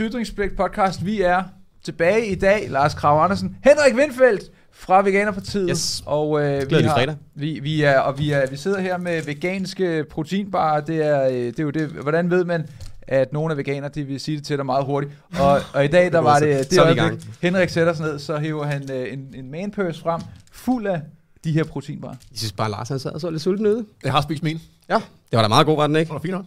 Ytringspligt 0.00 0.56
podcast. 0.56 1.06
Vi 1.06 1.22
er 1.22 1.42
tilbage 1.84 2.26
i 2.26 2.34
dag. 2.34 2.66
Lars 2.70 2.94
Krav 2.94 3.24
Andersen, 3.24 3.56
Henrik 3.64 3.94
Windfeldt 3.94 4.42
fra 4.72 5.02
Veganerpartiet. 5.02 5.68
Yes. 5.70 6.02
Og 6.06 6.42
øh, 6.42 6.70
vi, 6.70 6.74
har, 6.74 6.94
fredag. 6.94 7.16
vi, 7.34 7.60
vi, 7.62 7.82
er, 7.82 7.98
og 7.98 8.18
vi, 8.18 8.30
er, 8.30 8.46
vi 8.50 8.56
sidder 8.56 8.80
her 8.80 8.98
med 8.98 9.22
veganske 9.22 10.04
proteinbarer. 10.10 10.80
Det 10.80 11.06
er, 11.06 11.28
øh, 11.28 11.34
det 11.34 11.58
er 11.58 11.62
jo 11.62 11.70
det. 11.70 11.88
Hvordan 11.88 12.30
ved 12.30 12.44
man, 12.44 12.66
at 13.02 13.32
nogle 13.32 13.52
er 13.52 13.56
veganer, 13.56 13.88
de 13.88 14.04
vil 14.04 14.20
sige 14.20 14.36
det 14.36 14.46
til 14.46 14.56
dig 14.56 14.66
meget 14.66 14.84
hurtigt. 14.84 15.12
Og, 15.40 15.60
og 15.74 15.84
i 15.84 15.88
dag, 15.88 16.12
der 16.12 16.18
var 16.18 16.38
det, 16.38 16.70
det 16.70 16.76
i 16.76 16.78
øjeblik, 16.78 17.20
Henrik 17.42 17.68
sætter 17.68 17.92
sig 17.92 18.06
ned, 18.06 18.18
så 18.18 18.38
hiver 18.38 18.64
han 18.64 18.90
øh, 18.90 19.12
en, 19.12 19.26
en 19.34 19.50
man 19.50 19.70
purse 19.70 20.00
frem, 20.00 20.20
fuld 20.52 20.86
af 20.86 21.00
de 21.44 21.52
her 21.52 21.64
proteinbarer. 21.64 22.14
Jeg 22.30 22.38
synes 22.38 22.52
bare, 22.52 22.70
Lars 22.70 22.88
han 22.88 22.98
sad 22.98 23.12
og 23.12 23.20
så 23.20 23.30
lidt 23.30 23.42
sulten 23.42 23.66
ude. 23.66 23.84
Jeg 24.04 24.12
har 24.12 24.20
spist 24.20 24.42
min. 24.42 24.60
Ja, 24.88 24.94
det 24.94 25.02
var 25.32 25.42
da 25.42 25.48
meget 25.48 25.66
god, 25.66 25.76
var 25.76 25.86
den 25.86 25.96
ikke? 25.96 26.08
Det 26.08 26.14
var 26.14 26.20
fint 26.20 26.34
nok. 26.34 26.44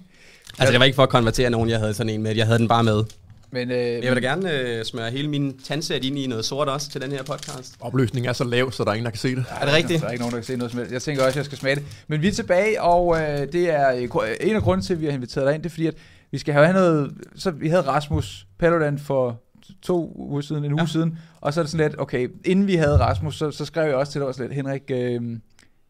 Altså, 0.59 0.71
det 0.71 0.79
var 0.79 0.85
ikke 0.85 0.95
for 0.95 1.03
at 1.03 1.09
konvertere 1.09 1.49
nogen, 1.49 1.69
jeg 1.69 1.79
havde 1.79 1.93
sådan 1.93 2.09
en 2.09 2.23
med. 2.23 2.35
Jeg 2.35 2.45
havde 2.45 2.59
den 2.59 2.67
bare 2.67 2.83
med. 2.83 3.03
Men, 3.51 3.71
øh, 3.71 3.77
Jeg 3.77 4.01
vil 4.15 4.23
da 4.23 4.27
gerne 4.27 4.51
øh, 4.59 4.85
smøre 4.85 5.11
hele 5.11 5.27
min 5.29 5.57
tandsæt 5.63 6.05
ind 6.05 6.17
i 6.19 6.27
noget 6.27 6.45
sort 6.45 6.67
også 6.67 6.89
til 6.89 7.01
den 7.01 7.11
her 7.11 7.23
podcast. 7.23 7.75
Opløsningen 7.79 8.29
er 8.29 8.33
så 8.33 8.43
lav, 8.43 8.71
så 8.71 8.83
der 8.83 8.89
er 8.89 8.93
ingen, 8.93 9.05
der 9.05 9.11
kan 9.11 9.19
se 9.19 9.35
det. 9.35 9.45
Er 9.61 9.65
det 9.65 9.73
rigtigt? 9.73 10.01
Der 10.01 10.07
er 10.07 10.11
ikke 10.11 10.21
nogen, 10.21 10.31
der 10.33 10.37
kan 10.39 10.45
se 10.45 10.57
noget 10.57 10.71
som 10.71 10.77
helst. 10.79 10.93
Jeg 10.93 11.01
tænker 11.01 11.21
også, 11.23 11.31
at 11.31 11.35
jeg 11.35 11.45
skal 11.45 11.57
smage 11.57 11.75
det. 11.75 11.83
Men 12.07 12.21
vi 12.21 12.27
er 12.27 12.31
tilbage, 12.31 12.81
og 12.81 13.21
øh, 13.21 13.39
det 13.53 13.69
er 13.73 13.91
øh, 13.95 14.03
gru- 14.15 14.37
en 14.47 14.55
af 14.55 14.61
grunden 14.61 14.85
til, 14.85 14.93
at 14.93 15.01
vi 15.01 15.05
har 15.05 15.13
inviteret 15.13 15.45
dig 15.47 15.55
ind, 15.55 15.63
det 15.63 15.69
er 15.69 15.73
fordi, 15.73 15.87
at 15.87 15.95
vi 16.31 16.37
skal 16.37 16.53
have 16.53 16.73
noget... 16.73 17.11
Så 17.35 17.51
vi 17.51 17.69
havde 17.69 17.81
Rasmus 17.81 18.47
Paludan 18.59 18.99
for 18.99 19.41
to 19.81 20.13
uger 20.15 20.41
siden, 20.41 20.65
en 20.65 20.71
uge 20.73 20.81
Ja. 20.81 20.87
siden, 20.87 21.17
og 21.41 21.53
så 21.53 21.59
er 21.59 21.63
det 21.63 21.71
sådan 21.71 21.87
lidt, 21.89 22.01
okay, 22.01 22.27
inden 22.45 22.67
vi 22.67 22.75
havde 22.75 22.97
Rasmus, 22.97 23.37
så, 23.37 23.51
så 23.51 23.65
skrev 23.65 23.85
jeg 23.87 23.95
også 23.95 24.11
til 24.11 24.21
dig 24.21 24.27
også 24.27 24.41
lidt, 24.43 24.53
Henrik, 24.53 24.81
øh, 24.89 25.11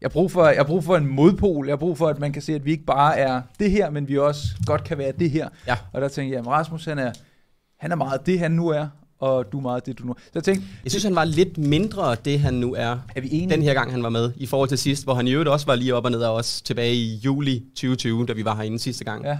jeg 0.00 0.06
har, 0.06 0.08
brug 0.08 0.32
for, 0.32 0.46
jeg 0.46 0.56
har 0.56 0.64
brug 0.64 0.84
for 0.84 0.96
en 0.96 1.06
modpol, 1.06 1.66
jeg 1.66 1.72
har 1.72 1.76
brug 1.76 1.98
for, 1.98 2.08
at 2.08 2.18
man 2.18 2.32
kan 2.32 2.42
se, 2.42 2.54
at 2.54 2.64
vi 2.64 2.70
ikke 2.70 2.84
bare 2.84 3.18
er 3.18 3.40
det 3.58 3.70
her, 3.70 3.90
men 3.90 4.08
vi 4.08 4.18
også 4.18 4.42
godt 4.66 4.84
kan 4.84 4.98
være 4.98 5.12
det 5.18 5.30
her. 5.30 5.48
Ja. 5.66 5.76
Og 5.92 6.00
der 6.00 6.08
tænkte 6.08 6.30
jeg, 6.32 6.36
jamen 6.38 6.52
Rasmus, 6.52 6.84
han 6.84 6.98
er, 6.98 7.12
han 7.78 7.92
er 7.92 7.96
meget 7.96 8.26
det, 8.26 8.38
han 8.38 8.50
nu 8.50 8.68
er, 8.68 8.88
og 9.18 9.52
du 9.52 9.58
er 9.58 9.62
meget 9.62 9.86
det, 9.86 9.98
du 9.98 10.04
nu 10.04 10.12
er. 10.12 10.16
Så 10.18 10.30
jeg 10.34 10.44
tænkte, 10.44 10.66
Jeg 10.84 10.92
synes, 10.92 11.04
han 11.04 11.14
var 11.14 11.24
lidt 11.24 11.58
mindre 11.58 12.16
det, 12.24 12.40
han 12.40 12.54
nu 12.54 12.74
er. 12.74 12.96
er 13.16 13.20
vi 13.20 13.28
enige? 13.32 13.50
Den 13.50 13.62
her 13.62 13.74
gang, 13.74 13.90
han 13.90 14.02
var 14.02 14.08
med, 14.08 14.32
i 14.36 14.46
forhold 14.46 14.68
til 14.68 14.78
sidst, 14.78 15.04
hvor 15.04 15.14
han 15.14 15.26
i 15.28 15.32
øvrigt 15.32 15.48
også 15.48 15.66
var 15.66 15.74
lige 15.74 15.94
op 15.94 16.04
og 16.04 16.10
ned 16.10 16.22
af 16.22 16.28
os 16.30 16.62
tilbage 16.62 16.94
i 16.94 17.16
juli 17.16 17.62
2020, 17.74 18.26
da 18.26 18.32
vi 18.32 18.44
var 18.44 18.54
herinde 18.56 18.78
sidste 18.78 19.04
gang. 19.04 19.24
Ja, 19.24 19.38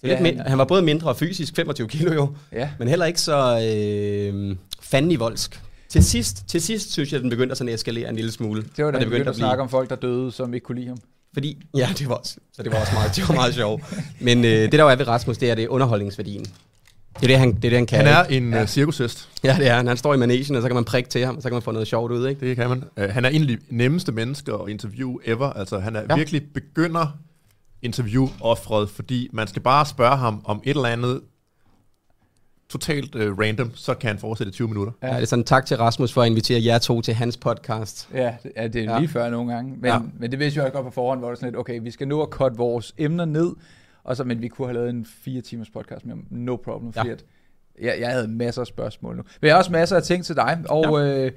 Så 0.00 0.06
lidt 0.06 0.12
Ja, 0.18 0.22
mindre, 0.22 0.42
han- 0.42 0.48
han 0.50 0.58
var 0.58 0.64
både 0.64 0.82
mindre 0.82 1.14
fysisk, 1.14 1.56
25 1.56 1.88
kilo 1.88 2.12
jo, 2.12 2.34
ja. 2.52 2.70
men 2.78 2.88
heller 2.88 3.06
ikke 3.06 3.20
så 3.20 3.60
øh, 3.72 4.56
fanden 4.80 5.10
i 5.10 5.16
voldsk. 5.16 5.60
Til 5.88 6.04
sidst, 6.04 6.44
til 6.48 6.60
sidst 6.62 6.92
synes 6.92 7.12
jeg, 7.12 7.16
at 7.16 7.22
den 7.22 7.30
begyndte 7.30 7.50
at 7.52 7.58
sådan 7.58 7.74
eskalere 7.74 8.08
en 8.08 8.16
lille 8.16 8.32
smule. 8.32 8.62
Det 8.76 8.84
var 8.84 8.90
da 8.90 8.96
Og 8.96 9.02
han 9.02 9.10
begyndte 9.10 9.30
at 9.30 9.36
snakke 9.36 9.62
om 9.62 9.68
folk, 9.68 9.90
der 9.90 9.96
døde, 9.96 10.32
som 10.32 10.54
ikke 10.54 10.64
kunne 10.64 10.76
lide 10.78 10.88
ham. 10.88 10.98
Fordi, 11.34 11.58
ja, 11.76 11.88
det 11.98 12.08
var 12.08 12.14
også, 12.14 12.36
så 12.52 12.62
det 12.62 12.72
var 12.72 12.80
også 12.80 12.92
meget, 12.94 13.16
det 13.16 13.28
var 13.28 13.34
meget 13.34 13.54
sjovt. 13.54 13.82
Men 14.20 14.44
øh, 14.44 14.50
det 14.50 14.72
der 14.72 14.82
jo 14.82 14.88
er 14.88 14.96
ved 14.96 15.08
Rasmus, 15.08 15.38
det 15.38 15.50
er 15.50 15.54
det 15.54 15.64
er 15.64 15.68
underholdningsværdien. 15.68 16.46
Det 17.24 17.30
er 17.30 17.34
det, 17.34 17.38
han, 17.38 17.48
det, 17.54 17.64
er 17.64 17.68
det, 17.70 17.72
han 17.78 17.86
kan. 17.86 17.98
Han 17.98 18.06
er 18.06 18.24
ikke? 18.24 18.46
en 18.46 18.52
ja. 18.52 18.66
cirkushest. 18.66 19.28
Ja, 19.44 19.56
det 19.58 19.68
er 19.68 19.74
han. 19.76 19.86
Han 19.86 19.96
står 19.96 20.14
i 20.14 20.16
managen, 20.16 20.56
og 20.56 20.62
så 20.62 20.68
kan 20.68 20.74
man 20.74 20.84
prikke 20.84 21.10
til 21.10 21.24
ham, 21.26 21.36
og 21.36 21.42
så 21.42 21.48
kan 21.48 21.54
man 21.54 21.62
få 21.62 21.72
noget 21.72 21.88
sjovt 21.88 22.12
ud, 22.12 22.28
ikke? 22.28 22.46
Det 22.48 22.56
kan 22.56 22.68
man. 22.68 22.84
Uh, 22.96 23.04
han 23.04 23.24
er 23.24 23.28
en 23.28 23.42
af 23.42 23.48
de 23.48 23.58
nemmeste 23.70 24.12
mennesker 24.12 24.54
at 24.54 24.68
interviewe 24.68 25.20
ever. 25.24 25.50
Altså, 25.52 25.78
han 25.78 25.96
er 25.96 26.00
Ja. 26.00 26.06
ja. 26.10 26.16
virkelig 26.16 26.42
begynder 26.54 27.06
interview-offret, 27.82 28.88
fordi 28.90 29.28
man 29.32 29.46
skal 29.46 29.62
bare 29.62 29.86
spørge 29.86 30.16
ham 30.16 30.40
om 30.44 30.60
et 30.64 30.70
eller 30.76 30.88
andet 30.88 31.20
totalt 32.68 33.14
uh, 33.14 33.38
random, 33.40 33.70
så 33.74 33.94
kan 33.94 34.08
han 34.08 34.18
fortsætte 34.18 34.50
i 34.50 34.52
20 34.52 34.68
minutter. 34.68 34.92
Ja. 35.02 35.08
ja, 35.08 35.14
det 35.14 35.22
er 35.22 35.26
sådan 35.26 35.44
tak 35.44 35.66
til 35.66 35.76
Rasmus 35.76 36.12
for 36.12 36.22
at 36.22 36.26
invitere 36.30 36.64
jer 36.64 36.78
to 36.78 37.00
til 37.00 37.14
hans 37.14 37.36
podcast. 37.36 38.08
Ja, 38.14 38.34
det 38.42 38.52
er, 38.56 38.68
det 38.68 38.84
er 38.84 38.92
Ja. 38.92 38.98
lige 38.98 39.08
før 39.08 39.30
nogle 39.30 39.52
gange. 39.54 39.70
Men, 39.70 39.84
Ja. 39.84 39.92
ja. 39.94 40.00
men 40.20 40.30
det 40.30 40.38
vidste 40.38 40.58
jeg 40.58 40.64
også 40.66 40.72
godt 40.72 40.84
på 40.86 40.90
forhånd, 40.90 41.20
hvor 41.20 41.28
det 41.28 41.36
er 41.36 41.40
sådan 41.40 41.48
lidt, 41.52 41.58
okay, 41.60 41.80
vi 41.82 41.90
skal 41.90 42.08
nå 42.08 42.22
at 42.22 42.28
cutte 42.28 42.56
vores 42.56 42.94
emner 42.98 43.24
ned, 43.24 43.52
og 44.04 44.16
så, 44.16 44.24
men 44.24 44.42
vi 44.42 44.48
kunne 44.48 44.68
have 44.68 44.74
lavet 44.74 44.90
en 44.90 45.04
fire 45.04 45.40
timers 45.40 45.70
podcast 45.70 46.06
med. 46.06 46.14
No 46.30 46.56
problem, 46.56 46.92
fordi 46.92 47.08
Ja. 47.08 47.12
at 47.14 47.24
jeg, 47.80 47.96
jeg 48.00 48.10
havde 48.10 48.28
masser 48.28 48.60
af 48.60 48.66
spørgsmål 48.66 49.16
nu. 49.16 49.22
Men 49.40 49.46
jeg 49.46 49.54
har 49.54 49.58
også 49.58 49.72
masser 49.72 49.96
af 49.96 50.02
ting 50.02 50.24
til 50.24 50.36
dig, 50.36 50.64
og 50.68 50.84
ja. 51.06 51.24
øh, 51.26 51.32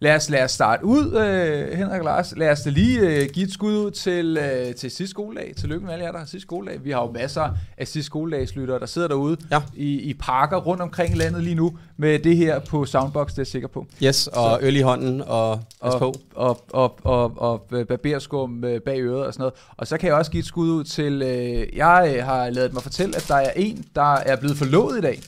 lad, 0.00 0.16
os, 0.16 0.30
lad 0.30 0.44
os 0.44 0.50
starte 0.50 0.84
ud, 0.84 1.12
øh, 1.12 1.78
Henrik 1.78 1.98
og 1.98 2.04
Lars. 2.04 2.34
Lad 2.36 2.50
os 2.50 2.60
da 2.60 2.70
lige 2.70 3.00
øh, 3.00 3.28
give 3.32 3.46
et 3.46 3.52
skud 3.52 3.76
ud 3.76 3.90
til, 3.90 4.38
øh, 4.40 4.74
til 4.74 4.90
sidste 4.90 5.06
skoledag. 5.10 5.52
Tillykke 5.56 5.84
med 5.86 5.92
alle 5.92 6.04
jer, 6.04 6.12
der 6.12 6.18
har 6.18 6.26
sidste 6.26 6.46
skoledag. 6.46 6.84
Vi 6.84 6.90
har 6.90 7.00
jo 7.02 7.12
masser 7.12 7.50
af 7.78 7.88
sidste 7.88 8.02
skoledagslyttere, 8.06 8.78
der 8.78 8.86
sidder 8.86 9.08
derude 9.08 9.36
Ja. 9.50 9.60
i, 9.74 10.00
i 10.00 10.14
parker 10.14 10.56
rundt 10.56 10.82
omkring 10.82 11.16
landet 11.16 11.42
lige 11.42 11.54
nu, 11.54 11.78
med 11.96 12.18
det 12.18 12.36
her 12.36 12.58
på 12.58 12.84
Soundbox, 12.84 13.26
det 13.30 13.38
er 13.38 13.40
jeg 13.42 13.46
sikker 13.46 13.68
på. 13.68 13.86
Yes, 14.02 14.26
og 14.26 14.58
øl 14.62 14.76
i 14.76 14.80
hånden, 14.80 15.22
og 15.26 15.60
pas 15.82 15.94
på. 15.98 16.14
og, 16.34 16.60
og, 16.70 16.98
og, 17.02 17.32
og, 17.36 17.38
og 17.38 17.66
barberskum 17.88 18.64
øh, 18.64 18.80
bag 18.80 19.00
øret 19.00 19.26
og 19.26 19.32
sådan 19.32 19.42
noget. 19.42 19.54
Og 19.76 19.86
så 19.86 19.98
kan 19.98 20.08
jeg 20.08 20.16
også 20.16 20.30
give 20.30 20.38
et 20.40 20.46
skud 20.46 20.70
ud 20.70 20.84
til, 20.84 21.22
øh, 21.22 21.76
jeg 21.76 22.14
øh, 22.16 22.24
har 22.24 22.50
lavet 22.50 22.72
mig 22.72 22.82
fortælle, 22.82 23.16
at 23.16 23.24
der 23.28 23.34
er 23.34 23.50
en, 23.56 23.84
der 23.94 24.14
er 24.14 24.36
blevet 24.36 24.56
forlovet 24.56 24.98
i 24.98 25.00
dag. 25.00 25.20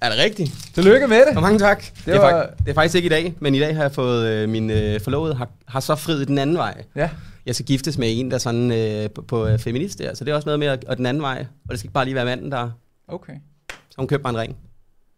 Er 0.00 0.08
det 0.10 0.18
rigtigt? 0.18 0.54
Tillykke 0.74 1.06
med 1.06 1.16
det. 1.28 1.36
Og 1.36 1.42
mange 1.42 1.58
tak. 1.58 1.82
Det, 1.82 2.06
det, 2.06 2.14
er, 2.14 2.18
var- 2.20 2.30
fakt, 2.46 2.58
det 2.58 2.68
er 2.68 2.74
faktisk 2.74 2.94
ikke 2.94 3.06
i 3.06 3.08
dag, 3.08 3.34
men 3.40 3.54
i 3.54 3.58
dag 3.58 3.74
har 3.76 3.82
jeg 3.82 3.92
fået 3.92 4.26
øh, 4.28 4.48
min 4.48 4.70
øh, 4.70 5.00
forlovede, 5.00 5.34
har, 5.34 5.48
har 5.68 5.80
så 5.80 5.94
friet 5.94 6.28
den 6.28 6.38
anden 6.38 6.56
vej. 6.56 6.82
Ja, 6.96 7.10
Jeg 7.46 7.54
skal 7.54 7.66
giftes 7.66 7.98
med 7.98 8.08
en, 8.20 8.28
der 8.30 8.34
er 8.34 8.38
sådan 8.38 8.72
øh, 8.72 9.10
på, 9.10 9.22
på 9.22 9.46
øh, 9.46 9.58
feminist 9.58 9.98
der, 9.98 10.14
så 10.14 10.24
det 10.24 10.30
er 10.30 10.34
også 10.34 10.46
noget 10.46 10.58
med 10.58 10.66
at, 10.68 10.84
og 10.84 10.96
den 10.96 11.06
anden 11.06 11.22
vej. 11.22 11.46
Og 11.64 11.70
det 11.70 11.78
skal 11.78 11.86
ikke 11.86 11.92
bare 11.94 12.04
lige 12.04 12.14
være 12.14 12.24
manden, 12.24 12.52
der... 12.52 12.70
okay. 13.08 13.32
Så 13.70 13.94
hun 13.98 14.06
købte 14.06 14.22
mig 14.22 14.30
en 14.30 14.36
ring. 14.38 14.56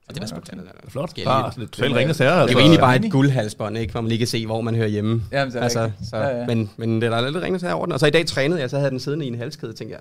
Og 0.08 0.14
det 0.14 0.20
var 0.20 0.26
sgu 0.26 0.36
Okay. 0.38 0.56
Flot. 0.88 1.10
Skal 1.10 1.24
Bare 1.24 1.52
lidt 1.56 1.72
totalt 1.72 1.94
ringende 1.94 2.14
sager. 2.14 2.32
Det 2.34 2.40
Altså. 2.40 2.54
var 2.54 2.60
egentlig 2.60 2.80
bare 2.80 2.96
et 2.96 3.10
guldhalsbånd, 3.12 3.78
ikke? 3.78 3.92
Hvor 3.92 4.00
man 4.00 4.08
lige 4.08 4.18
kan 4.18 4.26
se, 4.26 4.46
hvor 4.46 4.60
man 4.60 4.74
hører 4.74 4.88
hjemme. 4.88 5.22
Jamen, 5.32 5.52
det 5.52 5.58
er 5.58 5.62
Altså, 5.62 5.90
så, 6.10 6.16
Ja, 6.16 6.38
ja. 6.38 6.46
Men, 6.46 6.70
men 6.76 7.00
det 7.02 7.06
er 7.06 7.10
der 7.20 7.20
lidt 7.30 7.36
ringende 7.42 7.60
sager 7.60 7.74
over 7.74 7.86
den. 7.86 7.92
Og 7.92 8.00
så 8.00 8.06
i 8.06 8.10
dag 8.10 8.26
trænede 8.26 8.60
jeg, 8.60 8.70
så 8.70 8.78
havde 8.78 8.90
den 8.90 9.00
siddende 9.00 9.24
i 9.24 9.28
en 9.28 9.34
halskæde, 9.34 9.72
tænkte 9.72 9.94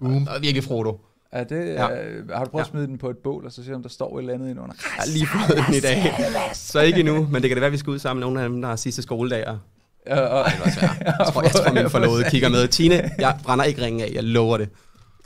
Boom. 0.00 0.26
Og 0.36 0.42
virkelig 0.42 0.64
Frodo. 0.64 1.00
Er 1.32 1.44
det, 1.44 1.66
Ja. 1.74 2.02
øh, 2.04 2.28
har 2.28 2.44
du 2.44 2.50
prøvet 2.50 2.64
at 2.64 2.68
Ja. 2.68 2.70
smide 2.70 2.86
den 2.86 2.98
på 2.98 3.10
et 3.10 3.16
bål, 3.18 3.44
og 3.46 3.52
så 3.52 3.64
se, 3.64 3.74
om 3.74 3.82
der 3.82 3.88
står 3.88 4.18
et 4.18 4.22
eller 4.22 4.34
andet 4.34 4.46
indenunder? 4.48 4.74
Jeg 4.84 4.90
har 5.04 5.06
lige 5.12 5.26
fået 5.26 5.66
den 5.66 5.74
i 5.74 5.80
dag. 5.80 6.12
Så 6.54 6.80
ikke 6.80 7.00
endnu, 7.00 7.26
men 7.30 7.42
det 7.42 7.48
kan 7.50 7.50
det 7.56 7.60
være, 7.60 7.66
at 7.66 7.72
vi 7.72 7.76
skal 7.78 7.90
ud 7.90 7.98
sammen 7.98 8.20
med 8.20 8.26
nogle 8.26 8.42
af 8.42 8.48
dem, 8.48 8.60
der 8.62 8.68
har 8.68 8.76
sidste 8.76 9.02
skoledag. 9.02 9.46
Og 9.48 9.58
Ja, 10.06 10.20
og, 10.20 10.50
det 10.50 10.60
var 10.64 10.70
svært. 10.70 10.96
Jeg 11.18 11.26
tror, 11.32 11.42
jeg 11.42 11.50
tror 11.50 11.72
min 11.72 11.90
forlovede 11.90 12.24
kigger 12.30 12.48
med. 12.48 12.68
Tine, 12.68 13.10
jeg 13.18 13.38
brænder 13.44 13.64
ikke 13.64 13.82
ringen 13.82 14.02
af, 14.02 14.10
jeg 14.14 14.24
lover 14.24 14.56
det. 14.58 14.68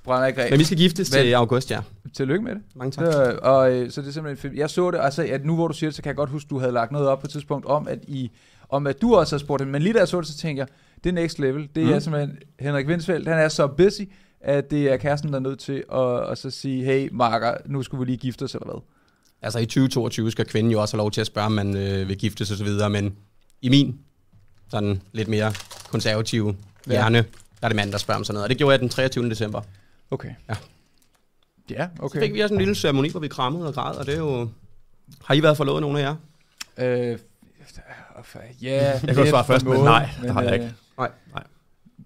brænder 0.04 0.26
ikke 0.26 0.36
Men 0.42 0.46
rent. 0.46 0.58
vi 0.58 0.64
skal 0.64 0.78
giftes 0.78 1.12
Men- 1.12 1.20
til 1.22 1.32
august, 1.34 1.70
ja. 1.70 1.80
Tillykke 2.16 2.44
med 2.44 2.54
det. 2.54 2.62
Mange 2.74 2.90
tak. 2.90 3.12
Så, 3.12 3.38
og, 3.42 3.72
øh, 3.72 3.90
så 3.90 4.00
det 4.00 4.08
er 4.08 4.12
simpelthen 4.12 4.50
fedt. 4.50 4.58
Jeg 4.58 4.70
så 4.70 4.90
det, 4.90 4.98
altså 5.02 5.26
at 5.30 5.44
nu 5.44 5.54
hvor 5.54 5.68
du 5.68 5.74
siger 5.74 5.90
det, 5.90 5.94
så 5.96 6.02
kan 6.02 6.08
jeg 6.08 6.16
godt 6.16 6.30
huske, 6.30 6.48
du 6.48 6.58
havde 6.58 6.72
lagt 6.72 6.92
noget 6.92 7.08
op 7.08 7.18
på 7.20 7.26
et 7.26 7.30
tidspunkt 7.30 7.66
om, 7.66 7.88
at, 7.88 7.98
I, 8.08 8.30
om 8.68 8.86
at 8.86 9.02
du 9.02 9.14
også 9.14 9.34
havde 9.34 9.44
spurgt 9.44 9.60
hende. 9.62 9.72
Men 9.72 9.82
lige 9.82 9.92
da 9.92 9.98
jeg 9.98 10.08
så 10.08 10.20
det, 10.20 10.28
så 10.28 10.36
tænker 10.38 10.62
jeg, 10.62 10.68
det 11.04 11.10
er 11.10 11.14
next 11.14 11.38
level. 11.38 11.68
Det 11.74 11.84
Mm. 11.86 11.92
er 11.92 11.98
simpelthen 11.98 12.36
Henrik 12.60 12.88
Vindsfeldt. 12.88 13.28
Han 13.28 13.38
er 13.38 13.48
så 13.48 13.66
busy, 13.66 14.00
at 14.41 14.70
det 14.70 14.92
er 14.92 14.97
kæresten, 14.97 15.30
der 15.30 15.36
er 15.36 15.41
nødt 15.41 15.58
til 15.58 15.84
at, 15.92 16.30
at 16.30 16.38
så 16.38 16.50
sige, 16.50 16.84
hey 16.84 17.08
Marker, 17.12 17.54
nu 17.66 17.82
skulle 17.82 17.98
vi 17.98 18.04
lige 18.04 18.16
gifte 18.19 18.42
os, 18.42 18.54
eller 18.54 18.66
hvad? 18.66 18.80
Altså 19.42 19.58
i 19.58 19.66
2022 19.66 20.30
skal 20.30 20.44
kvinden 20.47 20.72
jo 20.72 20.80
også 20.80 20.97
have 20.97 20.98
lov 21.02 21.10
til 21.10 21.20
at 21.20 21.26
spørge, 21.26 21.47
om 21.47 21.52
man 21.52 21.76
øh, 21.76 22.08
vil 22.08 22.19
giftes 22.19 22.50
og 22.50 22.56
så 22.56 22.64
videre, 22.64 22.91
men 22.91 23.16
i 23.62 23.69
min 23.69 23.98
sådan 24.70 25.02
lidt 25.12 25.28
mere 25.28 25.52
konservative 25.91 26.56
Ja. 26.86 26.92
hjerne, 26.92 27.19
der 27.19 27.24
er 27.62 27.69
det 27.69 27.76
mand, 27.76 27.92
der 27.92 27.98
spørger 27.98 28.19
om 28.19 28.24
sådan 28.24 28.34
noget. 28.34 28.44
Og 28.44 28.48
det 28.48 28.58
gjorde 28.58 28.72
jeg 28.72 28.80
den 28.80 28.88
23. 28.88 29.30
december. 29.30 29.60
Okay. 30.10 30.30
Ja. 30.48 30.54
Ja, 31.70 31.88
Okay. 31.98 32.20
Så 32.20 32.26
fik 32.26 32.34
vi 32.34 32.41
også 32.41 32.54
en 32.54 32.58
lille 32.58 32.74
ceremoni, 32.74 33.08
hvor 33.08 33.20
vi 33.20 33.28
krammede 33.28 33.66
og 33.66 33.74
græd, 33.74 33.97
og 33.97 34.06
det 34.06 34.14
er 34.14 34.18
jo... 34.18 34.48
Har 35.24 35.34
I 35.34 35.42
været 35.42 35.56
forlovet, 35.56 35.80
nogle 35.82 36.00
af 36.00 36.03
jer? 36.03 36.14
Øh, 36.78 37.18
ja, 38.62 38.91
Jeg 38.91 39.00
kan 39.00 39.14
godt 39.14 39.28
svare 39.28 39.44
først, 39.44 39.64
men 39.66 39.80
nej, 39.80 40.08
det 40.22 40.30
har 40.32 40.42
jeg 40.42 40.53
ikke. 40.54 40.72
Nej. 40.98 41.10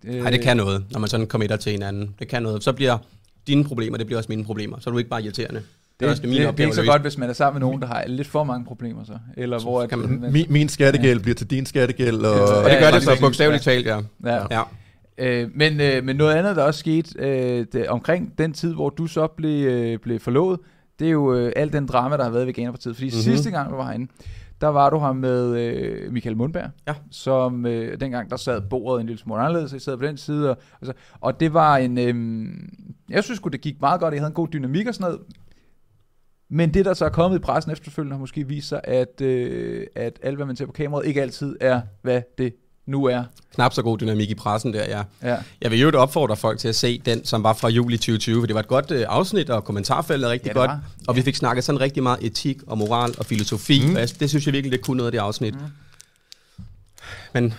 Øh, 0.06 0.14
Nej, 0.22 0.30
det 0.30 0.40
kan 0.40 0.56
noget, 0.56 0.84
når 0.90 1.00
man 1.00 1.08
sådan 1.08 1.26
committer 1.26 1.56
til 1.56 1.72
hinanden. 1.72 2.14
Det 2.18 2.28
kan 2.28 2.42
noget. 2.42 2.64
Så 2.64 2.72
bliver 2.72 2.98
dine 3.46 3.64
problemer, 3.64 3.96
det 3.98 4.06
bliver 4.06 4.18
også 4.18 4.28
mine 4.28 4.44
problemer. 4.44 4.76
Så 4.80 4.90
er 4.90 4.92
du 4.92 4.98
ikke 4.98 5.10
bare 5.10 5.22
irriterende. 5.22 5.62
Det 6.00 6.06
er 6.06 6.10
også 6.10 6.22
det, 6.22 6.30
min 6.30 6.40
det, 6.42 6.48
det 6.56 6.60
er 6.60 6.64
ikke 6.64 6.76
så 6.76 6.84
godt, 6.84 7.02
hvis 7.02 7.18
man 7.18 7.28
er 7.28 7.32
sammen 7.32 7.60
med 7.60 7.68
nogen, 7.68 7.80
der 7.82 7.86
har 7.88 8.04
lidt 8.06 8.28
for 8.28 8.44
mange 8.44 8.64
problemer 8.66 9.04
så. 9.04 9.12
Eller 9.36 9.58
Så 9.58 9.64
hvor 9.64 9.86
kan 9.86 9.98
man- 9.98 10.20
man, 10.20 10.32
Min, 10.32 10.46
min 10.48 10.68
skattegæld 10.68 11.20
bliver 11.20 11.34
til 11.34 11.46
din 11.50 11.66
skattegæld. 11.66 12.16
Og, 12.16 12.36
Ja, 12.36 12.40
Og 12.42 12.64
det 12.64 12.70
Ja, 12.70 12.78
gør 12.80 12.86
ja, 12.86 12.94
det 12.94 13.02
så 13.02 13.16
bogstaveligt 13.20 13.64
talt, 13.64 13.86
ja. 13.86 14.00
ja. 14.24 14.38
ja. 14.50 14.62
Øh, 15.18 15.48
men, 15.54 15.80
øh, 15.80 16.04
men 16.04 16.16
noget 16.16 16.34
andet, 16.34 16.56
der 16.56 16.62
også 16.62 16.80
skete 16.80 17.10
øh, 17.18 17.66
det, 17.72 17.88
omkring 17.88 18.38
den 18.38 18.52
tid, 18.52 18.74
hvor 18.74 18.90
du 18.90 19.06
så 19.06 19.26
blev, 19.26 19.66
øh, 19.66 19.98
blev 19.98 20.20
forlovet, 20.20 20.60
det 20.98 21.06
er 21.06 21.10
jo 21.10 21.34
øh, 21.34 21.52
al 21.56 21.72
den 21.72 21.86
drama, 21.86 22.16
der 22.16 22.22
har 22.24 22.30
været 22.30 22.44
i 22.44 22.46
Veganerpartiet. 22.46 22.94
Fordi 22.96 23.06
Mhm. 23.08 23.16
mm-hmm. 23.16 23.36
sidste 23.36 23.50
gang, 23.50 23.70
du 23.70 23.76
var 23.76 23.84
herinde, 23.86 24.10
der 24.60 24.68
var 24.68 24.90
du 24.90 24.98
her 24.98 25.12
med 25.12 25.56
øh, 25.58 26.12
Michael 26.12 26.36
Mundberg, 26.36 26.70
Ja. 26.88 26.94
som 27.10 27.66
øh, 27.66 28.00
dengang, 28.00 28.30
der 28.30 28.36
sad 28.36 28.60
bordet 28.60 29.00
en 29.00 29.06
lille 29.06 29.18
smule 29.20 29.40
anderledes, 29.40 29.72
I 29.72 29.78
sad 29.78 29.96
på 29.96 30.04
den 30.04 30.16
side. 30.16 30.50
Og, 30.50 30.56
og, 30.80 30.86
så, 30.86 30.92
og 31.20 31.40
det 31.40 31.54
var 31.54 31.76
en... 31.76 31.98
Øh, 31.98 32.46
jeg 33.08 33.24
synes 33.24 33.40
det 33.52 33.60
gik 33.60 33.80
meget 33.80 34.00
godt, 34.00 34.14
jeg 34.14 34.20
havde 34.20 34.30
en 34.30 34.34
god 34.34 34.48
dynamik 34.48 34.86
og 34.86 34.94
sådan 34.94 35.10
noget. 35.12 35.26
Men 36.52 36.74
det, 36.74 36.84
der 36.84 36.94
så 36.94 37.04
er 37.04 37.08
kommet 37.08 37.38
i 37.38 37.40
pressen 37.40 37.72
efterfølgende, 37.72 38.14
har 38.14 38.20
måske 38.20 38.48
vist 38.48 38.68
sig, 38.68 38.80
at, 38.84 39.20
øh, 39.20 39.86
at 39.94 40.18
alt, 40.22 40.36
hvad 40.36 40.46
man 40.46 40.56
ser 40.56 40.66
på 40.66 40.72
kameraet, 40.72 41.06
ikke 41.06 41.22
altid 41.22 41.56
er, 41.60 41.80
hvad 42.02 42.22
det 42.38 42.54
nu 42.90 43.04
er. 43.04 43.24
Knap 43.54 43.72
så 43.74 43.82
god 43.82 43.98
dynamik 43.98 44.30
i 44.30 44.34
pressen 44.34 44.74
der, 44.74 44.84
ja. 44.84 45.02
Ja. 45.30 45.36
Jeg 45.60 45.70
vil 45.70 45.80
jo 45.80 45.90
opfordre 46.00 46.36
folk 46.36 46.58
til 46.58 46.68
at 46.68 46.74
se 46.76 47.02
den, 47.06 47.24
som 47.24 47.42
var 47.42 47.52
fra 47.52 47.68
juli 47.68 47.96
2020, 47.96 48.40
for 48.42 48.46
det 48.46 48.54
var 48.54 48.60
et 48.60 48.68
godt 48.68 48.90
øh, 48.90 49.04
afsnit, 49.08 49.50
og 49.50 49.64
kommentarfeltet 49.64 50.26
er 50.28 50.32
rigtig 50.32 50.48
Ja, 50.48 50.52
godt. 50.52 50.68
var. 50.70 50.80
Og 51.08 51.16
vi 51.16 51.22
fik 51.22 51.36
snakket 51.36 51.64
sådan 51.64 51.80
rigtig 51.80 52.02
meget 52.02 52.18
etik 52.22 52.58
og 52.66 52.78
moral 52.78 53.14
og 53.18 53.26
filosofi, 53.26 53.86
Mm. 53.86 53.94
og 53.94 54.00
jeg, 54.00 54.08
det 54.20 54.28
synes 54.28 54.46
jeg 54.46 54.52
virkelig, 54.54 54.72
det 54.72 54.80
kunne 54.86 54.96
noget 54.96 55.06
af 55.08 55.12
det 55.12 55.18
afsnit. 55.18 55.54
Mm. 55.54 55.60
Men 57.34 57.54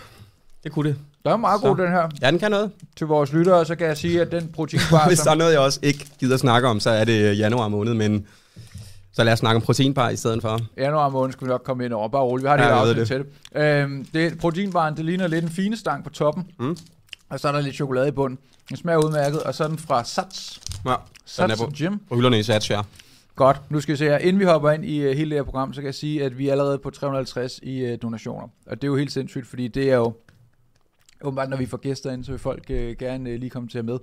det 0.64 0.72
kunne 0.72 0.88
det. 0.88 0.98
Der 1.24 1.32
er 1.32 1.36
meget 1.36 1.60
Så. 1.60 1.66
god 1.68 1.76
den 1.76 1.88
her. 1.88 2.08
Ja, 2.22 2.30
den 2.30 2.38
kan 2.38 2.50
noget. 2.50 2.70
Til 2.96 3.06
vores 3.06 3.32
lyttere, 3.32 3.64
så 3.64 3.74
kan 3.74 3.86
jeg 3.86 3.96
sige, 3.96 4.20
at 4.20 4.32
den 4.32 4.48
proteinbar, 4.54 5.08
Hvis 5.08 5.18
der 5.20 5.30
er 5.30 5.34
noget, 5.34 5.52
jeg 5.52 5.60
også 5.60 5.78
ikke 5.82 6.06
gider 6.20 6.36
snakke 6.36 6.68
om, 6.68 6.80
så 6.80 6.90
er 6.90 7.04
det 7.04 7.22
øh, 7.30 7.38
januar 7.38 7.68
måned, 7.68 7.94
men 7.94 8.26
så 9.12 9.24
lad 9.24 9.32
os 9.32 9.38
snakke 9.38 9.56
om 9.56 9.62
proteinbar 9.62 10.08
i 10.10 10.16
stedet 10.16 10.42
for. 10.42 10.60
januar 10.76 11.08
måned 11.08 11.32
skal 11.32 11.46
vi 11.46 11.50
nok 11.50 11.62
komme 11.64 11.84
ind 11.84 11.92
over. 11.92 12.08
Bare 12.08 12.22
roligt, 12.22 12.44
vi 12.44 12.48
har 12.48 12.56
det 12.56 12.64
Ja, 12.64 12.68
ved 12.68 12.88
afsnit 12.90 13.06
til 13.06 13.24
det. 13.52 13.62
Øhm, 13.62 14.04
det 14.14 14.38
proteinbaren, 14.38 14.96
det 14.96 15.04
ligner 15.04 15.26
lidt 15.26 15.44
en 15.44 15.50
fine 15.50 15.76
stang 15.76 16.04
på 16.04 16.10
toppen. 16.10 16.50
Mm. 16.58 16.76
Og 17.28 17.40
så 17.40 17.48
er 17.48 17.52
der 17.52 17.60
lidt 17.60 17.74
chokolade 17.74 18.08
i 18.08 18.10
bunden. 18.10 18.38
Den 18.68 18.76
smager 18.76 18.98
udmærket, 18.98 19.42
og 19.42 19.54
så 19.54 19.64
er 19.64 19.68
den 19.68 19.78
fra 19.78 20.04
Sats. 20.04 20.60
Ja, 20.84 20.90
den 20.90 20.98
Sats 21.24 21.60
er 21.60 21.66
på, 21.66 21.72
Gym. 21.78 21.98
hylderne 22.14 22.38
i 22.38 22.42
Sats, 22.42 22.70
ja. 22.70 22.80
Godt, 23.36 23.60
nu 23.70 23.80
skal 23.80 23.92
vi 23.92 23.96
se 23.96 24.04
her. 24.04 24.18
Inden 24.18 24.40
vi 24.40 24.44
hopper 24.44 24.70
ind 24.70 24.84
i 24.84 25.08
uh, 25.08 25.16
hele 25.16 25.30
det 25.30 25.38
her 25.38 25.42
program, 25.42 25.72
så 25.72 25.80
kan 25.80 25.86
jeg 25.86 25.94
sige, 25.94 26.24
at 26.24 26.38
vi 26.38 26.48
er 26.48 26.52
allerede 26.52 26.78
på 26.78 26.90
350 26.90 27.60
i 27.62 27.92
uh, 27.92 27.98
donationer. 28.02 28.48
Og 28.66 28.82
det 28.82 28.84
er 28.84 28.88
jo 28.90 28.96
helt 28.96 29.12
sindssygt, 29.12 29.46
fordi 29.46 29.68
det 29.68 29.90
er 29.90 29.96
jo... 29.96 30.12
Åbenbart, 31.22 31.48
når 31.48 31.56
vi 31.56 31.66
får 31.66 31.76
gæster 31.76 32.12
ind, 32.12 32.24
så 32.24 32.30
vil 32.32 32.38
folk 32.38 32.64
uh, 32.70 32.76
gerne 32.76 33.30
uh, 33.30 33.36
lige 33.36 33.50
komme 33.50 33.68
til 33.68 33.78
at 33.78 33.84
med. 33.84 33.98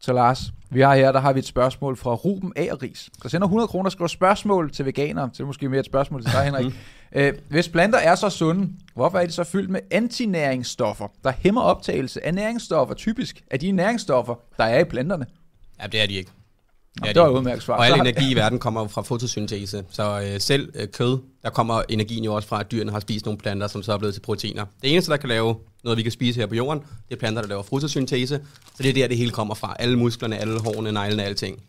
Så 0.00 0.12
Lars, 0.12 0.52
vi 0.70 0.80
har 0.80 0.94
her, 0.96 1.12
der 1.12 1.20
har 1.20 1.32
vi 1.32 1.38
et 1.38 1.46
spørgsmål 1.46 1.96
fra 1.96 2.14
Ruben 2.14 2.52
Ageris, 2.56 3.10
der 3.22 3.28
sender 3.28 3.46
100 3.46 3.68
kroner 3.68 3.84
og 3.84 3.92
skriver 3.92 4.08
spørgsmål 4.08 4.72
til 4.72 4.86
veganere. 4.86 5.28
Så 5.32 5.36
det 5.36 5.40
er 5.40 5.46
måske 5.46 5.68
mere 5.68 5.80
et 5.80 5.86
spørgsmål 5.86 6.22
til 6.22 6.32
dig, 6.32 6.44
Henrik. 6.50 6.74
uh, 7.16 7.40
hvis 7.48 7.68
planter 7.68 7.98
er 7.98 8.14
så 8.14 8.30
sunde, 8.30 8.72
hvorfor 8.94 9.18
er 9.18 9.26
de 9.26 9.32
så 9.32 9.44
fyldt 9.44 9.70
med 9.70 9.80
antinæringsstoffer, 9.90 11.08
der 11.24 11.32
hæmmer 11.38 11.60
optagelse 11.60 12.26
af 12.26 12.34
næringsstoffer, 12.34 12.94
typisk 12.94 13.44
af 13.50 13.60
de 13.60 13.72
næringsstoffer, 13.72 14.34
der 14.56 14.64
er 14.64 14.78
i 14.80 14.84
planterne? 14.84 15.26
Ja, 15.82 15.86
det 15.86 16.02
er 16.02 16.06
de 16.06 16.14
ikke. 16.14 16.30
Er 17.02 17.12
det 17.12 17.22
var 17.22 17.28
et 17.28 17.32
udmærket 17.32 17.62
svar. 17.62 17.76
Og 17.76 17.86
al 17.86 18.00
energi 18.00 18.30
i 18.30 18.34
verden 18.34 18.58
kommer 18.58 18.80
jo 18.80 18.86
fra 18.86 19.02
fotosyntese. 19.02 19.84
Så 19.90 20.20
øh, 20.20 20.40
selv 20.40 20.72
øh, 20.74 20.88
kød, 20.88 21.18
der 21.42 21.50
kommer 21.50 21.82
energien 21.88 22.24
jo 22.24 22.34
også 22.34 22.48
fra, 22.48 22.60
at 22.60 22.70
dyrene 22.70 22.92
har 22.92 23.00
spist 23.00 23.24
nogle 23.24 23.38
planter, 23.38 23.66
som 23.66 23.82
så 23.82 23.92
er 23.92 23.98
blevet 23.98 24.14
til 24.14 24.20
proteiner. 24.20 24.64
Det 24.82 24.92
eneste, 24.92 25.10
der 25.10 25.16
kan 25.16 25.28
lave 25.28 25.56
noget, 25.84 25.96
vi 25.96 26.02
kan 26.02 26.12
spise 26.12 26.40
her 26.40 26.46
på 26.46 26.54
jorden, 26.54 26.82
det 27.08 27.14
er 27.14 27.18
planter, 27.18 27.42
der 27.42 27.48
laver 27.48 27.62
fotosyntese. 27.62 28.40
Så 28.76 28.82
det 28.82 28.88
er 28.88 28.92
der, 28.92 29.08
det 29.08 29.16
hele 29.16 29.30
kommer 29.30 29.54
fra. 29.54 29.76
Alle 29.78 29.98
musklerne, 29.98 30.38
alle 30.38 30.60
hårene, 30.60 30.92
neglene, 30.92 31.24
alting. 31.24 31.62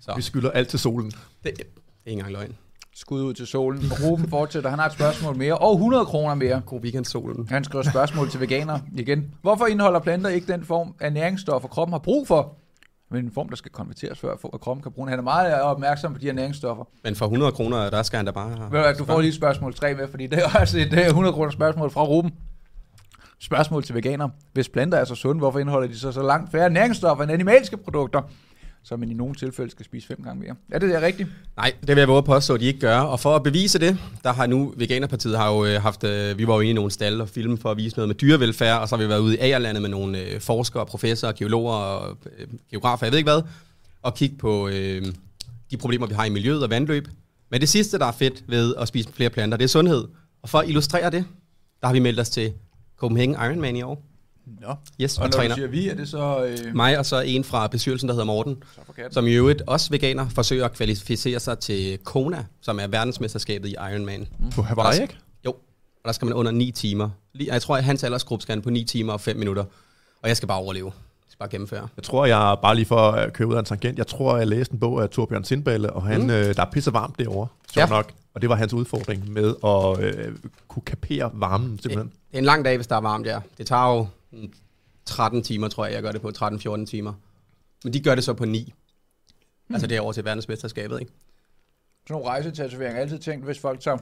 Så 0.00 0.12
Vi 0.16 0.22
skylder 0.22 0.50
alt 0.50 0.68
til 0.68 0.78
solen. 0.78 1.10
det, 1.10 1.16
det 1.44 1.60
er 1.60 2.10
ikke 2.10 2.18
engang 2.18 2.32
løgn. 2.32 2.56
Skud 2.94 3.22
ud 3.22 3.34
til 3.34 3.46
solen. 3.46 3.92
Ruben 4.04 4.28
fortsætter. 4.30 4.70
Han 4.70 4.78
har 4.78 4.86
et 4.86 4.92
spørgsmål 4.92 5.36
mere. 5.36 5.58
Og 5.58 5.72
100 5.72 6.04
kroner 6.04 6.34
mere. 6.34 6.62
God 6.66 6.80
weekend, 6.80 7.04
solen. 7.04 7.48
Han 7.50 7.64
skriver 7.64 7.84
spørgsmål 7.90 8.30
til 8.30 8.40
veganer 8.40 8.78
igen. 8.96 9.34
Hvorfor 9.42 9.66
indeholder 9.66 10.00
planter 10.00 10.30
ikke 10.30 10.52
den 10.52 10.64
form 10.64 10.94
af 11.00 11.12
næringsstoffer, 11.12 11.68
kroppen 11.68 11.92
har 11.92 11.98
brug 11.98 12.28
for? 12.28 12.56
Men 13.10 13.24
en 13.24 13.30
form, 13.32 13.48
der 13.48 13.56
skal 13.56 13.70
konverteres 13.70 14.18
før, 14.18 14.36
for 14.40 14.50
at 14.54 14.60
kroppen 14.60 14.82
kan 14.82 14.92
bruge 14.92 15.06
den. 15.06 15.10
Han 15.10 15.18
er 15.18 15.22
meget 15.22 15.62
opmærksom 15.62 16.12
på 16.12 16.18
de 16.18 16.26
her 16.26 16.32
næringsstoffer. 16.32 16.84
Men 17.04 17.14
for 17.16 17.24
100 17.24 17.52
kroner, 17.52 17.90
der 17.90 18.02
skal 18.02 18.16
han 18.16 18.26
da 18.26 18.32
bare... 18.32 18.68
Ved 18.70 18.92
du 18.94 18.98
Du 18.98 19.04
får 19.04 19.20
lige 19.20 19.32
spørgsmål 19.32 19.74
3 19.74 19.94
med, 19.94 20.08
fordi 20.08 20.26
det 20.26 20.38
er 20.38 20.60
også 20.60 20.78
et 20.78 20.92
øh, 20.92 21.06
100 21.06 21.32
kroner 21.32 21.50
spørgsmål 21.50 21.90
fra 21.90 22.02
Ruben. 22.04 22.34
Spørgsmål 23.40 23.82
til 23.82 23.94
veganer. 23.94 24.28
Hvis 24.52 24.68
planter 24.68 24.98
er 24.98 25.04
så 25.04 25.14
sunde, 25.14 25.38
hvorfor 25.38 25.58
indeholder 25.58 25.88
de 25.88 25.98
så 25.98 26.12
så 26.12 26.22
langt 26.22 26.50
færre 26.50 26.70
næringsstoffer 26.70 27.24
end 27.24 27.32
animalske 27.32 27.76
produkter? 27.76 28.22
Så 28.82 28.96
man 28.96 29.10
i 29.10 29.14
nogle 29.14 29.34
tilfælde 29.34 29.70
skal 29.70 29.84
spise 29.84 30.06
fem 30.06 30.22
gange 30.24 30.42
mere. 30.42 30.54
Er 30.70 30.78
det 30.78 30.90
der 30.90 31.00
rigtigt? 31.00 31.28
Nej, 31.56 31.74
det 31.80 31.88
vil 31.88 31.98
jeg 31.98 32.08
våge 32.08 32.22
påstå, 32.22 32.54
at 32.54 32.60
de 32.60 32.66
ikke 32.66 32.80
gør. 32.80 32.98
Og 32.98 33.20
for 33.20 33.36
at 33.36 33.42
bevise 33.42 33.78
det, 33.78 33.98
der 34.24 34.32
har 34.32 34.46
nu 34.46 34.74
Veganerpartiet 34.76 35.38
har 35.38 35.52
jo 35.52 35.64
øh, 35.64 35.82
haft, 35.82 36.04
øh, 36.04 36.38
vi 36.38 36.46
var 36.46 36.54
jo 36.54 36.60
inde 36.60 36.70
i 36.70 36.74
nogle 36.74 36.90
stalle 36.90 37.22
og 37.22 37.28
film 37.28 37.58
for 37.58 37.70
at 37.70 37.76
vise 37.76 37.96
noget 37.96 38.08
med 38.08 38.14
dyrevelfærd, 38.14 38.80
og 38.80 38.88
så 38.88 38.96
har 38.96 39.02
vi 39.02 39.08
været 39.08 39.20
ude 39.20 39.34
i 39.34 39.38
Agerlandet 39.38 39.82
med 39.82 39.90
nogle 39.90 40.20
øh, 40.20 40.40
forskere, 40.40 40.86
professorer, 40.86 41.32
geologer 41.32 41.74
og 41.74 42.18
geografer, 42.70 43.06
jeg 43.06 43.12
ved 43.12 43.18
ikke 43.18 43.30
hvad, 43.30 43.42
og 44.02 44.14
kigge 44.14 44.36
på 44.36 44.68
øh, 44.68 45.06
de 45.70 45.76
problemer, 45.76 46.06
vi 46.06 46.14
har 46.14 46.24
i 46.24 46.30
miljøet 46.30 46.62
og 46.62 46.70
vandløb. 46.70 47.08
Men 47.50 47.60
det 47.60 47.68
sidste, 47.68 47.98
der 47.98 48.06
er 48.06 48.12
fedt 48.12 48.44
ved 48.48 48.74
at 48.78 48.88
spise 48.88 49.12
flere 49.12 49.30
planter, 49.30 49.56
det 49.56 49.64
er 49.64 49.68
sundhed. 49.68 50.04
Og 50.42 50.48
for 50.48 50.58
at 50.58 50.68
illustrere 50.68 51.10
det, 51.10 51.24
der 51.80 51.86
har 51.86 51.94
vi 51.94 51.98
meldt 51.98 52.20
os 52.20 52.30
til 52.30 52.52
Copenhagen 52.96 53.32
Ironman 53.32 53.76
i 53.76 53.82
år. 53.82 54.07
Nå. 54.60 54.74
Yes, 55.00 55.18
Og 55.18 55.22
og, 55.22 55.28
når 55.28 55.32
træner 55.32 55.54
du 55.54 55.58
siger 55.58 55.68
vi, 55.68 55.88
er 55.88 55.94
det 55.94 56.08
så... 56.08 56.44
Øh, 56.44 56.74
mig 56.74 56.98
og 56.98 57.06
så 57.06 57.20
en 57.20 57.44
fra 57.44 57.66
bestyrelsen, 57.66 58.08
der 58.08 58.14
hedder 58.14 58.26
Morten, 58.26 58.62
som 59.10 59.26
i 59.26 59.32
øvrigt 59.32 59.62
også 59.66 59.90
veganer, 59.90 60.28
forsøger 60.28 60.64
at 60.64 60.72
kvalificere 60.72 61.40
sig 61.40 61.58
til 61.58 61.98
Kona, 62.04 62.44
som 62.60 62.80
er 62.80 62.86
verdensmesterskabet 62.86 63.68
i 63.68 63.72
Ironman. 63.92 64.28
På 64.54 64.62
Hawaii, 64.62 65.02
ikke? 65.02 65.16
Jo, 65.46 65.50
og 65.50 66.04
der 66.04 66.12
skal 66.12 66.26
man 66.26 66.34
under 66.34 66.52
9 66.52 66.70
timer. 66.70 67.10
Jeg 67.34 67.62
tror, 67.62 67.76
at 67.76 67.84
hans 67.84 68.04
aldersgruppe 68.04 68.42
skal 68.42 68.52
han 68.54 68.62
på 68.62 68.70
9 68.70 68.84
timer 68.84 69.12
og 69.12 69.20
5 69.20 69.36
minutter. 69.36 69.64
Og 70.22 70.28
jeg 70.28 70.36
skal 70.36 70.46
bare 70.48 70.58
overleve. 70.58 70.86
Jeg 70.86 70.92
skal 71.32 71.38
bare 71.38 71.48
gennemføre. 71.48 71.88
Jeg 71.96 72.04
tror, 72.04 72.26
jeg 72.26 72.56
bare 72.62 72.74
lige 72.74 72.86
for 72.86 73.10
at 73.10 73.32
køre 73.32 73.48
ud 73.48 73.54
af 73.54 73.58
en 73.58 73.64
tangent, 73.64 73.98
jeg 73.98 74.06
tror, 74.06 74.36
jeg 74.36 74.46
læste 74.46 74.72
en 74.74 74.80
bog 74.80 75.02
af 75.02 75.10
Torbjørn 75.10 75.44
Sindballe, 75.44 75.92
og 75.92 76.02
han, 76.02 76.20
Mm. 76.20 76.24
mm. 76.26 76.30
øh, 76.30 76.54
der 76.56 76.62
er 76.62 76.70
pisse 76.72 76.92
varmt 76.92 77.18
derovre, 77.18 77.48
så 77.72 77.80
Ja. 77.80 77.86
nok. 77.86 78.12
Og 78.34 78.40
det 78.42 78.50
var 78.50 78.56
hans 78.56 78.72
udfordring 78.72 79.32
med 79.32 79.54
at 79.64 80.00
øh, 80.04 80.32
kunne 80.68 80.82
kapere 80.86 81.30
varmen, 81.34 81.78
simpelthen. 81.82 82.06
Det 82.30 82.34
er 82.34 82.38
en 82.38 82.44
lang 82.44 82.64
dag, 82.64 82.76
hvis 82.76 82.86
der 82.86 82.96
er 82.96 83.00
varmt, 83.00 83.26
ja. 83.26 83.38
Det 83.58 83.66
tager 83.66 83.94
jo 83.96 84.02
mm, 84.02 84.08
13 85.04 85.42
timer, 85.42 85.68
tror 85.68 85.84
jeg, 85.86 85.94
jeg 85.94 86.02
gør 86.02 86.12
det 86.12 86.20
på. 86.22 86.28
13-14 86.28 86.84
timer. 86.86 87.12
Men 87.84 87.92
de 87.92 88.00
gør 88.00 88.14
det 88.14 88.24
så 88.24 88.34
på 88.34 88.44
9. 88.44 88.72
Hmm. 89.66 89.74
Altså 89.74 89.86
derovre 89.86 90.12
til 90.14 90.24
verdensmesterskabet, 90.24 91.00
ikke? 91.00 91.12
Sådan 92.06 92.14
nogle 92.14 92.26
rejsetatoveringer. 92.28 92.86
Jeg 92.86 92.94
har 92.94 93.00
altid 93.00 93.18
tænkt, 93.18 93.44
hvis 93.44 93.58
folk 93.58 93.80
tager 93.80 93.98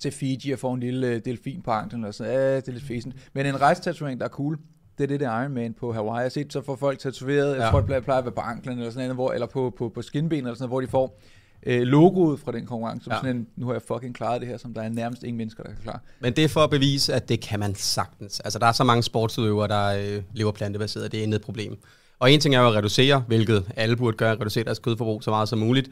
til 0.00 0.12
Fiji 0.12 0.52
og 0.52 0.58
får 0.58 0.74
en 0.74 0.80
lille 0.80 1.06
øh, 1.06 1.24
delfin 1.24 1.62
på 1.62 1.70
anklen, 1.70 2.02
eller 2.04 2.12
sådan, 2.12 2.32
ja, 2.32 2.56
det 2.56 2.68
er 2.68 2.72
lidt 2.72 2.84
fæsent. 2.84 3.14
Men 3.32 3.46
en 3.46 3.60
rejsetatovering, 3.60 4.20
der 4.20 4.26
er 4.26 4.30
cool, 4.30 4.58
det 4.98 5.04
er 5.04 5.08
det 5.08 5.20
der 5.20 5.40
Iron 5.42 5.52
Man 5.52 5.74
på 5.74 5.92
Hawaii. 5.92 6.16
Jeg 6.16 6.24
har 6.24 6.28
set, 6.28 6.52
så 6.52 6.62
får 6.62 6.76
folk 6.76 6.98
tatoveret, 6.98 7.56
ja. 7.56 7.70
Plejer- 7.70 8.00
plejer 8.00 8.18
at 8.18 8.24
være 8.24 8.34
på 8.34 8.40
anklen, 8.40 8.78
eller 8.78 8.90
sådan 8.90 9.04
noget, 9.08 9.16
hvor, 9.16 9.32
eller 9.32 9.46
på, 9.46 9.74
på, 9.78 9.88
på 9.88 10.02
skinben, 10.02 10.38
eller 10.38 10.54
sådan 10.54 10.62
noget, 10.62 10.70
hvor 10.70 10.80
de 10.80 10.86
får 10.88 11.20
øh, 11.66 11.82
logoet 11.82 12.40
fra 12.40 12.52
den 12.52 12.66
konkurrence. 12.66 13.10
Ja. 13.10 13.14
Ja. 13.14 13.20
Sådan 13.20 13.36
en, 13.36 13.46
nu 13.56 13.66
har 13.66 13.72
jeg 13.72 13.82
fucking 13.82 14.14
klaret 14.14 14.40
det 14.40 14.48
her, 14.48 14.56
som 14.56 14.74
der 14.74 14.82
er 14.82 14.88
nærmest 14.88 15.22
ingen 15.22 15.36
mennesker, 15.36 15.62
der 15.62 15.70
kan 15.70 15.82
klare. 15.82 15.98
Men 16.20 16.32
det 16.32 16.44
er 16.44 16.48
for 16.48 16.60
at 16.60 16.70
bevise, 16.70 17.14
at 17.14 17.28
det 17.28 17.40
kan 17.40 17.60
man 17.60 17.74
sagtens. 17.74 18.40
Altså, 18.40 18.58
der 18.58 18.66
er 18.66 18.72
så 18.72 18.84
mange 18.84 19.02
sportsudøvere, 19.02 19.68
der 19.68 20.16
øh, 20.16 20.22
lever 20.34 20.52
plantebaseret. 20.52 21.12
Det 21.12 21.20
er 21.20 21.24
intet 21.24 21.42
problem. 21.42 21.78
Og 22.18 22.32
en 22.32 22.40
ting 22.40 22.54
er 22.54 22.60
jo 22.60 22.68
at 22.68 22.74
reducere, 22.74 23.24
hvilket 23.26 23.72
alle 23.76 23.96
burde 23.96 24.16
gøre, 24.16 24.34
reducere 24.34 24.64
deres 24.64 24.78
kødforbrug 24.78 25.22
så 25.22 25.30
meget 25.30 25.48
som 25.48 25.58
muligt. 25.58 25.90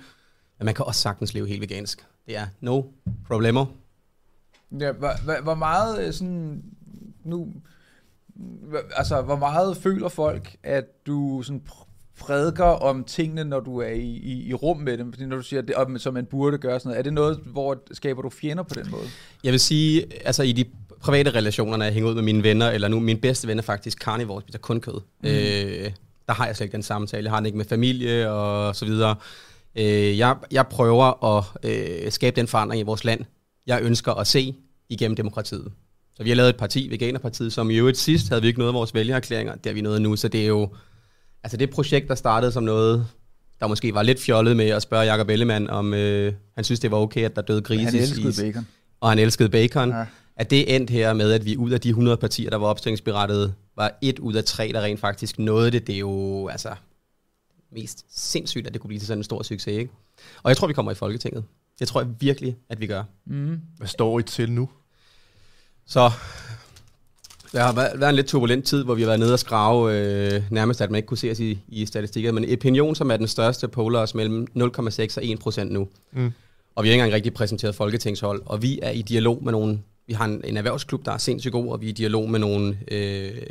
Men 0.59 0.65
man 0.65 0.75
kan 0.75 0.85
også 0.85 1.01
sagtens 1.01 1.35
leve 1.35 1.49
helt 1.49 1.61
vegansk. 1.61 2.07
Det 2.27 2.37
er 2.37 2.47
no 2.61 2.83
problemo. 3.27 3.65
Ja, 4.81 4.93
hvor, 4.93 5.43
hvor, 5.43 5.55
meget 5.55 6.07
øh, 6.07 6.13
sådan, 6.13 6.63
nu, 7.25 7.49
altså, 8.97 9.23
hvor 9.23 9.37
meget 9.37 9.77
føler 9.77 10.09
folk, 10.09 10.57
at 10.63 11.07
du 11.07 11.43
sådan 11.43 11.63
prædiker 12.21 12.65
om 12.65 13.05
tingene, 13.05 13.45
når 13.45 13.61
du 13.61 13.79
er 13.79 13.89
i, 13.89 14.09
i, 14.23 14.49
i 14.49 14.55
rum 14.55 14.77
med 14.77 14.99
dem? 14.99 15.13
Fordi 15.13 15.27
når 15.27 15.37
du 15.37 15.43
siger, 15.43 15.63
det, 15.63 15.75
om, 15.75 15.99
som 15.99 16.15
man 16.15 16.27
burde 16.27 16.59
gøre 16.59 16.81
sådan 16.81 16.89
noget, 16.89 16.99
er 16.99 17.03
det 17.03 17.13
noget, 17.13 17.41
hvor 17.47 17.83
skaber 17.93 18.23
du 18.23 18.31
fjender 18.31 18.63
på 18.63 18.75
den 18.75 18.91
måde? 18.91 19.05
Jeg 19.45 19.53
vil 19.53 19.61
sige, 19.61 20.07
altså 20.27 20.43
i 20.43 20.53
de 20.53 20.65
private 21.01 21.31
relationer, 21.31 21.77
når 21.77 21.85
jeg 21.85 21.95
hænger 21.95 22.11
ud 22.11 22.15
med 22.15 22.23
mine 22.23 22.43
venner, 22.43 22.71
eller 22.71 22.89
nu 22.89 23.01
min 23.01 23.19
bedste 23.19 23.49
ven 23.49 23.59
er 23.59 23.63
faktisk 23.63 23.99
carnivore, 23.99 24.43
spiser 24.43 24.59
kun 24.59 24.81
kød. 24.81 25.01
Mm. 25.23 25.29
Øh, 25.29 25.91
der 26.27 26.33
har 26.33 26.47
jeg 26.47 26.57
slet 26.57 26.65
ikke 26.65 26.73
den 26.73 26.83
samtale. 26.83 27.25
Jeg 27.25 27.33
har 27.33 27.37
den 27.37 27.47
ikke 27.47 27.59
med 27.59 27.65
familie 27.65 28.31
og 28.31 28.77
så 28.77 28.85
videre. 28.85 29.17
Øh, 29.77 30.19
jeg, 30.19 30.37
jeg 30.51 30.67
prøver 30.67 31.37
at 31.37 31.45
øh, 31.63 32.13
skabe 32.13 32.37
den 32.37 32.47
forandring 32.47 32.81
i 32.81 32.85
vores 32.85 33.05
land, 33.05 33.25
jeg 33.67 33.83
ønsker 33.83 34.13
at 34.13 34.27
se 34.27 34.55
igennem 34.89 35.17
demokratiet. 35.17 35.73
Så 36.15 36.23
vi 36.23 36.29
har 36.31 36.37
lavet 36.37 36.51
et 36.51 36.57
parti, 36.57 36.89
Veganerpartiet, 36.91 37.53
som 37.53 37.71
i 37.71 37.77
øvrigt 37.77 37.99
sidst 37.99 38.29
havde 38.29 38.43
vi 38.43 38.49
ikke 38.49 38.59
noget 38.59 38.71
af 38.71 38.75
vores 38.75 38.95
vælgererklæringer. 38.95 39.55
Det 39.55 39.67
har 39.67 39.73
vi 39.73 39.81
nået 39.81 40.03
nu, 40.03 40.17
så 40.17 40.29
det 40.29 40.43
er 40.43 40.47
jo... 40.47 40.69
Altså 41.43 41.57
det 41.57 41.71
projekt, 41.71 42.09
der 42.09 42.15
startede 42.15 42.53
som 42.53 42.63
noget, 42.63 43.07
der 43.61 43.67
måske 43.67 43.95
var 43.95 44.03
lidt 44.03 44.21
fjollet 44.21 44.57
med 44.57 44.67
at 44.69 44.83
spørge 44.83 45.13
Jacob 45.13 45.29
Ellemann, 45.29 45.71
om 45.71 45.95
øh, 45.95 46.33
han 46.55 46.65
synes, 46.65 46.81
det 46.81 46.91
var 46.91 46.97
okay, 46.97 47.25
at 47.25 47.37
der 47.37 47.43
døde 47.43 47.63
grise 47.63 47.85
Han 47.85 47.95
i- 47.95 47.99
elskede 47.99 48.33
bacon. 48.53 48.67
og 49.01 49.09
han 49.09 49.19
elskede 49.19 49.49
bacon, 49.49 49.89
Ja. 49.91 49.99
ja. 49.99 50.07
at 50.37 50.51
det 50.51 50.75
endte 50.77 50.93
her 50.93 51.13
med, 51.13 51.33
at 51.33 51.45
vi 51.45 51.57
ud 51.57 51.71
af 51.71 51.81
de 51.81 51.89
100 51.89 52.17
partier, 52.17 52.51
der 52.51 52.57
var 52.57 52.67
opstillingsberettet, 52.67 53.55
var 53.77 53.99
et 54.03 54.19
ud 54.19 54.35
af 54.35 54.45
tre, 54.45 54.71
der 54.75 54.81
rent 54.83 55.01
faktisk 55.01 55.39
nåede 55.39 55.71
det. 55.71 55.87
Det 55.87 55.95
er 55.95 55.99
jo 55.99 56.49
altså 56.49 56.75
mest 57.73 58.05
sindssygt, 58.11 58.67
at 58.67 58.73
det 58.73 58.81
kunne 58.81 58.89
blive 58.89 59.01
til 59.01 59.07
sådan 59.07 59.19
en 59.19 59.25
stor 59.25 59.43
succes. 59.43 59.67
Ikke? 59.79 59.91
Og 60.43 60.49
jeg 60.49 60.57
tror, 60.57 60.67
vi 60.67 60.73
kommer 60.73 60.93
i 60.93 60.95
Folketinget. 60.95 61.45
Det 61.79 61.89
tror 61.89 62.01
jeg 62.01 62.11
virkelig, 62.21 62.57
at 62.69 62.81
vi 62.81 62.87
gør. 62.87 63.03
Mm. 63.27 63.61
Hvad 63.77 63.89
står 63.89 64.19
I 64.19 64.23
til 64.23 64.53
nu? 64.53 64.69
Så 65.87 66.11
der 67.53 67.63
har 67.63 67.73
været 67.73 68.09
en 68.09 68.15
lidt 68.15 68.27
turbulent 68.27 68.65
tid, 68.65 68.85
hvor 68.85 68.95
vi 68.95 69.03
har 69.03 69.07
været 69.07 69.21
nede 69.21 69.33
og 69.33 69.39
skrave 69.39 69.95
øh, 69.95 70.43
nærmest, 70.51 70.81
at 70.81 70.91
man 70.91 70.97
ikke 70.97 71.07
kunne 71.07 71.19
se 71.19 71.31
os 71.31 71.41
i, 71.41 71.59
i 71.69 71.87
statistikker. 71.87 72.33
Men 72.33 72.53
Opinion, 72.53 72.95
som 72.95 73.11
er 73.11 73.17
den 73.17 73.29
største, 73.29 73.69
poler 73.69 73.99
os 74.01 74.15
mellem 74.15 74.47
0,6 74.57 75.17
og 75.17 75.25
1 75.25 75.39
procent 75.39 75.73
nu. 75.73 75.89
Mm. 76.13 76.33
Og 76.75 76.85
vi 76.85 76.89
har 76.89 76.93
ikke 76.93 77.03
engang 77.03 77.15
rigtig 77.15 77.35
præsenteret 77.35 77.75
folketingshold. 77.75 78.43
Og 78.47 78.63
vi 78.63 78.79
er 78.83 78.91
i 78.91 79.03
dialog 79.03 79.45
med 79.45 79.53
nogle... 79.53 79.81
Vi 80.07 80.13
har 80.13 80.25
en, 80.25 80.41
en 80.45 80.57
erhvervsklub, 80.57 81.05
der 81.05 81.13
er 81.13 81.19
sindssygt 81.19 81.53
god, 81.53 81.73
og 81.73 81.81
vi 81.81 81.87
er 81.87 81.91
i 81.91 81.93
dialog 81.93 82.31
med 82.31 82.41
nogle 82.41 82.79
øh, 82.91 83.43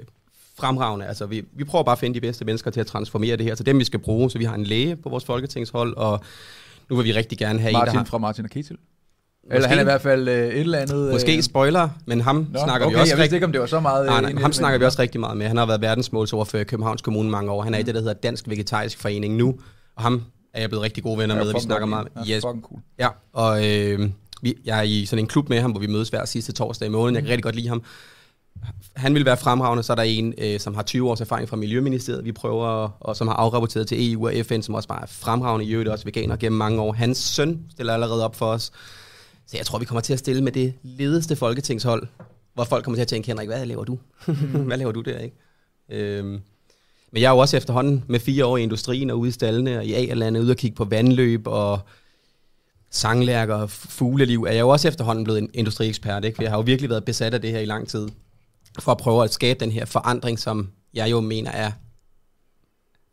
fremragende. 0.60 1.06
Altså, 1.06 1.26
vi, 1.26 1.46
vi 1.54 1.64
prøver 1.64 1.84
bare 1.84 1.94
at 1.94 2.00
finde 2.00 2.16
de 2.16 2.22
bedste 2.22 2.46
mennesker 2.46 2.72
til 2.72 2.80
at 2.80 2.88
transformere 2.88 3.38
det 3.38 3.46
her. 3.46 3.56
Så 3.56 3.64
dem, 3.64 3.80
vi 3.80 3.84
skal 3.84 4.00
bruge. 4.00 4.32
Så 4.32 4.38
vi 4.38 4.44
har 4.44 4.56
en 4.56 4.64
læge 4.64 4.96
på 4.96 5.10
vores 5.10 5.26
folketingshold, 5.26 5.98
og 5.98 6.24
nu 6.90 6.96
vil 6.96 7.06
vi 7.06 7.14
rigtig 7.14 7.38
gerne 7.38 7.60
have 7.60 7.70
en, 7.70 7.74
Martin 7.74 7.94
der 7.94 7.98
har... 7.98 8.06
fra 8.06 8.18
Martin 8.18 8.46
og 8.46 8.50
Ketil. 8.50 8.78
Eller 9.52 9.68
han 9.68 9.78
er 9.78 9.82
i 9.82 9.84
hvert 9.84 10.02
fald 10.02 10.28
øh, 10.28 10.48
et 10.48 10.60
eller 10.60 10.78
andet... 10.78 11.12
Måske 11.12 11.38
øh, 11.38 11.44
spoiler, 11.44 11.90
men 12.06 12.22
ham 12.22 12.48
Nå, 12.54 12.60
snakker 12.64 12.88
okay, 12.88 12.96
vi 12.96 13.02
også 13.02 13.14
jeg 13.14 13.18
vidste 13.20 13.36
ikke, 13.36 13.46
om 13.46 13.52
det 13.52 13.62
var 13.62 13.68
så 13.68 13.80
meget... 13.80 14.06
Nej, 14.06 14.18
øh, 14.18 14.22
nej, 14.34 14.42
ham 14.42 14.54
snakker 14.54 14.80
vi 14.80 14.86
også 14.86 15.02
rigtig 15.02 15.20
meget 15.20 15.38
med. 15.38 15.48
Han 15.48 15.58
har 15.58 15.66
været 15.66 15.82
verdensmålsordfører 15.82 16.62
i 16.62 16.66
Københavns 16.66 17.02
Kommune 17.02 17.30
mange 17.30 17.52
år. 17.52 17.62
Han 17.62 17.74
er 17.74 17.78
i 17.78 17.84
det, 17.84 17.96
der 17.96 18.02
hedder 18.02 18.14
Dansk 18.14 18.50
Vegetarisk 18.50 18.98
Forening 19.00 19.36
nu. 19.36 19.56
Og 19.96 20.04
ham 20.04 20.24
er 20.54 20.60
jeg 20.62 20.70
blevet 20.70 20.84
rigtig 20.86 21.04
gode 21.04 21.18
venner 21.18 21.36
Ja, 21.36 21.42
med, 21.42 21.50
og 21.50 21.56
vi 21.56 21.62
snakker 21.64 21.88
meget. 21.88 22.08
lide. 22.16 22.30
Ja, 22.30 22.36
Yes. 22.36 22.44
fucking 22.46 22.64
cool. 22.64 22.80
Ja, 23.00 23.08
og 23.34 23.68
øh, 23.68 24.10
vi, 24.42 24.56
jeg 24.66 24.78
er 24.80 24.84
i 24.84 25.06
sådan 25.06 25.24
en 25.24 25.28
klub 25.28 25.50
med 25.50 25.62
ham, 25.62 25.72
hvor 25.72 25.80
vi 25.80 25.88
mødes 25.88 26.10
hver 26.10 26.26
sidste 26.26 26.52
torsdag 26.52 26.86
i 26.86 26.90
måneden. 26.90 27.16
Jeg 27.16 27.24
kan 27.24 27.30
rigtig 27.30 27.44
godt 27.44 27.56
lide 27.56 27.68
ham. 27.68 27.84
han 28.96 29.16
vil 29.16 29.26
være 29.26 29.38
fremragende, 29.38 29.84
så 29.84 29.94
er 29.94 29.96
der 29.96 30.04
en, 30.04 30.34
øh, 30.38 30.60
som 30.60 30.76
har 30.76 30.84
20 30.84 31.10
års 31.10 31.22
erfaring 31.22 31.50
fra 31.50 31.56
Miljøministeriet, 31.56 32.26
vi 32.26 32.32
prøver, 32.32 32.90
og 33.00 33.16
som 33.16 33.28
har 33.28 33.36
afrapporteret 33.36 33.88
til 33.88 34.14
EU 34.14 34.28
og 34.28 34.34
FN, 34.46 34.62
som 34.62 34.76
også 34.76 34.88
bare 34.88 35.02
er 35.02 35.08
fremragende, 35.08 35.66
i 35.66 35.72
øvrigt 35.72 35.90
også 35.90 36.06
veganer 36.06 36.36
gennem 36.36 36.58
mange 36.58 36.82
år. 36.82 36.94
Hans 36.94 37.18
søn 37.18 37.60
stiller 37.72 37.94
allerede 37.94 38.26
op 38.26 38.36
for 38.36 38.46
os. 38.46 38.72
Så 39.50 39.58
jeg 39.58 39.66
tror, 39.66 39.80
vi 39.80 39.86
kommer 39.86 40.02
til 40.02 40.14
at 40.14 40.20
stille 40.20 40.44
med 40.44 40.52
det 40.52 40.74
ledeste 40.84 41.36
folketingshold, 41.36 42.08
hvor 42.54 42.64
folk 42.64 42.84
kommer 42.84 42.96
til 42.96 43.02
at 43.02 43.08
tænke, 43.08 43.28
Henrik, 43.28 43.48
hvad 43.48 43.66
laver 43.66 43.84
du? 43.84 44.00
hvad 44.68 44.78
laver 44.78 44.92
du 44.92 45.02
der, 45.02 45.20
ikke? 45.20 45.36
Øhm, 45.90 46.42
men 47.12 47.22
jeg 47.22 47.28
er 47.28 47.32
jo 47.32 47.38
også 47.38 47.58
efterhånden 47.58 48.04
med 48.08 48.20
fire 48.20 48.46
år 48.46 48.58
i 48.58 48.64
industrien 48.64 49.10
og 49.10 49.20
ude 49.20 49.30
i 49.30 49.32
stallene 49.32 49.78
og 49.78 49.86
i 49.86 49.94
A-landet, 49.94 50.42
ude 50.42 50.52
og 50.52 50.58
kigge 50.58 50.76
på 50.76 50.86
vandløb 50.86 51.48
og 51.48 51.80
sanglærker 52.90 53.56
og 53.56 53.70
fugleliv, 53.70 54.44
er 54.44 54.52
jeg 54.52 54.60
jo 54.60 54.70
også 54.70 54.88
efterhånden 54.88 55.24
blevet 55.24 55.40
en 55.40 55.50
industriekspert, 55.54 56.26
ikke? 56.26 56.36
For 56.36 56.44
jeg 56.44 56.52
har 56.52 56.58
jo 56.58 56.64
virkelig 56.64 56.90
været 56.90 57.06
besat 57.06 57.34
af 57.34 57.42
det 57.42 57.52
her 57.52 57.60
i 57.60 57.66
lang 57.66 57.88
tid, 57.88 58.10
for 58.80 58.92
at 58.92 58.98
prøve 58.98 59.24
at 59.24 59.34
skabe 59.34 59.60
den 59.60 59.72
her 59.72 59.86
forandring, 59.86 60.40
som 60.40 60.70
jeg 60.94 61.12
jo 61.12 61.20
mener 61.20 61.52
er, 61.52 61.72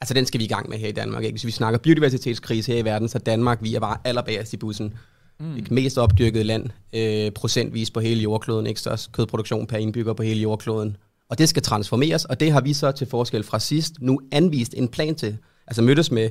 altså 0.01 0.15
den 0.15 0.27
skal 0.27 0.41
vi 0.41 0.45
i 0.45 0.49
gang 0.49 0.69
med 0.69 0.79
her 0.79 0.89
i 0.89 0.93
Danmark, 0.93 1.25
ikke? 1.25 1.33
Hvis 1.33 1.47
vi 1.47 1.51
snakker 1.51 1.79
biodiversitetskrise 1.79 2.73
her 2.73 2.79
i 2.79 2.85
verden, 2.85 3.09
så 3.09 3.19
Danmark, 3.19 3.63
vi 3.63 3.75
er 3.75 3.81
bare 3.81 3.99
allerbærest 4.05 4.53
i 4.53 4.57
bussen. 4.57 4.95
Mm. 5.41 5.55
Det 5.55 5.71
mest 5.71 5.99
opdyrkede 5.99 6.45
land, 6.45 6.71
øh, 6.93 7.31
procentvis 7.31 7.91
på 7.91 8.01
hele 8.01 8.23
jordkloden, 8.23 8.67
ikke? 8.67 8.81
Størst 8.81 9.13
kødproduktion 9.13 9.67
per 9.67 9.77
indbygger 9.77 10.13
på 10.13 10.23
hele 10.23 10.41
jordkloden. 10.41 10.97
Og 11.29 11.39
det 11.39 11.49
skal 11.49 11.63
transformeres, 11.63 12.25
og 12.25 12.41
det 12.41 12.53
har 12.53 12.61
vi 12.61 12.73
så 12.73 12.93
til 12.93 13.07
forskel 13.07 13.43
fra 13.43 13.59
sidst 13.59 13.95
nu 14.01 14.21
anvist 14.33 14.75
en 14.77 14.89
plan 14.89 15.15
til. 15.15 15.37
Altså 15.67 15.83
mødtes 15.83 16.11
med 16.11 16.31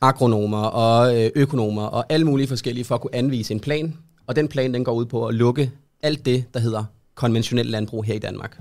agronomer 0.00 0.62
og 0.62 1.16
øh, 1.16 1.30
økonomer 1.34 1.82
og 1.82 2.04
alle 2.08 2.26
mulige 2.26 2.46
forskellige 2.46 2.84
for 2.84 2.94
at 2.94 3.00
kunne 3.00 3.14
anvise 3.14 3.54
en 3.54 3.60
plan. 3.60 3.96
Og 4.26 4.36
den 4.36 4.48
plan 4.48 4.74
den 4.74 4.84
går 4.84 4.92
ud 4.92 5.06
på 5.06 5.26
at 5.26 5.34
lukke 5.34 5.70
alt 6.02 6.26
det, 6.26 6.44
der 6.54 6.60
hedder 6.60 6.84
konventionel 7.14 7.66
landbrug 7.66 8.04
her 8.04 8.14
i 8.14 8.18
Danmark. 8.18 8.60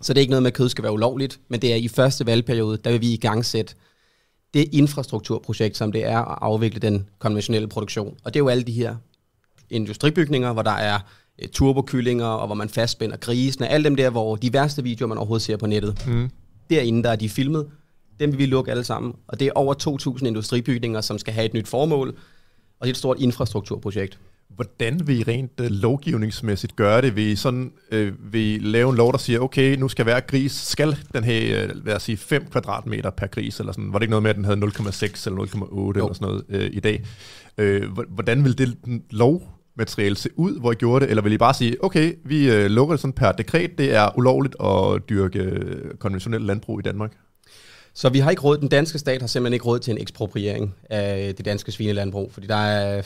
Så 0.00 0.12
det 0.12 0.18
er 0.18 0.20
ikke 0.20 0.30
noget 0.30 0.42
med, 0.42 0.50
at 0.50 0.56
kød 0.56 0.68
skal 0.68 0.84
være 0.84 0.92
ulovligt, 0.92 1.40
men 1.48 1.62
det 1.62 1.72
er 1.72 1.76
i 1.76 1.88
første 1.88 2.26
valgperiode, 2.26 2.78
der 2.84 2.90
vil 2.90 3.00
vi 3.00 3.12
i 3.12 3.16
gang 3.16 3.44
sætte 3.44 3.74
det 4.54 4.68
infrastrukturprojekt, 4.72 5.76
som 5.76 5.92
det 5.92 6.04
er 6.04 6.18
at 6.18 6.38
afvikle 6.40 6.80
den 6.80 7.08
konventionelle 7.18 7.68
produktion. 7.68 8.16
Og 8.24 8.34
det 8.34 8.40
er 8.40 8.44
jo 8.44 8.48
alle 8.48 8.62
de 8.62 8.72
her 8.72 8.96
industribygninger, 9.70 10.52
hvor 10.52 10.62
der 10.62 10.70
er 10.70 10.98
øh, 11.42 11.48
turbokyllinger, 11.48 12.26
og 12.26 12.46
hvor 12.46 12.54
man 12.54 12.68
fastspænder 12.68 13.16
grisene, 13.16 13.68
alle 13.68 13.84
dem 13.84 13.96
der, 13.96 14.10
hvor 14.10 14.36
de 14.36 14.52
værste 14.52 14.82
videoer, 14.82 15.08
man 15.08 15.18
overhovedet 15.18 15.42
ser 15.42 15.56
på 15.56 15.66
nettet. 15.66 16.06
Mm. 16.06 16.30
Derinde, 16.70 17.02
der 17.02 17.10
er 17.10 17.16
de 17.16 17.28
filmet, 17.28 17.66
dem 18.20 18.32
vil 18.32 18.38
vi 18.38 18.46
lukke 18.46 18.70
alle 18.70 18.84
sammen. 18.84 19.14
Og 19.28 19.40
det 19.40 19.46
er 19.46 19.52
over 19.54 19.74
2.000 20.18 20.26
industribygninger, 20.26 21.00
som 21.00 21.18
skal 21.18 21.34
have 21.34 21.46
et 21.46 21.54
nyt 21.54 21.68
formål, 21.68 22.08
og 22.80 22.86
det 22.86 22.88
er 22.88 22.92
et 22.92 22.96
stort 22.96 23.20
infrastrukturprojekt. 23.20 24.18
Hvordan 24.60 25.06
vil 25.06 25.18
I 25.18 25.22
rent 25.22 25.60
uh, 25.60 25.66
lovgivningsmæssigt 25.66 26.76
gøre 26.76 27.02
det? 27.02 27.16
Vil 27.16 27.24
I, 27.24 27.36
sådan, 27.36 27.72
uh, 27.92 28.32
vil 28.32 28.40
I 28.40 28.58
lave 28.58 28.90
en 28.90 28.96
lov, 28.96 29.12
der 29.12 29.18
siger, 29.18 29.40
okay, 29.40 29.76
nu 29.76 29.88
skal 29.88 30.02
hver 30.02 30.20
gris, 30.20 30.52
skal 30.52 30.96
den 31.14 31.24
have, 31.24 31.64
uh, 31.64 31.86
lad 31.86 31.96
os 31.96 32.02
sige, 32.02 32.16
5 32.16 32.46
kvadratmeter 32.50 33.10
per 33.10 33.26
gris, 33.26 33.60
eller 33.60 33.72
sådan? 33.72 33.92
Var 33.92 33.98
det 33.98 34.02
ikke 34.02 34.10
noget 34.10 34.22
med, 34.22 34.30
at 34.30 34.36
den 34.36 34.44
havde 34.44 34.58
0,6 34.58 35.26
eller 35.26 35.44
0,8 35.44 35.98
eller 35.98 36.12
sådan 36.12 36.28
noget 36.28 36.44
uh, 36.48 36.76
i 36.76 36.80
dag? 36.80 37.04
Uh, 37.62 38.06
hvordan 38.08 38.44
vil 38.44 38.58
det 38.58 38.76
lovmateriale 39.10 40.16
se 40.16 40.28
ud, 40.36 40.60
hvor 40.60 40.72
I 40.72 40.74
gjorde 40.74 41.04
det? 41.04 41.10
Eller 41.10 41.22
vil 41.22 41.32
I 41.32 41.38
bare 41.38 41.54
sige, 41.54 41.84
okay, 41.84 42.14
vi 42.24 42.50
uh, 42.50 42.64
lukker 42.64 42.94
det 42.94 43.00
sådan 43.00 43.12
per 43.12 43.32
dekret, 43.32 43.78
det 43.78 43.94
er 43.94 44.18
ulovligt 44.18 44.56
at 44.64 45.08
dyrke 45.08 45.60
konventionel 45.98 46.40
landbrug 46.40 46.78
i 46.78 46.82
Danmark? 46.82 47.12
Så 47.94 48.08
vi 48.08 48.18
har 48.18 48.30
ikke 48.30 48.42
råd, 48.42 48.58
den 48.58 48.68
danske 48.68 48.98
stat 48.98 49.20
har 49.20 49.28
simpelthen 49.28 49.54
ikke 49.54 49.66
råd 49.66 49.78
til 49.78 49.90
en 49.90 49.98
ekspropriering 49.98 50.74
af 50.90 51.34
det 51.34 51.44
danske 51.44 51.72
svinelandbrug, 51.72 52.32
fordi 52.32 52.46
der 52.46 52.56
er 52.56 53.02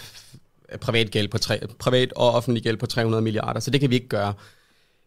privat, 0.81 1.11
gæld 1.11 1.29
på 1.29 1.39
tre, 1.39 1.61
privat 1.79 2.13
og 2.17 2.33
offentlig 2.33 2.63
gæld 2.63 2.77
på 2.77 2.87
300 2.87 3.23
milliarder, 3.23 3.61
så 3.61 3.71
det 3.71 3.81
kan 3.81 3.91
vi 3.91 3.95
ikke 3.95 4.09
gøre. 4.09 4.35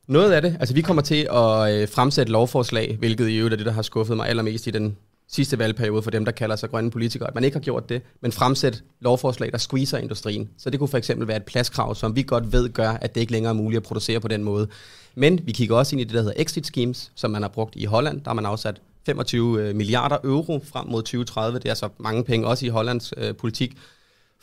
Noget 0.07 0.31
af 0.31 0.41
det, 0.41 0.57
altså 0.59 0.75
vi 0.75 0.81
kommer 0.81 1.01
til 1.01 1.27
at 1.31 1.73
øh, 1.73 1.87
fremsætte 1.89 2.31
lovforslag, 2.31 2.95
hvilket 2.99 3.29
i 3.29 3.37
øvrigt 3.37 3.53
er 3.53 3.57
det, 3.57 3.65
der 3.65 3.71
har 3.71 3.81
skuffet 3.81 4.17
mig 4.17 4.29
allermest 4.29 4.67
i 4.67 4.71
den 4.71 4.97
sidste 5.27 5.59
valgperiode 5.59 6.01
for 6.01 6.11
dem, 6.11 6.25
der 6.25 6.31
kalder 6.31 6.55
sig 6.55 6.69
grønne 6.69 6.91
politikere, 6.91 7.27
at 7.27 7.35
man 7.35 7.43
ikke 7.43 7.55
har 7.55 7.61
gjort 7.61 7.89
det, 7.89 8.01
men 8.21 8.31
fremsætte 8.31 8.79
lovforslag, 8.99 9.51
der 9.51 9.57
squeezer 9.57 9.97
industrien. 9.97 10.49
Så 10.57 10.69
det 10.69 10.79
kunne 10.79 10.87
for 10.87 10.97
eksempel 10.97 11.27
være 11.27 11.37
et 11.37 11.43
pladskrav, 11.43 11.95
som 11.95 12.15
vi 12.15 12.23
godt 12.23 12.51
ved 12.51 12.69
gør, 12.69 12.89
at 12.89 13.15
det 13.15 13.21
ikke 13.21 13.33
længere 13.33 13.49
er 13.49 13.57
muligt 13.57 13.77
at 13.77 13.83
producere 13.83 14.19
på 14.19 14.27
den 14.27 14.43
måde. 14.43 14.67
Men 15.15 15.39
vi 15.43 15.51
kigger 15.51 15.75
også 15.75 15.95
ind 15.95 16.01
i 16.01 16.03
det, 16.03 16.13
der 16.13 16.21
hedder 16.21 16.41
exit 16.41 16.67
schemes, 16.67 17.11
som 17.15 17.31
man 17.31 17.41
har 17.41 17.49
brugt 17.49 17.75
i 17.75 17.85
Holland. 17.85 18.21
Der 18.21 18.29
har 18.29 18.35
man 18.35 18.45
afsat 18.45 18.81
25 19.05 19.61
øh, 19.61 19.75
milliarder 19.75 20.17
euro 20.23 20.63
frem 20.71 20.87
mod 20.87 21.01
2030. 21.01 21.59
Det 21.59 21.65
er 21.65 21.69
altså 21.69 21.89
mange 21.97 22.23
penge, 22.23 22.47
også 22.47 22.65
i 22.65 22.69
Hollands 22.69 23.13
øh, 23.17 23.35
politik, 23.35 23.77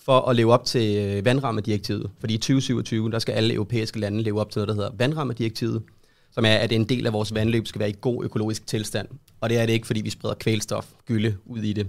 for 0.05 0.21
at 0.21 0.37
leve 0.37 0.53
op 0.53 0.65
til 0.65 0.97
øh, 0.97 1.25
vandrammedirektivet. 1.25 2.11
Fordi 2.21 2.35
i 2.35 2.39
2027, 2.39 3.11
der 3.11 3.19
skal 3.19 3.33
alle 3.33 3.55
europæiske 3.55 4.01
lande 4.01 4.23
leve 4.23 4.41
op 4.41 4.51
til 4.51 4.59
noget, 4.59 4.69
der 4.69 4.75
hedder 4.75 4.91
vandrammedirektivet, 4.99 5.83
som 6.31 6.45
er, 6.45 6.55
at 6.55 6.73
en 6.73 6.85
del 6.85 7.07
af 7.07 7.13
vores 7.13 7.35
vandløb 7.35 7.67
skal 7.67 7.79
være 7.79 7.91
i 7.91 7.97
god 8.01 8.25
økologisk 8.25 8.67
tilstand. 8.67 9.09
Og 9.41 9.51
det 9.51 9.59
er 9.59 9.67
det 9.67 9.73
ikke, 9.73 9.87
fordi 9.87 10.01
vi 10.01 10.11
spreder 10.11 10.35
kvælstof, 10.35 10.87
gylde 11.07 11.37
ud 11.47 11.63
i 11.63 11.73
det. 11.73 11.89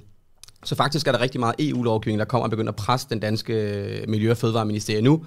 Så 0.64 0.76
faktisk 0.76 1.08
er 1.08 1.12
der 1.12 1.22
rigtig 1.22 1.40
meget 1.40 1.56
EU-lovgivning, 1.60 2.20
der 2.20 2.26
kommer 2.26 2.44
og 2.44 2.50
begynder 2.50 2.72
at 2.72 2.76
presse 2.76 3.08
den 3.10 3.20
danske 3.20 3.54
øh, 3.54 4.10
Miljø- 4.10 4.32
og 4.32 4.38
Fødevareministerie 4.38 5.02
nu, 5.02 5.26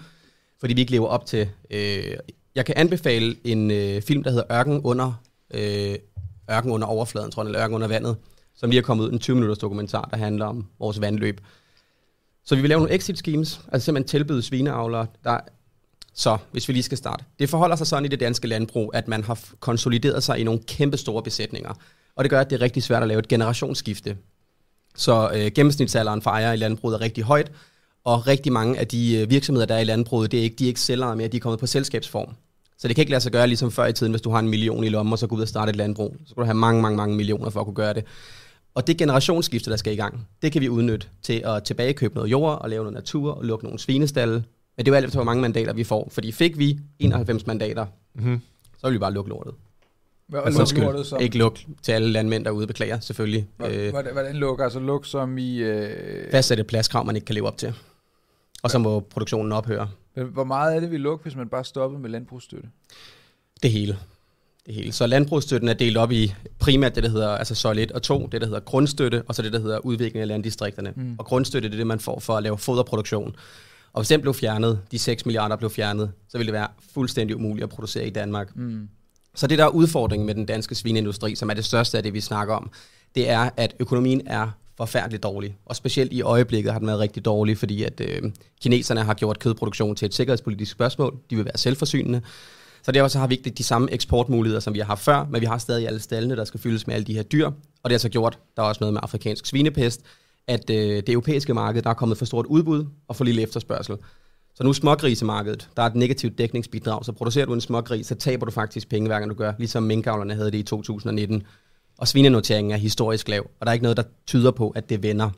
fordi 0.60 0.74
vi 0.74 0.80
ikke 0.80 0.92
lever 0.92 1.06
op 1.06 1.26
til... 1.26 1.48
Øh, 1.70 2.16
jeg 2.54 2.66
kan 2.66 2.74
anbefale 2.76 3.36
en 3.44 3.70
øh, 3.70 4.02
film, 4.02 4.22
der 4.22 4.30
hedder 4.30 4.52
Ørken 4.52 4.80
under, 4.84 5.22
øh, 5.54 5.94
Ørken 6.50 6.70
under 6.70 6.86
overfladen, 6.86 7.30
tror 7.30 7.42
jeg, 7.42 7.48
eller 7.48 7.62
Ørken 7.62 7.74
under 7.74 7.88
vandet, 7.88 8.16
som 8.56 8.70
lige 8.70 8.78
er 8.78 8.82
kommet 8.82 9.04
ud, 9.04 9.12
en 9.12 9.18
20-minutters 9.22 9.58
dokumentar, 9.58 10.08
der 10.10 10.16
handler 10.16 10.46
om 10.46 10.66
vores 10.78 11.00
vandløb. 11.00 11.40
Så 12.48 12.54
vi 12.54 12.60
vil 12.60 12.68
lave 12.68 12.80
nogle 12.80 12.94
exit 12.94 13.18
schemes, 13.18 13.60
altså 13.72 13.84
simpelthen 13.84 14.08
tilbyde 14.08 14.42
svineavlere, 14.42 15.06
der 15.24 15.38
så, 16.14 16.36
hvis 16.52 16.68
vi 16.68 16.72
lige 16.72 16.82
skal 16.82 16.98
starte. 16.98 17.24
Det 17.38 17.48
forholder 17.48 17.76
sig 17.76 17.86
sådan 17.86 18.04
i 18.04 18.08
det 18.08 18.20
danske 18.20 18.46
landbrug, 18.48 18.90
at 18.94 19.08
man 19.08 19.24
har 19.24 19.38
konsolideret 19.60 20.22
sig 20.22 20.38
i 20.38 20.44
nogle 20.44 20.60
kæmpe 20.66 20.96
store 20.96 21.22
besætninger. 21.22 21.74
Og 22.16 22.24
det 22.24 22.30
gør, 22.30 22.40
at 22.40 22.50
det 22.50 22.56
er 22.56 22.60
rigtig 22.60 22.82
svært 22.82 23.02
at 23.02 23.08
lave 23.08 23.18
et 23.18 23.28
generationsskifte. 23.28 24.16
Så 24.96 25.30
øh, 25.34 25.50
gennemsnitsalderen 25.54 26.22
for 26.22 26.30
ejere 26.30 26.54
i 26.54 26.56
landbruget 26.56 26.94
er 26.94 27.00
rigtig 27.00 27.24
højt, 27.24 27.52
og 28.04 28.26
rigtig 28.26 28.52
mange 28.52 28.78
af 28.78 28.86
de 28.86 29.16
øh, 29.16 29.30
virksomheder, 29.30 29.66
der 29.66 29.74
er 29.74 29.80
i 29.80 29.84
landbruget, 29.84 30.32
det 30.32 30.40
er 30.40 30.44
ikke, 30.44 30.56
de 30.56 30.64
er 30.64 30.68
ikke 30.68 30.80
sælgere 30.80 31.16
mere, 31.16 31.28
de 31.28 31.36
er 31.36 31.40
kommet 31.40 31.60
på 31.60 31.66
selskabsform. 31.66 32.34
Så 32.78 32.88
det 32.88 32.96
kan 32.96 33.02
ikke 33.02 33.10
lade 33.10 33.20
sig 33.20 33.32
gøre 33.32 33.46
ligesom 33.46 33.70
før 33.70 33.86
i 33.86 33.92
tiden, 33.92 34.12
hvis 34.12 34.22
du 34.22 34.30
har 34.30 34.38
en 34.38 34.48
million 34.48 34.84
i 34.84 34.88
lommen, 34.88 35.12
og 35.12 35.18
så 35.18 35.26
går 35.26 35.36
ud 35.36 35.42
og 35.42 35.48
starte 35.48 35.70
et 35.70 35.76
landbrug. 35.76 36.16
Så 36.24 36.30
skal 36.30 36.40
du 36.40 36.44
have 36.44 36.54
mange, 36.54 36.82
mange, 36.82 36.96
mange 36.96 37.16
millioner 37.16 37.50
for 37.50 37.60
at 37.60 37.66
kunne 37.66 37.74
gøre 37.74 37.94
det. 37.94 38.04
Og 38.74 38.86
det 38.86 38.96
generationsskifte, 38.96 39.70
der 39.70 39.76
skal 39.76 39.92
i 39.92 39.96
gang, 39.96 40.28
det 40.42 40.52
kan 40.52 40.62
vi 40.62 40.68
udnytte 40.68 41.06
til 41.22 41.42
at 41.44 41.64
tilbagekøbe 41.64 42.14
noget 42.14 42.30
jord 42.30 42.60
og 42.60 42.70
lave 42.70 42.82
noget 42.82 42.94
natur 42.94 43.32
og 43.32 43.44
lukke 43.44 43.64
nogle 43.64 43.78
svinestalle. 43.78 44.34
Men 44.76 44.86
det 44.86 44.88
er 44.88 44.92
jo 44.92 44.96
alt 44.96 45.04
efter, 45.04 45.18
hvor 45.18 45.24
mange 45.24 45.42
mandater 45.42 45.72
vi 45.72 45.84
får. 45.84 46.08
Fordi 46.10 46.32
fik 46.32 46.58
vi 46.58 46.78
91 46.98 47.46
mandater, 47.46 47.86
mm-hmm. 48.14 48.40
så 48.78 48.86
vil 48.86 48.94
vi 48.94 48.98
bare 48.98 49.12
lukke 49.12 49.30
lortet. 49.30 49.54
Hvad 50.26 50.40
altså, 50.44 50.60
lukke 50.60 50.80
lortet 50.80 51.06
som? 51.06 51.20
Ikke 51.20 51.38
luk 51.38 51.58
til 51.82 51.92
alle 51.92 52.08
landmænd 52.08 52.44
derude, 52.44 52.66
beklager 52.66 53.00
selvfølgelig. 53.00 53.48
Øh, 53.66 53.90
hvordan, 53.90 54.12
hvordan 54.12 54.36
lukker? 54.36 54.64
Altså 54.64 54.80
luk 54.80 55.06
som 55.06 55.38
i... 55.38 55.58
Øh... 55.58 56.30
Fastsætte 56.30 56.64
pladskrav, 56.64 57.04
man 57.04 57.16
ikke 57.16 57.24
kan 57.24 57.34
leve 57.34 57.46
op 57.46 57.58
til. 57.58 57.74
Og 58.62 58.70
så 58.70 58.78
må 58.78 59.00
produktionen 59.00 59.52
ophøre. 59.52 59.88
Hvor 60.14 60.44
meget 60.44 60.76
er 60.76 60.80
det, 60.80 60.90
vi 60.90 60.96
lukker, 60.96 61.22
hvis 61.22 61.36
man 61.36 61.48
bare 61.48 61.64
stopper 61.64 61.98
med 61.98 62.10
landbrugsstøtte? 62.10 62.68
Det 63.62 63.70
hele 63.70 63.98
det 64.68 64.76
hele. 64.76 64.92
Så 64.92 65.06
landbrugsstøtten 65.06 65.68
er 65.68 65.74
delt 65.74 65.96
op 65.96 66.12
i 66.12 66.34
primært 66.58 66.94
det, 66.94 67.02
der 67.02 67.10
hedder 67.10 67.28
altså 67.28 67.54
sol 67.54 67.78
1 67.78 67.92
og 67.92 68.02
2, 68.02 68.28
det, 68.32 68.40
der 68.40 68.46
hedder 68.46 68.60
grundstøtte, 68.60 69.22
og 69.28 69.34
så 69.34 69.42
det, 69.42 69.52
der 69.52 69.60
hedder 69.60 69.78
udvikling 69.78 70.22
af 70.22 70.28
landdistrikterne. 70.28 70.92
Mm. 70.96 71.14
Og 71.18 71.24
grundstøtte 71.24 71.68
det 71.68 71.74
er 71.74 71.78
det, 71.78 71.86
man 71.86 72.00
får 72.00 72.20
for 72.20 72.36
at 72.36 72.42
lave 72.42 72.58
foderproduktion. 72.58 73.36
Og 73.92 74.00
hvis 74.00 74.08
den 74.08 74.20
blev 74.20 74.34
fjernet, 74.34 74.80
de 74.90 74.98
6 74.98 75.26
milliarder 75.26 75.56
blev 75.56 75.70
fjernet, 75.70 76.10
så 76.28 76.38
ville 76.38 76.46
det 76.46 76.52
være 76.52 76.68
fuldstændig 76.94 77.36
umuligt 77.36 77.62
at 77.62 77.70
producere 77.70 78.06
i 78.06 78.10
Danmark. 78.10 78.56
Mm. 78.56 78.88
Så 79.34 79.46
det, 79.46 79.58
der 79.58 79.64
er 79.64 79.68
udfordringen 79.68 80.26
med 80.26 80.34
den 80.34 80.46
danske 80.46 80.74
svineindustri, 80.74 81.34
som 81.34 81.50
er 81.50 81.54
det 81.54 81.64
største 81.64 81.96
af 81.96 82.02
det, 82.02 82.14
vi 82.14 82.20
snakker 82.20 82.54
om, 82.54 82.70
det 83.14 83.30
er, 83.30 83.50
at 83.56 83.74
økonomien 83.80 84.22
er 84.26 84.50
forfærdeligt 84.76 85.22
dårlig. 85.22 85.56
Og 85.66 85.76
specielt 85.76 86.12
i 86.12 86.22
øjeblikket 86.22 86.72
har 86.72 86.78
den 86.78 86.88
været 86.88 86.98
rigtig 86.98 87.24
dårlig, 87.24 87.58
fordi 87.58 87.82
at 87.82 88.00
øh, 88.00 88.32
kineserne 88.62 89.02
har 89.02 89.14
gjort 89.14 89.38
kødproduktion 89.38 89.96
til 89.96 90.06
et 90.06 90.14
sikkerhedspolitisk 90.14 90.72
spørgsmål. 90.72 91.18
De 91.30 91.36
vil 91.36 91.44
være 91.44 91.58
selvforsynende. 91.58 92.22
Så 92.88 92.92
derfor 92.92 93.08
så 93.08 93.18
har 93.18 93.26
vi 93.26 93.34
ikke 93.34 93.50
de 93.50 93.64
samme 93.64 93.92
eksportmuligheder, 93.92 94.60
som 94.60 94.74
vi 94.74 94.78
har 94.78 94.86
haft 94.86 95.04
før, 95.04 95.26
men 95.30 95.40
vi 95.40 95.46
har 95.46 95.58
stadig 95.58 95.86
alle 95.86 96.00
stallene, 96.00 96.36
der 96.36 96.44
skal 96.44 96.60
fyldes 96.60 96.86
med 96.86 96.94
alle 96.94 97.04
de 97.04 97.14
her 97.14 97.22
dyr. 97.22 97.46
Og 97.82 97.90
det 97.90 97.92
har 97.92 97.98
så 97.98 98.08
gjort, 98.08 98.38
der 98.56 98.62
er 98.62 98.66
også 98.66 98.78
noget 98.80 98.92
med 98.92 99.00
afrikansk 99.02 99.46
svinepest, 99.46 100.00
at 100.46 100.70
øh, 100.70 100.76
det 100.76 101.08
europæiske 101.08 101.54
marked, 101.54 101.82
der 101.82 101.90
er 101.90 101.94
kommet 101.94 102.18
for 102.18 102.24
stort 102.24 102.46
udbud 102.46 102.86
og 103.08 103.16
for 103.16 103.24
lille 103.24 103.42
efterspørgsel. 103.42 103.96
Så 104.54 104.64
nu 104.64 104.72
smågrisemarkedet, 104.72 105.68
der 105.76 105.82
er 105.82 105.86
et 105.86 105.94
negativt 105.94 106.38
dækningsbidrag, 106.38 107.04
så 107.04 107.12
producerer 107.12 107.46
du 107.46 107.54
en 107.54 107.60
smågris, 107.60 108.06
så 108.06 108.14
taber 108.14 108.46
du 108.46 108.52
faktisk 108.52 108.88
penge, 108.88 109.08
hver 109.08 109.18
gang 109.18 109.30
du 109.30 109.36
gør, 109.36 109.52
ligesom 109.58 109.82
minkavlerne 109.82 110.34
havde 110.34 110.50
det 110.50 110.58
i 110.58 110.62
2019. 110.62 111.42
Og 111.98 112.08
svinenoteringen 112.08 112.72
er 112.72 112.76
historisk 112.76 113.28
lav, 113.28 113.50
og 113.60 113.66
der 113.66 113.70
er 113.70 113.74
ikke 113.74 113.82
noget, 113.82 113.96
der 113.96 114.04
tyder 114.26 114.50
på, 114.50 114.70
at 114.70 114.90
det 114.90 115.02
vender. 115.02 115.30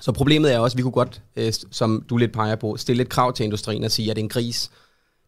Så 0.00 0.12
problemet 0.12 0.54
er 0.54 0.58
også, 0.58 0.74
at 0.74 0.76
vi 0.76 0.82
kunne 0.82 0.92
godt, 0.92 1.22
øh, 1.36 1.52
som 1.70 2.04
du 2.10 2.16
lidt 2.16 2.32
peger 2.32 2.56
på, 2.56 2.76
stille 2.76 3.02
et 3.02 3.08
krav 3.08 3.32
til 3.32 3.44
industrien 3.44 3.84
og 3.84 3.90
sige, 3.90 4.10
at 4.10 4.18
en 4.18 4.28
gris, 4.28 4.70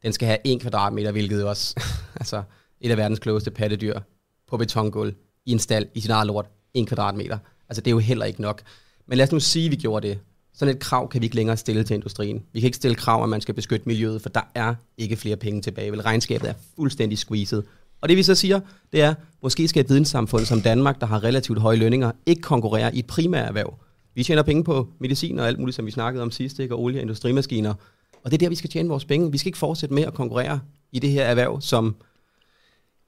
den 0.03 0.13
skal 0.13 0.27
have 0.27 0.39
en 0.45 0.61
kvadratmeter, 0.61 1.13
hvilket 1.13 1.45
også 1.45 1.75
altså 2.21 2.43
et 2.81 2.91
af 2.91 2.97
verdens 2.97 3.19
klogeste 3.19 3.51
pattedyr 3.51 4.01
på 4.49 4.57
betongulv 4.57 5.15
i 5.47 5.53
en 5.53 5.59
stald 5.59 5.87
i 5.95 6.01
sin 6.01 6.11
eget 6.11 6.27
lort. 6.27 6.47
En 6.75 6.87
kvadratmeter. 6.87 7.39
Altså 7.69 7.81
det 7.81 7.87
er 7.87 7.95
jo 7.95 7.99
heller 7.99 8.25
ikke 8.25 8.43
nok. 8.43 8.63
Men 9.07 9.19
lad 9.19 9.27
os 9.27 9.33
nu 9.33 9.41
sige, 9.41 9.65
at 9.65 9.71
vi 9.71 9.77
gjorde 9.77 10.09
det. 10.09 10.19
Sådan 10.55 10.75
et 10.75 10.81
krav 10.81 11.09
kan 11.09 11.21
vi 11.21 11.27
ikke 11.27 11.37
længere 11.37 11.57
stille 11.57 11.85
til 11.85 11.95
industrien. 11.95 12.43
Vi 12.53 12.61
kan 12.61 12.67
ikke 12.67 12.77
stille 12.77 12.95
krav, 12.95 13.23
at 13.23 13.29
man 13.29 13.41
skal 13.41 13.55
beskytte 13.55 13.87
miljøet, 13.87 14.23
for 14.23 14.29
der 14.29 14.41
er 14.55 14.75
ikke 14.99 15.17
flere 15.17 15.37
penge 15.37 15.63
tilbage. 15.63 15.93
Vel, 15.93 16.01
regnskabet 16.01 16.51
er 16.51 16.55
fuldstændig 16.77 17.19
squeezed. 17.19 17.63
Og 18.01 18.09
det 18.09 18.17
vi 18.17 18.23
så 18.23 18.35
siger, 18.35 18.61
det 18.93 19.03
er, 19.03 19.15
måske 19.43 19.69
skal 19.69 19.81
et 19.81 19.89
videnssamfund 19.89 20.45
som 20.45 20.61
Danmark, 20.61 21.01
der 21.01 21.07
har 21.07 21.25
relativt 21.25 21.59
høje 21.59 21.77
lønninger, 21.77 22.13
ikke 22.27 22.43
konkurrere 22.43 22.95
i 22.95 22.99
et 22.99 23.07
primært 23.07 23.49
erhverv. 23.49 23.75
Vi 24.15 24.25
tjener 24.25 24.43
penge 24.43 24.65
på 24.65 24.89
medicin 24.99 25.39
og 25.39 25.47
alt 25.47 25.59
muligt, 25.59 25.77
som 25.77 25.87
vi 25.87 25.91
snakkede 25.91 26.23
om 26.23 26.31
sidst, 26.31 26.59
ikke? 26.59 26.75
og 26.75 26.81
olie 26.81 26.99
og 26.99 27.03
industrimaskiner. 27.03 27.75
Og 28.25 28.31
det 28.31 28.37
er 28.37 28.39
der, 28.39 28.49
vi 28.49 28.55
skal 28.55 28.71
tjene 28.71 28.89
vores 28.89 29.05
penge. 29.05 29.33
Vi 29.33 29.39
skal 29.39 29.49
ikke 29.49 29.59
fortsætte 29.59 29.95
med 29.95 30.03
at 30.03 30.15
konkurrere 30.15 30.61
i 30.93 30.99
det 30.99 31.11
her 31.11 31.25
erhverv, 31.25 31.61
som 31.61 31.97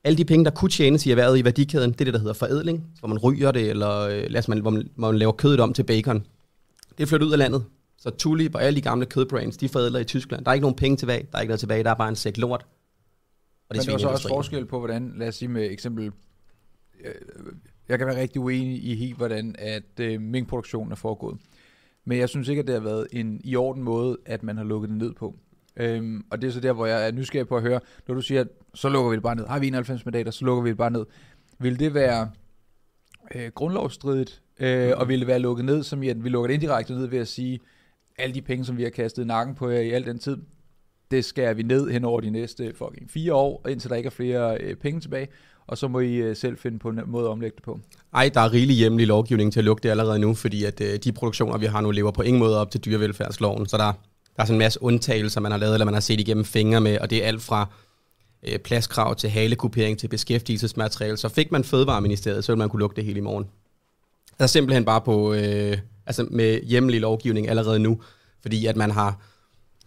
alle 0.04 0.18
de 0.18 0.24
penge, 0.24 0.44
der 0.44 0.50
kunne 0.50 0.70
tjenes 0.70 1.06
i 1.06 1.10
erhvervet 1.10 1.38
i 1.38 1.44
værdikæden, 1.44 1.92
det 1.92 2.00
er 2.00 2.04
det, 2.04 2.14
der 2.14 2.20
hedder 2.20 2.34
forædling, 2.34 2.86
hvor 2.98 3.08
man 3.08 3.18
ryger 3.18 3.52
det, 3.52 3.70
eller 3.70 3.98
øh, 3.98 4.24
lad 4.28 4.38
os 4.38 4.48
man, 4.48 4.58
hvor, 4.58 4.70
man, 4.70 4.88
hvor 4.94 5.10
man 5.10 5.18
laver 5.18 5.32
kødet 5.32 5.60
om 5.60 5.72
til 5.72 5.82
bacon. 5.82 6.26
Det 6.98 7.02
er 7.02 7.06
flyttet 7.06 7.26
ud 7.26 7.32
af 7.32 7.38
landet. 7.38 7.64
Så 7.98 8.10
Tulip 8.10 8.54
og 8.54 8.62
alle 8.62 8.76
de 8.76 8.82
gamle 8.82 9.06
kødbrands, 9.06 9.56
de 9.56 9.68
forædler 9.68 10.00
i 10.00 10.04
Tyskland. 10.04 10.44
Der 10.44 10.50
er 10.50 10.54
ikke 10.54 10.62
nogen 10.62 10.76
penge 10.76 10.96
tilbage. 10.96 11.26
Der 11.32 11.38
er 11.38 11.40
ikke 11.40 11.50
noget 11.50 11.60
tilbage. 11.60 11.84
Der 11.84 11.90
er 11.90 11.94
bare 11.94 12.08
en 12.08 12.16
sæk 12.16 12.38
lort. 12.38 12.66
Og 13.68 13.74
det 13.74 13.86
Men 13.86 13.86
der 13.86 13.94
er 13.94 13.98
så 13.98 14.08
også 14.08 14.28
forskel 14.28 14.66
på, 14.66 14.78
hvordan, 14.78 15.14
lad 15.16 15.28
os 15.28 15.34
sige 15.34 15.48
med 15.48 15.70
eksempel, 15.70 16.12
øh, 17.04 17.14
jeg 17.88 17.98
kan 17.98 18.06
være 18.06 18.20
rigtig 18.20 18.40
uenig 18.40 18.84
i 18.84 18.94
helt, 18.94 19.16
hvordan 19.16 19.54
at 19.58 20.00
øh, 20.00 20.20
minkproduktionen 20.20 20.92
er 20.92 20.96
foregået. 20.96 21.38
Men 22.04 22.18
jeg 22.18 22.28
synes 22.28 22.48
ikke, 22.48 22.60
at 22.60 22.66
det 22.66 22.74
har 22.74 22.82
været 22.82 23.06
en 23.12 23.40
i 23.44 23.56
orden 23.56 23.82
måde, 23.82 24.18
at 24.26 24.42
man 24.42 24.56
har 24.56 24.64
lukket 24.64 24.90
det 24.90 24.98
ned 24.98 25.12
på. 25.12 25.36
Øhm, 25.76 26.24
og 26.30 26.42
det 26.42 26.48
er 26.48 26.52
så 26.52 26.60
der, 26.60 26.72
hvor 26.72 26.86
jeg 26.86 27.06
er 27.06 27.12
nysgerrig 27.12 27.48
på 27.48 27.56
at 27.56 27.62
høre, 27.62 27.80
når 28.08 28.14
du 28.14 28.20
siger, 28.20 28.40
at 28.40 28.48
så 28.74 28.88
lukker 28.88 29.10
vi 29.10 29.16
det 29.16 29.22
bare 29.22 29.36
ned. 29.36 29.46
Har 29.46 29.58
vi 29.58 29.66
91 29.66 30.06
mandater, 30.06 30.30
så 30.30 30.44
lukker 30.44 30.62
vi 30.62 30.68
det 30.68 30.76
bare 30.76 30.90
ned. 30.90 31.06
Vil 31.58 31.78
det 31.78 31.94
være 31.94 32.30
øh, 33.34 33.50
grundlovsstridigt, 33.54 34.42
øh, 34.60 34.92
og 34.96 35.08
vil 35.08 35.18
det 35.20 35.28
være 35.28 35.38
lukket 35.38 35.64
ned, 35.64 35.82
som 35.82 36.02
i 36.02 36.08
at 36.08 36.24
vi 36.24 36.28
lukker 36.28 36.46
det 36.46 36.54
indirekte 36.54 36.94
ned 36.94 37.06
ved 37.06 37.18
at 37.18 37.28
sige, 37.28 37.60
alle 38.18 38.34
de 38.34 38.42
penge, 38.42 38.64
som 38.64 38.76
vi 38.76 38.82
har 38.82 38.90
kastet 38.90 39.26
nakken 39.26 39.54
på 39.54 39.68
jer 39.68 39.80
i 39.80 39.90
al 39.90 40.06
den 40.06 40.18
tid, 40.18 40.36
det 41.10 41.24
skærer 41.24 41.54
vi 41.54 41.62
ned 41.62 41.90
hen 41.90 42.04
over 42.04 42.20
de 42.20 42.30
næste 42.30 42.74
fucking 42.74 43.10
fire 43.10 43.34
år, 43.34 43.68
indtil 43.68 43.90
der 43.90 43.96
ikke 43.96 44.06
er 44.06 44.10
flere 44.10 44.58
øh, 44.60 44.76
penge 44.76 45.00
tilbage, 45.00 45.28
og 45.72 45.78
så 45.78 45.88
må 45.88 46.00
I 46.00 46.14
øh, 46.14 46.36
selv 46.36 46.58
finde 46.58 46.78
på 46.78 46.88
en 46.88 47.00
måde 47.06 47.24
at 47.24 47.30
omlægge 47.30 47.54
det 47.54 47.64
på. 47.64 47.80
Ej, 48.14 48.30
der 48.34 48.40
er 48.40 48.52
rigelig 48.52 48.76
hjemmelig 48.76 49.06
lovgivning 49.06 49.52
til 49.52 49.60
at 49.60 49.64
lukke 49.64 49.82
det 49.82 49.88
allerede 49.88 50.18
nu, 50.18 50.34
fordi 50.34 50.64
at 50.64 50.80
øh, 50.80 50.98
de 51.04 51.12
produktioner, 51.12 51.58
vi 51.58 51.66
har 51.66 51.80
nu, 51.80 51.90
lever 51.90 52.10
på 52.10 52.22
ingen 52.22 52.40
måde 52.40 52.60
op 52.60 52.70
til 52.70 52.80
dyrevelfærdsloven, 52.84 53.66
så 53.66 53.76
der, 53.76 53.84
der 53.84 53.92
er 54.42 54.44
sådan 54.44 54.54
en 54.54 54.58
masse 54.58 54.82
undtagelser, 54.82 55.40
man 55.40 55.52
har 55.52 55.58
lavet, 55.58 55.74
eller 55.74 55.84
man 55.84 55.94
har 55.94 56.00
set 56.00 56.20
igennem 56.20 56.44
fingre 56.44 56.80
med, 56.80 56.98
og 56.98 57.10
det 57.10 57.24
er 57.24 57.28
alt 57.28 57.42
fra 57.42 57.68
øh, 58.42 58.58
pladskrav 58.58 59.14
til 59.14 59.30
halekupering 59.30 59.98
til 59.98 60.08
beskæftigelsesmateriale. 60.08 61.16
Så 61.16 61.28
fik 61.28 61.52
man 61.52 61.64
Fødevareministeriet, 61.64 62.44
så 62.44 62.52
ville 62.52 62.58
man 62.58 62.68
kunne 62.68 62.80
lukke 62.80 62.96
det 62.96 63.04
hele 63.04 63.18
i 63.18 63.22
morgen. 63.22 63.44
Der 64.38 64.44
er 64.44 64.48
simpelthen 64.48 64.84
bare 64.84 65.00
på, 65.00 65.34
øh, 65.34 65.78
altså 66.06 66.26
med 66.30 66.60
hjemmelig 66.62 67.00
lovgivning 67.00 67.48
allerede 67.48 67.78
nu, 67.78 68.00
fordi 68.42 68.66
at 68.66 68.76
man 68.76 68.90
har... 68.90 69.22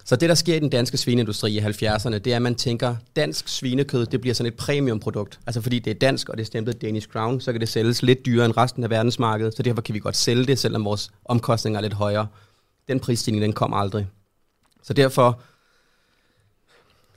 Så 0.08 0.16
det, 0.16 0.28
der 0.28 0.34
sker 0.34 0.54
i 0.54 0.58
den 0.58 0.68
danske 0.68 0.96
svineindustri 0.96 1.56
i 1.56 1.58
70'erne, 1.58 2.18
det 2.18 2.26
er, 2.26 2.36
at 2.36 2.42
man 2.42 2.54
tænker, 2.54 2.96
dansk 3.16 3.48
svinekød, 3.48 4.06
det 4.06 4.20
bliver 4.20 4.34
sådan 4.34 4.52
et 4.52 4.56
premiumprodukt. 4.56 5.40
Altså 5.46 5.60
fordi 5.60 5.78
det 5.78 5.90
er 5.90 5.94
dansk, 5.94 6.28
og 6.28 6.36
det 6.36 6.42
er 6.42 6.46
stemplet 6.46 6.82
Danish 6.82 7.08
Crown, 7.08 7.40
så 7.40 7.52
kan 7.52 7.60
det 7.60 7.68
sælges 7.68 8.02
lidt 8.02 8.26
dyrere 8.26 8.46
end 8.46 8.56
resten 8.56 8.84
af 8.84 8.90
verdensmarkedet, 8.90 9.56
så 9.56 9.62
derfor 9.62 9.82
kan 9.82 9.94
vi 9.94 9.98
godt 9.98 10.16
sælge 10.16 10.46
det, 10.46 10.58
selvom 10.58 10.84
vores 10.84 11.10
omkostninger 11.24 11.78
er 11.78 11.82
lidt 11.82 11.92
højere. 11.92 12.26
Den 12.88 13.00
prisstigning, 13.00 13.42
den 13.42 13.52
kommer 13.52 13.76
aldrig. 13.76 14.06
Så 14.82 14.92
derfor 14.92 15.40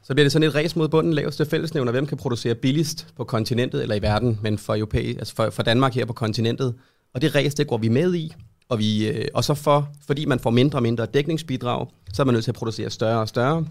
så 0.03 0.13
bliver 0.13 0.25
det 0.25 0.31
sådan 0.31 0.47
et 0.47 0.55
race 0.55 0.77
mod 0.77 0.87
bunden, 0.87 1.13
laveste 1.13 1.45
fællesnævner, 1.45 1.91
hvem 1.91 2.05
kan 2.07 2.17
producere 2.17 2.55
billigst 2.55 3.07
på 3.15 3.23
kontinentet 3.23 3.81
eller 3.81 3.95
i 3.95 4.01
verden, 4.01 4.39
men 4.41 4.57
for, 4.57 4.75
europæ, 4.75 5.13
altså 5.19 5.35
for, 5.35 5.49
for 5.49 5.63
Danmark 5.63 5.93
her 5.93 6.05
på 6.05 6.13
kontinentet. 6.13 6.75
Og 7.13 7.21
det 7.21 7.35
race, 7.35 7.57
det 7.57 7.67
går 7.67 7.77
vi 7.77 7.87
med 7.87 8.15
i, 8.15 8.33
og, 8.69 8.79
vi, 8.79 9.07
øh, 9.07 9.27
og 9.33 9.43
så 9.43 9.53
for, 9.53 9.89
fordi 10.07 10.25
man 10.25 10.39
får 10.39 10.49
mindre 10.49 10.77
og 10.77 10.83
mindre 10.83 11.05
dækningsbidrag, 11.05 11.87
så 12.13 12.21
er 12.21 12.25
man 12.25 12.33
nødt 12.33 12.43
til 12.43 12.51
at 12.51 12.55
producere 12.55 12.89
større 12.89 13.19
og 13.19 13.27
større. 13.27 13.65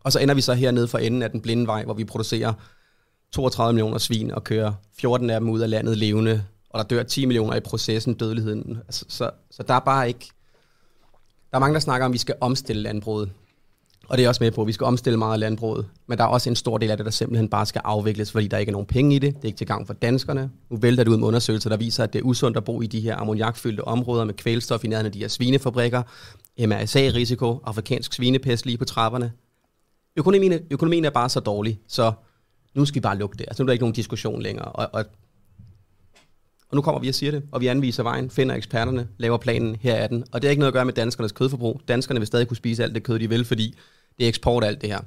Og 0.00 0.12
så 0.12 0.18
ender 0.18 0.34
vi 0.34 0.40
så 0.40 0.54
hernede 0.54 0.88
for 0.88 0.98
enden 0.98 1.22
af 1.22 1.30
den 1.30 1.40
blinde 1.40 1.66
vej, 1.66 1.84
hvor 1.84 1.94
vi 1.94 2.04
producerer 2.04 2.52
32 3.32 3.72
millioner 3.72 3.98
svin 3.98 4.30
og 4.30 4.44
kører 4.44 4.72
14 4.98 5.30
af 5.30 5.40
dem 5.40 5.48
ud 5.48 5.60
af 5.60 5.70
landet 5.70 5.98
levende, 5.98 6.44
og 6.70 6.78
der 6.78 6.84
dør 6.84 7.02
10 7.02 7.26
millioner 7.26 7.56
i 7.56 7.60
processen, 7.60 8.14
dødeligheden. 8.14 8.78
Altså, 8.86 9.04
så, 9.08 9.30
så 9.50 9.62
der 9.62 9.74
er 9.74 9.80
bare 9.80 10.08
ikke... 10.08 10.30
Der 11.50 11.58
er 11.58 11.60
mange, 11.60 11.74
der 11.74 11.80
snakker 11.80 12.04
om, 12.04 12.10
at 12.10 12.12
vi 12.12 12.18
skal 12.18 12.34
omstille 12.40 12.82
landbruget. 12.82 13.30
Og 14.08 14.18
det 14.18 14.24
er 14.24 14.28
også 14.28 14.44
med 14.44 14.50
på, 14.50 14.60
at 14.60 14.66
vi 14.66 14.72
skal 14.72 14.84
omstille 14.84 15.18
meget 15.18 15.32
af 15.32 15.40
landbruget. 15.40 15.86
Men 16.06 16.18
der 16.18 16.24
er 16.24 16.28
også 16.28 16.50
en 16.50 16.56
stor 16.56 16.78
del 16.78 16.90
af 16.90 16.96
det, 16.96 17.06
der 17.06 17.12
simpelthen 17.12 17.48
bare 17.48 17.66
skal 17.66 17.80
afvikles, 17.84 18.32
fordi 18.32 18.46
der 18.46 18.58
ikke 18.58 18.70
er 18.70 18.72
nogen 18.72 18.86
penge 18.86 19.16
i 19.16 19.18
det. 19.18 19.34
Det 19.34 19.42
er 19.42 19.46
ikke 19.46 19.56
til 19.56 19.66
gang 19.66 19.86
for 19.86 19.94
danskerne. 19.94 20.50
Nu 20.70 20.76
vælter 20.76 21.04
det 21.04 21.10
ud 21.10 21.16
med 21.16 21.26
undersøgelser, 21.28 21.70
der 21.70 21.76
viser, 21.76 22.04
at 22.04 22.12
det 22.12 22.18
er 22.18 22.22
usundt 22.22 22.56
at 22.56 22.64
bo 22.64 22.82
i 22.82 22.86
de 22.86 23.00
her 23.00 23.16
ammoniakfyldte 23.16 23.84
områder 23.84 24.24
med 24.24 24.34
kvælstof 24.34 24.84
i 24.84 24.88
nærheden 24.88 25.06
af 25.06 25.12
de 25.12 25.18
her 25.18 25.28
svinefabrikker. 25.28 26.02
MRSA-risiko, 26.58 27.60
afrikansk 27.64 28.12
svinepest 28.12 28.66
lige 28.66 28.78
på 28.78 28.84
trapperne. 28.84 29.32
Økonomien, 30.16 30.52
økonomien 30.70 31.04
er 31.04 31.10
bare 31.10 31.28
så 31.28 31.40
dårlig, 31.40 31.80
så 31.88 32.12
nu 32.74 32.84
skal 32.84 32.94
vi 32.94 33.00
bare 33.00 33.18
lukke 33.18 33.36
det. 33.38 33.44
Altså 33.48 33.62
nu 33.62 33.64
er 33.64 33.66
der 33.66 33.72
ikke 33.72 33.82
nogen 33.82 33.94
diskussion 33.94 34.42
længere. 34.42 34.64
Og, 34.64 34.88
og, 34.92 35.04
og 36.74 36.76
nu 36.76 36.82
kommer 36.82 37.00
vi 37.00 37.08
og 37.08 37.14
siger 37.14 37.30
det, 37.30 37.42
og 37.52 37.60
vi 37.60 37.66
anviser 37.66 38.02
vejen, 38.02 38.30
finder 38.30 38.54
eksperterne, 38.54 39.08
laver 39.18 39.38
planen, 39.38 39.76
her 39.80 39.94
er 39.94 40.06
den. 40.06 40.24
Og 40.32 40.42
det 40.42 40.48
har 40.48 40.50
ikke 40.50 40.60
noget 40.60 40.72
at 40.72 40.74
gøre 40.74 40.84
med 40.84 40.92
danskernes 40.92 41.32
kødforbrug. 41.32 41.80
Danskerne 41.88 42.20
vil 42.20 42.26
stadig 42.26 42.48
kunne 42.48 42.56
spise 42.56 42.82
alt 42.82 42.94
det 42.94 43.02
kød, 43.02 43.18
de 43.18 43.28
vil, 43.28 43.44
fordi 43.44 43.74
det 44.18 44.24
er 44.24 44.28
eksport 44.28 44.64
alt 44.64 44.80
det 44.80 44.88
her. 44.88 45.00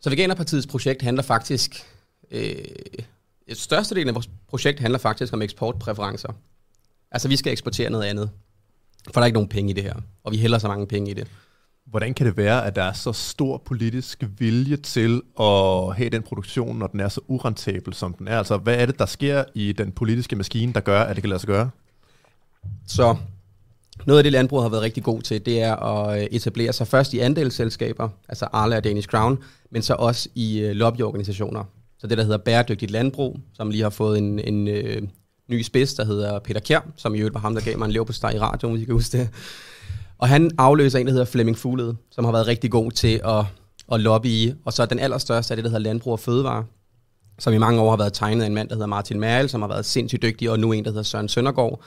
Så 0.00 0.10
Veganerpartiets 0.10 0.66
projekt 0.66 1.02
handler 1.02 1.22
faktisk, 1.22 1.86
øh, 2.30 2.54
størstedelen 3.52 4.08
af 4.08 4.14
vores 4.14 4.30
projekt 4.48 4.80
handler 4.80 4.98
faktisk 4.98 5.32
om 5.32 5.42
eksportpræferencer. 5.42 6.32
Altså 7.10 7.28
vi 7.28 7.36
skal 7.36 7.52
eksportere 7.52 7.90
noget 7.90 8.04
andet, 8.04 8.30
for 9.04 9.12
der 9.12 9.20
er 9.20 9.26
ikke 9.26 9.36
nogen 9.36 9.48
penge 9.48 9.70
i 9.70 9.72
det 9.72 9.82
her, 9.82 9.94
og 10.24 10.32
vi 10.32 10.36
hælder 10.36 10.58
så 10.58 10.68
mange 10.68 10.86
penge 10.86 11.10
i 11.10 11.14
det. 11.14 11.26
Hvordan 11.90 12.14
kan 12.14 12.26
det 12.26 12.36
være, 12.36 12.66
at 12.66 12.76
der 12.76 12.82
er 12.82 12.92
så 12.92 13.12
stor 13.12 13.62
politisk 13.64 14.24
vilje 14.38 14.76
til 14.76 15.22
at 15.40 15.96
have 15.96 16.08
den 16.10 16.22
produktion, 16.22 16.78
når 16.78 16.86
den 16.86 17.00
er 17.00 17.08
så 17.08 17.20
urentabel, 17.28 17.94
som 17.94 18.12
den 18.12 18.28
er? 18.28 18.38
Altså, 18.38 18.56
hvad 18.56 18.76
er 18.76 18.86
det, 18.86 18.98
der 18.98 19.06
sker 19.06 19.44
i 19.54 19.72
den 19.72 19.92
politiske 19.92 20.36
maskine, 20.36 20.72
der 20.72 20.80
gør, 20.80 21.00
at 21.00 21.16
det 21.16 21.22
kan 21.22 21.28
lade 21.28 21.40
sig 21.40 21.46
gøre? 21.46 21.70
Så 22.86 23.16
noget 24.06 24.18
af 24.18 24.24
det, 24.24 24.32
landbruget 24.32 24.64
har 24.64 24.70
været 24.70 24.82
rigtig 24.82 25.02
god 25.02 25.22
til, 25.22 25.46
det 25.46 25.62
er 25.62 25.76
at 25.76 26.20
øh, 26.20 26.26
etablere 26.30 26.72
sig 26.72 26.86
først 26.86 27.14
i 27.14 27.18
andelsselskaber, 27.18 28.08
altså 28.28 28.48
Arla 28.52 28.76
og 28.76 28.84
Danish 28.84 29.08
Crown, 29.08 29.38
men 29.70 29.82
så 29.82 29.94
også 29.94 30.28
i 30.34 30.60
øh, 30.60 30.70
lobbyorganisationer. 30.70 31.64
Så 31.98 32.06
det, 32.06 32.18
der 32.18 32.24
hedder 32.24 32.38
Bæredygtigt 32.38 32.90
Landbrug, 32.90 33.36
som 33.54 33.70
lige 33.70 33.82
har 33.82 33.90
fået 33.90 34.18
en, 34.18 34.38
en 34.38 34.68
øh, 34.68 35.02
ny 35.48 35.62
spids, 35.62 35.94
der 35.94 36.04
hedder 36.04 36.38
Peter 36.38 36.60
Kjær, 36.60 36.80
som 36.96 37.14
i 37.14 37.18
øvrigt 37.18 37.34
var 37.34 37.40
ham, 37.40 37.54
der 37.54 37.60
gav 37.60 37.78
mig 37.78 37.84
en 37.86 37.92
lev 37.92 38.06
på 38.06 38.12
i 38.12 38.38
radioen, 38.38 38.74
hvis 38.74 38.82
I 38.82 38.84
kan 38.84 38.94
huske 38.94 39.18
det. 39.18 39.28
Og 40.18 40.28
han 40.28 40.50
afløser 40.58 40.98
en, 40.98 41.06
der 41.06 41.12
hedder 41.12 41.26
Flemming 41.26 41.58
Fuglede, 41.58 41.96
som 42.10 42.24
har 42.24 42.32
været 42.32 42.46
rigtig 42.46 42.70
god 42.70 42.90
til 42.90 43.20
at, 43.24 43.44
at 43.92 44.00
lobby. 44.00 44.52
Og 44.64 44.72
så 44.72 44.86
den 44.86 44.98
allerstørste 44.98 45.54
er 45.54 45.56
det, 45.56 45.64
der 45.64 45.70
hedder 45.70 45.82
Landbrug 45.82 46.12
og 46.12 46.20
Fødevare, 46.20 46.64
som 47.38 47.52
i 47.52 47.58
mange 47.58 47.80
år 47.80 47.90
har 47.90 47.96
været 47.96 48.12
tegnet 48.12 48.42
af 48.42 48.46
en 48.46 48.54
mand, 48.54 48.68
der 48.68 48.74
hedder 48.74 48.86
Martin 48.86 49.20
Merl, 49.20 49.48
som 49.48 49.60
har 49.60 49.68
været 49.68 49.84
sindssygt 49.84 50.22
dygtig, 50.22 50.50
og 50.50 50.58
nu 50.60 50.72
en, 50.72 50.84
der 50.84 50.90
hedder 50.90 51.02
Søren 51.02 51.28
Søndergaard, 51.28 51.80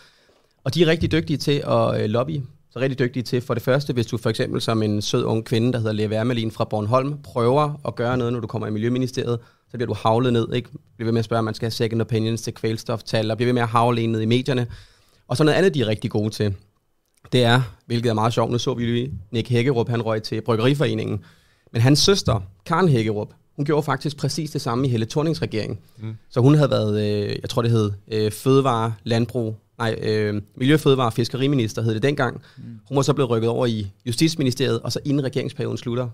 og 0.63 0.73
de 0.73 0.83
er 0.83 0.87
rigtig 0.87 1.11
dygtige 1.11 1.37
til 1.37 1.63
at 1.67 2.01
øh, 2.01 2.09
lobby. 2.09 2.41
Så 2.73 2.79
rigtig 2.79 2.99
dygtige 2.99 3.23
til, 3.23 3.41
for 3.41 3.53
det 3.53 3.63
første, 3.63 3.93
hvis 3.93 4.05
du 4.05 4.17
for 4.17 4.29
eksempel 4.29 4.61
som 4.61 4.83
en 4.83 5.01
sød 5.01 5.23
ung 5.23 5.45
kvinde, 5.45 5.73
der 5.73 5.79
hedder 5.79 5.91
Lea 5.91 6.07
Wermelin 6.07 6.51
fra 6.51 6.65
Bornholm, 6.65 7.17
prøver 7.23 7.81
at 7.87 7.95
gøre 7.95 8.17
noget, 8.17 8.33
når 8.33 8.39
du 8.39 8.47
kommer 8.47 8.67
i 8.67 8.71
Miljøministeriet, 8.71 9.39
så 9.71 9.77
bliver 9.77 9.87
du 9.87 9.93
havlet 9.93 10.33
ned, 10.33 10.53
ikke? 10.53 10.69
Bliver 10.95 11.05
ved 11.05 11.11
med 11.11 11.19
at 11.19 11.25
spørge, 11.25 11.39
om 11.39 11.45
man 11.45 11.53
skal 11.53 11.65
have 11.65 11.71
second 11.71 12.01
opinions 12.01 12.41
til 12.41 12.53
kvælstoftal, 12.53 13.31
og 13.31 13.37
bliver 13.37 13.47
ved 13.47 13.53
med 13.53 13.61
at 13.61 13.67
havle 13.67 14.07
ned 14.07 14.21
i 14.21 14.25
medierne. 14.25 14.67
Og 15.27 15.37
så 15.37 15.43
noget 15.43 15.57
andet, 15.57 15.73
de 15.73 15.81
er 15.81 15.87
rigtig 15.87 16.11
gode 16.11 16.29
til, 16.29 16.55
det 17.31 17.43
er, 17.43 17.61
hvilket 17.85 18.09
er 18.09 18.13
meget 18.13 18.33
sjovt, 18.33 18.51
nu 18.51 18.57
så 18.57 18.73
vi 18.73 18.85
lige 18.85 19.13
Nick 19.31 19.49
Hækkerup, 19.49 19.89
han 19.89 20.01
røg 20.01 20.23
til 20.23 20.41
Bryggeriforeningen. 20.41 21.19
Men 21.71 21.81
hans 21.81 21.99
søster, 21.99 22.39
Karen 22.65 22.87
Hækkerup, 22.87 23.33
hun 23.55 23.65
gjorde 23.65 23.83
faktisk 23.83 24.17
præcis 24.17 24.51
det 24.51 24.61
samme 24.61 24.87
i 24.87 24.89
Helle 24.89 25.05
Thornings 25.05 25.41
regering. 25.41 25.79
Mm. 25.97 26.15
Så 26.29 26.39
hun 26.39 26.55
havde 26.55 26.69
været, 26.69 27.01
øh, 27.01 27.35
jeg 27.41 27.49
tror 27.49 27.61
det 27.61 27.71
hed, 27.71 27.91
øh, 28.11 28.31
fødevare, 28.31 28.93
landbrug 29.03 29.55
nej, 29.81 29.95
øh, 30.01 30.41
Miljø, 30.55 30.77
Fødevare 30.77 31.07
og 31.07 31.13
Fiskeriminister 31.13 31.81
hed 31.81 31.93
det 31.93 32.03
dengang. 32.03 32.41
Mm. 32.57 32.63
Hun 32.87 32.95
var 32.95 33.01
så 33.01 33.13
blevet 33.13 33.29
rykket 33.29 33.49
over 33.49 33.65
i 33.65 33.91
Justitsministeriet, 34.05 34.79
og 34.79 34.91
så 34.91 34.99
inden 35.05 35.23
regeringsperioden 35.23 35.77
slutter, 35.77 36.09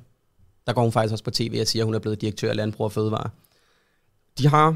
der 0.67 0.73
går 0.73 0.81
hun 0.81 0.91
faktisk 0.91 1.11
også 1.11 1.23
på 1.23 1.31
tv 1.31 1.57
og 1.61 1.67
siger, 1.67 1.83
at 1.83 1.85
hun 1.85 1.95
er 1.95 1.99
blevet 1.99 2.21
direktør 2.21 2.49
af 2.49 2.55
Landbrug 2.55 2.85
og 2.85 2.91
Fødevare. 2.91 3.29
De 4.37 4.47
har 4.47 4.75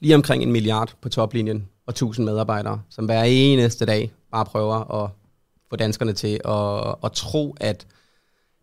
lige 0.00 0.14
omkring 0.14 0.42
en 0.42 0.52
milliard 0.52 0.94
på 1.00 1.08
toplinjen 1.08 1.68
og 1.86 1.90
1000 1.90 2.26
medarbejdere, 2.26 2.80
som 2.90 3.04
hver 3.04 3.22
eneste 3.22 3.86
dag 3.86 4.12
bare 4.32 4.44
prøver 4.44 5.04
at 5.04 5.10
få 5.70 5.76
danskerne 5.76 6.12
til 6.12 6.40
at, 6.44 6.94
at 7.04 7.12
tro, 7.12 7.56
at, 7.60 7.86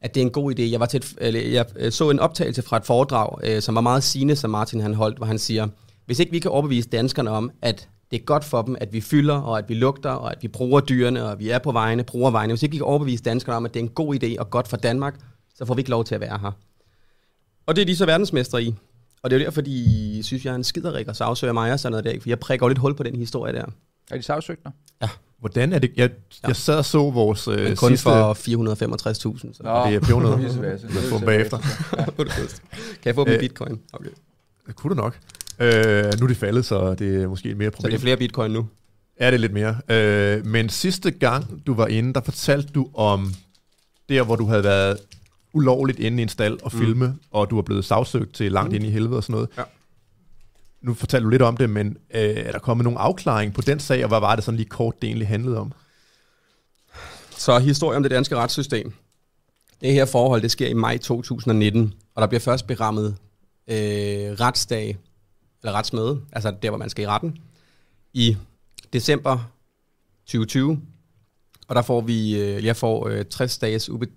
at 0.02 0.16
det 0.16 0.22
er 0.22 0.26
en 0.26 0.32
god 0.32 0.60
idé. 0.60 0.62
Jeg, 0.62 0.80
var 0.80 0.86
til 0.86 0.98
et, 0.98 1.14
eller 1.18 1.42
jeg 1.42 1.66
øh, 1.76 1.92
så 1.92 2.10
en 2.10 2.20
optagelse 2.20 2.62
fra 2.62 2.78
et 2.78 2.86
foredrag, 2.86 3.40
øh, 3.44 3.62
som 3.62 3.76
var 3.76 3.82
meget 3.82 4.04
sigende, 4.04 4.36
som 4.36 4.50
Martin 4.50 4.82
han 4.82 4.94
holdt, 4.94 5.18
hvor 5.18 5.26
han 5.26 5.40
siger, 5.40 5.68
hvis 6.06 6.20
ikke 6.20 6.32
vi 6.32 6.40
kan 6.40 6.52
overbevise 6.52 6.90
danskerne 6.90 7.30
om, 7.30 7.52
at 7.62 7.90
det 8.12 8.22
er 8.22 8.24
godt 8.24 8.44
for 8.44 8.62
dem, 8.62 8.76
at 8.82 8.94
vi 8.94 9.02
fylder, 9.02 9.36
og 9.36 9.58
at 9.58 9.70
vi 9.70 9.74
lugter, 9.74 10.10
og 10.10 10.32
at 10.32 10.38
vi 10.42 10.48
bruger 10.48 10.80
dyrene, 10.80 11.24
og 11.24 11.32
at 11.32 11.40
vi 11.40 11.50
er 11.50 11.60
på 11.60 11.72
vejene, 11.72 12.04
bruger 12.04 12.32
vejene. 12.32 12.54
Hvis 12.54 12.64
ikke 12.64 12.72
vi 12.72 12.78
kan 12.78 12.86
overbevise 12.86 13.24
danskerne 13.24 13.58
om, 13.58 13.66
at 13.66 13.74
det 13.74 13.80
er 13.80 13.84
en 13.84 13.90
god 13.90 14.16
idé 14.16 14.40
og 14.40 14.50
godt 14.50 14.68
for 14.68 14.78
Danmark, 14.78 15.20
så 15.56 15.66
får 15.66 15.74
vi 15.74 15.80
ikke 15.80 15.90
lov 15.90 16.04
til 16.04 16.16
at 16.16 16.22
være 16.22 16.40
her. 16.42 16.52
Og 17.66 17.76
det 17.76 17.82
er 17.82 17.86
de 17.86 17.96
så 17.96 18.06
verdensmestre 18.06 18.64
i. 18.64 18.76
Og 19.24 19.30
det 19.30 19.36
er 19.36 19.40
jo 19.40 19.46
derfor, 19.46 19.62
de 19.62 20.20
synes, 20.24 20.46
jeg 20.46 20.52
er 20.52 20.56
en 20.56 20.64
skiderik 20.64 21.08
og 21.08 21.16
sagsøger 21.16 21.54
mig 21.54 21.74
og 21.74 21.80
sådan 21.80 21.92
noget 21.92 22.06
der, 22.06 22.22
for 22.22 22.30
jeg 22.30 22.40
prikker 22.40 22.68
lidt 22.68 22.80
hul 22.80 22.96
på 22.96 23.04
den 23.04 23.16
historie 23.16 23.54
der. 23.54 23.66
Er 24.12 24.18
de 24.18 24.24
sagsøgt 24.24 24.64
Hvordan 25.44 25.74
er 25.74 25.80
det? 25.80 25.92
Jeg, 25.98 26.10
Ja. 26.44 26.48
jeg 26.48 26.56
sad 26.56 26.78
og 26.78 26.86
så 26.86 26.98
vores 27.12 27.48
øh, 27.48 27.64
Men 27.64 27.76
kun 27.76 27.90
sidste... 27.90 28.04
for 28.04 28.34
465.000. 28.34 29.54
Så. 29.54 29.64
Nå, 29.64 29.86
det 29.88 29.96
er 29.96 30.00
pebernødder. 30.00 30.38
viceversa. 30.48 30.88
Man 30.88 31.04
får 31.10 31.18
dem 31.18 31.26
bagefter. 31.26 31.58
kan 33.02 33.06
jeg 33.06 33.16
få 33.16 33.24
dem 33.24 33.32
i 33.32 33.36
Øh, 33.36 33.40
bitcoin? 33.40 33.80
Okay. 33.94 34.10
Det 34.68 34.76
kunne 34.76 34.96
du 34.96 35.02
nok. 35.02 35.18
Øh, 35.60 36.04
nu 36.20 36.24
er 36.24 36.28
det 36.28 36.38
faldet, 36.38 36.66
så 36.66 36.94
det 36.96 37.24
er 37.24 37.28
måske 37.28 37.56
mere 37.56 37.70
Så 37.72 37.76
problem. 37.76 37.92
det 37.92 37.98
er 37.98 38.02
flere 38.02 38.18
bitcoin 38.18 38.52
nu? 38.52 38.68
Er 39.18 39.32
det 39.32 39.40
lidt 39.40 39.54
mere. 39.54 39.76
Øh, 39.90 40.46
men 40.46 40.70
sidste 40.70 41.12
gang, 41.12 41.68
du 41.68 41.74
var 41.74 41.88
inde, 41.88 42.14
der 42.14 42.22
fortalte 42.22 42.74
du 42.74 42.88
om 42.94 43.34
der, 44.10 44.24
hvor 44.24 44.36
du 44.36 44.46
havde 44.46 44.64
været 44.64 44.98
ulovligt 45.54 46.00
inde 46.00 46.20
i 46.20 46.22
en 46.22 46.30
stald 46.30 46.58
og 46.64 46.72
Mm. 46.74 46.80
filme, 46.80 47.08
mm. 47.08 47.14
og 47.32 47.50
du 47.50 47.56
var 47.56 47.62
blevet 47.62 47.86
sagsøgt 47.86 48.34
til 48.36 48.52
langt 48.52 48.70
Mm. 48.72 48.76
ind 48.76 48.86
i 48.86 48.90
helvede 48.90 49.18
og 49.18 49.24
sådan 49.24 49.34
noget. 49.34 49.50
Ja. 49.58 49.64
Nu 50.84 50.94
fortalte 50.94 51.26
du 51.26 51.30
lidt 51.30 51.42
om 51.42 51.58
det, 51.58 51.70
men 51.70 51.88
øh, 51.88 52.22
er 52.22 52.52
der 52.52 52.60
kommet 52.60 52.84
nogen 52.84 52.98
afklaring 53.00 53.54
på 53.54 53.62
den 53.62 53.80
sag, 53.80 54.04
og 54.04 54.08
hvad 54.08 54.20
var 54.20 54.36
det 54.36 54.44
sådan 54.44 54.58
lige 54.58 54.70
kort, 54.70 55.02
det 55.02 55.08
egentlig 55.08 55.28
handlede 55.28 55.60
om? 55.60 55.72
Så 57.30 57.60
historie 57.60 57.98
om 57.98 58.04
det 58.04 58.12
danske 58.12 58.36
retssystem. 58.36 58.94
Det 59.82 59.94
her 59.94 60.06
forhold, 60.06 60.42
det 60.42 60.52
sker 60.52 60.68
i 60.68 60.74
maj 60.74 60.98
2019, 60.98 61.94
og 62.16 62.22
der 62.22 62.28
bliver 62.28 62.40
først 62.40 62.68
berammet 62.68 63.16
øh, 63.68 63.76
retsdag, 63.76 64.98
eller 65.64 65.74
retsmøde, 65.74 66.22
altså 66.32 66.54
der, 66.62 66.70
hvor 66.70 66.78
man 66.78 66.90
skal 66.90 67.04
i 67.04 67.08
retten, 67.08 67.38
i 68.14 68.38
december 68.94 69.52
2020. 70.26 70.82
Og 71.68 71.76
der 71.76 71.82
får 71.82 72.02
vi, 72.02 72.42
øh, 72.42 72.66
jeg 72.66 72.76
får 72.76 73.08
øh, 73.08 73.26
60 73.26 73.58
dages, 73.58 73.90
ube, 73.90 74.08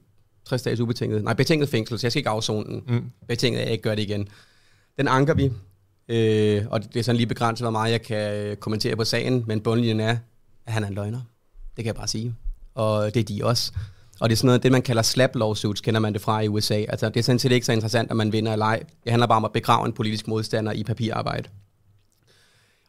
60 0.45 0.63
dages 0.63 0.81
ubetinget, 0.81 1.25
nej, 1.25 1.35
betinget 1.35 1.69
fængsel, 1.69 1.99
så 1.99 2.07
jeg 2.07 2.13
skal 2.13 2.21
ikke 2.21 2.31
afzone 2.31 2.67
den. 2.67 2.83
Mm. 2.87 3.11
Betinget, 3.29 3.61
at 3.61 3.65
jeg 3.65 3.73
ikke 3.73 3.83
gør 3.83 3.95
det 3.95 4.03
igen. 4.03 4.29
Den 4.99 5.09
anker 5.09 5.35
vi, 5.35 5.53
øh, 6.09 6.65
og 6.71 6.83
det 6.83 6.97
er 6.97 7.03
sådan 7.03 7.17
lige 7.17 7.27
begrænset, 7.27 7.65
hvor 7.65 7.71
meget 7.71 7.93
jeg 7.93 8.03
kan 8.03 8.35
øh, 8.35 8.57
kommentere 8.57 8.97
på 8.97 9.05
sagen, 9.05 9.45
men 9.47 9.61
bundlinjen 9.61 10.01
er, 10.01 10.17
at 10.67 10.73
han 10.73 10.85
er 10.85 10.89
en 10.89 10.95
løgner. 10.95 11.21
Det 11.77 11.85
kan 11.85 11.87
jeg 11.87 11.95
bare 11.95 12.09
sige. 12.09 12.35
Og 12.75 13.15
det 13.15 13.21
er 13.21 13.25
de 13.25 13.45
også. 13.45 13.73
Og 14.21 14.29
det 14.29 14.35
er 14.35 14.37
sådan 14.37 14.47
noget, 14.47 14.63
det 14.63 14.73
man 14.73 14.83
kalder 14.83 15.03
slap 15.03 15.37
lawsuits, 15.37 15.81
kender 15.81 16.01
man 16.01 16.13
det 16.13 16.21
fra 16.21 16.41
i 16.41 16.49
USA. 16.49 16.75
Altså, 16.75 17.09
det 17.09 17.17
er 17.17 17.23
sådan 17.23 17.39
set 17.39 17.53
ikke 17.53 17.67
så 17.67 17.73
interessant, 17.73 18.11
om 18.11 18.17
man 18.17 18.33
vinder 18.33 18.53
eller 18.53 18.67
ej. 18.67 18.83
Det 19.05 19.13
handler 19.13 19.27
bare 19.27 19.37
om 19.37 19.45
at 19.45 19.53
begrave 19.53 19.87
en 19.87 19.93
politisk 19.93 20.29
modstander 20.29 20.73
i 20.73 20.85
papirarbejde. 20.85 21.49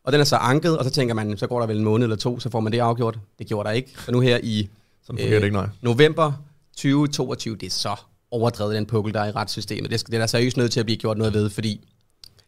Og 0.04 0.14
den 0.14 0.22
er 0.22 0.26
så 0.26 0.36
anket, 0.36 0.78
og 0.78 0.86
så 0.86 0.92
tænker 0.92 1.16
man, 1.16 1.38
så 1.38 1.48
går 1.48 1.60
der 1.60 1.68
vel 1.68 1.78
en 1.78 1.84
måned 1.84 2.06
eller 2.06 2.16
to, 2.16 2.40
så 2.40 2.50
får 2.50 2.60
man 2.60 2.72
det 2.72 2.80
afgjort. 2.80 3.20
Det 3.40 3.48
gjorde 3.48 3.68
der 3.68 3.74
ikke. 3.74 3.94
Så 4.06 4.12
nu 4.12 4.20
her 4.20 4.40
i 4.44 4.70
Sådan 5.04 5.26
Øh, 5.26 5.32
det 5.32 5.44
ikke, 5.44 5.58
nej. 5.58 5.70
november 5.82 6.34
2022, 6.76 7.56
det 7.56 7.66
er 7.66 7.70
så 7.70 7.96
overdrevet 8.32 8.76
den 8.76 8.86
pukkel, 8.86 9.14
der 9.14 9.22
er 9.22 9.28
i 9.28 9.32
retssystemet. 9.32 9.92
Det, 9.92 10.08
det 10.08 10.14
er 10.14 10.20
der 10.20 10.28
seriøst 10.28 10.58
nødt 10.58 10.72
til 10.72 10.80
at 10.80 10.86
blive 10.86 10.98
gjort 10.98 11.18
noget 11.18 11.34
ved, 11.34 11.50
fordi 11.50 11.88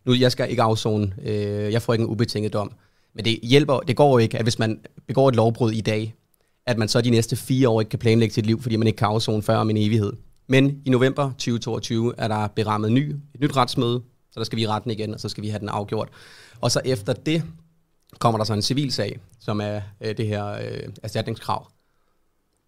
nu, 0.05 0.13
jeg 0.13 0.31
skal 0.31 0.49
ikke 0.49 0.61
afzone, 0.61 1.13
øh, 1.23 1.73
jeg 1.73 1.81
får 1.81 1.93
ikke 1.93 2.03
en 2.03 2.09
ubetinget 2.09 2.53
dom. 2.53 2.71
Men 3.13 3.25
det 3.25 3.39
hjælper, 3.43 3.79
det 3.79 3.95
går 3.95 4.11
jo 4.11 4.17
ikke, 4.17 4.37
at 4.37 4.45
hvis 4.45 4.59
man 4.59 4.79
begår 5.07 5.29
et 5.29 5.35
lovbrud 5.35 5.71
i 5.71 5.81
dag, 5.81 6.15
at 6.65 6.77
man 6.77 6.87
så 6.87 7.01
de 7.01 7.09
næste 7.09 7.35
fire 7.35 7.69
år 7.69 7.81
ikke 7.81 7.89
kan 7.89 7.99
planlægge 7.99 8.33
sit 8.33 8.45
liv, 8.45 8.61
fordi 8.61 8.75
man 8.75 8.87
ikke 8.87 8.97
kan 8.97 9.07
afzone 9.07 9.43
før 9.43 9.57
om 9.57 9.69
en 9.69 9.77
evighed. 9.77 10.13
Men 10.47 10.81
i 10.85 10.89
november 10.89 11.23
2022 11.29 12.13
er 12.17 12.27
der 12.27 12.47
berammet 12.47 12.91
ny, 12.91 13.15
et 13.35 13.41
nyt 13.41 13.57
retsmøde, 13.57 14.01
så 14.31 14.39
der 14.39 14.43
skal 14.43 14.55
vi 14.55 14.61
i 14.61 14.67
retten 14.67 14.91
igen, 14.91 15.13
og 15.13 15.19
så 15.19 15.29
skal 15.29 15.43
vi 15.43 15.49
have 15.49 15.59
den 15.59 15.69
afgjort. 15.69 16.09
Og 16.61 16.71
så 16.71 16.81
efter 16.85 17.13
det 17.13 17.43
kommer 18.19 18.37
der 18.37 18.45
så 18.45 18.53
en 18.53 18.61
civilsag, 18.61 19.19
som 19.39 19.61
er 19.61 19.81
øh, 20.01 20.17
det 20.17 20.27
her 20.27 20.45
øh, 20.45 20.93
erstatningskrav. 21.03 21.67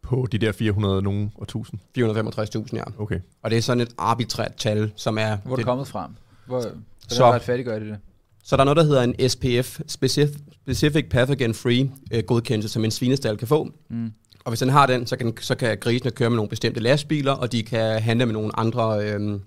På 0.01 0.27
de 0.31 0.37
der 0.37 0.51
400 0.51 1.01
nogen 1.01 1.31
og 1.35 1.43
1000. 1.43 1.79
465.000, 1.97 2.77
ja. 2.77 2.83
Okay. 2.97 3.19
Og 3.41 3.49
det 3.51 3.57
er 3.57 3.61
sådan 3.61 3.81
et 3.81 3.93
arbitrært 3.97 4.55
tal, 4.55 4.91
som 4.95 5.17
er... 5.17 5.35
Hvor 5.35 5.51
er 5.51 5.55
det 5.55 5.57
det, 5.57 5.65
kommet 5.65 5.87
frem? 5.87 6.11
Hvor, 6.45 6.63
hvordan 7.07 7.17
Så- 7.17 7.31
retfærdiggør 7.31 7.79
de 7.79 7.85
det? 7.85 7.97
så 8.43 8.55
der 8.55 8.61
er 8.61 8.65
noget, 8.65 8.77
der 8.77 8.83
hedder 8.83 9.01
en 9.01 9.29
SPF, 9.29 9.79
Specific, 9.87 10.35
Specific 10.61 11.05
Pathogen 11.09 11.53
Free 11.53 11.91
øh, 12.11 12.23
godkendelse, 12.23 12.69
som 12.69 12.85
en 12.85 12.91
svinestal 12.91 13.37
kan 13.37 13.47
få. 13.47 13.71
Mm. 13.89 14.11
Og 14.45 14.51
hvis 14.51 14.59
den 14.59 14.69
har 14.69 14.85
den, 14.85 15.07
så 15.07 15.15
kan, 15.17 15.33
så 15.41 15.55
kan 15.55 15.77
grisene 15.77 16.11
køre 16.11 16.29
med 16.29 16.35
nogle 16.35 16.49
bestemte 16.49 16.79
lastbiler, 16.79 17.31
og 17.31 17.51
de 17.51 17.63
kan 17.63 18.01
handle 18.01 18.25
med 18.25 18.33
nogle 18.33 18.59
andre 18.59 19.05
øh, 19.09 19.39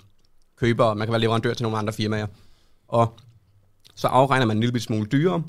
købere. 0.56 0.94
Man 0.94 1.06
kan 1.06 1.12
være 1.12 1.20
leverandør 1.20 1.54
til 1.54 1.62
nogle 1.62 1.78
andre 1.78 1.92
firmaer. 1.92 2.26
Og 2.88 3.14
så 3.94 4.06
afregner 4.08 4.46
man 4.46 4.56
en 4.56 4.62
lille 4.62 4.80
smule 4.80 5.06
dyrere, 5.06 5.42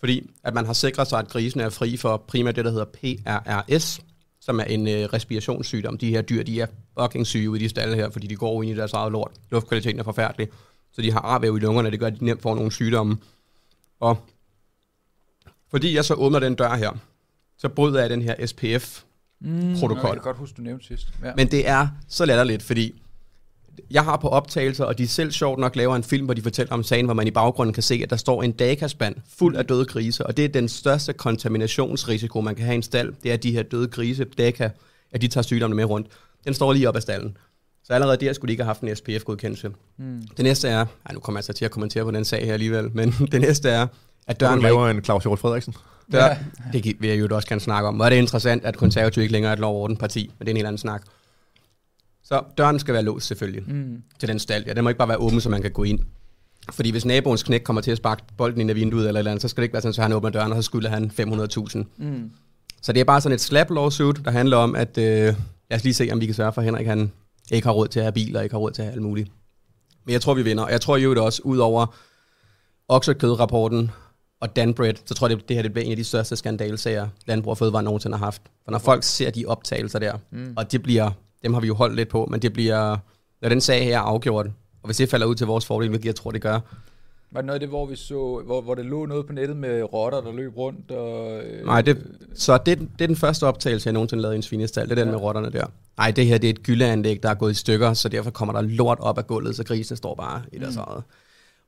fordi 0.00 0.30
at 0.44 0.54
man 0.54 0.66
har 0.66 0.72
sikret 0.72 1.06
sig, 1.08 1.18
at 1.18 1.28
grisene 1.28 1.62
er 1.64 1.68
fri 1.70 1.96
for 1.96 2.24
primært 2.28 2.56
det, 2.56 2.64
der 2.64 2.70
hedder 2.70 2.84
PRRS, 2.84 4.00
som 4.40 4.60
er 4.60 4.64
en 4.64 4.88
øh, 4.88 5.04
respirationssygdom. 5.04 5.98
De 5.98 6.10
her 6.10 6.22
dyr, 6.22 6.42
de 6.42 6.60
er 6.60 6.66
fucking 7.00 7.26
syge 7.26 7.50
ude 7.50 7.60
i 7.60 7.64
de 7.64 7.68
stalle 7.68 7.94
her, 7.96 8.10
fordi 8.10 8.26
de 8.26 8.36
går 8.36 8.62
ind 8.62 8.72
i 8.72 8.76
deres 8.76 8.92
eget 8.92 9.12
lort. 9.12 9.30
Luftkvaliteten 9.50 10.00
er 10.00 10.04
forfærdelig. 10.04 10.48
Så 10.96 11.02
de 11.02 11.12
har 11.12 11.20
arvæv 11.20 11.56
i 11.56 11.60
lungerne, 11.60 11.90
det 11.90 12.00
gør, 12.00 12.06
at 12.06 12.20
de 12.20 12.24
nemt 12.24 12.42
får 12.42 12.54
nogle 12.54 12.72
sygdomme. 12.72 13.16
Og 14.00 14.18
fordi 15.70 15.94
jeg 15.94 16.04
så 16.04 16.14
åbner 16.14 16.38
den 16.38 16.54
dør 16.54 16.74
her, 16.74 16.90
så 17.58 17.68
bryder 17.68 18.00
jeg 18.00 18.10
den 18.10 18.22
her 18.22 18.46
SPF 18.46 19.02
Mm. 19.40 19.70
Jeg 19.70 19.78
kan 19.78 20.18
godt 20.22 20.36
huske, 20.36 20.56
du 20.56 20.62
nævnte 20.62 20.86
sidst. 20.86 21.08
Ja. 21.24 21.32
men 21.36 21.50
det 21.50 21.68
er 21.68 21.88
så 22.08 22.24
latterligt, 22.24 22.62
fordi 22.62 23.02
jeg 23.90 24.04
har 24.04 24.16
på 24.16 24.28
optagelser, 24.28 24.84
og 24.84 24.98
de 24.98 25.08
selv 25.08 25.32
sjovt 25.32 25.58
nok 25.58 25.76
laver 25.76 25.96
en 25.96 26.02
film, 26.02 26.24
hvor 26.24 26.34
de 26.34 26.42
fortæller 26.42 26.72
om 26.72 26.82
sagen, 26.82 27.04
hvor 27.04 27.14
man 27.14 27.26
i 27.26 27.30
baggrunden 27.30 27.74
kan 27.74 27.82
se, 27.82 28.00
at 28.02 28.10
der 28.10 28.16
står 28.16 28.42
en 28.42 28.52
dakaspand 28.52 29.16
fuld 29.38 29.56
af 29.56 29.66
døde 29.66 29.84
grise, 29.84 30.26
og 30.26 30.36
det 30.36 30.44
er 30.44 30.48
den 30.48 30.68
største 30.68 31.12
kontaminationsrisiko, 31.12 32.40
man 32.40 32.54
kan 32.54 32.64
have 32.64 32.74
i 32.74 32.76
en 32.76 32.82
stald, 32.82 33.14
det 33.22 33.30
er 33.30 33.34
at 33.34 33.42
de 33.42 33.52
her 33.52 33.62
døde 33.62 33.88
grise, 33.88 34.24
daka, 34.24 34.70
at 35.12 35.22
de 35.22 35.28
tager 35.28 35.42
sygdommene 35.42 35.76
med 35.76 35.84
rundt. 35.84 36.06
Den 36.44 36.54
står 36.54 36.72
lige 36.72 36.88
op 36.88 36.96
ad 36.96 37.00
stallen. 37.00 37.36
Så 37.86 37.92
allerede 37.92 38.16
der 38.26 38.32
skulle 38.32 38.48
de 38.48 38.52
ikke 38.52 38.62
have 38.62 38.68
haft 38.68 38.80
en 38.80 38.96
SPF-godkendelse. 38.96 39.70
Mm. 39.98 40.22
Det 40.36 40.42
næste 40.44 40.68
er, 40.68 40.86
ej, 41.06 41.12
nu 41.14 41.20
kommer 41.20 41.38
jeg 41.38 41.44
så 41.44 41.52
til 41.52 41.64
at 41.64 41.70
kommentere 41.70 42.04
på 42.04 42.10
den 42.10 42.24
sag 42.24 42.46
her 42.46 42.52
alligevel, 42.52 42.90
men 42.94 43.10
det 43.32 43.40
næste 43.40 43.68
er, 43.70 43.86
at 44.26 44.40
Døren 44.40 44.58
ikke 44.58 44.62
laver 44.62 44.88
en 44.88 45.04
Claus 45.04 45.22
Hjort 45.22 45.38
Frederiksen. 45.38 45.74
Dør, 46.12 46.24
Ja. 46.24 46.36
Det 46.72 46.96
vil 47.00 47.08
jeg 47.10 47.18
jo 47.18 47.28
også 47.36 47.48
gerne 47.48 47.60
snakke 47.60 47.88
om. 47.88 48.00
Og 48.00 48.10
det 48.10 48.16
er 48.16 48.20
interessant, 48.20 48.64
at 48.64 48.76
konservativ 48.76 49.20
ikke 49.22 49.32
længere 49.32 49.50
er 49.50 49.52
et 49.52 49.58
lov 49.60 49.82
orden 49.82 49.96
parti, 49.96 50.30
men 50.38 50.46
det 50.46 50.50
er 50.50 50.52
en 50.52 50.56
helt 50.56 50.66
anden 50.66 50.78
snak. 50.78 51.02
Så 52.24 52.42
døren 52.58 52.78
skal 52.78 52.94
være 52.94 53.02
låst 53.02 53.26
selvfølgelig 53.26 53.62
Mm. 53.74 54.02
til 54.18 54.28
den 54.28 54.38
stald. 54.38 54.64
Ja, 54.66 54.72
den 54.72 54.84
må 54.84 54.90
ikke 54.90 54.98
bare 54.98 55.08
være 55.08 55.18
åben, 55.18 55.40
så 55.40 55.48
man 55.50 55.62
kan 55.62 55.70
gå 55.70 55.82
ind. 55.82 55.98
Fordi 56.72 56.90
hvis 56.90 57.04
naboens 57.04 57.42
knæk 57.42 57.60
kommer 57.64 57.82
til 57.82 57.90
at 57.90 57.96
sparke 57.96 58.22
bolden 58.36 58.60
ind 58.60 58.70
af 58.70 58.76
vinduet 58.76 59.08
eller 59.08 59.18
et 59.18 59.20
eller 59.20 59.30
andet, 59.30 59.42
så 59.42 59.48
skal 59.48 59.60
det 59.60 59.64
ikke 59.64 59.72
være 59.72 59.82
sådan, 59.82 59.92
så 59.92 60.02
han 60.02 60.12
åbner 60.12 60.30
døren, 60.30 60.52
og 60.52 60.56
så 60.56 60.62
skylder 60.62 60.90
han 60.90 61.10
500.000. 61.20 61.84
Mm. 61.96 62.30
Så 62.82 62.92
det 62.92 63.00
er 63.00 63.04
bare 63.04 63.20
sådan 63.20 63.34
et 63.34 63.40
slap 63.40 63.70
lawsuit, 63.70 64.16
der 64.24 64.30
handler 64.30 64.56
om, 64.56 64.76
at 64.76 64.98
øh, 64.98 65.04
lad 65.04 65.34
os 65.72 65.84
lige 65.84 65.94
se, 65.94 66.08
om 66.12 66.20
vi 66.20 66.26
kan 66.26 66.34
sørge 66.34 66.52
for, 66.52 66.60
at 66.60 66.64
Henrik 66.64 66.86
han 66.86 67.12
ikke 67.50 67.66
har 67.66 67.72
råd 67.74 67.88
til 67.88 68.00
at 68.00 68.04
have 68.04 68.12
bil, 68.12 68.36
og 68.36 68.42
ikke 68.42 68.52
har 68.52 68.60
råd 68.60 68.70
til 68.70 68.82
at 68.82 68.86
have 68.86 68.92
alt 68.92 69.02
muligt. 69.02 69.30
Men 70.04 70.12
jeg 70.12 70.20
tror, 70.20 70.34
vi 70.34 70.42
vinder. 70.42 70.64
Og 70.64 70.70
jeg 70.70 70.80
tror 70.80 70.96
jo 70.96 71.10
det 71.14 71.22
også, 71.22 71.42
ud 71.44 71.58
over 71.58 71.86
oksekødrapporten 72.88 73.90
og 74.40 74.56
Danbred, 74.56 74.94
så 75.04 75.14
tror 75.14 75.28
jeg, 75.28 75.36
det, 75.36 75.48
det 75.48 75.56
her 75.56 75.62
det 75.62 75.72
bliver 75.72 75.84
en 75.84 75.90
af 75.90 75.96
de 75.96 76.04
største 76.04 76.36
skandalsager, 76.36 77.08
Landbrug 77.26 77.50
og 77.50 77.58
Fødevare 77.58 77.82
nogensinde 77.82 78.16
har 78.16 78.24
haft. 78.24 78.42
For 78.64 78.70
når 78.70 78.78
folk 78.78 79.02
ser 79.02 79.30
de 79.30 79.44
optagelser 79.46 79.98
der, 79.98 80.18
Mm. 80.30 80.54
og 80.56 80.72
det 80.72 80.82
bliver, 80.82 81.10
dem 81.42 81.54
har 81.54 81.60
vi 81.60 81.66
jo 81.66 81.74
holdt 81.74 81.96
lidt 81.96 82.08
på, 82.08 82.26
men 82.30 82.42
det 82.42 82.52
bliver, 82.52 82.96
når 83.42 83.48
den 83.48 83.60
sag 83.60 83.84
her 83.84 83.96
er 83.96 84.00
afgjort, 84.02 84.46
og 84.46 84.86
hvis 84.88 84.96
det 84.96 85.08
falder 85.08 85.26
ud 85.26 85.34
til 85.34 85.46
vores 85.46 85.66
fordel, 85.66 85.88
hvilket 85.88 86.06
jeg 86.06 86.14
tror, 86.14 86.30
det 86.30 86.42
gør, 86.42 86.60
Var 87.30 87.40
det 87.40 87.46
noget 87.46 87.54
af 87.56 87.60
det, 87.60 87.68
hvor 87.68 87.86
vi 87.86 87.96
så, 87.96 88.42
hvor, 88.46 88.60
hvor 88.60 88.74
det 88.74 88.84
lå 88.84 89.06
noget 89.06 89.26
på 89.26 89.32
nettet 89.32 89.56
med 89.56 89.92
rotter, 89.92 90.20
der 90.20 90.32
løb 90.32 90.56
rundt? 90.56 90.90
Og, 90.90 91.40
øh, 91.44 91.66
Nej, 91.66 91.82
det, 91.82 92.06
så 92.34 92.58
det, 92.66 92.78
det 92.78 93.00
er 93.00 93.06
den 93.06 93.16
første 93.16 93.46
optagelse, 93.46 93.86
jeg 93.86 93.92
nogensinde 93.92 94.22
lavede 94.22 94.34
i 94.34 94.36
en 94.36 94.42
svinestal. 94.42 94.84
Det 94.84 94.90
er 94.90 94.94
den 94.94 95.06
Ja. 95.08 95.10
med 95.10 95.20
rotterne 95.20 95.50
der. 95.52 95.66
Nej, 95.98 96.10
det 96.10 96.26
her 96.26 96.38
det 96.38 96.48
er 96.48 96.52
et 96.52 96.62
gyldeanlæg, 96.62 97.22
der 97.22 97.28
er 97.30 97.34
gået 97.34 97.50
i 97.52 97.54
stykker, 97.54 97.92
så 97.94 98.08
derfor 98.08 98.30
kommer 98.30 98.52
der 98.52 98.60
lort 98.60 98.98
op 99.00 99.18
af 99.18 99.26
gulvet, 99.26 99.56
så 99.56 99.64
grisene 99.64 99.96
står 99.96 100.14
bare 100.14 100.42
i 100.52 100.58
deres 100.58 100.76
Mm. 100.76 100.80
eget. 100.86 101.02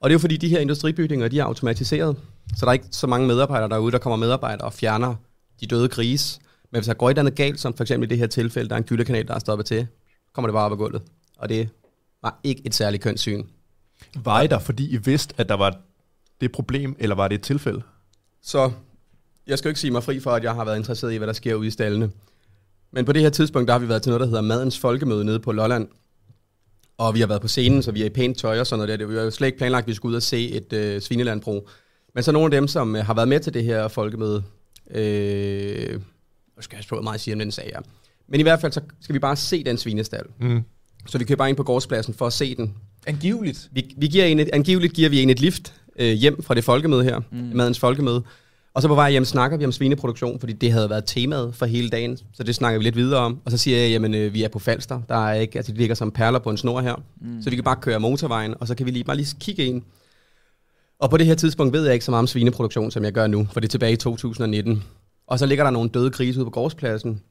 Og 0.01 0.11
det 0.11 0.15
er 0.15 0.15
jo 0.15 0.19
fordi, 0.19 0.37
de 0.37 0.49
her 0.49 0.59
industribygninger, 0.59 1.29
de 1.29 1.39
er 1.39 1.45
automatiseret. 1.45 2.17
Så 2.57 2.67
der 2.67 2.69
er 2.69 2.73
ikke 2.73 2.87
så 2.91 3.07
mange 3.07 3.27
medarbejdere 3.27 3.69
derude, 3.69 3.93
der 3.93 3.99
kommer 3.99 4.17
medarbejdere 4.17 4.67
og 4.67 4.73
fjerner 4.73 5.15
de 5.61 5.67
døde 5.67 5.89
grise. 5.89 6.41
Men 6.73 6.79
hvis 6.79 6.87
der 6.87 6.95
går 6.95 7.07
et 7.09 7.11
eller 7.13 7.23
andet 7.23 7.35
galt, 7.37 7.61
som 7.61 7.75
for 7.75 7.85
eksempel 7.85 8.09
i 8.09 8.11
det 8.11 8.19
her 8.19 8.27
tilfælde, 8.27 8.69
der 8.69 8.75
er 8.75 8.79
en 8.79 8.85
gyldekanal, 8.85 9.29
der 9.29 9.35
er 9.35 9.39
stoppet 9.39 9.67
til, 9.67 9.87
kommer 10.35 10.47
det 10.49 10.53
bare 10.55 10.65
op 10.65 10.73
af 10.73 10.79
gulvet. 10.79 11.03
Og 11.39 11.49
det 11.49 11.69
var 12.23 12.41
ikke 12.45 12.63
et 12.67 12.75
særligt 12.75 13.03
kønssyn. 13.03 13.45
Var 14.15 14.43
I 14.43 14.47
der, 14.47 14.59
fordi 14.59 14.95
I 14.95 14.97
vidste, 14.97 15.35
at 15.39 15.49
der 15.49 15.55
var 15.55 15.77
det 16.41 16.53
problem, 16.53 16.97
eller 16.99 17.17
var 17.17 17.29
det 17.29 17.35
et 17.35 17.43
tilfælde? 17.43 17.83
Så 18.43 18.71
jeg 19.47 19.59
skal 19.59 19.69
jo 19.69 19.71
ikke 19.71 19.81
sige 19.81 19.91
mig 19.91 20.03
fri 20.03 20.21
for, 20.21 20.31
at 20.31 20.45
jeg 20.45 20.55
har 20.55 20.65
været 20.65 20.77
interesseret 20.77 21.13
i, 21.13 21.17
hvad 21.17 21.27
der 21.27 21.33
sker 21.33 21.55
ude 21.55 21.67
i 21.67 21.71
stallene. 21.71 22.11
Men 22.93 23.05
på 23.05 23.13
det 23.13 23.23
her 23.23 23.31
tidspunkt, 23.31 23.69
der 23.69 23.75
har 23.75 23.79
vi 23.79 23.89
været 23.89 24.03
til 24.03 24.11
noget, 24.11 24.21
der 24.21 24.27
hedder 24.27 24.41
Madens 24.41 24.79
Folkemøde 24.79 25.25
nede 25.25 25.41
på 25.41 25.53
Lolland. 25.53 25.89
Og 26.99 27.15
vi 27.15 27.21
har 27.21 27.27
været 27.27 27.41
på 27.41 27.49
scenen, 27.49 27.83
så 27.83 27.93
vi 27.93 28.03
er 28.03 28.07
i 28.07 28.11
pænt 28.11 28.39
tøj 28.39 28.61
og 28.61 28.67
sådan 28.67 28.79
noget 28.79 29.01
der. 29.01 29.07
Det 29.07 29.17
var 29.17 29.23
jo 29.23 29.31
slet 29.31 29.47
ikke 29.47 29.59
planlagt, 29.59 29.85
at 29.85 29.89
vi 29.89 29.95
skulle 29.95 30.11
ud 30.11 30.17
og 30.17 30.23
se 30.23 30.51
et 30.51 30.73
øh, 30.73 31.01
svinelandbrug. 31.01 31.69
Men 32.15 32.23
så 32.23 32.33
nogle 32.33 32.45
af 32.47 32.51
dem, 32.51 32.69
som 32.69 32.97
øh, 32.97 33.05
har 33.05 33.15
været 33.15 33.29
med 33.29 33.41
til 33.41 33.55
det 33.55 33.65
her 33.65 33.89
folkemøde, 33.89 34.45
øh, 34.91 36.01
jeg 36.57 36.65
skal 36.65 36.77
jeg 36.77 36.85
hvor 36.89 37.01
meget 37.01 37.15
jeg 37.15 37.21
siger 37.21 37.35
om 37.35 37.39
den 37.39 37.51
sag, 37.53 37.71
ja. 37.75 37.79
Men 38.29 38.41
i 38.41 38.43
hvert 38.43 38.61
fald, 38.61 38.73
så 38.73 38.81
skal 39.01 39.15
vi 39.15 39.19
bare 39.19 39.37
se 39.37 39.65
den 39.65 39.79
svinestal. 39.79 40.25
Mm. 40.41 40.63
Så 41.07 41.19
vi 41.19 41.37
bare 41.37 41.49
ind 41.49 41.57
på 41.57 41.63
gårdspladsen 41.63 42.15
for 42.15 42.27
at 42.27 42.33
se 42.33 42.55
den. 42.55 42.75
Angiveligt. 43.07 43.69
Vi, 43.73 43.95
vi 43.97 44.07
giver 44.07 44.25
en 44.25 44.39
et, 44.39 44.51
angiveligt 44.53 44.93
giver 44.93 45.09
vi 45.09 45.23
en 45.23 45.31
et 45.31 45.41
lift 45.41 45.75
øh, 45.99 46.13
hjem 46.13 46.43
fra 46.43 46.55
det 46.55 46.65
folkemøde 46.65 47.05
her, 47.05 47.21
mm. 47.31 47.51
madens 47.55 47.79
folkemøde. 47.79 48.23
Og 48.75 48.83
så 48.83 48.89
på 48.89 48.95
vej 48.95 49.11
hjem 49.11 49.25
snakker 49.25 49.57
vi 49.57 49.65
om 49.65 49.73
svineproduktion, 49.73 50.41
fordi 50.41 50.53
det 50.53 50.73
havde 50.73 50.91
været 50.91 51.05
temaet 51.07 51.55
for 51.55 51.67
hele 51.67 51.89
dagen, 51.89 52.19
så 52.35 52.43
det 52.43 52.55
snakker 52.55 52.79
vi 52.79 52.85
lidt 52.85 52.97
videre 52.97 53.21
om. 53.21 53.39
Og 53.45 53.51
så 53.51 53.59
siger 53.59 53.79
jeg, 53.79 53.91
jamen 53.91 54.15
øh, 54.15 54.35
vi 54.35 54.43
er 54.43 54.49
på 54.49 54.59
Falster, 54.59 55.01
der 55.09 55.27
er 55.29 55.35
ikke, 55.35 55.59
altså 55.59 55.73
de 55.73 55.79
ligger 55.79 55.95
som 55.95 56.11
perler 56.11 56.39
på 56.39 56.51
en 56.51 56.57
snor 56.57 56.81
her, 56.81 56.95
mm. 57.21 57.43
så 57.43 57.51
vi 57.51 57.57
kan 57.57 57.65
bare 57.65 57.77
køre 57.77 58.01
motorvejen, 58.01 58.55
og 58.61 58.67
så 58.67 58.75
kan 58.75 58.87
vi 58.87 58.91
lige, 58.91 59.05
bare 59.05 59.17
lige 59.17 59.37
kigge 59.41 59.65
ind. 59.65 59.83
Og 60.99 61.11
på 61.11 61.17
det 61.17 61.27
her 61.27 61.35
tidspunkt 61.35 61.73
ved 61.73 61.85
jeg 61.85 61.93
ikke 61.93 62.05
så 62.05 62.11
meget 62.11 62.23
om 62.23 62.27
svineproduktion, 62.27 62.91
som 62.91 63.05
jeg 63.05 63.13
gør 63.13 63.27
nu, 63.27 63.49
for 63.53 63.61
det 63.61 63.69
er 63.69 63.71
tilbage 63.71 63.93
i 63.93 63.97
2019. 63.97 64.85
Og 65.27 65.39
så 65.39 65.47
ligger 65.47 65.65
der 65.65 65.71
nogle 65.71 65.91
døde 65.91 66.11
grise 66.11 66.39
ude 66.41 66.47
på 66.47 66.51
gårdspladsen, 66.51 67.23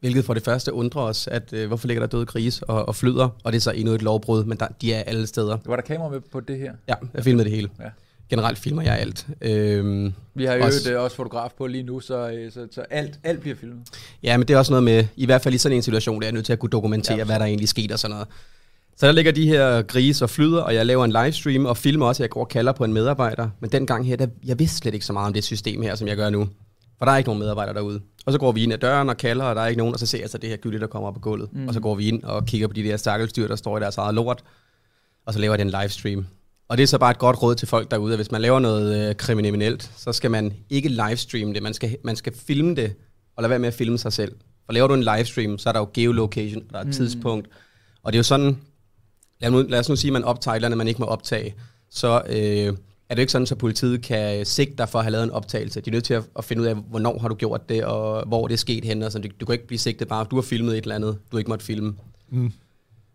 hvilket 0.00 0.24
for 0.24 0.34
det 0.34 0.42
første 0.44 0.72
undrer 0.72 1.02
os, 1.02 1.26
at 1.28 1.52
øh, 1.52 1.66
hvorfor 1.66 1.86
ligger 1.86 2.00
der 2.02 2.06
døde 2.06 2.26
grise 2.26 2.64
og, 2.64 2.88
og 2.88 2.96
flyder, 2.96 3.28
og 3.44 3.52
det 3.52 3.56
er 3.56 3.60
så 3.60 3.70
endnu 3.70 3.92
et 3.94 4.02
lovbrud, 4.02 4.44
men 4.44 4.58
der, 4.58 4.66
de 4.80 4.92
er 4.92 5.02
alle 5.02 5.26
steder. 5.26 5.58
Var 5.66 5.76
der 5.76 5.82
kamera 5.82 6.08
med 6.08 6.20
på 6.32 6.40
det 6.40 6.58
her? 6.58 6.72
Ja, 6.88 6.94
jeg 7.14 7.24
filmede 7.24 7.44
det 7.44 7.52
hele. 7.56 7.68
Ja. 7.80 7.84
Generelt 8.30 8.58
filmer 8.58 8.82
jeg 8.82 8.98
alt. 8.98 9.26
Øhm, 9.40 10.12
Vi 10.34 10.44
har 10.44 10.54
jo 10.54 10.64
Også- 10.64 10.78
også, 10.78 10.98
også 10.98 11.16
fotograf 11.16 11.50
på 11.58 11.66
lige 11.66 11.82
nu, 11.82 12.00
så, 12.00 12.30
øh, 12.30 12.52
så, 12.52 12.66
så 12.72 12.80
alt, 12.90 13.18
alt 13.24 13.40
bliver 13.40 13.56
filmet. 13.56 13.78
Ja, 14.22 14.36
men 14.36 14.48
det 14.48 14.54
er 14.54 14.58
også 14.58 14.72
noget 14.72 14.82
med, 14.84 15.04
i 15.16 15.26
hvert 15.26 15.42
fald 15.42 15.54
i 15.54 15.58
sådan 15.58 15.76
en 15.76 15.82
situation, 15.82 16.20
der 16.20 16.26
er 16.26 16.28
jeg 16.28 16.32
nødt 16.34 16.46
til 16.46 16.52
at 16.52 16.58
kunne 16.58 16.70
dokumentere, 16.70 17.14
Ja, 17.14 17.18
ja, 17.18 17.24
hvad 17.24 17.38
der 17.38 17.44
egentlig 17.44 17.68
skete 17.68 17.92
og 17.92 17.98
sådan 17.98 18.12
noget. 18.12 18.28
Så 18.96 19.06
der 19.06 19.12
ligger 19.12 19.32
de 19.32 19.46
her 19.48 19.82
grise 19.82 20.24
og 20.24 20.30
flyder, 20.30 20.60
og 20.62 20.74
jeg 20.74 20.86
laver 20.86 21.04
en 21.04 21.12
livestream 21.12 21.66
og 21.66 21.76
filmer 21.76 22.06
også, 22.06 22.22
at 22.22 22.24
jeg 22.24 22.30
går 22.30 22.40
og 22.40 22.48
kalder 22.48 22.72
på 22.72 22.84
en 22.84 22.92
medarbejder. 22.92 23.48
Men 23.60 23.72
den 23.72 23.86
gang 23.86 24.06
her, 24.06 24.16
der, 24.16 24.26
jeg 24.44 24.58
vidste 24.58 24.76
slet 24.76 24.94
ikke 24.94 25.06
så 25.06 25.12
meget 25.12 25.26
om 25.26 25.32
det 25.32 25.44
system 25.44 25.82
her, 25.82 25.94
som 25.94 26.08
jeg 26.08 26.16
gør 26.16 26.30
nu. 26.30 26.48
For 26.98 27.04
der 27.04 27.12
er 27.12 27.16
ikke 27.16 27.28
nogen 27.28 27.40
medarbejdere 27.40 27.74
derude. 27.74 28.00
Og 28.26 28.32
så 28.32 28.38
går 28.38 28.52
vi 28.52 28.62
ind 28.62 28.72
ad 28.72 28.78
døren 28.78 29.08
og 29.08 29.16
kalder, 29.16 29.44
og 29.44 29.56
der 29.56 29.62
er 29.62 29.66
ikke 29.66 29.78
nogen, 29.78 29.94
og 29.94 30.00
så 30.00 30.06
ser 30.06 30.20
jeg 30.20 30.30
så 30.30 30.38
det 30.38 30.50
her 30.50 30.56
gylde, 30.56 30.80
der 30.80 30.86
kommer 30.86 31.08
op 31.08 31.14
på 31.14 31.20
gulvet. 31.20 31.48
Mm. 31.52 31.68
Og 31.68 31.74
så 31.74 31.80
går 31.80 31.94
vi 31.94 32.08
ind 32.08 32.22
og 32.22 32.46
kigger 32.46 32.66
på 32.66 32.74
de 32.74 32.82
der 32.82 32.96
stakkels 32.96 33.32
dyr, 33.32 33.48
der 33.48 33.56
står 33.56 33.78
i 33.78 33.80
deres 33.80 33.96
eget 33.96 34.14
lort. 34.14 34.44
Og 35.26 35.32
så 35.32 35.38
laver 35.38 35.54
jeg 35.54 35.58
den 35.58 35.70
livestream. 35.80 36.26
Og 36.68 36.76
det 36.76 36.82
er 36.82 36.86
så 36.86 36.98
bare 36.98 37.10
et 37.10 37.18
godt 37.18 37.42
råd 37.42 37.54
til 37.54 37.68
folk 37.68 37.90
derude, 37.90 38.12
at 38.12 38.18
hvis 38.18 38.30
man 38.30 38.40
laver 38.40 38.58
noget 38.58 39.08
øh, 39.08 39.14
kriminelt, 39.14 39.90
så 39.96 40.12
skal 40.12 40.30
man 40.30 40.54
ikke 40.70 40.88
livestreame 40.88 41.54
det. 41.54 41.62
Man 41.62 41.74
skal, 41.74 41.96
man 42.04 42.16
skal 42.16 42.34
filme 42.34 42.74
det, 42.74 42.94
og 43.36 43.42
lade 43.42 43.50
være 43.50 43.58
med 43.58 43.68
at 43.68 43.74
filme 43.74 43.98
sig 43.98 44.12
selv. 44.12 44.32
For 44.66 44.72
laver 44.72 44.88
du 44.88 44.94
en 44.94 45.02
livestream, 45.02 45.58
så 45.58 45.68
er 45.68 45.72
der 45.72 45.80
jo 45.80 45.88
geolocation, 45.94 46.62
og 46.62 46.72
der 46.72 46.76
er 46.76 46.80
et 46.80 46.86
mm. 46.86 46.92
tidspunkt. 46.92 47.48
Og 48.02 48.12
det 48.12 48.16
er 48.16 48.18
jo 48.18 48.22
sådan, 48.22 48.58
lad, 49.40 49.50
nu, 49.50 49.62
lad 49.62 49.78
os 49.78 49.88
nu 49.88 49.96
sige, 49.96 50.08
at 50.08 50.12
man 50.12 50.24
optager 50.24 50.52
et 50.52 50.56
eller 50.56 50.68
andet, 50.68 50.78
man 50.78 50.88
ikke 50.88 51.00
må 51.00 51.06
optage. 51.06 51.54
Så 51.90 52.22
øh, 52.28 52.76
er 53.08 53.14
det 53.14 53.22
ikke 53.22 53.32
sådan, 53.32 53.46
at 53.50 53.58
politiet 53.58 54.02
kan 54.02 54.40
øh, 54.40 54.46
sigte 54.46 54.74
dig 54.78 54.88
for 54.88 54.98
at 54.98 55.04
have 55.04 55.12
lavet 55.12 55.24
en 55.24 55.30
optagelse. 55.30 55.80
De 55.80 55.90
er 55.90 55.92
nødt 55.92 56.04
til 56.04 56.14
at, 56.14 56.24
at 56.38 56.44
finde 56.44 56.62
ud 56.62 56.66
af, 56.66 56.74
hvornår 56.74 57.18
har 57.18 57.28
du 57.28 57.34
gjort 57.34 57.68
det, 57.68 57.84
og 57.84 58.26
hvor 58.26 58.46
det 58.46 58.54
er 58.54 58.58
sket 58.58 58.84
henne. 58.84 59.06
Og 59.06 59.12
sådan. 59.12 59.30
Du, 59.30 59.36
du 59.40 59.46
kan 59.46 59.52
ikke 59.52 59.66
blive 59.66 59.78
sigtet 59.78 60.08
bare, 60.08 60.26
du 60.30 60.34
har 60.34 60.42
filmet 60.42 60.78
et 60.78 60.82
eller 60.82 60.94
andet, 60.94 61.18
du 61.32 61.38
ikke 61.38 61.50
måtte 61.50 61.64
filme. 61.64 61.94
Mm. 62.30 62.52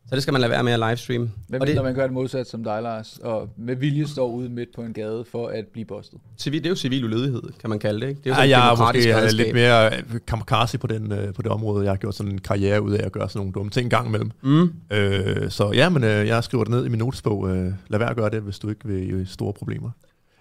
Så 0.09 0.15
det 0.15 0.23
skal 0.23 0.31
man 0.31 0.41
lade 0.41 0.51
være 0.51 0.63
med 0.63 0.73
at 0.73 0.79
livestream. 0.79 1.29
Hvem 1.47 1.61
og 1.61 1.67
det, 1.67 1.75
når 1.75 1.83
man 1.83 1.95
gør 1.95 2.03
det 2.03 2.11
modsat 2.13 2.47
som 2.47 2.63
dig, 2.63 2.81
Lars, 2.81 3.19
og 3.23 3.49
med 3.57 3.75
vilje 3.75 4.07
står 4.07 4.27
ude 4.27 4.49
midt 4.49 4.69
på 4.75 4.81
en 4.81 4.93
gade 4.93 5.25
for 5.31 5.47
at 5.47 5.65
blive 5.73 5.85
bustet? 5.85 6.19
civil, 6.37 6.59
det 6.59 6.65
er 6.65 6.69
jo 6.69 6.75
civil 6.75 7.05
ulydighed, 7.05 7.41
kan 7.59 7.69
man 7.69 7.79
kalde 7.79 8.01
det. 8.01 8.07
Ikke? 8.09 8.21
Det 8.23 8.31
er 8.31 8.35
jo 8.35 8.41
Ja, 8.41 8.57
jeg 8.59 8.71
er 8.71 8.77
måske 8.77 9.09
øh, 9.09 9.15
redskab. 9.15 9.45
lidt 9.45 9.55
mere 9.55 9.95
øh, 9.97 10.03
kamikaze 10.27 10.77
på, 10.77 10.87
den, 10.87 11.11
øh, 11.11 11.33
på 11.33 11.41
det 11.41 11.51
område. 11.51 11.83
Jeg 11.83 11.91
har 11.91 11.97
gjort 11.97 12.15
sådan 12.15 12.31
en 12.31 12.37
karriere 12.41 12.81
ud 12.81 12.91
af 12.91 13.05
at 13.05 13.11
gøre 13.11 13.29
sådan 13.29 13.39
nogle 13.39 13.53
dumme 13.53 13.69
ting 13.69 13.83
en 13.85 13.89
gang 13.89 14.07
imellem. 14.07 14.31
Mm. 14.41 14.73
Øh, 14.91 15.49
så 15.51 15.71
ja, 15.71 15.89
men 15.89 16.03
øh, 16.03 16.27
jeg 16.27 16.43
skriver 16.43 16.63
det 16.63 16.71
ned 16.71 16.85
i 16.85 16.89
min 16.89 16.99
notesbog. 16.99 17.49
Øh, 17.49 17.73
lad 17.89 17.99
være 17.99 18.09
at 18.09 18.15
gøre 18.15 18.29
det, 18.29 18.41
hvis 18.41 18.59
du 18.59 18.69
ikke 18.69 18.87
vil 18.87 19.21
i 19.21 19.25
store 19.25 19.53
problemer. 19.53 19.89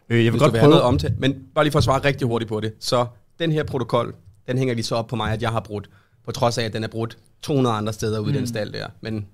Øh, 0.09 0.17
jeg 0.17 0.25
vil 0.25 0.31
Hvis 0.31 0.43
godt 0.43 0.53
prøve... 0.53 0.69
noget 0.71 0.83
omtale. 0.83 1.15
Men 1.19 1.35
bare 1.55 1.65
lige 1.65 1.73
for 1.73 1.79
at 1.79 1.85
svare 1.85 2.05
rigtig 2.05 2.27
hurtigt 2.27 2.49
på 2.49 2.61
det. 2.61 2.73
Så 2.81 3.07
den 3.39 3.53
her 3.53 3.65
protokol, 3.65 4.15
den 4.49 4.59
hænger 4.59 4.75
de 4.75 4.83
så 4.83 4.95
op 4.95 5.07
på 5.07 5.17
mig, 5.17 5.33
at 5.33 5.43
jeg 5.43 5.51
har 5.51 5.61
brudt. 5.61 5.91
På 6.25 6.33
trods 6.33 6.59
af, 6.59 6.65
at 6.65 6.73
den 6.73 6.85
er 6.85 6.89
brudt 6.89 7.19
200 7.43 7.77
andre 7.77 7.93
steder 7.93 8.19
ude 8.21 8.33
i 8.35 8.37
den 8.37 8.47
stald 8.47 8.73
der. 8.73 8.87
Men 9.01 9.27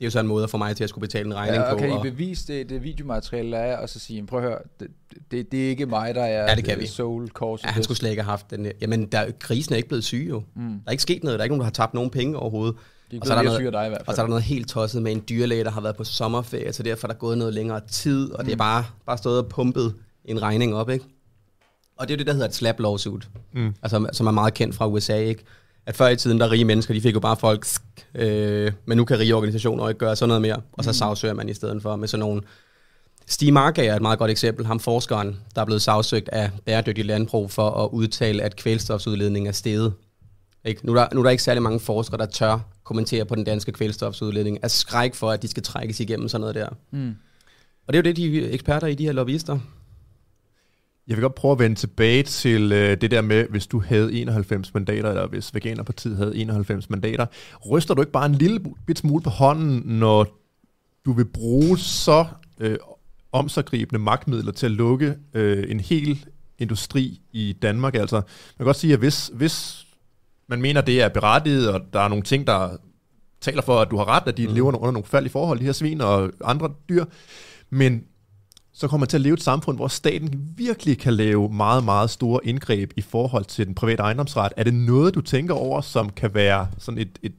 det 0.00 0.04
er 0.04 0.06
jo 0.06 0.10
så 0.10 0.20
en 0.20 0.26
måde 0.26 0.44
at 0.44 0.50
få 0.50 0.56
mig 0.56 0.76
til 0.76 0.84
at 0.84 0.90
skulle 0.90 1.02
betale 1.02 1.24
en 1.26 1.34
regning 1.34 1.56
Ja, 1.56 1.62
og 1.62 1.72
på. 1.76 1.78
kan 1.80 1.88
I 1.90 1.92
og- 1.92 2.02
bevise 2.02 2.46
det, 2.52 2.68
det 2.68 2.82
videomateriale, 2.82 3.50
der 3.52 3.58
er, 3.58 3.76
og 3.76 3.88
så 3.88 3.98
sige, 3.98 4.14
"Jamen, 4.16 4.26
prøv 4.26 4.38
at 4.38 4.44
høre, 4.48 4.58
det, 4.80 4.88
det, 5.30 5.52
det 5.52 5.64
er 5.64 5.68
ikke 5.68 5.86
mig, 5.86 6.14
der 6.14 6.22
er 6.22 6.48
Ja, 6.50 6.54
det 6.54 6.64
kan 6.64 6.78
vi. 6.80 6.86
soul 6.86 7.28
cause. 7.28 7.62
Ja, 7.66 7.68
han 7.70 7.74
this." 7.80 7.84
skulle 7.84 7.98
slet 7.98 8.10
ikke 8.10 8.22
have 8.22 8.30
haft 8.30 8.50
den 8.50 8.64
her. 8.64 8.72
Jamen, 8.80 9.06
der, 9.06 9.30
grisen 9.38 9.72
er 9.72 9.76
ikke 9.76 9.88
blevet 9.88 10.04
syg 10.04 10.26
jo. 10.30 10.42
Mm. 10.56 10.62
Der 10.62 10.78
er 10.86 10.90
ikke 10.90 11.02
sket 11.02 11.24
noget. 11.24 11.38
Der 11.38 11.42
er 11.42 11.44
ikke 11.44 11.52
nogen, 11.52 11.60
der 11.60 11.64
har 11.64 11.70
tabt 11.70 11.94
nogen 11.94 12.10
penge 12.10 12.36
overhovedet. 12.36 12.76
De 13.10 13.16
er 13.16 13.20
og 13.20 13.26
så 13.26 13.32
er 13.32 13.36
der 13.36 13.42
noget, 13.44 13.72
dig 13.72 13.86
i 13.86 13.88
hvert 13.88 14.00
og 14.00 14.06
fald. 14.06 14.14
så 14.16 14.22
er 14.22 14.26
der 14.26 14.30
noget 14.30 14.44
helt 14.44 14.68
tosset 14.68 15.02
med 15.02 15.12
en 15.12 15.22
dyrlæge, 15.28 15.64
der 15.64 15.70
har 15.70 15.80
været 15.80 15.96
på 15.96 16.04
sommerferie, 16.04 16.72
så 16.72 16.82
derfor 16.82 17.08
er 17.08 17.12
der 17.12 17.18
gået 17.18 17.38
noget 17.38 17.54
længere 17.54 17.80
tid, 17.88 18.30
og 18.32 18.38
mm. 18.40 18.44
det 18.46 18.52
er 18.52 18.56
bare, 18.56 18.84
bare 19.06 19.18
stået 19.18 19.38
og 19.38 19.46
pumpet 19.48 19.94
en 20.24 20.42
regning 20.42 20.74
op, 20.74 20.90
ikke? 20.90 21.04
Og 21.96 22.08
det 22.08 22.14
er 22.14 22.16
jo 22.16 22.18
det, 22.18 22.26
der 22.26 22.32
hedder 22.32 22.48
et 22.48 22.54
slap 22.54 22.80
lawsuit, 22.80 23.28
Mm. 23.52 23.74
altså, 23.82 24.06
som 24.12 24.26
er 24.26 24.30
meget 24.30 24.54
kendt 24.54 24.74
fra 24.74 24.86
USA, 24.88 25.16
ikke? 25.16 25.44
At 25.86 25.96
før 25.96 26.08
i 26.08 26.16
tiden, 26.16 26.40
der 26.40 26.50
rige 26.50 26.64
mennesker, 26.64 26.94
de 26.94 27.00
fik 27.00 27.14
jo 27.14 27.20
bare 27.20 27.36
folk, 27.36 27.66
øh, 28.14 28.72
men 28.84 28.96
nu 28.96 29.04
kan 29.04 29.18
rige 29.18 29.34
organisationer 29.34 29.88
ikke 29.88 29.98
gøre 29.98 30.16
sådan 30.16 30.28
noget 30.28 30.42
mere, 30.42 30.60
og 30.72 30.84
så 30.84 30.92
sagsøger 30.92 31.34
man 31.34 31.48
i 31.48 31.54
stedet 31.54 31.82
for 31.82 31.96
med 31.96 32.08
sådan 32.08 32.20
nogle... 32.20 32.42
Stig 33.26 33.52
Markager 33.52 33.92
er 33.92 33.96
et 33.96 34.02
meget 34.02 34.18
godt 34.18 34.30
eksempel, 34.30 34.66
ham 34.66 34.80
forskeren, 34.80 35.40
der 35.54 35.60
er 35.60 35.64
blevet 35.64 35.82
sagsøgt 35.82 36.28
af 36.28 36.50
bæredygtig 36.64 37.04
landbrug 37.04 37.50
for 37.50 37.70
at 37.70 37.88
udtale, 37.92 38.42
at 38.42 38.56
kvælstofsudledning 38.56 39.48
er 39.48 39.52
steget. 39.52 39.92
Ikke? 40.64 40.86
Nu, 40.86 40.92
er 40.92 40.96
der, 40.96 41.08
nu 41.14 41.20
er 41.20 41.24
der 41.24 41.30
ikke 41.30 41.42
særlig 41.42 41.62
mange 41.62 41.80
forskere, 41.80 42.18
der 42.18 42.26
tør 42.26 42.58
kommentere 42.84 43.24
på 43.24 43.34
den 43.34 43.44
danske 43.44 43.72
kvælstofsudledning, 43.72 44.64
af 44.64 44.70
skræk 44.70 45.14
for, 45.14 45.30
at 45.30 45.42
de 45.42 45.48
skal 45.48 45.62
trækkes 45.62 46.00
igennem 46.00 46.28
sådan 46.28 46.40
noget 46.40 46.54
der. 46.54 46.68
Mm. 46.90 47.14
Og 47.86 47.92
det 47.92 47.98
er 47.98 47.98
jo 47.98 48.02
det, 48.02 48.16
de 48.16 48.44
er 48.44 48.54
eksperter 48.54 48.86
i, 48.86 48.94
de 48.94 49.04
her 49.04 49.12
lobbyister. 49.12 49.58
Jeg 51.10 51.16
vil 51.16 51.22
godt 51.22 51.34
prøve 51.34 51.52
at 51.52 51.58
vende 51.58 51.76
tilbage 51.76 52.22
til 52.22 52.72
øh, 52.72 53.00
det 53.00 53.10
der 53.10 53.20
med, 53.20 53.46
hvis 53.48 53.66
du 53.66 53.80
havde 53.80 54.12
91 54.12 54.74
mandater, 54.74 55.08
eller 55.08 55.26
hvis 55.26 55.54
Veganerpartiet 55.54 56.16
havde 56.16 56.36
91 56.36 56.90
mandater. 56.90 57.26
Ryster 57.70 57.94
du 57.94 58.02
ikke 58.02 58.12
bare 58.12 58.26
en 58.26 58.34
lille 58.34 58.60
bit 58.86 58.98
smule 58.98 59.22
på 59.22 59.30
hånden, 59.30 59.82
når 59.84 60.26
du 61.04 61.12
vil 61.12 61.24
bruge 61.24 61.78
så 61.78 62.26
øh, 62.60 62.76
omsaggribende 63.32 63.98
magtmidler 63.98 64.52
til 64.52 64.66
at 64.66 64.72
lukke 64.72 65.16
øh, 65.34 65.70
en 65.70 65.80
hel 65.80 66.26
industri 66.58 67.20
i 67.32 67.56
Danmark? 67.62 67.94
Altså, 67.94 68.16
man 68.16 68.24
kan 68.56 68.66
godt 68.66 68.76
sige, 68.76 68.92
at 68.92 68.98
hvis, 68.98 69.30
hvis 69.34 69.86
man 70.48 70.60
mener, 70.60 70.80
det 70.80 71.02
er 71.02 71.08
berettiget, 71.08 71.70
og 71.70 71.80
der 71.92 72.00
er 72.00 72.08
nogle 72.08 72.24
ting, 72.24 72.46
der 72.46 72.76
taler 73.40 73.62
for, 73.62 73.80
at 73.80 73.90
du 73.90 73.96
har 73.96 74.08
ret, 74.08 74.22
at 74.26 74.36
de 74.36 74.48
mm. 74.48 74.54
lever 74.54 74.76
under 74.76 74.90
nogle 74.90 75.06
faldige 75.06 75.32
forhold, 75.32 75.58
de 75.58 75.64
her 75.64 75.72
svin 75.72 76.00
og 76.00 76.32
andre 76.44 76.70
dyr, 76.88 77.04
men 77.70 78.04
så 78.80 78.88
kommer 78.88 79.02
man 79.02 79.08
til 79.08 79.16
at 79.16 79.20
leve 79.20 79.34
et 79.34 79.42
samfund, 79.42 79.76
hvor 79.76 79.88
staten 79.88 80.52
virkelig 80.56 80.98
kan 80.98 81.14
lave 81.14 81.48
meget, 81.48 81.84
meget 81.84 82.10
store 82.10 82.40
indgreb 82.46 82.92
i 82.96 83.00
forhold 83.00 83.44
til 83.44 83.66
den 83.66 83.74
private 83.74 84.02
ejendomsret. 84.02 84.52
Er 84.56 84.64
det 84.64 84.74
noget, 84.74 85.14
du 85.14 85.20
tænker 85.20 85.54
over, 85.54 85.80
som 85.80 86.10
kan 86.10 86.34
være 86.34 86.68
sådan 86.78 86.98
et, 86.98 87.18
et 87.22 87.32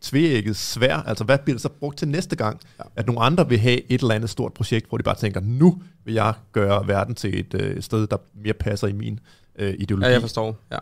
tvægget 0.00 0.56
svær? 0.56 0.96
Altså, 0.96 1.24
hvad 1.24 1.38
bliver 1.38 1.54
det 1.54 1.62
så 1.62 1.68
brugt 1.68 1.98
til 1.98 2.08
næste 2.08 2.36
gang? 2.36 2.60
Ja. 2.78 2.84
At 2.96 3.06
nogle 3.06 3.20
andre 3.20 3.48
vil 3.48 3.58
have 3.58 3.92
et 3.92 4.00
eller 4.00 4.14
andet 4.14 4.30
stort 4.30 4.52
projekt, 4.52 4.88
hvor 4.88 4.98
de 4.98 5.02
bare 5.02 5.14
tænker, 5.14 5.40
nu 5.40 5.82
vil 6.04 6.14
jeg 6.14 6.34
gøre 6.52 6.88
verden 6.88 7.14
til 7.14 7.40
et 7.40 7.54
øh, 7.54 7.82
sted, 7.82 8.06
der 8.06 8.16
mere 8.34 8.54
passer 8.54 8.86
i 8.86 8.92
min 8.92 9.20
øh, 9.58 9.74
ideologi. 9.78 10.06
Ja, 10.06 10.12
jeg 10.12 10.20
forstår. 10.20 10.56
Ja. 10.72 10.78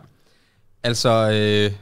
Altså, 0.83 1.09
øh, 1.09 1.77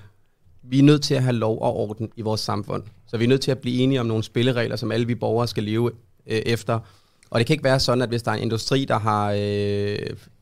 vi 0.63 0.79
er 0.79 0.83
nødt 0.83 1.03
til 1.03 1.15
at 1.15 1.23
have 1.23 1.35
lov 1.35 1.61
og 1.61 1.75
orden 1.75 2.09
i 2.15 2.21
vores 2.21 2.41
samfund. 2.41 2.83
Så 3.07 3.17
vi 3.17 3.23
er 3.23 3.27
nødt 3.27 3.41
til 3.41 3.51
at 3.51 3.59
blive 3.59 3.83
enige 3.83 3.99
om 3.99 4.05
nogle 4.05 4.23
spilleregler, 4.23 4.75
som 4.75 4.91
alle 4.91 5.07
vi 5.07 5.15
borgere 5.15 5.47
skal 5.47 5.63
leve 5.63 5.91
øh, 6.27 6.41
efter. 6.45 6.79
Og 7.33 7.39
det 7.39 7.47
kan 7.47 7.53
ikke 7.53 7.63
være 7.63 7.79
sådan, 7.79 8.01
at 8.01 8.09
hvis 8.09 8.23
der 8.23 8.31
er 8.31 8.35
en 8.35 8.41
industri, 8.41 8.85
der 8.85 8.99
har 8.99 9.31
øh, 9.31 9.97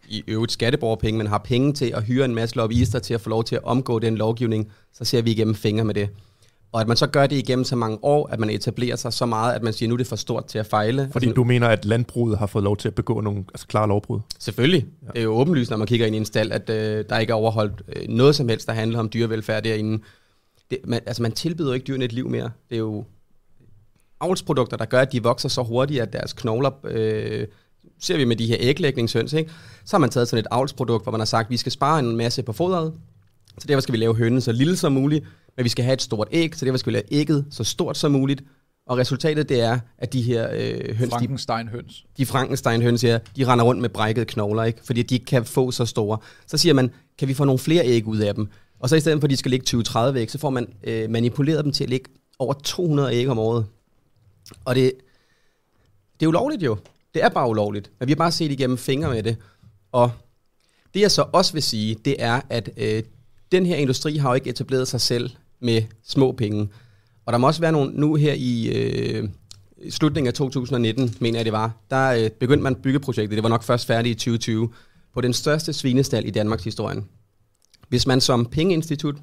i 0.09 0.23
øvrigt 0.27 0.51
skatteborgerpenge, 0.51 1.17
men 1.17 1.27
har 1.27 1.37
penge 1.37 1.73
til 1.73 1.93
at 1.95 2.03
hyre 2.03 2.25
en 2.25 2.35
masse 2.35 2.55
lobbyister 2.55 2.99
til 2.99 3.13
at 3.13 3.21
få 3.21 3.29
lov 3.29 3.43
til 3.43 3.55
at 3.55 3.63
omgå 3.63 3.99
den 3.99 4.15
lovgivning, 4.15 4.71
så 4.93 5.05
ser 5.05 5.21
vi 5.21 5.31
igennem 5.31 5.55
fingre 5.55 5.85
med 5.85 5.93
det. 5.93 6.09
Og 6.71 6.81
at 6.81 6.87
man 6.87 6.97
så 6.97 7.07
gør 7.07 7.27
det 7.27 7.35
igennem 7.35 7.65
så 7.65 7.75
mange 7.75 7.97
år, 8.01 8.27
at 8.27 8.39
man 8.39 8.49
etablerer 8.49 8.95
sig 8.95 9.13
så 9.13 9.25
meget, 9.25 9.53
at 9.53 9.63
man 9.63 9.73
siger, 9.73 9.89
nu 9.89 9.93
er 9.95 9.97
det 9.97 10.07
for 10.07 10.15
stort 10.15 10.45
til 10.45 10.59
at 10.59 10.65
fejle. 10.65 11.09
Fordi 11.11 11.25
Altså, 11.25 11.35
du 11.35 11.43
mener, 11.43 11.67
at 11.67 11.85
landbruget 11.85 12.37
har 12.37 12.45
fået 12.45 12.63
lov 12.63 12.77
til 12.77 12.87
at 12.87 12.95
begå 12.95 13.21
nogle 13.21 13.43
altså, 13.53 13.67
klare 13.67 13.87
lovbrud? 13.87 14.19
Selvfølgelig. 14.39 14.85
Ja. 15.01 15.07
Det 15.07 15.19
er 15.19 15.23
jo 15.23 15.31
åbenlyst, 15.31 15.69
når 15.69 15.77
man 15.77 15.87
kigger 15.87 16.05
ind 16.05 16.15
i 16.15 16.17
en 16.17 16.25
stald, 16.25 16.51
at 16.51 16.69
øh, 16.69 17.05
der 17.09 17.17
ikke 17.17 17.31
er 17.31 17.35
overholdt 17.35 17.81
øh, 17.95 18.07
noget 18.09 18.35
som 18.35 18.49
helst, 18.49 18.67
der 18.67 18.73
handler 18.73 18.99
om 18.99 19.09
dyrevelfærd 19.09 19.63
derinde. 19.63 20.03
Det, 20.71 20.79
man, 20.85 20.99
altså, 21.05 21.21
man 21.21 21.31
tilbyder 21.31 21.73
ikke 21.73 21.83
dyrene 21.83 22.05
et 22.05 22.13
liv 22.13 22.29
mere. 22.29 22.49
Det 22.69 22.75
er 22.75 22.79
jo 22.79 23.05
avlsprodukter, 24.21 24.77
der 24.77 24.85
gør, 24.85 25.01
at 25.01 25.11
de 25.11 25.23
vokser 25.23 25.49
så 25.49 25.63
hurtigt, 25.63 26.01
at 26.01 26.13
deres 26.13 26.33
knogler... 26.33 26.71
Øh, 26.83 27.47
ser 27.99 28.17
vi 28.17 28.25
med 28.25 28.35
de 28.35 28.47
her 28.47 28.57
æglægningshøns, 28.59 29.33
ikke? 29.33 29.51
så 29.85 29.95
har 29.95 29.99
man 29.99 30.09
taget 30.09 30.27
sådan 30.27 30.45
et 30.45 30.47
avlsprodukt, 30.51 31.05
hvor 31.05 31.11
man 31.11 31.19
har 31.19 31.25
sagt, 31.25 31.45
at 31.45 31.49
vi 31.51 31.57
skal 31.57 31.71
spare 31.71 31.99
en 31.99 32.17
masse 32.17 32.43
på 32.43 32.53
fodret, 32.53 32.93
så 33.59 33.67
derfor 33.67 33.81
skal 33.81 33.93
vi 33.93 33.97
lave 33.97 34.15
hønnen 34.15 34.41
så 34.41 34.51
lille 34.51 34.77
som 34.77 34.91
muligt, 34.91 35.25
men 35.57 35.63
vi 35.63 35.69
skal 35.69 35.85
have 35.85 35.93
et 35.93 36.01
stort 36.01 36.27
æg, 36.31 36.55
så 36.55 36.65
derfor 36.65 36.77
skal 36.77 36.93
vi 36.93 36.95
lave 36.95 37.13
ægget 37.13 37.45
så 37.51 37.63
stort 37.63 37.97
som 37.97 38.11
muligt. 38.11 38.43
Og 38.87 38.97
resultatet 38.97 39.49
det 39.49 39.61
er, 39.61 39.79
at 39.97 40.13
de 40.13 40.21
her 40.21 40.49
øh, 40.53 40.95
høns, 40.95 41.09
de 41.09 41.09
Frankenstein-høns. 41.09 42.05
de 42.17 42.25
Frankenstein-høns 42.25 43.01
her, 43.01 43.19
de 43.35 43.45
render 43.45 43.65
rundt 43.65 43.81
med 43.81 43.89
brækkede 43.89 44.25
knogler, 44.25 44.63
ikke? 44.63 44.79
fordi 44.83 45.01
de 45.01 45.15
ikke 45.15 45.25
kan 45.25 45.45
få 45.45 45.71
så 45.71 45.85
store. 45.85 46.17
Så 46.47 46.57
siger 46.57 46.73
man, 46.73 46.91
kan 47.19 47.27
vi 47.27 47.33
få 47.33 47.45
nogle 47.45 47.59
flere 47.59 47.85
æg 47.85 48.07
ud 48.07 48.17
af 48.17 48.35
dem? 48.35 48.47
Og 48.79 48.89
så 48.89 48.95
i 48.95 48.99
stedet 48.99 49.19
for, 49.19 49.25
at 49.25 49.29
de 49.29 49.37
skal 49.37 49.51
ligge 49.51 49.77
20-30 49.77 50.17
æg, 50.17 50.31
så 50.31 50.37
får 50.37 50.49
man 50.49 50.67
øh, 50.83 51.09
manipuleret 51.09 51.63
dem 51.65 51.71
til 51.71 51.83
at 51.83 51.89
ligge 51.89 52.09
over 52.39 52.53
200 52.53 53.13
æg 53.15 53.29
om 53.29 53.39
året. 53.39 53.65
Og 54.65 54.75
det, 54.75 54.93
det 56.19 56.25
er 56.25 56.27
ulovligt 56.27 56.63
jo. 56.63 56.77
Det 57.13 57.23
er 57.23 57.29
bare 57.29 57.49
ulovligt. 57.49 57.91
Men 57.99 58.07
vi 58.07 58.11
har 58.11 58.15
bare 58.15 58.31
set 58.31 58.51
igennem 58.51 58.77
fingre 58.77 59.09
med 59.09 59.23
det. 59.23 59.37
Og 59.91 60.11
det 60.93 60.99
jeg 60.99 61.11
så 61.11 61.25
også 61.33 61.53
vil 61.53 61.63
sige, 61.63 61.95
det 62.05 62.15
er, 62.19 62.41
at 62.49 62.69
øh, 62.77 63.03
den 63.51 63.65
her 63.65 63.75
industri 63.75 64.17
har 64.17 64.29
jo 64.29 64.35
ikke 64.35 64.49
etableret 64.49 64.87
sig 64.87 65.01
selv 65.01 65.29
med 65.59 65.83
små 66.03 66.31
penge. 66.31 66.69
Og 67.25 67.33
der 67.33 67.39
må 67.39 67.47
også 67.47 67.61
være 67.61 67.71
nogle, 67.71 67.91
nu 67.93 68.15
her 68.15 68.33
i 68.37 68.67
øh, 68.67 69.29
slutningen 69.89 70.27
af 70.27 70.33
2019, 70.33 71.15
mener 71.19 71.39
jeg 71.39 71.45
det 71.45 71.53
var, 71.53 71.71
der 71.89 72.11
øh, 72.11 72.29
begyndte 72.29 72.63
man 72.63 72.75
byggeprojektet, 72.75 73.35
det 73.35 73.43
var 73.43 73.49
nok 73.49 73.63
først 73.63 73.87
færdigt 73.87 74.11
i 74.11 74.19
2020, 74.19 74.69
på 75.13 75.21
den 75.21 75.33
største 75.33 75.73
svinestal 75.73 76.25
i 76.25 76.29
Danmarks 76.29 76.63
historie. 76.63 77.03
Hvis 77.89 78.07
man 78.07 78.21
som 78.21 78.45
pengeinstitut 78.45 79.15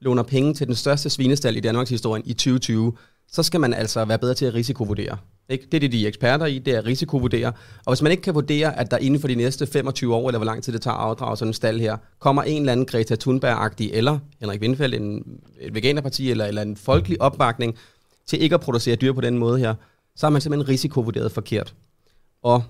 låner 0.00 0.22
penge 0.22 0.54
til 0.54 0.66
den 0.66 0.74
største 0.74 1.10
svinestal 1.10 1.56
i 1.56 1.60
Danmarks 1.60 1.90
historie 1.90 2.22
i 2.26 2.32
2020, 2.32 2.92
så 3.32 3.42
skal 3.42 3.60
man 3.60 3.74
altså 3.74 4.04
være 4.04 4.18
bedre 4.18 4.34
til 4.34 4.46
at 4.46 4.54
risikovurdere. 4.54 5.16
Ikke? 5.48 5.64
Det 5.64 5.74
er 5.74 5.80
det, 5.80 5.92
de 5.92 6.04
er 6.04 6.08
eksperter 6.08 6.46
i, 6.46 6.58
det 6.58 6.74
er 6.74 6.78
at 6.78 6.86
risikovurdere. 6.86 7.52
Og 7.84 7.92
hvis 7.92 8.02
man 8.02 8.12
ikke 8.12 8.22
kan 8.22 8.34
vurdere, 8.34 8.78
at 8.78 8.90
der 8.90 8.98
inden 8.98 9.20
for 9.20 9.28
de 9.28 9.34
næste 9.34 9.66
25 9.66 10.14
år, 10.14 10.28
eller 10.28 10.38
hvor 10.38 10.44
lang 10.44 10.62
tid 10.62 10.72
det 10.72 10.82
tager 10.82 10.94
at 10.94 11.00
afdrage 11.00 11.36
sådan 11.36 11.50
en 11.50 11.54
stald 11.54 11.80
her, 11.80 11.96
kommer 12.18 12.42
en 12.42 12.62
eller 12.62 12.72
anden 12.72 12.86
Greta 12.86 13.14
Thunberg-agtig, 13.14 13.90
eller 13.92 14.18
Henrik 14.40 14.60
Windfeldt, 14.60 14.94
en, 14.94 15.40
et 15.60 15.74
veganerparti, 15.74 16.30
eller, 16.30 16.44
eller 16.44 16.62
en 16.62 16.76
folkelig 16.76 17.22
opbakning 17.22 17.78
til 18.26 18.42
ikke 18.42 18.54
at 18.54 18.60
producere 18.60 18.96
dyr 18.96 19.12
på 19.12 19.20
den 19.20 19.38
måde 19.38 19.58
her, 19.58 19.74
så 20.16 20.26
har 20.26 20.30
man 20.30 20.40
simpelthen 20.40 20.68
risikovurderet 20.68 21.32
forkert. 21.32 21.74
Og 22.42 22.62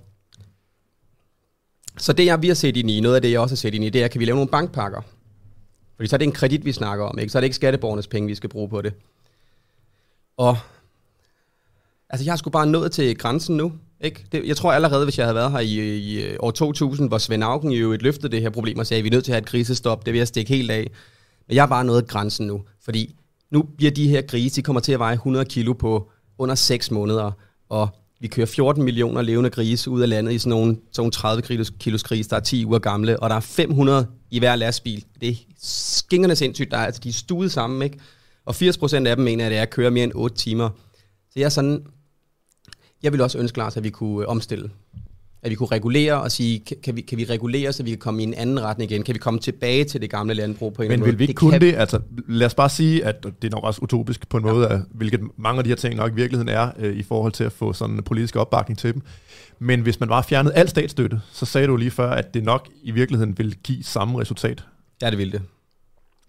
så 1.97 2.13
det, 2.13 2.27
jeg, 2.27 2.43
vi 2.43 2.49
har 2.49 2.55
set 2.55 2.77
ind 2.77 2.91
i, 2.91 3.01
noget 3.01 3.17
af 3.17 3.23
det, 3.23 3.31
jeg 3.31 3.41
også 3.41 3.53
har 3.53 3.57
set 3.57 3.75
ind 3.75 3.85
i, 3.85 3.91
det 3.91 4.05
er, 4.05 4.09
kan 4.09 4.21
vi 4.21 4.25
lave 4.25 4.37
nogle 4.37 4.51
bankpakker? 4.51 5.01
Fordi 5.97 6.09
så 6.09 6.17
er 6.17 6.19
det 6.19 6.27
en 6.27 6.33
kredit, 6.33 6.65
vi 6.65 6.73
snakker 6.73 7.05
om, 7.05 7.19
ikke? 7.19 7.33
Så 7.33 7.39
er 7.39 7.41
det 7.41 7.47
ikke 7.47 7.57
skatteborgernes 7.57 8.07
penge, 8.07 8.27
vi 8.27 8.35
skal 8.35 8.51
bruge 8.51 8.69
på 8.69 8.83
det. 8.83 8.93
Og 10.39 10.59
altså, 12.11 12.25
jeg 12.25 12.33
har 12.33 12.37
sgu 12.37 12.51
bare 12.51 12.67
nået 12.67 12.93
til 12.93 13.19
grænsen 13.19 13.57
nu. 13.57 13.73
Ikke? 14.01 14.27
Det, 14.33 14.47
jeg 14.47 14.57
tror 14.57 14.73
allerede, 14.73 15.05
hvis 15.05 15.19
jeg 15.19 15.27
havde 15.27 15.35
været 15.35 15.53
her 15.53 15.59
i, 15.59 15.99
i 15.99 16.37
år 16.39 16.51
2000, 16.51 17.09
hvor 17.09 17.19
Svend 17.19 17.45
Augen 17.45 17.71
jo 17.73 17.93
et 17.93 18.03
løftede 18.03 18.33
det 18.33 18.43
her 18.43 18.51
problem 18.51 18.79
og 18.79 18.87
sagde, 18.87 18.99
at 18.99 19.05
vi 19.05 19.09
er 19.09 19.13
nødt 19.13 19.25
til 19.25 19.33
at 19.33 19.35
have 19.35 19.43
et 19.43 19.47
krisestop, 19.47 20.07
det 20.07 20.13
vil 20.13 20.19
jeg 20.19 20.29
stikke 20.29 20.55
helt 20.55 20.71
af. 20.71 20.91
Men 21.49 21.55
jeg 21.55 21.63
har 21.63 21.69
bare 21.69 21.85
nået 21.85 22.09
grænsen 22.09 22.47
nu, 22.47 22.63
fordi 22.85 23.15
nu 23.51 23.63
bliver 23.63 23.91
de 23.91 24.09
her 24.09 24.23
grise, 24.23 24.57
de 24.57 24.63
kommer 24.63 24.81
til 24.81 24.93
at 24.93 24.99
veje 24.99 25.15
100 25.15 25.45
kilo 25.45 25.73
på 25.73 26.11
under 26.39 26.55
6 26.55 26.91
måneder, 26.91 27.31
og 27.69 27.89
vi 28.21 28.29
kører 28.29 28.47
14 28.47 28.83
millioner 28.83 29.23
levende 29.23 29.51
grise 29.51 29.91
ud 29.91 30.01
af 30.01 30.09
landet 30.09 30.33
i 30.33 30.39
sådan 30.39 30.51
nogle, 30.51 30.73
sådan 30.93 31.01
nogle 31.01 31.13
30 31.13 31.43
kilos, 31.43 31.73
kilos 31.81 32.03
grise, 32.03 32.31
der 32.31 32.37
er 32.37 32.41
10 32.41 32.65
uger 32.65 32.79
gamle, 32.79 33.23
og 33.23 33.31
der 33.31 33.37
er 33.37 33.41
500 33.41 34.07
i 34.31 34.39
hver 34.39 34.57
lastbil. 34.57 35.05
Det 35.21 35.29
er 35.29 35.35
skingerne 35.63 36.37
sindssygt. 36.37 36.71
Der 36.71 36.77
er, 36.77 36.87
altså, 36.87 37.01
de 37.05 37.09
er 37.09 37.13
stuet 37.13 37.53
sammen, 37.53 37.83
ikke? 37.83 37.99
Og 38.49 38.55
80% 38.55 39.07
af 39.07 39.17
dem 39.17 39.25
mener, 39.25 39.45
at 39.45 39.51
det 39.51 39.59
er 39.59 39.63
at 39.63 39.71
køre 39.71 39.91
mere 39.91 40.05
end 40.05 40.13
8 40.15 40.37
timer. 40.37 40.71
Så 41.31 41.33
jeg 41.37 41.45
er 41.45 41.49
sådan, 41.49 41.83
jeg 43.03 43.13
vil 43.13 43.21
også 43.21 43.39
ønske, 43.39 43.59
Lars, 43.59 43.77
at 43.77 43.85
vi 43.85 43.91
kunne 43.91 44.23
øh, 44.23 44.29
omstille. 44.29 44.71
At 45.43 45.51
vi 45.51 45.55
kunne 45.55 45.69
regulere 45.69 46.23
og 46.23 46.33
sige, 46.33 46.65
kan, 46.83 46.97
vi, 46.97 47.01
kan 47.01 47.19
vi 47.19 47.25
regulere, 47.25 47.73
så 47.73 47.83
vi 47.83 47.91
kan 47.91 47.99
komme 47.99 48.21
i 48.21 48.25
en 48.25 48.35
anden 48.35 48.63
retning 48.63 48.91
igen? 48.91 49.03
Kan 49.03 49.15
vi 49.15 49.19
komme 49.19 49.41
tilbage 49.41 49.85
til 49.85 50.01
det 50.01 50.11
gamle 50.11 50.35
landbrug 50.35 50.75
på 50.75 50.83
en 50.83 50.89
Men 50.89 51.01
måde? 51.01 51.11
vil 51.11 51.19
vi 51.19 51.25
ikke 51.25 51.33
det 51.33 51.37
kunne 51.39 51.51
kan, 51.51 51.61
det? 51.61 51.75
Altså, 51.75 52.01
lad 52.29 52.47
os 52.47 52.55
bare 52.55 52.69
sige, 52.69 53.05
at 53.05 53.23
det 53.23 53.45
er 53.45 53.51
nok 53.51 53.65
også 53.65 53.81
utopisk 53.83 54.29
på 54.29 54.37
en 54.37 54.47
ja. 54.47 54.53
måde, 54.53 54.69
at, 54.69 54.81
hvilket 54.91 55.21
mange 55.37 55.59
af 55.59 55.65
de 55.65 55.71
her 55.71 55.77
ting 55.77 55.95
nok 55.95 56.13
i 56.13 56.15
virkeligheden 56.15 56.49
er, 56.49 56.71
øh, 56.79 56.97
i 56.97 57.03
forhold 57.03 57.33
til 57.33 57.45
at 57.45 57.53
få 57.53 57.73
sådan 57.73 57.97
en 57.97 58.03
politisk 58.03 58.37
opbakning 58.37 58.79
til 58.79 58.95
dem. 58.95 59.03
Men 59.59 59.81
hvis 59.81 60.01
man 60.01 60.09
bare 60.09 60.25
fjernede 60.25 60.55
al 60.55 60.69
statsstøtte, 60.69 61.21
så 61.33 61.47
sagde 61.47 61.67
du 61.67 61.77
lige 61.77 61.91
før, 61.91 62.11
at 62.11 62.35
det 62.35 62.45
nok 62.45 62.69
i 62.83 62.91
virkeligheden 62.91 63.39
vil 63.39 63.57
give 63.57 63.83
samme 63.83 64.21
resultat. 64.21 64.65
Ja, 65.03 65.11
det 65.11 65.19
vil 65.19 65.33
det. 65.33 65.43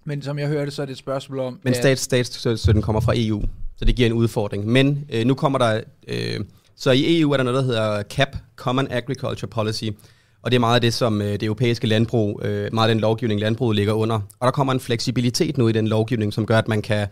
Men 0.10 0.22
som 0.22 0.40
jeg 0.40 0.48
hørte, 0.48 0.72
så 0.72 0.82
er 0.82 0.86
det 0.86 0.92
et 0.92 0.98
spørgsmål 0.98 1.40
om... 1.40 1.60
Men 1.64 1.74
at- 1.74 1.78
stats, 1.78 2.02
statsstøtten 2.40 2.82
kommer 2.82 3.00
fra 3.00 3.14
EU, 3.16 3.42
så 3.78 3.86
det 3.86 3.96
giver 3.96 4.08
en 4.08 4.14
udfordring. 4.14 4.68
Men 4.68 5.06
øh, 5.14 5.26
nu 5.26 5.34
kommer 5.34 5.60
der... 5.60 5.82
Øh, 6.08 6.40
så 6.76 6.92
i 6.92 7.20
EU 7.20 7.32
er 7.32 7.38
der 7.38 7.44
noget, 7.44 7.58
der 7.58 7.64
hedder 7.66 8.04
CAP, 8.04 8.38
Common 8.56 8.88
Agriculture 8.92 9.50
Policy, 9.50 9.84
og 10.42 10.52
det 10.52 10.56
er 10.56 10.60
meget 10.60 10.76
af 10.76 10.82
det, 10.82 10.94
som 10.94 11.22
øh, 11.22 11.32
det 11.32 11.44
europæiske 11.44 11.88
landbrug, 11.88 12.42
øh, 12.44 12.74
meget 12.74 12.90
af 12.90 12.96
den 12.96 13.02
lovgivning, 13.02 13.40
landbruget 13.42 13.76
ligger 13.76 13.94
under. 13.94 14.16
Og 14.16 14.46
der 14.46 14.52
kommer 14.52 14.74
en 14.74 14.80
fleksibilitet 14.80 15.58
nu 15.58 15.68
i 15.68 15.72
den 15.72 15.88
lovgivning, 15.88 16.34
som 16.34 16.46
gør, 16.46 16.58
at 16.58 16.68
man 16.68 16.82
kan 16.82 17.08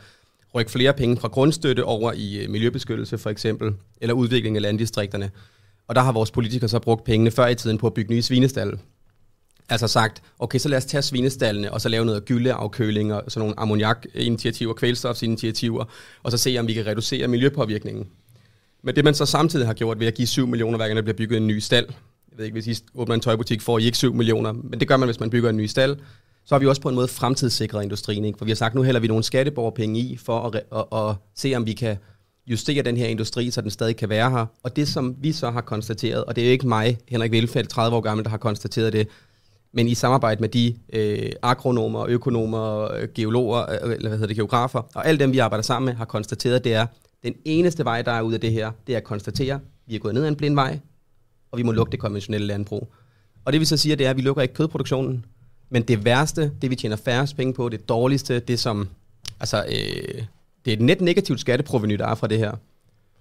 rykke 0.56 0.72
flere 0.72 0.94
penge 0.94 1.18
fra 1.18 1.28
grundstøtte 1.28 1.84
over 1.86 2.12
i 2.16 2.38
øh, 2.44 2.50
miljøbeskyttelse 2.50 3.18
for 3.18 3.30
eksempel, 3.30 3.74
eller 4.02 4.14
udvikling 4.14 4.56
af 4.56 4.62
landdistrikterne. 4.62 5.30
Og 5.88 5.96
der 5.96 6.02
har 6.02 6.12
vores 6.12 6.32
politikere 6.32 6.70
så 6.70 6.80
brugt 6.80 7.04
pengene 7.04 7.32
før 7.32 7.48
i 7.48 7.56
tiden 7.56 7.78
på 7.78 7.88
at 7.88 7.94
bygge 7.94 8.14
nye 8.14 8.22
svinestalde. 8.22 8.78
Altså 9.70 9.88
sagt, 9.88 10.22
okay, 10.40 10.60
så 10.60 10.70
lad 10.70 10.78
os 10.78 10.86
tage 10.86 11.02
svinestallene, 11.02 11.74
og 11.74 11.82
så 11.82 11.90
lave 11.90 12.06
noget 12.06 12.26
gyldeafkøling 12.26 13.14
og 13.14 13.24
sådan 13.28 13.42
nogle 13.42 13.60
ammoniak-initiativer, 13.60 14.74
kvælstofsinitiativer, 14.74 15.86
og 16.24 16.32
så 16.32 16.38
se, 16.38 16.58
om 16.60 16.68
vi 16.68 16.74
kan 16.74 16.86
reducere 16.86 17.28
miljøpåvirkningen. 17.28 18.08
Men 18.84 18.96
det 18.96 19.04
man 19.04 19.14
så 19.14 19.26
samtidig 19.26 19.68
har 19.68 19.74
gjort 19.74 20.00
ved 20.00 20.08
at 20.08 20.14
give 20.14 20.28
7 20.28 20.48
millioner, 20.48 20.78
hver 20.78 20.88
gang 20.88 20.96
der 20.96 21.02
bliver 21.02 21.18
bygget 21.18 21.38
en 21.38 21.48
ny 21.48 21.60
stald, 21.60 21.86
jeg 22.38 22.38
ved 22.38 22.46
ikke, 22.46 22.62
hvis 22.62 22.80
I 22.80 22.84
åbner 22.96 23.16
en 23.16 23.22
tøjbutik, 23.22 23.62
får 23.62 23.80
I 23.80 23.86
ikke 23.86 23.98
7 23.98 24.14
millioner, 24.14 24.52
men 24.52 24.80
det 24.80 24.88
gør 24.88 24.98
man, 24.98 25.08
hvis 25.08 25.20
man 25.20 25.30
bygger 25.30 25.50
en 25.50 25.58
ny 25.58 25.66
stald, 25.66 25.98
så 26.46 26.56
har 26.56 26.60
vi 26.60 26.68
også 26.68 26.82
på 26.82 26.90
en 26.90 26.96
måde 26.96 27.08
fremtidssikret 27.08 27.84
industrien. 27.84 28.26
Ikke? 28.26 28.38
For 28.38 28.46
vi 28.46 28.52
har 28.52 28.56
sagt, 28.56 28.76
nu 28.76 28.84
hælder 28.84 29.00
vi 29.00 29.08
nogle 29.08 29.24
skatteborgerpenge 29.24 30.00
i, 30.00 30.18
for 30.18 30.40
at, 30.40 30.56
at, 30.56 30.86
at, 30.94 31.10
at 31.10 31.16
se, 31.36 31.56
om 31.56 31.66
vi 31.66 31.74
kan 31.74 31.98
justere 32.48 32.84
den 32.84 32.98
her 32.98 33.08
industri, 33.08 33.52
så 33.52 33.62
den 33.62 33.70
stadig 33.70 33.96
kan 33.96 34.10
være 34.10 34.32
her. 34.32 34.46
Og 34.64 34.76
det, 34.76 34.88
som 34.88 35.16
vi 35.20 35.32
så 35.32 35.52
har 35.52 35.62
konstateret, 35.62 36.24
og 36.24 36.36
det 36.36 36.42
er 36.42 36.46
jo 36.46 36.52
ikke 36.52 36.68
mig, 36.68 36.98
Henrik 37.08 37.32
Velfeldt, 37.32 37.70
30 37.70 37.98
år 37.98 38.02
gammel, 38.02 38.24
der 38.24 38.30
har 38.30 38.38
konstateret 38.38 38.94
det, 38.94 39.08
men 39.78 39.88
i 39.88 39.96
samarbejde 39.96 40.42
med 40.42 40.50
de 40.50 40.76
øh, 40.94 41.32
agronomer, 41.42 42.06
økonomer, 42.06 42.92
øh, 42.92 43.08
geologer, 43.16 43.72
øh, 43.72 43.90
øh, 43.90 43.96
eller 43.96 44.08
hvad 44.08 44.18
hedder 44.18 44.28
det, 44.28 44.36
geografer, 44.36 44.82
og 44.96 45.08
alle 45.08 45.20
dem, 45.20 45.34
vi 45.34 45.38
arbejder 45.38 45.62
sammen 45.62 45.86
med, 45.86 45.94
har 45.94 46.06
konstateret, 46.06 46.64
det 46.64 46.74
er, 46.74 46.86
den 47.24 47.34
eneste 47.46 47.86
vej, 47.86 48.02
der 48.02 48.12
er 48.12 48.22
ud 48.22 48.34
af 48.34 48.40
det 48.40 48.52
her, 48.52 48.72
det 48.88 48.94
er 48.94 48.98
at 48.98 49.04
konstatere, 49.04 49.56
at 49.56 49.62
vi 49.88 49.96
er 49.96 50.00
gået 50.00 50.14
ned 50.14 50.24
ad 50.24 50.28
en 50.28 50.36
blind 50.36 50.56
vej, 50.56 50.80
og 51.52 51.58
vi 51.58 51.64
må 51.64 51.72
lukke 51.72 51.92
det 51.92 52.00
konventionelle 52.00 52.48
landbrug. 52.48 52.94
Og 53.46 53.54
det 53.54 53.62
vi 53.62 53.66
så 53.66 53.78
siger, 53.78 53.96
det 53.96 54.06
er, 54.06 54.10
at 54.10 54.18
vi 54.18 54.22
lukker 54.22 54.42
ikke 54.42 54.54
kødproduktionen, 54.54 55.26
men 55.70 55.82
det 55.82 56.06
værste, 56.06 56.52
det 56.62 56.70
vi 56.70 56.76
tjener 56.76 56.96
færrest 56.96 57.38
penge 57.38 57.54
på, 57.54 57.70
det 57.70 57.90
dårligste, 57.90 58.40
det 58.40 58.60
som, 58.60 58.90
altså, 59.40 59.66
øh, 59.66 60.24
det 60.66 60.74
er 60.74 60.78
et 60.78 60.82
net 60.82 61.02
negativt 61.02 61.40
skatteproveny, 61.40 61.94
der 61.94 62.08
er 62.08 62.16
fra 62.16 62.28
det 62.28 62.38
her. 62.38 62.52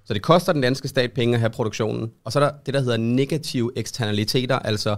Så 0.04 0.14
det 0.14 0.22
koster 0.22 0.52
den 0.52 0.62
danske 0.62 0.88
stat 0.88 1.12
penge 1.12 1.34
at 1.34 1.40
have 1.40 1.50
produktionen. 1.50 2.12
Og 2.24 2.32
så 2.32 2.40
er 2.40 2.44
der 2.44 2.52
det, 2.66 2.74
der 2.74 2.80
hedder 2.80 2.96
negative 2.96 3.72
eksternaliteter, 3.76 4.58
altså 4.58 4.96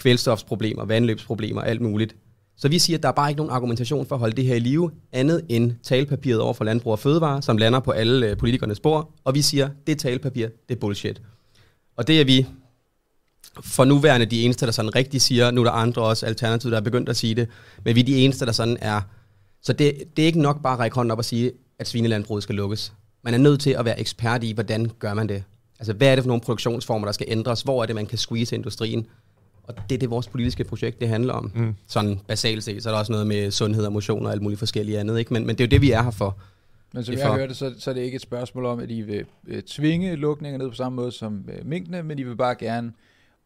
kvælstofsproblemer, 0.00 0.84
vandløbsproblemer, 0.84 1.60
alt 1.60 1.80
muligt. 1.80 2.16
Så 2.56 2.68
vi 2.68 2.78
siger, 2.78 2.96
at 2.96 3.02
der 3.02 3.08
er 3.08 3.12
bare 3.12 3.30
ikke 3.30 3.36
nogen 3.36 3.52
argumentation 3.52 4.06
for 4.06 4.14
at 4.14 4.18
holde 4.18 4.36
det 4.36 4.44
her 4.44 4.54
i 4.54 4.58
live, 4.58 4.90
andet 5.12 5.44
end 5.48 5.72
talepapiret 5.82 6.40
over 6.40 6.54
for 6.54 6.64
Landbrug 6.64 6.92
og 6.92 6.98
Fødevare, 6.98 7.42
som 7.42 7.56
lander 7.56 7.80
på 7.80 7.90
alle 7.90 8.26
øh, 8.26 8.36
politikernes 8.36 8.80
bord, 8.80 9.14
og 9.24 9.34
vi 9.34 9.42
siger, 9.42 9.68
det 9.86 9.98
talepapir, 9.98 10.48
det 10.68 10.74
er 10.74 10.80
bullshit. 10.80 11.22
Og 11.96 12.06
det 12.06 12.20
er 12.20 12.24
vi 12.24 12.46
for 13.64 13.84
nuværende 13.84 14.26
de 14.26 14.42
eneste, 14.42 14.66
der 14.66 14.72
sådan 14.72 14.94
rigtig 14.94 15.22
siger, 15.22 15.50
nu 15.50 15.60
er 15.60 15.64
der 15.64 15.72
andre 15.72 16.02
også 16.02 16.26
alternativer, 16.26 16.70
der 16.70 16.76
er 16.76 16.84
begyndt 16.84 17.08
at 17.08 17.16
sige 17.16 17.34
det, 17.34 17.48
men 17.84 17.94
vi 17.94 18.00
er 18.00 18.04
de 18.04 18.16
eneste, 18.16 18.46
der 18.46 18.52
sådan 18.52 18.76
er. 18.80 19.00
Så 19.62 19.72
det, 19.72 19.94
det 20.16 20.22
er 20.22 20.26
ikke 20.26 20.42
nok 20.42 20.62
bare 20.62 20.72
at 20.72 20.78
række 20.78 20.94
hånden 20.94 21.10
op 21.10 21.18
og 21.18 21.24
sige, 21.24 21.52
at 21.78 21.88
svinelandbruget 21.88 22.42
skal 22.42 22.54
lukkes. 22.54 22.92
Man 23.24 23.34
er 23.34 23.38
nødt 23.38 23.60
til 23.60 23.70
at 23.70 23.84
være 23.84 24.00
ekspert 24.00 24.44
i, 24.44 24.52
hvordan 24.52 24.90
gør 24.98 25.14
man 25.14 25.28
det. 25.28 25.44
Altså, 25.78 25.92
hvad 25.92 26.08
er 26.08 26.14
det 26.14 26.24
for 26.24 26.28
nogle 26.28 26.40
produktionsformer, 26.40 27.04
der 27.04 27.12
skal 27.12 27.26
ændres? 27.28 27.62
Hvor 27.62 27.82
er 27.82 27.86
det, 27.86 27.94
man 27.94 28.06
kan 28.06 28.18
squeeze 28.18 28.54
industrien? 28.54 29.06
Og 29.76 29.82
det 29.88 29.94
er 29.94 29.98
det, 29.98 30.10
vores 30.10 30.28
politiske 30.28 30.64
projekt 30.64 31.00
det 31.00 31.08
handler 31.08 31.32
om. 31.34 31.52
Mm. 31.54 31.74
Sådan 31.86 32.20
basalt 32.28 32.64
set, 32.64 32.82
så 32.82 32.88
er 32.88 32.92
der 32.92 32.98
også 32.98 33.12
noget 33.12 33.26
med 33.26 33.50
sundhed 33.50 33.84
og 33.86 33.92
motion 33.92 34.26
og 34.26 34.32
alt 34.32 34.42
muligt 34.42 34.58
forskellige 34.58 34.98
andet. 34.98 35.18
Ikke? 35.18 35.32
Men, 35.32 35.46
men 35.46 35.56
det 35.56 35.64
er 35.64 35.66
jo 35.66 35.70
det, 35.70 35.80
vi 35.82 35.90
er 35.90 36.02
her 36.02 36.10
for. 36.10 36.38
Men 36.94 37.04
som 37.04 37.12
Det 37.14 37.20
jeg 37.20 37.28
for- 37.28 37.34
hørte, 37.36 37.54
så, 37.54 37.74
så 37.78 37.90
er 37.90 37.94
det 37.94 38.00
ikke 38.00 38.16
et 38.16 38.22
spørgsmål 38.22 38.64
om, 38.64 38.80
at 38.80 38.90
I 38.90 39.00
vil 39.00 39.24
øh, 39.48 39.62
tvinge 39.62 40.14
lukninger 40.16 40.58
ned 40.58 40.68
på 40.68 40.74
samme 40.74 40.96
måde 40.96 41.12
som 41.12 41.44
øh, 41.58 41.66
minkene, 41.66 42.02
men 42.02 42.18
I 42.18 42.22
vil 42.22 42.36
bare 42.36 42.54
gerne 42.54 42.92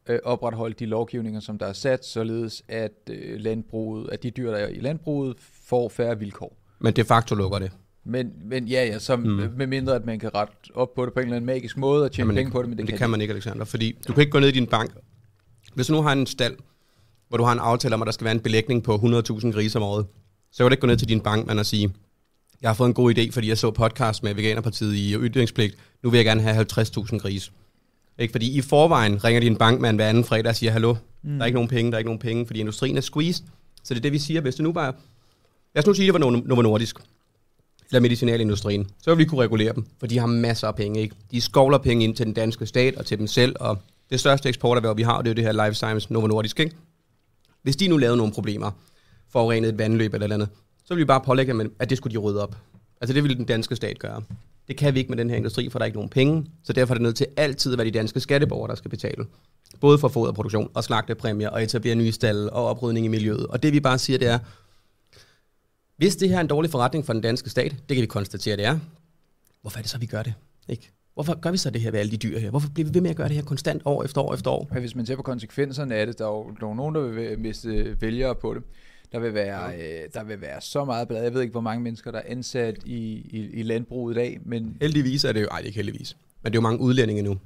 øh, 0.08 0.18
opretholde 0.24 0.74
de 0.78 0.86
lovgivninger, 0.86 1.40
som 1.40 1.58
der 1.58 1.66
er 1.66 1.72
sat, 1.72 2.04
således 2.06 2.62
at 2.68 2.92
øh, 3.10 3.40
landbruget, 3.40 4.10
at 4.12 4.22
de 4.22 4.30
dyr, 4.30 4.50
der 4.50 4.56
er 4.58 4.68
i 4.68 4.80
landbruget, 4.80 5.36
får 5.68 5.88
færre 5.88 6.18
vilkår. 6.18 6.56
Men 6.80 6.92
de 6.96 7.04
facto 7.04 7.34
lukker 7.34 7.58
det. 7.58 7.70
Men, 8.06 8.32
men 8.44 8.68
ja, 8.68 8.84
ja, 8.86 8.98
som, 8.98 9.20
Mm. 9.20 9.26
mm. 9.26 9.48
med 9.56 9.66
mindre 9.66 9.94
at 9.94 10.04
man 10.06 10.18
kan 10.18 10.34
rette 10.34 10.52
op 10.74 10.94
på 10.94 11.06
det 11.06 11.14
på 11.14 11.20
en 11.20 11.24
eller 11.24 11.36
anden 11.36 11.46
magisk 11.46 11.76
måde 11.76 12.04
og 12.04 12.12
tjene 12.12 12.26
Jamen, 12.26 12.36
penge 12.36 12.50
på 12.52 12.62
det, 12.62 12.68
men 12.68 12.78
det, 12.78 12.86
det 12.86 12.92
kan, 12.92 12.98
kan 12.98 13.10
man 13.10 13.20
ikke, 13.20 13.32
Alexander, 13.34 13.64
fordi 13.64 13.98
du 14.08 14.12
kan 14.12 14.20
ikke 14.20 14.30
gå 14.30 14.38
ned 14.40 14.48
i 14.48 14.52
din 14.52 14.66
bank. 14.66 14.90
Hvis 15.74 15.86
du 15.86 15.92
nu 15.92 16.02
har 16.02 16.12
en 16.12 16.26
stald, 16.26 16.56
hvor 17.28 17.38
du 17.38 17.44
har 17.44 17.52
en 17.52 17.58
aftale 17.58 17.94
om, 17.94 18.02
at 18.02 18.06
der 18.06 18.12
skal 18.12 18.24
være 18.24 18.34
en 18.34 18.40
belægning 18.40 18.82
på 18.82 18.94
100.000 18.94 19.52
grise 19.52 19.78
om 19.78 19.82
året, 19.82 20.06
så 20.52 20.58
kan 20.58 20.70
du 20.70 20.72
ikke 20.72 20.80
gå 20.80 20.86
ned 20.86 20.96
til 20.96 21.08
din 21.08 21.20
bankmand 21.20 21.58
og 21.58 21.66
sige, 21.66 21.94
jeg 22.62 22.70
har 22.70 22.74
fået 22.74 22.88
en 22.88 22.94
god 22.94 23.14
idé, 23.18 23.30
fordi 23.30 23.48
jeg 23.48 23.58
så 23.58 23.70
podcast 23.70 24.22
med 24.22 24.34
Veganerpartiet 24.34 24.94
i 24.94 25.14
ytringspligt, 25.14 25.76
nu 26.02 26.10
vil 26.10 26.18
jeg 26.18 26.24
gerne 26.24 26.42
have 26.42 26.66
50.000 26.78 27.18
grise. 27.18 27.50
Ikke? 28.18 28.32
Fordi 28.32 28.58
i 28.58 28.60
forvejen 28.60 29.24
ringer 29.24 29.40
din 29.40 29.56
bankmand 29.56 29.96
hver 29.96 30.08
anden 30.08 30.24
fredag 30.24 30.50
og 30.50 30.56
siger, 30.56 30.72
hallo, 30.72 30.94
mm. 31.22 31.30
der 31.30 31.40
er 31.40 31.46
ikke 31.46 31.56
nogen 31.56 31.68
penge, 31.68 31.90
der 31.90 31.96
er 31.96 31.98
ikke 31.98 32.08
nogen 32.08 32.18
penge, 32.18 32.46
fordi 32.46 32.60
industrien 32.60 32.96
er 32.96 33.00
squeezed. 33.00 33.44
Så 33.84 33.94
det 33.94 34.00
er 34.00 34.02
det, 34.02 34.12
vi 34.12 34.18
siger, 34.18 34.40
hvis 34.40 34.54
det 34.54 34.62
nu 34.62 34.72
bare... 34.72 34.92
Lad 35.74 35.82
os 35.82 35.86
nu 35.86 35.94
sige, 35.94 36.08
at 36.08 36.14
det 36.14 36.24
var 36.24 36.30
Novo 36.30 36.62
Nordisk, 36.62 36.96
eller 37.90 38.00
medicinalindustrien, 38.00 38.90
så 39.02 39.10
vil 39.10 39.18
vi 39.18 39.24
kunne 39.24 39.42
regulere 39.42 39.74
dem, 39.74 39.86
for 40.00 40.06
de 40.06 40.18
har 40.18 40.26
masser 40.26 40.68
af 40.68 40.74
penge. 40.74 41.00
Ikke? 41.00 41.14
De 41.30 41.40
skovler 41.40 41.78
penge 41.78 42.04
ind 42.04 42.16
til 42.16 42.26
den 42.26 42.34
danske 42.34 42.66
stat 42.66 42.96
og 42.96 43.06
til 43.06 43.18
dem 43.18 43.26
selv, 43.26 43.56
og 43.60 43.78
det 44.10 44.20
største 44.20 44.48
eksporterhverv, 44.48 44.96
vi 44.96 45.02
har, 45.02 45.22
det 45.22 45.28
er 45.28 45.30
jo 45.30 45.34
det 45.34 45.44
her 45.44 45.66
Life 45.66 45.74
Science 45.74 46.12
Novo 46.12 46.26
Nordisk. 46.26 46.60
Ikke? 46.60 46.76
Hvis 47.62 47.76
de 47.76 47.88
nu 47.88 47.96
lavede 47.96 48.16
nogle 48.16 48.32
problemer, 48.32 48.70
forurenet 49.28 49.68
et 49.68 49.78
vandløb 49.78 50.14
eller 50.14 50.34
andet, 50.34 50.48
så 50.84 50.94
ville 50.94 51.04
vi 51.04 51.06
bare 51.06 51.20
pålægge 51.20 51.52
dem, 51.52 51.76
at 51.78 51.90
det 51.90 51.98
skulle 51.98 52.14
de 52.14 52.18
rydde 52.18 52.42
op. 52.42 52.56
Altså 53.00 53.14
det 53.14 53.22
ville 53.22 53.36
den 53.36 53.44
danske 53.44 53.76
stat 53.76 53.98
gøre. 53.98 54.22
Det 54.68 54.76
kan 54.76 54.94
vi 54.94 54.98
ikke 54.98 55.10
med 55.10 55.18
den 55.18 55.30
her 55.30 55.36
industri, 55.36 55.68
for 55.68 55.78
der 55.78 55.84
er 55.84 55.86
ikke 55.86 55.96
nogen 55.98 56.10
penge, 56.10 56.46
så 56.62 56.72
derfor 56.72 56.94
er 56.94 56.98
det 56.98 57.02
nødt 57.02 57.16
til 57.16 57.26
altid 57.36 57.72
at 57.72 57.78
være 57.78 57.86
de 57.86 57.90
danske 57.90 58.20
skatteborgere, 58.20 58.68
der 58.68 58.74
skal 58.74 58.90
betale. 58.90 59.26
Både 59.80 59.98
for 59.98 60.08
foderproduktion 60.08 60.70
og 60.74 60.84
slagtepræmier 60.84 61.48
og 61.48 61.62
etablere 61.62 61.94
nye 61.94 62.12
stalle 62.12 62.52
og 62.52 62.66
oprydning 62.66 63.06
i 63.06 63.08
miljøet. 63.08 63.46
Og 63.46 63.62
det 63.62 63.72
vi 63.72 63.80
bare 63.80 63.98
siger, 63.98 64.18
det 64.18 64.28
er, 64.28 64.38
hvis 65.96 66.16
det 66.16 66.28
her 66.28 66.36
er 66.36 66.40
en 66.40 66.46
dårlig 66.46 66.70
forretning 66.70 67.06
for 67.06 67.12
den 67.12 67.22
danske 67.22 67.50
stat, 67.50 67.72
det 67.88 67.96
kan 67.96 68.02
vi 68.02 68.06
konstatere, 68.06 68.56
det 68.56 68.64
er, 68.64 68.78
hvorfor 69.60 69.78
er 69.78 69.82
det 69.82 69.90
så, 69.90 69.98
vi 69.98 70.06
gør 70.06 70.22
det? 70.22 70.34
Ikke? 70.68 70.92
Hvorfor 71.14 71.40
gør 71.40 71.50
vi 71.50 71.56
så 71.56 71.70
det 71.70 71.80
her 71.80 71.90
ved 71.90 72.00
alle 72.00 72.10
de 72.10 72.16
dyr 72.16 72.38
her? 72.38 72.50
Hvorfor 72.50 72.68
bliver 72.74 72.88
vi 72.88 72.94
ved 72.94 73.00
med 73.00 73.10
at 73.10 73.16
gøre 73.16 73.28
det 73.28 73.36
her 73.36 73.42
konstant 73.42 73.82
år 73.84 74.04
efter 74.04 74.20
år 74.20 74.34
efter 74.34 74.50
år? 74.50 74.68
Men 74.72 74.80
hvis 74.80 74.94
man 74.94 75.06
ser 75.06 75.16
på 75.16 75.22
konsekvenserne 75.22 75.94
af 75.94 76.06
det, 76.06 76.18
der 76.18 76.24
er 76.24 76.28
jo 76.28 76.70
er 76.70 76.74
nogen, 76.74 76.94
der 76.94 77.00
vil 77.00 77.38
miste 77.38 77.96
vælgere 78.00 78.34
på 78.34 78.54
det. 78.54 78.62
Der 79.12 79.18
vil 79.18 79.34
være, 79.34 79.74
øh, 79.74 80.08
der 80.14 80.24
vil 80.24 80.40
være 80.40 80.60
så 80.60 80.84
meget 80.84 81.08
blad. 81.08 81.22
Jeg 81.22 81.34
ved 81.34 81.40
ikke, 81.40 81.52
hvor 81.52 81.60
mange 81.60 81.82
mennesker, 81.82 82.10
der 82.10 82.18
er 82.18 82.22
ansat 82.26 82.78
i, 82.84 82.98
i, 83.30 83.50
i 83.52 83.62
landbruget 83.62 84.14
i 84.14 84.18
dag, 84.18 84.40
men, 84.44 84.76
Heldigvis 84.80 85.24
er 85.24 85.32
det 85.32 85.42
jo, 85.42 85.46
ej 85.50 85.56
det 85.56 85.64
er 85.64 85.66
ikke 85.66 85.76
heldigvis, 85.76 86.16
men 86.42 86.52
det 86.52 86.58
er 86.58 86.60
jo 86.60 86.62
mange 86.62 86.80
udlændinge 86.80 87.22
nu. 87.22 87.38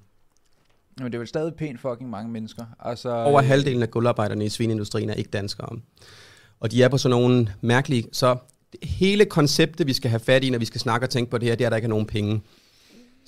men 0.98 1.06
det 1.06 1.14
er 1.14 1.18
jo 1.18 1.26
stadig 1.26 1.54
pænt 1.54 1.80
fucking 1.80 2.10
mange 2.10 2.32
mennesker. 2.32 2.64
Altså, 2.80 3.10
Over 3.10 3.40
øh, 3.42 3.48
halvdelen 3.48 3.82
af 3.82 3.90
guldarbejderne 3.90 4.44
i 4.44 4.48
svineindustrien 4.48 5.10
er 5.10 5.14
ikke 5.14 5.30
danskere. 5.30 5.78
Og 6.60 6.70
de 6.72 6.82
er 6.82 6.88
på 6.88 6.98
sådan 6.98 7.20
nogle 7.20 7.48
mærkelige... 7.60 8.04
Så 8.12 8.36
hele 8.82 9.24
konceptet, 9.24 9.86
vi 9.86 9.92
skal 9.92 10.10
have 10.10 10.20
fat 10.20 10.44
i, 10.44 10.50
når 10.50 10.58
vi 10.58 10.64
skal 10.64 10.80
snakke 10.80 11.06
og 11.06 11.10
tænke 11.10 11.30
på 11.30 11.38
det 11.38 11.48
her, 11.48 11.54
det 11.54 11.64
er, 11.64 11.68
at 11.68 11.70
der 11.70 11.76
ikke 11.76 11.86
er 11.86 11.90
nogen 11.90 12.06
penge. 12.06 12.40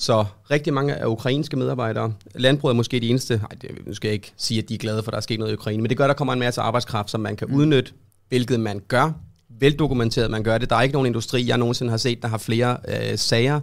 Så 0.01 0.25
rigtig 0.51 0.73
mange 0.75 0.95
af 0.95 1.07
ukrainske 1.07 1.57
medarbejdere. 1.57 2.13
Landbruget 2.35 2.73
er 2.73 2.77
måske 2.77 3.01
de 3.01 3.09
eneste... 3.09 3.37
Nej, 3.37 3.49
det, 3.63 3.71
nu 3.87 3.95
skal 3.95 4.09
jeg 4.09 4.15
ikke 4.15 4.33
sige, 4.37 4.63
at 4.63 4.69
de 4.69 4.75
er 4.75 4.79
glade 4.79 5.03
for, 5.03 5.11
at 5.11 5.13
der 5.13 5.17
er 5.17 5.21
sket 5.23 5.39
noget 5.39 5.53
i 5.53 5.55
Ukraine, 5.55 5.83
men 5.83 5.89
det 5.91 5.97
gør, 5.97 6.05
at 6.05 6.09
der 6.09 6.15
kommer 6.15 6.33
en 6.33 6.39
masse 6.39 6.61
arbejdskraft, 6.61 7.11
som 7.11 7.21
man 7.21 7.37
kan 7.37 7.49
udnytte, 7.49 7.93
hvilket 8.29 8.61
man 8.61 8.81
gør. 8.89 9.13
Veldokumenteret, 9.61 10.31
man 10.31 10.43
gør 10.43 10.59
det. 10.59 10.71
Der 10.71 10.77
er 10.77 10.83
ikke 10.83 10.93
nogen 10.93 11.07
industri, 11.07 11.49
jeg 11.49 11.59
nogensinde 11.59 11.91
har 11.91 11.97
set, 11.97 12.23
der 12.23 12.29
har 12.29 12.39
flere 12.39 12.77
øh, 12.89 13.19
sager. 13.19 13.61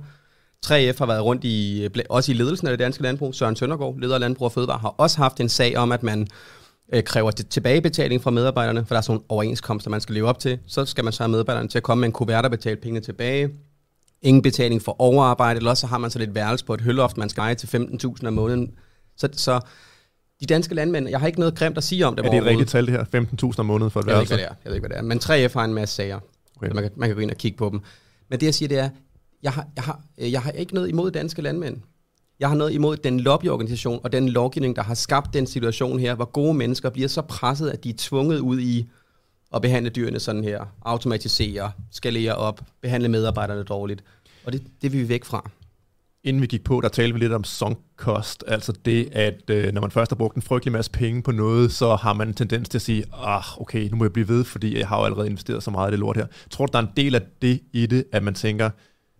3F 0.65 0.97
har 0.97 1.05
været 1.05 1.23
rundt 1.23 1.43
i, 1.43 1.87
også 2.09 2.31
i 2.31 2.35
ledelsen 2.35 2.67
af 2.67 2.71
det 2.71 2.79
danske 2.79 3.03
landbrug. 3.03 3.35
Søren 3.35 3.55
Søndergaard, 3.55 3.99
leder 3.99 4.13
af 4.13 4.19
Landbrug 4.19 4.45
og 4.45 4.51
Fødevare, 4.51 4.77
har 4.79 4.89
også 4.97 5.17
haft 5.17 5.39
en 5.39 5.49
sag 5.49 5.77
om, 5.77 5.91
at 5.91 6.03
man 6.03 6.27
øh, 6.93 7.03
kræver 7.03 7.31
til- 7.31 7.45
tilbagebetaling 7.45 8.23
fra 8.23 8.31
medarbejderne, 8.31 8.85
for 8.85 8.93
der 8.93 8.97
er 8.97 9.01
sådan 9.01 9.13
nogle 9.13 9.23
overenskomster, 9.29 9.89
man 9.89 10.01
skal 10.01 10.13
leve 10.15 10.27
op 10.27 10.39
til. 10.39 10.59
Så 10.67 10.85
skal 10.85 11.03
man 11.03 11.13
så 11.13 11.23
have 11.23 11.31
medarbejderne 11.31 11.67
til 11.69 11.77
at 11.77 11.83
komme 11.83 11.99
med 12.01 12.07
en 12.07 12.11
kuvert 12.13 12.45
og 12.45 12.51
betale 12.51 12.75
pengene 12.75 12.99
tilbage. 13.05 13.49
Ingen 14.21 14.41
betaling 14.41 14.81
for 14.81 14.95
overarbejde, 15.01 15.57
eller 15.57 15.69
også 15.69 15.81
så 15.81 15.87
har 15.87 15.97
man 15.97 16.11
så 16.11 16.19
lidt 16.19 16.35
værelse 16.35 16.65
på 16.65 16.73
et 16.73 16.81
hølloft, 16.81 17.17
man 17.17 17.29
skal 17.29 17.41
eje 17.41 17.55
til 17.55 17.67
15.000 17.67 18.27
om 18.27 18.33
måneden. 18.33 18.71
Så, 19.17 19.29
så 19.33 19.59
de 20.41 20.45
danske 20.45 20.75
landmænd, 20.75 21.09
jeg 21.09 21.19
har 21.19 21.27
ikke 21.27 21.39
noget 21.39 21.55
grimt 21.55 21.77
at 21.77 21.83
sige 21.83 22.05
om 22.07 22.15
det. 22.15 22.25
Er 22.25 22.29
det 22.29 22.37
et 22.37 22.45
rigtigt 22.45 22.69
tal, 22.69 22.85
det 22.87 22.93
her? 22.93 23.03
15.000 23.53 23.59
om 23.59 23.65
måneden 23.65 23.91
for 23.91 23.99
et 23.99 24.05
Jeg 24.07 24.15
ved 24.15 24.21
ikke, 24.21 24.29
værelse? 24.29 24.35
hvad 24.35 24.37
det 24.37 24.51
er. 24.51 24.55
Jeg 24.63 24.69
ved 24.69 24.75
ikke, 24.75 24.87
hvad 24.87 24.97
det 24.97 24.97
er. 24.97 25.45
Men 25.45 25.47
3F 25.49 25.53
har 25.59 25.65
en 25.65 25.73
masse 25.73 25.95
sager, 25.95 26.19
Okay. 26.57 26.71
man 26.73 26.83
kan, 26.83 26.91
man 26.95 27.09
kan 27.09 27.15
gå 27.15 27.21
ind 27.21 27.31
og 27.31 27.37
kigge 27.37 27.57
på 27.57 27.69
dem. 27.69 27.79
Men 28.29 28.39
det, 28.39 28.45
jeg 28.45 28.53
siger, 28.53 28.69
det 28.69 28.79
er, 28.79 28.89
jeg 29.43 29.51
har, 29.51 29.67
jeg 29.75 29.83
har, 29.83 30.01
øh, 30.17 30.31
jeg 30.31 30.41
har 30.41 30.51
ikke 30.51 30.73
noget 30.73 30.89
imod 30.89 31.11
danske 31.11 31.41
landmænd. 31.41 31.77
Jeg 32.39 32.49
har 32.49 32.55
noget 32.55 32.73
imod 32.73 32.97
den 32.97 33.19
lobbyorganisation 33.19 33.99
og 34.03 34.11
den 34.11 34.29
lovgivning, 34.29 34.75
der 34.75 34.83
har 34.83 34.93
skabt 34.93 35.33
den 35.33 35.47
situation 35.47 35.99
her, 35.99 36.15
hvor 36.15 36.25
gode 36.25 36.53
mennesker 36.53 36.89
bliver 36.89 37.07
så 37.07 37.21
presset, 37.21 37.69
at 37.69 37.83
de 37.83 37.89
er 37.89 37.93
tvunget 37.97 38.39
ud 38.39 38.59
i 38.59 38.89
at 39.55 39.61
behandle 39.61 39.89
dyrene 39.89 40.19
sådan 40.19 40.43
her, 40.43 40.65
automatisere, 40.81 41.71
skalere 41.91 42.35
op, 42.35 42.61
behandle 42.81 43.09
medarbejderne 43.09 43.63
dårligt. 43.63 44.03
Og 44.45 44.53
det, 44.53 44.63
det 44.81 44.91
vil 44.91 45.01
vi 45.01 45.09
væk 45.09 45.25
fra. 45.25 45.49
Inden 46.23 46.41
vi 46.41 46.47
gik 46.47 46.63
på, 46.63 46.81
der 46.81 46.89
talte 46.89 47.13
vi 47.13 47.19
lidt 47.19 47.33
om 47.33 47.43
sunk 47.43 47.77
cost, 47.97 48.43
altså 48.47 48.71
det, 48.85 49.09
at 49.11 49.49
øh, 49.49 49.73
når 49.73 49.81
man 49.81 49.91
først 49.91 50.11
har 50.11 50.15
brugt 50.15 50.35
en 50.35 50.41
frygtelig 50.41 50.71
masse 50.71 50.91
penge 50.91 51.23
på 51.23 51.31
noget, 51.31 51.71
så 51.71 51.95
har 51.95 52.13
man 52.13 52.27
en 52.27 52.33
tendens 52.33 52.69
til 52.69 52.77
at 52.77 52.81
sige, 52.81 53.03
ah, 53.13 53.61
okay, 53.61 53.89
nu 53.89 53.97
må 53.97 54.03
jeg 54.03 54.13
blive 54.13 54.27
ved, 54.27 54.43
fordi 54.43 54.77
jeg 54.79 54.87
har 54.87 54.99
jo 54.99 55.05
allerede 55.05 55.27
investeret 55.27 55.63
så 55.63 55.71
meget 55.71 55.89
i 55.89 55.91
det 55.91 55.99
lort 55.99 56.17
her. 56.17 56.25
Tror 56.49 56.65
du, 56.65 56.71
der 56.71 56.79
er 56.79 56.83
en 56.83 56.93
del 56.97 57.15
af 57.15 57.21
det 57.41 57.59
i 57.73 57.85
det, 57.85 58.03
at 58.11 58.23
man 58.23 58.33
tænker, 58.33 58.69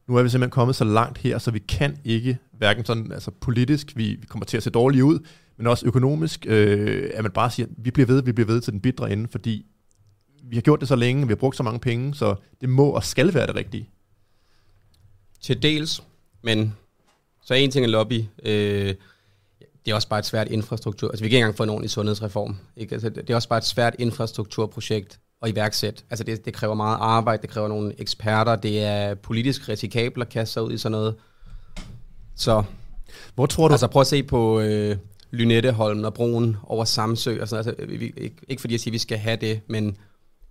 nu 0.07 0.15
er 0.15 0.23
vi 0.23 0.29
simpelthen 0.29 0.51
kommet 0.51 0.75
så 0.75 0.83
langt 0.83 1.17
her, 1.17 1.37
så 1.37 1.51
vi 1.51 1.59
kan 1.59 1.97
ikke, 2.03 2.37
hverken 2.57 2.85
sådan 2.85 3.11
altså 3.11 3.31
politisk, 3.31 3.93
vi, 3.95 4.03
vi 4.03 4.25
kommer 4.25 4.45
til 4.45 4.57
at 4.57 4.63
se 4.63 4.69
dårlige 4.69 5.03
ud, 5.03 5.19
men 5.57 5.67
også 5.67 5.85
økonomisk, 5.85 6.45
øh, 6.49 7.09
at 7.13 7.23
man 7.23 7.31
bare 7.31 7.51
siger, 7.51 7.67
vi 7.77 7.91
bliver 7.91 8.07
ved, 8.07 8.23
vi 8.23 8.31
bliver 8.31 8.47
ved 8.47 8.61
til 8.61 8.73
den 8.73 8.81
bidre 8.81 9.11
ende, 9.11 9.27
fordi 9.31 9.65
vi 10.49 10.55
har 10.55 10.61
gjort 10.61 10.79
det 10.79 10.87
så 10.87 10.95
længe, 10.95 11.27
vi 11.27 11.31
har 11.31 11.35
brugt 11.35 11.57
så 11.57 11.63
mange 11.63 11.79
penge, 11.79 12.15
så 12.15 12.35
det 12.61 12.69
må 12.69 12.89
og 12.89 13.03
skal 13.03 13.33
være 13.33 13.47
det 13.47 13.55
rigtige. 13.55 13.89
Til 15.41 15.61
dels, 15.63 16.03
men 16.41 16.75
så 17.45 17.53
en 17.53 17.71
ting 17.71 17.85
er 17.85 17.89
lobby. 17.89 18.23
Øh, 18.43 18.95
det 19.85 19.91
er 19.91 19.95
også 19.95 20.07
bare 20.07 20.19
et 20.19 20.25
svært 20.25 20.47
infrastruktur. 20.47 21.09
Altså, 21.09 21.23
vi 21.23 21.29
kan 21.29 21.35
ikke 21.35 21.43
engang 21.43 21.57
få 21.57 21.63
en 21.63 21.69
ordentlig 21.69 21.89
sundhedsreform. 21.89 22.57
Ikke? 22.77 22.93
Altså, 22.93 23.09
det 23.09 23.29
er 23.29 23.35
også 23.35 23.49
bare 23.49 23.57
et 23.57 23.65
svært 23.65 23.95
infrastrukturprojekt 23.99 25.19
at 25.41 25.49
iværksætte. 25.49 26.03
Altså, 26.09 26.23
det, 26.23 26.45
det 26.45 26.53
kræver 26.53 26.73
meget 26.75 26.97
arbejde, 27.01 27.41
det 27.41 27.49
kræver 27.49 27.67
nogle 27.67 27.93
eksperter, 28.01 28.55
det 28.55 28.83
er 28.83 29.13
politisk 29.15 29.69
risikabelt 29.69 30.21
at 30.21 30.29
kaste 30.29 30.53
sig 30.53 30.63
ud 30.63 30.71
i 30.73 30.77
sådan 30.77 30.91
noget. 30.91 31.15
Så 32.35 32.63
Hvor 33.35 33.45
tror 33.45 33.67
du, 33.67 33.73
altså, 33.73 33.87
prøv 33.87 33.99
at 34.01 34.07
se 34.07 34.23
på 34.23 34.59
øh, 34.59 34.97
Lynetteholmen 35.31 36.05
og 36.05 36.13
broen 36.13 36.57
over 36.63 36.85
Samsø. 36.85 37.41
Og 37.41 37.47
sådan, 37.47 37.67
altså, 37.67 37.85
vi- 37.85 38.13
ikke, 38.17 38.35
ikke 38.47 38.61
fordi 38.61 38.73
jeg 38.73 38.79
siger, 38.79 38.91
at 38.91 38.93
vi 38.93 38.97
skal 38.97 39.17
have 39.17 39.37
det, 39.41 39.61
men, 39.67 39.97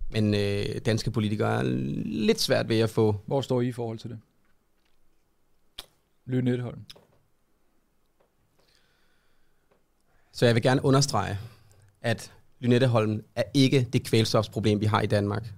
men 0.09 0.33
øh, 0.33 0.65
danske 0.85 1.11
politikere 1.11 1.59
er 1.59 1.63
lidt 2.05 2.41
svært 2.41 2.69
ved 2.69 2.79
at 2.79 2.89
få 2.89 3.15
Hvor 3.25 3.41
står 3.41 3.61
I 3.61 3.67
i 3.67 3.71
forhold 3.71 3.99
til 3.99 4.09
det? 4.09 4.19
Lynetteholm. 6.25 6.79
Så 10.31 10.45
jeg 10.45 10.55
vil 10.55 10.63
gerne 10.63 10.85
understrege, 10.85 11.37
at 12.01 12.31
Lynetteholm 12.59 13.23
er 13.35 13.43
ikke 13.53 13.87
det 13.93 14.03
kvælstofsproblem, 14.03 14.81
vi 14.81 14.85
har 14.85 15.01
i 15.01 15.05
Danmark. 15.05 15.53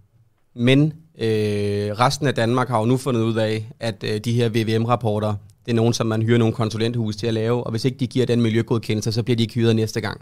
Men 0.54 0.94
øh, 1.18 1.92
resten 1.92 2.28
af 2.28 2.36
Danmark 2.36 2.68
har 2.68 2.80
jo 2.80 2.86
nu 2.86 2.98
fundet 2.98 3.22
ud 3.22 3.36
af, 3.36 3.72
at 3.80 4.04
øh, 4.04 4.20
de 4.20 4.34
her 4.34 4.50
VVM-rapporter, 4.50 5.36
det 5.66 5.72
er 5.72 5.76
nogen, 5.76 5.94
som 5.94 6.08
man 6.08 6.22
hyrer 6.22 6.38
nogle 6.38 6.54
konsulenthus 6.54 7.16
til 7.16 7.28
at 7.28 7.34
lave, 7.34 7.64
og 7.64 7.72
hvis 7.72 7.86
ikke 7.86 7.98
de 7.98 8.08
giver 8.08 8.26
den 8.26 8.42
miljøgodkendelse, 8.42 9.12
så 9.12 9.24
bliver 9.24 9.38
de 9.38 9.44
ikke 9.44 9.54
hyret 9.54 9.76
næste 9.76 10.02
gang. 10.02 10.22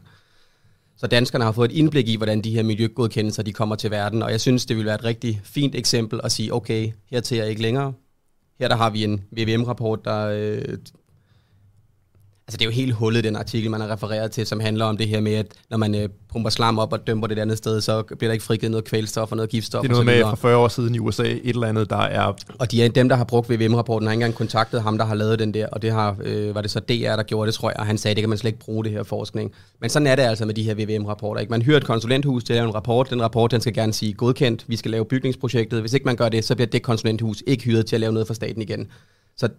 Så 0.97 1.07
danskerne 1.07 1.43
har 1.43 1.51
fået 1.51 1.71
et 1.71 1.77
indblik 1.77 2.07
i, 2.07 2.17
hvordan 2.17 2.41
de 2.41 2.51
her 2.51 2.63
miljøgodkendelser 2.63 3.43
de 3.43 3.53
kommer 3.53 3.75
til 3.75 3.91
verden, 3.91 4.23
og 4.23 4.31
jeg 4.31 4.41
synes, 4.41 4.65
det 4.65 4.77
vil 4.77 4.85
være 4.85 4.95
et 4.95 5.03
rigtig 5.03 5.41
fint 5.43 5.75
eksempel 5.75 6.19
at 6.23 6.31
sige, 6.31 6.53
okay, 6.53 6.91
her 7.11 7.19
til 7.19 7.37
er 7.37 7.43
ikke 7.43 7.61
længere. 7.61 7.93
Her 8.59 8.67
der 8.67 8.75
har 8.75 8.89
vi 8.89 9.03
en 9.03 9.23
VVM-rapport, 9.31 10.05
der 10.05 10.27
øh, 10.27 10.77
Altså 12.47 12.57
det 12.57 12.61
er 12.61 12.65
jo 12.65 12.71
helt 12.71 12.93
hullet, 12.93 13.23
den 13.23 13.35
artikel, 13.35 13.71
man 13.71 13.81
har 13.81 13.91
refereret 13.91 14.31
til, 14.31 14.45
som 14.45 14.59
handler 14.59 14.85
om 14.85 14.97
det 14.97 15.07
her 15.07 15.21
med, 15.21 15.33
at 15.33 15.47
når 15.69 15.77
man 15.77 15.95
øh, 15.95 16.09
pumper 16.31 16.49
slam 16.49 16.79
op 16.79 16.93
og 16.93 17.07
dømper 17.07 17.27
det 17.27 17.37
et 17.37 17.41
andet 17.41 17.57
sted, 17.57 17.81
så 17.81 18.03
bliver 18.03 18.29
der 18.29 18.33
ikke 18.33 18.45
frigivet 18.45 18.71
noget 18.71 18.85
kvælstof 18.85 19.31
og 19.31 19.37
noget 19.37 19.49
giftstof 19.49 19.81
det 19.81 19.89
er 19.89 19.91
noget 19.91 20.05
med 20.05 20.21
for 20.21 20.35
40 20.35 20.57
år 20.57 20.67
siden 20.67 20.95
i 20.95 20.99
USA, 20.99 21.23
et 21.23 21.41
eller 21.43 21.67
andet, 21.67 21.89
der 21.89 21.97
er 21.97 22.33
Og 22.59 22.71
de 22.71 22.83
er 22.83 22.89
dem, 22.89 23.09
der 23.09 23.15
har 23.15 23.23
brugt 23.23 23.49
VVM-rapporten, 23.49 24.07
har 24.07 24.13
ikke 24.13 24.23
engang 24.23 24.35
kontaktet 24.35 24.81
ham, 24.81 24.97
der 24.97 25.05
har 25.05 25.15
lavet 25.15 25.39
den 25.39 25.53
der, 25.53 25.67
og 25.67 25.81
det 25.81 25.91
har, 25.91 26.15
øh, 26.23 26.55
var 26.55 26.61
det 26.61 26.71
så 26.71 26.79
DR, 26.79 27.15
der 27.15 27.23
gjorde 27.23 27.47
det, 27.47 27.53
tror 27.53 27.69
jeg, 27.69 27.79
og 27.79 27.85
han 27.85 27.97
sagde, 27.97 28.15
det 28.15 28.21
kan 28.21 28.29
man 28.29 28.37
slet 28.37 28.51
ikke 28.51 28.65
bruge 28.65 28.83
det 28.83 28.91
her 28.91 29.03
forskning. 29.03 29.51
Men 29.81 29.89
sådan 29.89 30.07
er 30.07 30.15
det 30.15 30.23
altså 30.23 30.45
med 30.45 30.53
de 30.53 30.63
her 30.63 30.73
VVM-rapporter. 30.73 31.41
Ikke? 31.41 31.51
Man 31.51 31.61
hyrer 31.61 31.77
et 31.77 31.85
konsulenthus 31.85 32.43
til 32.43 32.53
at 32.53 32.57
lave 32.57 32.67
en 32.67 32.75
rapport, 32.75 33.09
den 33.09 33.21
rapport, 33.21 33.51
den 33.51 33.61
skal 33.61 33.73
gerne 33.73 33.93
sige 33.93 34.13
godkendt, 34.13 34.65
vi 34.67 34.75
skal 34.75 34.91
lave 34.91 35.05
bygningsprojektet. 35.05 35.81
Hvis 35.81 35.93
ikke 35.93 36.05
man 36.05 36.15
gør 36.15 36.29
det, 36.29 36.45
så 36.45 36.55
bliver 36.55 36.67
det 36.67 36.81
konsulenthus 36.83 37.43
ikke 37.47 37.63
hyret 37.63 37.85
til 37.85 37.95
at 37.95 37.99
lave 37.99 38.13
noget 38.13 38.27
for 38.27 38.33
staten 38.33 38.61
igen. 38.61 38.87
Så 39.37 39.49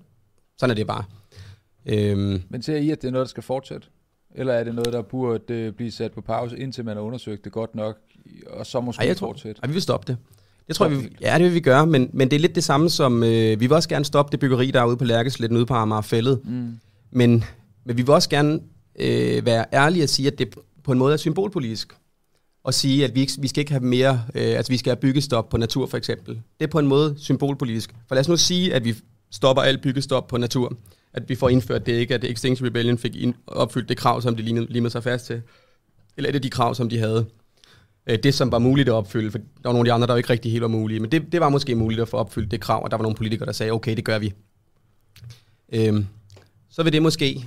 sådan 0.59 0.71
er 0.71 0.75
det 0.75 0.87
bare. 0.87 1.05
Øhm, 1.87 2.43
Men 2.49 2.63
ser 2.63 2.77
I, 2.77 2.91
at 2.91 3.03
det 3.03 3.09
er 3.09 3.13
noget, 3.13 3.25
der 3.25 3.29
skal 3.29 3.43
fortsætte? 3.43 3.87
Eller 4.35 4.53
er 4.53 4.65
det 4.65 4.75
noget, 4.75 4.93
der 4.93 5.03
burde 5.03 5.55
øh, 5.55 5.73
blive 5.73 5.91
sat 5.91 6.13
på 6.13 6.21
pause, 6.21 6.59
indtil 6.59 6.85
man 6.85 6.97
har 6.97 7.03
undersøgt 7.03 7.45
det 7.45 7.53
godt 7.53 7.75
nok, 7.75 7.99
og 8.47 8.67
så 8.67 8.81
måske 8.81 9.01
Ej, 9.01 9.09
jeg 9.09 9.17
tror, 9.17 9.29
fortsætte? 9.29 9.61
ej, 9.63 9.67
vi 9.67 9.73
vil 9.73 9.83
stoppe 9.83 10.13
det. 10.13 10.17
Det 10.69 10.77
tror 10.77 10.87
jeg, 10.87 11.03
vi, 11.03 11.09
ja, 11.21 11.35
det 11.35 11.45
vil 11.45 11.55
vi 11.55 11.61
gøre, 11.61 11.87
men, 11.87 12.11
men 12.13 12.31
det 12.31 12.37
er 12.37 12.41
lidt 12.41 12.55
det 12.55 12.65
samme 12.65 12.91
som, 12.91 13.23
øh, 13.23 13.29
vi 13.31 13.57
vil 13.67 13.73
også 13.73 13.89
gerne 13.89 14.05
stoppe 14.05 14.33
det 14.33 14.41
byggeri, 14.41 14.71
der 14.71 14.81
er 14.81 14.87
ude 14.87 14.97
på 14.97 15.05
Lærkesletten 15.05 15.57
ude 15.57 15.67
på 15.67 15.75
Amagerfællet. 15.75 16.41
Mm. 16.45 16.79
Men, 17.11 17.45
men 17.85 17.97
vi 17.97 18.03
vil 18.03 18.11
også 18.11 18.29
gerne 18.29 18.61
øh, 18.99 19.47
være 19.47 19.65
ærlige 19.73 20.03
og 20.03 20.09
sige, 20.09 20.27
at 20.33 20.39
det 20.39 20.55
på 20.85 20.93
en 20.93 20.99
måde 20.99 21.13
er 21.13 21.17
symbolpolitisk. 21.17 21.93
Og 22.65 22.75
sige, 22.75 23.05
at 23.05 23.15
vi, 23.15 23.21
ikke, 23.21 23.33
vi 23.39 23.49
skal 23.49 23.61
ikke 23.61 23.73
have 23.73 23.85
mere, 23.85 24.23
øh, 24.35 24.57
altså 24.57 24.73
vi 24.73 24.77
skal 24.77 24.91
have 24.91 25.01
byggestop 25.01 25.49
på 25.49 25.57
natur 25.57 25.87
for 25.87 25.97
eksempel. 25.97 26.35
Det 26.35 26.67
er 26.67 26.71
på 26.71 26.79
en 26.79 26.87
måde 26.87 27.15
symbolpolitisk. 27.19 27.95
For 28.09 28.15
lad 28.15 28.21
os 28.21 28.29
nu 28.29 28.37
sige, 28.37 28.75
at 28.75 28.85
vi 28.85 28.95
stopper 29.31 29.63
alt 29.63 29.83
byggestop 29.83 30.27
på 30.27 30.37
natur. 30.37 30.73
At 31.19 31.29
vi 31.29 31.35
får 31.35 31.49
indført 31.49 31.87
det 31.87 31.93
ikke, 31.93 32.15
at 32.15 32.25
Extinction 32.25 32.67
Rebellion 32.67 32.99
fik 32.99 33.17
ind, 33.17 33.35
opfyldt 33.47 33.89
det 33.89 33.97
krav, 33.97 34.23
som 34.23 34.37
de 34.37 34.43
limede 34.43 34.91
sig 34.91 35.03
fast 35.03 35.27
til. 35.27 35.43
Eller 36.17 36.31
et 36.31 36.35
af 36.35 36.43
de 36.43 36.51
krav, 36.51 36.75
som 36.75 36.89
de 36.89 36.99
havde. 36.99 37.27
Øh, 38.07 38.19
det, 38.23 38.35
som 38.35 38.53
var 38.53 38.59
muligt 38.59 38.89
at 38.89 38.93
opfylde, 38.93 39.31
for 39.31 39.39
der 39.39 39.45
var 39.65 39.73
nogle 39.73 39.79
af 39.79 39.85
de 39.85 39.93
andre, 39.93 40.07
der 40.07 40.13
var 40.13 40.19
ikke 40.19 40.31
rigtig 40.31 40.53
helt 40.53 40.63
var 40.63 40.69
mulige. 40.69 41.01
Men 41.01 41.13
det, 41.13 41.33
det 41.33 41.41
var 41.41 41.49
måske 41.49 41.75
muligt 41.75 42.01
at 42.01 42.09
få 42.09 42.17
opfyldt 42.17 42.51
det 42.51 42.61
krav, 42.61 42.85
og 42.85 42.91
der 42.91 42.97
var 42.97 43.03
nogle 43.03 43.17
politikere, 43.17 43.47
der 43.47 43.53
sagde, 43.53 43.73
okay, 43.73 43.97
det 43.97 44.05
gør 44.05 44.19
vi. 44.19 44.33
Øhm, 45.73 46.07
så 46.71 46.83
vil 46.83 46.93
det 46.93 47.03
måske 47.03 47.45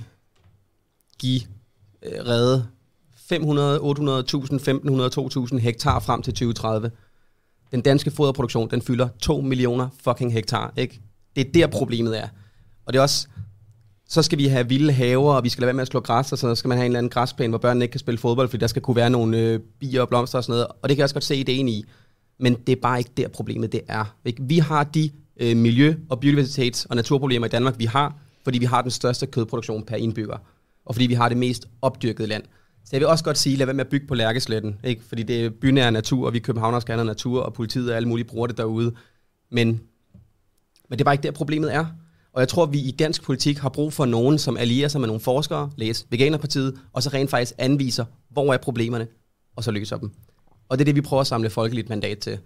give 1.18 1.40
øh, 2.02 2.26
redde 2.26 2.66
500, 3.16 3.80
800, 3.80 4.18
1500, 4.18 5.10
2000 5.10 5.60
hektar 5.60 6.00
frem 6.00 6.22
til 6.22 6.32
2030. 6.32 6.90
Den 7.72 7.80
danske 7.80 8.10
foderproduktion, 8.10 8.70
den 8.70 8.82
fylder 8.82 9.08
2 9.22 9.40
millioner 9.40 9.88
fucking 10.04 10.32
hektar, 10.32 10.72
ikke? 10.76 11.00
Det 11.36 11.46
er 11.46 11.52
der 11.52 11.66
problemet 11.66 12.18
er. 12.18 12.28
Og 12.86 12.92
det 12.92 12.98
er 12.98 13.02
også, 13.02 13.28
så 14.12 14.22
skal 14.22 14.38
vi 14.38 14.46
have 14.46 14.68
vilde 14.68 14.92
haver, 14.92 15.34
og 15.34 15.44
vi 15.44 15.48
skal 15.48 15.62
lade 15.62 15.66
være 15.66 15.74
med 15.74 15.82
at 15.82 15.88
slå 15.88 16.00
græs, 16.00 16.32
og 16.32 16.38
så 16.38 16.54
skal 16.54 16.68
man 16.68 16.78
have 16.78 16.86
en 16.86 16.92
eller 16.92 16.98
anden 16.98 17.10
græsplæne, 17.10 17.50
hvor 17.50 17.58
børnene 17.58 17.84
ikke 17.84 17.92
kan 17.92 17.98
spille 17.98 18.18
fodbold, 18.18 18.48
fordi 18.48 18.60
der 18.60 18.66
skal 18.66 18.82
kunne 18.82 18.96
være 18.96 19.10
nogle 19.10 19.38
øh, 19.38 19.60
bier 19.80 20.00
og 20.00 20.08
blomster 20.08 20.38
og 20.38 20.44
sådan 20.44 20.52
noget. 20.52 20.66
Og 20.66 20.88
det 20.88 20.96
kan 20.96 20.98
jeg 20.98 21.04
også 21.04 21.14
godt 21.14 21.24
se 21.24 21.36
ideen 21.36 21.68
i. 21.68 21.84
Men 22.38 22.54
det 22.54 22.72
er 22.72 22.80
bare 22.82 22.98
ikke 22.98 23.10
der 23.16 23.28
problemet 23.28 23.72
det 23.72 23.80
er. 23.88 24.16
Ikke? 24.24 24.42
Vi 24.42 24.58
har 24.58 24.84
de 24.84 25.10
øh, 25.36 25.56
miljø- 25.56 25.94
og 26.08 26.24
biodiversitets- 26.24 26.86
og 26.90 26.96
naturproblemer 26.96 27.46
i 27.46 27.48
Danmark, 27.48 27.78
vi 27.78 27.84
har, 27.84 28.14
fordi 28.44 28.58
vi 28.58 28.64
har 28.64 28.82
den 28.82 28.90
største 28.90 29.26
kødproduktion 29.26 29.82
per 29.82 29.96
indbygger. 29.96 30.36
Og 30.84 30.94
fordi 30.94 31.06
vi 31.06 31.14
har 31.14 31.28
det 31.28 31.38
mest 31.38 31.68
opdyrkede 31.82 32.28
land. 32.28 32.42
Så 32.84 32.88
jeg 32.92 33.00
vil 33.00 33.08
også 33.08 33.24
godt 33.24 33.38
sige, 33.38 33.56
lad 33.56 33.66
være 33.66 33.74
med 33.74 33.84
at 33.84 33.90
bygge 33.90 34.06
på 34.06 34.14
Lærkesletten. 34.14 34.76
Ikke? 34.84 35.02
Fordi 35.08 35.22
det 35.22 35.44
er 35.44 35.50
bynær 35.50 35.90
natur, 35.90 36.26
og 36.26 36.32
vi 36.32 36.38
københavner 36.38 36.80
skal 36.80 36.92
have 36.92 37.04
noget 37.04 37.16
natur, 37.16 37.42
og 37.42 37.54
politiet 37.54 37.90
og 37.90 37.96
alle 37.96 38.08
mulige 38.08 38.26
bruger 38.26 38.46
det 38.46 38.56
derude. 38.56 38.94
Men, 39.50 39.66
men 40.88 40.98
det 40.98 41.00
er 41.00 41.04
bare 41.04 41.14
ikke 41.14 41.22
der, 41.22 41.30
problemet 41.30 41.74
er. 41.74 41.86
Og 42.34 42.40
jeg 42.40 42.48
tror, 42.48 42.62
at 42.62 42.72
vi 42.72 42.80
i 42.80 42.90
dansk 42.90 43.22
politik 43.22 43.58
har 43.58 43.68
brug 43.68 43.92
for 43.92 44.04
nogen, 44.04 44.38
som 44.38 44.56
allierer 44.56 44.88
sig 44.88 45.00
med 45.00 45.08
nogle 45.08 45.20
forskere, 45.20 45.70
læs 45.76 46.06
Veganerpartiet, 46.10 46.78
og 46.92 47.02
så 47.02 47.10
rent 47.10 47.30
faktisk 47.30 47.54
anviser, 47.58 48.04
hvor 48.30 48.52
er 48.52 48.58
problemerne, 48.58 49.06
og 49.56 49.64
så 49.64 49.70
løser 49.70 49.96
dem. 49.98 50.10
Og 50.68 50.78
det 50.78 50.82
er 50.82 50.84
det, 50.84 50.96
vi 50.96 51.00
prøver 51.00 51.20
at 51.20 51.26
samle 51.26 51.50
folkeligt 51.50 51.88
mandat 51.88 52.18
til. 52.18 52.38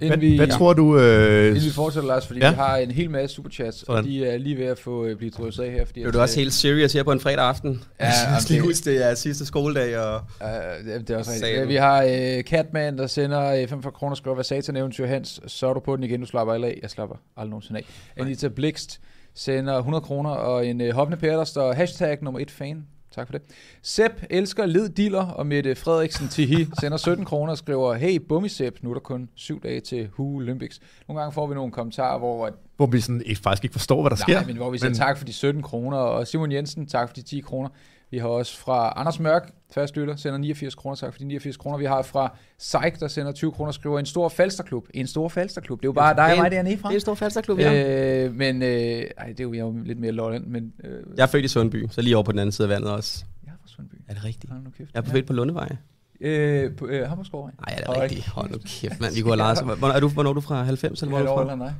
Inden 0.00 0.08
Hvad, 0.08 0.18
vi, 0.18 0.36
hvad 0.36 0.46
tror 0.48 0.72
du... 0.72 0.98
Øh, 0.98 1.48
Inden 1.48 1.64
vi 1.64 1.70
fortsætter, 1.70 2.08
Lars, 2.08 2.26
fordi 2.26 2.40
Ja. 2.40 2.50
vi 2.50 2.56
har 2.56 2.76
en 2.76 2.90
hel 2.90 3.10
masse 3.10 3.36
superchats, 3.36 3.78
Sådan. 3.78 3.94
og 3.96 4.04
de 4.04 4.26
er 4.26 4.38
lige 4.38 4.58
ved 4.58 4.64
at 4.66 4.78
få 4.78 5.04
øh, 5.06 5.16
blive 5.16 5.30
drysset 5.30 5.62
af 5.64 5.72
her. 5.72 5.84
Fordi 5.84 6.02
Er 6.02 6.08
at, 6.08 6.14
du 6.14 6.20
også 6.20 6.40
øh, 6.40 6.42
helt 6.42 6.52
serious 6.52 6.92
her 6.92 7.02
på 7.02 7.12
en 7.12 7.20
fredag 7.20 7.44
aften? 7.44 7.82
Ja, 8.00 8.06
jeg 8.06 8.40
lige 8.48 8.58
det- 8.58 8.66
huske, 8.66 8.90
det 8.90 9.06
er 9.10 9.14
sidste 9.14 9.46
skoledag, 9.46 9.98
og 9.98 10.14
Øh, 10.42 11.00
det 11.00 11.10
er 11.10 11.16
også 11.18 11.30
rigtigt. 11.32 11.56
Ja, 11.58 11.64
vi 11.64 11.74
har 11.76 12.02
øh, 12.02 12.42
Catman, 12.42 12.98
der 12.98 13.06
sender 13.06 13.52
øh, 13.52 13.68
45 13.68 13.92
kroner, 13.92 14.14
skriver, 14.14 14.34
hvad 14.34 14.44
satan 14.44 14.76
eventyr 14.76 15.06
Hans, 15.06 15.40
så 15.46 15.66
er 15.66 15.74
du 15.74 15.80
på 15.80 15.96
den 15.96 16.04
igen, 16.04 16.20
du 16.20 16.26
slapper 16.26 16.54
aldrig 16.54 16.70
af. 16.70 16.78
Jeg 16.82 16.90
slapper 16.90 17.16
aldrig 17.36 17.50
nogensinde 17.50 17.80
af. 17.80 17.84
Anita 18.22 18.48
Blikst 18.48 19.00
sender 19.34 19.76
100 19.78 20.02
kroner, 20.04 20.30
og 20.30 20.66
en 20.66 20.80
øh, 20.80 20.94
hoppende 20.94 21.20
pære, 21.20 21.36
der 21.36 21.44
står 21.44 21.72
hashtag 21.72 22.18
nummer 22.22 22.40
1 22.40 22.50
fan. 22.50 22.86
Tak 23.14 23.26
for 23.26 23.32
det. 23.32 23.42
Sepp 23.82 24.14
elsker 24.30 24.66
led 24.66 24.88
diller, 24.88 25.26
og 25.26 25.46
Mette 25.46 25.74
Frederiksen 25.74 26.28
Tihi 26.28 26.66
sender 26.80 26.98
17 26.98 27.24
kroner 27.24 27.52
og 27.52 27.58
skriver, 27.58 27.94
hey 27.94 28.16
Bummi 28.28 28.48
Sepp, 28.48 28.76
nu 28.82 28.90
er 28.90 28.94
der 28.94 29.00
kun 29.00 29.28
syv 29.34 29.62
dage 29.62 29.80
til 29.80 30.08
Hu 30.12 30.36
Olympics. 30.36 30.80
Nogle 31.08 31.20
gange 31.20 31.32
får 31.32 31.46
vi 31.46 31.54
nogle 31.54 31.72
kommentarer, 31.72 32.18
hvor 32.18 32.46
at 32.46 32.52
hvor 32.76 32.86
vi 32.86 33.00
sådan, 33.00 33.22
ikke, 33.26 33.40
faktisk 33.40 33.64
ikke 33.64 33.72
forstår, 33.72 34.02
hvad 34.02 34.10
der 34.10 34.16
sker. 34.16 34.34
Nej, 34.34 34.46
men 34.46 34.56
hvor 34.56 34.70
vi 34.70 34.78
siger 34.78 34.90
men... 34.90 34.96
tak 34.96 35.18
for 35.18 35.24
de 35.24 35.32
17 35.32 35.62
kroner, 35.62 35.96
og 35.96 36.26
Simon 36.26 36.52
Jensen, 36.52 36.86
tak 36.86 37.08
for 37.08 37.14
de 37.14 37.22
10 37.22 37.40
kroner. 37.40 37.68
Vi 38.12 38.18
har 38.18 38.28
også 38.28 38.58
fra 38.58 38.92
Anders 38.96 39.20
Mørk, 39.20 39.50
fastlytter, 39.74 40.16
sender 40.16 40.38
89 40.38 40.74
kroner, 40.74 40.96
tak 40.96 41.12
for 41.12 41.18
de 41.18 41.24
89 41.24 41.56
kroner. 41.56 41.78
Vi 41.78 41.84
har 41.84 42.02
fra 42.02 42.36
Seik, 42.58 43.00
der 43.00 43.08
sender 43.08 43.32
20 43.32 43.52
kroner, 43.52 43.72
skriver 43.72 43.98
en 43.98 44.06
stor 44.06 44.28
falsterklub. 44.28 44.86
En 44.94 45.06
stor 45.06 45.28
falsterklub. 45.28 45.78
Det 45.80 45.84
er 45.84 45.88
jo 45.88 45.92
bare 45.92 46.16
dig 46.16 46.32
og 46.32 46.38
mig 46.38 46.50
dernede 46.50 46.78
fra. 46.78 46.88
det 46.88 46.94
er 46.94 46.96
en 46.96 47.00
stor 47.00 47.14
falsterklub, 47.14 47.58
ja. 47.58 48.24
Øh, 48.24 48.34
men, 48.34 48.62
øh, 48.62 48.68
ej, 48.68 49.26
det 49.28 49.40
er 49.40 49.44
jo, 49.44 49.52
jeg 49.52 49.60
er 49.60 49.64
jo 49.64 49.74
lidt 49.84 49.98
mere 49.98 50.12
lolland, 50.12 50.46
men... 50.46 50.72
Øh, 50.84 50.90
Jeg 51.16 51.22
er 51.22 51.26
født 51.26 51.44
i 51.44 51.48
Sundby, 51.48 51.86
så 51.90 52.02
lige 52.02 52.16
over 52.16 52.24
på 52.24 52.32
den 52.32 52.38
anden 52.38 52.52
side 52.52 52.68
af 52.68 52.74
vandet 52.74 52.90
også. 52.90 53.24
jeg 53.44 53.50
er 53.50 53.54
fra 53.62 53.68
Sundby. 53.68 53.94
Er 54.08 54.14
det 54.14 54.24
rigtigt? 54.24 54.52
Hold 54.52 54.62
nu 54.64 54.70
kæft. 54.70 54.90
Jeg 54.94 55.00
er 55.00 55.04
på 55.04 55.10
født 55.10 55.26
på 55.26 55.32
Lundevej. 55.32 55.76
Øh, 56.20 56.76
på 56.76 56.86
øh, 56.86 57.08
Hamburgsgård, 57.08 57.50
Nej, 57.68 57.78
er 57.78 57.92
det 57.92 58.02
rigtigt? 58.02 58.26
Hold 58.28 58.50
nu 58.50 58.58
kæft, 58.66 59.00
mand. 59.00 59.14
Vi 59.14 59.20
kunne 59.20 59.30
have 59.30 59.36
lejet 59.36 59.58
os. 59.62 59.78
Hvornår 59.78 59.94
er 59.94 60.00
du, 60.00 60.08
hvornår 60.08 60.30
er 60.30 60.34
du 60.34 60.40
fra 60.40 60.62
90, 60.62 61.02
eller 61.02 61.10
hvor 61.10 61.18
er 61.18 61.44
du 61.44 61.48
fra? 61.48 61.54
nej. 61.56 61.72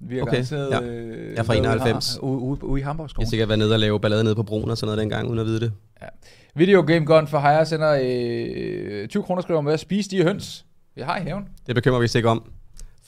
Vi 0.00 0.14
har 0.16 0.22
Okay, 0.22 0.32
garanteret... 0.32 0.70
ja. 0.70 0.80
Øh, 0.82 1.30
Jeg 1.32 1.38
er 1.38 1.42
fra 1.42 1.52
ude 1.52 1.58
i 1.58 1.60
91. 1.60 2.14
Ham- 2.16 2.20
Ude, 2.24 2.78
i 2.78 2.80
Jeg 2.80 2.86
Hamburgsgård. 2.86 3.24
har 3.26 3.30
sikkert 3.30 3.48
været 3.48 3.58
nede 3.58 3.72
og 3.74 3.78
lave 3.80 4.00
ballade 4.00 4.24
nede 4.24 4.34
på 4.34 4.42
broen 4.42 4.70
og 4.70 4.78
sådan 4.78 4.86
noget 4.86 4.98
dengang, 5.00 5.28
uden 5.28 5.38
at 5.38 5.46
vide 5.46 5.60
det. 5.60 5.72
Video 6.54 6.80
Game 6.86 7.04
Gun 7.06 7.26
for 7.28 7.38
Hire 7.40 7.66
sender 7.66 7.98
øh, 9.02 9.08
20 9.08 9.22
kroner, 9.22 9.42
skriver 9.42 9.60
med 9.60 9.72
at 9.72 9.80
spise 9.80 10.10
de 10.10 10.22
høns, 10.22 10.64
vi 10.94 11.02
har 11.02 11.18
i 11.18 11.20
haven. 11.22 11.44
Det 11.66 11.74
bekymrer 11.74 11.98
vi 11.98 12.04
os 12.04 12.14
ikke 12.14 12.28
om. 12.28 12.50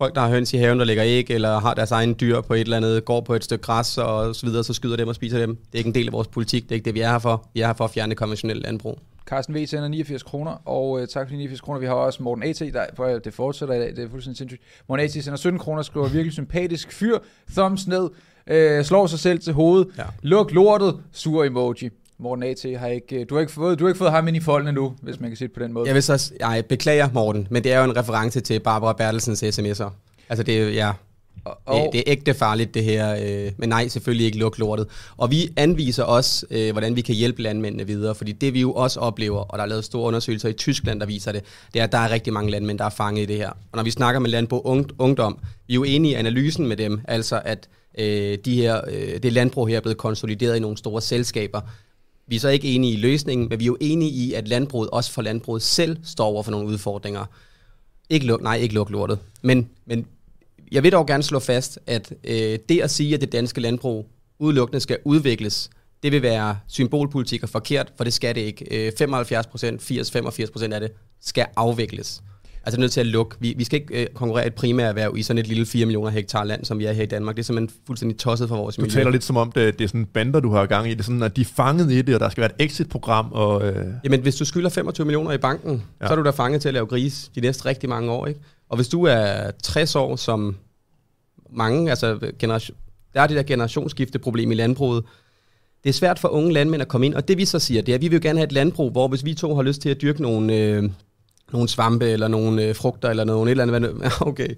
Folk, 0.03 0.14
der 0.14 0.20
har 0.20 0.28
høns 0.28 0.53
i 0.53 0.57
haven, 0.57 0.78
der 0.78 0.84
lægger 0.84 1.05
æg, 1.07 1.30
eller 1.30 1.61
har 1.61 1.74
deres 1.74 1.90
egen 1.90 2.16
dyr 2.20 2.40
på 2.40 2.55
et 2.55 2.61
eller 2.61 2.76
andet, 2.76 3.05
går 3.05 3.20
på 3.20 3.34
et 3.34 3.44
stykke 3.44 3.62
græs 3.62 3.98
og 3.98 4.34
så 4.34 4.46
videre, 4.46 4.64
så 4.64 4.72
skyder 4.74 4.96
dem 4.96 5.09
og 5.09 5.14
spiser 5.14 5.38
dem. 5.38 5.57
Det 5.57 5.74
er 5.74 5.78
ikke 5.78 5.88
en 5.88 5.94
del 5.94 6.07
af 6.07 6.12
vores 6.12 6.28
politik. 6.28 6.62
Det 6.62 6.70
er 6.70 6.74
ikke 6.74 6.84
det, 6.84 6.94
vi 6.94 7.00
er 7.00 7.11
her 7.11 7.18
for. 7.18 7.48
Vi 7.55 7.61
er 7.61 7.66
her 7.66 7.74
for 7.74 7.84
at 7.84 7.90
fjerne 7.90 8.14
konventionel 8.14 8.57
landbrug. 8.57 8.98
Carsten 9.26 9.55
V 9.55 9.66
sender 9.66 9.88
89 9.88 10.22
kroner, 10.22 10.68
og 10.68 11.00
øh, 11.00 11.09
tak 11.09 11.26
for 11.26 11.30
de 11.32 11.36
89 11.36 11.61
kroner. 11.61 11.80
Vi 11.80 11.86
har 11.86 11.94
også 11.94 12.22
Morten 12.22 12.44
A.T., 12.44 12.59
der, 12.59 12.84
for 12.96 13.05
det 13.07 13.34
fortsætter 13.34 13.74
i 13.74 13.78
dag, 13.78 13.88
det 13.96 13.98
er 14.05 14.09
fuldstændig 14.11 14.38
sindssygt. 14.38 14.62
Morten 14.88 15.05
A.T. 15.05 15.12
sender 15.12 15.36
17 15.36 15.59
kroner, 15.59 15.82
skriver 15.82 16.09
virkelig 16.09 16.32
sympatisk 16.32 16.92
fyr, 16.92 17.18
thumbs 17.53 17.86
ned, 17.86 18.11
øh, 18.46 18.84
slår 18.84 19.07
sig 19.07 19.18
selv 19.18 19.38
til 19.38 19.53
hovedet, 19.53 19.88
Ja. 19.98 20.03
luk 20.22 20.53
lortet, 20.53 20.96
sur 21.12 21.44
emoji. 21.44 21.90
Morten 22.23 22.43
A.T. 22.45 22.66
har 22.79 22.87
ikke, 22.89 23.16
øh, 23.20 23.27
du 23.29 23.35
har 23.35 23.41
ikke 23.41 23.53
fået, 23.53 23.79
du 23.79 23.85
har 23.85 23.89
ikke 23.89 23.99
fået 23.99 24.11
ham 24.11 24.29
ind 24.29 24.37
i 24.37 24.41
folden 24.41 24.68
endnu, 24.68 24.95
hvis 25.03 25.20
man 25.20 25.31
kan 25.31 25.37
sige 25.37 25.49
det 25.49 25.55
på 25.55 25.62
den 25.62 25.73
måde. 25.73 25.87
Jeg 25.87 25.95
vil 25.95 26.03
så, 26.03 26.33
jeg 26.41 26.64
beklager, 26.68 27.09
Morten, 27.14 27.47
men 27.51 27.64
det 27.64 27.73
er 27.73 27.79
jo 27.79 27.85
en 27.85 27.97
reference 27.97 28.41
til 28.41 28.61
Barbara 28.61 28.93
Bertelsens 28.93 29.43
sms'er. 29.43 29.91
Altså 30.29 30.43
det, 30.43 30.62
er- 30.62 30.68
ja, 30.70 30.93
og, 31.45 31.77
det, 31.77 31.89
det 31.93 31.99
er 31.99 32.03
ægte 32.07 32.35
farligt 32.35 32.75
det 32.75 32.85
her, 32.85 33.16
øh, 33.47 33.53
men 33.57 33.68
nej, 33.68 33.89
selvfølgelig 33.89 34.27
ikke 34.27 34.39
luk 34.39 34.59
lortet. 34.59 34.87
Og 35.16 35.31
vi 35.31 35.49
anviser 35.57 36.03
også, 36.05 36.47
øh, 36.51 36.73
hvordan 36.73 36.97
vi 36.97 37.01
kan 37.01 37.14
hjælpe 37.14 37.43
landmændene 37.43 37.87
videre, 37.87 38.14
fordi 38.14 38.33
det 38.33 38.55
vi 38.55 38.61
jo 38.61 38.73
også 38.73 39.01
oplever, 39.01 39.39
og 39.41 39.59
der 39.59 39.64
er 39.64 39.68
lavet 39.68 39.85
store 39.85 40.03
undersøgelser 40.03 40.49
i 40.49 40.53
Tyskland, 40.53 41.01
der 41.01 41.07
viser 41.07 41.33
det, 41.33 41.43
det 41.75 41.81
er, 41.81 41.85
at 41.85 41.93
der 41.93 41.99
er 41.99 42.11
rigtig 42.11 42.33
mange 42.33 42.51
landmænd, 42.51 42.79
der 42.79 42.85
er 42.85 42.91
fanget 42.91 43.23
i 43.23 43.27
det 43.27 43.37
her. 43.37 43.51
Og 43.51 43.77
når 43.77 43.83
vi 43.83 43.91
snakker 43.91 44.20
med 44.20 44.31
landbrug 44.31 44.62
ung, 44.66 44.87
ungdom, 44.99 45.39
vi 45.66 45.73
er 45.73 45.75
jo 45.75 45.85
enige 45.85 46.12
i 46.12 46.14
analysen 46.14 46.66
med 46.66 46.77
dem, 46.77 47.01
altså 47.09 47.41
at 47.45 47.68
øh, 47.99 48.39
de 48.45 48.57
her, 48.57 48.81
øh, 48.93 49.23
det 49.23 49.33
landbrug 49.33 49.68
her 49.68 49.77
er 49.77 49.81
blevet 49.81 49.99
konsolideret 49.99 50.57
i 50.57 50.61
nogle 50.61 50.77
store 50.77 51.01
selskaber. 51.01 51.61
Vi 52.27 52.37
er 52.37 52.41
så 52.41 52.49
ikke 52.49 52.75
enige 52.75 52.93
i 52.93 52.97
løsningen, 52.97 53.49
men 53.49 53.59
vi 53.59 53.64
er 53.64 53.66
jo 53.66 53.77
enige 53.81 54.11
i, 54.11 54.33
at 54.33 54.49
landbruget, 54.49 54.91
også 54.91 55.12
for 55.12 55.23
landbruget 55.23 55.62
selv, 55.62 55.97
står 56.05 56.25
over 56.25 56.43
for 56.43 56.51
nogle 56.51 56.68
udfordringer. 56.68 57.25
Ikke 58.11 58.27
luk, 58.27 58.43
nej, 58.43 58.57
ikke 58.57 58.75
luk 58.75 58.91
lortet. 58.91 59.18
Men, 59.43 59.68
men 59.87 60.07
jeg 60.73 60.83
vil 60.83 60.93
dog 60.93 61.07
gerne 61.07 61.23
slå 61.23 61.39
fast, 61.39 61.79
at 61.87 62.12
øh, 62.25 62.59
det 62.68 62.81
at 62.81 62.91
sige, 62.91 63.14
at 63.14 63.20
det 63.20 63.33
danske 63.33 63.61
landbrug 63.61 64.09
udelukkende 64.39 64.81
skal 64.81 64.99
udvikles, 65.05 65.70
det 66.03 66.12
vil 66.12 66.23
være 66.23 66.59
symbolpolitik 66.68 67.43
og 67.43 67.49
forkert, 67.49 67.93
for 67.97 68.05
det 68.05 68.12
skal 68.12 68.35
det 68.35 68.41
ikke. 68.41 68.87
Øh, 68.87 68.93
75 68.99 69.47
procent, 69.47 69.83
80-85 69.91 70.53
procent 70.53 70.75
af 70.75 70.81
det 70.81 70.93
skal 71.20 71.47
afvikles. 71.57 72.23
Altså 72.65 72.81
nødt 72.81 72.93
til 72.93 73.01
at 73.01 73.07
lukke. 73.07 73.37
Vi, 73.41 73.55
vi 73.57 73.65
skal 73.65 73.81
ikke 73.81 74.01
øh, 74.03 74.07
konkurrere 74.15 74.47
et 74.47 74.55
primært 74.55 74.89
erhverv 74.89 75.17
i 75.17 75.23
sådan 75.23 75.39
et 75.39 75.47
lille 75.47 75.67
4 75.67 75.87
millioner 75.87 76.11
hektar 76.11 76.45
land, 76.45 76.65
som 76.65 76.79
vi 76.79 76.85
er 76.85 76.93
her 76.93 77.03
i 77.03 77.07
Danmark. 77.07 77.37
Det 77.37 77.43
er 77.43 77.45
simpelthen 77.45 77.81
fuldstændig 77.87 78.19
tosset 78.19 78.49
for 78.49 78.57
vores 78.57 78.77
Du 78.77 78.83
miljø. 78.83 78.95
taler 78.95 79.11
lidt 79.11 79.25
som 79.25 79.37
om, 79.37 79.53
det, 79.53 79.79
det 79.79 79.85
er 79.85 79.89
sådan 79.89 80.07
bander, 80.07 80.41
du 80.41 80.51
har 80.51 80.67
gang 80.67 80.87
i. 80.87 80.91
Det 80.91 80.99
er 80.99 81.05
sådan, 81.05 81.23
at 81.23 81.37
de 81.37 81.41
er 81.41 81.45
fanget 81.57 81.93
i 81.93 82.03
det, 82.03 82.15
og 82.15 82.21
der 82.21 82.29
skal 82.29 82.41
være 82.41 82.51
et 82.61 82.65
exit-program. 82.67 83.33
Og, 83.33 83.67
øh, 83.69 83.87
Jamen, 84.05 84.21
hvis 84.21 84.37
du 84.37 84.45
skylder 84.45 84.69
25 84.71 85.05
millioner 85.05 85.33
i 85.33 85.39
banken, 85.39 85.83
Ja. 86.01 86.07
så 86.07 86.13
er 86.13 86.17
du 86.17 86.25
da 86.25 86.31
fanget 86.31 86.61
til 86.63 86.69
at 86.69 86.75
lave 86.75 86.87
gris 86.87 87.31
de 87.35 87.41
næste 87.41 87.65
rigtig 87.67 87.89
mange 87.89 88.11
år, 88.13 88.27
ikke? 88.27 88.41
Og 88.69 88.77
hvis 88.77 88.89
du 88.89 89.05
er 89.05 89.51
60 89.63 89.97
år, 89.97 90.17
som 90.17 90.57
mange, 91.51 91.91
altså 91.91 92.33
generation, 92.39 92.77
der 93.15 93.21
er 93.21 93.27
det 93.27 93.37
der 93.37 93.43
generationsskifteproblem 93.43 94.53
i 94.53 94.55
landbruget, 94.55 95.05
det 95.85 95.89
er 95.89 95.95
svært 95.95 96.19
for 96.19 96.29
unge 96.29 96.53
landmænd 96.53 96.83
at 96.83 96.89
komme 96.89 97.07
ind, 97.07 97.15
og 97.15 97.29
det 97.29 97.39
vi 97.39 97.45
så 97.45 97.59
siger, 97.59 97.83
det 97.83 97.93
er, 97.93 97.97
at 97.97 98.03
vi 98.03 98.09
vil 98.09 98.21
gerne 98.21 98.39
have 98.39 98.47
et 98.47 98.53
landbrug, 98.53 98.91
hvor 98.91 99.09
hvis 99.09 99.25
vi 99.25 99.35
to 99.35 99.55
har 99.55 99.63
lyst 99.63 99.83
til 99.83 99.89
at 99.89 100.03
dyrke 100.03 100.23
nogle, 100.23 100.57
øh, 100.57 100.83
nogle 101.53 101.68
svampe, 101.68 102.11
eller 102.11 102.28
nogle 102.28 102.62
øh, 102.62 102.74
frugter, 102.74 103.11
eller 103.11 103.24
nogle 103.24 103.50
et 103.50 103.61
eller 103.61 103.74
andet, 103.74 104.12
okay, 104.20 104.48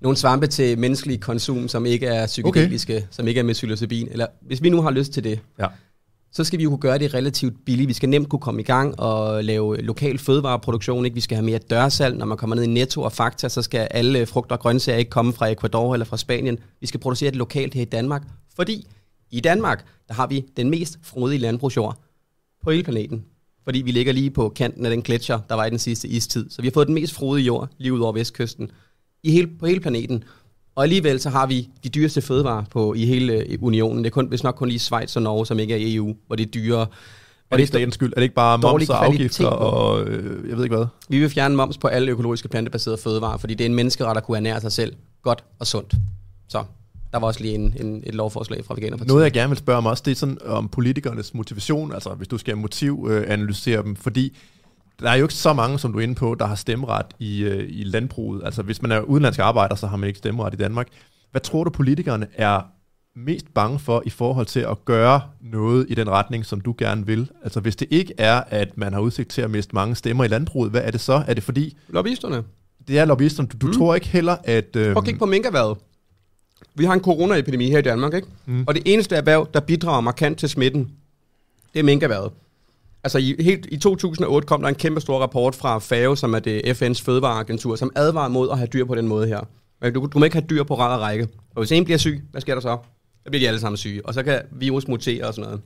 nogle 0.00 0.16
svampe 0.16 0.46
til 0.46 0.78
menneskelig 0.78 1.20
konsum, 1.20 1.68
som 1.68 1.86
ikke 1.86 2.06
er 2.06 2.26
psykedeliske, 2.26 2.96
okay. 2.96 3.06
som 3.10 3.28
ikke 3.28 3.38
er 3.38 3.44
med 3.44 3.54
psilocybin, 3.54 4.08
eller 4.10 4.26
hvis 4.40 4.62
vi 4.62 4.70
nu 4.70 4.82
har 4.82 4.90
lyst 4.90 5.12
til 5.12 5.24
det, 5.24 5.40
ja. 5.58 5.66
så 6.32 6.44
skal 6.44 6.58
vi 6.58 6.62
jo 6.62 6.70
kunne 6.70 6.78
gøre 6.78 6.98
det 6.98 7.14
relativt 7.14 7.54
billigt. 7.66 7.88
Vi 7.88 7.92
skal 7.92 8.08
nemt 8.08 8.28
kunne 8.28 8.40
komme 8.40 8.60
i 8.60 8.64
gang 8.64 9.00
og 9.00 9.44
lave 9.44 9.76
lokal 9.76 10.18
fødevareproduktion. 10.18 11.04
Ikke? 11.04 11.14
Vi 11.14 11.20
skal 11.20 11.36
have 11.36 11.44
mere 11.44 11.58
dørsalg. 11.58 12.16
Når 12.16 12.26
man 12.26 12.38
kommer 12.38 12.56
ned 12.56 12.62
i 12.62 12.66
Netto 12.66 13.02
og 13.02 13.12
Fakta, 13.12 13.48
så 13.48 13.62
skal 13.62 13.88
alle 13.90 14.26
frugter 14.26 14.56
og 14.56 14.60
grøntsager 14.60 14.98
ikke 14.98 15.10
komme 15.10 15.32
fra 15.32 15.48
Ecuador 15.48 15.92
eller 15.92 16.06
fra 16.06 16.16
Spanien. 16.16 16.58
Vi 16.80 16.86
skal 16.86 17.00
producere 17.00 17.30
det 17.30 17.38
lokalt 17.38 17.74
her 17.74 17.82
i 17.82 17.84
Danmark, 17.84 18.22
fordi 18.56 18.86
i 19.30 19.40
Danmark, 19.40 19.84
der 20.08 20.14
har 20.14 20.26
vi 20.26 20.44
den 20.56 20.70
mest 20.70 20.98
frodige 21.02 21.38
landbrugsjord 21.38 21.96
på 22.64 22.70
hele 22.70 22.82
planeten. 22.82 23.24
Fordi 23.64 23.82
vi 23.82 23.90
ligger 23.90 24.12
lige 24.12 24.30
på 24.30 24.48
kanten 24.48 24.86
af 24.86 24.90
den 24.90 25.02
gletsjer, 25.02 25.38
der 25.48 25.54
var 25.54 25.64
i 25.64 25.70
den 25.70 25.78
sidste 25.78 26.08
istid. 26.08 26.50
Så 26.50 26.62
vi 26.62 26.68
har 26.68 26.72
fået 26.72 26.86
den 26.86 26.94
mest 26.94 27.14
frodige 27.14 27.46
jord 27.46 27.68
lige 27.78 27.92
ud 27.92 28.00
over 28.00 28.12
vestkysten 28.12 28.70
i 29.22 29.30
hele, 29.30 29.48
på 29.60 29.66
hele 29.66 29.80
planeten. 29.80 30.24
Og 30.74 30.82
alligevel 30.82 31.20
så 31.20 31.30
har 31.30 31.46
vi 31.46 31.68
de 31.84 31.88
dyreste 31.88 32.22
fødevarer 32.22 32.64
på, 32.70 32.94
i 32.94 33.06
hele 33.06 33.32
øh, 33.32 33.58
unionen. 33.62 34.04
Det 34.04 34.10
er 34.10 34.14
kun, 34.14 34.26
hvis 34.26 34.42
nok 34.42 34.54
kun 34.54 34.68
lige 34.68 34.78
Schweiz 34.78 35.16
og 35.16 35.22
Norge, 35.22 35.46
som 35.46 35.58
ikke 35.58 35.74
er 35.74 35.78
i 35.78 35.94
EU, 35.94 36.14
hvor 36.26 36.36
det 36.36 36.46
er 36.46 36.50
dyrere. 36.50 36.80
Er 36.80 36.86
Og 36.86 36.88
det 36.88 37.50
det 37.50 37.58
ikke 37.58 37.66
statens 37.66 37.94
skyld? 37.94 38.12
Er 38.12 38.14
det 38.14 38.22
ikke 38.22 38.34
bare 38.34 38.58
moms 38.58 38.90
og 38.90 39.04
afgifter 39.04 39.46
og 39.46 40.04
øh, 40.04 40.48
jeg 40.48 40.56
ved 40.56 40.64
ikke 40.64 40.76
hvad? 40.76 40.86
vi 41.08 41.18
vil 41.18 41.30
fjerne 41.30 41.56
moms 41.56 41.78
på 41.78 41.88
alle 41.88 42.10
økologiske 42.12 42.48
plantebaserede 42.48 42.98
fødevarer, 42.98 43.36
fordi 43.36 43.54
det 43.54 43.64
er 43.64 43.68
en 43.68 43.74
menneskeret 43.74 44.16
at 44.16 44.24
kunne 44.24 44.36
ernære 44.36 44.60
sig 44.60 44.72
selv 44.72 44.94
godt 45.22 45.44
og 45.58 45.66
sundt. 45.66 45.94
Så 46.48 46.64
der 47.14 47.20
var 47.20 47.26
også 47.26 47.40
lige 47.40 47.54
en, 47.54 47.74
en, 47.80 48.02
et 48.06 48.14
lovforslag 48.14 48.64
fra 48.64 48.74
Veganerpartiet. 48.74 49.08
Noget 49.08 49.24
jeg 49.24 49.32
gerne 49.32 49.48
vil 49.48 49.58
spørge 49.58 49.78
om 49.78 49.86
også, 49.86 50.02
det 50.06 50.10
er 50.10 50.16
sådan 50.16 50.38
om 50.46 50.68
politikernes 50.68 51.34
motivation, 51.34 51.92
altså 51.92 52.10
hvis 52.10 52.28
du 52.28 52.38
skal 52.38 52.56
motiv 52.56 53.08
øh, 53.10 53.24
analysere 53.28 53.82
dem, 53.82 53.96
fordi 53.96 54.36
der 55.00 55.10
er 55.10 55.14
jo 55.14 55.24
ikke 55.24 55.34
så 55.34 55.52
mange, 55.52 55.78
som 55.78 55.92
du 55.92 55.98
er 55.98 56.02
inde 56.02 56.14
på, 56.14 56.36
der 56.38 56.46
har 56.46 56.54
stemmeret 56.54 57.06
i, 57.18 57.42
øh, 57.42 57.66
i 57.68 57.84
landbruget. 57.84 58.42
Altså 58.44 58.62
hvis 58.62 58.82
man 58.82 58.92
er 58.92 59.00
udenlandsk 59.00 59.40
arbejder, 59.40 59.74
så 59.74 59.86
har 59.86 59.96
man 59.96 60.06
ikke 60.06 60.18
stemmeret 60.18 60.54
i 60.54 60.56
Danmark. 60.56 60.88
Hvad 61.30 61.40
tror 61.40 61.64
du, 61.64 61.70
politikerne 61.70 62.26
er 62.34 62.60
mest 63.16 63.54
bange 63.54 63.78
for 63.78 64.02
i 64.06 64.10
forhold 64.10 64.46
til 64.46 64.60
at 64.60 64.84
gøre 64.84 65.20
noget 65.40 65.86
i 65.88 65.94
den 65.94 66.10
retning, 66.10 66.46
som 66.46 66.60
du 66.60 66.74
gerne 66.78 67.06
vil? 67.06 67.30
Altså 67.44 67.60
hvis 67.60 67.76
det 67.76 67.88
ikke 67.90 68.14
er, 68.18 68.42
at 68.48 68.78
man 68.78 68.92
har 68.92 69.00
udsigt 69.00 69.28
til 69.28 69.42
at 69.42 69.50
miste 69.50 69.74
mange 69.74 69.94
stemmer 69.94 70.24
i 70.24 70.28
landbruget, 70.28 70.70
hvad 70.70 70.82
er 70.84 70.90
det 70.90 71.00
så? 71.00 71.24
Er 71.26 71.34
det 71.34 71.42
fordi, 71.42 71.76
Lobbyisterne. 71.88 72.42
det 72.88 72.98
er 72.98 73.04
lobbyisterne, 73.04 73.48
du, 73.48 73.56
du 73.60 73.66
mm. 73.66 73.72
tror 73.72 73.94
ikke 73.94 74.08
heller, 74.08 74.36
at... 74.44 74.76
Øh, 74.76 74.92
Prøv 74.92 75.00
at 75.00 75.04
kigge 75.04 75.18
på 75.18 75.26
minkerhvervet. 75.26 75.78
Vi 76.74 76.84
har 76.84 76.94
en 76.94 77.00
coronaepidemi 77.00 77.70
her 77.70 77.78
i 77.78 77.82
Danmark, 77.82 78.14
ikke? 78.14 78.28
Mm. 78.46 78.64
Og 78.66 78.74
det 78.74 78.82
eneste 78.86 79.16
erhverv, 79.16 79.48
der 79.54 79.60
bidrager 79.60 80.00
markant 80.00 80.38
til 80.38 80.48
smitten, 80.48 80.90
det 81.72 81.80
er 81.80 81.84
minkerhvervet. 81.84 82.32
Altså 83.04 83.18
i, 83.18 83.36
helt, 83.40 83.66
i 83.70 83.76
2008 83.76 84.46
kom 84.46 84.62
der 84.62 84.68
en 84.68 84.74
kæmpe 84.74 85.00
stor 85.00 85.18
rapport 85.18 85.54
fra 85.54 85.78
FAO, 85.78 86.14
som 86.14 86.34
er 86.34 86.38
det 86.38 86.82
FN's 86.82 87.04
fødevareagentur, 87.04 87.76
som 87.76 87.90
advarer 87.96 88.28
mod 88.28 88.50
at 88.50 88.58
have 88.58 88.68
dyr 88.72 88.84
på 88.84 88.94
den 88.94 89.08
måde 89.08 89.26
her. 89.26 89.40
Men 89.80 89.94
Du, 89.94 90.08
du 90.12 90.18
må 90.18 90.24
ikke 90.24 90.36
have 90.36 90.46
dyr 90.50 90.62
på 90.62 90.74
rad 90.78 90.94
og 90.94 91.00
række. 91.00 91.28
Og 91.54 91.62
hvis 91.62 91.72
en 91.72 91.84
bliver 91.84 91.98
syg, 91.98 92.22
hvad 92.30 92.40
sker 92.40 92.54
der 92.54 92.60
så? 92.60 92.78
Så 93.24 93.30
bliver 93.30 93.40
de 93.40 93.48
alle 93.48 93.60
sammen 93.60 93.76
syge, 93.76 94.06
og 94.06 94.14
så 94.14 94.22
kan 94.22 94.40
virus 94.52 94.88
mutere 94.88 95.24
og 95.24 95.34
sådan 95.34 95.48
noget. 95.48 95.62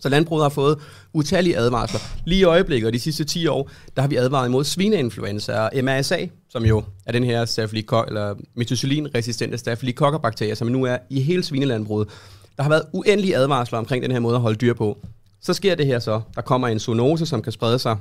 Så 0.00 0.08
landbruget 0.08 0.44
har 0.44 0.48
fået 0.48 0.78
utallige 1.12 1.56
advarsler. 1.56 2.00
Lige 2.26 2.40
i 2.40 2.44
øjeblikket 2.44 2.86
og 2.86 2.92
de 2.92 2.98
sidste 2.98 3.24
10 3.24 3.46
år, 3.46 3.70
der 3.96 4.02
har 4.02 4.08
vi 4.08 4.16
advaret 4.16 4.48
imod 4.48 4.64
svineinfluenza 4.64 5.60
og 5.60 5.70
MRSA, 5.84 6.26
som 6.48 6.64
jo 6.64 6.82
er 7.06 7.12
den 7.12 7.24
her 7.24 7.44
staphylococcus 7.44 8.08
eller 8.08 8.34
methicillin-resistente 8.54 9.58
staphylococcus-bakterie, 9.58 10.54
som 10.56 10.68
nu 10.68 10.84
er 10.84 10.98
i 11.10 11.20
hele 11.20 11.42
svinelandbruget. 11.44 12.08
Der 12.56 12.62
har 12.62 12.70
været 12.70 12.82
uendelige 12.92 13.36
advarsler 13.36 13.78
omkring 13.78 14.02
den 14.02 14.10
her 14.12 14.18
måde 14.20 14.34
at 14.34 14.40
holde 14.40 14.56
dyr 14.56 14.74
på. 14.74 14.98
Så 15.42 15.52
sker 15.54 15.74
det 15.74 15.86
her 15.86 15.98
så. 15.98 16.20
Der 16.34 16.40
kommer 16.42 16.68
en 16.68 16.78
zoonose, 16.78 17.26
som 17.26 17.42
kan 17.42 17.52
sprede 17.52 17.78
sig 17.78 17.96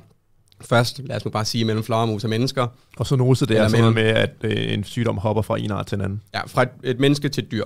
først, 0.62 1.00
lad 1.06 1.16
os 1.16 1.26
nu 1.26 1.32
bare 1.32 1.46
sige, 1.46 1.66
mellem 1.66 1.84
flagermus 1.84 2.24
og 2.24 2.30
mennesker. 2.30 2.68
Og 2.98 3.08
zoonose, 3.08 3.46
det 3.46 3.58
er 3.58 3.70
noget 3.70 3.72
mellem- 3.72 3.94
med, 3.94 4.04
at 4.04 4.30
øh, 4.44 4.74
en 4.74 4.84
sygdom 4.84 5.18
hopper 5.18 5.42
fra 5.42 5.60
en 5.60 5.72
art 5.72 5.86
til 5.88 5.96
en 5.96 6.02
anden. 6.02 6.22
Ja, 6.34 6.42
fra 6.48 6.64
et, 6.64 6.70
et 6.84 7.00
menneske 7.00 7.30
til 7.30 7.44
et 7.44 7.52
dyr. 7.52 7.66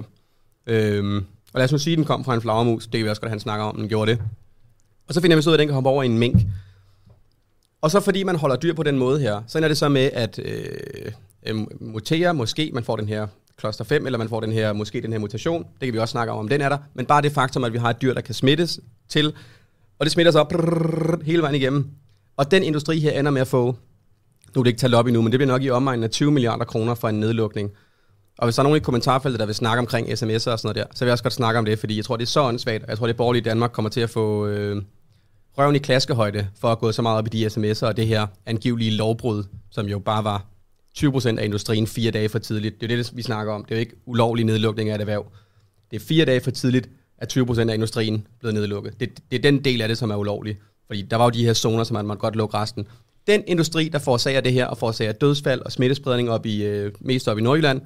Øhm, 0.68 1.26
og 1.54 1.60
lad 1.60 1.64
os 1.66 1.72
nu 1.72 1.78
sige, 1.78 1.94
at 1.94 1.98
den 1.98 2.06
kom 2.06 2.26
fra 2.26 2.36
en 2.36 2.42
flagermus. 2.42 2.84
Det 2.84 2.92
kan 2.92 3.04
vi 3.04 3.10
også 3.10 3.22
godt, 3.22 3.30
han 3.30 3.40
snakker 3.40 3.66
om, 3.66 3.76
den 3.76 3.90
gjorde 3.90 4.12
det. 4.12 4.22
Og 5.08 5.14
så 5.14 5.22
finder 5.22 5.36
vi 5.36 5.42
så 5.42 5.50
ud 5.50 5.54
af, 5.54 5.58
at 5.58 5.60
den 5.60 5.68
kan 5.68 5.74
hoppe 5.74 5.90
over 5.90 6.04
i 6.04 6.06
en 6.06 6.18
mink. 6.18 6.42
Og 7.82 7.92
så 7.92 8.00
fordi 8.00 8.24
man 8.24 8.36
holder 8.36 8.56
dyr 8.56 8.74
på 8.74 8.84
den 8.84 8.98
måde 8.98 9.20
her, 9.20 9.42
så 9.48 9.60
er 9.60 9.68
det 9.68 9.78
så 9.78 9.90
med 9.90 10.10
at 10.14 10.40
øh, 10.40 11.12
øh 11.46 11.56
mutere, 11.80 12.34
måske 12.34 12.72
man 12.74 12.84
får 12.84 12.96
den 12.96 13.08
her 13.08 13.28
kloster 13.58 13.84
5, 13.84 14.06
eller 14.06 14.18
man 14.18 14.30
får 14.30 14.40
den 14.40 14.52
her, 14.52 14.74
måske 14.74 15.02
den 15.02 15.12
her 15.12 15.20
mutation. 15.20 15.64
Det 15.64 15.86
kan 15.86 15.94
vi 15.94 16.00
også 16.00 16.12
snakke 16.12 16.34
om, 16.34 16.40
om 16.40 16.48
den 16.48 16.62
er 16.62 16.70
der. 16.70 16.78
Men 16.94 17.06
bare 17.06 17.22
det 17.22 17.32
faktum, 17.32 17.64
at 17.64 17.74
vi 17.74 17.78
har 17.78 17.90
et 17.90 18.02
dyr, 18.02 18.14
der 18.14 18.22
kan 18.22 18.36
smittes 18.36 18.80
til, 19.10 19.34
og 20.00 20.06
det 20.06 20.12
smitter 20.12 20.32
sig 20.32 20.42
op 20.42 20.50
brrr, 20.50 21.24
hele 21.24 21.42
vejen 21.42 21.56
igennem. 21.56 21.90
Og 22.38 22.52
den 22.52 22.64
industri 22.64 23.00
her 23.00 23.20
ender 23.20 23.32
med 23.32 23.42
at 23.42 23.48
få, 23.48 23.76
nu 24.56 24.60
er 24.60 24.64
det 24.64 24.68
ikke 24.68 24.80
talt 24.80 24.96
op 24.96 25.08
endnu, 25.08 25.22
men 25.22 25.32
det 25.32 25.40
bliver 25.40 25.52
nok 25.52 25.64
i 25.64 25.70
omegnen 25.70 26.04
af 26.04 26.10
20 26.10 26.32
milliarder 26.32 26.66
kroner 26.66 26.96
for 26.96 27.10
en 27.10 27.20
nedlukning. 27.20 27.72
Og 28.38 28.46
hvis 28.46 28.56
der 28.56 28.62
er 28.62 28.64
nogen 28.64 28.78
i 28.78 28.80
kommentarfeltet, 28.80 29.40
der 29.40 29.46
vil 29.46 29.56
snakke 29.56 29.80
omkring 29.80 30.08
sms'er 30.08 30.34
og 30.34 30.40
sådan 30.40 30.60
noget 30.64 30.76
der, 30.76 30.84
så 30.94 31.06
vil 31.06 31.08
jeg 31.08 31.12
også 31.12 31.24
godt 31.24 31.34
snakke 31.34 31.58
om 31.60 31.66
det, 31.66 31.80
fordi 31.80 31.98
jeg 31.98 32.06
tror, 32.06 32.18
det 32.18 32.24
er 32.24 32.28
så 32.28 32.42
åndssvagt, 32.42 32.84
og 32.84 32.90
jeg 32.90 32.98
tror, 32.98 33.08
det 33.08 33.18
borgerlige 33.18 33.44
Danmark 33.44 33.72
kommer 33.72 33.90
til 33.90 34.02
at 34.02 34.10
få 34.10 34.48
øh, 34.48 34.82
røven 35.58 35.76
i 35.76 35.80
klaskehøjde 35.80 36.48
for 36.60 36.72
at 36.72 36.80
gå 36.80 36.92
så 36.92 37.02
meget 37.02 37.18
op 37.18 37.28
i 37.28 37.30
de 37.30 37.48
sms'er 37.48 37.86
og 37.86 37.98
det 37.98 38.08
her 38.08 38.28
angivelige 38.46 38.92
lovbrud, 38.92 39.44
som 39.72 39.86
jo 39.86 40.00
bare 40.00 40.24
var 40.24 40.46
20% 40.98 41.40
af 41.40 41.46
industrien 41.46 41.88
fire 41.88 42.12
dage 42.12 42.30
for 42.30 42.40
tidligt. 42.40 42.82
Det 42.82 42.92
er 42.92 42.98
det, 42.98 43.12
vi 43.16 43.22
snakker 43.22 43.54
om. 43.54 43.66
Det 43.66 43.72
er 43.72 43.76
jo 43.76 43.80
ikke 43.80 43.96
ulovlig 44.06 44.46
nedlukning 44.46 44.90
af 44.90 44.96
et 44.96 45.02
erhverv. 45.02 45.26
Det 45.92 46.02
er 46.02 46.06
fire 46.06 46.26
dage 46.26 46.42
for 46.42 46.52
tidligt, 46.52 46.90
at 47.18 47.38
20% 47.38 47.70
af 47.70 47.74
industrien 47.74 48.28
blevet 48.40 48.54
nedlukket. 48.54 49.00
Det, 49.00 49.10
det 49.32 49.38
er 49.38 49.42
den 49.42 49.64
del 49.64 49.82
af 49.82 49.88
det, 49.88 49.98
som 49.98 50.12
er 50.12 50.16
ulovlig. 50.16 50.58
Fordi 50.88 51.02
der 51.02 51.18
var 51.18 51.24
jo 51.24 51.30
de 51.30 51.46
her 51.46 51.54
zoner, 51.54 51.84
som 51.84 51.94
man 51.94 52.06
måtte 52.06 52.20
godt 52.20 52.36
lukke 52.36 52.58
resten. 52.58 52.88
Den 53.28 53.44
industri, 53.48 53.90
der 53.90 54.00
forårsager 54.00 54.42
det 54.42 54.54
her, 54.54 54.66
og 54.66 54.78
forårsager 54.78 55.12
dødsfald 55.12 55.62
og 55.62 55.72
smittespredning 55.72 56.30
op 56.30 56.46
i, 56.46 56.64
øh, 56.64 56.92
mest 57.00 57.28
op 57.28 57.38
i 57.38 57.42
Nordjylland, 57.42 57.82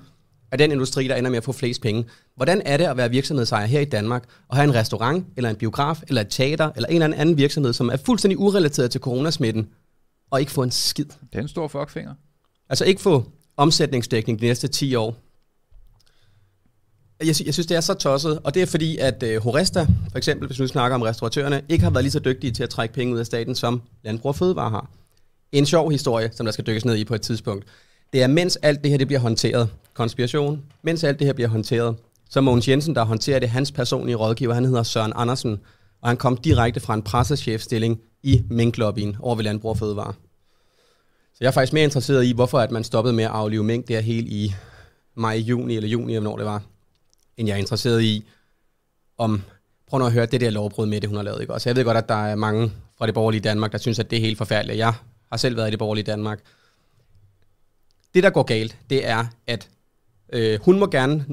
er 0.52 0.58
den 0.58 0.72
industri, 0.72 1.08
der 1.08 1.16
ender 1.16 1.30
med 1.30 1.38
at 1.38 1.44
få 1.44 1.52
flest 1.52 1.82
penge. 1.82 2.06
Hvordan 2.36 2.62
er 2.66 2.78
det 2.78 2.86
at 2.86 2.98
være 2.98 3.10
virksomhedsejer 3.10 3.66
her 3.66 3.80
i 3.80 3.86
Danmark, 3.86 4.24
og 4.48 4.56
have 4.56 4.64
en 4.64 4.76
restaurant, 4.76 5.26
eller 5.38 5.50
en 5.50 5.56
biograf, 5.56 6.02
eller 6.08 6.22
et 6.22 6.28
teater, 6.30 6.72
eller 6.76 6.90
en 6.90 7.02
eller 7.02 7.18
anden 7.18 7.38
virksomhed, 7.38 7.74
som 7.74 7.90
er 7.90 7.98
fuldstændig 7.98 8.40
urelateret 8.40 8.92
til 8.92 9.02
coronasmitten, 9.02 9.70
og 10.32 10.40
ikke 10.40 10.52
få 10.52 10.64
en 10.64 10.72
skid? 10.72 11.06
Det 11.06 11.36
er 11.36 11.40
en 11.40 11.48
stor 11.48 11.68
fuckfinger. 11.68 12.14
Altså 12.70 12.86
ikke 12.86 13.02
få 13.02 13.32
omsætningsdækning 13.58 14.42
de 14.42 14.46
næste 14.46 14.68
10 14.68 14.96
år. 14.96 15.16
Jeg, 17.26 17.36
sy- 17.36 17.46
jeg 17.46 17.54
synes, 17.54 17.68
det 17.68 17.78
er 17.78 17.82
så 17.82 17.94
tosset, 17.94 18.40
og 18.44 18.54
det 18.54 18.62
er 18.62 18.66
fordi, 18.66 18.98
at 18.98 19.24
uh, 19.24 19.44
Horesta, 19.44 19.88
for 20.12 20.18
eksempel, 20.18 20.48
hvis 20.48 20.60
vi 20.60 20.64
nu 20.64 20.68
snakker 20.68 20.96
om 20.96 21.02
restauratørerne, 21.02 21.62
ikke 21.70 21.84
har 21.84 21.92
været 21.92 22.04
lige 22.04 22.12
så 22.12 22.20
dygtige 22.20 22.52
til 22.52 22.64
at 22.64 22.70
trække 22.70 22.94
penge 22.94 23.14
ud 23.14 23.20
af 23.20 23.26
staten, 23.26 23.56
som 23.56 23.82
Landbrug 24.04 24.30
og 24.30 24.36
Fødevare 24.36 24.70
har. 24.70 24.90
En 25.52 25.66
sjov 25.66 25.92
historie, 25.92 26.32
som 26.34 26.46
der 26.46 26.52
skal 26.54 26.68
dykkes 26.68 26.86
ned 26.86 26.96
i 26.96 27.04
på 27.04 27.16
et 27.16 27.22
tidspunkt. 27.22 27.66
Det 28.14 28.24
er, 28.24 28.28
mens 28.28 28.56
alt 28.56 28.84
det 28.84 28.92
her 28.92 28.98
det 28.98 29.08
bliver 29.08 29.20
håndteret, 29.20 29.70
konspiration, 29.94 30.64
mens 30.82 31.04
alt 31.04 31.20
det 31.20 31.28
her 31.28 31.34
bliver 31.34 31.50
håndteret, 31.50 31.96
så 32.30 32.42
Mogens 32.42 32.68
Jensen, 32.68 32.96
der 32.96 33.04
håndterer 33.04 33.40
det, 33.40 33.50
hans 33.50 33.72
personlige 33.72 34.16
rådgiver, 34.16 34.54
han 34.54 34.66
hedder 34.66 34.84
Søren 34.84 35.14
Andersen, 35.16 35.60
og 36.02 36.10
han 36.10 36.18
kom 36.18 36.38
direkte 36.38 36.80
fra 36.80 36.94
en 36.94 37.04
pressechefstilling 37.04 38.02
i 38.24 38.44
minklobbyen 38.50 39.18
over 39.20 39.36
ved 39.36 39.44
Landbrug 39.44 39.70
og 39.70 39.78
Fødevare. 39.78 40.14
Så 41.34 41.38
jeg 41.42 41.48
er 41.48 41.52
faktisk 41.52 41.74
mere 41.74 41.84
interesseret 41.84 42.26
i, 42.26 42.32
hvorfor 42.32 42.60
at 42.60 42.72
man 42.72 42.84
stoppede 42.84 43.14
med 43.14 43.24
at 43.24 43.30
aflive 43.30 43.64
mink 43.64 43.88
der 43.88 44.00
helt 44.00 44.28
i 44.28 44.54
maj, 45.16 45.36
juni 45.36 45.76
eller 45.76 45.90
juni, 45.90 46.16
eller 46.16 46.22
hvornår 46.22 46.38
det 46.38 46.46
var, 46.46 46.64
end 47.38 47.48
jeg 47.48 47.56
er 47.56 47.60
interesseret 47.60 48.02
i, 48.02 48.26
om, 49.18 49.42
prøv 49.88 50.00
nu 50.00 50.06
at 50.06 50.12
høre 50.12 50.26
det 50.26 50.42
der 50.42 50.50
lovbrud 50.50 50.86
med 50.86 51.02
det, 51.02 51.10
hun 51.10 51.16
har 51.16 51.24
lavet. 51.24 51.42
Ikke? 51.42 51.54
Også 51.54 51.70
jeg 51.70 51.76
ved 51.76 51.84
godt, 51.84 51.98
at 51.98 52.10
der 52.10 52.26
er 52.26 52.36
mange 52.36 52.72
fra 52.98 53.06
det 53.06 53.14
borgerlige 53.14 53.42
Danmark, 53.42 53.72
der 53.72 53.78
synes, 53.78 54.00
at 54.00 54.12
det 54.12 54.18
er 54.18 54.22
helt 54.22 54.38
forfærdeligt. 54.38 54.78
Jeg 54.78 54.94
har 55.32 55.38
selv 55.38 55.58
været 55.58 55.68
i 55.68 55.72
det 55.72 55.80
borgerlige 55.80 56.04
Danmark. 56.04 56.40
Det, 58.14 58.24
der 58.24 58.30
går 58.30 58.44
galt, 58.44 58.78
det 58.90 59.08
er, 59.08 59.26
at 59.48 59.70
øh, 60.32 60.60
hun 60.62 60.80
må 60.80 60.88
gerne 60.88 61.26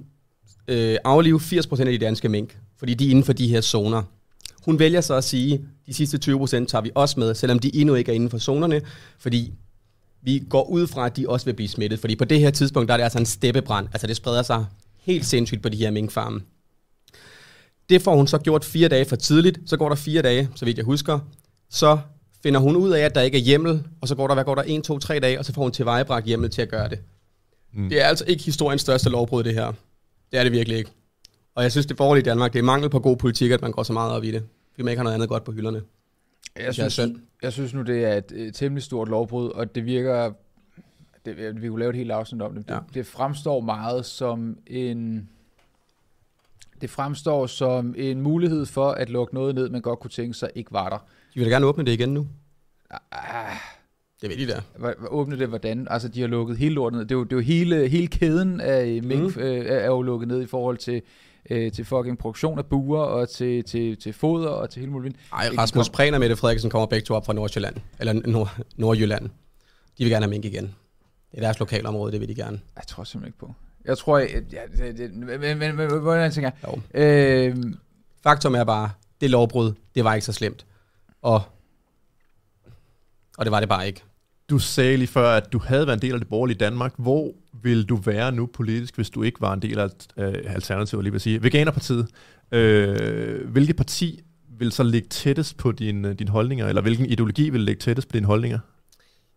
øh, 0.68 0.96
aflive 1.05 1.40
80% 1.40 1.80
af 1.80 1.86
de 1.86 1.99
danske 1.99 2.28
mink, 2.28 2.59
fordi 2.78 2.94
de 2.94 3.07
er 3.07 3.11
inden 3.11 3.24
for 3.24 3.32
de 3.32 3.49
her 3.49 3.61
zoner. 3.61 4.03
Hun 4.64 4.78
vælger 4.78 5.01
så 5.01 5.14
at 5.14 5.24
sige, 5.24 5.64
de 5.86 5.94
sidste 5.94 6.32
20% 6.32 6.51
tager 6.51 6.80
vi 6.80 6.90
også 6.94 7.20
med, 7.20 7.34
selvom 7.34 7.59
de 7.59 7.76
endnu 7.76 7.94
ikke 7.94 8.11
er 8.12 8.14
inden 8.14 8.30
for 8.30 8.38
zonerne, 8.38 8.80
fordi 9.18 9.53
vi 10.22 10.42
går 10.51 10.64
ud 10.68 10.86
fra, 10.86 11.07
at 11.07 11.16
de 11.16 11.28
også 11.28 11.44
vil 11.44 11.55
blive 11.55 11.68
smittet. 11.68 12.01
Fordi 12.01 12.16
på 12.16 12.24
det 12.24 12.40
her 12.40 12.51
tidspunkt, 12.51 12.88
der 12.88 12.92
er 12.94 12.96
det 12.96 13.05
altså 13.05 13.18
en 13.18 13.26
steppebrand. 13.26 13.88
Altså 13.92 14.07
det 14.07 14.16
spreder 14.16 14.42
sig 14.42 14.66
helt 15.01 15.26
sindssygt 15.26 15.62
på 15.62 15.68
de 15.68 15.76
her 15.76 15.90
minkfarme. 15.90 16.40
Det 17.88 18.03
får 18.03 18.16
hun 18.16 18.26
så 18.26 18.38
gjort 18.38 18.64
fire 18.64 18.88
dage 18.88 19.05
for 19.05 19.16
tidligt. 19.16 19.59
Så 19.66 19.76
går 19.76 19.88
der 19.88 19.96
fire 19.96 20.22
dage, 20.22 20.49
så 20.55 20.64
vidt 20.64 20.76
jeg 20.76 20.84
husker. 20.84 21.18
Så 21.70 21.99
finder 22.42 22.61
hun 22.61 22.76
ud 22.76 22.90
af, 22.90 23.01
at 23.01 23.14
der 23.14 23.20
ikke 23.20 23.38
er 23.38 23.42
hjemmel, 23.42 23.82
og 24.01 24.09
så 24.09 24.14
går 24.14 24.26
der, 24.26 24.34
hvad 24.34 24.44
går 24.44 24.55
der, 24.55 24.62
en, 24.62 24.82
to, 24.82 24.99
tre 24.99 25.20
dage, 25.20 25.38
og 25.38 25.44
så 25.44 25.53
får 25.53 25.62
hun 25.62 25.72
tilvejebragt 25.72 26.26
hjemmel 26.26 26.51
til 26.51 26.62
at 26.62 26.68
gøre 26.68 26.88
det. 26.88 26.99
Mm. 27.72 27.88
Det 27.88 28.00
er 28.02 28.06
altså 28.06 28.24
ikke 28.28 28.44
historiens 28.44 28.80
største 28.80 29.10
lovbrud, 29.10 29.44
det 29.44 29.54
her. 29.54 29.72
Det 30.32 30.38
er 30.38 30.42
det 30.42 30.52
virkelig 30.52 30.78
ikke. 30.78 30.90
Og 31.54 31.62
jeg 31.62 31.70
synes, 31.72 31.86
det 31.86 31.96
borgerlige 31.96 32.24
Danmark, 32.24 32.52
det 32.52 32.58
er 32.58 32.62
mangel 32.62 32.90
på 32.90 32.98
god 32.98 33.16
politik, 33.16 33.50
at 33.50 33.62
man 33.62 33.72
går 33.72 33.82
så 33.82 33.92
meget 33.92 34.12
op 34.12 34.24
i 34.24 34.30
det. 34.30 34.46
Fordi 34.72 34.82
man 34.82 34.90
ikke 34.90 34.98
har 34.98 35.04
noget 35.04 35.14
andet 35.14 35.28
godt 35.28 35.44
på 35.44 35.52
hylderne. 35.52 35.82
Jeg 36.56 36.74
synes, 36.74 36.92
synd. 36.92 37.20
jeg 37.42 37.52
synes 37.52 37.74
nu, 37.74 37.82
det 37.82 38.04
er 38.04 38.14
et, 38.14 38.32
et 38.32 38.54
temmelig 38.54 38.82
stort 38.82 39.08
lovbrud, 39.08 39.50
og 39.50 39.74
det 39.74 39.84
virker... 39.84 40.32
Det, 41.24 41.62
vi 41.62 41.68
kunne 41.68 41.78
lave 41.78 41.90
et 41.90 41.96
helt 41.96 42.10
afsnit 42.10 42.42
om 42.42 42.54
det. 42.54 42.64
Ja. 42.68 42.74
Det, 42.74 42.82
det 42.94 43.06
fremstår 43.06 43.60
meget 43.60 44.06
som 44.06 44.58
en... 44.66 45.28
Det 46.80 46.90
fremstår 46.90 47.46
som 47.46 47.94
en 47.98 48.20
mulighed 48.20 48.66
for 48.66 48.90
at 48.90 49.10
lukke 49.10 49.34
noget 49.34 49.54
ned, 49.54 49.68
man 49.68 49.80
godt 49.80 49.98
kunne 49.98 50.10
tænke 50.10 50.34
sig 50.34 50.50
ikke 50.54 50.72
var 50.72 50.88
der. 50.88 50.98
De 51.34 51.40
vil 51.40 51.44
da 51.44 51.50
gerne 51.50 51.66
åbne 51.66 51.84
det 51.84 51.92
igen 51.92 52.14
nu. 52.14 52.26
Ah, 52.90 53.47
Det 54.22 54.30
ved 54.30 54.36
de 54.36 54.46
der. 54.46 54.60
Åbne 55.10 55.38
det 55.38 55.48
hvordan? 55.48 55.86
Altså, 55.90 56.08
de 56.08 56.20
har 56.20 56.28
lukket 56.28 56.56
hele 56.58 56.74
lortet 56.74 56.98
ned. 56.98 57.06
Det 57.06 57.14
er 57.14 57.18
jo, 57.18 57.24
det 57.24 57.32
er 57.32 57.36
jo 57.36 57.42
hele, 57.42 57.88
hele 57.88 58.06
kæden 58.06 58.60
af 58.60 59.02
mink 59.02 59.22
Mhm. 59.22 59.32
mm. 59.36 59.42
øh, 59.42 59.64
er 59.68 59.86
jo 59.86 60.02
lukket 60.02 60.28
ned 60.28 60.42
i 60.42 60.46
forhold 60.46 60.76
til, 60.76 61.02
øh, 61.50 61.72
til 61.72 61.84
fucking 61.84 62.18
produktion 62.18 62.58
af 62.58 62.66
buer 62.66 63.00
og 63.00 63.28
til, 63.28 63.64
til, 63.64 63.96
til 63.96 64.12
foder 64.12 64.48
og 64.48 64.70
til 64.70 64.80
hele 64.80 64.92
muligt. 64.92 65.16
Ej, 65.32 65.48
Det 65.48 65.58
Rasmus 65.58 65.88
kom- 65.88 65.92
Prehn 65.92 66.14
og 66.14 66.20
Mette 66.20 66.36
Frederiksen 66.36 66.70
kommer 66.70 66.86
begge 66.86 67.04
to 67.04 67.14
op 67.14 67.26
fra 67.26 67.32
Nordsjælland. 67.32 67.76
Eller 68.00 68.12
Nord- 68.12 68.58
Nordjylland. 68.76 69.24
De 69.98 70.04
vil 70.04 70.08
gerne 70.10 70.24
have 70.24 70.30
mink 70.30 70.44
igen. 70.44 70.64
Det 71.30 71.36
er 71.38 71.40
deres 71.40 71.58
lokalområde, 71.58 72.12
det 72.12 72.20
vil 72.20 72.28
de 72.28 72.34
gerne. 72.34 72.60
Jeg 72.76 72.84
tror 72.86 73.04
simpelthen 73.04 73.28
ikke 73.28 73.38
på. 73.38 73.54
Jeg 73.84 73.98
tror, 73.98 74.18
jeg, 74.18 74.28
ja, 74.52 74.60
det, 74.86 74.98
det, 74.98 75.14
men, 75.14 75.40
men, 75.40 75.58
men, 75.58 75.76
men, 75.76 76.00
hvordan 76.00 76.32
tænker 76.32 76.50
jeg? 76.94 77.48
Øh, 77.50 77.56
Faktum 78.22 78.54
er 78.54 78.64
bare, 78.64 78.90
det 79.20 79.30
lovbrud, 79.30 79.72
det 79.94 80.04
var 80.04 80.14
ikke 80.14 80.24
så 80.24 80.32
slemt. 80.32 80.66
Og, 81.22 81.42
og 83.39 83.45
det 83.45 83.53
var 83.53 83.61
det 83.61 83.68
bare 83.68 83.86
ikke. 83.86 84.03
Du 84.51 84.59
sagde 84.59 84.97
lige 84.97 85.09
før, 85.09 85.28
at 85.28 85.53
du 85.53 85.59
havde 85.59 85.86
været 85.86 85.97
en 85.97 86.03
del 86.03 86.12
af 86.12 86.18
det 86.18 86.28
borgerlige 86.28 86.59
Danmark. 86.59 86.95
Hvor 86.97 87.32
vil 87.62 87.84
du 87.84 87.97
være 87.97 88.32
nu 88.32 88.47
politisk, 88.47 88.97
hvis 88.97 89.11
du 89.11 89.22
ikke 89.22 89.41
var 89.41 89.53
en 89.53 89.62
del 89.62 89.78
af 89.78 89.89
øh, 90.16 90.34
Alternativet, 90.47 91.05
lige 91.05 91.12
vil 91.12 91.20
sige? 91.20 91.43
Veganerpartiet. 91.43 92.07
Øh, 92.53 93.51
hvilket 93.51 93.76
parti 93.76 94.20
vil 94.59 94.72
så 94.72 94.82
ligge 94.82 95.09
tættest 95.09 95.57
på 95.57 95.72
dine, 95.72 96.14
dine 96.14 96.30
holdninger, 96.30 96.66
eller 96.66 96.82
hvilken 96.82 97.07
ideologi 97.07 97.51
vil 97.51 97.61
ligge 97.61 97.80
tættest 97.80 98.09
på 98.09 98.12
dine 98.12 98.26
holdninger? 98.26 98.59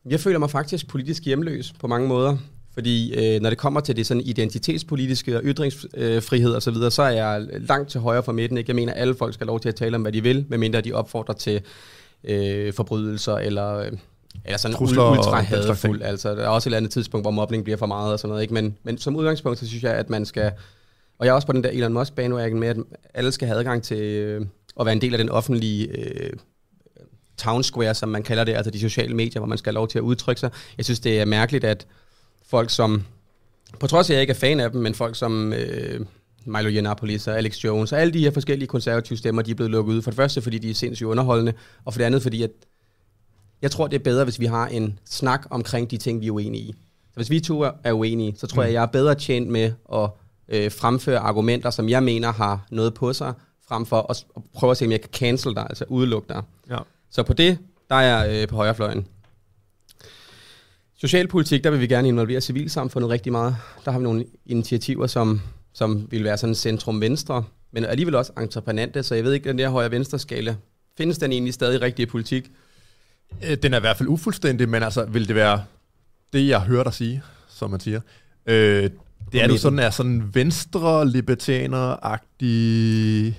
Jeg 0.06 0.20
føler 0.20 0.40
mig 0.40 0.50
faktisk 0.50 0.88
politisk 0.88 1.24
hjemløs 1.26 1.74
på 1.80 1.88
mange 1.88 2.08
måder. 2.08 2.38
Fordi 2.74 3.14
øh, 3.14 3.42
når 3.42 3.50
det 3.50 3.58
kommer 3.58 3.80
til 3.80 3.96
det 3.96 4.08
sådan 4.08 4.22
identitetspolitiske 4.22 5.38
og 5.38 5.42
ytringsfrihed 5.46 6.56
osv., 6.56 6.62
så, 6.62 6.72
videre, 6.72 6.92
så 6.92 7.02
er 7.02 7.10
jeg 7.10 7.48
langt 7.52 7.90
til 7.90 8.00
højre 8.00 8.24
for 8.24 8.32
midten. 8.32 8.58
Ikke? 8.58 8.70
Jeg 8.70 8.76
mener, 8.76 8.94
at 8.94 9.02
alle 9.02 9.16
folk 9.16 9.34
skal 9.34 9.46
have 9.46 9.52
lov 9.52 9.60
til 9.60 9.70
at 9.70 9.76
tale 9.76 9.96
om, 9.96 10.02
hvad 10.02 10.12
de 10.12 10.24
vil, 10.24 10.46
medmindre 10.50 10.82
de 10.82 10.94
opfordrer 10.94 11.36
til 11.36 11.62
øh, 12.24 12.74
forbrydelser 12.74 13.36
eller, 13.36 13.78
øh, 13.78 13.92
eller 14.46 14.58
sådan 14.58 14.78
Trusler 14.78 15.12
ultra 15.12 15.42
hadfuld. 15.42 16.02
Altså, 16.02 16.36
der 16.36 16.44
er 16.44 16.48
også 16.48 16.70
et 16.70 16.70
eller 16.70 16.78
andet 16.78 16.92
tidspunkt, 16.92 17.24
hvor 17.24 17.32
mobning 17.32 17.64
bliver 17.64 17.78
for 17.78 17.86
meget 17.86 18.14
og 18.14 18.20
sådan 18.20 18.30
noget. 18.30 18.42
Ikke? 18.42 18.54
Men, 18.54 18.78
men 18.84 18.98
som 18.98 19.16
udgangspunkt, 19.16 19.60
så 19.60 19.68
synes 19.68 19.84
jeg, 19.84 19.94
at 19.94 20.10
man 20.10 20.26
skal... 20.26 20.52
Og 21.20 21.26
jeg 21.26 21.32
er 21.32 21.36
også 21.36 21.48
på 21.48 21.54
den 21.54 21.64
der 21.64 21.70
Elon 21.70 21.94
Musk-bandwagon 21.94 22.60
med, 22.60 22.68
at 22.68 22.78
alle 23.14 23.32
skal 23.32 23.48
have 23.48 23.60
adgang 23.60 23.84
til 23.84 24.02
øh, 24.02 24.46
at 24.80 24.86
være 24.86 24.94
en 24.94 25.02
del 25.02 25.14
af 25.14 25.18
den 25.18 25.30
offentlige... 25.30 25.88
Øh, 25.88 26.34
town 27.38 27.64
square, 27.64 27.96
som 27.96 28.10
man 28.10 28.24
kalder 28.24 28.44
det, 28.44 28.54
altså 28.54 28.72
de 28.72 28.80
sociale 28.80 29.16
medier, 29.16 29.40
hvor 29.40 29.48
man 29.48 29.58
skal 29.58 29.70
have 29.70 29.76
lov 29.76 29.88
til 29.88 29.98
at 29.98 30.02
udtrykke 30.02 30.40
sig. 30.40 30.52
Jeg 30.78 30.86
synes, 30.86 31.00
det 31.00 31.22
er 31.22 31.26
mærkeligt, 31.26 31.64
at 31.64 31.88
folk 32.48 32.70
som, 32.70 33.04
på 33.80 33.88
trods 33.88 34.10
af, 34.10 34.14
at 34.14 34.16
jeg 34.16 34.22
ikke 34.22 34.32
er 34.32 34.36
fan 34.36 34.60
af 34.60 34.72
dem, 34.72 34.82
men 34.82 34.94
folk 34.94 35.16
som 35.16 35.54
øh, 35.54 36.06
Milo 36.46 36.70
Yiannopoulos 36.70 37.28
og 37.28 37.38
Alex 37.38 37.64
Jones, 37.64 37.92
og 37.92 38.02
alle 38.02 38.14
de 38.14 38.20
her 38.20 38.32
forskellige 38.32 38.68
konservative 38.68 39.18
stemmer, 39.18 39.42
de 39.42 39.52
er 39.52 39.56
blevet 39.56 39.72
lukket 39.72 39.94
ud. 39.94 40.02
For 40.02 40.12
det 40.12 40.16
første, 40.16 40.42
fordi 40.42 40.58
de 40.58 40.70
er 40.70 40.74
sindssygt 40.74 41.08
underholdende, 41.08 41.54
og 41.86 41.94
for 41.94 41.98
det 41.98 42.06
andet, 42.06 42.22
fordi 42.22 42.44
at 42.44 42.52
jeg 43.62 43.72
tror, 43.72 43.88
det 43.88 43.96
er 44.00 44.04
bedre, 44.04 44.24
hvis 44.24 44.40
vi 44.40 44.46
har 44.46 44.68
en 44.68 45.00
snak 45.06 45.48
omkring 45.50 45.92
de 45.92 45.98
ting, 45.98 46.22
vi 46.22 46.28
er 46.28 46.32
uenige 46.32 46.64
i. 46.64 46.74
Så 47.10 47.16
hvis 47.16 47.30
vi 47.30 47.40
to 47.40 47.62
er- 47.84 47.92
uenige, 47.92 48.34
så 48.38 48.48
tror 48.48 48.64
jeg, 48.64 48.74
jeg 48.74 48.82
er 48.82 48.88
bedre 48.88 49.16
tjent 49.16 49.48
med 49.50 49.72
at 49.94 50.10
øh, 50.50 50.72
fremføre 50.72 51.20
argumenter, 51.20 51.70
som 51.70 51.90
jeg 51.90 52.04
mener 52.04 52.32
har 52.32 52.66
noget 52.72 52.94
på 52.94 53.14
sig, 53.14 53.34
frem 53.68 53.86
for 53.86 54.06
at, 54.10 54.26
at 54.36 54.42
prøve 54.54 54.72
at 54.72 54.78
se, 54.78 54.86
om 54.86 54.92
jeg 54.92 55.02
kan 55.02 55.10
cancel 55.14 55.56
dig, 55.56 55.66
altså 55.70 55.86
udelukke 55.88 56.34
dig. 56.34 56.44
Ja. 56.70 56.78
Så 57.10 57.24
på 57.24 57.34
det, 57.34 57.58
der 57.90 57.96
er 57.96 58.18
jeg 58.18 58.42
øh, 58.42 58.48
på 58.48 58.56
højrefløjen. 58.56 59.08
Socialpolitik, 60.98 61.64
der 61.64 61.70
vil 61.70 61.80
vi 61.80 61.88
gerne 61.88 62.08
involvere 62.08 62.42
civilsamfundet 62.42 63.10
rigtig 63.10 63.32
meget. 63.32 63.56
Der 63.86 63.92
har 63.92 64.00
vi 64.00 64.04
nogle 64.04 64.26
initiativer, 64.46 65.08
som, 65.08 65.42
som 65.74 66.08
vil 66.12 66.24
være 66.24 66.38
sådan 66.38 66.56
centrum-venstre, 66.56 67.44
men 67.72 67.86
alligevel 67.86 68.16
også 68.16 68.32
entreprenante, 68.42 69.04
så 69.04 69.16
jeg 69.16 69.24
ved 69.24 69.34
ikke, 69.34 69.50
den 69.50 69.58
der 69.58 69.70
højre-venstre 69.70 70.20
skala, 70.20 70.56
findes 70.98 71.18
den 71.18 71.32
egentlig 71.32 71.54
stadig 71.54 71.82
rigtig 71.82 72.04
i 72.04 72.06
politik? 72.06 72.52
Øh, 73.50 73.58
Den 73.64 73.74
er 73.74 73.78
i 73.78 73.80
hvert 73.80 73.98
fald 73.98 74.10
ufuldstændig, 74.10 74.70
men 74.70 74.84
altså, 74.84 75.06
vil 75.06 75.28
det 75.28 75.36
være 75.36 75.64
det, 76.34 76.48
jeg 76.48 76.62
hører 76.62 76.84
dig 76.84 76.94
sige, 76.94 77.24
som 77.50 77.72
man 77.72 77.80
siger? 77.80 78.02
Øh, 78.46 78.90
det 79.32 79.42
er 79.42 79.48
nu 79.48 79.54
midten. 79.54 79.58
sådan, 79.58 79.80
er 79.80 79.90
sådan 79.90 80.30
venstre 80.34 81.10
libertaner-agtig... 81.10 83.38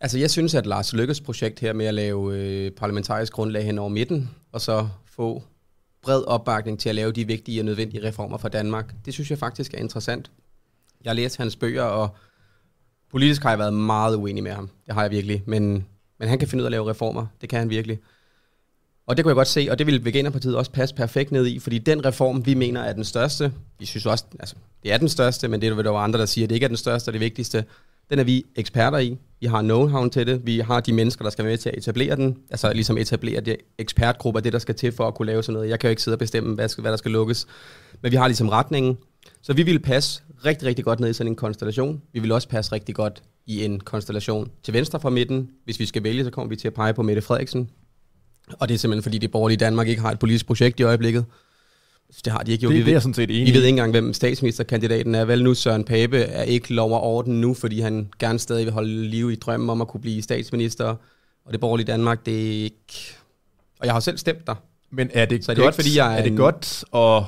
Altså, 0.00 0.18
jeg 0.18 0.30
synes, 0.30 0.54
at 0.54 0.66
Lars 0.66 0.92
Lykkes 0.92 1.20
projekt 1.20 1.60
her 1.60 1.72
med 1.72 1.86
at 1.86 1.94
lave 1.94 2.36
øh, 2.36 2.70
parlamentarisk 2.70 3.32
grundlag 3.32 3.64
hen 3.64 3.78
over 3.78 3.88
midten, 3.88 4.30
og 4.52 4.60
så 4.60 4.88
få 5.06 5.42
bred 6.02 6.22
opbakning 6.22 6.80
til 6.80 6.88
at 6.88 6.94
lave 6.94 7.12
de 7.12 7.26
vigtige 7.26 7.60
og 7.60 7.64
nødvendige 7.64 8.08
reformer 8.08 8.38
for 8.38 8.48
Danmark, 8.48 8.94
det 9.04 9.14
synes 9.14 9.30
jeg 9.30 9.38
faktisk 9.38 9.74
er 9.74 9.78
interessant. 9.78 10.30
Jeg 11.04 11.10
har 11.10 11.14
læst 11.14 11.36
hans 11.36 11.56
bøger, 11.56 11.82
og 11.82 12.16
politisk 13.10 13.42
har 13.42 13.50
jeg 13.50 13.58
været 13.58 13.74
meget 13.74 14.16
uenig 14.16 14.42
med 14.42 14.52
ham. 14.52 14.70
Det 14.86 14.94
har 14.94 15.02
jeg 15.02 15.10
virkelig. 15.10 15.42
Men, 15.46 15.86
men 16.18 16.28
han 16.28 16.38
kan 16.38 16.48
finde 16.48 16.62
ud 16.62 16.64
af 16.64 16.68
at 16.68 16.72
lave 16.72 16.90
reformer. 16.90 17.26
Det 17.40 17.48
kan 17.48 17.58
han 17.58 17.70
virkelig. 17.70 17.98
Og 19.06 19.16
det 19.16 19.24
kunne 19.24 19.30
jeg 19.30 19.36
godt 19.36 19.48
se, 19.48 19.68
og 19.70 19.78
det 19.78 19.86
ville 19.86 20.04
Veganerpartiet 20.04 20.56
også 20.56 20.70
passe 20.70 20.94
perfekt 20.94 21.32
ned 21.32 21.46
i, 21.46 21.58
fordi 21.58 21.78
den 21.78 22.04
reform, 22.04 22.46
vi 22.46 22.54
mener 22.54 22.82
er 22.82 22.92
den 22.92 23.04
største, 23.04 23.52
vi 23.78 23.86
synes 23.86 24.06
også, 24.06 24.24
altså, 24.40 24.54
det 24.82 24.92
er 24.92 24.98
den 24.98 25.08
største, 25.08 25.48
men 25.48 25.60
det 25.60 25.72
er 25.72 25.82
der 25.82 25.90
jo 25.90 25.96
andre, 25.96 26.18
der 26.18 26.26
siger, 26.26 26.44
at 26.44 26.48
det 26.48 26.56
ikke 26.56 26.64
er 26.64 26.68
den 26.68 26.76
største 26.76 27.08
og 27.08 27.12
det 27.12 27.20
vigtigste. 27.20 27.64
Den 28.10 28.18
er 28.18 28.24
vi 28.24 28.44
eksperter 28.56 28.98
i. 28.98 29.16
Vi 29.40 29.46
har 29.46 29.62
know-how 29.62 30.08
til 30.08 30.26
det. 30.26 30.46
Vi 30.46 30.58
har 30.58 30.80
de 30.80 30.92
mennesker, 30.92 31.22
der 31.22 31.30
skal 31.30 31.44
være 31.44 31.52
med 31.52 31.58
til 31.58 31.68
at 31.68 31.74
etablere 31.78 32.16
den. 32.16 32.38
Altså 32.50 32.72
ligesom 32.72 32.98
etablere 32.98 33.40
det 33.40 33.56
ekspertgrupper, 33.78 34.40
det 34.40 34.52
der 34.52 34.58
skal 34.58 34.74
til 34.74 34.92
for 34.92 35.08
at 35.08 35.14
kunne 35.14 35.26
lave 35.26 35.42
sådan 35.42 35.52
noget. 35.54 35.68
Jeg 35.68 35.80
kan 35.80 35.88
jo 35.88 35.90
ikke 35.90 36.02
sidde 36.02 36.14
og 36.14 36.18
bestemme, 36.18 36.54
hvad, 36.54 36.68
skal, 36.68 36.82
hvad 36.82 36.90
der 36.90 36.96
skal 36.96 37.10
lukkes. 37.10 37.46
Men 38.02 38.12
vi 38.12 38.16
har 38.16 38.28
ligesom 38.28 38.48
retningen. 38.48 38.98
Så 39.42 39.52
vi 39.52 39.62
vil 39.62 39.78
passe 39.78 40.22
rigtig, 40.44 40.68
rigtig 40.68 40.84
godt 40.84 41.00
ned 41.00 41.10
i 41.10 41.12
sådan 41.12 41.32
en 41.32 41.36
konstellation. 41.36 42.02
Vi 42.12 42.20
vil 42.20 42.32
også 42.32 42.48
passe 42.48 42.72
rigtig 42.72 42.94
godt 42.94 43.22
i 43.46 43.64
en 43.64 43.80
konstellation 43.80 44.50
til 44.62 44.74
venstre 44.74 45.00
fra 45.00 45.10
midten. 45.10 45.50
Hvis 45.64 45.80
vi 45.80 45.86
skal 45.86 46.02
vælge, 46.02 46.24
så 46.24 46.30
kommer 46.30 46.48
vi 46.48 46.56
til 46.56 46.68
at 46.68 46.74
pege 46.74 46.94
på 46.94 47.02
Mette 47.02 47.22
Frederiksen. 47.22 47.70
Og 48.52 48.68
det 48.68 48.74
er 48.74 48.78
simpelthen, 48.78 49.02
fordi 49.02 49.18
det 49.18 49.30
borgerlige 49.30 49.58
Danmark 49.58 49.88
ikke 49.88 50.00
har 50.02 50.10
et 50.10 50.18
politisk 50.18 50.46
projekt 50.46 50.80
i 50.80 50.82
øjeblikket. 50.82 51.24
Det 52.24 52.32
har 52.32 52.38
de 52.42 52.52
ikke 52.52 52.64
jo. 52.64 52.70
Det, 52.70 52.78
Vi 52.78 52.84
det 52.84 52.94
er 52.94 53.00
sådan 53.00 53.14
set 53.14 53.30
enig 53.30 53.46
vi 53.46 53.52
ved 53.58 53.60
ikke 53.64 53.68
engang, 53.68 53.90
hvem 53.90 54.12
statsministerkandidaten 54.12 55.14
er. 55.14 55.24
Vel 55.24 55.44
nu, 55.44 55.54
Søren 55.54 55.84
Pape 55.84 56.18
er 56.18 56.42
ikke 56.42 56.74
lov 56.74 56.92
og 56.92 57.02
orden 57.02 57.40
nu, 57.40 57.54
fordi 57.54 57.80
han 57.80 58.08
gerne 58.18 58.38
stadig 58.38 58.64
vil 58.64 58.72
holde 58.72 59.06
liv 59.08 59.30
i 59.30 59.34
drømmen 59.34 59.70
om 59.70 59.80
at 59.80 59.88
kunne 59.88 60.00
blive 60.00 60.22
statsminister. 60.22 60.84
Og 61.44 61.52
det 61.52 61.60
borgerlige 61.60 61.86
Danmark, 61.86 62.26
det 62.26 62.34
er 62.58 62.62
ikke... 62.64 63.14
Og 63.80 63.86
jeg 63.86 63.92
har 63.94 64.00
selv 64.00 64.18
stemt 64.18 64.46
der. 64.46 64.54
Men 64.90 65.10
er 65.14 65.24
det, 65.24 65.44
Så 65.44 65.52
er 65.52 65.54
det 65.54 65.62
godt, 65.64 65.74
ikke, 65.74 65.82
fordi 65.82 65.96
jeg 65.98 66.14
er 66.14 66.18
er 66.18 66.22
det 66.22 66.30
en- 66.30 66.36
godt 66.36 66.84
at... 66.94 67.22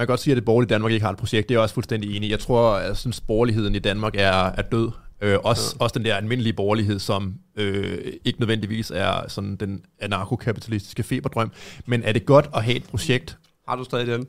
Man 0.00 0.06
kan 0.06 0.12
godt 0.12 0.20
sige, 0.20 0.32
at 0.32 0.36
det 0.36 0.44
borgerlige 0.44 0.68
Danmark 0.68 0.92
ikke 0.92 1.04
har 1.04 1.12
et 1.12 1.18
projekt. 1.18 1.48
Det 1.48 1.54
er 1.54 1.58
jeg 1.58 1.62
også 1.62 1.74
fuldstændig 1.74 2.16
enig. 2.16 2.30
Jeg 2.30 2.38
tror, 2.38 2.78
jeg 2.78 2.96
synes, 2.96 3.20
borgerligheden 3.20 3.74
i 3.74 3.78
Danmark 3.78 4.14
er, 4.16 4.32
er 4.32 4.62
død. 4.62 4.90
Øh, 5.20 5.38
også, 5.44 5.76
ja. 5.80 5.84
også 5.84 5.98
den 5.98 6.04
der 6.04 6.14
almindelige 6.14 6.52
borgerlighed, 6.52 6.98
som 6.98 7.34
øh, 7.56 7.98
ikke 8.24 8.40
nødvendigvis 8.40 8.92
er 8.94 9.28
sådan 9.28 9.56
den 9.56 9.82
anarkokapitalistiske 9.98 11.02
feberdrøm. 11.02 11.52
Men 11.86 12.02
er 12.02 12.12
det 12.12 12.26
godt 12.26 12.50
at 12.54 12.64
have 12.64 12.76
et 12.76 12.84
projekt? 12.84 13.38
Har 13.68 13.76
du 13.76 13.84
stadig 13.84 14.06
den? 14.06 14.26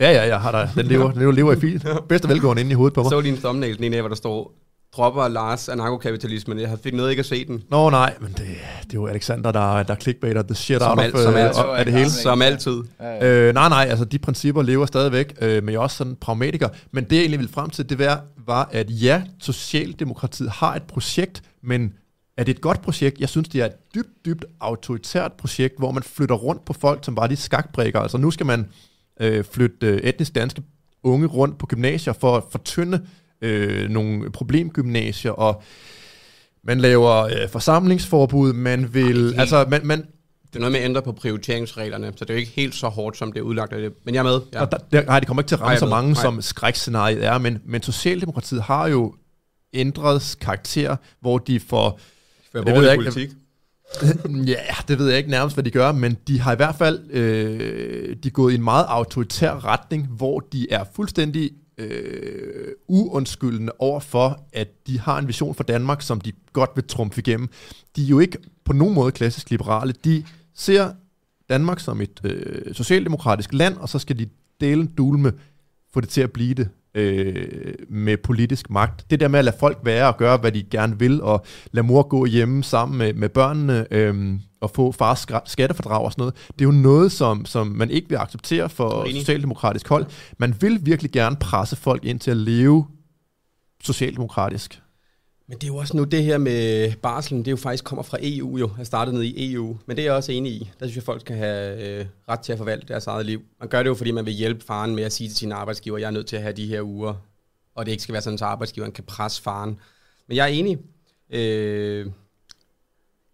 Ja, 0.00 0.10
ja, 0.10 0.26
jeg 0.26 0.40
har 0.40 0.50
der. 0.52 0.68
Den 0.82 0.86
lever, 0.86 1.12
den 1.12 1.34
lever 1.34 1.52
i 1.52 1.60
fil. 1.60 1.84
Bedste 2.08 2.28
velgående 2.28 2.62
inde 2.62 2.72
i 2.72 2.74
hovedet 2.74 2.94
på 2.94 3.02
mig. 3.02 3.10
Så 3.10 3.20
din 3.20 3.36
thumbnail, 3.36 3.76
den 3.76 3.84
ene 3.84 3.96
af, 3.96 4.02
hvor 4.02 4.08
der 4.08 4.16
står, 4.16 4.54
dropper 4.96 5.28
Lars 5.28 5.68
anarkokapitalismen. 5.68 6.58
Jeg 6.58 6.78
fik 6.82 6.94
noget 6.94 7.10
ikke 7.10 7.20
at 7.20 7.26
se 7.26 7.44
den. 7.44 7.62
Nå 7.70 7.90
nej, 7.90 8.14
men 8.20 8.28
det, 8.32 8.38
det 8.82 8.90
er 8.90 8.94
jo 8.94 9.06
Alexander, 9.06 9.52
der, 9.52 9.82
der 9.82 9.94
clickbaiter 9.94 10.42
the 10.42 10.54
shit 10.54 10.78
Som 10.82 10.90
out 10.98 11.04
alt- 11.04 11.14
of, 11.14 11.20
som 11.20 11.34
øh, 11.34 11.78
af 11.78 11.84
det 11.84 11.94
hele. 11.94 12.10
Som 12.10 12.42
altid. 12.42 12.82
Ja, 13.00 13.08
ja. 13.14 13.26
Øh, 13.48 13.54
nej, 13.54 13.68
nej, 13.68 13.86
altså 13.90 14.04
de 14.04 14.18
principper 14.18 14.62
lever 14.62 14.86
stadigvæk, 14.86 15.34
øh, 15.40 15.62
men 15.62 15.72
jeg 15.72 15.78
er 15.78 15.82
også 15.82 15.96
sådan 15.96 16.16
pragmatiker. 16.16 16.68
Men 16.90 17.04
det 17.04 17.12
jeg 17.12 17.20
egentlig 17.20 17.38
ville 17.38 17.52
frem 17.52 17.70
til, 17.70 17.88
det 17.88 17.98
var, 17.98 18.24
var, 18.46 18.68
at 18.72 18.86
ja, 18.90 19.22
Socialdemokratiet 19.40 20.50
har 20.50 20.74
et 20.74 20.82
projekt, 20.82 21.42
men 21.62 21.92
er 22.36 22.44
det 22.44 22.54
et 22.54 22.60
godt 22.60 22.82
projekt? 22.82 23.20
Jeg 23.20 23.28
synes, 23.28 23.48
det 23.48 23.60
er 23.60 23.66
et 23.66 23.94
dybt, 23.94 24.24
dybt 24.24 24.44
autoritært 24.60 25.32
projekt, 25.32 25.78
hvor 25.78 25.90
man 25.92 26.02
flytter 26.02 26.34
rundt 26.34 26.64
på 26.64 26.72
folk, 26.72 27.04
som 27.04 27.14
bare 27.14 27.28
de 27.28 27.36
skakbrikker. 27.36 28.00
Altså 28.00 28.18
nu 28.18 28.30
skal 28.30 28.46
man 28.46 28.68
øh, 29.20 29.44
flytte 29.44 29.86
øh, 29.86 29.98
etnisk 30.00 30.34
danske 30.34 30.62
unge 31.04 31.26
rundt 31.26 31.58
på 31.58 31.66
gymnasier 31.66 32.12
for 32.12 32.36
at 32.36 32.42
fortynde 32.50 33.06
øh, 33.42 33.90
nogle 33.90 34.30
problemgymnasier, 34.30 35.32
og 35.32 35.62
man 36.64 36.80
laver 36.80 37.12
øh, 37.24 37.48
forsamlingsforbud, 37.48 38.52
man 38.52 38.94
vil... 38.94 39.04
helt- 39.16 39.40
Altså, 39.40 39.66
man, 39.68 39.80
man, 39.86 39.98
Det 39.98 40.56
er 40.56 40.60
noget 40.60 40.72
med 40.72 40.80
at 40.80 40.84
ændre 40.84 41.02
på 41.02 41.12
prioriteringsreglerne, 41.12 42.12
så 42.16 42.24
det 42.24 42.30
er 42.30 42.34
jo 42.34 42.38
ikke 42.40 42.52
helt 42.52 42.74
så 42.74 42.88
hårdt, 42.88 43.16
som 43.16 43.32
det 43.32 43.40
er 43.40 43.44
udlagt 43.44 43.72
af 43.72 43.80
det. 43.80 43.92
Men 44.04 44.14
jeg 44.14 44.18
er 44.20 44.24
med. 44.24 44.40
Ja. 44.52 44.60
Og 44.60 44.72
der, 44.72 44.78
der, 44.92 45.02
nej, 45.04 45.18
det 45.20 45.26
kommer 45.26 45.42
ikke 45.42 45.48
til 45.48 45.54
at 45.54 45.60
Nej, 45.60 45.64
ramme 45.66 45.72
jeg 45.72 45.78
så 45.78 45.86
mange, 45.86 46.12
Nej. 46.12 46.22
som 46.22 46.42
skrækscenariet 46.42 47.24
er, 47.24 47.38
men, 47.38 47.58
men 47.66 47.82
Socialdemokratiet 47.82 48.62
har 48.62 48.88
jo 48.88 49.14
ændret 49.74 50.36
karakter, 50.40 50.96
hvor 51.20 51.38
de 51.38 51.60
får... 51.60 52.00
Fører 52.52 52.64
det 52.64 52.74
ved 52.74 52.88
jeg 52.88 52.96
borgerlig 52.98 53.22
ikke. 53.22 53.34
politik. 53.34 54.48
ja, 54.48 54.56
det 54.88 54.98
ved 54.98 55.08
jeg 55.08 55.18
ikke 55.18 55.30
nærmest, 55.30 55.56
hvad 55.56 55.64
de 55.64 55.70
gør, 55.70 55.92
men 55.92 56.16
de 56.28 56.40
har 56.40 56.52
i 56.52 56.56
hvert 56.56 56.74
fald 56.74 57.10
øh, 57.10 58.16
de 58.22 58.28
er 58.28 58.30
gået 58.30 58.52
i 58.52 58.54
en 58.54 58.64
meget 58.64 58.84
autoritær 58.88 59.64
retning, 59.64 60.06
hvor 60.06 60.40
de 60.40 60.66
er 60.72 60.84
fuldstændig 60.94 61.50
øh, 61.78 62.68
uundskyldende 62.88 63.72
over 63.78 64.00
for, 64.00 64.44
at 64.52 64.86
de 64.86 64.98
har 64.98 65.18
en 65.18 65.28
vision 65.28 65.54
for 65.54 65.64
Danmark, 65.64 66.02
som 66.02 66.20
de 66.20 66.32
godt 66.52 66.70
vil 66.74 66.84
trumfe 66.84 67.18
igennem. 67.18 67.48
De 67.96 68.04
er 68.04 68.08
jo 68.08 68.18
ikke 68.18 68.38
på 68.64 68.72
nogen 68.72 68.94
måde 68.94 69.12
klassisk 69.12 69.50
liberale. 69.50 69.94
De 70.04 70.24
ser 70.54 70.92
Danmark 71.48 71.80
som 71.80 72.00
et 72.00 72.20
øh, 72.24 72.74
socialdemokratisk 72.74 73.52
land, 73.52 73.76
og 73.76 73.88
så 73.88 73.98
skal 73.98 74.18
de 74.18 74.28
dele 74.60 74.80
en 74.80 74.86
dulme, 74.86 75.32
få 75.92 76.00
det 76.00 76.08
til 76.08 76.20
at 76.20 76.32
blive 76.32 76.54
det 76.54 76.68
øh, 76.94 77.74
med 77.88 78.16
politisk 78.16 78.70
magt. 78.70 79.10
Det 79.10 79.20
der 79.20 79.28
med 79.28 79.38
at 79.38 79.44
lade 79.44 79.56
folk 79.60 79.78
være 79.82 80.08
og 80.08 80.16
gøre, 80.16 80.36
hvad 80.36 80.52
de 80.52 80.62
gerne 80.62 80.98
vil, 80.98 81.22
og 81.22 81.44
lade 81.72 81.86
mor 81.86 82.02
gå 82.02 82.26
hjemme 82.26 82.64
sammen 82.64 82.98
med, 82.98 83.14
med 83.14 83.28
børnene, 83.28 83.86
øh, 83.90 84.38
og 84.60 84.70
få 84.70 84.92
fars 84.92 85.26
skattefordrag 85.46 86.04
og 86.04 86.12
sådan 86.12 86.22
noget, 86.22 86.34
det 86.34 86.60
er 86.60 86.64
jo 86.64 86.70
noget, 86.70 87.12
som, 87.12 87.44
som 87.46 87.66
man 87.66 87.90
ikke 87.90 88.08
vil 88.08 88.16
acceptere 88.16 88.68
for 88.68 89.06
socialdemokratisk 89.10 89.88
hold. 89.88 90.06
Man 90.38 90.54
vil 90.60 90.86
virkelig 90.86 91.12
gerne 91.12 91.36
presse 91.36 91.76
folk 91.76 92.04
ind 92.04 92.20
til 92.20 92.30
at 92.30 92.36
leve 92.36 92.86
socialdemokratisk. 93.84 94.81
Men 95.46 95.58
det 95.58 95.64
er 95.64 95.68
jo 95.68 95.76
også 95.76 95.96
nu 95.96 96.04
det 96.04 96.24
her 96.24 96.38
med 96.38 96.92
barselen, 97.02 97.38
det 97.40 97.48
er 97.48 97.52
jo 97.52 97.56
faktisk 97.56 97.84
kommer 97.84 98.02
fra 98.02 98.18
EU 98.20 98.58
jo, 98.58 98.70
er 98.78 98.84
startet 98.84 99.14
ned 99.14 99.22
i 99.22 99.52
EU. 99.52 99.78
Men 99.86 99.96
det 99.96 100.02
er 100.02 100.06
jeg 100.06 100.14
også 100.14 100.32
enig 100.32 100.52
i. 100.52 100.70
Der 100.80 100.86
synes 100.86 100.96
jeg, 100.96 101.04
folk 101.04 101.20
skal 101.20 101.36
have 101.36 101.88
øh, 101.88 102.06
ret 102.28 102.40
til 102.40 102.52
at 102.52 102.58
forvalte 102.58 102.88
deres 102.88 103.06
eget 103.06 103.26
liv. 103.26 103.42
Man 103.60 103.68
gør 103.68 103.82
det 103.82 103.90
jo, 103.90 103.94
fordi 103.94 104.10
man 104.10 104.26
vil 104.26 104.34
hjælpe 104.34 104.64
faren 104.64 104.94
med 104.94 105.04
at 105.04 105.12
sige 105.12 105.28
til 105.28 105.36
sin 105.36 105.52
arbejdsgiver, 105.52 105.98
jeg 105.98 106.06
er 106.06 106.10
nødt 106.10 106.26
til 106.26 106.36
at 106.36 106.42
have 106.42 106.52
de 106.52 106.66
her 106.66 106.82
uger. 106.82 107.14
Og 107.74 107.86
det 107.86 107.92
ikke 107.92 108.02
skal 108.02 108.12
være 108.12 108.22
sådan, 108.22 108.38
så 108.38 108.44
arbejdsgiveren 108.44 108.92
kan 108.92 109.04
presse 109.04 109.42
faren. 109.42 109.78
Men 110.28 110.36
jeg 110.36 110.44
er 110.44 110.52
enig. 110.52 110.78
Øh, 111.30 112.06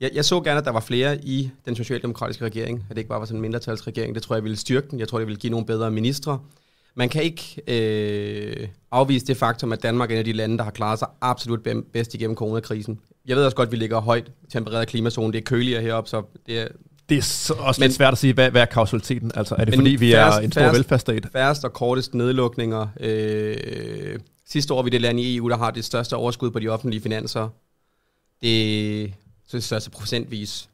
jeg, 0.01 0.11
jeg 0.15 0.25
så 0.25 0.41
gerne, 0.41 0.59
at 0.59 0.65
der 0.65 0.71
var 0.71 0.81
flere 0.81 1.25
i 1.25 1.51
den 1.65 1.77
socialdemokratiske 1.77 2.45
regering. 2.45 2.87
At 2.91 2.97
det 2.97 2.99
ikke 2.99 3.09
bare 3.09 3.21
var 3.21 3.27
sådan 3.27 3.37
en 3.37 3.43
mindretalsregering. 3.43 4.15
Det 4.15 4.23
tror 4.23 4.37
jeg 4.37 4.45
ville 4.45 4.57
styrke 4.57 4.91
den. 4.91 5.01
Jeg 5.01 5.09
tror, 5.09 5.19
det 5.19 5.27
ville 5.27 5.41
give 5.41 5.51
nogle 5.51 5.67
bedre 5.67 5.91
ministre. 5.91 6.41
Man 6.95 7.09
kan 7.09 7.23
ikke 7.23 7.63
øh, 7.69 8.69
afvise 8.91 9.27
det 9.27 9.37
faktum, 9.37 9.73
at 9.73 9.83
Danmark 9.83 10.11
er 10.11 10.15
en 10.15 10.19
af 10.19 10.25
de 10.25 10.33
lande, 10.33 10.59
der 10.59 10.65
har 10.65 10.71
klaret 10.71 10.99
sig 10.99 11.09
absolut 11.21 11.61
bedst 11.93 12.15
igennem 12.15 12.37
coronakrisen. 12.37 13.01
Jeg 13.27 13.37
ved 13.37 13.45
også 13.45 13.57
godt, 13.57 13.67
at 13.67 13.73
vi 13.73 13.77
ligger 13.77 14.01
højt 14.01 14.31
tempereret 14.53 14.89
klimazone. 14.89 15.33
Det 15.33 15.39
er 15.39 15.43
køligere 15.43 15.83
heroppe, 15.83 16.11
så 16.11 16.23
det 16.47 16.59
er 16.61 16.69
Det 17.09 17.19
er 17.19 17.23
så 17.23 17.55
også 17.55 17.81
Men- 17.81 17.87
lidt 17.89 17.97
svært 17.97 18.13
at 18.13 18.19
sige, 18.19 18.33
hvad, 18.35 18.51
hvad 18.51 18.61
er 18.63 18.67
kausaliteten? 18.67 19.33
Altså, 19.35 19.55
er 19.59 19.65
det 19.65 19.75
fordi, 19.75 19.91
vi 19.91 20.13
er 20.13 20.31
færrest- 20.31 20.45
en 20.45 20.53
stor 20.53 20.61
færrest- 20.61 20.77
velfærdsstat? 20.77 21.27
færrest 21.33 21.65
og 21.65 21.73
kortest 21.73 22.15
nedlukninger. 22.15 22.87
Øh, 23.01 24.19
sidste 24.49 24.75
år 24.75 24.77
var 24.79 24.83
vi 24.83 24.91
det 24.91 25.01
land 25.01 25.21
i 25.21 25.37
EU, 25.37 25.49
der 25.49 25.57
har 25.57 25.71
det 25.71 25.85
største 25.85 26.17
overskud 26.17 26.51
på 26.51 26.59
de 26.59 26.69
offentlige 26.69 27.01
finanser. 27.01 27.49
Det 28.43 29.15
så 29.47 29.57
det 29.57 29.65
største 29.65 29.91
procentvis. 29.91 30.69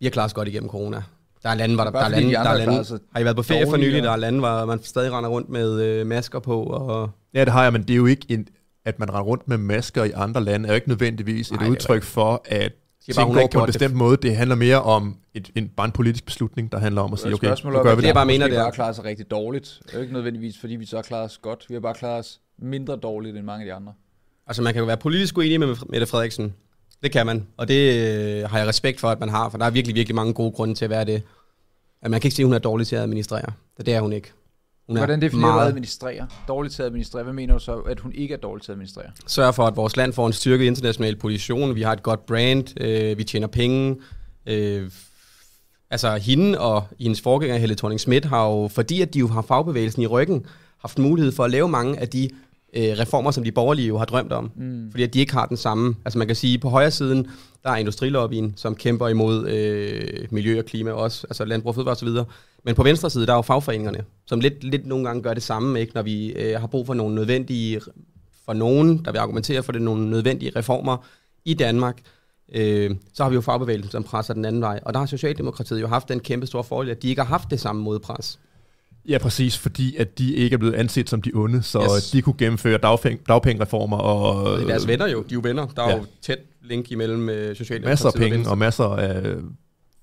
Vi 0.00 0.06
har 0.06 0.10
klaret 0.10 0.26
os 0.28 0.34
godt 0.34 0.48
igennem 0.48 0.70
corona. 0.70 1.02
Der 1.44 1.50
er 1.50 1.54
lande, 1.54 1.74
hvor 1.74 1.84
der, 1.84 1.90
der 1.90 1.98
er 2.00 2.08
lande, 2.08 2.28
de 2.28 2.32
der 2.32 2.38
andre 2.40 2.50
er 2.52 2.56
har 2.58 2.64
klaret 2.64 2.68
lande. 2.74 2.84
sig 2.84 2.98
Har 3.12 3.20
I 3.20 3.24
været 3.24 3.36
på 3.36 3.42
ferie 3.42 3.66
for 3.70 3.76
nylig? 3.76 4.02
Der 4.02 4.10
er 4.10 4.16
lande, 4.16 4.38
hvor 4.38 4.64
man 4.64 4.82
stadig 4.82 5.12
render 5.12 5.30
rundt 5.30 5.48
med 5.48 5.80
øh, 5.82 6.06
masker 6.06 6.38
på. 6.38 6.62
Og, 6.62 7.10
Ja, 7.34 7.44
det 7.44 7.52
har 7.52 7.62
jeg, 7.62 7.72
men 7.72 7.82
det 7.82 7.90
er 7.90 7.96
jo 7.96 8.06
ikke, 8.06 8.26
en, 8.28 8.48
at 8.84 8.98
man 8.98 9.08
render 9.08 9.22
rundt 9.22 9.48
med 9.48 9.58
masker 9.58 10.04
i 10.04 10.10
andre 10.14 10.44
lande, 10.44 10.66
er 10.68 10.72
jo 10.72 10.74
ikke 10.74 10.88
nødvendigvis 10.88 11.46
et 11.48 11.52
Nej, 11.52 11.58
det 11.62 11.66
er 11.66 11.70
udtryk 11.70 12.02
for, 12.02 12.42
at 12.44 12.72
Siger 13.04 13.16
bare, 13.16 13.26
går 13.26 13.32
på 13.34 13.40
en 13.40 13.48
gjort 13.48 13.66
det. 13.68 13.74
bestemt 13.74 13.94
måde. 13.94 14.16
Det 14.16 14.36
handler 14.36 14.56
mere 14.56 14.82
om 14.82 15.16
et, 15.34 15.50
en, 15.54 15.68
bare 15.76 15.86
en 15.86 15.92
politisk 15.92 16.24
beslutning, 16.26 16.72
der 16.72 16.78
handler 16.78 17.02
om 17.02 17.12
at 17.12 17.18
sige, 17.18 17.34
okay, 17.34 17.46
nu 17.64 17.70
er, 17.70 17.82
gør 17.82 17.94
vi 17.94 18.00
det, 18.00 18.06
jeg 18.06 18.14
bare 18.14 18.26
mener, 18.26 18.48
det 18.48 18.56
er- 18.58 18.62
bare 18.62 18.72
klaret 18.72 18.96
sig 18.96 19.04
rigtig 19.04 19.30
dårligt. 19.30 19.80
Det 19.86 19.92
er 19.92 19.96
jo 19.98 20.02
ikke 20.02 20.12
nødvendigvis, 20.14 20.58
fordi 20.60 20.76
vi 20.76 20.86
så 20.86 20.96
har 20.96 21.02
klaret 21.02 21.24
os 21.24 21.38
godt. 21.38 21.64
Vi 21.68 21.74
har 21.74 21.80
bare 21.80 21.94
klaret 21.94 22.18
os 22.18 22.40
mindre 22.58 22.96
dårligt 22.96 23.36
end 23.36 23.44
mange 23.46 23.62
af 23.62 23.66
de 23.66 23.74
andre. 23.74 23.92
altså 24.46 24.62
man 24.62 24.72
kan 24.72 24.80
jo 24.80 24.86
være 24.86 24.96
politisk 24.96 25.38
uenig 25.38 25.60
med 25.60 25.76
Mette 25.88 26.06
Frederiksen. 26.06 26.54
Det 27.04 27.12
kan 27.12 27.26
man. 27.26 27.46
Og 27.56 27.68
det 27.68 28.08
øh, 28.08 28.50
har 28.50 28.58
jeg 28.58 28.68
respekt 28.68 29.00
for, 29.00 29.08
at 29.08 29.20
man 29.20 29.28
har. 29.28 29.48
For 29.48 29.58
der 29.58 29.66
er 29.66 29.70
virkelig, 29.70 29.94
virkelig 29.94 30.14
mange 30.14 30.32
gode 30.32 30.52
grunde 30.52 30.74
til 30.74 30.84
at 30.84 30.90
være 30.90 31.04
det. 31.04 31.22
At 32.02 32.10
man 32.10 32.20
kan 32.20 32.26
ikke 32.28 32.34
sige, 32.34 32.44
at 32.44 32.46
hun 32.46 32.54
er 32.54 32.58
dårlig 32.58 32.86
til 32.86 32.96
at 32.96 33.02
administrere. 33.02 33.52
Det 33.78 33.88
er 33.88 34.00
hun 34.00 34.12
ikke. 34.12 34.32
Hun 34.86 34.96
Hvordan 34.96 35.22
definerer 35.22 35.50
du 35.50 35.56
meget 35.56 35.68
administrere? 35.68 36.26
Dårligt 36.48 36.74
til 36.74 36.82
at 36.82 36.86
administrere. 36.86 37.22
Hvad 37.22 37.32
mener 37.32 37.54
du 37.54 37.60
så, 37.60 37.76
at 37.76 38.00
hun 38.00 38.12
ikke 38.12 38.34
er 38.34 38.38
dårlig 38.38 38.62
til 38.62 38.72
at 38.72 38.74
administrere? 38.74 39.06
sørger 39.26 39.52
for, 39.52 39.66
at 39.66 39.76
vores 39.76 39.96
land 39.96 40.12
får 40.12 40.26
en 40.26 40.32
styrket 40.32 40.64
international 40.64 41.16
position. 41.16 41.74
Vi 41.74 41.82
har 41.82 41.92
et 41.92 42.02
godt 42.02 42.26
brand. 42.26 42.80
Øh, 42.80 43.18
vi 43.18 43.24
tjener 43.24 43.46
penge. 43.46 43.96
Øh, 44.46 44.90
altså 45.90 46.16
hende 46.16 46.60
og 46.60 46.84
hendes 47.00 47.20
forgænger, 47.20 47.56
Helle 47.56 47.74
thorning 47.74 48.00
Schmidt, 48.00 48.24
har 48.24 48.48
jo, 48.48 48.68
fordi 48.68 49.00
at 49.02 49.14
de 49.14 49.18
jo 49.18 49.28
har 49.28 49.42
fagbevægelsen 49.42 50.02
i 50.02 50.06
ryggen, 50.06 50.46
haft 50.78 50.98
mulighed 50.98 51.32
for 51.32 51.44
at 51.44 51.50
lave 51.50 51.68
mange 51.68 52.00
af 52.00 52.08
de 52.08 52.30
øh, 52.74 52.98
reformer, 52.98 53.30
som 53.30 53.44
de 53.44 53.52
borgerlige 53.52 53.88
jo 53.88 53.98
har 53.98 54.04
drømt 54.04 54.32
om. 54.32 54.50
Mm. 54.56 54.90
Fordi 54.90 55.02
at 55.02 55.14
de 55.14 55.20
ikke 55.20 55.32
har 55.32 55.46
den 55.46 55.56
samme. 55.56 55.94
Altså 56.04 56.18
man 56.18 56.26
kan 56.26 56.36
sige, 56.36 56.58
på 56.58 56.68
højre 56.68 56.90
siden, 56.90 57.26
der 57.62 57.70
er 57.70 57.76
industrilobbyen, 57.76 58.54
som 58.56 58.74
kæmper 58.74 59.08
imod 59.08 59.48
øh, 59.48 60.26
miljø 60.30 60.58
og 60.58 60.64
klima 60.64 60.90
også, 60.90 61.26
altså 61.30 61.44
landbrug, 61.44 61.74
fødevare 61.74 61.92
osv. 61.92 62.08
Men 62.64 62.74
på 62.74 62.82
venstre 62.82 63.10
side, 63.10 63.26
der 63.26 63.32
er 63.32 63.36
jo 63.36 63.42
fagforeningerne, 63.42 64.04
som 64.26 64.40
lidt, 64.40 64.64
lidt 64.64 64.86
nogle 64.86 65.04
gange 65.06 65.22
gør 65.22 65.34
det 65.34 65.42
samme, 65.42 65.80
ikke? 65.80 65.92
når 65.94 66.02
vi 66.02 66.32
øh, 66.32 66.60
har 66.60 66.66
brug 66.66 66.86
for 66.86 66.94
nogle 66.94 67.14
nødvendige, 67.14 67.80
for 68.44 68.52
nogen, 68.52 69.04
der 69.04 69.12
vil 69.12 69.18
argumentere 69.18 69.62
for 69.62 69.72
det, 69.72 69.82
nogle 69.82 70.10
nødvendige 70.10 70.52
reformer 70.56 70.96
i 71.44 71.54
Danmark, 71.54 72.00
øh, 72.54 72.90
så 73.14 73.22
har 73.22 73.30
vi 73.30 73.34
jo 73.34 73.40
fagbevægelsen, 73.40 73.90
som 73.90 74.02
presser 74.02 74.34
den 74.34 74.44
anden 74.44 74.62
vej. 74.62 74.80
Og 74.82 74.94
der 74.94 75.00
har 75.00 75.06
Socialdemokratiet 75.06 75.80
jo 75.80 75.86
haft 75.86 76.08
den 76.08 76.20
kæmpe 76.20 76.46
store 76.46 76.64
fordel, 76.64 76.90
at 76.90 77.02
de 77.02 77.08
ikke 77.08 77.22
har 77.22 77.28
haft 77.28 77.50
det 77.50 77.60
samme 77.60 77.82
modpres. 77.82 78.38
Ja, 79.08 79.18
præcis, 79.18 79.58
fordi 79.58 79.96
at 79.96 80.18
de 80.18 80.34
ikke 80.34 80.54
er 80.54 80.58
blevet 80.58 80.74
anset 80.74 81.10
som 81.10 81.22
de 81.22 81.30
onde, 81.34 81.62
så 81.62 81.96
yes. 81.96 82.10
de 82.10 82.22
kunne 82.22 82.34
gennemføre 82.38 82.78
dagpenge, 82.78 83.22
dagpengereformer. 83.28 83.96
Og, 83.96 84.58
det 84.58 84.62
er 84.62 84.68
deres 84.68 84.86
venner 84.86 85.06
jo, 85.06 85.22
de 85.22 85.24
er 85.24 85.34
jo 85.34 85.40
venner. 85.42 85.66
Der 85.66 85.82
er 85.82 85.90
ja. 85.90 85.96
jo 85.96 86.04
tæt 86.22 86.38
link 86.62 86.90
imellem 86.90 87.28
Socialdemokratiet 87.28 87.84
Masser 87.84 88.08
af 88.08 88.30
penge 88.30 88.46
og, 88.46 88.50
og 88.50 88.58
masser 88.58 88.84
af 88.84 89.36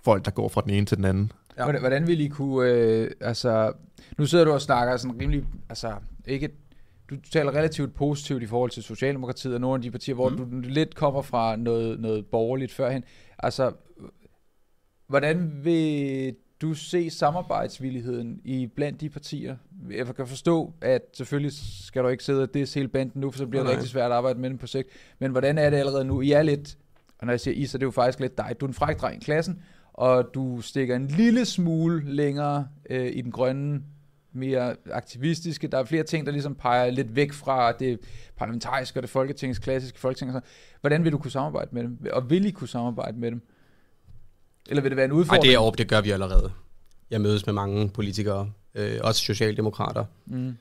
folk, 0.04 0.26
der 0.26 0.32
går 0.32 0.50
fra 0.50 0.62
den 0.62 0.70
ene 0.70 0.86
til 0.86 0.98
den 0.98 1.06
anden. 1.06 1.32
Ja. 1.58 1.64
Hvordan, 1.64 1.82
hvordan 1.82 2.08
vil 2.08 2.22
I 2.22 2.28
kunne, 2.28 2.70
øh, 2.70 3.12
altså, 3.22 3.74
nu 4.18 4.26
sidder 4.26 4.46
du 4.46 4.52
og 4.52 4.62
snakker 4.62 4.98
sådan 4.98 5.22
rimelig, 5.22 5.44
altså, 5.70 5.94
ikke, 6.28 6.50
du 7.10 7.16
taler 7.32 7.52
relativt 7.52 7.96
positivt 7.96 8.44
i 8.44 8.46
forhold 8.46 8.72
til 8.72 8.84
Socialdemokratiet 8.84 9.54
og 9.54 9.62
nogle 9.62 9.76
af 9.76 9.82
de 9.82 9.92
partier, 9.92 10.16
hvor 10.16 10.30
mm. 10.30 10.38
du 10.38 10.70
lidt 10.70 10.96
kommer 10.96 11.22
fra 11.22 11.56
noget, 11.56 12.00
noget 12.00 12.26
borgerligt 12.26 12.72
førhen. 12.72 13.04
Altså, 13.40 13.72
hvordan 15.08 15.52
vil 15.64 16.36
du 16.62 16.74
se 16.74 17.10
samarbejdsvilligheden 17.10 18.42
i 18.44 18.68
blandt 18.68 19.02
de 19.02 19.10
partier? 19.10 19.56
Jeg 19.92 20.16
kan 20.16 20.28
forstå, 20.28 20.74
at 20.82 21.02
selvfølgelig 21.14 21.54
skal 21.84 22.04
du 22.04 22.08
ikke 22.08 22.24
sidde 22.24 22.42
og 22.44 22.54
det 22.54 22.74
hele 22.74 22.88
banden 22.88 23.22
nu, 23.22 23.32
for 23.32 23.38
så 23.38 23.48
bliver 23.48 23.64
det 23.64 23.72
rigtig 23.72 23.90
svært 23.90 24.12
at 24.12 24.18
arbejde 24.18 24.40
med 24.40 24.50
dem 24.50 24.58
på 24.58 24.68
sigt. 24.68 24.88
Men 25.20 25.32
hvordan 25.32 25.58
er 25.58 25.70
det 25.70 25.78
allerede 25.78 26.06
nu? 26.06 26.22
I 26.22 26.32
er 26.32 26.42
lidt, 26.42 26.78
og 27.20 27.26
når 27.26 27.34
jeg 27.34 27.40
siger 27.40 27.56
I, 27.56 27.66
så 27.66 27.78
det 27.78 27.84
er 27.84 27.88
jo 27.88 27.92
faktisk 27.92 28.20
lidt 28.20 28.38
dig. 28.38 28.56
Du 28.60 28.66
er 28.66 28.68
en 28.68 28.74
fræk 28.74 29.02
dreng 29.02 29.22
i 29.22 29.26
klassen, 29.26 29.60
og 29.94 30.30
du 30.34 30.62
stikker 30.62 30.96
en 30.96 31.08
lille 31.08 31.46
smule 31.46 32.14
længere 32.14 32.68
øh, 32.90 33.12
i 33.14 33.22
den 33.22 33.32
grønne, 33.32 33.82
mere 34.34 34.76
aktivistiske. 34.92 35.68
Der 35.68 35.78
er 35.78 35.84
flere 35.84 36.04
ting, 36.04 36.26
der 36.26 36.32
ligesom 36.32 36.56
peger 36.56 36.92
lidt 36.92 37.16
væk 37.16 37.34
fra 37.34 37.72
det 37.72 38.00
parlamentariske 38.36 39.00
og 39.00 39.04
det 39.04 39.10
folketings, 39.10 39.60
klassiske 39.60 40.00
folketing. 40.00 40.32
Hvordan 40.82 41.04
vil 41.04 41.12
du 41.12 41.18
kunne 41.18 41.32
samarbejde 41.32 41.70
med 41.72 41.84
dem? 41.84 42.00
Og 42.14 42.30
vil 42.30 42.46
I 42.46 42.52
kunne 42.52 42.68
samarbejde 42.68 43.20
med 43.20 43.32
dem? 43.32 43.42
Eller 44.72 44.82
vil 44.82 44.92
det 44.92 44.98
være 44.98 45.06
en 45.06 45.12
udfordring? 45.12 45.44
Nej, 45.44 45.62
det, 45.62 45.68
er, 45.68 45.72
det 45.72 45.88
gør 45.88 46.02
vi 46.02 46.12
allerede. 46.12 46.52
Jeg 47.12 47.22
mødes 47.22 47.46
med 47.46 47.54
mange 47.54 47.90
politikere, 47.90 48.50
øh, 48.76 48.98
også 49.02 49.22
socialdemokrater, 49.22 50.06
mm. 50.26 50.56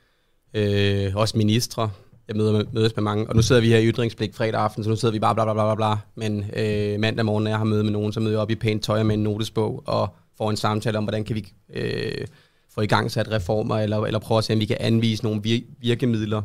øh, 0.54 1.16
også 1.16 1.38
ministre. 1.38 1.90
Jeg 2.28 2.36
møder, 2.36 2.64
mødes 2.72 2.96
med 2.96 3.02
mange, 3.02 3.28
og 3.28 3.36
nu 3.36 3.42
sidder 3.42 3.60
vi 3.60 3.68
her 3.68 3.78
i 3.78 3.86
ytringsblik 3.86 4.34
fredag 4.34 4.60
aften, 4.60 4.84
så 4.84 4.90
nu 4.90 4.96
sidder 4.96 5.12
vi 5.12 5.18
bare 5.18 5.34
bla 5.34 5.44
bla 5.44 5.52
bla 5.52 5.74
bla 5.74 5.74
bla. 5.74 5.96
Men 6.14 6.44
øh, 6.56 7.00
mandag 7.00 7.24
morgen, 7.24 7.44
når 7.44 7.50
jeg 7.50 7.58
har 7.58 7.64
møde 7.64 7.84
med 7.84 7.92
nogen, 7.92 8.12
så 8.12 8.20
møder 8.20 8.32
jeg 8.32 8.40
op 8.40 8.50
i 8.50 8.54
pænt 8.54 8.82
tøj 8.82 9.02
med 9.02 9.14
en 9.14 9.22
notesbog, 9.22 9.82
og 9.86 10.14
får 10.38 10.50
en 10.50 10.56
samtale 10.56 10.98
om, 10.98 11.04
hvordan 11.04 11.24
kan 11.24 11.36
vi 11.36 11.52
øh, 11.74 12.26
få 12.74 12.80
i 12.80 12.86
gang 12.86 13.10
sat 13.10 13.30
reformer, 13.30 13.76
eller, 13.76 13.98
eller 13.98 14.18
prøve 14.18 14.38
at 14.38 14.44
se, 14.44 14.52
om 14.52 14.60
vi 14.60 14.66
kan 14.66 14.76
anvise 14.80 15.24
nogle 15.24 15.40
vir- 15.46 15.74
virkemidler. 15.80 16.42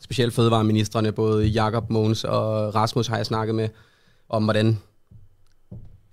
Specielt 0.00 0.34
fødevareministerne, 0.34 1.12
både 1.12 1.46
Jakob 1.46 1.90
Måns 1.90 2.24
og 2.24 2.74
Rasmus 2.74 3.06
har 3.06 3.16
jeg 3.16 3.26
snakket 3.26 3.54
med, 3.54 3.68
om 4.28 4.44
hvordan 4.44 4.78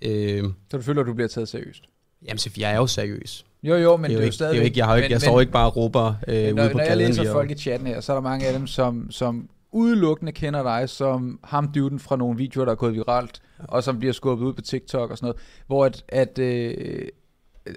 Øh, 0.01 0.43
så 0.71 0.77
du 0.77 0.83
føler, 0.83 1.01
at 1.01 1.07
du 1.07 1.13
bliver 1.13 1.27
taget 1.27 1.49
seriøst? 1.49 1.83
Jamen, 2.27 2.37
så 2.37 2.49
jeg 2.57 2.71
er 2.71 2.77
jo 2.77 2.87
seriøs. 2.87 3.45
Jo, 3.63 3.75
jo, 3.75 3.97
men 3.97 4.03
det 4.03 4.15
er 4.15 4.19
jo, 4.19 4.23
ikke, 4.23 4.35
stadig... 4.35 4.51
Det 4.51 4.57
er 4.57 4.61
jo 4.61 4.65
ikke, 4.65 4.79
jeg, 4.79 4.85
har 4.85 4.95
ikke, 4.95 5.05
men, 5.05 5.11
jeg 5.11 5.21
står 5.21 5.39
ikke 5.39 5.51
bare 5.51 5.65
og 5.65 5.75
råber 5.75 6.13
øh, 6.27 6.55
når, 6.55 6.63
ude 6.63 6.71
på 6.71 6.77
Når 6.77 6.85
jeg 6.85 6.97
læser 6.97 7.31
folk 7.31 7.51
i 7.51 7.55
chatten 7.55 7.87
her, 7.87 8.01
så 8.01 8.11
er 8.11 8.15
der 8.15 8.21
mange 8.21 8.47
af 8.47 8.53
dem, 8.53 8.67
som, 8.67 9.11
som 9.11 9.49
udelukkende 9.71 10.31
kender 10.31 10.63
dig 10.63 10.89
som 10.89 11.39
ham 11.43 11.71
dyvden 11.75 11.99
fra 11.99 12.15
nogle 12.15 12.37
videoer, 12.37 12.65
der 12.65 12.71
er 12.71 12.75
gået 12.75 12.93
viralt, 12.93 13.41
og 13.59 13.83
som 13.83 13.99
bliver 13.99 14.13
skubbet 14.13 14.45
ud 14.45 14.53
på 14.53 14.61
TikTok 14.61 15.11
og 15.11 15.17
sådan 15.17 15.25
noget, 15.25 15.41
hvor 15.67 15.85
at, 15.85 16.03
at 16.07 16.39
øh, 16.39 17.07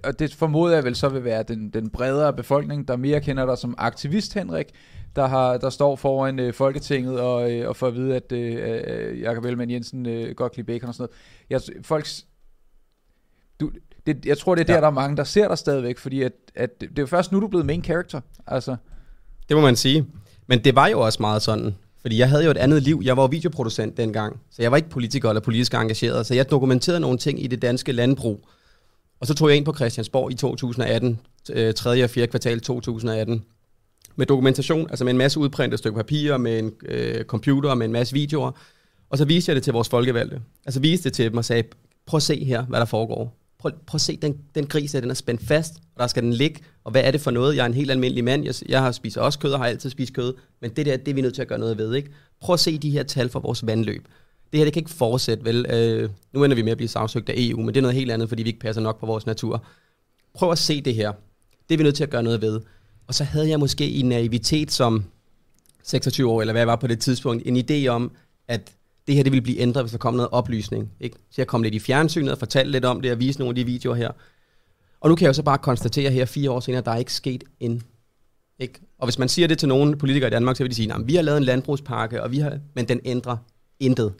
og 0.04 0.18
det 0.18 0.34
formoder 0.34 0.74
jeg 0.74 0.84
vel 0.84 0.96
så 0.96 1.08
vil 1.08 1.24
være 1.24 1.42
den, 1.42 1.70
den 1.70 1.90
bredere 1.90 2.32
befolkning, 2.32 2.88
der 2.88 2.96
mere 2.96 3.20
kender 3.20 3.46
dig 3.46 3.58
som 3.58 3.74
aktivist, 3.78 4.34
Henrik, 4.34 4.66
der, 5.16 5.26
har, 5.26 5.58
der 5.58 5.70
står 5.70 5.96
foran 5.96 6.38
øh, 6.38 6.54
Folketinget 6.54 7.20
og, 7.20 7.52
øh, 7.52 7.68
og 7.68 7.76
får 7.76 7.86
at 7.86 7.94
vide, 7.94 8.16
at 8.16 8.32
øh, 8.32 8.58
øh 8.86 9.20
Jakob 9.20 9.44
Ellemann 9.44 9.70
Jensen 9.70 10.06
øh, 10.06 10.34
godt 10.34 10.52
kan 10.52 10.64
lide 10.64 10.72
bacon 10.72 10.88
og 10.88 10.94
sådan 10.94 11.08
noget. 11.50 11.68
Jeg, 11.68 11.84
folks 11.84 12.26
du, 13.60 13.70
det, 14.06 14.26
jeg 14.26 14.38
tror, 14.38 14.54
det 14.54 14.62
er 14.62 14.66
der, 14.66 14.74
ja. 14.74 14.80
der 14.80 14.86
er 14.86 14.90
mange, 14.90 15.16
der 15.16 15.24
ser 15.24 15.48
dig 15.48 15.58
stadigvæk, 15.58 15.98
fordi 15.98 16.22
at, 16.22 16.32
at 16.54 16.80
det 16.80 16.98
er 16.98 17.02
jo 17.02 17.06
først 17.06 17.32
nu, 17.32 17.40
du 17.40 17.44
er 17.44 17.50
blevet 17.50 17.66
main 17.66 17.84
character. 17.84 18.20
Altså. 18.46 18.76
Det 19.48 19.56
må 19.56 19.60
man 19.60 19.76
sige. 19.76 20.06
Men 20.46 20.64
det 20.64 20.74
var 20.74 20.86
jo 20.86 21.00
også 21.00 21.18
meget 21.20 21.42
sådan, 21.42 21.74
fordi 22.00 22.18
jeg 22.18 22.28
havde 22.28 22.44
jo 22.44 22.50
et 22.50 22.56
andet 22.56 22.82
liv. 22.82 23.00
Jeg 23.04 23.16
var 23.16 23.26
videoproducent 23.26 23.96
dengang, 23.96 24.40
så 24.50 24.62
jeg 24.62 24.70
var 24.70 24.76
ikke 24.76 24.88
politiker 24.88 25.28
eller 25.28 25.40
politisk 25.40 25.74
engageret. 25.74 26.26
Så 26.26 26.34
jeg 26.34 26.50
dokumenterede 26.50 27.00
nogle 27.00 27.18
ting 27.18 27.44
i 27.44 27.46
det 27.46 27.62
danske 27.62 27.92
landbrug. 27.92 28.48
Og 29.20 29.26
så 29.26 29.34
tog 29.34 29.48
jeg 29.48 29.56
ind 29.56 29.64
på 29.64 29.74
Christiansborg 29.74 30.32
i 30.32 30.34
2018, 30.34 31.20
3. 31.76 32.04
og 32.04 32.10
4. 32.10 32.22
Øh, 32.22 32.28
kvartal 32.28 32.60
2018, 32.60 33.44
med 34.16 34.26
dokumentation, 34.26 34.90
altså 34.90 35.04
med 35.04 35.12
en 35.12 35.18
masse 35.18 35.40
udprintet 35.40 35.78
stykke 35.78 35.96
papir, 35.96 36.36
med 36.36 36.58
en 36.58 36.72
øh, 36.84 37.24
computer, 37.24 37.74
med 37.74 37.86
en 37.86 37.92
masse 37.92 38.14
videoer. 38.14 38.50
Og 39.10 39.18
så 39.18 39.24
viste 39.24 39.50
jeg 39.50 39.56
det 39.56 39.62
til 39.62 39.72
vores 39.72 39.88
folkevalgte. 39.88 40.40
Altså 40.66 40.80
viste 40.80 41.08
det 41.08 41.12
til 41.12 41.30
dem 41.30 41.36
og 41.36 41.44
sagde, 41.44 41.62
prøv 42.06 42.16
at 42.16 42.22
se 42.22 42.44
her, 42.44 42.62
hvad 42.62 42.80
der 42.80 42.86
foregår. 42.86 43.36
Prøv, 43.58 43.72
prøv 43.86 43.96
at 43.96 44.00
se, 44.00 44.16
den, 44.16 44.38
den 44.54 44.66
gris 44.66 44.92
den 44.92 45.10
er 45.10 45.14
spændt 45.14 45.46
fast, 45.46 45.74
og 45.74 46.00
der 46.00 46.06
skal 46.06 46.22
den 46.22 46.32
ligge, 46.32 46.60
og 46.84 46.90
hvad 46.90 47.02
er 47.04 47.10
det 47.10 47.20
for 47.20 47.30
noget? 47.30 47.56
Jeg 47.56 47.62
er 47.62 47.66
en 47.66 47.74
helt 47.74 47.90
almindelig 47.90 48.24
mand, 48.24 48.44
jeg, 48.44 48.54
jeg 48.68 48.80
har 48.80 48.92
spist 48.92 49.18
også 49.18 49.38
kød, 49.38 49.52
og 49.52 49.58
har 49.58 49.66
altid 49.66 49.90
spist 49.90 50.12
kød, 50.12 50.34
men 50.60 50.70
det 50.70 50.86
der, 50.86 50.96
det 50.96 51.08
er 51.08 51.14
vi 51.14 51.20
nødt 51.20 51.34
til 51.34 51.42
at 51.42 51.48
gøre 51.48 51.58
noget 51.58 51.78
ved, 51.78 51.94
ikke? 51.94 52.10
Prøv 52.40 52.54
at 52.54 52.60
se 52.60 52.78
de 52.78 52.90
her 52.90 53.02
tal 53.02 53.28
for 53.28 53.40
vores 53.40 53.66
vandløb. 53.66 54.08
Det 54.52 54.58
her, 54.58 54.64
det 54.64 54.72
kan 54.72 54.80
ikke 54.80 54.90
fortsætte, 54.90 55.44
vel? 55.44 55.66
Øh, 55.70 56.10
nu 56.32 56.44
ender 56.44 56.54
vi 56.54 56.62
med 56.62 56.72
at 56.72 56.78
blive 56.78 56.88
sagsøgt 56.88 57.28
af 57.28 57.34
EU, 57.36 57.58
men 57.58 57.68
det 57.68 57.76
er 57.76 57.82
noget 57.82 57.96
helt 57.96 58.10
andet, 58.10 58.28
fordi 58.28 58.42
vi 58.42 58.48
ikke 58.48 58.60
passer 58.60 58.82
nok 58.82 59.00
på 59.00 59.06
vores 59.06 59.26
natur. 59.26 59.64
Prøv 60.34 60.50
at 60.52 60.58
se 60.58 60.80
det 60.80 60.94
her. 60.94 61.12
Det 61.68 61.74
er 61.74 61.76
vi 61.78 61.84
nødt 61.84 61.94
til 61.94 62.02
at 62.02 62.10
gøre 62.10 62.22
noget 62.22 62.40
ved. 62.40 62.60
Og 63.06 63.14
så 63.14 63.24
havde 63.24 63.48
jeg 63.48 63.58
måske 63.58 63.90
i 63.90 64.02
naivitet 64.02 64.72
som 64.72 65.04
26 65.82 66.30
år, 66.30 66.40
eller 66.40 66.52
hvad 66.52 66.60
jeg 66.60 66.68
var 66.68 66.76
på 66.76 66.86
det 66.86 67.00
tidspunkt, 67.00 67.42
en 67.46 67.56
idé 67.56 67.86
om, 67.86 68.12
at 68.48 68.72
det 69.06 69.14
her 69.14 69.22
det 69.22 69.32
ville 69.32 69.42
blive 69.42 69.58
ændret, 69.58 69.82
hvis 69.82 69.92
der 69.92 69.98
kom 69.98 70.14
noget 70.14 70.28
oplysning. 70.30 70.90
Ikke? 71.00 71.16
Så 71.16 71.34
jeg 71.38 71.46
kom 71.46 71.62
lidt 71.62 71.74
i 71.74 71.78
fjernsynet 71.78 72.32
og 72.32 72.38
fortalte 72.38 72.70
lidt 72.70 72.84
om 72.84 73.00
det 73.00 73.12
og 73.12 73.18
viste 73.18 73.40
nogle 73.40 73.50
af 73.50 73.54
de 73.54 73.64
videoer 73.64 73.94
her. 73.94 74.10
Og 75.00 75.08
nu 75.08 75.16
kan 75.16 75.24
jeg 75.24 75.28
jo 75.28 75.34
så 75.34 75.42
bare 75.42 75.58
konstatere 75.58 76.10
her 76.10 76.24
fire 76.24 76.50
år 76.50 76.60
senere, 76.60 76.78
at 76.78 76.84
der 76.84 76.92
er 76.92 76.96
ikke 76.96 77.12
sket 77.12 77.44
en. 77.60 77.82
Ikke? 78.58 78.80
Og 78.98 79.06
hvis 79.06 79.18
man 79.18 79.28
siger 79.28 79.48
det 79.48 79.58
til 79.58 79.68
nogle 79.68 79.96
politikere 79.96 80.28
i 80.28 80.30
Danmark, 80.30 80.56
så 80.56 80.62
vil 80.62 80.70
de 80.70 80.76
sige, 80.76 80.94
at 80.94 81.00
vi 81.06 81.14
har 81.14 81.22
lavet 81.22 81.38
en 81.38 81.44
landbrugspakke, 81.44 82.22
og 82.22 82.32
vi 82.32 82.38
har, 82.38 82.58
men 82.74 82.88
den 82.88 83.00
ændrer 83.04 83.36
intet. 83.80 84.12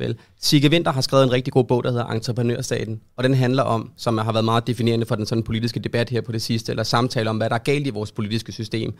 Vel? 0.00 0.16
Sigge 0.40 0.68
Winter 0.68 0.92
har 0.92 1.00
skrevet 1.00 1.24
en 1.24 1.32
rigtig 1.32 1.52
god 1.52 1.64
bog, 1.64 1.84
der 1.84 1.90
hedder 1.90 2.06
Entreprenørstaten, 2.06 3.00
og 3.16 3.24
den 3.24 3.34
handler 3.34 3.62
om, 3.62 3.92
som 3.96 4.18
har 4.18 4.32
været 4.32 4.44
meget 4.44 4.66
definerende 4.66 5.06
for 5.06 5.14
den 5.14 5.26
sådan 5.26 5.44
politiske 5.44 5.80
debat 5.80 6.10
her 6.10 6.20
på 6.20 6.32
det 6.32 6.42
sidste, 6.42 6.72
eller 6.72 6.82
samtale 6.82 7.30
om, 7.30 7.36
hvad 7.36 7.50
der 7.50 7.54
er 7.54 7.60
galt 7.64 7.86
i 7.86 7.90
vores 7.90 8.12
politiske 8.12 8.52
system. 8.52 8.94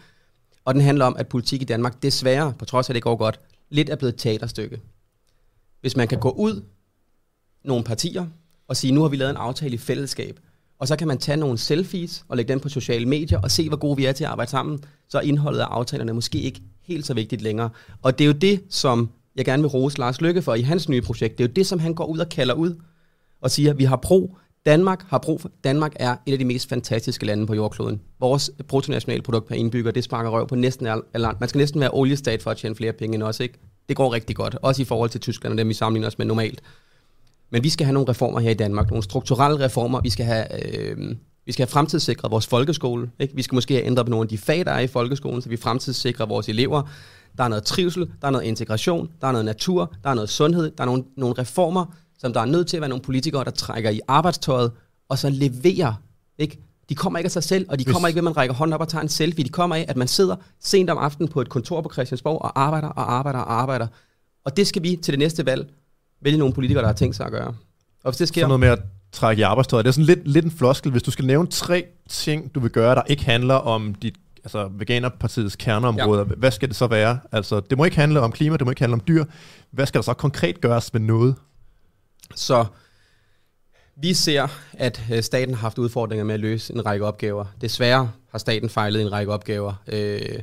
Og 0.65 0.75
den 0.75 0.83
handler 0.83 1.05
om, 1.05 1.17
at 1.19 1.29
politik 1.29 1.63
i 1.63 1.65
Danmark 1.65 2.03
desværre, 2.03 2.53
på 2.59 2.65
trods 2.65 2.89
af 2.91 2.95
det 2.95 3.03
går 3.03 3.17
godt, 3.17 3.41
lidt 3.71 3.91
er 3.91 3.97
blevet 3.97 4.13
et 4.13 4.19
teaterstykke 4.19 4.81
hvis 5.81 5.97
man 5.97 6.09
kan 6.09 6.19
gå 6.19 6.31
ud 6.31 6.63
nogle 7.65 7.85
partier 7.85 8.27
og 8.69 8.77
sige, 8.77 8.93
nu 8.93 9.03
har 9.03 9.09
vi 9.09 9.17
lavet 9.17 9.31
en 9.31 9.37
aftale 9.37 9.75
i 9.75 9.79
fællesskab, 9.79 10.41
og 10.79 10.89
så 10.89 10.97
kan 10.97 11.09
man 11.09 11.19
tage 11.19 11.37
nogle 11.37 11.59
selfies 11.59 12.25
og 12.29 12.37
lægge 12.37 12.53
dem 12.53 12.61
på 12.61 12.69
sociale 12.69 13.07
medier 13.07 13.41
og 13.41 13.51
se, 13.51 13.69
hvor 13.69 13.77
gode 13.77 13.97
vi 13.97 14.05
er 14.05 14.13
til 14.13 14.25
at 14.25 14.31
arbejde 14.31 14.51
sammen, 14.51 14.85
så 15.09 15.19
er 15.19 15.23
indholdet 15.23 15.61
af 15.61 15.65
aftalerne 15.65 16.13
måske 16.13 16.41
ikke 16.41 16.61
helt 16.83 17.07
så 17.07 17.15
vigtigt 17.15 17.43
længere. 17.43 17.71
Og 18.03 18.19
det 18.19 18.25
er 18.25 18.27
jo 18.27 18.33
det, 18.33 18.63
som 18.69 19.11
jeg 19.37 19.45
gerne 19.45 19.63
vil 19.63 19.69
rose 19.69 19.99
Lars 19.99 20.21
Lykke 20.21 20.43
for 20.43 20.55
i 20.55 20.63
hans 20.63 20.89
nye 20.89 21.03
projekt. 21.03 21.39
Det 21.39 21.45
er 21.45 21.49
jo 21.49 21.53
det, 21.53 21.67
som 21.67 21.79
han 21.79 21.95
går 21.95 22.05
ud 22.05 22.19
og 22.19 22.29
kalder 22.29 22.55
ud 22.55 22.75
og 23.41 23.51
siger, 23.51 23.73
vi 23.75 23.85
har 23.85 23.97
brug 23.97 24.37
Danmark 24.67 25.05
har 25.09 25.19
brug 25.19 25.41
for, 25.41 25.51
Danmark 25.65 25.93
er 25.97 26.17
et 26.27 26.33
af 26.33 26.39
de 26.39 26.45
mest 26.45 26.69
fantastiske 26.69 27.27
lande 27.27 27.47
på 27.47 27.55
jordkloden. 27.55 28.01
Vores 28.21 28.51
bruttonationalprodukt 28.69 29.49
per 29.49 29.55
indbygger, 29.55 29.91
det 29.91 30.05
sparker 30.05 30.31
røv 30.31 30.49
på 30.49 30.55
næsten 30.55 30.87
alt 30.87 31.05
land. 31.15 31.37
Man 31.41 31.49
skal 31.49 31.59
næsten 31.59 31.81
være 31.81 31.91
oliestat 31.93 32.43
for 32.43 32.51
at 32.51 32.57
tjene 32.57 32.77
flere 32.77 32.93
penge 32.93 33.15
end 33.15 33.23
os, 33.23 33.41
ikke? 33.41 33.59
Det 33.89 33.97
går 33.97 34.13
rigtig 34.13 34.37
godt, 34.37 34.57
også 34.63 34.83
i 34.83 34.85
forhold 34.85 35.11
til 35.11 35.21
Tyskland 35.21 35.53
og 35.53 35.59
dem, 35.59 35.69
vi 35.69 35.75
sammenligner 35.75 36.07
os 36.07 36.19
med 36.19 36.27
normalt. 36.27 36.63
Men 37.51 37.65
vi 37.65 37.69
skal 37.69 37.85
have 37.85 37.95
nogle 37.95 38.09
reformer 38.09 38.41
her 38.41 38.51
i 38.51 38.55
Danmark, 38.55 38.91
nogle 38.91 39.03
strukturelle 39.03 39.65
reformer. 39.65 40.01
Vi 40.01 40.11
skal 40.11 40.27
have, 40.27 40.67
øh, 40.67 41.17
vi 41.47 41.53
skal 41.53 41.63
have 41.63 41.71
fremtidssikret 41.71 42.31
vores 42.31 42.47
folkeskole. 42.47 43.11
Ikke? 43.19 43.35
Vi 43.35 43.43
skal 43.43 43.55
måske 43.55 43.75
have 43.75 43.87
ændret 43.87 44.07
på 44.07 44.11
nogle 44.11 44.25
af 44.25 44.29
de 44.29 44.39
fag, 44.39 44.65
der 44.65 44.73
er 44.73 44.81
i 44.81 44.87
folkeskolen, 44.87 45.43
så 45.43 45.49
vi 45.49 45.57
fremtidssikrer 45.57 46.27
vores 46.27 46.49
elever. 46.49 46.83
Der 47.39 47.45
er 47.45 47.49
noget 47.49 47.65
trivsel, 47.65 48.11
der 48.21 48.27
er 48.27 48.31
noget 48.31 48.45
integration, 48.45 49.11
der 49.21 49.27
er 49.27 49.33
noget 49.33 49.45
natur, 49.45 49.95
der 50.05 50.11
er 50.11 50.15
noget 50.15 50.31
sundhed, 50.31 50.71
der 50.79 50.85
er 50.85 50.87
nogle, 50.87 51.05
nogle 51.17 51.35
reformer, 51.39 51.97
som 52.19 52.33
der 52.33 52.41
er 52.41 52.45
nødt 52.45 52.67
til 52.67 52.77
at 52.77 52.81
være 52.81 52.89
nogle 52.89 53.03
politikere, 53.03 53.45
der 53.45 53.51
trækker 53.51 53.91
i 53.91 54.01
arbejdstøjet, 54.09 54.73
og 55.09 55.19
så 55.19 55.31
leverer. 55.31 55.95
Ikke? 56.39 56.59
De 56.89 56.95
kommer 56.95 57.19
ikke 57.19 57.27
af 57.27 57.31
sig 57.31 57.45
selv, 57.45 57.67
og 57.69 57.79
de 57.79 57.85
Hvis... 57.85 57.93
kommer 57.93 58.09
ikke 58.09 58.17
ved, 58.17 58.21
at 58.21 58.25
man 58.25 58.37
rækker 58.37 58.55
hånden 58.55 58.75
op 58.75 58.81
og 58.81 58.89
tager 58.89 59.03
en 59.03 59.09
selfie. 59.09 59.45
De 59.45 59.49
kommer 59.49 59.77
af, 59.77 59.85
at 59.89 59.97
man 59.97 60.09
sidder 60.09 60.37
sent 60.61 60.91
om 60.91 60.99
aftenen 60.99 61.29
på 61.29 61.41
et 61.41 61.49
kontor 61.49 61.81
på 61.81 61.91
Christiansborg 61.93 62.43
og 62.43 62.61
arbejder 62.61 62.89
og 62.89 63.13
arbejder 63.13 63.39
og 63.39 63.53
arbejder. 63.53 63.87
Og 64.45 64.57
det 64.57 64.67
skal 64.67 64.83
vi 64.83 64.99
til 65.03 65.13
det 65.13 65.19
næste 65.19 65.47
valg 65.47 65.71
vælge 66.23 66.39
nogle 66.39 66.55
politikere, 66.55 66.83
der 66.83 66.89
har 66.89 66.95
tænkt 66.95 67.17
sig 67.17 67.27
at 67.27 67.33
gøre. 67.33 67.55
Og 68.05 68.11
hvis 68.11 68.17
det 68.17 68.29
sker... 68.29 68.43
Så 68.43 68.47
noget 68.47 68.61
med 68.61 68.69
at 68.69 68.79
trække 69.13 69.41
i 69.41 69.43
arbejdstøjet. 69.43 69.85
Det 69.85 69.89
er 69.89 69.93
sådan 69.93 70.05
lidt, 70.05 70.29
lidt 70.29 70.45
en 70.45 70.51
floskel. 70.51 70.93
Hvis 70.93 71.03
du 71.03 71.11
skal 71.11 71.25
nævne 71.25 71.49
tre 71.49 71.85
ting, 72.09 72.55
du 72.55 72.61
vil 72.61 72.71
gøre, 72.71 72.95
der 72.95 73.03
ikke 73.07 73.25
handler 73.25 73.55
om 73.55 73.95
dit 73.95 74.15
altså 74.45 74.71
Veganerpartiets 74.73 75.57
kerneområder, 75.57 76.25
ja. 76.29 76.35
hvad 76.35 76.51
skal 76.51 76.69
det 76.69 76.77
så 76.77 76.87
være? 76.87 77.19
Altså, 77.33 77.61
det 77.61 77.79
må 77.79 77.85
ikke 77.85 77.97
handle 77.97 78.21
om 78.21 78.33
klima, 78.33 78.57
det 78.57 78.67
må 78.67 78.71
ikke 78.71 78.83
handle 78.83 78.95
om 78.95 79.03
dyr. 79.09 79.25
Hvad 79.71 79.87
skal 79.87 79.99
der 79.99 80.03
så 80.03 80.15
konkret 80.15 80.61
gøres 80.61 80.93
med 80.93 81.01
noget? 81.01 81.35
Så 82.35 82.65
vi 83.97 84.15
ser, 84.15 84.47
at 84.73 85.03
øh, 85.13 85.23
staten 85.23 85.55
har 85.55 85.61
haft 85.61 85.79
udfordringer 85.79 86.25
med 86.25 86.35
at 86.35 86.41
løse 86.41 86.75
en 86.75 86.87
række 86.87 87.05
opgaver. 87.05 87.45
Desværre 87.61 88.11
har 88.31 88.39
staten 88.39 88.69
fejlet 88.69 89.03
en 89.03 89.13
række 89.13 89.33
opgaver. 89.33 89.75
Øh, 89.89 90.41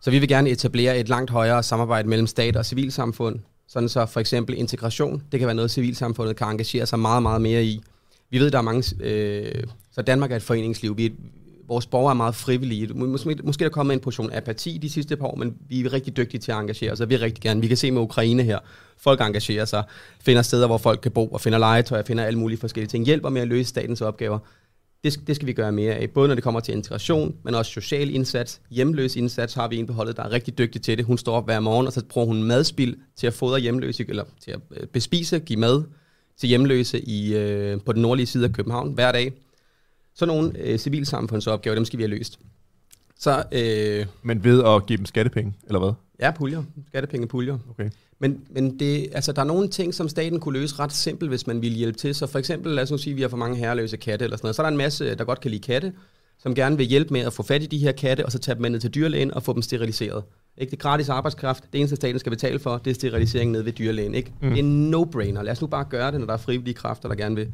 så 0.00 0.10
vi 0.10 0.18
vil 0.18 0.28
gerne 0.28 0.50
etablere 0.50 0.98
et 0.98 1.08
langt 1.08 1.30
højere 1.30 1.62
samarbejde 1.62 2.08
mellem 2.08 2.26
stat 2.26 2.56
og 2.56 2.66
civilsamfund, 2.66 3.38
sådan 3.68 3.88
så 3.88 4.06
for 4.06 4.20
eksempel 4.20 4.58
integration, 4.58 5.22
det 5.32 5.40
kan 5.40 5.46
være 5.46 5.54
noget, 5.54 5.70
civilsamfundet 5.70 6.36
kan 6.36 6.46
engagere 6.46 6.86
sig 6.86 6.98
meget, 6.98 7.22
meget 7.22 7.40
mere 7.40 7.64
i. 7.64 7.82
Vi 8.30 8.38
ved, 8.38 8.50
der 8.50 8.58
er 8.58 8.62
mange... 8.62 8.96
Øh, 9.00 9.64
så 9.92 10.02
Danmark 10.02 10.32
er 10.32 10.36
et 10.36 10.42
foreningsliv. 10.42 10.96
Vi, 10.96 11.12
vores 11.68 11.86
borgere 11.86 12.10
er 12.10 12.14
meget 12.14 12.34
frivillige. 12.34 12.94
Måske, 12.94 13.36
måske 13.44 13.64
er 13.64 13.68
der 13.68 13.72
kommet 13.72 13.94
en 13.94 14.00
portion 14.00 14.32
apati 14.32 14.78
de 14.78 14.90
sidste 14.90 15.16
par 15.16 15.26
år, 15.26 15.36
men 15.36 15.56
vi 15.68 15.80
er 15.80 15.92
rigtig 15.92 16.16
dygtige 16.16 16.40
til 16.40 16.52
at 16.52 16.58
engagere 16.58 16.92
os, 16.92 17.00
og 17.00 17.08
vi 17.08 17.14
er 17.14 17.20
rigtig 17.20 17.42
gerne. 17.42 17.60
Vi 17.60 17.68
kan 17.68 17.76
se 17.76 17.90
med 17.90 18.02
Ukraine 18.02 18.42
her. 18.42 18.58
Folk 18.98 19.20
engagerer 19.20 19.64
sig, 19.64 19.84
finder 20.20 20.42
steder, 20.42 20.66
hvor 20.66 20.78
folk 20.78 21.00
kan 21.00 21.12
bo, 21.12 21.28
og 21.28 21.40
finder 21.40 21.58
legetøj, 21.58 21.98
og 21.98 22.06
finder 22.06 22.24
alle 22.24 22.38
mulige 22.38 22.58
forskellige 22.58 22.88
ting. 22.88 23.06
Hjælper 23.06 23.30
med 23.30 23.42
at 23.42 23.48
løse 23.48 23.68
statens 23.68 24.00
opgaver. 24.00 24.38
Det, 25.04 25.20
det 25.26 25.36
skal 25.36 25.46
vi 25.46 25.52
gøre 25.52 25.72
mere 25.72 25.94
af, 25.94 26.10
både 26.10 26.28
når 26.28 26.34
det 26.34 26.44
kommer 26.44 26.60
til 26.60 26.74
integration, 26.74 27.34
men 27.44 27.54
også 27.54 27.72
social 27.72 28.14
indsats. 28.14 28.60
Hjemløs 28.70 29.16
indsats 29.16 29.54
har 29.54 29.68
vi 29.68 29.76
en 29.76 29.86
på 29.86 29.92
holdet, 29.92 30.16
der 30.16 30.22
er 30.22 30.32
rigtig 30.32 30.58
dygtig 30.58 30.82
til 30.82 30.98
det. 30.98 31.04
Hun 31.04 31.18
står 31.18 31.36
op 31.36 31.44
hver 31.44 31.60
morgen, 31.60 31.86
og 31.86 31.92
så 31.92 32.04
bruger 32.04 32.26
hun 32.26 32.42
madspil 32.42 32.96
til 33.16 33.26
at 33.26 33.34
fodre 33.34 33.60
hjemløse, 33.60 34.04
eller 34.08 34.24
til 34.44 34.50
at 34.50 34.60
øh, 34.76 34.86
bespise, 34.86 35.38
give 35.38 35.58
mad 35.58 35.82
til 36.38 36.48
hjemløse 36.48 37.00
i, 37.00 37.34
øh, 37.34 37.80
på 37.86 37.92
den 37.92 38.02
nordlige 38.02 38.26
side 38.26 38.44
af 38.44 38.52
København 38.52 38.92
hver 38.92 39.12
dag. 39.12 39.32
Sådan 40.14 40.34
nogle 40.34 40.58
øh, 40.58 40.78
civilsamfundsopgaver, 40.78 41.74
dem 41.74 41.84
skal 41.84 41.98
vi 41.98 42.02
have 42.02 42.10
løst. 42.10 42.38
Så, 43.18 43.44
øh, 43.52 44.06
Men 44.22 44.44
ved 44.44 44.64
at 44.64 44.86
give 44.86 44.96
dem 44.96 45.06
skattepenge, 45.06 45.54
eller 45.66 45.78
hvad? 45.78 45.92
Ja, 46.20 46.30
puljer. 46.30 46.62
Skattepengepuljer. 46.88 47.58
Okay. 47.70 47.90
Men, 48.18 48.40
men 48.50 48.78
det, 48.78 49.08
altså, 49.12 49.32
der 49.32 49.40
er 49.40 49.46
nogle 49.46 49.68
ting, 49.68 49.94
som 49.94 50.08
staten 50.08 50.40
kunne 50.40 50.60
løse 50.60 50.78
ret 50.78 50.92
simpelt, 50.92 51.30
hvis 51.30 51.46
man 51.46 51.62
ville 51.62 51.76
hjælpe 51.76 51.98
til. 51.98 52.14
Så 52.14 52.26
for 52.26 52.38
eksempel, 52.38 52.72
lad 52.72 52.82
os 52.82 52.90
nu 52.90 52.98
sige, 52.98 53.12
at 53.12 53.16
vi 53.16 53.22
har 53.22 53.28
for 53.28 53.36
mange 53.36 53.56
herreløse 53.56 53.96
katte 53.96 54.24
eller 54.24 54.36
sådan 54.36 54.46
noget. 54.46 54.56
Så 54.56 54.62
er 54.62 54.64
der 54.66 54.70
en 54.70 54.76
masse, 54.76 55.14
der 55.14 55.24
godt 55.24 55.40
kan 55.40 55.50
lide 55.50 55.62
katte, 55.62 55.92
som 56.38 56.54
gerne 56.54 56.76
vil 56.76 56.86
hjælpe 56.86 57.12
med 57.12 57.20
at 57.20 57.32
få 57.32 57.42
fat 57.42 57.62
i 57.62 57.66
de 57.66 57.78
her 57.78 57.92
katte, 57.92 58.26
og 58.26 58.32
så 58.32 58.38
tage 58.38 58.54
dem 58.54 58.62
med 58.62 58.70
ned 58.70 58.80
til 58.80 58.94
dyrlægen 58.94 59.34
og 59.34 59.42
få 59.42 59.52
dem 59.52 59.62
steriliseret. 59.62 60.24
Ikke? 60.58 60.70
Det 60.70 60.76
er 60.76 60.80
gratis 60.80 61.08
arbejdskraft. 61.08 61.64
Det 61.72 61.78
eneste, 61.78 61.96
staten 61.96 62.18
skal 62.18 62.30
betale 62.30 62.58
for, 62.58 62.78
det 62.78 62.90
er 62.90 62.94
sterilisering 62.94 63.50
ned 63.50 63.62
ved 63.62 63.72
dyrlægen. 63.72 64.14
Ikke? 64.14 64.32
Mm. 64.40 64.48
Det 64.50 64.58
er 64.58 64.62
en 64.62 64.94
no-brainer. 64.94 65.42
Lad 65.42 65.52
os 65.52 65.60
nu 65.60 65.66
bare 65.66 65.84
gøre 65.84 66.12
det, 66.12 66.20
når 66.20 66.26
der 66.26 66.34
er 66.34 66.38
frivillige 66.38 66.74
kræfter, 66.74 67.08
der 67.08 67.16
gerne 67.16 67.36
vil, 67.36 67.48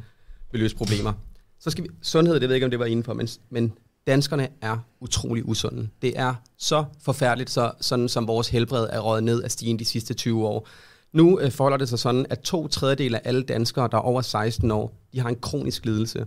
vil 0.51 0.61
løse 0.61 0.75
problemer. 0.75 1.13
Så 1.59 1.69
skal 1.69 1.83
vi, 1.83 1.89
sundhed, 2.01 2.33
det 2.33 2.41
ved 2.41 2.49
jeg 2.49 2.55
ikke, 2.55 2.65
om 2.65 2.71
det 2.71 2.79
var 2.79 2.85
indenfor, 2.85 3.13
men, 3.13 3.27
men 3.49 3.73
danskerne 4.07 4.47
er 4.61 4.77
utrolig 4.99 5.49
usunde. 5.49 5.89
Det 6.01 6.19
er 6.19 6.33
så 6.57 6.85
forfærdeligt, 7.01 7.49
så, 7.49 7.71
sådan 7.81 8.09
som 8.09 8.27
vores 8.27 8.47
helbred 8.49 8.87
er 8.89 8.99
røget 8.99 9.23
ned 9.23 9.43
af 9.43 9.51
stigen 9.51 9.79
de 9.79 9.85
sidste 9.85 10.13
20 10.13 10.47
år. 10.47 10.67
Nu 11.13 11.39
øh, 11.39 11.51
forholder 11.51 11.77
det 11.77 11.89
sig 11.89 11.99
sådan, 11.99 12.25
at 12.29 12.39
to 12.39 12.67
tredjedel 12.67 13.15
af 13.15 13.21
alle 13.23 13.43
danskere, 13.43 13.89
der 13.91 13.97
er 13.97 14.01
over 14.01 14.21
16 14.21 14.71
år, 14.71 14.93
de 15.13 15.19
har 15.19 15.29
en 15.29 15.39
kronisk 15.39 15.85
lidelse. 15.85 16.25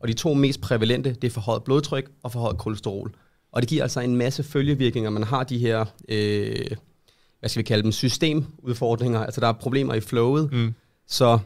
Og 0.00 0.08
de 0.08 0.12
to 0.12 0.34
mest 0.34 0.60
prævalente, 0.60 1.12
det 1.12 1.24
er 1.24 1.30
forhøjet 1.30 1.64
blodtryk 1.64 2.10
og 2.22 2.32
forhøjet 2.32 2.58
kolesterol. 2.58 3.14
Og 3.52 3.62
det 3.62 3.68
giver 3.68 3.82
altså 3.82 4.00
en 4.00 4.16
masse 4.16 4.42
følgevirkninger. 4.42 5.10
Man 5.10 5.22
har 5.22 5.44
de 5.44 5.58
her, 5.58 5.84
øh, 6.08 6.70
hvad 7.40 7.48
skal 7.48 7.58
vi 7.58 7.66
kalde 7.66 7.82
dem, 7.82 7.92
systemudfordringer. 7.92 9.24
Altså 9.24 9.40
der 9.40 9.46
er 9.46 9.52
problemer 9.52 9.94
i 9.94 10.00
flowet. 10.00 10.52
Mm. 10.52 10.74
Så 11.06 11.38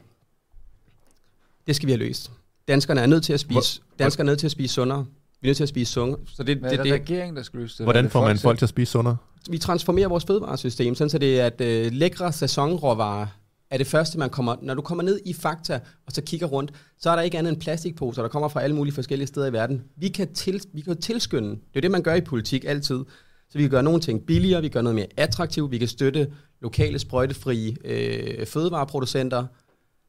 det 1.66 1.76
skal 1.76 1.86
vi 1.86 1.92
have 1.92 1.98
løst. 1.98 2.30
Danskerne 2.68 3.00
er 3.00 3.06
nødt 3.06 3.24
til 3.24 3.32
at 3.32 3.40
spise, 3.40 3.80
danskerne 3.98 4.28
er 4.28 4.30
nødt 4.30 4.38
til 4.38 4.46
at 4.46 4.50
spise 4.50 4.74
sundere. 4.74 5.06
Vi 5.40 5.48
er 5.48 5.48
nødt 5.48 5.56
til 5.56 5.64
at 5.64 5.68
spise 5.68 5.92
sundere. 5.92 6.20
Så 6.26 6.42
det, 6.42 6.56
det, 6.56 6.70
det 6.70 6.78
er 6.78 6.82
det, 6.82 6.92
regeringen, 6.92 7.36
der 7.36 7.42
skal 7.42 7.60
løse 7.60 7.78
det? 7.78 7.86
Hvordan 7.86 8.10
får 8.10 8.24
man 8.24 8.38
folk 8.38 8.58
til 8.58 8.64
at 8.64 8.68
spise 8.68 8.92
sundere? 8.92 9.16
Vi 9.50 9.58
transformerer 9.58 10.08
vores 10.08 10.24
fødevaresystem, 10.24 10.94
sådan 10.94 11.10
så 11.10 11.18
det 11.18 11.40
er, 11.40 11.46
at 11.46 11.60
øh, 11.60 11.92
lækre 11.92 12.32
sæsonråvarer 12.32 13.26
er 13.70 13.78
det 13.78 13.86
første, 13.86 14.18
man 14.18 14.30
kommer... 14.30 14.56
Når 14.62 14.74
du 14.74 14.82
kommer 14.82 15.04
ned 15.04 15.20
i 15.24 15.32
Fakta, 15.32 15.80
og 16.06 16.12
så 16.12 16.22
kigger 16.22 16.46
rundt, 16.46 16.72
så 16.98 17.10
er 17.10 17.16
der 17.16 17.22
ikke 17.22 17.38
andet 17.38 17.52
end 17.52 17.60
plastikposer, 17.60 18.22
der 18.22 18.28
kommer 18.28 18.48
fra 18.48 18.62
alle 18.62 18.76
mulige 18.76 18.94
forskellige 18.94 19.26
steder 19.26 19.46
i 19.46 19.52
verden. 19.52 19.82
Vi 19.96 20.08
kan, 20.08 20.34
til, 20.34 20.62
vi 20.72 20.80
kan 20.80 20.96
tilskynde. 20.96 21.50
Det 21.50 21.76
er 21.76 21.80
det, 21.80 21.90
man 21.90 22.02
gør 22.02 22.14
i 22.14 22.20
politik 22.20 22.64
altid. 22.64 23.04
Så 23.50 23.58
vi 23.58 23.62
kan 23.62 23.70
gøre 23.70 23.82
nogle 23.82 24.00
ting 24.00 24.26
billigere, 24.26 24.60
vi 24.60 24.68
kan 24.68 24.72
gøre 24.72 24.82
noget 24.82 24.94
mere 24.94 25.06
attraktivt, 25.16 25.70
vi 25.70 25.78
kan 25.78 25.88
støtte 25.88 26.32
lokale 26.60 26.98
sprøjtefrie 26.98 27.76
øh, 27.84 28.46
fødevareproducenter, 28.46 29.46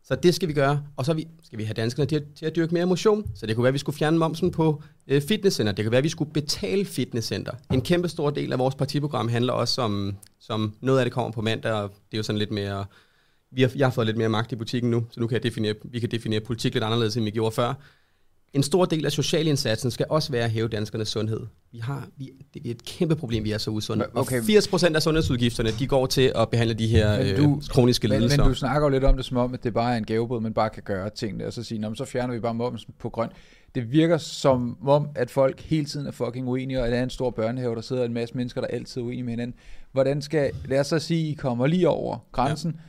så 0.08 0.16
det 0.16 0.36
skal 0.36 0.48
vi 0.48 0.54
gøre. 0.54 0.84
Og 0.98 1.06
så 1.06 1.14
vi, 1.14 1.28
skal 1.44 1.60
vi 1.60 1.64
have 1.64 1.74
danskerne 1.74 2.08
til, 2.08 2.26
til 2.36 2.46
at 2.46 2.56
dyrke 2.56 2.74
mere 2.74 2.86
motion. 2.86 3.32
Så 3.36 3.46
det 3.46 3.56
kunne 3.56 3.64
være, 3.64 3.70
at 3.70 3.74
vi 3.74 3.80
skulle 3.80 3.98
fjerne 3.98 4.18
momsen 4.18 4.52
på 4.52 4.84
øh, 5.08 5.22
fitnesscenter. 5.22 5.74
Det 5.74 5.86
kunne 5.86 5.92
være, 5.92 5.98
at 5.98 6.04
vi 6.04 6.10
skulle 6.10 6.32
betale 6.32 6.86
fitnesscenter. 6.86 7.52
En 7.74 7.82
kæmpe 7.82 8.10
stor 8.10 8.30
del 8.30 8.54
af 8.54 8.60
vores 8.60 8.76
partiprogram 8.76 9.28
handler 9.28 9.54
også 9.54 9.82
om, 9.82 10.16
som 10.40 10.74
noget 10.82 11.00
af 11.00 11.06
det 11.06 11.14
kommer 11.14 11.32
på 11.32 11.42
mandag, 11.42 11.74
og 11.74 11.90
det 11.90 12.14
er 12.14 12.18
jo 12.18 12.24
sådan 12.24 12.40
lidt 12.40 12.52
mere... 12.52 12.86
Vi 13.52 13.62
har, 13.62 13.72
jeg 13.76 13.88
har 13.88 13.92
fået 13.92 14.08
lidt 14.08 14.18
mere 14.18 14.30
magt 14.30 14.52
i 14.52 14.56
butikken 14.56 14.92
nu, 14.92 15.06
så 15.12 15.20
nu 15.20 15.28
kan 15.28 15.34
jeg 15.34 15.44
definere, 15.44 15.74
vi 15.84 16.00
kan 16.00 16.12
definere 16.12 16.40
politik 16.40 16.74
lidt 16.74 16.84
anderledes, 16.84 17.18
end 17.18 17.26
vi 17.26 17.32
gjorde 17.32 17.56
før. 17.56 17.74
En 18.54 18.64
stor 18.64 18.86
del 18.86 19.06
af 19.06 19.12
socialindsatsen 19.12 19.92
skal 19.92 20.06
også 20.10 20.32
være 20.32 20.44
at 20.44 20.52
hæve 20.52 20.68
danskernes 20.68 21.08
sundhed. 21.08 21.40
Vi 21.72 21.80
har, 21.80 22.08
vi, 22.18 22.32
det 22.54 22.66
er 22.66 22.72
et 22.72 22.86
kæmpe 22.86 23.16
problem, 23.16 23.44
vi 23.44 23.52
er 23.52 23.58
så 23.58 23.72
usunde. 23.72 24.06
Okay. 24.14 24.40
Og 24.40 24.46
80% 24.46 24.96
af 24.96 25.02
sundhedsudgifterne, 25.02 25.70
de 25.70 25.88
går 25.88 26.06
til 26.06 26.32
at 26.36 26.50
behandle 26.50 26.74
de 26.74 26.88
her 26.88 27.36
du, 27.36 27.56
øh, 27.56 27.62
kroniske 27.70 28.08
men, 28.08 28.18
lidelser. 28.18 28.44
Men 28.44 28.50
du 28.50 28.56
snakker 28.56 28.88
jo 28.88 28.90
lidt 28.90 29.04
om 29.04 29.16
det 29.16 29.26
som 29.26 29.38
om, 29.38 29.54
at 29.54 29.64
det 29.64 29.74
bare 29.74 29.94
er 29.94 29.98
en 29.98 30.06
gavebod, 30.06 30.42
man 30.42 30.54
bare 30.54 30.70
kan 30.70 30.84
gøre 30.84 31.10
tingene, 31.10 31.46
og 31.46 31.54
så 31.54 31.64
sige, 31.64 31.96
så 31.96 32.06
fjerner 32.06 32.34
vi 32.34 32.40
bare 32.40 32.54
momsen 32.54 32.94
på 33.00 33.10
grøn. 33.10 33.30
Det 33.76 33.92
virker 33.92 34.18
som 34.18 34.78
om, 34.88 35.08
at 35.16 35.32
folk 35.32 35.62
hele 35.62 35.86
tiden 35.86 36.08
er 36.08 36.12
fucking 36.12 36.48
uenige, 36.48 36.80
og 36.80 36.86
at 36.86 36.92
det 36.92 37.00
er 37.00 37.04
en 37.04 37.10
stor 37.10 37.30
børnehave, 37.30 37.76
der 37.76 37.82
sidder 37.82 38.06
en 38.06 38.14
masse 38.14 38.38
mennesker, 38.38 38.62
der 38.62 38.68
altid 38.68 39.02
er 39.02 39.06
uenige 39.06 39.24
med 39.24 39.32
hinanden. 39.32 39.56
Hvordan 39.92 40.22
skal, 40.22 40.52
lad 40.66 40.80
os 40.80 40.88
så 40.88 41.00
sige, 41.00 41.32
I 41.32 41.34
kommer 41.34 41.68
lige 41.68 41.90
over 41.90 42.18
grænsen, 42.32 42.72
ja 42.72 42.82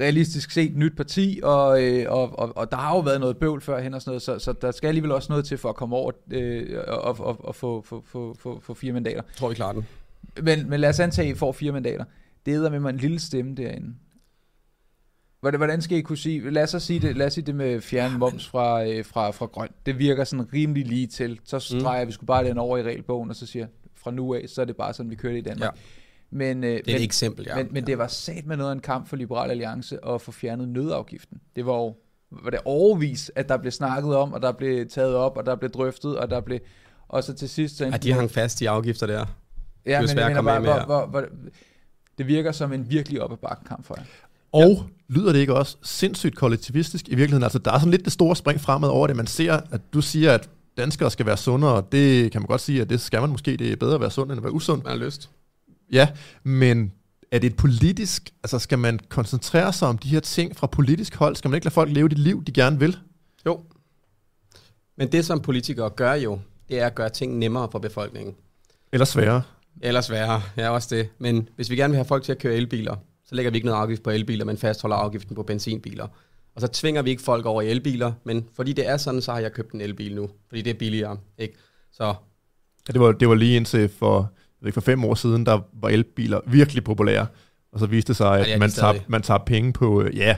realistisk 0.00 0.50
set 0.50 0.76
nyt 0.76 0.96
parti, 0.96 1.40
og, 1.42 1.82
øh, 1.82 2.06
og, 2.08 2.38
og, 2.38 2.56
og 2.56 2.70
der 2.70 2.76
har 2.76 2.94
jo 2.94 3.00
været 3.00 3.20
noget 3.20 3.36
bøvl 3.36 3.60
førhen 3.60 3.94
og 3.94 4.02
sådan 4.02 4.10
noget, 4.10 4.22
så, 4.22 4.38
så 4.38 4.52
der 4.52 4.70
skal 4.70 4.88
alligevel 4.88 5.12
også 5.12 5.32
noget 5.32 5.44
til 5.44 5.58
for 5.58 5.68
at 5.68 5.76
komme 5.76 5.96
over 5.96 6.12
øh, 6.30 6.78
og, 6.88 7.20
og, 7.20 7.44
og 7.44 7.54
få, 7.54 7.82
få, 7.82 8.02
få, 8.06 8.36
få, 8.38 8.60
få 8.62 8.74
fire 8.74 8.92
mandater. 8.92 9.22
Jeg 9.28 9.36
tror, 9.36 9.48
vi 9.48 9.54
klarer 9.54 9.72
den. 9.72 9.86
Men, 10.42 10.70
men 10.70 10.80
lad 10.80 10.88
os 10.88 11.00
antage, 11.00 11.28
at 11.28 11.36
I 11.36 11.38
får 11.38 11.52
fire 11.52 11.72
mandater. 11.72 12.04
Det 12.46 12.54
er 12.54 12.70
med 12.70 12.80
mig 12.80 12.90
en 12.90 12.96
lille 12.96 13.20
stemme 13.20 13.54
derinde. 13.54 13.94
Hvordan 15.40 15.82
skal 15.82 15.98
I 15.98 16.00
kunne 16.00 16.18
sige, 16.18 16.50
lad 16.50 16.74
os 16.74 16.82
sige 16.82 17.00
det, 17.00 17.16
lad 17.16 17.26
os 17.26 17.32
sige 17.32 17.46
det 17.46 17.54
med 17.54 17.80
fjerne 17.80 18.18
moms 18.18 18.48
fra, 18.48 18.84
øh, 18.84 19.04
fra, 19.04 19.30
fra 19.30 19.46
grøn. 19.46 19.68
Det 19.86 19.98
virker 19.98 20.24
sådan 20.24 20.52
rimelig 20.52 20.86
lige 20.86 21.06
til. 21.06 21.40
Så 21.44 21.56
mm. 21.56 21.80
streger 21.80 22.04
mm. 22.04 22.08
vi 22.08 22.12
skulle 22.12 22.26
bare 22.26 22.44
den 22.44 22.58
over 22.58 22.78
i 22.78 22.82
regelbogen, 22.82 23.30
og 23.30 23.36
så 23.36 23.46
siger 23.46 23.66
fra 23.96 24.10
nu 24.10 24.34
af, 24.34 24.44
så 24.48 24.60
er 24.60 24.64
det 24.64 24.76
bare 24.76 24.94
sådan, 24.94 25.10
vi 25.10 25.16
kører 25.16 25.32
det 25.32 25.38
i 25.38 25.44
Danmark. 25.44 25.76
Ja. 25.76 25.80
Men, 26.30 26.64
øh, 26.64 26.70
det 26.70 26.78
er 26.78 26.82
men, 26.86 26.96
et 26.96 27.02
eksempel, 27.02 27.46
ja. 27.48 27.56
Men, 27.56 27.68
men 27.70 27.82
ja. 27.82 27.86
det 27.86 27.98
var 27.98 28.06
sat 28.06 28.46
med 28.46 28.56
noget 28.56 28.70
af 28.70 28.74
en 28.74 28.80
kamp 28.80 29.08
for 29.08 29.16
Liberal 29.16 29.50
Alliance 29.50 30.04
at 30.06 30.20
få 30.20 30.32
fjernet 30.32 30.68
nødafgiften. 30.68 31.40
Det 31.56 31.66
var 31.66 31.74
jo 31.74 31.94
var 32.30 32.50
det 32.50 32.60
overvis, 32.64 33.30
at 33.34 33.48
der 33.48 33.56
blev 33.56 33.72
snakket 33.72 34.16
om, 34.16 34.32
og 34.32 34.42
der 34.42 34.52
blev 34.52 34.88
taget 34.88 35.14
op, 35.14 35.36
og 35.36 35.46
der 35.46 35.56
blev 35.56 35.70
drøftet, 35.70 36.18
og 36.18 36.30
der 36.30 36.40
blev... 36.40 36.58
Og 37.08 37.24
så 37.24 37.34
til 37.34 37.48
sidst... 37.48 37.76
Så 37.76 37.84
ja, 37.84 37.90
de 37.90 38.12
hang 38.12 38.30
fast 38.30 38.60
i 38.60 38.66
afgifter 38.66 39.06
der. 39.06 39.26
Ja, 39.86 40.02
det 40.02 40.08
men 40.08 40.18
jeg 40.18 40.28
mener 40.28 40.42
bare, 40.42 40.60
hvor, 40.60 40.84
hvor, 40.86 41.06
hvor, 41.06 41.24
det 42.18 42.26
virker 42.26 42.52
som 42.52 42.72
en 42.72 42.90
virkelig 42.90 43.22
op 43.22 43.32
ad 43.32 43.56
kamp 43.68 43.86
for 43.86 43.94
jer. 43.98 44.04
Og 44.52 44.70
ja. 44.70 45.14
lyder 45.14 45.32
det 45.32 45.38
ikke 45.38 45.54
også 45.54 45.76
sindssygt 45.82 46.36
kollektivistisk 46.36 47.08
i 47.08 47.14
virkeligheden? 47.14 47.42
Altså, 47.42 47.58
der 47.58 47.72
er 47.72 47.78
sådan 47.78 47.90
lidt 47.90 48.04
det 48.04 48.12
store 48.12 48.36
spring 48.36 48.60
fremad 48.60 48.88
over 48.88 49.06
det. 49.06 49.16
Man 49.16 49.26
ser, 49.26 49.52
at 49.52 49.80
du 49.92 50.00
siger, 50.00 50.32
at 50.32 50.50
danskere 50.76 51.10
skal 51.10 51.26
være 51.26 51.36
sundere. 51.36 51.84
Det 51.92 52.32
kan 52.32 52.40
man 52.40 52.46
godt 52.46 52.60
sige, 52.60 52.80
at 52.80 52.90
det 52.90 53.00
skal 53.00 53.20
man 53.20 53.30
måske. 53.30 53.56
Det 53.56 53.72
er 53.72 53.76
bedre 53.76 53.94
at 53.94 54.00
være 54.00 54.10
sund, 54.10 54.30
end 54.30 54.38
at 54.38 54.42
være 54.44 54.52
usund. 54.52 54.82
Man 54.82 54.98
har 54.98 55.04
lyst. 55.04 55.30
Ja, 55.92 56.08
men 56.42 56.92
er 57.30 57.38
det 57.38 57.46
et 57.46 57.56
politisk, 57.56 58.30
altså 58.42 58.58
skal 58.58 58.78
man 58.78 58.98
koncentrere 59.08 59.72
sig 59.72 59.88
om 59.88 59.98
de 59.98 60.08
her 60.08 60.20
ting 60.20 60.56
fra 60.56 60.66
politisk 60.66 61.14
hold? 61.14 61.36
Skal 61.36 61.48
man 61.48 61.56
ikke 61.56 61.64
lade 61.64 61.74
folk 61.74 61.90
leve 61.92 62.08
det 62.08 62.18
liv, 62.18 62.44
de 62.44 62.52
gerne 62.52 62.78
vil? 62.78 62.98
Jo. 63.46 63.60
Men 64.96 65.12
det, 65.12 65.24
som 65.24 65.40
politikere 65.40 65.90
gør 65.90 66.12
jo, 66.12 66.40
det 66.68 66.80
er 66.80 66.86
at 66.86 66.94
gøre 66.94 67.08
ting 67.08 67.38
nemmere 67.38 67.68
for 67.72 67.78
befolkningen. 67.78 68.34
Eller 68.92 69.04
sværere. 69.04 69.42
Eller 69.82 70.00
sværere, 70.00 70.42
ja 70.56 70.70
også 70.70 70.94
det. 70.96 71.08
Men 71.18 71.48
hvis 71.56 71.70
vi 71.70 71.76
gerne 71.76 71.90
vil 71.90 71.96
have 71.96 72.04
folk 72.04 72.24
til 72.24 72.32
at 72.32 72.38
køre 72.38 72.54
elbiler, 72.54 72.96
så 73.24 73.34
lægger 73.34 73.50
vi 73.50 73.56
ikke 73.56 73.66
noget 73.66 73.82
afgift 73.82 74.02
på 74.02 74.10
elbiler, 74.10 74.44
men 74.44 74.56
fastholder 74.56 74.96
afgiften 74.96 75.36
på 75.36 75.42
benzinbiler. 75.42 76.06
Og 76.54 76.60
så 76.60 76.66
tvinger 76.66 77.02
vi 77.02 77.10
ikke 77.10 77.22
folk 77.22 77.46
over 77.46 77.62
i 77.62 77.68
elbiler, 77.68 78.12
men 78.24 78.48
fordi 78.56 78.72
det 78.72 78.88
er 78.88 78.96
sådan, 78.96 79.22
så 79.22 79.32
har 79.32 79.38
jeg 79.38 79.52
købt 79.52 79.72
en 79.72 79.80
elbil 79.80 80.14
nu, 80.14 80.30
fordi 80.48 80.62
det 80.62 80.70
er 80.70 80.78
billigere. 80.78 81.18
Ikke? 81.38 81.54
Så 81.92 82.14
Ja, 82.88 82.92
det 82.92 83.00
var, 83.00 83.12
det 83.12 83.28
var 83.28 83.34
lige 83.34 83.56
indtil 83.56 83.88
for 83.88 84.32
ikke, 84.66 84.74
for 84.74 84.80
fem 84.80 85.04
år 85.04 85.14
siden, 85.14 85.46
der 85.46 85.60
var 85.72 85.88
elbiler 85.88 86.40
virkelig 86.46 86.84
populære, 86.84 87.26
og 87.72 87.80
så 87.80 87.86
viste 87.86 88.08
det 88.08 88.16
sig, 88.16 88.40
at 88.40 88.48
ja, 88.48 88.58
man, 88.58 88.70
tager, 88.70 88.94
man 89.08 89.22
tager 89.22 89.38
penge 89.38 89.72
på, 89.72 90.02
øh, 90.02 90.16
ja, 90.16 90.36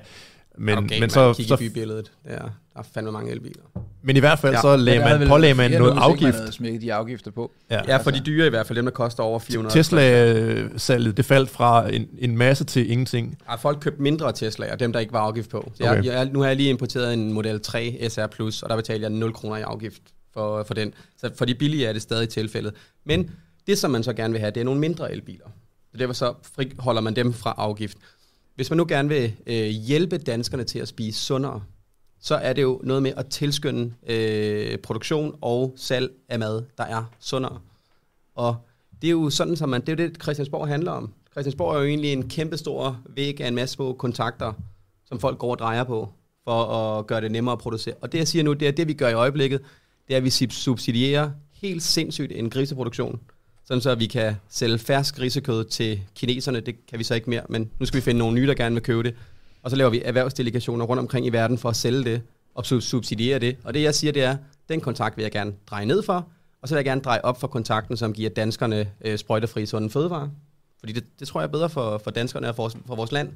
men, 0.58 0.78
okay, 0.78 1.00
men 1.00 1.10
så... 1.10 1.32
Kigge 1.32 1.48
så, 1.48 1.56
bybilledet, 1.56 2.12
ja, 2.26 2.30
der 2.30 2.38
er 2.76 2.82
fandme 2.94 3.12
mange 3.12 3.30
elbiler. 3.30 3.62
Men 4.02 4.16
i 4.16 4.20
hvert 4.20 4.38
fald 4.38 4.54
ja, 4.54 4.60
så 4.60 4.76
lagde 4.76 5.18
man, 5.18 5.28
pålagde 5.28 5.54
man 5.54 5.70
noget 5.70 5.98
afgift. 5.98 6.60
Man 6.60 6.70
havde 6.70 6.80
de 6.80 6.94
afgifter 6.94 7.30
på. 7.30 7.52
Ja, 7.70 7.74
ja 7.74 7.82
for 7.82 7.92
altså, 7.92 8.10
de 8.10 8.20
dyre 8.20 8.46
i 8.46 8.50
hvert 8.50 8.66
fald, 8.66 8.76
dem 8.76 8.84
der 8.84 8.92
koster 8.92 9.22
over 9.22 9.38
400. 9.38 9.74
Tesla-salget, 9.74 11.16
det 11.16 11.24
faldt 11.24 11.50
fra 11.50 11.88
en, 11.88 12.08
en 12.18 12.36
masse 12.36 12.64
til 12.64 12.90
ingenting. 12.90 13.38
Ja, 13.50 13.54
folk 13.54 13.78
købte 13.80 14.02
mindre 14.02 14.28
Tesla'er, 14.30 14.76
dem 14.76 14.92
der 14.92 15.00
ikke 15.00 15.12
var 15.12 15.20
afgift 15.20 15.50
på. 15.50 15.72
Så 15.74 15.84
okay. 15.84 15.96
jeg, 15.96 16.04
jeg, 16.04 16.30
nu 16.32 16.40
har 16.40 16.46
jeg 16.46 16.56
lige 16.56 16.70
importeret 16.70 17.14
en 17.14 17.32
Model 17.32 17.60
3 17.60 18.06
SR 18.08 18.26
Plus, 18.26 18.62
og 18.62 18.70
der 18.70 18.76
betalte 18.76 19.02
jeg 19.02 19.10
0 19.10 19.32
kroner 19.32 19.56
i 19.56 19.62
afgift 19.62 20.02
for, 20.34 20.64
for 20.64 20.74
den. 20.74 20.94
Så 21.16 21.30
for 21.38 21.44
de 21.44 21.54
billige 21.54 21.86
er 21.86 21.92
det 21.92 22.02
stadig 22.02 22.28
tilfældet. 22.28 22.74
Men 23.06 23.30
det, 23.66 23.78
som 23.78 23.90
man 23.90 24.02
så 24.02 24.12
gerne 24.12 24.32
vil 24.32 24.40
have, 24.40 24.50
det 24.50 24.60
er 24.60 24.64
nogle 24.64 24.80
mindre 24.80 25.12
elbiler. 25.12 25.46
Så 25.92 25.98
derfor 25.98 26.14
så 26.14 26.34
holder 26.78 27.00
man 27.00 27.16
dem 27.16 27.32
fra 27.32 27.54
afgift. 27.56 27.98
Hvis 28.54 28.70
man 28.70 28.76
nu 28.76 28.84
gerne 28.88 29.08
vil 29.08 29.32
øh, 29.46 29.66
hjælpe 29.66 30.18
danskerne 30.18 30.64
til 30.64 30.78
at 30.78 30.88
spise 30.88 31.20
sundere, 31.20 31.62
så 32.20 32.34
er 32.34 32.52
det 32.52 32.62
jo 32.62 32.80
noget 32.84 33.02
med 33.02 33.12
at 33.16 33.26
tilskynde 33.26 33.94
øh, 34.06 34.78
produktion 34.78 35.38
og 35.40 35.74
salg 35.76 36.10
af 36.28 36.38
mad, 36.38 36.62
der 36.78 36.84
er 36.84 37.04
sundere. 37.20 37.60
Og 38.34 38.56
det 39.02 39.08
er 39.08 39.12
jo 39.12 39.30
sådan, 39.30 39.56
som 39.56 39.68
man, 39.68 39.80
det 39.80 39.88
er 39.88 40.04
jo 40.04 40.08
det, 40.08 40.22
Christiansborg 40.22 40.68
handler 40.68 40.92
om. 40.92 41.12
Christiansborg 41.32 41.74
er 41.74 41.78
jo 41.78 41.86
egentlig 41.86 42.12
en 42.12 42.28
kæmpe 42.28 42.56
stor 42.56 43.00
væg 43.16 43.40
af 43.40 43.48
en 43.48 43.54
masse 43.54 43.72
små 43.72 43.92
kontakter, 43.92 44.52
som 45.04 45.20
folk 45.20 45.38
går 45.38 45.50
og 45.50 45.58
drejer 45.58 45.84
på, 45.84 46.08
for 46.44 46.64
at 46.64 47.06
gøre 47.06 47.20
det 47.20 47.30
nemmere 47.30 47.52
at 47.52 47.58
producere. 47.58 47.94
Og 48.00 48.12
det, 48.12 48.18
jeg 48.18 48.28
siger 48.28 48.42
nu, 48.42 48.52
det 48.52 48.68
er 48.68 48.72
det, 48.72 48.88
vi 48.88 48.94
gør 48.94 49.08
i 49.08 49.12
øjeblikket, 49.12 49.60
det 50.08 50.14
er, 50.14 50.16
at 50.16 50.24
vi 50.24 50.30
subsidierer 50.50 51.30
helt 51.52 51.82
sindssygt 51.82 52.32
en 52.32 52.50
griseproduktion, 52.50 53.20
sådan 53.72 53.80
så 53.80 53.94
vi 53.94 54.06
kan 54.06 54.34
sælge 54.48 54.78
fersk 54.78 55.20
risekød 55.20 55.64
til 55.64 56.00
kineserne. 56.14 56.60
Det 56.60 56.86
kan 56.86 56.98
vi 56.98 57.04
så 57.04 57.14
ikke 57.14 57.30
mere, 57.30 57.42
men 57.48 57.70
nu 57.78 57.86
skal 57.86 57.96
vi 57.96 58.02
finde 58.02 58.18
nogle 58.18 58.34
nye, 58.34 58.46
der 58.46 58.54
gerne 58.54 58.74
vil 58.74 58.82
købe 58.82 59.02
det. 59.02 59.14
Og 59.62 59.70
så 59.70 59.76
laver 59.76 59.90
vi 59.90 60.02
erhvervsdelegationer 60.04 60.84
rundt 60.84 61.00
omkring 61.00 61.26
i 61.26 61.28
verden 61.28 61.58
for 61.58 61.68
at 61.68 61.76
sælge 61.76 62.04
det 62.04 62.22
og 62.54 62.66
subsidiere 62.66 63.38
det. 63.38 63.56
Og 63.64 63.74
det, 63.74 63.82
jeg 63.82 63.94
siger, 63.94 64.12
det 64.12 64.22
er, 64.22 64.36
den 64.68 64.80
kontakt 64.80 65.16
vil 65.16 65.22
jeg 65.22 65.32
gerne 65.32 65.52
dreje 65.70 65.86
ned 65.86 66.02
for, 66.02 66.28
og 66.62 66.68
så 66.68 66.74
vil 66.74 66.78
jeg 66.78 66.84
gerne 66.84 67.00
dreje 67.00 67.20
op 67.22 67.40
for 67.40 67.46
kontakten, 67.46 67.96
som 67.96 68.12
giver 68.12 68.30
danskerne 68.30 68.90
øh, 69.04 69.18
sprøjtefri 69.18 69.66
sunde 69.66 69.90
fødevarer. 69.90 70.28
Fordi 70.80 70.92
det, 70.92 71.04
det 71.20 71.28
tror 71.28 71.40
jeg 71.40 71.46
er 71.46 71.52
bedre 71.52 71.70
for, 71.70 71.98
for 71.98 72.10
danskerne 72.10 72.48
og 72.48 72.56
for, 72.56 72.72
for 72.86 72.96
vores 72.96 73.12
land. 73.12 73.32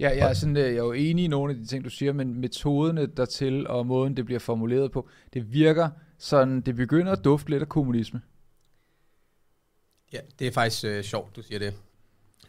Ja, 0.00 0.08
jeg 0.08 0.30
er, 0.30 0.34
sådan, 0.34 0.56
øh, 0.56 0.62
jeg 0.62 0.72
er 0.72 0.76
jo 0.76 0.92
enig 0.92 1.24
i 1.24 1.28
nogle 1.28 1.52
af 1.52 1.58
de 1.58 1.66
ting, 1.66 1.84
du 1.84 1.90
siger, 1.90 2.12
men 2.12 2.40
metoderne 2.40 3.06
dertil 3.06 3.66
og 3.66 3.86
måden, 3.86 4.16
det 4.16 4.24
bliver 4.24 4.40
formuleret 4.40 4.92
på, 4.92 5.08
det 5.34 5.52
virker 5.52 5.88
sådan, 6.18 6.60
det 6.60 6.76
begynder 6.76 7.12
at 7.12 7.24
dufte 7.24 7.50
lidt 7.50 7.62
af 7.62 7.68
kommunisme. 7.68 8.20
Ja, 10.16 10.20
det 10.38 10.46
er 10.46 10.50
faktisk 10.50 10.84
øh, 10.84 11.04
sjovt, 11.04 11.36
du 11.36 11.42
siger 11.42 11.58
det. 11.58 11.74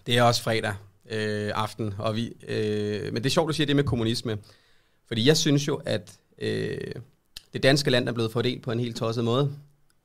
Det 0.05 0.17
er 0.17 0.23
også 0.23 0.43
fredag 0.43 0.73
øh, 1.09 1.51
aften, 1.55 1.93
og 1.97 2.15
vi, 2.15 2.33
øh, 2.47 3.13
men 3.13 3.15
det 3.15 3.25
er 3.25 3.29
sjovt, 3.29 3.47
du 3.47 3.53
siger 3.53 3.67
det 3.67 3.75
med 3.75 3.83
kommunisme. 3.83 4.37
Fordi 5.07 5.27
jeg 5.27 5.37
synes 5.37 5.67
jo, 5.67 5.81
at 5.85 6.11
øh, 6.41 6.77
det 7.53 7.63
danske 7.63 7.89
land 7.89 8.09
er 8.09 8.11
blevet 8.11 8.31
fordelt 8.31 8.63
på 8.63 8.71
en 8.71 8.79
helt 8.79 8.95
tosset 8.95 9.23
måde. 9.23 9.51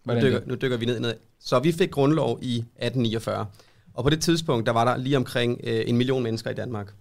Nu 0.05 0.21
dykker, 0.21 0.41
nu 0.47 0.55
dykker 0.55 0.77
vi 0.77 0.87
ned, 0.87 1.01
ned. 1.01 1.15
Så 1.41 1.59
vi 1.59 1.73
fik 1.73 1.91
grundlov 1.91 2.39
i 2.43 2.57
1849. 2.57 3.47
Og 3.95 4.05
på 4.05 4.11
det 4.11 4.21
tidspunkt, 4.21 4.67
der 4.67 4.73
var 4.73 4.85
der 4.85 4.97
lige 4.97 5.17
omkring 5.17 5.61
øh, 5.65 5.85
en 5.87 5.97
million 5.97 6.23
mennesker 6.23 6.51
i 6.51 6.55
Danmark. 6.55 6.93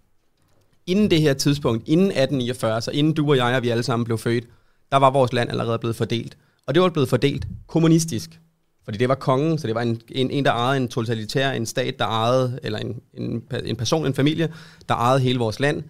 Inden 0.87 1.11
det 1.11 1.21
her 1.21 1.33
tidspunkt, 1.33 1.87
inden 1.87 2.07
1849, 2.07 2.81
så 2.81 2.91
inden 2.91 3.13
du 3.13 3.29
og 3.29 3.37
jeg 3.37 3.55
og 3.55 3.63
vi 3.63 3.69
alle 3.69 3.83
sammen 3.83 4.05
blev 4.05 4.17
født, 4.17 4.43
der 4.91 4.97
var 4.97 5.09
vores 5.09 5.33
land 5.33 5.49
allerede 5.49 5.79
blevet 5.79 5.95
fordelt. 5.95 6.37
Og 6.65 6.75
det 6.75 6.83
var 6.83 6.89
blevet 6.89 7.09
fordelt 7.09 7.47
kommunistisk. 7.67 8.39
Fordi 8.85 8.97
det 8.97 9.09
var 9.09 9.15
kongen, 9.15 9.57
så 9.57 9.67
det 9.67 9.75
var 9.75 9.81
en, 9.81 10.01
en, 10.09 10.31
en 10.31 10.45
der 10.45 10.51
ejede 10.51 10.77
en 10.77 10.87
totalitær, 10.87 11.51
en 11.51 11.65
stat, 11.65 11.99
der 11.99 12.05
ejede, 12.05 12.59
eller 12.63 12.79
en, 12.79 13.01
en, 13.13 13.43
en 13.65 13.75
person, 13.75 14.05
en 14.05 14.13
familie, 14.13 14.53
der 14.89 14.95
ejede 14.95 15.19
hele 15.19 15.39
vores 15.39 15.59
land, 15.59 15.83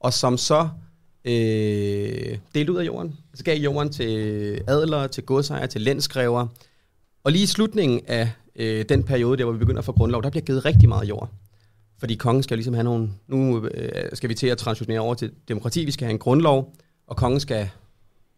og 0.00 0.12
som 0.12 0.38
så 0.38 0.68
øh, 1.24 2.38
delte 2.54 2.72
ud 2.72 2.78
af 2.78 2.86
jorden. 2.86 3.16
Så 3.34 3.44
gav 3.44 3.58
jorden 3.58 3.92
til 3.92 4.08
adler, 4.66 5.06
til 5.06 5.24
godsejere, 5.24 5.66
til 5.66 5.80
landskræver. 5.80 6.46
Og 7.24 7.32
lige 7.32 7.42
i 7.42 7.46
slutningen 7.46 8.00
af 8.06 8.30
øh, 8.56 8.84
den 8.88 9.02
periode, 9.02 9.38
der 9.38 9.44
hvor 9.44 9.52
vi 9.52 9.58
begynder 9.58 9.78
at 9.78 9.84
få 9.84 9.92
grundlov, 9.92 10.22
der 10.22 10.30
bliver 10.30 10.44
givet 10.44 10.64
rigtig 10.64 10.88
meget 10.88 11.08
jord. 11.08 11.30
Fordi 11.98 12.14
kongen 12.14 12.42
skal 12.42 12.56
ligesom 12.56 12.74
have 12.74 12.84
nogle... 12.84 13.10
Nu 13.28 13.66
øh, 13.66 14.10
skal 14.12 14.28
vi 14.28 14.34
til 14.34 14.46
at 14.46 14.58
transitionere 14.58 15.00
over 15.00 15.14
til 15.14 15.30
demokrati. 15.48 15.84
Vi 15.84 15.90
skal 15.90 16.04
have 16.04 16.12
en 16.12 16.18
grundlov, 16.18 16.74
og 17.06 17.16
kongen 17.16 17.40
skal 17.40 17.68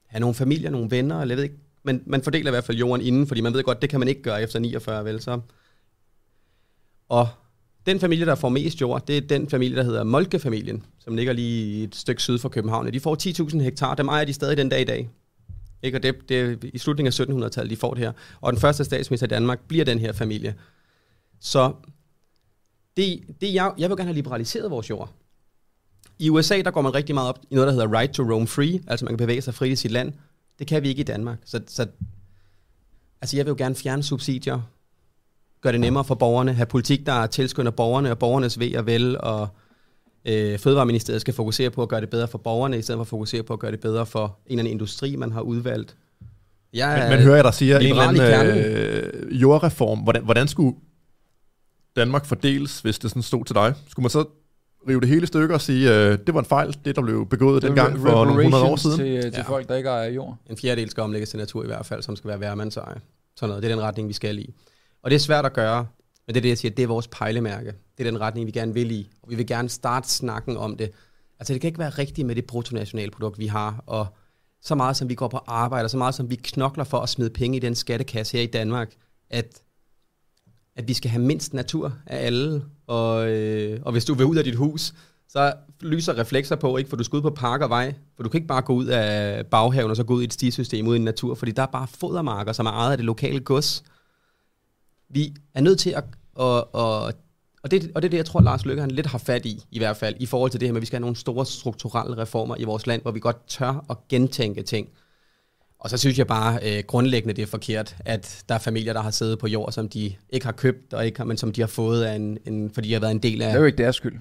have 0.07 0.21
nogle 0.21 0.35
familier, 0.35 0.71
nogle 0.71 0.91
venner, 0.91 1.21
eller 1.21 1.33
jeg 1.33 1.37
ved 1.37 1.45
ikke. 1.45 1.57
Men 1.89 2.03
man 2.07 2.23
fordeler 2.23 2.51
i 2.51 2.53
hvert 2.53 2.65
fald 2.65 2.79
jorden 2.79 3.07
inden, 3.07 3.27
fordi 3.27 3.41
man 3.41 3.55
ved 3.55 3.63
godt, 3.63 3.83
det 3.83 3.91
kan 3.91 3.99
man 3.99 4.09
ikke 4.09 4.23
gøre 4.23 4.43
efter 4.43 4.59
49, 4.59 5.05
vel? 5.05 5.21
Så. 5.21 5.41
Og 7.09 7.29
den 7.87 8.01
familie, 8.01 8.27
der 8.27 8.35
får 8.35 8.49
mest 8.49 8.81
jord, 8.81 9.07
det 9.07 9.17
er 9.17 9.21
den 9.21 9.49
familie, 9.49 9.77
der 9.77 9.83
hedder 9.83 10.05
Molke-familien, 10.05 10.83
som 10.99 11.17
ligger 11.17 11.33
lige 11.33 11.85
et 11.85 11.97
stykke 11.97 12.23
syd 12.23 12.39
for 12.39 12.49
København. 12.49 12.93
De 12.93 13.01
får 13.01 13.49
10.000 13.51 13.61
hektar, 13.63 13.95
dem 13.95 14.09
ejer 14.09 14.25
de 14.25 14.33
stadig 14.33 14.57
den 14.57 14.69
dag 14.69 14.81
i 14.81 14.85
dag. 14.85 15.09
Ikke? 15.83 15.99
Og 15.99 16.03
det, 16.03 16.29
det 16.29 16.41
er 16.41 16.57
i 16.63 16.79
slutningen 16.79 17.31
af 17.31 17.47
1700-tallet, 17.47 17.71
de 17.71 17.77
får 17.77 17.95
det 17.95 18.03
her. 18.03 18.13
Og 18.41 18.53
den 18.53 18.61
første 18.61 18.85
statsminister 18.85 19.27
i 19.27 19.29
Danmark 19.29 19.61
bliver 19.69 19.85
den 19.85 19.99
her 19.99 20.13
familie. 20.13 20.55
Så 21.41 21.73
det, 22.97 23.21
det 23.41 23.55
jeg, 23.55 23.73
jeg 23.79 23.91
vil 23.91 23.97
gerne 23.97 24.09
have 24.09 24.15
liberaliseret 24.15 24.71
vores 24.71 24.91
jord. 24.91 25.13
I 26.19 26.31
USA, 26.31 26.63
der 26.63 26.71
går 26.71 26.83
man 26.83 26.95
rigtig 26.95 27.15
meget 27.15 27.29
op 27.29 27.39
i 27.51 27.55
noget, 27.55 27.67
der 27.67 27.73
hedder 27.73 27.99
right 27.99 28.13
to 28.13 28.23
roam 28.23 28.47
free, 28.47 28.81
altså 28.87 29.05
man 29.05 29.13
kan 29.13 29.19
bevæge 29.19 29.43
sig 29.43 29.55
frit 29.55 29.73
i 29.73 29.77
sit 29.77 29.91
land. 29.91 30.13
Det 30.59 30.67
kan 30.67 30.83
vi 30.83 30.89
ikke 30.89 31.01
i 31.01 31.05
Danmark. 31.05 31.39
Så, 31.45 31.61
så 31.67 31.87
altså 33.21 33.37
jeg 33.37 33.47
vil 33.47 33.51
jo 33.51 33.57
gerne 33.59 33.75
fjerne 33.75 34.03
subsidier, 34.03 34.61
gøre 35.61 35.73
det 35.73 35.81
nemmere 35.81 36.05
for 36.05 36.15
borgerne, 36.15 36.53
have 36.53 36.67
politik, 36.67 37.07
der 37.07 37.27
tilskynder 37.27 37.71
borgerne 37.71 38.11
og 38.11 38.19
borgernes 38.19 38.59
ved 38.59 38.77
og 38.77 38.87
vel, 38.87 39.21
og 39.21 39.49
øh, 40.25 40.59
Fødevareministeriet 40.59 41.21
skal 41.21 41.35
fokusere 41.35 41.71
på 41.71 41.83
at 41.83 41.89
gøre 41.89 42.01
det 42.01 42.11
bedre 42.11 42.29
for 42.29 42.39
borgerne, 42.39 42.79
i 42.79 42.83
stedet 42.83 42.99
for 42.99 43.03
at 43.03 43.09
fokusere 43.09 43.43
på 43.43 43.53
at 43.53 43.59
gøre 43.59 43.73
det 43.73 43.81
bedre 43.81 44.07
for 44.07 44.25
en 44.25 44.53
eller 44.53 44.63
anden 44.63 44.73
industri, 44.73 45.17
man 45.17 45.33
har 45.33 45.41
udvalgt. 45.41 45.97
Jeg 46.73 46.99
men, 47.01 47.17
men 47.17 47.25
hører 47.25 47.35
jeg 47.35 47.45
dig 47.45 47.55
siger, 47.55 47.79
en 47.79 47.87
eller 47.87 48.03
anden 48.03 48.59
øh, 48.59 49.43
jordreform, 49.43 49.99
hvordan, 49.99 50.25
hvordan 50.25 50.49
skulle 50.49 50.77
Danmark 51.97 52.27
fordeles, 52.27 52.81
hvis 52.81 52.99
det 52.99 53.11
sådan 53.11 53.23
stod 53.23 53.45
til 53.45 53.55
dig? 53.55 53.75
Skulle 53.89 54.05
man 54.05 54.11
så 54.11 54.25
rive 54.89 55.01
det 55.01 55.09
hele 55.09 55.27
stykker 55.27 55.55
og 55.55 55.61
sige, 55.61 55.91
øh, 55.91 56.19
det 56.27 56.35
var 56.35 56.41
en 56.41 56.47
fejl, 56.47 56.77
det 56.85 56.97
der 56.97 57.03
blev 57.03 57.29
begået 57.29 57.63
dengang 57.63 57.99
for 57.99 58.25
nogle 58.25 58.43
hundrede 58.43 58.65
år 58.65 58.77
siden? 58.77 58.99
Til, 58.99 59.23
til 59.23 59.33
ja. 59.33 59.43
folk, 59.43 59.69
der 59.69 59.77
ikke 59.77 59.89
ejer 59.89 60.11
jord. 60.11 60.37
En 60.51 60.57
fjerdedel 60.57 60.91
skal 60.91 61.03
omlægges 61.03 61.31
til 61.31 61.39
natur 61.39 61.63
i 61.65 61.67
hvert 61.67 61.87
fald, 61.87 62.03
som 62.03 62.17
skal 62.17 62.29
være 62.29 62.41
værmandseje. 62.41 63.01
Sådan 63.37 63.49
noget. 63.49 63.63
Det 63.63 63.71
er 63.71 63.75
den 63.75 63.85
retning, 63.85 64.09
vi 64.09 64.13
skal 64.13 64.39
i. 64.39 64.55
Og 65.03 65.11
det 65.11 65.17
er 65.17 65.21
svært 65.21 65.47
at 65.47 65.53
gøre, 65.53 65.87
men 66.27 66.35
det 66.35 66.37
er 66.37 66.43
det, 66.43 66.49
jeg 66.49 66.59
siger, 66.59 66.75
det 66.75 66.83
er 66.83 66.87
vores 66.87 67.09
pejlemærke. 67.09 67.75
Det 67.99 68.07
er 68.07 68.11
den 68.11 68.21
retning, 68.21 68.47
vi 68.47 68.51
gerne 68.51 68.75
vil 68.75 68.91
i. 68.91 69.11
Og 69.23 69.31
vi 69.31 69.35
vil 69.35 69.47
gerne 69.47 69.69
starte 69.69 70.09
snakken 70.09 70.57
om 70.57 70.77
det. 70.77 70.91
Altså 71.41 71.53
det 71.53 71.61
kan 71.61 71.69
ikke 71.69 71.79
være 71.79 71.91
rigtigt 71.91 72.27
med 72.27 72.35
det 72.35 72.45
bruttonationalprodukt, 72.45 73.39
vi 73.39 73.47
har, 73.47 73.85
og 73.87 74.07
så 74.63 74.75
meget 74.75 74.97
som 74.97 75.09
vi 75.09 75.15
går 75.15 75.29
på 75.29 75.41
arbejde, 75.47 75.85
og 75.85 75.91
så 75.91 75.97
meget 75.97 76.15
som 76.15 76.31
vi 76.31 76.37
knokler 76.37 76.85
for 76.85 76.99
at 76.99 77.09
smide 77.09 77.31
penge 77.31 77.57
i 77.57 77.61
den 77.61 77.75
skattekasse 77.75 78.37
her 78.37 78.45
i 78.45 78.47
Danmark, 78.47 78.93
at, 79.31 79.63
at 80.79 80.89
vi 80.89 80.95
skal 80.95 81.11
have 81.11 81.23
mindst 81.23 81.55
natur 81.55 81.93
af 82.07 82.27
alle. 82.27 82.63
Og, 82.87 83.29
øh, 83.29 83.81
og 83.83 83.93
hvis 83.93 84.05
du 84.05 84.15
vil 84.15 84.27
ud 84.27 84.37
af 84.37 84.45
dit 84.45 84.55
hus, 84.57 84.95
så 85.29 85.53
lyser 85.81 86.19
reflekser 86.19 86.57
på, 86.57 86.77
ikke? 86.77 86.91
for 86.91 86.97
du 86.97 87.05
skal 87.05 87.17
ud 87.17 87.23
på 87.23 87.31
park 87.31 87.61
og 87.61 87.71
vej, 87.71 87.95
for 88.17 88.23
du 88.23 88.29
kan 88.29 88.39
ikke 88.39 88.49
bare 88.49 88.63
gå 88.63 88.73
ud 88.73 88.87
af 88.87 89.47
baghaven 89.47 89.91
og 89.91 89.97
så 89.97 90.05
gå 90.05 90.15
ud 90.15 90.23
i 90.23 90.25
et 90.25 90.33
stisystem 90.33 90.87
ud 90.87 90.97
i 90.97 90.99
natur, 90.99 91.35
fordi 91.35 91.53
der 91.53 91.63
er 91.63 91.67
bare 91.67 91.87
fodermarker, 91.87 92.53
som 92.53 92.67
er 92.67 92.71
ejet 92.71 92.91
af 92.91 92.97
det 92.97 93.07
lokale 93.07 93.41
gods 93.41 93.85
vi 95.09 95.35
er 95.55 95.61
nødt 95.61 95.79
til 95.79 95.91
at, 95.91 96.05
og, 96.35 96.75
og, 96.75 97.13
og, 97.63 97.71
det, 97.71 97.93
og 97.95 98.03
det 98.03 98.09
er 98.09 98.11
det, 98.11 98.17
jeg 98.17 98.27
tror, 98.27 98.41
Lars 98.41 98.67
Løkke 98.67 98.81
han 98.81 98.91
lidt 98.91 99.07
har 99.07 99.19
fat 99.19 99.47
i, 99.47 99.65
i 99.71 99.79
hvert 99.79 99.97
fald, 99.97 100.15
i 100.21 100.27
forhold 100.27 100.51
til 100.51 100.61
det 100.61 100.69
her 100.69 100.73
med, 100.73 100.79
at 100.79 100.81
vi 100.81 100.87
skal 100.87 100.97
have 100.97 101.01
nogle 101.01 101.17
store 101.17 101.47
strukturelle 101.47 102.19
reformer 102.19 102.57
i 102.59 102.65
vores 102.65 102.87
land, 102.87 103.03
hvor 103.03 103.11
vi 103.11 103.21
godt 103.21 103.47
tør 103.47 103.85
at 103.91 103.97
gentænke 104.09 104.63
ting. 104.63 104.89
Og 105.79 105.91
så 105.91 105.97
synes 105.97 106.19
jeg 106.19 106.27
bare 106.27 106.59
øh, 106.63 106.85
grundlæggende, 106.87 107.35
det 107.35 107.43
er 107.43 107.47
forkert, 107.47 107.97
at 108.05 108.45
der 108.49 108.55
er 108.55 108.59
familier, 108.59 108.93
der 108.93 109.03
har 109.03 109.11
siddet 109.11 109.39
på 109.39 109.47
jord, 109.47 109.73
som 109.73 109.89
de 109.89 110.15
ikke 110.31 110.47
har 110.47 110.53
købt, 110.53 110.95
og 110.95 111.07
ikke 111.07 111.25
men 111.25 111.37
som 111.37 111.53
de 111.53 111.61
har 111.61 111.69
fået, 111.69 112.05
af 112.05 112.15
en, 112.15 112.39
en, 112.47 112.71
fordi 112.71 112.89
de 112.89 112.93
har 112.93 113.01
været 113.01 113.11
en 113.11 113.19
del 113.19 113.43
af... 113.43 113.49
Det 113.49 113.55
er 113.55 113.61
jo 113.61 113.67
ikke 113.67 113.79
deres 113.79 113.97
skyld. 113.97 114.19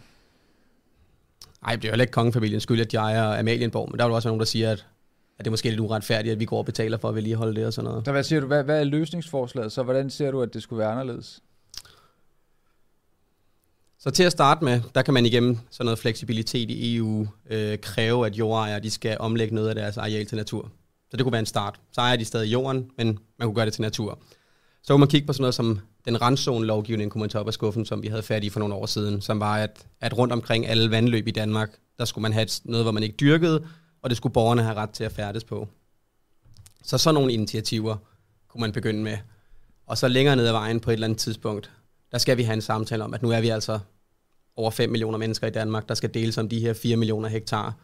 Nej, 1.61 1.75
det 1.75 1.85
er 1.85 1.89
jo 1.89 1.91
heller 1.91 2.03
ikke 2.03 2.11
kongefamiliens 2.11 2.63
skyld, 2.63 2.81
at 2.81 2.91
de 2.91 2.97
ejer 2.97 3.39
Amalienborg, 3.39 3.89
men 3.91 3.99
der 3.99 4.05
er 4.05 4.09
jo 4.09 4.15
også 4.15 4.29
nogen, 4.29 4.39
der 4.39 4.45
siger, 4.45 4.71
at 4.71 4.85
at 5.39 5.45
det 5.45 5.49
er 5.49 5.51
måske 5.51 5.69
lidt 5.69 5.79
uretfærdigt, 5.79 6.33
at 6.33 6.39
vi 6.39 6.45
går 6.45 6.57
og 6.57 6.65
betaler 6.65 6.97
for 6.97 7.09
at 7.09 7.15
vedligeholde 7.15 7.55
det 7.55 7.65
og 7.65 7.73
sådan 7.73 7.89
noget. 7.89 8.05
Så 8.05 8.11
hvad 8.11 8.23
siger 8.23 8.39
du, 8.39 8.47
hvad, 8.47 8.63
hvad 8.63 8.79
er 8.79 8.83
løsningsforslaget? 8.83 9.71
Så 9.71 9.83
hvordan 9.83 10.09
ser 10.09 10.31
du, 10.31 10.41
at 10.41 10.53
det 10.53 10.63
skulle 10.63 10.79
være 10.79 10.91
anderledes? 10.91 11.43
Så 13.99 14.09
til 14.09 14.23
at 14.23 14.31
starte 14.31 14.63
med, 14.63 14.81
der 14.95 15.01
kan 15.01 15.13
man 15.13 15.25
igennem 15.25 15.57
sådan 15.69 15.85
noget 15.85 15.99
fleksibilitet 15.99 16.69
i 16.69 16.97
EU 16.97 17.27
øh, 17.49 17.77
kræve, 17.77 18.25
at 18.25 18.35
jordejere 18.35 18.79
de 18.79 18.91
skal 18.91 19.17
omlægge 19.19 19.55
noget 19.55 19.69
af 19.69 19.75
deres 19.75 19.97
areal 19.97 20.25
til 20.25 20.38
natur. 20.38 20.71
Så 21.11 21.17
det 21.17 21.23
kunne 21.23 21.31
være 21.31 21.39
en 21.39 21.45
start. 21.45 21.79
Så 21.91 22.01
ejer 22.01 22.15
de 22.15 22.25
stadig 22.25 22.53
jorden, 22.53 22.91
men 22.97 23.07
man 23.07 23.47
kunne 23.47 23.55
gøre 23.55 23.65
det 23.65 23.73
til 23.73 23.81
natur. 23.81 24.19
Så 24.84 24.93
kunne 24.93 24.99
man 24.99 25.09
kigge 25.09 25.27
på 25.27 25.34
sådan 25.34 25.41
noget 25.41 25.55
som 25.55 25.79
den 26.05 26.21
randzone-lovgivning, 26.21 27.11
kunne 27.11 27.19
man 27.19 27.29
tage 27.29 27.39
op 27.39 27.47
af 27.47 27.53
skuffen, 27.53 27.85
som 27.85 28.03
vi 28.03 28.07
havde 28.07 28.23
fat 28.23 28.43
i 28.43 28.49
for 28.49 28.59
nogle 28.59 28.75
år 28.75 28.85
siden, 28.85 29.21
som 29.21 29.39
var, 29.39 29.57
at, 29.57 29.85
at 30.01 30.17
rundt 30.17 30.34
omkring 30.34 30.67
alle 30.67 30.91
vandløb 30.91 31.27
i 31.27 31.31
Danmark, 31.31 31.69
der 31.97 32.05
skulle 32.05 32.23
man 32.23 32.34
have 32.34 32.47
noget, 32.63 32.85
hvor 32.85 32.91
man 32.91 33.03
ikke 33.03 33.15
dyrkede, 33.15 33.67
og 34.01 34.09
det 34.09 34.17
skulle 34.17 34.34
borgerne 34.34 34.63
have 34.63 34.75
ret 34.75 34.89
til 34.89 35.03
at 35.03 35.11
færdes 35.11 35.43
på. 35.43 35.67
Så 36.84 36.97
sådan 36.97 37.13
nogle 37.13 37.34
initiativer 37.34 37.95
kunne 38.47 38.61
man 38.61 38.71
begynde 38.71 39.03
med. 39.03 39.17
Og 39.88 39.97
så 39.97 40.07
længere 40.07 40.35
ned 40.35 40.47
ad 40.47 40.51
vejen 40.51 40.79
på 40.79 40.89
et 40.89 40.93
eller 40.93 41.07
andet 41.07 41.19
tidspunkt, 41.19 41.71
der 42.11 42.17
skal 42.17 42.38
vi 42.38 42.43
have 42.43 42.53
en 42.53 42.61
samtale 42.61 43.03
om, 43.03 43.13
at 43.13 43.21
nu 43.21 43.31
er 43.31 43.41
vi 43.41 43.49
altså 43.49 43.79
over 44.55 44.71
5 44.71 44.89
millioner 44.89 45.17
mennesker 45.17 45.47
i 45.47 45.51
Danmark, 45.51 45.89
der 45.89 45.95
skal 45.95 46.13
deles 46.13 46.38
om 46.38 46.49
de 46.49 46.59
her 46.59 46.73
4 46.73 46.97
millioner 46.97 47.29
hektar. 47.29 47.75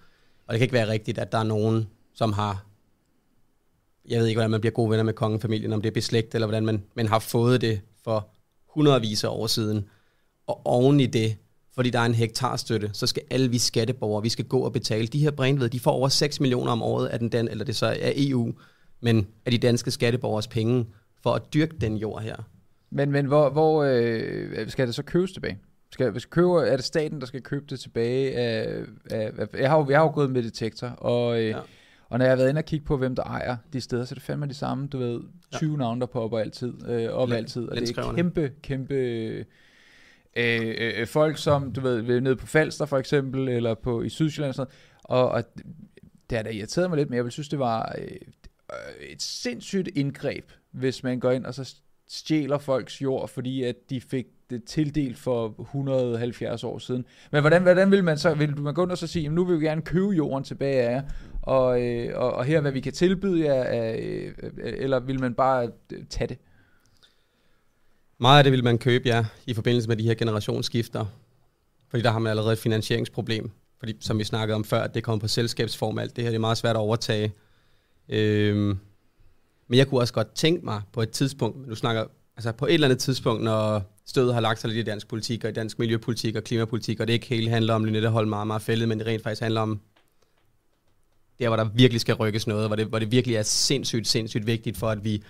Og 0.48 0.54
det 0.54 0.60
kan 0.60 0.64
ikke 0.64 0.74
være 0.74 0.88
rigtigt, 0.88 1.18
at 1.18 1.32
der 1.32 1.38
er 1.38 1.44
nogen, 1.44 1.88
som 2.14 2.34
har, 2.34 2.66
jeg 4.10 4.20
ved 4.20 4.28
ikke, 4.28 4.38
hvordan 4.38 4.52
man 4.52 4.62
bliver 4.62 4.74
gode 4.74 4.90
venner 4.90 5.04
med 5.04 5.14
kongefamilien, 5.14 5.74
om 5.74 5.82
det 5.82 5.90
er 5.90 5.94
beslægt, 5.94 6.36
eller 6.36 6.48
hvordan 6.48 6.66
man, 6.66 6.84
man 6.96 7.08
har 7.08 7.20
fået 7.20 7.62
det 7.62 7.82
for 8.04 8.28
hundredvis 8.68 9.24
af 9.24 9.30
år 9.30 9.48
siden. 9.48 9.86
Og 10.48 10.62
oven 10.66 11.00
i 11.00 11.06
det, 11.06 11.36
fordi 11.76 11.90
der 11.90 12.00
er 12.00 12.06
en 12.06 12.14
hektarstøtte, 12.14 12.90
så 12.94 13.08
skal 13.08 13.24
alle 13.32 13.50
vi 13.50 13.58
skatteborgere, 13.58 14.24
vi 14.24 14.30
skal 14.30 14.46
gå 14.46 14.60
og 14.60 14.74
betale. 14.74 15.08
De 15.08 15.20
her 15.20 15.32
brænved, 15.32 15.70
de 15.70 15.80
får 15.80 15.92
over 15.92 16.08
6 16.08 16.40
millioner 16.40 16.72
om 16.72 16.82
året 16.82 17.08
af 17.08 17.20
den, 17.20 17.30
den 17.30 17.48
eller 17.48 17.66
det 17.66 17.76
så 17.76 17.86
er 17.86 18.12
EU, 18.16 18.54
men 19.02 19.28
af 19.46 19.52
de 19.52 19.58
danske 19.58 19.92
skatteborgers 19.92 20.48
penge 20.48 20.86
for 21.24 21.34
at 21.34 21.42
dyrke 21.54 21.76
den 21.82 21.98
jord 21.98 22.22
her. 22.22 22.36
Men, 22.90 23.12
men 23.12 23.26
hvor, 23.26 23.50
hvor 23.50 23.84
øh, 23.84 24.70
skal 24.70 24.88
det 24.88 24.96
så 24.96 25.04
købes 25.04 25.32
tilbage? 25.32 25.60
Skal, 25.92 26.12
hvis 26.12 26.26
køber, 26.26 26.62
er 26.62 26.76
det 26.76 26.86
staten, 26.86 27.20
der 27.20 27.26
skal 27.26 27.42
købe 27.42 27.66
det 27.70 27.80
tilbage? 27.80 28.38
Af, 28.38 28.84
af, 29.12 29.32
af, 29.38 29.48
jeg, 29.60 29.70
har 29.70 29.78
jo, 29.78 29.90
jeg 29.90 30.00
har 30.00 30.04
jo 30.04 30.12
gået 30.14 30.32
med 30.32 30.44
detektor, 30.44 30.88
og, 30.88 31.42
øh, 31.42 31.48
ja. 31.48 31.60
Og 32.14 32.20
når 32.20 32.26
jeg 32.26 32.32
har 32.32 32.36
været 32.36 32.50
inde 32.50 32.60
og 32.60 32.66
kigge 32.66 32.86
på, 32.86 32.98
hvem 32.98 33.16
der 33.16 33.24
ejer 33.24 33.58
de 33.74 33.82
steder, 33.82 34.06
så 34.06 34.14
er 34.14 34.16
det 34.16 34.24
fandme 34.24 34.46
de 34.46 34.54
samme, 34.54 34.88
du 34.88 34.98
ved, 34.98 35.22
20 35.52 35.72
ja. 35.72 35.78
navne, 35.78 36.02
der 36.02 36.08
popper 36.08 36.40
altid, 36.40 36.74
øh, 36.90 37.10
op 37.10 37.30
L- 37.30 37.34
altid, 37.34 37.68
og 37.68 37.76
det 37.78 37.98
er 37.98 38.14
kæmpe, 38.14 38.52
kæmpe... 38.62 38.94
Øh, 38.94 39.46
øh, 40.36 41.08
folk, 41.08 41.38
som 41.38 41.72
du 41.72 41.82
ved, 41.82 42.22
nede 42.22 42.36
på 42.36 42.48
Falster 42.48 42.86
for 42.86 42.98
eksempel, 42.98 43.48
eller 43.48 43.74
på 43.74 44.02
i 44.02 44.10
Sydsjælland 44.10 44.50
og 44.50 44.56
sådan 44.56 44.74
og, 45.04 45.30
og 45.30 45.44
det 46.30 46.38
har 46.38 46.44
da 46.44 46.50
irriteret 46.50 46.90
mig 46.90 46.98
lidt, 46.98 47.10
men 47.10 47.18
jeg 47.18 47.24
vil 47.24 47.32
synes, 47.32 47.50
det 47.50 47.60
var 47.60 47.96
øh, 47.98 48.08
et 49.10 49.22
sindssygt 49.22 49.90
indgreb, 49.96 50.52
hvis 50.72 51.04
man 51.04 51.20
går 51.20 51.32
ind 51.32 51.46
og 51.46 51.54
så 51.54 51.76
stjæler 52.08 52.58
folks 52.58 53.02
jord, 53.02 53.30
fordi 53.30 53.64
at 53.64 53.76
de 53.90 54.02
fik 54.02 54.26
det 54.50 54.64
tildelt 54.64 55.18
for 55.18 55.56
170 55.60 56.64
år 56.64 56.78
siden. 56.78 57.06
Men 57.32 57.42
hvordan, 57.42 57.62
hvordan 57.62 57.92
vil 57.92 58.04
man 58.04 58.18
så, 58.18 58.34
vil 58.34 58.60
man 58.60 58.74
gå 58.74 58.84
ind 58.84 58.92
og 58.92 58.98
så 58.98 59.08
sige, 59.08 59.30
nu 59.30 59.46
vil 59.46 59.60
vi 59.60 59.66
gerne 59.66 59.82
købe 59.82 60.10
jorden 60.10 60.44
tilbage 60.44 60.82
af 60.82 60.92
jer, 60.92 61.04
og, 61.44 61.82
øh, 61.82 62.20
og, 62.20 62.34
og 62.34 62.46
her 62.46 62.62
hvad 62.62 62.72
vi 62.72 62.80
kan 62.80 62.94
tilbyde 62.94 63.46
jer, 63.46 63.94
øh, 63.96 64.34
øh, 64.44 64.74
eller 64.78 65.00
vil 65.00 65.20
man 65.20 65.34
bare 65.34 65.72
øh, 65.94 66.04
tage 66.10 66.28
det? 66.28 66.38
Meget 68.18 68.38
af 68.38 68.44
det 68.44 68.54
vil 68.54 68.64
man 68.64 68.78
købe, 68.78 69.08
ja, 69.08 69.26
i 69.48 69.54
forbindelse 69.54 69.90
med 69.90 69.98
de 69.98 70.04
her 70.04 70.14
generationsskifter. 70.14 71.06
Fordi 71.90 72.04
der 72.04 72.12
har 72.12 72.20
man 72.20 72.30
allerede 72.30 72.54
et 72.54 72.60
finansieringsproblem. 72.60 73.52
Fordi, 73.80 73.98
som 74.00 74.20
vi 74.20 74.24
snakkede 74.24 74.56
om 74.56 74.64
før, 74.64 74.88
det 74.88 75.04
kommer 75.04 75.20
på 75.20 75.28
selskabsform, 75.28 76.00
alt 76.00 76.16
det 76.16 76.24
her 76.24 76.32
det 76.32 76.36
er 76.36 76.40
meget 76.40 76.58
svært 76.58 76.76
at 76.76 76.80
overtage. 76.80 77.34
Øhm, 78.10 78.80
men 79.68 79.78
jeg 79.78 79.88
kunne 79.88 80.02
også 80.02 80.14
godt 80.14 80.36
tænke 80.36 80.66
mig 80.66 80.82
på 80.94 81.02
et 81.02 81.10
tidspunkt, 81.10 81.68
nu 81.68 81.76
snakker 81.76 82.06
altså 82.38 82.52
på 82.52 82.66
et 82.66 82.74
eller 82.74 82.88
andet 82.88 83.00
tidspunkt, 83.00 83.44
når 83.44 83.82
stødet 84.06 84.34
har 84.34 84.42
lagt 84.42 84.60
sig 84.60 84.70
lidt 84.70 84.88
i 84.88 84.92
dansk 84.92 85.08
politik 85.08 85.44
og 85.44 85.50
i 85.50 85.54
dansk 85.54 85.80
miljøpolitik 85.80 86.36
og 86.36 86.44
klimapolitik, 86.44 87.00
og 87.00 87.08
det 87.08 87.14
ikke 87.14 87.28
hele 87.28 87.50
handler 87.50 87.74
om 87.74 87.86
Lynette 87.86 88.10
Holm 88.10 88.30
meget, 88.30 88.48
meget 88.48 88.62
fældet, 88.62 88.88
men 88.90 89.00
det 89.00 89.08
rent 89.08 89.24
faktisk 89.24 89.42
handler 89.42 89.62
om 89.62 89.82
der, 91.40 91.48
hvor 91.48 91.56
der 91.56 91.70
virkelig 91.74 92.02
skal 92.02 92.16
rykkes 92.16 92.48
noget, 92.48 92.68
hvor 92.70 92.76
det, 92.76 92.88
hvor 92.88 93.00
det 93.00 93.12
virkelig 93.12 93.36
er 93.36 93.44
sindssygt, 93.44 94.08
sindssygt 94.08 94.48
vigtigt 94.48 94.78
for, 94.78 94.90
at 94.90 95.04
vi 95.04 95.24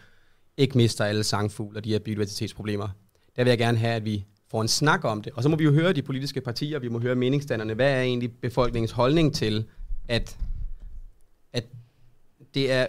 ikke 0.57 0.77
mister 0.77 1.05
alle 1.05 1.23
sangfugle 1.23 1.79
og 1.79 1.83
de 1.83 1.89
her 1.89 1.99
biodiversitetsproblemer. 1.99 2.87
Der 3.35 3.43
vil 3.43 3.51
jeg 3.51 3.57
gerne 3.57 3.77
have, 3.77 3.93
at 3.93 4.05
vi 4.05 4.25
får 4.51 4.61
en 4.61 4.67
snak 4.67 5.03
om 5.05 5.21
det. 5.21 5.33
Og 5.33 5.43
så 5.43 5.49
må 5.49 5.55
vi 5.55 5.63
jo 5.63 5.71
høre 5.71 5.93
de 5.93 6.01
politiske 6.01 6.41
partier, 6.41 6.79
vi 6.79 6.87
må 6.87 6.99
høre 6.99 7.15
meningsdannerne. 7.15 7.73
Hvad 7.73 7.91
er 7.91 8.01
egentlig 8.01 8.31
befolkningens 8.31 8.91
holdning 8.91 9.35
til, 9.35 9.65
at, 10.07 10.37
at 11.53 11.65
det 12.53 12.71
er 12.71 12.87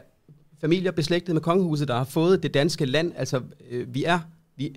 familier 0.61 0.91
beslægtet 0.91 1.35
med 1.35 1.43
kongehuset, 1.43 1.89
der 1.89 1.95
har 1.95 2.05
fået 2.05 2.43
det 2.43 2.55
danske 2.55 2.85
land. 2.87 3.13
Altså, 3.17 3.43
øh, 3.71 3.95
vi 3.95 4.05
er... 4.05 4.21
Vi, 4.57 4.77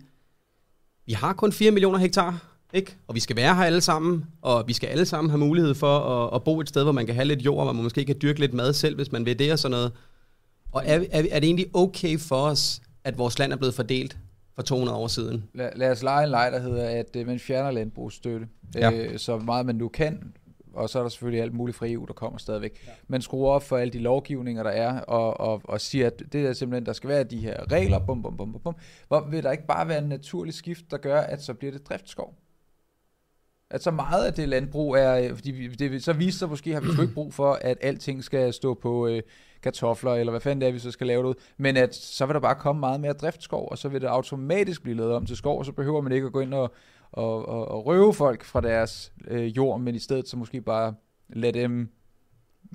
vi 1.05 1.13
har 1.13 1.33
kun 1.33 1.51
4 1.51 1.71
millioner 1.71 1.99
hektar, 1.99 2.56
ikke? 2.73 2.95
Og 3.07 3.15
vi 3.15 3.19
skal 3.19 3.35
være 3.35 3.55
her 3.55 3.63
alle 3.63 3.81
sammen, 3.81 4.25
og 4.41 4.63
vi 4.67 4.73
skal 4.73 4.87
alle 4.87 5.05
sammen 5.05 5.29
have 5.29 5.39
mulighed 5.39 5.75
for 5.75 5.99
at, 5.99 6.35
at 6.35 6.43
bo 6.43 6.59
et 6.59 6.69
sted, 6.69 6.83
hvor 6.83 6.91
man 6.91 7.05
kan 7.05 7.15
have 7.15 7.25
lidt 7.25 7.45
jord, 7.45 7.65
hvor 7.65 7.73
man 7.73 7.83
måske 7.83 8.05
kan 8.05 8.15
dyrke 8.21 8.39
lidt 8.39 8.53
mad 8.53 8.73
selv, 8.73 8.95
hvis 8.95 9.11
man 9.11 9.25
vil 9.25 9.39
det 9.39 9.51
og 9.51 9.59
sådan 9.59 9.71
noget. 9.71 9.91
Og 10.71 10.83
er, 10.85 10.95
er, 11.11 11.23
er 11.31 11.39
det 11.39 11.43
egentlig 11.43 11.67
okay 11.73 12.19
for 12.19 12.35
os, 12.35 12.81
at 13.03 13.17
vores 13.17 13.39
land 13.39 13.53
er 13.53 13.57
blevet 13.57 13.73
fordelt 13.73 14.17
for 14.55 14.61
200 14.61 14.97
år 14.97 15.07
siden? 15.07 15.43
Lad, 15.53 15.69
lad 15.75 15.91
os 15.91 16.03
lege 16.03 16.23
en 16.23 16.29
leg, 16.29 16.51
der 16.51 16.59
hedder, 16.59 16.89
at 16.89 17.15
øh, 17.15 17.27
man 17.27 17.39
fjerner 17.39 17.71
landbrugsstøtte, 17.71 18.47
ja. 18.75 18.91
øh, 18.91 19.19
så 19.19 19.37
meget 19.37 19.65
man 19.65 19.75
nu 19.75 19.87
kan, 19.87 20.33
og 20.73 20.89
så 20.89 20.99
er 20.99 21.03
der 21.03 21.09
selvfølgelig 21.09 21.41
alt 21.41 21.53
muligt 21.53 21.77
fra 21.77 21.85
EU, 21.89 22.05
der 22.05 22.13
kommer 22.13 22.39
stadigvæk. 22.39 22.81
Ja. 22.87 22.91
Man 23.07 23.21
skruer 23.21 23.51
op 23.51 23.63
for 23.63 23.77
alle 23.77 23.93
de 23.93 23.99
lovgivninger, 23.99 24.63
der 24.63 24.69
er, 24.69 24.99
og, 24.99 25.39
og, 25.39 25.61
og 25.63 25.81
siger, 25.81 26.07
at 26.07 26.23
det 26.31 26.45
er 26.45 26.53
simpelthen, 26.53 26.85
der 26.85 26.93
skal 26.93 27.09
være 27.09 27.23
de 27.23 27.37
her 27.37 27.71
regler, 27.71 27.99
bum, 27.99 28.23
bum, 28.23 28.37
bum, 28.37 28.51
bum, 28.51 28.61
bum. 28.61 28.75
Hvor 29.07 29.27
vil 29.29 29.43
der 29.43 29.51
ikke 29.51 29.67
bare 29.67 29.87
være 29.87 29.97
en 29.97 30.09
naturlig 30.09 30.53
skift, 30.53 30.91
der 30.91 30.97
gør, 30.97 31.19
at 31.19 31.43
så 31.43 31.53
bliver 31.53 31.71
det 31.71 31.89
driftskov? 31.89 32.33
At 33.71 33.83
så 33.83 33.91
meget 33.91 34.25
af 34.25 34.33
det 34.33 34.49
landbrug 34.49 34.95
er, 34.95 35.35
fordi 35.35 35.67
det, 35.67 36.03
så 36.03 36.13
viser 36.13 36.37
sig 36.37 36.49
måske, 36.49 36.73
har 36.73 36.81
vi 36.81 36.87
ikke 37.01 37.13
brug 37.13 37.33
for, 37.33 37.57
at 37.61 37.77
alting 37.81 38.23
skal 38.23 38.53
stå 38.53 38.73
på 38.73 39.07
øh, 39.07 39.21
kartofler, 39.63 40.13
eller 40.13 40.31
hvad 40.31 40.41
fanden 40.41 40.61
det 40.61 40.67
er, 40.67 40.71
vi 40.71 40.79
så 40.79 40.91
skal 40.91 41.07
lave 41.07 41.23
det 41.23 41.29
ud. 41.29 41.33
Men 41.57 41.77
at 41.77 41.95
så 41.95 42.25
vil 42.25 42.33
der 42.33 42.39
bare 42.39 42.55
komme 42.55 42.79
meget 42.79 42.99
mere 42.99 43.13
driftskov, 43.13 43.67
og 43.71 43.77
så 43.77 43.89
vil 43.89 44.01
det 44.01 44.07
automatisk 44.07 44.83
blive 44.83 44.97
lavet 44.97 45.13
om 45.13 45.25
til 45.25 45.37
skov, 45.37 45.59
og 45.59 45.65
så 45.65 45.71
behøver 45.71 46.01
man 46.01 46.11
ikke 46.11 46.25
at 46.25 46.33
gå 46.33 46.39
ind 46.39 46.53
og, 46.53 46.73
og, 47.11 47.47
og, 47.47 47.67
og 47.67 47.85
røve 47.85 48.13
folk 48.13 48.43
fra 48.43 48.61
deres 48.61 49.13
øh, 49.27 49.57
jord, 49.57 49.79
men 49.79 49.95
i 49.95 49.99
stedet 49.99 50.29
så 50.29 50.37
måske 50.37 50.61
bare 50.61 50.93
lade 51.29 51.59
dem 51.59 51.89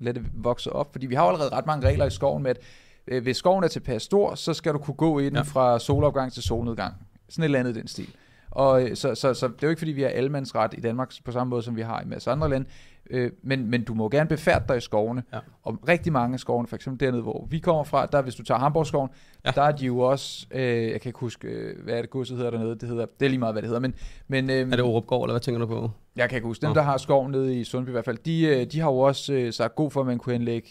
lade 0.00 0.18
det 0.18 0.30
vokse 0.34 0.72
op. 0.72 0.92
Fordi 0.92 1.06
vi 1.06 1.14
har 1.14 1.22
allerede 1.22 1.50
ret 1.52 1.66
mange 1.66 1.88
regler 1.88 2.06
i 2.06 2.10
skoven 2.10 2.42
med, 2.42 2.50
at 2.50 2.58
øh, 3.06 3.22
hvis 3.22 3.36
skoven 3.36 3.64
er 3.64 3.68
tilpas 3.68 4.02
stor, 4.02 4.34
så 4.34 4.54
skal 4.54 4.72
du 4.72 4.78
kunne 4.78 4.94
gå 4.94 5.18
ind 5.18 5.36
ja. 5.36 5.42
fra 5.42 5.78
solopgang 5.78 6.32
til 6.32 6.42
solnedgang. 6.42 6.94
Sådan 7.28 7.42
et 7.42 7.44
eller 7.44 7.58
andet 7.58 7.74
den 7.74 7.88
stil. 7.88 8.14
Og 8.52 8.82
øh, 8.82 8.96
så, 8.96 9.14
så, 9.14 9.34
så 9.34 9.48
det 9.48 9.54
er 9.54 9.66
jo 9.66 9.68
ikke, 9.68 9.80
fordi 9.80 9.92
vi 9.92 10.02
har 10.02 10.08
almandsret 10.08 10.74
i 10.78 10.80
Danmark 10.80 11.12
på 11.24 11.32
samme 11.32 11.50
måde, 11.50 11.62
som 11.62 11.76
vi 11.76 11.82
har 11.82 12.00
i 12.00 12.04
masser 12.04 12.32
andre 12.32 12.48
lande. 12.48 12.66
Øh, 13.10 13.30
men, 13.42 13.70
men 13.70 13.84
du 13.84 13.94
må 13.94 14.08
gerne 14.08 14.28
befærde 14.28 14.64
dig 14.68 14.76
i 14.76 14.80
skovene. 14.80 15.22
Ja. 15.32 15.38
Og 15.62 15.78
rigtig 15.88 16.12
mange 16.12 16.34
af 16.34 16.40
skovene, 16.40 16.68
for 16.68 16.76
eksempel 16.76 17.06
dernede, 17.06 17.22
hvor 17.22 17.46
vi 17.50 17.58
kommer 17.58 17.84
fra, 17.84 18.06
der 18.06 18.22
hvis 18.22 18.34
du 18.34 18.42
tager 18.42 18.58
Hamburgskoven, 18.58 19.10
ja. 19.44 19.50
der 19.50 19.62
er 19.62 19.72
de 19.72 19.86
jo 19.86 19.98
også, 19.98 20.46
øh, 20.50 20.90
jeg 20.90 21.00
kan 21.00 21.08
ikke 21.08 21.18
huske, 21.18 21.48
øh, 21.48 21.84
hvad 21.84 21.94
er 21.94 22.00
det 22.00 22.10
godset 22.10 22.36
hedder 22.36 22.50
dernede, 22.50 22.78
det, 22.78 22.88
hedder, 22.88 23.06
det 23.20 23.26
er 23.26 23.30
lige 23.30 23.38
meget, 23.38 23.54
hvad 23.54 23.62
det 23.62 23.68
hedder. 23.68 23.80
Men, 23.80 23.94
men, 24.28 24.50
øh, 24.50 24.56
er 24.56 24.64
det 24.64 24.80
Orupgård, 24.80 25.24
eller 25.24 25.32
hvad 25.32 25.40
tænker 25.40 25.58
du 25.58 25.66
på? 25.66 25.90
Jeg 26.16 26.28
kan 26.28 26.36
ikke 26.36 26.46
huske. 26.46 26.62
Dem, 26.62 26.70
oh. 26.70 26.76
der 26.76 26.82
har 26.82 26.96
skoven 26.96 27.32
nede 27.32 27.60
i 27.60 27.64
Sundby 27.64 27.88
i 27.88 27.92
hvert 27.92 28.04
fald, 28.04 28.18
de, 28.24 28.46
øh, 28.46 28.66
de 28.66 28.80
har 28.80 28.90
jo 28.90 28.98
også 28.98 29.32
øh, 29.32 29.52
sagt 29.52 29.74
god 29.74 29.90
for, 29.90 30.00
at 30.00 30.06
man 30.06 30.18
kunne 30.18 30.34
anlægge 30.34 30.68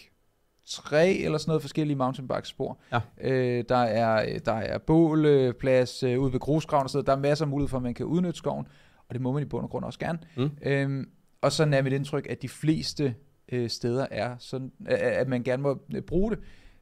tre 0.66 1.12
eller 1.12 1.38
sådan 1.38 1.50
noget 1.50 1.62
forskellige 1.62 1.96
mountainbike 1.96 2.48
spor. 2.48 2.78
Ja. 2.92 3.00
Øh, 3.20 3.64
der 3.68 3.76
er 3.76 4.38
der 4.38 4.52
er 4.52 4.78
bålplads 4.78 6.02
øh, 6.02 6.20
ude 6.20 6.32
ved 6.32 6.40
grusgraven 6.40 6.84
og 6.84 6.90
sådan 6.90 7.06
Der 7.06 7.12
er 7.12 7.16
masser 7.16 7.44
af 7.44 7.48
mulighed 7.48 7.68
for, 7.68 7.76
at 7.76 7.82
man 7.82 7.94
kan 7.94 8.06
udnytte 8.06 8.38
skoven, 8.38 8.66
og 9.08 9.14
det 9.14 9.20
må 9.20 9.32
man 9.32 9.42
i 9.42 9.46
bund 9.46 9.64
og 9.64 9.70
grund 9.70 9.84
også 9.84 9.98
gerne. 9.98 10.18
Mm. 10.36 10.50
Øhm, 10.62 11.08
og 11.40 11.52
så 11.52 11.62
er 11.62 11.82
mit 11.82 11.92
indtryk, 11.92 12.26
at 12.30 12.42
de 12.42 12.48
fleste 12.48 13.14
øh, 13.52 13.70
steder 13.70 14.06
er 14.10 14.36
sådan, 14.38 14.72
at 14.88 15.28
man 15.28 15.42
gerne 15.42 15.62
må 15.62 15.82
øh, 15.94 16.02
bruge 16.02 16.30
det. 16.30 16.38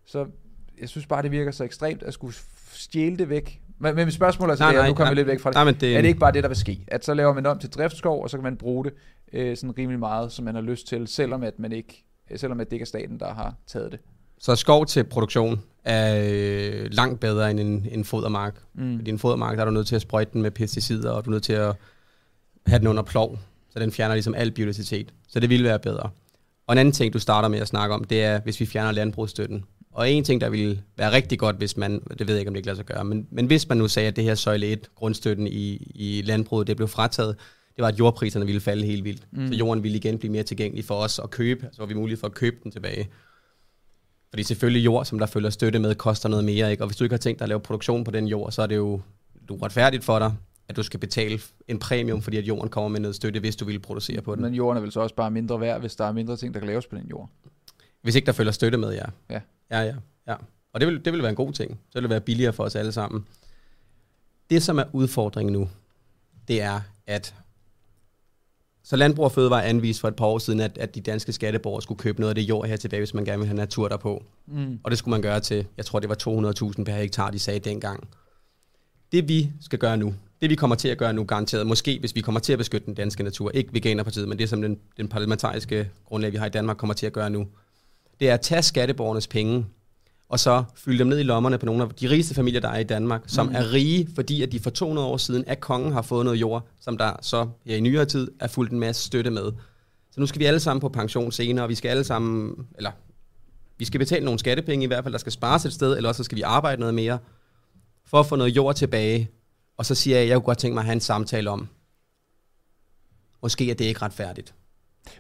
Så 0.07 0.27
jeg 0.81 0.89
synes 0.89 1.07
bare, 1.07 1.23
det 1.23 1.31
virker 1.31 1.51
så 1.51 1.65
ekstremt 1.65 2.03
at 2.03 2.15
skulle 2.15 2.35
stjæle 2.73 3.17
det 3.17 3.29
væk. 3.29 3.61
Men, 3.79 3.95
men 3.95 4.05
mit 4.05 4.15
spørgsmål 4.15 4.51
er 4.51 4.55
så, 4.55 4.63
nej, 4.63 4.75
nej, 4.75 4.89
nu 4.89 4.95
kommer 4.95 5.11
vi 5.11 5.15
lidt 5.15 5.27
væk 5.27 5.41
fra 5.41 5.51
det. 5.51 5.55
Nej, 5.55 5.65
det. 5.81 5.97
Er 5.97 6.01
det 6.01 6.09
ikke 6.09 6.21
bare 6.21 6.33
det, 6.33 6.43
der 6.43 6.49
vil 6.49 6.57
ske? 6.57 6.85
At 6.89 7.05
så 7.05 7.15
laver 7.15 7.35
man 7.35 7.47
om 7.47 7.59
til 7.59 7.71
driftskov, 7.71 8.23
og 8.23 8.31
så 8.31 8.37
kan 8.37 8.45
man 8.45 8.57
bruge 8.57 8.85
det 8.85 8.93
øh, 9.33 9.57
sådan 9.57 9.79
rimelig 9.79 9.99
meget, 9.99 10.33
som 10.33 10.45
man 10.45 10.55
har 10.55 10.63
lyst 10.63 10.87
til, 10.87 11.07
selvom 11.07 11.43
at 11.43 11.59
man 11.59 11.73
ikke, 11.73 12.05
selvom 12.37 12.61
at 12.61 12.67
det 12.67 12.73
ikke 12.73 12.83
er 12.83 12.87
staten, 12.87 13.21
der 13.21 13.35
har 13.35 13.55
taget 13.67 13.93
det. 13.93 14.01
Så 14.39 14.57
skov 14.57 14.87
til 14.87 15.05
produktion 15.05 15.63
er 15.85 16.31
øh, 16.33 16.89
langt 16.91 17.21
bedre 17.21 17.51
end 17.51 17.61
en, 17.61 17.87
en 17.91 18.05
fodermark. 18.05 18.63
Mm. 18.75 18.97
Fordi 18.99 19.11
en 19.11 19.19
fodermark, 19.19 19.57
der 19.57 19.61
er 19.61 19.65
du 19.65 19.71
nødt 19.71 19.87
til 19.87 19.97
at 19.97 20.03
sprøjte 20.03 20.31
den 20.33 20.43
med 20.43 20.51
pesticider, 20.51 21.11
og 21.11 21.25
du 21.25 21.31
er 21.31 21.33
nødt 21.33 21.43
til 21.43 21.53
at 21.53 21.75
have 22.67 22.79
den 22.79 22.87
under 22.87 23.03
plov. 23.03 23.39
Så 23.71 23.79
den 23.79 23.93
fjerner 23.93 24.15
ligesom 24.15 24.35
al 24.35 24.51
biodiversitet. 24.51 25.13
Så 25.29 25.41
det 25.41 25.51
ville 25.51 25.65
være 25.65 25.79
bedre. 25.79 26.11
Og 26.67 26.73
en 26.75 26.79
anden 26.79 26.93
ting, 26.93 27.13
du 27.13 27.19
starter 27.19 27.49
med 27.49 27.59
at 27.59 27.69
snakke 27.69 27.95
om, 27.95 28.05
det 28.05 28.25
er, 28.25 28.41
hvis 28.41 28.61
vi 28.61 28.67
fjerner 28.67 28.93
landbrugsstøtten. 28.93 29.65
Og 29.93 30.11
en 30.11 30.25
ting, 30.25 30.41
der 30.41 30.49
ville 30.49 30.83
være 30.97 31.13
rigtig 31.13 31.39
godt, 31.39 31.57
hvis 31.57 31.77
man, 31.77 32.03
det 32.19 32.27
ved 32.27 32.35
jeg 32.35 32.39
ikke, 32.41 32.49
om 32.49 32.55
det 32.55 32.59
ikke 32.59 32.67
lader 32.67 32.77
sig 32.77 32.87
gøre, 32.87 33.05
men, 33.05 33.27
men 33.31 33.47
hvis 33.47 33.69
man 33.69 33.79
nu 33.79 33.89
sagde, 33.89 34.09
at 34.09 34.17
det 34.17 34.25
her 34.25 34.35
søjle 34.35 34.67
1, 34.67 34.91
grundstøtten 34.95 35.47
i, 35.47 35.93
i 35.95 36.23
landbruget, 36.25 36.67
det 36.67 36.77
blev 36.77 36.89
frataget, 36.89 37.37
det 37.81 37.85
var, 37.85 37.93
at 37.93 37.99
jordpriserne 37.99 38.47
ville 38.47 38.61
falde 38.61 38.87
helt 38.87 39.05
vildt. 39.05 39.27
Mm. 39.31 39.49
Så 39.49 39.55
jorden 39.55 39.83
ville 39.83 39.97
igen 39.97 40.19
blive 40.19 40.33
mere 40.33 40.43
tilgængelig 40.43 40.85
for 40.85 40.95
os 40.95 41.19
at 41.19 41.31
købe, 41.31 41.69
så 41.73 41.83
var 41.83 41.87
vi 41.87 41.95
mulighed 41.95 42.21
for 42.21 42.27
at 42.27 42.35
købe 42.35 42.57
den 42.63 42.71
tilbage. 42.71 43.09
Fordi 44.31 44.43
selvfølgelig 44.43 44.85
jord, 44.85 45.05
som 45.05 45.19
der 45.19 45.27
følger 45.27 45.51
støtte 45.51 45.79
med, 45.79 45.95
koster 45.95 46.29
noget 46.29 46.45
mere, 46.45 46.71
ikke? 46.71 46.83
og 46.83 46.89
hvis 46.89 46.97
du 46.97 47.05
ikke 47.05 47.13
har 47.13 47.19
tænkt 47.19 47.39
dig 47.39 47.45
at 47.45 47.49
lave 47.49 47.61
produktion 47.61 48.05
på 48.05 48.11
den 48.11 48.27
jord, 48.27 48.53
så 48.53 48.63
er 48.63 48.67
det 48.67 48.77
jo 48.77 49.01
uretfærdigt 49.51 50.05
for 50.05 50.19
dig, 50.19 50.35
at 50.69 50.77
du 50.77 50.83
skal 50.83 51.01
betale 51.01 51.41
en 51.69 51.79
premium, 51.79 52.23
fordi 52.23 52.37
at 52.37 52.45
jorden 52.45 52.69
kommer 52.69 52.89
med 52.89 53.01
noget 53.01 53.15
støtte, 53.15 53.41
hvis 53.41 53.57
du 53.57 53.65
vil 53.65 53.79
producere 53.79 54.23
på 54.23 54.35
den. 54.35 54.43
Men 54.43 54.55
jorden 54.55 54.77
er 54.77 54.81
vel 54.81 54.93
så 54.93 55.01
også 55.01 55.15
bare 55.15 55.31
mindre 55.31 55.61
værd, 55.61 55.81
hvis 55.81 55.97
der 55.97 56.05
er 56.05 56.13
mindre 56.13 56.37
ting, 56.37 56.55
der 56.55 56.61
kan 56.61 56.67
laves 56.67 56.87
på 56.87 56.97
den 56.97 57.07
jord? 57.07 57.31
Hvis 58.03 58.15
ikke 58.15 58.27
der 58.27 58.33
følger 58.33 58.53
støtte 58.53 58.79
med, 58.79 58.93
ja. 58.93 59.05
Ja. 59.31 59.41
Ja, 59.71 59.81
ja, 59.81 59.95
ja. 60.29 60.35
Og 60.73 60.81
det 60.81 60.89
vil, 60.89 61.05
det 61.05 61.13
vil 61.13 61.23
være 61.23 61.31
en 61.31 61.37
god 61.37 61.53
ting. 61.53 61.81
Så 61.89 61.95
vil 61.95 62.03
det 62.03 62.11
være 62.11 62.21
billigere 62.21 62.53
for 62.53 62.65
os 62.65 62.77
alle 62.77 62.93
sammen. 62.93 63.27
Det, 64.51 64.63
som 64.63 64.79
er 64.79 64.85
udfordringen 64.93 65.53
nu, 65.53 65.69
det 66.49 66.63
er, 66.63 66.81
at 67.07 67.35
så 68.83 68.97
Landbrug 68.97 69.25
og 69.25 69.33
Fødevare 69.33 69.65
anvist 69.65 70.01
for 70.01 70.09
et 70.09 70.17
par 70.17 70.27
år 70.27 70.39
siden, 70.39 70.61
at, 70.61 70.79
at 70.79 70.95
de 70.95 71.01
danske 71.01 71.33
skatteborgere 71.33 71.83
skulle 71.83 71.99
købe 71.99 72.21
noget 72.21 72.31
af 72.31 72.35
det 72.35 72.43
jord 72.43 72.69
her 72.69 72.77
tilbage, 72.77 73.01
hvis 73.01 73.15
man 73.15 73.25
gerne 73.25 73.39
vil 73.39 73.47
have 73.47 73.57
natur 73.57 73.89
derpå. 73.89 74.23
Mm. 74.47 74.79
Og 74.85 74.91
det 74.91 74.99
skulle 74.99 75.13
man 75.13 75.23
gøre 75.23 75.41
til, 75.41 75.67
jeg 75.77 75.87
tror 75.87 76.01
det 76.01 76.09
var 76.09 76.73
200.000 76.79 76.85
per 76.85 76.93
hektar, 76.93 77.31
de 77.31 77.39
sagde 77.39 77.61
dengang. 77.61 78.09
Det 79.13 79.29
vi 79.29 79.51
skal 79.61 79.79
gøre 79.79 79.97
nu, 79.97 80.15
det 80.41 80.51
vi 80.51 80.55
kommer 80.55 80.77
til 80.77 80.89
at 80.89 80.99
gøre 80.99 81.13
nu 81.13 81.25
garanteret, 81.25 81.67
måske 81.67 81.99
hvis 81.99 82.15
vi 82.15 82.21
kommer 82.21 82.41
til 82.41 82.53
at 82.53 82.59
beskytte 82.59 82.87
den 82.87 82.95
danske 82.95 83.23
natur, 83.23 83.51
ikke 83.55 83.75
Veganerpartiet, 83.75 84.29
men 84.29 84.39
det 84.39 84.49
som 84.49 84.63
den, 84.63 84.79
den 84.97 85.09
parlamentariske 85.09 85.91
grundlag, 86.05 86.33
vi 86.33 86.37
har 86.37 86.47
i 86.47 86.51
Danmark, 86.51 86.77
kommer 86.77 86.95
til 86.95 87.07
at 87.07 87.13
gøre 87.13 87.31
nu, 87.31 87.47
det 88.21 88.29
er 88.31 88.35
at 88.35 88.41
tage 88.41 88.63
skatteborgernes 88.63 89.27
penge, 89.27 89.67
og 90.31 90.41
så 90.41 90.65
fylde 90.75 90.99
dem 90.99 91.07
ned 91.07 91.19
i 91.19 91.23
lommerne 91.23 91.59
på 91.59 91.67
nogle 91.67 91.83
af 91.83 91.89
de 91.89 92.11
rigeste 92.11 92.35
familier, 92.35 92.61
der 92.61 92.69
er 92.69 92.79
i 92.79 92.85
Danmark, 92.85 93.23
som 93.27 93.47
mm. 93.47 93.55
er 93.55 93.73
rige, 93.73 94.09
fordi 94.15 94.43
at 94.43 94.53
de 94.53 94.61
for 94.61 94.71
200 94.71 95.09
år 95.09 95.17
siden 95.17 95.45
af 95.45 95.61
kongen 95.61 95.93
har 95.93 96.03
fået 96.03 96.25
noget 96.25 96.41
jord, 96.41 96.69
som 96.81 96.99
der 96.99 97.13
så 97.23 97.49
ja, 97.67 97.77
i 97.77 97.81
nyere 97.81 98.05
tid 98.05 98.31
er 98.41 98.49
fuldt 98.49 98.73
en 98.73 98.81
masse 98.81 99.07
støtte 99.07 99.31
med. 99.31 99.53
Så 100.11 100.21
nu 100.21 100.27
skal 100.27 100.41
vi 100.41 100.45
alle 100.45 100.61
sammen 100.61 100.81
på 100.81 100.89
pension 100.89 101.33
senere, 101.33 101.65
og 101.65 101.69
vi 101.69 101.75
skal 101.75 101.89
alle 101.89 102.05
sammen, 102.05 102.67
eller 102.77 102.91
vi 103.79 103.85
skal 103.85 103.99
betale 103.99 104.25
nogle 104.25 104.39
skattepenge 104.39 104.85
i 104.85 104.87
hvert 104.87 105.05
fald, 105.05 105.13
der 105.13 105.19
skal 105.19 105.33
spares 105.33 105.65
et 105.65 105.73
sted, 105.73 105.97
eller 105.97 106.09
også 106.09 106.19
så 106.19 106.25
skal 106.25 106.37
vi 106.37 106.43
arbejde 106.43 106.81
noget 106.81 106.95
mere, 106.95 107.19
for 108.07 108.21
at 108.21 108.27
få 108.27 108.37
noget 108.37 108.57
jord 108.57 108.75
tilbage, 108.75 109.31
Og 109.77 109.87
så 109.87 109.95
siger 109.95 110.17
jeg, 110.17 110.23
at 110.23 110.29
jeg 110.29 110.37
kunne 110.37 110.45
godt 110.45 110.59
tænke 110.59 110.75
mig 110.75 110.81
at 110.81 110.87
have 110.87 110.95
en 110.95 111.01
samtale 111.01 111.51
om, 111.51 111.69
måske 113.43 113.71
er 113.71 113.75
det 113.75 113.85
ikke 113.85 114.03
retfærdigt. 114.03 114.55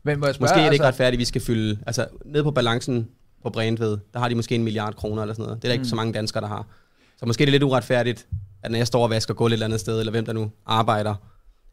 Men 0.02 0.20
må 0.20 0.26
jeg 0.26 0.34
spørge, 0.34 0.44
Måske 0.44 0.60
er 0.60 0.64
det 0.64 0.72
ikke 0.72 0.84
altså, 0.84 0.88
retfærdigt, 0.88 1.18
at 1.18 1.18
vi 1.18 1.24
skal 1.24 1.40
fylde, 1.40 1.78
altså 1.86 2.06
ned 2.24 2.42
på 2.42 2.50
balancen 2.50 3.08
på 3.42 3.50
Brandved, 3.50 3.98
der 4.14 4.18
har 4.20 4.28
de 4.28 4.34
måske 4.34 4.54
en 4.54 4.64
milliard 4.64 4.94
kroner 4.94 5.22
eller 5.22 5.34
sådan 5.34 5.42
noget. 5.44 5.62
Det 5.62 5.68
er 5.68 5.68
der 5.68 5.72
ikke 5.72 5.82
Mm. 5.82 5.88
så 5.88 5.96
mange 5.96 6.12
danskere, 6.12 6.40
der 6.42 6.48
har. 6.48 6.66
Så 7.16 7.26
måske 7.26 7.42
er 7.42 7.46
det 7.46 7.52
lidt 7.52 7.62
uretfærdigt, 7.62 8.26
at 8.62 8.70
når 8.70 8.78
jeg 8.78 8.86
står 8.86 9.02
og 9.04 9.10
vasker 9.10 9.34
gulv 9.34 9.50
et 9.50 9.52
eller 9.52 9.66
andet 9.66 9.80
sted, 9.80 9.98
eller 10.00 10.10
hvem 10.10 10.24
der 10.24 10.32
nu 10.32 10.50
arbejder, 10.66 11.14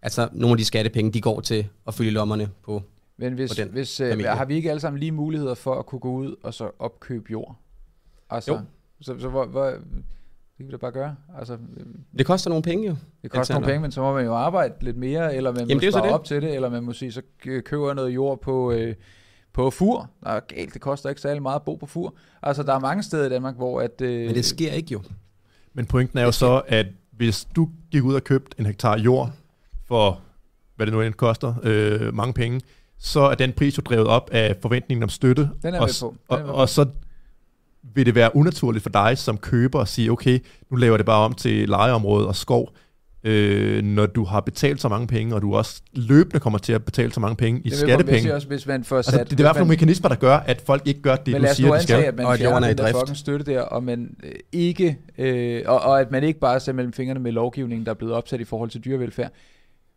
altså 0.02 0.30
nogle 0.32 0.52
af 0.54 0.58
de 0.58 0.66
skattepenge, 0.66 1.12
de 1.12 1.22
går 1.22 1.42
til 1.42 1.68
at 1.88 1.94
fylde 1.94 2.12
lommerne 2.12 2.50
på. 2.64 2.82
Men 3.18 3.34
hvis, 3.34 3.52
på 3.52 3.56
den 3.62 3.70
hvis 3.70 4.00
øh, 4.00 4.10
familie. 4.12 4.30
har 4.32 4.46
vi 4.46 4.56
ikke 4.56 4.70
alle 4.70 4.80
sammen 4.80 5.00
lige 5.00 5.12
muligheder 5.12 5.54
for 5.54 5.76
at 5.80 5.86
kunne 5.86 6.00
gå 6.00 6.12
ud 6.12 6.36
og 6.44 6.54
så 6.54 6.72
opkøbe 6.80 7.26
jord? 7.32 7.56
Altså, 8.30 8.52
Jo. 8.54 8.60
Så, 9.02 9.16
så 9.20 9.30
hvor, 9.30 9.46
hvor, 9.46 9.66
det 9.66 9.80
kan 10.58 10.66
vi 10.68 10.72
da 10.72 10.78
bare 10.78 10.92
gøre. 10.92 11.16
Altså, 11.40 11.54
øh, 11.54 11.86
Det 12.18 12.26
koster 12.26 12.50
nogle 12.50 12.64
penge 12.64 12.88
jo. 12.88 12.96
det 13.24 13.32
koster 13.32 13.54
nogle 13.54 13.66
penge, 13.68 13.80
men 13.82 13.92
så 13.92 14.02
må 14.02 14.14
man 14.14 14.26
jo 14.26 14.34
arbejde 14.36 14.74
lidt 14.82 14.98
mere, 14.98 15.36
eller 15.36 15.52
man 15.52 15.60
Jamen, 15.70 15.78
må 15.84 15.88
er 15.88 15.92
spare 15.92 16.12
op 16.14 16.24
til 16.26 16.42
det, 16.42 16.56
eller 16.56 16.70
man 16.70 16.84
må 16.84 16.94
sige, 16.94 17.12
så 17.12 17.22
kø- 17.44 17.62
køber 17.62 17.94
noget 17.94 18.10
jord 18.16 18.42
på, 18.42 18.72
øh, 18.72 18.96
på 19.58 19.70
fur. 19.70 20.10
Der 20.24 20.30
er 20.30 20.40
galt, 20.40 20.74
det 20.74 20.82
koster 20.82 21.10
ikke 21.10 21.22
særlig 21.22 21.42
meget 21.42 21.56
at 21.56 21.62
bo 21.62 21.76
på 21.76 21.86
fur. 21.86 22.14
Altså, 22.44 22.64
der 22.64 22.74
er 22.74 22.80
mange 22.80 23.04
steder 23.04 23.26
i 23.26 23.30
Danmark, 23.30 23.56
hvor 23.56 23.82
at... 23.82 24.02
Øh, 24.02 24.26
Men 24.26 24.36
det 24.36 24.46
sker 24.46 24.72
ikke 24.72 24.92
jo. 24.92 25.02
Men 25.74 25.86
pointen 25.86 26.20
er 26.20 26.24
jo 26.24 26.32
så, 26.32 26.62
at 26.68 26.86
hvis 27.12 27.48
du 27.56 27.70
gik 27.92 28.04
ud 28.04 28.16
og 28.16 28.24
købte 28.24 28.60
en 28.60 28.66
hektar 28.66 28.98
jord 28.98 29.32
for, 29.88 30.20
hvad 30.76 30.86
det 30.86 30.94
nu 30.94 31.02
end 31.02 31.14
koster, 31.14 31.54
øh, 31.64 32.14
mange 32.14 32.34
penge, 32.34 32.62
så 32.98 33.20
er 33.20 33.36
den 33.36 33.54
pris 33.54 33.78
jo 33.78 33.82
drevet 33.86 34.08
op 34.08 34.30
af 34.32 34.56
forventningen 34.62 35.04
om 35.04 35.10
støtte. 35.10 35.50
Den 35.64 35.74
er 35.74 35.80
og, 35.80 35.88
med 35.88 36.02
på. 36.02 36.10
Den 36.10 36.20
og, 36.28 36.40
er 36.40 36.46
på. 36.46 36.52
og 36.52 36.70
så 36.70 36.86
vil 37.84 38.06
det 38.06 38.16
være 38.16 38.36
unaturligt 38.36 38.84
for 38.84 38.90
dig 38.90 39.18
som 39.18 39.38
køber 39.38 39.80
at 39.80 39.88
sige, 39.88 40.12
okay, 40.12 40.40
nu 40.70 40.78
laver 40.78 40.98
det 40.98 41.06
bare 41.06 41.26
om 41.26 41.34
til 41.34 41.70
lejeområde 41.70 42.28
og 42.28 42.36
skov, 42.36 42.70
øh, 43.24 43.84
når 43.84 44.06
du 44.06 44.24
har 44.24 44.40
betalt 44.42 44.82
så 44.82 44.90
mange 44.90 45.08
penge, 45.08 45.36
og 45.36 45.42
du 45.42 45.56
også 45.56 45.82
løbende 45.94 46.40
kommer 46.40 46.60
til 46.60 46.74
at 46.74 46.86
betale 46.86 47.14
så 47.14 47.20
mange 47.20 47.36
penge 47.36 47.62
i 47.66 47.70
Det 47.70 47.78
skattepenge. 47.78 48.22
sige 48.22 48.34
også, 48.36 48.48
hvis 48.48 48.68
man 48.68 48.84
får 48.84 48.96
Altså, 48.98 49.12
sat... 49.12 49.20
det, 49.20 49.30
det 49.32 49.40
er 49.40 49.44
i 49.44 49.44
hvert 49.44 49.56
fald 49.56 49.62
nogle 49.66 49.70
mekanismer, 49.74 50.10
der 50.10 50.16
gør, 50.16 50.36
at 50.38 50.62
folk 50.66 50.88
ikke 50.88 51.02
gør 51.02 51.16
det, 51.16 51.28
men 51.28 51.36
du 51.36 51.42
lad 51.42 51.52
os 51.52 51.58
siger, 51.58 51.68
de 51.70 51.74
antage, 51.74 52.00
skal. 52.00 52.08
at 52.08 52.16
man 52.16 52.26
Og 52.26 52.38
fjerner 52.38 52.68
er 52.68 52.74
den 52.74 52.78
der 52.86 52.92
fucking 53.00 53.18
støtte 53.18 53.46
der, 53.46 53.62
og 53.62 53.84
man 53.84 54.16
øh, 54.24 54.32
ikke, 54.52 54.98
øh, 55.18 55.62
og, 55.66 55.80
og 55.82 56.02
at 56.02 56.12
man 56.12 56.24
ikke 56.24 56.40
bare 56.40 56.60
ser 56.60 56.74
mellem 56.74 56.94
fingrene 56.94 57.20
med 57.20 57.32
lovgivningen, 57.32 57.86
der 57.86 57.92
er 57.92 57.96
blevet 57.96 58.14
opsat 58.16 58.40
i 58.42 58.44
forhold 58.44 58.70
til 58.70 58.86
dyrevelfærd, 58.86 59.32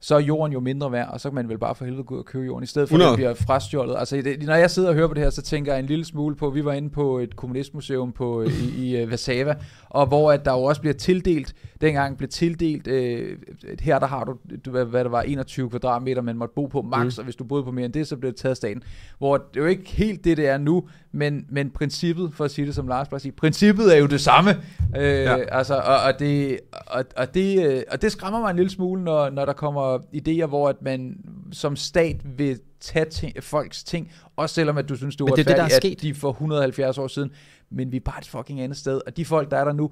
så 0.01 0.15
er 0.15 0.21
jorden 0.21 0.53
jo 0.53 0.61
mindre 0.61 0.93
værd, 0.93 1.09
og 1.13 1.21
så 1.21 1.29
kan 1.29 1.35
man 1.35 1.49
vel 1.49 1.59
bare 1.59 1.75
for 1.75 1.85
helvede 1.85 2.05
gå 2.05 2.15
ud 2.15 2.19
og 2.19 2.25
købe 2.25 2.45
jorden, 2.45 2.63
i 2.65 2.67
stedet 2.67 2.89
for 2.89 2.97
at 2.97 3.01
100. 3.01 3.11
det 3.11 3.37
bliver 3.37 3.47
frastjålet. 3.47 3.97
Altså, 3.99 4.17
det, 4.17 4.43
når 4.47 4.55
jeg 4.55 4.71
sidder 4.71 4.89
og 4.89 4.95
hører 4.95 5.09
på 5.09 5.15
det 5.15 5.23
her, 5.23 5.31
så 5.31 5.43
tænker 5.43 5.73
jeg 5.73 5.81
en 5.81 5.87
lille 5.87 6.05
smule 6.05 6.37
på, 6.37 6.51
vi 6.51 6.65
var 6.65 6.73
inde 6.73 6.91
på 6.91 7.19
et 7.19 7.37
kommunistmuseum 7.37 8.13
på, 8.13 8.43
øh, 8.43 8.49
i, 8.63 8.87
i 8.87 8.97
øh, 8.97 9.09
Warszawa, 9.09 9.55
og 9.89 10.07
hvor 10.07 10.33
at 10.33 10.45
der 10.45 10.53
jo 10.53 10.63
også 10.63 10.81
bliver 10.81 10.95
tildelt, 10.95 11.55
dengang 11.81 12.17
blev 12.17 12.29
tildelt, 12.29 12.87
øh, 12.87 13.39
her 13.81 13.99
der 13.99 14.07
har 14.07 14.25
du, 14.25 14.37
du 14.65 14.71
hvad, 14.71 14.85
hvad 14.85 15.05
der 15.05 15.11
var, 15.11 15.23
21 15.23 15.71
kvadratmeter, 15.71 16.23
man 16.23 16.37
måtte 16.37 16.55
bo 16.55 16.67
på 16.67 16.83
max, 16.83 17.17
mm. 17.17 17.21
og 17.21 17.25
hvis 17.25 17.37
du 17.37 17.45
boede 17.45 17.65
på 17.65 17.71
mere 17.71 17.85
end 17.85 17.93
det, 17.93 18.07
så 18.09 18.17
blev 18.17 18.33
det 18.33 18.39
taget 18.41 18.51
af 18.51 18.57
staten. 18.57 18.83
Hvor 19.19 19.37
det 19.37 19.57
er 19.57 19.61
jo 19.61 19.67
ikke 19.67 19.91
helt 19.91 20.25
det, 20.25 20.37
det 20.37 20.49
er 20.49 20.59
nu, 20.59 20.89
men, 21.13 21.47
men 21.49 21.71
princippet, 21.71 22.35
for 22.35 22.45
at 22.45 22.51
sige 22.51 22.67
det 22.67 22.75
som 22.75 22.89
Lars 22.89 23.09
bare 23.09 23.21
siger, 23.21 23.33
princippet 23.37 23.95
er 23.95 23.99
jo 23.99 24.07
det 24.07 24.21
samme. 24.21 24.51
Øh, 24.97 25.05
ja. 25.05 25.37
Altså, 25.37 25.75
og, 25.75 25.97
og, 26.03 26.19
det, 26.19 26.61
og, 26.73 27.05
og, 27.17 27.35
det, 27.35 27.67
øh, 27.67 27.83
og 27.91 28.03
det 28.03 28.13
skræmmer 28.13 28.41
mig 28.41 28.51
en 28.51 28.57
lille 28.57 28.71
smule, 28.71 29.05
når, 29.05 29.31
når 29.31 29.45
der 29.45 29.53
kommer 29.53 29.99
idéer, 29.99 30.47
hvor 30.47 30.69
at 30.69 30.83
man 30.83 31.17
som 31.53 31.77
stat 31.77 32.17
vil 32.25 32.61
tage 32.81 33.05
ting, 33.05 33.45
folks 33.45 33.85
ting, 33.85 34.13
også 34.37 34.55
selvom 34.55 34.79
at 34.79 34.89
du 34.89 34.97
synes, 34.97 35.17
det 35.17 35.25
er 35.25 35.35
det 35.35 35.41
er 35.41 35.45
det, 35.45 35.57
der 35.57 35.63
er 35.63 35.69
sket. 35.69 35.97
at 35.97 36.03
de 36.03 36.15
for 36.15 36.31
170 36.31 36.99
år 36.99 37.09
siden, 37.09 37.31
men 37.71 37.93
vi 37.93 37.97
er 37.97 38.01
bare 38.01 38.19
et 38.19 38.29
fucking 38.29 38.61
andet 38.61 38.79
sted, 38.79 39.01
og 39.07 39.17
de 39.17 39.25
folk, 39.25 39.51
der 39.51 39.57
er 39.57 39.65
der 39.65 39.73
nu, 39.73 39.91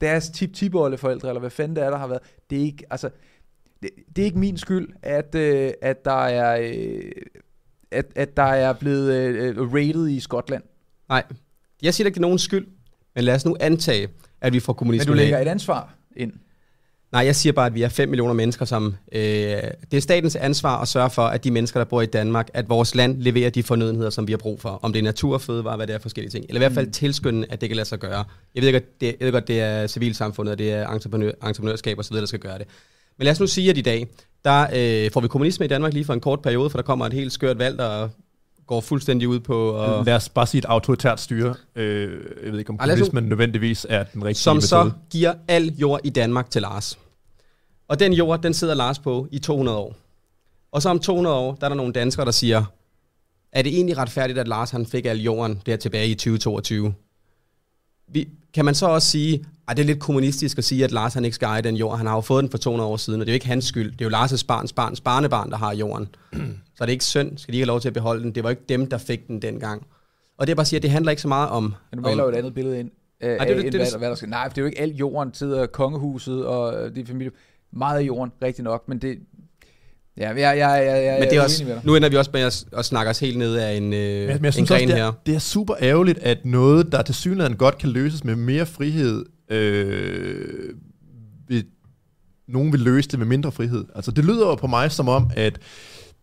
deres 0.00 0.30
tip 0.30 0.52
tip 0.52 0.72
forældre 0.72 1.28
eller 1.28 1.40
hvad 1.40 1.50
fanden 1.50 1.76
det 1.76 1.84
er, 1.84 1.90
der 1.90 1.98
har 1.98 2.06
været, 2.06 2.22
det 2.50 2.58
er 2.58 2.62
ikke, 2.62 2.84
altså, 2.90 3.10
det, 3.82 3.90
det 4.16 4.22
er 4.22 4.26
ikke 4.26 4.38
min 4.38 4.56
skyld, 4.56 4.88
at, 5.02 5.34
øh, 5.34 5.72
at 5.82 6.04
der 6.04 6.24
er, 6.26 6.72
øh, 6.74 7.12
at, 7.92 8.06
at 8.16 8.36
der 8.36 8.42
er 8.42 8.72
blevet 8.72 9.12
øh, 9.14 9.72
rated 9.74 10.08
i 10.08 10.20
Skotland. 10.20 10.62
Nej, 11.08 11.22
jeg 11.82 11.94
siger 11.94 12.06
ikke, 12.06 12.14
det 12.14 12.20
er 12.20 12.22
nogen 12.22 12.38
skyld, 12.38 12.66
men 13.14 13.24
lad 13.24 13.34
os 13.34 13.44
nu 13.44 13.56
antage, 13.60 14.08
at 14.40 14.52
vi 14.52 14.60
får 14.60 14.72
Men 14.72 14.76
kommunismen 14.78 15.08
du 15.08 15.14
lægger 15.14 15.36
af. 15.38 15.42
et 15.42 15.48
ansvar 15.48 15.94
ind. 16.16 16.32
Nej, 17.12 17.24
jeg 17.24 17.36
siger 17.36 17.52
bare, 17.52 17.66
at 17.66 17.74
vi 17.74 17.82
er 17.82 17.88
5 17.88 18.08
millioner 18.08 18.34
mennesker, 18.34 18.64
som... 18.64 18.94
Øh, 19.12 19.20
det 19.22 19.96
er 19.96 20.00
statens 20.00 20.36
ansvar 20.36 20.80
at 20.82 20.88
sørge 20.88 21.10
for, 21.10 21.22
at 21.22 21.44
de 21.44 21.50
mennesker, 21.50 21.80
der 21.80 21.84
bor 21.84 22.02
i 22.02 22.06
Danmark, 22.06 22.48
at 22.54 22.68
vores 22.68 22.94
land 22.94 23.22
leverer 23.22 23.50
de 23.50 23.62
fornødenheder, 23.62 24.10
som 24.10 24.26
vi 24.26 24.32
har 24.32 24.36
brug 24.38 24.60
for. 24.60 24.68
Om 24.82 24.92
det 24.92 24.98
er 24.98 25.02
natur, 25.04 25.38
fødevare, 25.38 25.76
hvad 25.76 25.86
det 25.86 25.94
er 25.94 25.98
forskellige 25.98 26.30
ting. 26.30 26.44
Eller 26.48 26.58
i 26.58 26.58
hvert 26.58 26.72
fald 26.72 26.86
Mm. 26.86 26.92
tilskynde, 26.92 27.46
at 27.50 27.60
det 27.60 27.68
kan 27.68 27.76
lade 27.76 27.88
sig 27.88 27.98
gøre. 27.98 28.24
Jeg 28.54 28.60
ved 28.62 28.68
ikke, 28.68 28.76
at 28.76 29.00
det, 29.00 29.06
jeg 29.06 29.26
ved 29.26 29.32
godt, 29.32 29.48
det 29.48 29.60
er 29.60 29.86
civilsamfundet, 29.86 30.52
og 30.52 30.58
det 30.58 30.72
er 30.72 30.88
entreprenør, 30.88 31.32
entreprenørskab 31.46 31.98
osv., 31.98 32.16
der 32.16 32.26
skal 32.26 32.40
gøre 32.40 32.58
det. 32.58 32.66
Men 33.18 33.24
lad 33.24 33.32
os 33.32 33.40
nu 33.40 33.46
sige, 33.46 33.70
at 33.70 33.78
i 33.78 33.80
dag, 33.80 34.06
der 34.44 34.62
øh, 34.62 35.10
får 35.10 35.20
vi 35.20 35.28
kommunisme 35.28 35.64
i 35.64 35.68
Danmark 35.68 35.92
lige 35.92 36.04
for 36.04 36.14
en 36.14 36.20
kort 36.20 36.42
periode, 36.42 36.70
for 36.70 36.78
der 36.78 36.82
kommer 36.82 37.06
et 37.06 37.12
helt 37.12 37.32
skørt 37.32 37.58
valg, 37.58 37.78
der 37.78 38.08
går 38.66 38.80
fuldstændig 38.80 39.28
ud 39.28 39.40
på... 39.40 39.70
Og, 39.70 40.04
Lad 40.04 40.14
os 40.14 40.28
bare 40.28 40.46
sige 40.46 40.58
et 40.58 40.64
autoritært 40.64 41.20
styre. 41.20 41.54
Øh, 41.76 42.10
jeg 42.44 42.52
ved 42.52 42.58
ikke, 42.58 42.70
om 42.70 42.76
Ej, 42.80 42.86
kommunismen 42.86 43.24
nødvendigvis 43.24 43.86
er 43.88 44.02
den 44.02 44.24
rigtige 44.24 44.42
som 44.42 44.56
metode. 44.56 44.68
så 44.68 44.90
giver 45.10 45.34
al 45.48 45.74
jord 45.78 46.00
i 46.04 46.10
Danmark 46.10 46.50
til 46.50 46.62
Lars. 46.62 46.98
Og 47.88 48.00
den 48.00 48.12
jord, 48.12 48.42
den 48.42 48.54
sidder 48.54 48.74
Lars 48.74 48.98
på 48.98 49.28
i 49.30 49.38
200 49.38 49.78
år. 49.78 49.96
Og 50.72 50.82
så 50.82 50.88
om 50.88 50.98
200 50.98 51.36
år, 51.36 51.54
der 51.54 51.64
er 51.64 51.68
der 51.68 51.76
nogle 51.76 51.92
danskere, 51.92 52.26
der 52.26 52.30
siger, 52.32 52.64
er 53.52 53.62
det 53.62 53.74
egentlig 53.74 53.96
retfærdigt, 53.98 54.38
at 54.38 54.48
Lars 54.48 54.70
han 54.70 54.86
fik 54.86 55.06
al 55.06 55.20
jorden 55.20 55.62
der 55.66 55.76
tilbage 55.76 56.08
i 56.08 56.14
2022? 56.14 56.94
Vi, 58.12 58.28
kan 58.54 58.64
man 58.64 58.74
så 58.74 58.86
også 58.86 59.08
sige, 59.08 59.44
at 59.68 59.76
det 59.76 59.82
er 59.82 59.86
lidt 59.86 60.00
kommunistisk 60.00 60.58
at 60.58 60.64
sige, 60.64 60.84
at 60.84 60.92
Lars 60.92 61.14
han 61.14 61.24
ikke 61.24 61.34
skal 61.34 61.46
eje 61.46 61.62
den 61.62 61.76
jord. 61.76 61.98
Han 61.98 62.06
har 62.06 62.14
jo 62.14 62.20
fået 62.20 62.42
den 62.42 62.50
for 62.50 62.58
200 62.58 62.90
år 62.90 62.96
siden, 62.96 63.20
og 63.20 63.26
det 63.26 63.32
er 63.32 63.34
jo 63.34 63.36
ikke 63.36 63.46
hans 63.46 63.64
skyld. 63.64 63.92
Det 63.92 64.00
er 64.00 64.04
jo 64.04 64.16
Lars' 64.16 64.44
barns 64.48 64.72
barns 64.72 65.00
barnebarn, 65.00 65.50
der 65.50 65.56
har 65.56 65.74
jorden. 65.74 66.08
så 66.76 66.84
er 66.84 66.86
det 66.86 66.92
ikke 66.92 67.04
synd, 67.04 67.38
skal 67.38 67.52
de 67.52 67.56
ikke 67.56 67.62
have 67.62 67.66
lov 67.66 67.80
til 67.80 67.88
at 67.88 67.94
beholde 67.94 68.22
den. 68.22 68.34
Det 68.34 68.44
var 68.44 68.50
ikke 68.50 68.62
dem, 68.68 68.86
der 68.90 68.98
fik 68.98 69.26
den 69.28 69.42
dengang. 69.42 69.86
Og 70.38 70.46
det 70.46 70.50
er 70.52 70.54
bare 70.56 70.60
at 70.62 70.66
sige, 70.66 70.76
at 70.76 70.82
det 70.82 70.90
handler 70.90 71.10
ikke 71.10 71.22
så 71.22 71.28
meget 71.28 71.48
om... 71.50 71.74
Men 71.90 71.96
du 72.02 72.08
maler 72.08 72.22
jo 72.22 72.28
et 72.28 72.34
andet 72.34 72.54
billede 72.54 72.80
ind. 72.80 72.90
Øh, 73.22 73.30
det 73.30 73.36
af, 73.36 73.46
det- 73.46 73.56
det 73.56 73.72
hvad, 73.74 73.80
det- 73.84 73.92
der- 73.92 73.98
hvad 73.98 74.08
der 74.08 74.14
skal. 74.14 74.28
Nej, 74.28 74.48
for 74.48 74.54
det 74.54 74.58
er 74.58 74.62
jo 74.62 74.66
ikke 74.66 74.80
alt 74.80 74.94
jorden, 74.94 75.34
sidder 75.34 75.66
kongehuset 75.66 76.46
og 76.46 76.84
øh, 76.86 76.94
de 76.96 77.06
familie. 77.06 77.32
Meget 77.72 77.98
af 77.98 78.02
jorden, 78.02 78.32
rigtig 78.42 78.64
nok, 78.64 78.88
men 78.88 78.98
det... 78.98 79.18
Ja, 80.16 80.28
jeg, 80.28 80.36
jeg, 80.36 80.58
jeg, 80.58 80.86
jeg, 80.86 81.04
jeg 81.04 81.16
Men 81.20 81.28
det 81.28 81.38
er 81.38 81.42
også, 81.42 81.80
nu 81.84 81.96
ender 81.96 82.08
vi 82.08 82.16
også 82.16 82.30
med 82.34 82.40
at, 82.40 82.64
at 82.78 82.84
snakke 82.84 83.10
os 83.10 83.18
helt 83.20 83.38
ned 83.38 83.54
af 83.54 83.72
en, 83.76 83.84
øh, 83.84 83.90
Men, 83.90 84.26
men 84.26 84.28
jeg 84.28 84.46
en 84.46 84.52
synes 84.52 84.70
også, 84.70 84.74
gren 84.74 84.88
det 84.88 84.96
her. 84.96 85.06
er, 85.06 85.12
det 85.26 85.34
er 85.34 85.38
super 85.38 85.74
ærgerligt, 85.80 86.18
at 86.18 86.44
noget, 86.44 86.92
der 86.92 87.02
til 87.02 87.14
synligheden 87.14 87.56
godt 87.56 87.78
kan 87.78 87.88
løses 87.88 88.24
med 88.24 88.36
mere 88.36 88.66
frihed, 88.66 89.24
øh, 89.50 90.74
vil, 91.48 91.64
nogen 92.48 92.72
vil 92.72 92.80
løse 92.80 93.08
det 93.08 93.18
med 93.18 93.26
mindre 93.26 93.52
frihed. 93.52 93.84
Altså 93.94 94.10
det 94.10 94.24
lyder 94.24 94.46
jo 94.46 94.54
på 94.54 94.66
mig 94.66 94.92
som 94.92 95.08
om, 95.08 95.30
at 95.36 95.58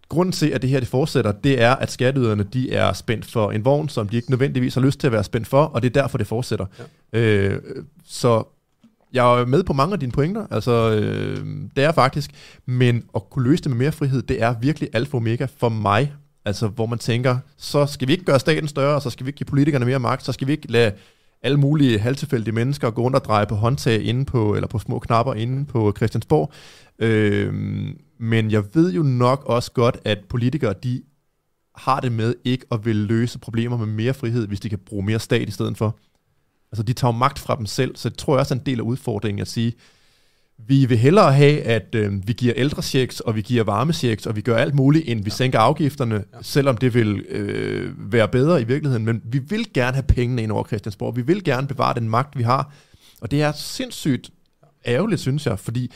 grunden 0.09 0.31
til, 0.31 0.49
at 0.49 0.61
det 0.61 0.69
her 0.69 0.79
det 0.79 0.89
fortsætter, 0.89 1.31
det 1.31 1.61
er, 1.61 1.75
at 1.75 1.91
skatteyderne 1.91 2.43
de 2.43 2.71
er 2.71 2.93
spændt 2.93 3.25
for 3.25 3.51
en 3.51 3.65
vogn, 3.65 3.89
som 3.89 4.09
de 4.09 4.15
ikke 4.15 4.29
nødvendigvis 4.31 4.73
har 4.73 4.81
lyst 4.81 4.99
til 4.99 5.07
at 5.07 5.13
være 5.13 5.23
spændt 5.23 5.47
for, 5.47 5.63
og 5.63 5.81
det 5.81 5.95
er 5.95 6.01
derfor, 6.01 6.17
det 6.17 6.27
fortsætter. 6.27 6.65
Ja. 7.13 7.19
Øh, 7.19 7.61
så 8.05 8.58
jeg 9.13 9.41
er 9.41 9.45
med 9.45 9.63
på 9.63 9.73
mange 9.73 9.93
af 9.93 9.99
dine 9.99 10.11
pointer, 10.11 10.45
altså 10.51 10.71
øh, 10.91 11.47
det 11.75 11.83
er 11.83 11.91
faktisk, 11.91 12.31
men 12.65 13.03
at 13.15 13.29
kunne 13.29 13.49
løse 13.49 13.63
det 13.63 13.71
med 13.71 13.77
mere 13.77 13.91
frihed, 13.91 14.21
det 14.21 14.41
er 14.41 14.55
virkelig 14.61 14.89
alfa 14.93 15.11
og 15.13 15.17
omega 15.17 15.47
for 15.57 15.69
mig. 15.69 16.13
Altså 16.45 16.67
hvor 16.67 16.85
man 16.85 16.99
tænker, 16.99 17.37
så 17.57 17.85
skal 17.85 18.07
vi 18.07 18.13
ikke 18.13 18.25
gøre 18.25 18.39
staten 18.39 18.67
større, 18.67 19.01
så 19.01 19.09
skal 19.09 19.25
vi 19.25 19.29
ikke 19.29 19.37
give 19.37 19.45
politikerne 19.45 19.85
mere 19.85 19.99
magt, 19.99 20.25
så 20.25 20.31
skal 20.31 20.47
vi 20.47 20.51
ikke 20.51 20.71
lade 20.71 20.91
alle 21.41 21.57
mulige 21.57 21.99
halvtilfældige 21.99 22.55
mennesker 22.55 22.91
gå 22.91 23.01
rundt 23.01 23.15
og 23.15 23.25
dreje 23.25 23.45
på 23.45 23.55
håndtag 23.55 24.01
inde 24.03 24.25
på, 24.25 24.55
eller 24.55 24.67
på 24.67 24.79
små 24.79 24.99
knapper 24.99 25.33
inde 25.33 25.65
på 25.65 25.93
Christiansborg. 25.97 26.51
Øh, 26.99 27.53
men 28.19 28.51
jeg 28.51 28.63
ved 28.73 28.93
jo 28.93 29.03
nok 29.03 29.43
også 29.45 29.71
godt, 29.71 29.97
at 30.05 30.19
politikere, 30.29 30.73
de 30.83 31.01
har 31.75 31.99
det 31.99 32.11
med 32.11 32.35
ikke 32.43 32.65
at 32.71 32.85
vil 32.85 32.95
løse 32.95 33.39
problemer 33.39 33.77
med 33.77 33.85
mere 33.85 34.13
frihed, 34.13 34.47
hvis 34.47 34.59
de 34.59 34.69
kan 34.69 34.79
bruge 34.79 35.05
mere 35.05 35.19
stat 35.19 35.47
i 35.47 35.51
stedet 35.51 35.77
for. 35.77 35.97
Altså, 36.71 36.83
de 36.83 36.93
tager 36.93 37.13
jo 37.13 37.17
magt 37.17 37.39
fra 37.39 37.55
dem 37.55 37.65
selv, 37.65 37.95
så 37.95 38.09
det 38.09 38.17
tror 38.17 38.33
jeg 38.33 38.39
også 38.39 38.53
er 38.53 38.57
en 38.59 38.65
del 38.65 38.79
af 38.79 38.83
udfordringen 38.83 39.41
at 39.41 39.47
sige, 39.47 39.73
vi 40.67 40.85
vil 40.85 40.97
hellere 40.97 41.33
have, 41.33 41.61
at 41.61 41.95
øh, 41.95 42.27
vi 42.27 42.33
giver 42.33 42.53
ældre 42.57 42.81
checks, 42.81 43.19
og 43.19 43.35
vi 43.35 43.41
giver 43.41 43.63
varmechecks, 43.63 44.25
og 44.25 44.35
vi 44.35 44.41
gør 44.41 44.57
alt 44.57 44.75
muligt, 44.75 45.09
end 45.09 45.19
vi 45.19 45.29
ja. 45.29 45.35
sænker 45.35 45.59
afgifterne, 45.59 46.15
ja. 46.15 46.37
selvom 46.41 46.77
det 46.77 46.93
vil 46.93 47.25
øh, 47.29 48.11
være 48.13 48.27
bedre 48.27 48.61
i 48.61 48.63
virkeligheden. 48.63 49.05
Men 49.05 49.21
vi 49.25 49.39
vil 49.39 49.73
gerne 49.73 49.93
have 49.93 50.03
pengene 50.03 50.43
ind 50.43 50.51
over 50.51 50.63
Christiansborg. 50.63 51.15
Vi 51.15 51.21
vil 51.21 51.43
gerne 51.43 51.67
bevare 51.67 51.93
den 51.93 52.09
magt, 52.09 52.37
vi 52.37 52.43
har. 52.43 52.73
Og 53.21 53.31
det 53.31 53.41
er 53.41 53.51
sindssygt 53.51 54.29
ærgerligt, 54.85 55.21
synes 55.21 55.45
jeg, 55.45 55.59
fordi 55.59 55.91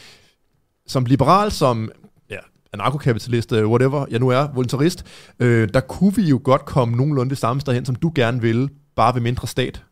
som 0.88 1.06
liberal, 1.06 1.52
som 1.52 1.92
ja, 2.30 2.38
anarkokapitalist, 2.74 3.52
øh, 3.52 3.68
whatever 3.68 4.06
jeg 4.12 4.20
nu 4.20 4.30
er, 4.30 4.48
voluntarist, 4.54 5.06
øh, 5.40 5.70
der 5.74 5.80
kunne 5.80 6.16
vi 6.16 6.22
jo 6.22 6.42
godt 6.44 6.66
komme 6.66 6.98
nogenlunde 6.98 7.30
det 7.30 7.38
samme 7.38 7.62
sted 7.62 7.74
hen, 7.74 7.86
som 7.86 7.96
du 7.96 8.12
gerne 8.16 8.42
vil, 8.42 8.70
bare 8.96 9.14
ved 9.14 9.22
mindre 9.22 9.48
stat. 9.48 9.84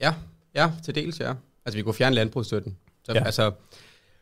Ja, 0.00 0.14
ja, 0.54 0.70
til 0.84 0.94
dels, 0.94 1.20
ja. 1.20 1.32
Altså, 1.64 1.76
vi 1.76 1.82
kunne 1.82 1.94
fjerne 1.94 2.14
landbrugsstøtten. 2.14 2.76
Så, 3.04 3.12
Ja. 3.12 3.24
altså, 3.24 3.52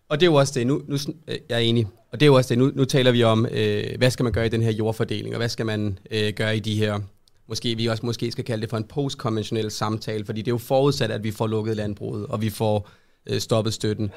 og 0.09 0.21
det 0.21 0.27
er 0.27 0.31
jo 0.31 0.35
også 0.35 0.53
det, 0.57 0.67
nu, 0.67 0.83
nu, 0.87 0.97
øh, 1.29 1.39
jeg 1.49 1.55
er 1.55 1.59
enig, 1.59 1.87
og 2.13 2.21
det 2.21 2.27
er 2.27 2.31
jo 2.31 2.35
også 2.35 2.49
det, 2.49 2.59
nu, 2.59 2.73
nu 2.75 2.85
taler 2.85 3.11
vi 3.11 3.23
om, 3.23 3.47
øh, 3.51 3.85
hvad 3.99 4.11
skal 4.11 4.25
man 4.25 4.33
gøre 4.33 4.47
i 4.47 4.49
den 4.49 4.63
her 4.63 4.73
jordfordeling, 4.73 5.35
og 5.35 5.39
hvad 5.39 5.49
skal 5.49 5.67
man 5.67 5.99
øh, 6.11 6.33
gøre 6.33 6.57
i 6.57 6.61
de 6.61 6.75
her 6.75 7.01
måske 7.49 7.77
vi 7.77 7.87
også 7.87 8.07
måske 8.07 8.33
skal 8.33 8.45
kalde 8.45 8.63
det 8.63 8.71
for 8.71 8.77
en 8.77 8.85
postkonventionel 8.85 9.71
samtale, 9.71 10.25
fordi 10.25 10.43
det 10.43 10.49
er 10.49 10.55
jo 10.55 10.59
forudsat, 10.59 11.11
at 11.11 11.25
vi 11.25 11.31
får 11.31 11.47
lukket 11.47 11.77
landbruget, 11.77 12.27
og 12.27 12.43
vi 12.43 12.51
får 12.51 12.89
øh, 13.27 13.41
stoppet 13.41 13.75
støtten. 13.75 14.11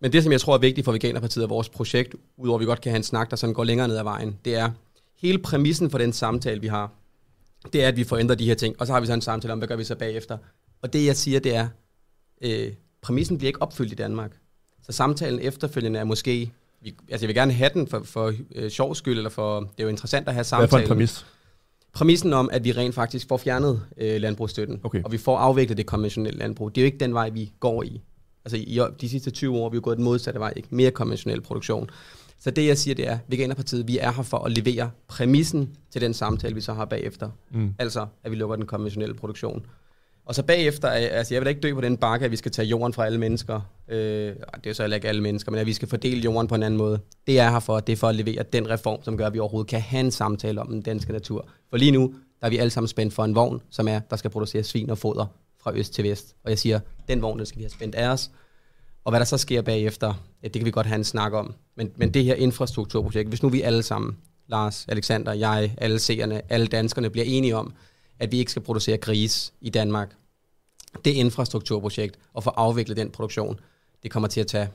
Men 0.00 0.12
det, 0.12 0.22
som 0.22 0.32
jeg 0.32 0.40
tror 0.40 0.54
er 0.54 0.58
vigtigt 0.58 0.84
for 0.84 0.92
Veganerpartiet 0.92 1.44
og 1.44 1.50
vores 1.50 1.68
projekt, 1.68 2.14
udover 2.36 2.58
at 2.58 2.60
vi 2.60 2.66
godt 2.66 2.80
kan 2.80 2.90
have 2.92 2.96
en 2.96 3.02
snak, 3.02 3.30
der 3.30 3.36
sådan 3.36 3.54
går 3.54 3.64
længere 3.64 3.88
ned 3.88 3.96
ad 3.96 4.02
vejen, 4.02 4.38
det 4.44 4.54
er 4.56 4.70
hele 5.18 5.38
præmissen 5.38 5.90
for 5.90 5.98
den 5.98 6.12
samtale, 6.12 6.60
vi 6.60 6.66
har, 6.66 6.90
det 7.72 7.84
er, 7.84 7.88
at 7.88 7.96
vi 7.96 8.04
får 8.04 8.16
ændret 8.16 8.38
de 8.38 8.46
her 8.46 8.54
ting, 8.54 8.80
og 8.80 8.86
så 8.86 8.92
har 8.92 9.00
vi 9.00 9.06
så 9.06 9.12
en 9.12 9.20
samtale 9.20 9.52
om, 9.52 9.58
hvad 9.58 9.68
gør 9.68 9.76
vi 9.76 9.84
så 9.84 9.94
bagefter. 9.94 10.38
Og 10.84 10.92
det, 10.92 11.06
jeg 11.06 11.16
siger, 11.16 11.40
det 11.40 11.54
er, 11.54 11.68
øh, 12.42 12.72
præmissen 13.02 13.38
bliver 13.38 13.48
ikke 13.48 13.62
opfyldt 13.62 13.92
i 13.92 13.94
Danmark. 13.94 14.30
Så 14.82 14.92
samtalen 14.92 15.40
efterfølgende 15.40 15.98
er 15.98 16.04
måske, 16.04 16.52
vi, 16.82 16.94
altså 17.10 17.24
jeg 17.24 17.28
vil 17.28 17.34
gerne 17.34 17.52
have 17.52 17.70
den 17.74 17.86
for, 17.86 18.02
for 18.04 18.32
øh, 18.54 18.70
sjov 18.70 18.94
skyld, 18.94 19.16
eller 19.16 19.30
for, 19.30 19.60
det 19.60 19.68
er 19.78 19.82
jo 19.82 19.88
interessant 19.88 20.28
at 20.28 20.34
have 20.34 20.38
Hvad 20.38 20.44
samtalen. 20.44 20.70
for 20.70 20.78
en 20.78 20.86
præmis? 20.88 21.26
Præmissen 21.92 22.32
om, 22.32 22.48
at 22.52 22.64
vi 22.64 22.72
rent 22.72 22.94
faktisk 22.94 23.28
får 23.28 23.36
fjernet 23.36 23.82
øh, 23.96 24.20
landbrugsstøtten, 24.20 24.80
Okay. 24.82 25.02
og 25.02 25.12
vi 25.12 25.18
får 25.18 25.38
afviklet 25.38 25.76
det 25.78 25.86
konventionelle 25.86 26.38
landbrug. 26.38 26.74
Det 26.74 26.80
er 26.80 26.82
jo 26.82 26.86
ikke 26.86 26.98
den 26.98 27.14
vej, 27.14 27.30
vi 27.30 27.52
går 27.60 27.82
i. 27.82 28.00
Altså 28.44 28.56
i 28.56 28.80
de 29.00 29.08
sidste 29.08 29.30
20 29.30 29.56
år, 29.58 29.68
vi 29.70 29.74
er 29.74 29.78
jo 29.78 29.84
gået 29.84 29.96
den 29.96 30.04
modsatte 30.04 30.40
vej, 30.40 30.52
ikke? 30.56 30.68
Mere 30.70 30.90
konventionel 30.90 31.40
produktion. 31.40 31.90
Så 32.38 32.50
det, 32.50 32.66
jeg 32.66 32.78
siger, 32.78 32.94
det 32.94 33.08
er, 33.08 33.18
Veganerpartiet, 33.28 33.88
vi 33.88 33.98
er 33.98 34.12
her 34.12 34.22
for 34.22 34.38
at 34.38 34.52
levere 34.52 34.90
præmissen 35.08 35.76
til 35.90 36.00
den 36.00 36.14
samtale, 36.14 36.54
vi 36.54 36.60
så 36.60 36.72
har 36.72 36.84
bagefter. 36.84 37.30
Mm. 37.50 37.74
Altså, 37.78 38.06
at 38.24 38.30
vi 38.30 38.36
lukker 38.36 38.56
den 38.56 38.66
konventionelle 38.66 39.14
produktion. 39.14 39.66
Og 40.26 40.34
så 40.34 40.42
bagefter, 40.42 40.88
øh, 40.88 41.08
altså 41.10 41.34
jeg 41.34 41.40
vil 41.40 41.44
da 41.44 41.48
ikke 41.48 41.60
dø 41.60 41.74
på 41.74 41.80
den 41.80 41.96
bakke, 41.96 42.24
at 42.24 42.30
vi 42.30 42.36
skal 42.36 42.52
tage 42.52 42.68
jorden 42.68 42.92
fra 42.92 43.06
alle 43.06 43.18
mennesker. 43.18 43.60
Øh, 43.88 43.98
det 43.98 44.36
er 44.36 44.60
jo 44.66 44.74
så 44.74 44.82
heller 44.82 44.94
ikke 44.94 45.08
alle 45.08 45.22
mennesker, 45.22 45.50
men 45.50 45.60
at 45.60 45.66
vi 45.66 45.72
skal 45.72 45.88
fordele 45.88 46.20
jorden 46.20 46.48
på 46.48 46.54
en 46.54 46.62
anden 46.62 46.78
måde. 46.78 47.00
Det 47.26 47.40
er 47.40 47.50
her 47.50 47.60
for, 47.60 47.80
det 47.80 47.92
er 47.92 47.96
for 47.96 48.08
at 48.08 48.14
levere 48.14 48.42
den 48.42 48.70
reform, 48.70 49.02
som 49.02 49.16
gør, 49.16 49.26
at 49.26 49.34
vi 49.34 49.38
overhovedet 49.38 49.70
kan 49.70 49.80
have 49.80 50.00
en 50.00 50.10
samtale 50.10 50.60
om 50.60 50.68
den 50.68 50.82
danske 50.82 51.12
natur. 51.12 51.48
For 51.70 51.76
lige 51.76 51.90
nu, 51.90 52.14
der 52.40 52.46
er 52.46 52.50
vi 52.50 52.58
alle 52.58 52.70
sammen 52.70 52.88
spændt 52.88 53.14
for 53.14 53.24
en 53.24 53.34
vogn, 53.34 53.62
som 53.70 53.88
er, 53.88 53.98
der 53.98 54.16
skal 54.16 54.30
producere 54.30 54.62
svin 54.62 54.90
og 54.90 54.98
foder 54.98 55.26
fra 55.62 55.72
øst 55.74 55.94
til 55.94 56.04
vest. 56.04 56.36
Og 56.44 56.50
jeg 56.50 56.58
siger, 56.58 56.80
den 57.08 57.22
vogn, 57.22 57.38
den 57.38 57.46
skal 57.46 57.58
vi 57.58 57.62
have 57.62 57.70
spændt 57.70 57.94
af 57.94 58.08
os. 58.08 58.30
Og 59.04 59.12
hvad 59.12 59.20
der 59.20 59.26
så 59.26 59.38
sker 59.38 59.62
bagefter, 59.62 60.24
ja, 60.42 60.48
det 60.48 60.54
kan 60.54 60.66
vi 60.66 60.70
godt 60.70 60.86
have 60.86 60.96
en 60.96 61.04
snak 61.04 61.32
om. 61.32 61.54
Men, 61.76 61.90
men 61.96 62.14
det 62.14 62.24
her 62.24 62.34
infrastrukturprojekt, 62.34 63.28
hvis 63.28 63.42
nu 63.42 63.48
vi 63.48 63.62
alle 63.62 63.82
sammen, 63.82 64.16
Lars, 64.46 64.86
Alexander, 64.88 65.32
jeg, 65.32 65.74
alle 65.78 65.98
seerne, 65.98 66.52
alle 66.52 66.66
danskerne, 66.66 67.10
bliver 67.10 67.24
enige 67.24 67.56
om, 67.56 67.74
at 68.18 68.32
vi 68.32 68.38
ikke 68.38 68.50
skal 68.50 68.62
producere 68.62 68.96
gris 68.96 69.52
i 69.60 69.70
Danmark, 69.70 70.14
det 71.04 71.10
infrastrukturprojekt, 71.10 72.18
og 72.32 72.44
få 72.44 72.50
afviklet 72.50 72.96
den 72.96 73.10
produktion, 73.10 73.60
det 74.02 74.10
kommer 74.10 74.28
til 74.28 74.40
at 74.40 74.46
tage 74.46 74.68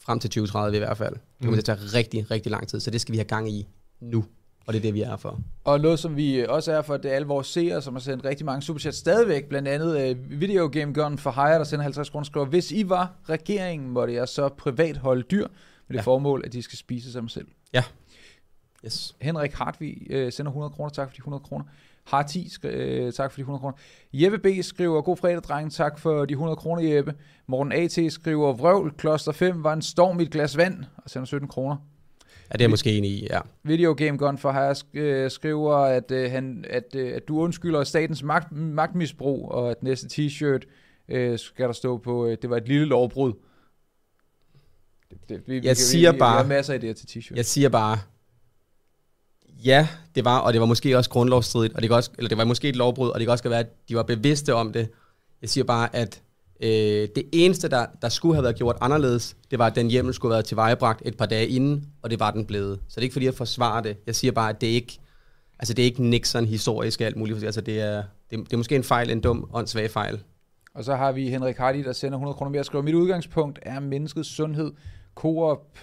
frem 0.00 0.18
til 0.18 0.30
2030 0.30 0.76
i 0.76 0.78
hvert 0.78 0.96
fald. 0.96 1.14
Det 1.14 1.22
kommer 1.42 1.60
til 1.62 1.72
at 1.72 1.78
tage 1.78 1.90
rigtig, 1.98 2.30
rigtig 2.30 2.50
lang 2.52 2.68
tid, 2.68 2.80
så 2.80 2.90
det 2.90 3.00
skal 3.00 3.12
vi 3.12 3.18
have 3.18 3.24
gang 3.24 3.50
i 3.50 3.66
nu. 4.00 4.24
Og 4.66 4.72
det 4.72 4.78
er 4.78 4.82
det, 4.82 4.94
vi 4.94 5.02
er 5.02 5.16
for. 5.16 5.40
Og 5.64 5.80
noget, 5.80 5.98
som 5.98 6.16
vi 6.16 6.46
også 6.48 6.72
er 6.72 6.82
for, 6.82 6.96
det 6.96 7.10
er 7.10 7.14
alle 7.14 7.26
vores 7.28 7.46
seere, 7.46 7.82
som 7.82 7.94
har 7.94 8.00
sendt 8.00 8.24
rigtig 8.24 8.46
mange 8.46 8.62
superchats 8.62 8.98
stadigvæk. 8.98 9.44
Blandt 9.48 9.68
andet 9.68 10.16
uh, 10.16 10.40
Video 10.40 10.68
Game 10.72 10.92
Gun 10.94 11.18
for 11.18 11.30
Hire, 11.30 11.58
der 11.58 11.64
sender 11.64 11.82
50 11.82 12.10
kroner, 12.10 12.24
skriver, 12.24 12.46
hvis 12.46 12.72
I 12.72 12.88
var 12.88 13.12
regeringen, 13.28 13.90
måtte 13.90 14.14
jeg 14.14 14.28
så 14.28 14.48
privat 14.48 14.96
holde 14.96 15.22
dyr 15.22 15.46
med 15.46 15.48
det 15.88 15.94
Ja. 15.94 16.00
formål, 16.00 16.42
at 16.44 16.52
de 16.52 16.62
skal 16.62 16.78
spise 16.78 17.12
sig 17.12 17.22
selv. 17.30 17.46
Yes. 18.84 19.16
Henrik 19.20 19.52
Hartvig 19.52 20.06
øh, 20.10 20.32
sender 20.32 20.50
100 20.50 20.70
kroner, 20.70 20.90
tak 20.90 21.08
for 21.08 21.14
de 21.14 21.18
100 21.18 21.42
kroner. 21.44 21.64
Harti, 22.06 22.48
skri- 22.50 22.68
øh, 22.68 23.12
tak 23.12 23.30
for 23.32 23.36
de 23.36 23.40
100 23.42 23.60
kroner. 23.60 23.76
Jeppe 24.12 24.38
B. 24.38 24.46
skriver, 24.62 25.02
god 25.02 25.16
fredag, 25.16 25.42
dreng, 25.42 25.72
tak 25.72 25.98
for 25.98 26.24
de 26.24 26.32
100 26.32 26.56
kroner, 26.56 26.82
Jeppe. 26.94 27.14
Morten 27.46 27.72
A.T. 27.72 28.12
skriver, 28.12 28.52
vrøvl, 28.52 28.92
kloster 28.98 29.32
5 29.32 29.64
var 29.64 29.72
en 29.72 29.82
storm 29.82 30.20
i 30.20 30.22
et 30.22 30.30
glas 30.30 30.56
vand, 30.56 30.84
og 30.96 31.10
sender 31.10 31.26
17 31.26 31.48
kroner. 31.48 31.76
Ja, 32.50 32.52
det 32.52 32.60
er 32.60 32.64
jeg 32.64 32.70
måske 32.70 32.98
enig 32.98 33.10
i, 33.10 33.26
ja. 33.30 33.40
Video 33.62 33.94
Game 33.98 34.18
Gun 34.18 34.38
for 34.38 34.52
her 34.52 34.82
øh, 34.94 35.30
skriver, 35.30 35.74
at, 35.76 36.10
øh, 36.10 36.30
han, 36.30 36.64
at, 36.70 36.94
øh, 36.94 37.12
at 37.16 37.28
du 37.28 37.38
undskylder 37.40 37.84
statens 37.84 38.22
magt, 38.22 38.52
magtmisbrug, 38.52 39.50
og 39.50 39.70
at 39.70 39.82
næste 39.82 40.06
t-shirt 40.26 40.60
øh, 41.08 41.38
skal 41.38 41.66
der 41.66 41.72
stå 41.72 41.98
på, 41.98 42.26
øh, 42.26 42.36
det 42.42 42.50
var 42.50 42.56
et 42.56 42.68
lille 42.68 42.86
lovbrud. 42.86 43.32
Det, 45.10 45.28
det, 45.28 45.42
vi, 45.46 45.58
vi, 45.60 45.66
Jeg 45.66 45.70
vi, 45.70 45.74
siger 45.74 46.10
vi, 46.10 46.14
Vi 46.16 46.18
bare- 46.18 46.36
har 46.42 46.46
masser 46.48 46.74
af 46.74 46.78
idéer 46.78 46.92
til 46.92 47.06
t-shirt. 47.20 47.36
Jeg 47.36 47.44
siger 47.44 47.68
bare, 47.68 47.98
ja, 49.64 49.88
det 50.14 50.24
var, 50.24 50.38
og 50.38 50.52
det 50.52 50.60
var 50.60 50.66
måske 50.66 50.98
også 50.98 51.10
grundlovsstridigt, 51.10 51.74
og 51.74 51.82
det, 51.82 51.90
kan 51.90 51.96
også, 51.96 52.10
eller 52.18 52.28
det 52.28 52.38
var 52.38 52.44
måske 52.44 52.68
et 52.68 52.76
lovbrud, 52.76 53.08
og 53.08 53.20
det 53.20 53.26
kan 53.26 53.32
også 53.32 53.48
være, 53.48 53.58
at 53.58 53.88
de 53.88 53.96
var 53.96 54.02
bevidste 54.02 54.54
om 54.54 54.72
det. 54.72 54.88
Jeg 55.42 55.50
siger 55.50 55.64
bare, 55.64 55.96
at 55.96 56.22
øh, 56.60 57.08
det 57.16 57.24
eneste, 57.32 57.68
der, 57.68 57.86
der 58.02 58.08
skulle 58.08 58.34
have 58.34 58.42
været 58.42 58.56
gjort 58.56 58.76
anderledes, 58.80 59.36
det 59.50 59.58
var, 59.58 59.66
at 59.66 59.74
den 59.74 59.90
hjemmel 59.90 60.14
skulle 60.14 60.32
have 60.32 60.36
været 60.36 60.44
tilvejebragt 60.44 61.02
et 61.04 61.16
par 61.16 61.26
dage 61.26 61.48
inden, 61.48 61.86
og 62.02 62.10
det 62.10 62.20
var 62.20 62.30
den 62.30 62.44
blevet. 62.44 62.80
Så 62.88 62.94
det 62.94 62.98
er 62.98 63.02
ikke 63.02 63.12
fordi, 63.12 63.26
jeg 63.26 63.34
forsvarer 63.34 63.80
det. 63.80 63.96
Jeg 64.06 64.14
siger 64.14 64.32
bare, 64.32 64.50
at 64.50 64.60
det 64.60 64.68
er 64.68 64.74
ikke, 64.74 64.98
altså 65.58 65.74
det 65.74 65.82
er 65.82 65.86
ikke 65.86 66.04
Nixon 66.04 66.44
historisk 66.44 67.00
alt 67.00 67.16
muligt. 67.16 67.44
Altså 67.44 67.60
det 67.60 67.80
er, 67.80 68.02
det, 68.30 68.38
det 68.38 68.52
er 68.52 68.56
måske 68.56 68.76
en 68.76 68.84
fejl, 68.84 69.10
en 69.10 69.20
dum, 69.20 69.50
åndssvag 69.52 69.90
fejl. 69.90 70.22
Og 70.74 70.84
så 70.84 70.94
har 70.94 71.12
vi 71.12 71.28
Henrik 71.28 71.56
Hardy, 71.56 71.84
der 71.84 71.92
sender 71.92 72.18
100 72.18 72.34
kroner 72.34 72.50
mere 72.50 72.60
og 72.60 72.66
skriver, 72.66 72.84
mit 72.84 72.94
udgangspunkt 72.94 73.58
er 73.62 73.80
menneskets 73.80 74.28
sundhed. 74.28 74.72
Coop 75.14 75.78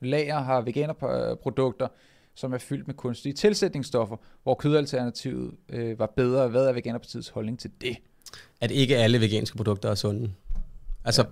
lager 0.00 0.38
har 0.38 0.60
veganerprodukter, 0.60 1.88
som 2.36 2.52
er 2.52 2.58
fyldt 2.58 2.86
med 2.86 2.94
kunstige 2.94 3.32
tilsætningsstoffer, 3.32 4.16
hvor 4.42 4.54
kødalternativet 4.54 5.50
øh, 5.68 5.98
var 5.98 6.12
bedre. 6.16 6.48
Hvad 6.48 6.66
er 6.66 6.72
Veganerpartiets 6.72 7.28
holdning 7.28 7.58
til 7.58 7.70
det? 7.80 7.96
at 8.60 8.70
ikke 8.70 8.96
alle 8.96 9.20
veganske 9.20 9.56
produkter 9.56 9.90
er 9.90 9.94
sunde. 9.94 10.32
Altså, 11.04 11.22
ja. 11.22 11.28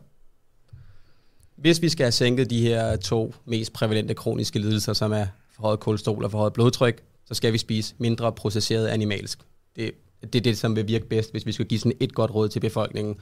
hvis 1.56 1.82
vi 1.82 1.88
skal 1.88 2.04
have 2.04 2.12
sænket 2.12 2.50
de 2.50 2.60
her 2.60 2.96
to 2.96 3.34
mest 3.44 3.72
prævalente 3.72 4.14
kroniske 4.14 4.58
lidelser, 4.58 4.92
som 4.92 5.12
er 5.12 5.26
forhøjet 5.50 5.80
kolesterol 5.80 6.24
og 6.24 6.30
forhøjet 6.30 6.52
blodtryk, 6.52 7.02
så 7.26 7.34
skal 7.34 7.52
vi 7.52 7.58
spise 7.58 7.94
mindre 7.98 8.32
processeret 8.32 8.86
animalsk. 8.86 9.38
Det, 9.76 9.90
det 10.22 10.34
er 10.34 10.40
det, 10.40 10.58
som 10.58 10.76
vil 10.76 10.88
virke 10.88 11.08
bedst, 11.08 11.30
hvis 11.30 11.46
vi 11.46 11.52
skal 11.52 11.66
give 11.66 11.80
sådan 11.80 11.96
et 12.00 12.14
godt 12.14 12.34
råd 12.34 12.48
til 12.48 12.60
befolkningen. 12.60 13.16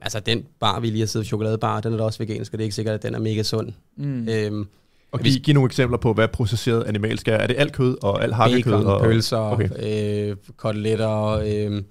Altså, 0.00 0.20
den 0.20 0.46
bar, 0.60 0.80
vi 0.80 0.90
lige 0.90 1.00
har 1.00 1.06
siddet 1.06 1.26
chokoladebar, 1.26 1.80
den 1.80 1.92
er 1.92 1.96
da 1.96 2.04
også 2.04 2.18
vegansk, 2.18 2.52
og 2.52 2.58
det 2.58 2.62
er 2.62 2.66
ikke 2.66 2.74
sikkert, 2.74 2.94
at 2.94 3.02
den 3.02 3.14
er 3.14 3.18
mega 3.18 3.42
sund. 3.42 3.72
Mm. 3.96 4.28
Øhm, 4.28 4.68
Og 5.12 5.20
Vi- 5.24 5.30
giv, 5.30 5.40
giv 5.40 5.54
nogle 5.54 5.66
eksempler 5.66 5.98
på, 5.98 6.12
hvad 6.12 6.28
processeret 6.28 6.84
animalsk 6.84 7.28
er. 7.28 7.32
Er 7.36 7.46
det 7.46 7.56
alt 7.58 7.72
kød 7.72 7.96
og 8.02 8.22
alt 8.22 8.34
hakkekød? 8.34 8.72
bacon, 8.72 8.86
og, 8.86 9.00
pølser, 9.00 9.36
Okay. 9.36 9.68
øh, 10.30 10.36
koteletter, 10.56 11.28
øh, 11.30 11.82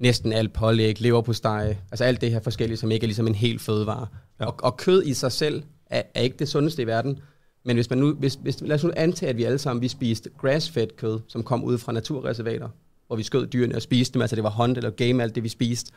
næsten 0.00 0.32
alt 0.32 0.52
pålæg, 0.52 1.00
leverpostej, 1.00 1.76
altså 1.90 2.04
alt 2.04 2.20
det 2.20 2.30
her 2.30 2.40
forskellige, 2.40 2.76
som 2.78 2.90
ikke 2.90 3.04
er 3.04 3.08
ligesom 3.08 3.26
en 3.26 3.34
helt 3.34 3.60
fødevare. 3.60 4.06
Ja. 4.40 4.44
Og, 4.46 4.54
og 4.62 4.76
kød 4.76 5.02
i 5.06 5.14
sig 5.14 5.32
selv 5.32 5.62
er, 5.86 6.02
er 6.14 6.20
ikke 6.22 6.36
det 6.38 6.48
sundeste 6.48 6.82
i 6.82 6.86
verden, 6.86 7.18
men 7.64 7.76
hvis 7.76 7.90
man 7.90 7.98
nu, 7.98 8.14
hvis, 8.14 8.38
hvis, 8.42 8.60
lad 8.60 8.76
os 8.76 8.84
nu 8.84 8.90
antage, 8.96 9.30
at 9.30 9.36
vi 9.36 9.44
alle 9.44 9.58
sammen 9.58 9.82
vi 9.82 9.88
spiste 9.88 10.30
grass-fed 10.40 10.96
kød, 10.96 11.20
som 11.28 11.42
kom 11.42 11.64
ud 11.64 11.78
fra 11.78 11.92
naturreservater, 11.92 12.68
hvor 13.06 13.16
vi 13.16 13.22
skød 13.22 13.46
dyrene 13.46 13.74
og 13.76 13.82
spiste 13.82 14.14
dem, 14.14 14.22
altså 14.22 14.36
det 14.36 14.44
var 14.44 14.50
hunt 14.50 14.76
eller 14.78 14.90
game, 14.90 15.22
alt 15.22 15.34
det 15.34 15.42
vi 15.42 15.48
spiste, 15.48 15.92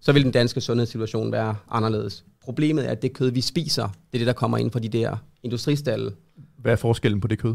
så 0.00 0.12
vil 0.12 0.24
den 0.24 0.32
danske 0.32 0.60
sundhedssituation 0.60 1.32
være 1.32 1.56
anderledes. 1.70 2.24
Problemet 2.42 2.86
er, 2.86 2.90
at 2.90 3.02
det 3.02 3.12
kød, 3.12 3.30
vi 3.30 3.40
spiser, 3.40 3.82
det 3.88 4.14
er 4.14 4.18
det, 4.18 4.26
der 4.26 4.32
kommer 4.32 4.58
ind 4.58 4.70
fra 4.70 4.78
de 4.78 4.88
der 4.88 5.16
industristalle. 5.42 6.12
Hvad 6.56 6.72
er 6.72 6.76
forskellen 6.76 7.20
på 7.20 7.28
det 7.28 7.38
kød? 7.38 7.54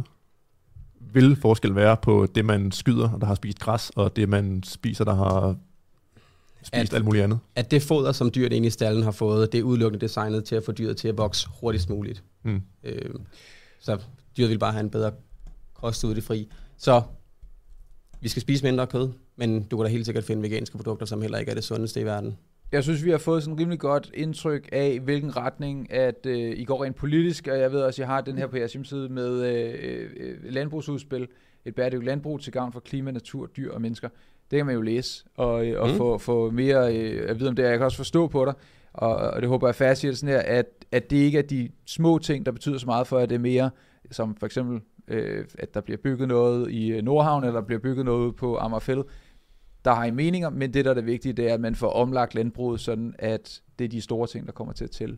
Vil 1.13 1.35
forskellen 1.35 1.75
være 1.75 1.97
på 1.97 2.25
det, 2.35 2.45
man 2.45 2.71
skyder, 2.71 3.17
der 3.19 3.25
har 3.25 3.35
spist 3.35 3.59
græs, 3.59 3.91
og 3.95 4.15
det, 4.15 4.29
man 4.29 4.63
spiser, 4.63 5.03
der 5.03 5.15
har 5.15 5.55
spist 6.63 6.73
At- 6.73 6.93
alt 6.93 7.05
muligt 7.05 7.23
andet? 7.23 7.39
at 7.55 7.71
det 7.71 7.81
foder, 7.83 8.11
som 8.11 8.31
dyret 8.35 8.53
inde 8.53 8.67
i 8.67 8.71
stallen 8.71 9.03
har 9.03 9.11
fået, 9.11 9.51
det 9.51 9.59
er 9.59 9.63
udelukkende 9.63 10.05
designet 10.07 10.45
til 10.45 10.55
at 10.55 10.63
få 10.63 10.71
dyret 10.71 10.97
til 10.97 11.07
at 11.07 11.17
vokse 11.17 11.47
hurtigst 11.61 11.89
muligt. 11.89 12.23
Mm. 12.43 12.61
Øh, 12.83 13.15
så 13.79 13.97
dyret 14.37 14.49
vil 14.49 14.59
bare 14.59 14.71
have 14.71 14.83
en 14.83 14.89
bedre 14.89 15.11
kost 15.73 16.03
ude 16.03 16.11
i 16.11 16.15
det 16.15 16.23
fri. 16.23 16.49
Så 16.77 17.01
vi 18.21 18.27
skal 18.29 18.41
spise 18.41 18.63
mindre 18.63 18.87
kød, 18.87 19.09
men 19.35 19.63
du 19.63 19.77
kan 19.77 19.85
da 19.85 19.91
helt 19.91 20.05
sikkert 20.05 20.23
finde 20.23 20.43
veganske 20.43 20.77
produkter, 20.77 21.05
som 21.05 21.21
heller 21.21 21.37
ikke 21.37 21.49
er 21.49 21.55
det 21.55 21.63
sundeste 21.63 22.01
i 22.01 22.05
verden. 22.05 22.37
Jeg 22.71 22.83
synes, 22.83 23.05
vi 23.05 23.11
har 23.11 23.17
fået 23.17 23.43
sådan 23.43 23.59
rimelig 23.59 23.79
godt 23.79 24.11
indtryk 24.13 24.69
af, 24.71 24.99
hvilken 24.99 25.37
retning 25.37 25.91
at 25.93 26.25
øh, 26.25 26.59
I 26.59 26.63
går 26.63 26.83
rent 26.83 26.95
politisk, 26.95 27.47
og 27.47 27.59
jeg 27.59 27.71
ved 27.71 27.81
også, 27.81 27.95
at 27.95 27.99
jeg 27.99 28.15
har 28.15 28.21
den 28.21 28.37
her 28.37 28.47
på 28.47 28.57
jeres 28.57 28.73
hjemmeside 28.73 29.09
med 29.09 29.43
øh, 29.43 30.09
øh, 30.17 30.37
landbrugsudspil, 30.43 31.27
et 31.65 31.75
bæredygtigt 31.75 32.05
landbrug 32.05 32.41
til 32.41 32.53
gavn 32.53 32.73
for 32.73 32.79
klima, 32.79 33.11
natur, 33.11 33.45
dyr 33.45 33.71
og 33.73 33.81
mennesker. 33.81 34.09
Det 34.51 34.57
kan 34.57 34.65
man 34.65 34.75
jo 34.75 34.81
læse 34.81 35.25
og, 35.35 35.67
øh, 35.67 35.81
og 35.81 35.89
mm. 35.89 35.95
Få, 35.95 36.17
få 36.17 36.49
mere 36.49 36.97
øh, 36.97 37.29
at 37.29 37.39
vide 37.39 37.49
om 37.49 37.55
det. 37.55 37.63
Jeg 37.63 37.77
kan 37.77 37.85
også 37.85 37.97
forstå 37.97 38.27
på 38.27 38.45
dig, 38.45 38.53
og, 38.93 39.15
og 39.15 39.41
det 39.41 39.49
håber 39.49 39.73
jeg 39.79 39.97
siger 39.97 40.11
det 40.11 40.17
sådan 40.17 40.35
her, 40.35 40.41
at, 40.41 40.65
at 40.91 41.09
det 41.09 41.17
ikke 41.17 41.37
er 41.37 41.43
de 41.43 41.69
små 41.85 42.17
ting, 42.17 42.45
der 42.45 42.51
betyder 42.51 42.77
så 42.77 42.85
meget 42.85 43.07
for, 43.07 43.17
at 43.17 43.29
det 43.29 43.35
er 43.35 43.39
mere, 43.39 43.69
som 44.11 44.35
for 44.35 44.45
eksempel, 44.45 44.81
øh, 45.07 45.45
at 45.59 45.73
der 45.73 45.81
bliver 45.81 45.97
bygget 45.97 46.27
noget 46.27 46.71
i 46.71 46.87
øh, 46.91 47.03
Nordhavn, 47.03 47.43
eller 47.43 47.59
der 47.59 47.67
bliver 47.67 47.79
bygget 47.79 48.05
noget 48.05 48.35
på 48.35 48.57
Amagerfællet, 48.57 49.05
der 49.85 49.93
har 49.93 50.05
I 50.05 50.11
meninger, 50.11 50.49
men 50.49 50.73
det, 50.73 50.85
der 50.85 50.91
er 50.91 50.95
det 50.95 51.05
vigtige, 51.05 51.33
det 51.33 51.49
er, 51.49 51.53
at 51.53 51.61
man 51.61 51.75
får 51.75 51.89
omlagt 51.89 52.35
landbruget, 52.35 52.79
sådan 52.79 53.15
at 53.19 53.61
det 53.79 53.85
er 53.85 53.89
de 53.89 54.01
store 54.01 54.27
ting, 54.27 54.45
der 54.45 54.51
kommer 54.51 54.73
til 54.73 54.83
at 54.83 54.91
tælle. 54.91 55.17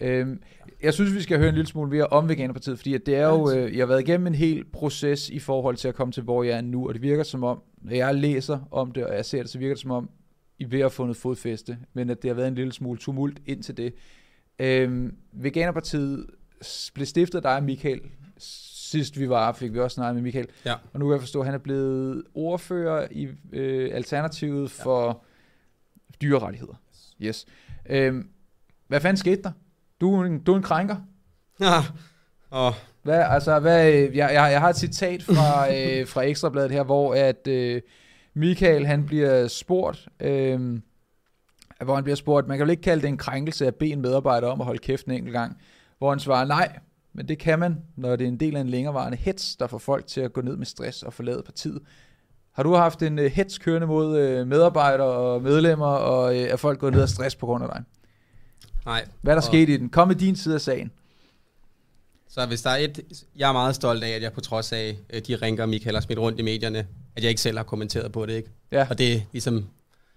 Øhm, 0.00 0.42
jeg 0.82 0.94
synes, 0.94 1.14
vi 1.14 1.20
skal 1.20 1.38
høre 1.38 1.48
en 1.48 1.54
lille 1.54 1.68
smule 1.68 1.90
mere 1.90 2.06
om 2.06 2.28
Veganerpartiet, 2.28 2.78
fordi 2.78 2.94
at 2.94 3.06
det 3.06 3.16
er 3.16 3.26
jo, 3.26 3.50
øh, 3.50 3.76
jeg 3.76 3.82
har 3.82 3.86
været 3.86 4.00
igennem 4.00 4.26
en 4.26 4.34
hel 4.34 4.64
proces 4.64 5.30
i 5.30 5.38
forhold 5.38 5.76
til 5.76 5.88
at 5.88 5.94
komme 5.94 6.12
til, 6.12 6.22
hvor 6.22 6.42
jeg 6.42 6.56
er 6.56 6.60
nu, 6.60 6.88
og 6.88 6.94
det 6.94 7.02
virker 7.02 7.22
som 7.22 7.44
om, 7.44 7.62
når 7.82 7.94
jeg 7.94 8.14
læser 8.14 8.58
om 8.70 8.92
det, 8.92 9.06
og 9.06 9.14
jeg 9.14 9.24
ser 9.24 9.42
det, 9.42 9.50
så 9.50 9.58
virker 9.58 9.74
det 9.74 9.82
som 9.82 9.90
om, 9.90 10.10
I 10.58 10.64
ved 10.64 10.78
at 10.78 10.82
have 10.82 10.90
fundet 10.90 11.16
fodfæste, 11.16 11.78
men 11.94 12.10
at 12.10 12.22
det 12.22 12.28
har 12.28 12.34
været 12.34 12.48
en 12.48 12.54
lille 12.54 12.72
smule 12.72 12.98
tumult 12.98 13.38
indtil 13.46 13.76
det. 13.76 13.94
Øhm, 14.58 15.14
Veganerpartiet 15.32 16.26
blev 16.94 17.06
stiftet 17.06 17.38
af 17.38 17.42
dig, 17.42 17.62
Michael, 17.62 18.00
sidst 18.90 19.18
vi 19.18 19.28
var, 19.28 19.52
fik 19.52 19.72
vi 19.72 19.78
også 19.80 19.94
snakket 19.94 20.14
med 20.14 20.22
Michael. 20.22 20.46
Ja. 20.64 20.74
Og 20.92 21.00
nu 21.00 21.06
kan 21.06 21.12
jeg 21.12 21.20
forstå, 21.20 21.40
at 21.40 21.46
han 21.46 21.54
er 21.54 21.58
blevet 21.58 22.22
ordfører 22.34 23.06
i 23.10 23.28
øh, 23.52 23.90
Alternativet 23.94 24.70
for 24.70 25.24
dyrerettigheder. 26.22 26.74
Yes. 27.22 27.46
Øhm, 27.90 28.28
hvad 28.88 29.00
fanden 29.00 29.16
skete 29.16 29.42
der? 29.42 29.52
Du, 30.00 30.14
er 30.20 30.24
en- 30.24 30.38
du 30.42 30.52
er 30.52 30.56
en 30.56 30.62
krænker. 30.62 30.96
Ja. 31.60 31.80
Og 32.50 32.74
Hvad, 33.02 33.18
altså, 33.28 33.58
hvad, 33.58 33.92
øh, 33.92 34.16
jeg, 34.16 34.30
jeg, 34.32 34.52
jeg 34.52 34.60
har 34.60 34.68
et 34.68 34.76
citat 34.76 35.22
fra, 35.22 35.66
øh, 35.76 36.06
fra 36.06 36.22
Ekstrabladet 36.22 36.70
her, 36.70 36.82
hvor 36.82 37.14
at 37.14 37.46
øh, 37.48 37.82
Michael 38.34 38.86
han 38.86 39.06
bliver 39.06 39.48
spurgt, 39.48 40.08
øh, 40.20 40.80
hvor 41.84 41.94
han 41.94 42.04
bliver 42.04 42.16
spurgt, 42.16 42.48
man 42.48 42.58
kan 42.58 42.64
vel 42.64 42.70
ikke 42.70 42.82
kalde 42.82 43.02
det 43.02 43.08
en 43.08 43.16
krænkelse 43.16 43.66
at 43.66 43.74
bede 43.74 43.90
en 43.90 44.00
medarbejder 44.00 44.48
om 44.48 44.60
at 44.60 44.64
holde 44.66 44.78
kæft 44.78 45.06
en 45.06 45.12
enkelt 45.12 45.32
gang, 45.32 45.56
hvor 45.98 46.10
han 46.10 46.20
svarer 46.20 46.44
nej, 46.44 46.78
men 47.12 47.28
det 47.28 47.38
kan 47.38 47.58
man, 47.58 47.76
når 47.96 48.16
det 48.16 48.24
er 48.24 48.28
en 48.28 48.40
del 48.40 48.56
af 48.56 48.60
en 48.60 48.68
længerevarende 48.68 49.18
hets, 49.18 49.56
der 49.56 49.66
får 49.66 49.78
folk 49.78 50.06
til 50.06 50.20
at 50.20 50.32
gå 50.32 50.40
ned 50.40 50.56
med 50.56 50.66
stress 50.66 51.02
og 51.02 51.12
forlade 51.12 51.42
partiet. 51.42 51.80
Har 52.52 52.62
du 52.62 52.74
haft 52.74 53.02
en 53.02 53.18
øh, 53.18 53.30
hets 53.30 53.58
kørende 53.58 53.86
mod 53.86 54.18
øh, 54.18 54.46
medarbejdere 54.46 55.06
og 55.08 55.42
medlemmer, 55.42 55.86
og 55.86 56.36
øh, 56.36 56.42
er 56.42 56.56
folk 56.56 56.78
gået 56.78 56.92
ned 56.92 57.02
af 57.02 57.08
stress 57.08 57.36
på 57.36 57.46
grund 57.46 57.64
af 57.64 57.70
dig? 57.74 57.82
nej. 58.86 59.04
Hvad 59.22 59.32
er 59.32 59.34
der 59.36 59.42
Og- 59.42 59.46
sket 59.46 59.68
i 59.68 59.76
den? 59.76 59.88
Kom 59.88 60.08
med 60.08 60.16
din 60.16 60.36
side 60.36 60.54
af 60.54 60.60
sagen. 60.60 60.90
Så 62.28 62.46
hvis 62.46 62.62
der 62.62 62.70
er 62.70 62.76
et, 62.76 63.00
jeg 63.36 63.48
er 63.48 63.52
meget 63.52 63.74
stolt 63.74 64.04
af, 64.04 64.08
at 64.10 64.22
jeg 64.22 64.32
på 64.32 64.40
trods 64.40 64.72
af 64.72 64.96
de 65.26 65.36
rinker, 65.36 65.66
Michael 65.66 65.96
har 65.96 66.00
smidt 66.00 66.18
rundt 66.18 66.38
i 66.38 66.42
medierne, 66.42 66.86
at 67.16 67.22
jeg 67.22 67.28
ikke 67.28 67.40
selv 67.40 67.56
har 67.56 67.64
kommenteret 67.64 68.12
på 68.12 68.26
det, 68.26 68.32
ikke? 68.32 68.50
Ja. 68.72 68.86
Og 68.90 68.98
det 68.98 69.12
er 69.16 69.20
ligesom 69.32 69.66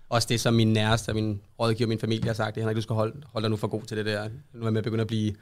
også 0.09 0.27
det, 0.31 0.39
som 0.41 0.53
min 0.53 0.73
næreste 0.73 1.09
og 1.09 1.15
min 1.15 1.41
rådgiver, 1.59 1.87
min 1.87 1.99
familie 1.99 2.25
har 2.27 2.33
sagt, 2.33 2.55
det 2.55 2.63
Henrik, 2.63 2.75
du 2.75 2.81
skal 2.81 2.93
holde, 2.93 3.21
holde 3.27 3.43
dig 3.43 3.49
nu 3.49 3.55
for 3.57 3.67
god 3.67 3.81
til 3.81 3.97
det 3.97 4.05
der. 4.05 4.29
Nu 4.53 4.59
er 4.61 4.65
jeg 4.65 4.73
med 4.73 4.77
at 4.79 4.83
begynde 4.83 5.01
at 5.01 5.07
blive... 5.07 5.33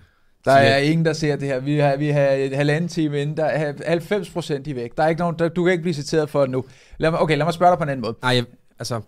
Der 0.46 0.52
er 0.52 0.78
ingen, 0.78 1.06
der 1.06 1.14
ser 1.14 1.36
det 1.36 1.48
her. 1.48 1.60
Vi 1.60 1.78
har, 1.78 1.96
vi 1.96 2.10
har 2.10 2.22
et 2.30 2.56
halvanden 2.56 2.88
time 2.88 3.22
inden. 3.22 3.38
Der 3.38 3.46
er 3.46 3.74
90 3.88 4.30
procent 4.30 4.68
i 4.68 4.76
væk. 4.76 4.98
Der 4.98 5.04
er 5.04 5.08
ikke 5.08 5.20
nogen, 5.20 5.40
der, 5.40 5.50
du 5.50 5.64
kan 5.64 5.72
ikke 5.72 5.82
blive 5.82 5.94
citeret 5.94 6.30
for 6.30 6.42
det 6.42 6.50
nu. 6.50 6.66
Lad 6.98 7.12
mig, 7.12 7.20
okay, 7.20 7.38
lad 7.38 7.46
mig 7.46 7.54
spørge 7.54 7.72
dig 7.72 7.78
på 7.78 7.84
en 7.84 7.90
anden 7.90 8.02
måde. 8.02 8.16
Nej, 8.22 8.36
jeg, 8.36 8.46
altså... 8.80 9.02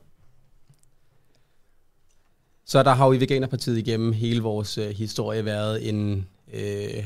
Så 2.65 2.83
der 2.83 2.91
har 2.91 3.05
jo 3.05 3.13
i 3.13 3.19
Veganerpartiet 3.19 3.77
igennem 3.77 4.13
hele 4.13 4.41
vores 4.41 4.77
øh, 4.77 4.89
historie 4.89 5.45
været 5.45 5.89
en... 5.89 6.27
Øh, 6.53 7.05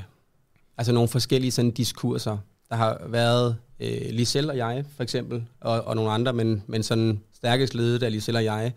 altså 0.77 0.93
nogle 0.93 1.09
forskellige 1.09 1.51
sådan 1.51 1.71
diskurser. 1.71 2.37
Der 2.69 2.75
har 2.75 3.01
været 3.07 3.55
øh, 3.79 4.01
Lisel 4.09 4.49
og 4.49 4.57
jeg, 4.57 4.85
for 4.95 5.03
eksempel, 5.03 5.45
og, 5.61 5.81
og 5.81 5.95
nogle 5.95 6.11
andre, 6.11 6.33
men, 6.33 6.63
men 6.67 6.83
sådan 6.83 7.21
stærkest 7.33 7.75
ledet 7.75 8.03
af 8.03 8.11
Lisel 8.11 8.35
og 8.35 8.43
jeg. 8.43 8.73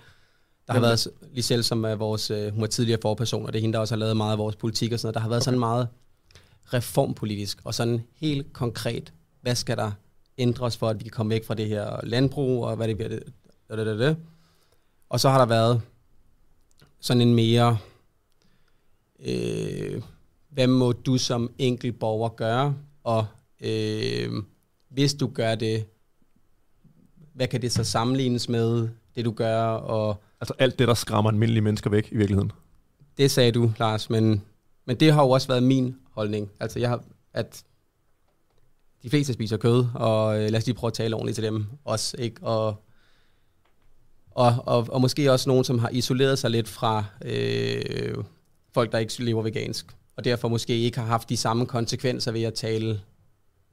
Der 0.66 0.72
har 0.72 0.80
været 0.80 0.98
s- 1.00 1.08
Lisel, 1.32 1.64
som 1.64 1.84
er 1.84 1.94
vores, 1.94 2.30
øh, 2.30 2.52
hun 2.54 2.62
er 2.62 2.66
tidligere 2.66 2.98
forperson, 3.02 3.46
og 3.46 3.52
det 3.52 3.58
er 3.58 3.60
hende, 3.60 3.72
der 3.72 3.78
også 3.78 3.94
har 3.94 3.98
lavet 3.98 4.16
meget 4.16 4.32
af 4.32 4.38
vores 4.38 4.56
politik 4.56 4.92
og 4.92 5.00
sådan 5.00 5.06
noget. 5.06 5.14
Der 5.14 5.20
har 5.20 5.28
været 5.28 5.44
sådan 5.44 5.58
meget 5.60 5.88
reformpolitisk, 6.72 7.58
og 7.64 7.74
sådan 7.74 8.02
helt 8.14 8.52
konkret, 8.52 9.12
hvad 9.40 9.54
skal 9.54 9.76
der 9.76 9.92
ændres 10.38 10.76
for, 10.76 10.88
at 10.88 10.98
vi 10.98 11.02
kan 11.02 11.10
komme 11.10 11.30
væk 11.30 11.44
fra 11.46 11.54
det 11.54 11.68
her 11.68 12.00
landbrug, 12.02 12.64
og 12.64 12.76
hvad 12.76 12.88
det 12.88 12.96
bliver 12.96 13.08
det, 13.08 13.22
det, 13.70 13.78
det, 13.86 13.98
det. 13.98 14.16
Og 15.08 15.20
så 15.20 15.28
har 15.28 15.38
der 15.38 15.46
været 15.46 15.82
sådan 17.00 17.20
en 17.20 17.34
mere, 17.34 17.78
øh, 19.20 20.02
hvad 20.50 20.66
må 20.66 20.92
du 20.92 21.18
som 21.18 21.50
enkelt 21.58 21.98
borger 21.98 22.28
gøre, 22.28 22.76
og 23.04 23.26
øh, 23.60 24.32
hvis 24.88 25.14
du 25.14 25.26
gør 25.34 25.54
det, 25.54 25.84
hvad 27.34 27.48
kan 27.48 27.62
det 27.62 27.72
så 27.72 27.84
sammenlignes 27.84 28.48
med, 28.48 28.88
det 29.14 29.24
du 29.24 29.30
gør, 29.32 29.62
og 29.66 30.22
Altså 30.40 30.54
alt 30.58 30.78
det, 30.78 30.88
der 30.88 30.94
skræmmer 30.94 31.30
almindelige 31.30 31.62
mennesker 31.62 31.90
væk 31.90 32.08
i 32.12 32.16
virkeligheden. 32.16 32.52
det 33.18 33.30
sagde 33.30 33.52
du, 33.52 33.72
Lars, 33.78 34.10
men, 34.10 34.42
men 34.84 34.96
det 34.96 35.12
har 35.12 35.22
jo 35.22 35.30
også 35.30 35.48
været 35.48 35.62
min 35.62 35.96
holdning. 36.10 36.50
Altså, 36.60 36.78
jeg 36.78 36.88
har, 36.88 37.04
at 37.34 37.64
de 39.02 39.10
fleste 39.10 39.32
spiser 39.32 39.56
kød, 39.56 39.86
og 39.94 40.34
øh, 40.34 40.50
lad 40.50 40.56
os 40.56 40.66
lige 40.66 40.76
prøve 40.76 40.88
at 40.88 40.94
tale 40.94 41.14
ordentligt 41.14 41.34
til 41.34 41.44
dem 41.44 41.66
også, 41.84 42.16
ikke? 42.18 42.42
Og, 42.42 42.74
og, 44.30 44.54
og, 44.66 44.86
og 44.90 45.00
måske 45.00 45.32
også 45.32 45.48
nogen, 45.48 45.64
som 45.64 45.78
har 45.78 45.88
isoleret 45.88 46.38
sig 46.38 46.50
lidt 46.50 46.68
fra 46.68 47.04
øh, 47.24 48.14
folk, 48.74 48.92
der 48.92 48.98
ikke 48.98 49.24
lever 49.24 49.42
vegansk, 49.42 49.86
og 50.16 50.24
derfor 50.24 50.48
måske 50.48 50.78
ikke 50.78 50.98
har 50.98 51.06
haft 51.06 51.28
de 51.28 51.36
samme 51.36 51.66
konsekvenser 51.66 52.32
ved 52.32 52.42
at 52.42 52.54
tale 52.54 53.00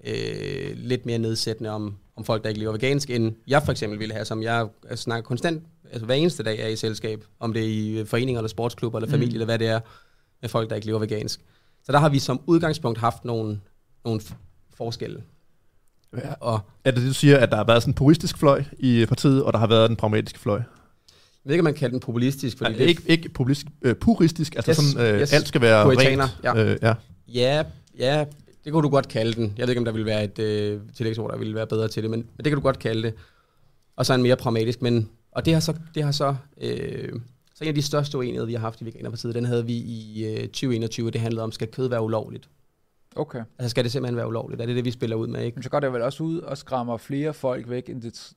øh, 0.04 0.72
lidt 0.76 1.06
mere 1.06 1.18
nedsættende 1.18 1.70
om, 1.70 1.98
om 2.16 2.24
folk, 2.24 2.44
der 2.44 2.50
ikke 2.50 2.60
lever 2.60 2.72
vegansk, 2.72 3.10
end 3.10 3.36
jeg 3.48 3.64
for 3.64 3.72
eksempel 3.72 4.00
ville 4.00 4.14
have, 4.14 4.26
som 4.26 4.44
jeg 4.44 4.68
snakker 4.96 5.28
konstant, 5.28 5.64
altså 5.92 6.06
hver 6.06 6.16
eneste 6.16 6.44
dag 6.44 6.60
er 6.60 6.68
i 6.68 6.76
selskab, 6.76 7.24
om 7.40 7.54
det 7.54 7.62
er 7.64 7.68
i 7.68 8.06
foreninger 8.06 8.40
eller 8.40 8.50
sportsklubber 8.50 9.00
eller 9.00 9.10
familie, 9.10 9.30
mm. 9.30 9.36
eller 9.36 9.46
hvad 9.46 9.60
det 9.60 9.68
er, 9.68 9.80
med 10.42 10.50
folk, 10.50 10.70
der 10.70 10.76
ikke 10.76 10.88
lever 10.88 11.00
vegansk. 11.00 11.40
Så 11.84 11.92
der 11.92 11.98
har 12.00 12.10
vi 12.10 12.20
som 12.20 12.42
udgangspunkt 12.46 13.00
haft 13.00 13.26
nogle, 13.26 13.60
nogle 14.06 14.22
forskelle. 14.78 15.24
Ja. 16.18 16.34
Og 16.34 16.60
Er 16.84 16.92
det 16.92 17.02
det, 17.02 17.10
du 17.10 17.14
siger, 17.14 17.38
at 17.38 17.50
der 17.52 17.58
har 17.58 17.64
været 17.64 17.82
sådan 17.84 17.92
en 17.92 17.96
puristisk 17.96 18.38
fløj 18.38 18.64
i 18.80 19.06
partiet, 19.06 19.44
og 19.44 19.54
der 19.54 19.60
har 19.60 19.68
været 19.68 19.90
den 19.90 19.98
pragmatiske 19.98 20.40
fløj? 20.40 20.62
jeg 21.46 21.50
ved 21.50 21.56
ikke, 21.56 21.62
om 21.62 21.64
man 21.64 21.74
kalder 21.74 21.92
den 21.92 22.00
populistisk, 22.00 22.58
fordi 22.58 22.70
Nej, 22.70 22.78
det, 22.78 22.86
ikke, 22.86 23.02
ikke 23.06 23.30
populistisk, 23.30 23.68
øh, 23.82 23.96
puristisk, 23.96 24.56
altså 24.56 24.72
Yes, 24.72 24.78
sådan, 24.78 25.16
øh, 25.16 25.22
yes. 25.22 25.34
alt 25.34 25.48
skal 25.48 25.62
være 25.62 25.84
Puritaner, 25.86 26.24
rent. 26.24 26.58
ja. 26.58 26.72
Øh, 26.72 26.78
ja. 26.82 26.94
Ja, 27.28 27.64
ja, 28.00 28.26
det 28.64 28.74
kunne 28.74 28.84
du 28.84 28.90
godt 28.90 29.08
kalde 29.08 29.34
den. 29.34 29.54
Jeg 29.58 29.68
ved 29.68 29.70
ikke, 29.70 29.80
om 29.80 29.86
der 29.86 29.92
ville 29.92 30.06
være 30.06 30.24
et 30.24 30.40
øh, 30.40 30.80
tillægsord, 30.98 31.32
der 31.32 31.38
ville 31.38 31.56
være 31.56 31.68
bedre 31.68 31.88
til 31.88 32.04
det, 32.04 32.12
men, 32.12 32.20
men 32.20 32.38
det 32.38 32.46
kan 32.46 32.56
du 32.56 32.62
godt 32.62 32.80
kalde 32.80 33.04
det. 33.04 33.14
Og 33.96 34.06
så 34.06 34.14
en 34.14 34.22
mere 34.22 34.36
pragmatisk, 34.36 34.82
men 34.82 35.10
og 35.38 35.46
det 35.46 35.54
har 35.54 35.60
så, 35.60 35.74
det 35.96 36.04
har 36.04 36.12
så, 36.12 36.36
øh, 36.62 37.14
så 37.56 37.64
en 37.64 37.68
af 37.68 37.76
de 37.76 37.82
største 37.82 38.18
uenigheder, 38.18 38.46
vi 38.46 38.54
har 38.54 38.60
haft 38.60 38.82
i 38.82 38.86
Veganerpartiet, 38.86 39.36
den 39.36 39.46
havde 39.46 39.66
vi 39.66 39.74
i 39.74 40.26
øh, 40.26 40.40
2021, 40.48 41.12
det 41.12 41.22
handlede 41.22 41.44
om, 41.44 41.52
skal 41.52 41.68
kød 41.68 41.88
være 41.90 42.02
ulovligt? 42.02 42.50
Okay. 43.16 43.44
Altså 43.60 43.70
skal 43.70 43.84
det 43.84 43.92
simpelthen 43.92 44.16
være 44.18 44.28
ulovligt? 44.28 44.62
Er 44.62 44.66
det 44.66 44.76
det, 44.76 44.86
vi 44.86 44.92
spiller 44.92 45.16
ud 45.16 45.28
med, 45.28 45.44
ikke? 45.44 45.56
Men 45.56 45.64
så 45.64 45.70
går 45.70 45.80
det 45.80 45.94
vel 45.94 46.02
også 46.02 46.24
ud 46.24 46.40
og 46.40 46.58
skræmmer 46.58 46.98
flere 46.98 47.34
folk 47.34 47.70
væk, 47.70 47.90
end 47.90 48.02
det, 48.02 48.32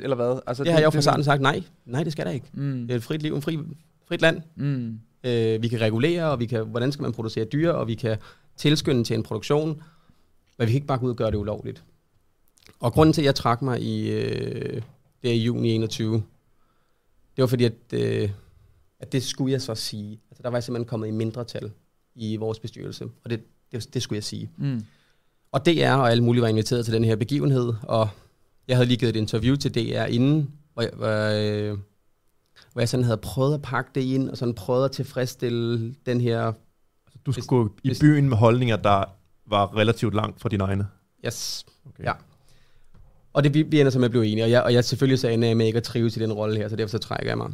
eller 0.00 0.16
hvad? 0.16 0.40
Altså, 0.46 0.64
Det 0.64 0.72
har 0.72 0.78
jeg 0.78 0.84
jo 0.84 0.90
fra 0.90 1.00
starten 1.00 1.24
sagt, 1.24 1.42
nej, 1.42 1.62
nej, 1.86 2.02
det 2.02 2.12
skal 2.12 2.26
der 2.26 2.32
ikke. 2.32 2.46
Mm, 2.52 2.82
Det 2.86 2.90
er 2.90 2.96
et 2.96 3.02
frit 3.02 3.22
liv, 3.22 3.34
en 3.36 3.42
fri, 3.42 3.58
frit 4.08 4.20
land. 4.20 4.40
mm, 4.56 5.00
Øh, 5.26 5.62
vi 5.62 5.68
kan 5.68 5.80
regulere, 5.80 6.30
og 6.30 6.40
vi 6.40 6.46
kan, 6.46 6.66
hvordan 6.66 6.92
skal 6.92 7.02
man 7.02 7.12
producere 7.12 7.44
dyr, 7.44 7.70
og 7.70 7.88
vi 7.88 7.94
kan 7.94 8.16
tilskynde 8.56 9.04
til 9.04 9.14
en 9.16 9.22
produktion, 9.22 9.82
men 10.58 10.66
vi 10.66 10.72
kan 10.72 10.74
ikke 10.74 10.86
bare 10.86 10.98
gå 10.98 11.06
ud 11.06 11.10
og 11.10 11.16
gøre 11.16 11.30
det 11.30 11.36
ulovligt. 11.36 11.84
Og 12.80 12.92
grunden 12.92 13.12
til, 13.12 13.22
at 13.22 13.26
jeg 13.26 13.34
trak 13.34 13.62
mig 13.62 13.80
i, 13.82 14.10
øh, 14.10 14.82
det 15.22 15.30
er 15.30 15.34
i 15.34 15.38
juni 15.38 15.70
21, 15.72 16.22
det 17.36 17.42
var 17.42 17.46
fordi, 17.46 17.64
at, 17.64 17.72
øh, 17.92 18.30
at 19.00 19.12
det 19.12 19.22
skulle 19.22 19.52
jeg 19.52 19.62
så 19.62 19.74
sige. 19.74 20.20
Altså, 20.30 20.42
der 20.42 20.48
var 20.50 20.56
jeg 20.56 20.64
simpelthen 20.64 20.88
kommet 20.88 21.08
i 21.08 21.10
mindretal 21.10 21.70
i 22.14 22.36
vores 22.36 22.58
bestyrelse, 22.60 23.04
og 23.24 23.30
det, 23.30 23.40
det, 23.72 23.94
det 23.94 24.02
skulle 24.02 24.16
jeg 24.16 24.24
sige. 24.24 24.50
mm. 24.56 24.84
Og 25.52 25.66
DR 25.66 25.90
og 25.92 26.10
alle 26.10 26.24
mulige 26.24 26.42
var 26.42 26.48
inviteret 26.48 26.84
til 26.84 26.94
den 26.94 27.04
her 27.04 27.16
begivenhed, 27.16 27.72
og 27.82 28.08
jeg 28.68 28.76
havde 28.76 28.86
lige 28.88 28.98
givet 28.98 29.16
et 29.16 29.20
interview 29.20 29.56
til 29.56 29.74
DR 29.74 30.04
inden, 30.04 30.50
hvor 30.72 30.82
jeg, 30.82 30.90
hvor, 30.96 31.70
øh, 31.72 31.78
hvor 32.72 32.80
jeg 32.80 32.88
sådan 32.88 33.04
havde 33.04 33.16
prøvet 33.18 33.54
at 33.54 33.62
pakke 33.62 33.90
det 33.94 34.00
ind, 34.00 34.28
og 34.28 34.36
sådan 34.36 34.54
prøvet 34.54 34.84
at 34.84 34.90
tilfredsstille 34.92 35.94
den 36.06 36.20
her, 36.20 36.52
Du 37.26 37.32
skulle 37.32 37.70
Hvis- 37.82 37.98
gå 37.98 38.04
i 38.06 38.10
byen 38.10 38.28
med 38.28 38.36
holdninger, 38.36 38.76
der 38.76 39.04
var 39.46 39.76
relativt 39.76 40.14
langt 40.14 40.40
fra 40.40 40.48
dine 40.48 40.64
egne. 40.64 40.86
yes, 41.26 41.64
Okay. 41.88 42.04
Ja 42.04 42.12
og 43.34 43.44
det 43.44 43.54
vi, 43.54 43.62
vi 43.62 43.80
ender 43.80 43.90
så 43.90 43.98
med 43.98 44.04
at 44.04 44.10
blive 44.10 44.26
enige, 44.26 44.44
og 44.44 44.50
jeg, 44.50 44.62
og 44.62 44.72
jeg 44.72 44.84
selvfølgelig 44.84 45.18
så 45.18 45.28
ender 45.28 45.48
jeg 45.48 45.56
med 45.56 45.66
ikke 45.66 45.76
at 45.76 45.82
trives 45.82 46.16
i 46.16 46.20
den 46.20 46.32
rolle 46.32 46.56
her, 46.56 46.68
så 46.68 46.76
derfor 46.76 46.90
så 46.90 46.98
trækker 46.98 47.30
jeg 47.30 47.38
mig. 47.38 47.52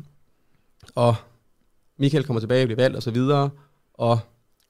Og 0.94 1.14
Michael 1.96 2.24
kommer 2.24 2.40
tilbage 2.40 2.62
og 2.62 2.66
bliver 2.66 2.82
valgt 2.82 2.96
og 2.96 3.02
så 3.02 3.10
videre, 3.10 3.50
og 3.94 4.18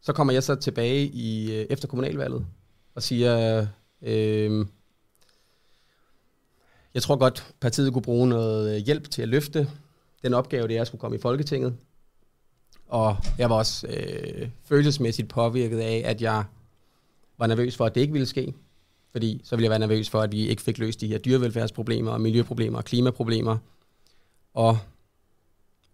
så 0.03 0.13
kommer 0.13 0.33
jeg 0.33 0.43
så 0.43 0.55
tilbage 0.55 1.07
i 1.07 1.53
øh, 1.53 1.67
efter 1.71 1.89
kommunalvalget 1.89 2.47
og 2.95 3.03
siger, 3.03 3.67
øh, 4.03 4.67
jeg 6.95 7.03
tror 7.03 7.17
godt, 7.17 7.55
partiet 7.61 7.93
kunne 7.93 8.03
bruge 8.03 8.29
noget 8.29 8.77
øh, 8.77 8.87
hjælp 8.87 9.11
til 9.11 9.23
at 9.23 9.29
løfte 9.29 9.69
den 10.23 10.35
opgave, 10.35 10.69
det 10.69 10.77
er 10.77 10.81
at 10.81 10.87
skulle 10.87 11.01
komme 11.01 11.17
i 11.17 11.21
Folketinget. 11.21 11.77
Og 12.87 13.17
jeg 13.39 13.51
var 13.51 13.57
også 13.57 13.87
øh, 13.87 14.49
følelsesmæssigt 14.65 15.29
påvirket 15.29 15.79
af, 15.79 16.03
at 16.05 16.23
jeg 16.23 16.45
var 17.39 17.47
nervøs 17.47 17.77
for, 17.77 17.87
at 17.87 17.95
det 17.95 18.01
ikke 18.01 18.13
ville 18.13 18.27
ske. 18.27 18.55
Fordi 19.13 19.41
så 19.45 19.57
ville 19.57 19.65
jeg 19.65 19.71
være 19.71 19.79
nervøs 19.79 20.11
for, 20.11 20.21
at 20.21 20.33
vi 20.33 20.49
ikke 20.49 20.63
fik 20.63 20.79
løst 20.79 21.01
de 21.01 21.07
her 21.09 21.19
dyrevelfærdsproblemer, 21.19 22.11
og 22.13 22.21
miljøproblemer 22.21 22.79
og 22.79 22.85
klimaproblemer. 22.85 23.57
Og, 24.55 24.79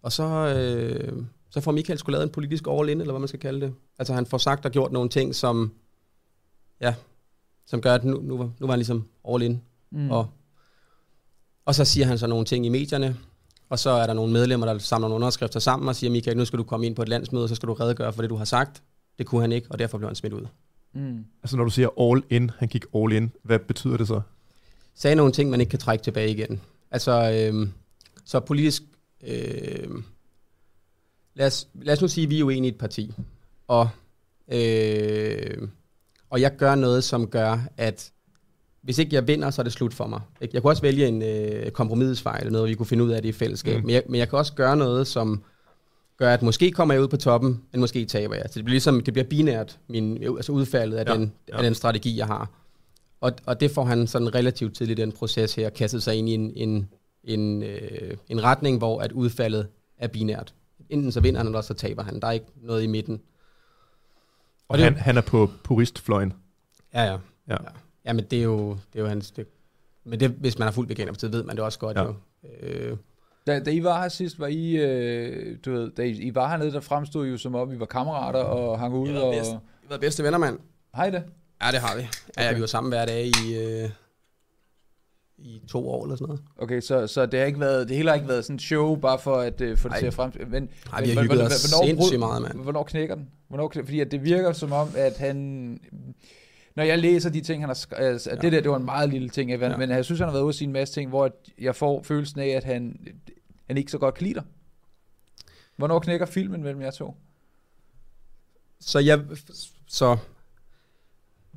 og 0.01 0.11
så, 0.11 0.23
øh, 0.23 1.23
så 1.49 1.61
får 1.61 1.71
Michael 1.71 1.99
skulle 1.99 2.13
lavet 2.13 2.23
en 2.27 2.31
politisk 2.31 2.63
all-in, 2.69 3.01
eller 3.01 3.13
hvad 3.13 3.19
man 3.19 3.27
skal 3.27 3.39
kalde 3.39 3.61
det. 3.61 3.73
Altså 3.99 4.13
han 4.13 4.25
får 4.25 4.37
sagt 4.37 4.65
og 4.65 4.71
gjort 4.71 4.91
nogle 4.91 5.09
ting, 5.09 5.35
som, 5.35 5.71
ja, 6.81 6.95
som 7.65 7.81
gør, 7.81 7.93
at 7.93 8.03
nu, 8.03 8.19
nu, 8.21 8.37
var- 8.37 8.51
nu 8.59 8.65
var 8.67 8.71
han 8.71 8.79
ligesom 8.79 9.07
all-in. 9.29 9.61
Mm. 9.91 9.99
Mm. 9.99 10.11
Og, 10.11 10.29
og 11.65 11.75
så 11.75 11.85
siger 11.85 12.05
han 12.05 12.17
så 12.17 12.27
nogle 12.27 12.45
ting 12.45 12.65
i 12.65 12.69
medierne, 12.69 13.17
og 13.69 13.79
så 13.79 13.89
er 13.89 14.07
der 14.07 14.13
nogle 14.13 14.33
medlemmer, 14.33 14.65
der 14.67 14.77
samler 14.77 15.07
nogle 15.07 15.23
underskrifter 15.23 15.59
sammen 15.59 15.89
og 15.89 15.95
siger, 15.95 16.11
Michael, 16.11 16.37
nu 16.37 16.45
skal 16.45 16.59
du 16.59 16.63
komme 16.63 16.85
ind 16.85 16.95
på 16.95 17.01
et 17.01 17.09
landsmøde, 17.09 17.43
og 17.43 17.49
så 17.49 17.55
skal 17.55 17.67
du 17.67 17.73
redegøre 17.73 18.13
for 18.13 18.21
det, 18.21 18.29
du 18.29 18.35
har 18.35 18.45
sagt. 18.45 18.83
Det 19.17 19.25
kunne 19.25 19.41
han 19.41 19.51
ikke, 19.51 19.67
og 19.69 19.79
derfor 19.79 19.97
blev 19.97 20.07
han 20.09 20.15
smidt 20.15 20.33
ud. 20.33 20.47
Mm. 20.93 21.25
Altså 21.43 21.57
når 21.57 21.63
du 21.63 21.69
siger 21.69 22.11
all 22.11 22.23
in, 22.29 22.51
han 22.57 22.67
gik 22.67 22.85
all 22.95 23.13
in, 23.13 23.31
hvad 23.43 23.59
betyder 23.59 23.97
det 23.97 24.07
så? 24.07 24.21
sagde 24.95 25.15
nogle 25.15 25.31
ting, 25.31 25.49
man 25.49 25.59
ikke 25.59 25.69
kan 25.69 25.79
trække 25.79 26.03
tilbage 26.03 26.29
igen. 26.31 26.61
Altså, 26.91 27.31
øh, 27.31 27.67
så 28.25 28.39
politisk... 28.39 28.83
Øh, 29.27 29.87
lad, 31.35 31.47
os, 31.47 31.67
lad 31.73 31.93
os 31.93 32.01
nu 32.01 32.07
sige, 32.07 32.23
at 32.23 32.29
vi 32.29 32.39
er 32.39 32.43
uenige 32.43 32.71
i 32.71 32.73
et 32.73 32.79
parti. 32.79 33.13
Og, 33.67 33.89
øh, 34.51 35.67
Og 36.29 36.41
jeg 36.41 36.55
gør 36.57 36.75
noget, 36.75 37.03
som 37.03 37.27
gør, 37.27 37.67
at 37.77 38.11
hvis 38.81 38.97
ikke 38.97 39.15
jeg 39.15 39.27
vinder, 39.27 39.49
så 39.49 39.61
er 39.61 39.63
det 39.63 39.73
slut 39.73 39.93
for 39.93 40.07
mig. 40.07 40.21
Jeg 40.53 40.61
kunne 40.61 40.71
også 40.71 40.81
vælge 40.81 41.07
en 41.07 41.21
øh, 41.21 41.71
kompromisfejl, 41.71 42.39
eller 42.39 42.51
noget, 42.51 42.69
vi 42.69 42.75
kunne 42.75 42.85
finde 42.85 43.03
ud 43.03 43.09
af 43.11 43.21
det 43.21 43.29
i 43.29 43.31
fællesskab. 43.31 43.77
Mm. 43.77 43.85
Men, 43.85 43.89
jeg, 43.89 44.03
men 44.09 44.19
jeg 44.19 44.29
kan 44.29 44.39
også 44.39 44.53
gøre 44.53 44.77
noget, 44.77 45.07
som 45.07 45.43
gør, 46.17 46.33
at 46.33 46.41
måske 46.41 46.71
kommer 46.71 46.93
jeg 46.93 47.03
ud 47.03 47.07
på 47.07 47.17
toppen, 47.17 47.63
men 47.71 47.79
måske 47.81 48.05
taber 48.05 48.35
jeg. 48.35 48.43
Så 48.47 48.53
det 48.55 48.65
bliver 48.65 48.73
ligesom, 48.73 49.01
det 49.01 49.13
bliver 49.13 49.27
binært, 49.27 49.79
min, 49.87 50.23
altså 50.23 50.51
udfaldet 50.51 50.97
af, 50.97 51.05
Ja, 51.05 51.13
den, 51.13 51.33
ja. 51.49 51.57
af 51.57 51.63
den 51.63 51.75
strategi, 51.75 52.17
jeg 52.17 52.27
har. 52.27 52.49
Og, 53.21 53.31
og 53.45 53.59
det 53.59 53.71
får 53.71 53.83
han 53.85 54.07
sådan 54.07 54.35
relativt 54.35 54.75
tidligt 54.75 54.99
i 54.99 55.01
den 55.01 55.11
proces 55.11 55.55
her, 55.55 55.69
kastet 55.69 56.03
sig 56.03 56.15
ind 56.15 56.29
i 56.29 56.33
en, 56.33 56.51
en, 56.55 56.89
en, 57.23 57.63
øh, 57.63 58.17
en 58.29 58.43
retning, 58.43 58.77
hvor 58.77 59.01
at 59.01 59.11
udfaldet 59.11 59.67
er 59.97 60.07
binært. 60.07 60.53
Enten 60.89 61.11
så 61.11 61.19
vinder 61.19 61.39
han, 61.39 61.47
eller 61.47 61.61
så 61.61 61.73
taber 61.73 62.03
han. 62.03 62.19
Der 62.19 62.27
er 62.27 62.31
ikke 62.31 62.45
noget 62.61 62.83
i 62.83 62.87
midten. 62.87 63.21
Og 64.67 64.77
det- 64.77 64.83
han, 64.83 64.95
han 64.95 65.17
er 65.17 65.21
på 65.21 65.49
puristfløjen. 65.63 66.33
Ja, 66.93 67.03
ja. 67.03 67.11
Ja. 67.11 67.17
ja. 67.49 67.57
ja 68.05 68.13
men 68.13 68.25
det 68.31 68.39
er 68.39 68.43
jo, 68.43 68.69
det 68.93 68.99
er 68.99 69.03
jo 69.03 69.07
hans... 69.07 69.31
Det, 69.31 69.47
men 70.03 70.19
det, 70.19 70.29
hvis 70.29 70.59
man 70.59 70.65
har 70.65 70.71
fuldt 70.71 70.89
veganer, 70.89 71.27
ved 71.29 71.43
man 71.43 71.55
det 71.55 71.63
også 71.65 71.79
godt 71.79 71.97
Ja. 71.97 72.03
jo. 72.03 72.15
Øh, 72.61 72.97
Da, 73.47 73.59
da 73.59 73.71
I 73.71 73.83
var 73.83 74.01
her 74.01 74.09
sidst, 74.09 74.39
var 74.39 74.47
I, 74.47 74.75
øh, 74.75 75.57
du 75.65 75.71
ved, 75.71 75.91
da 75.91 76.01
I, 76.03 76.11
I 76.11 76.35
var 76.35 76.49
hernede, 76.49 76.71
der 76.71 76.79
fremstod 76.79 77.25
I 77.25 77.29
jo 77.29 77.37
som 77.37 77.55
om, 77.55 77.71
I 77.71 77.79
var 77.79 77.85
kammerater 77.85 78.39
og 78.39 78.79
hang 78.79 78.93
ud. 78.93 79.07
Vi 79.07 79.13
var 79.13 79.19
Og, 79.19 79.33
bedst. 79.33 79.51
vi 79.51 79.55
har 79.83 79.89
været 79.89 80.01
bedste 80.01 80.23
venner, 80.23 80.37
mand. 80.37 80.59
har 80.93 81.05
I 81.05 81.11
det? 81.11 81.23
Ja, 81.63 81.71
det 81.71 81.79
har 81.79 81.95
vi. 81.95 82.01
Ja, 82.01 82.43
ja 82.43 82.47
Okay. 82.49 82.55
vi 82.55 82.61
var 82.61 82.67
sammen 82.67 82.91
hver 82.91 83.05
dag 83.05 83.25
i, 83.25 83.57
øh, 83.57 83.89
i 85.37 85.61
to 85.69 85.89
år 85.89 86.03
eller 86.03 86.15
sådan 86.15 86.27
noget. 86.27 86.41
Okay, 86.57 86.81
så, 86.81 87.07
så 87.07 87.25
det 87.25 87.39
har 87.39 87.47
ikke 87.47 87.59
været, 87.59 87.87
det 87.89 87.97
hele 87.97 88.09
har 88.09 88.15
ikke 88.15 88.27
været 88.27 88.45
sådan 88.45 88.55
et 88.55 88.61
show, 88.61 88.95
bare 88.95 89.19
for 89.19 89.35
at 89.35 89.61
øh, 89.61 89.77
få 89.77 89.87
det 89.87 89.93
Ej. 89.93 89.99
til 89.99 90.07
at 90.07 90.13
frem. 90.13 90.31
Men, 90.47 90.69
Ej, 90.93 91.01
vi 91.01 91.09
har 91.09 91.21
hygget 91.21 91.45
os 91.45 91.51
sindssygt 91.53 92.19
meget, 92.19 92.41
mand. 92.41 92.61
Hvornår 92.61 92.83
knækker 92.83 93.15
den? 93.15 93.27
Hvornår 93.47 93.67
knækker, 93.67 93.87
fordi 93.87 93.99
at 93.99 94.11
det 94.11 94.23
virker 94.23 94.51
som 94.51 94.71
om, 94.71 94.89
at 94.95 95.17
han... 95.17 95.79
Når 96.75 96.83
jeg 96.83 96.99
læser 96.99 97.29
de 97.29 97.41
ting, 97.41 97.61
han 97.61 97.69
har 97.69 97.73
skrevet, 97.73 98.09
altså, 98.11 98.29
ja. 98.29 98.35
det 98.35 98.51
der, 98.51 98.61
det 98.61 98.71
var 98.71 98.77
en 98.77 98.85
meget 98.85 99.09
lille 99.09 99.29
ting, 99.29 99.53
Evan, 99.53 99.71
ja. 99.71 99.77
Men 99.77 99.89
jeg 99.89 100.05
synes, 100.05 100.19
han 100.19 100.27
har 100.27 100.33
været 100.33 100.43
ude 100.43 100.49
at 100.49 100.55
sige 100.55 100.65
en 100.67 100.73
masse 100.73 100.93
ting, 100.93 101.09
hvor 101.09 101.25
at 101.25 101.31
jeg 101.61 101.75
får 101.75 102.03
følelsen 102.03 102.39
af, 102.39 102.47
at 102.47 102.63
han, 102.63 102.99
han 103.67 103.77
ikke 103.77 103.91
så 103.91 103.97
godt 103.97 104.15
kan 104.15 104.23
lide 104.23 104.35
dig. 104.35 104.43
Hvornår 105.75 105.99
knækker 105.99 106.25
filmen 106.25 106.63
mellem 106.63 106.81
jer 106.81 106.91
to? 106.91 107.15
Så 108.79 108.99
jeg, 108.99 109.25
så 109.87 110.17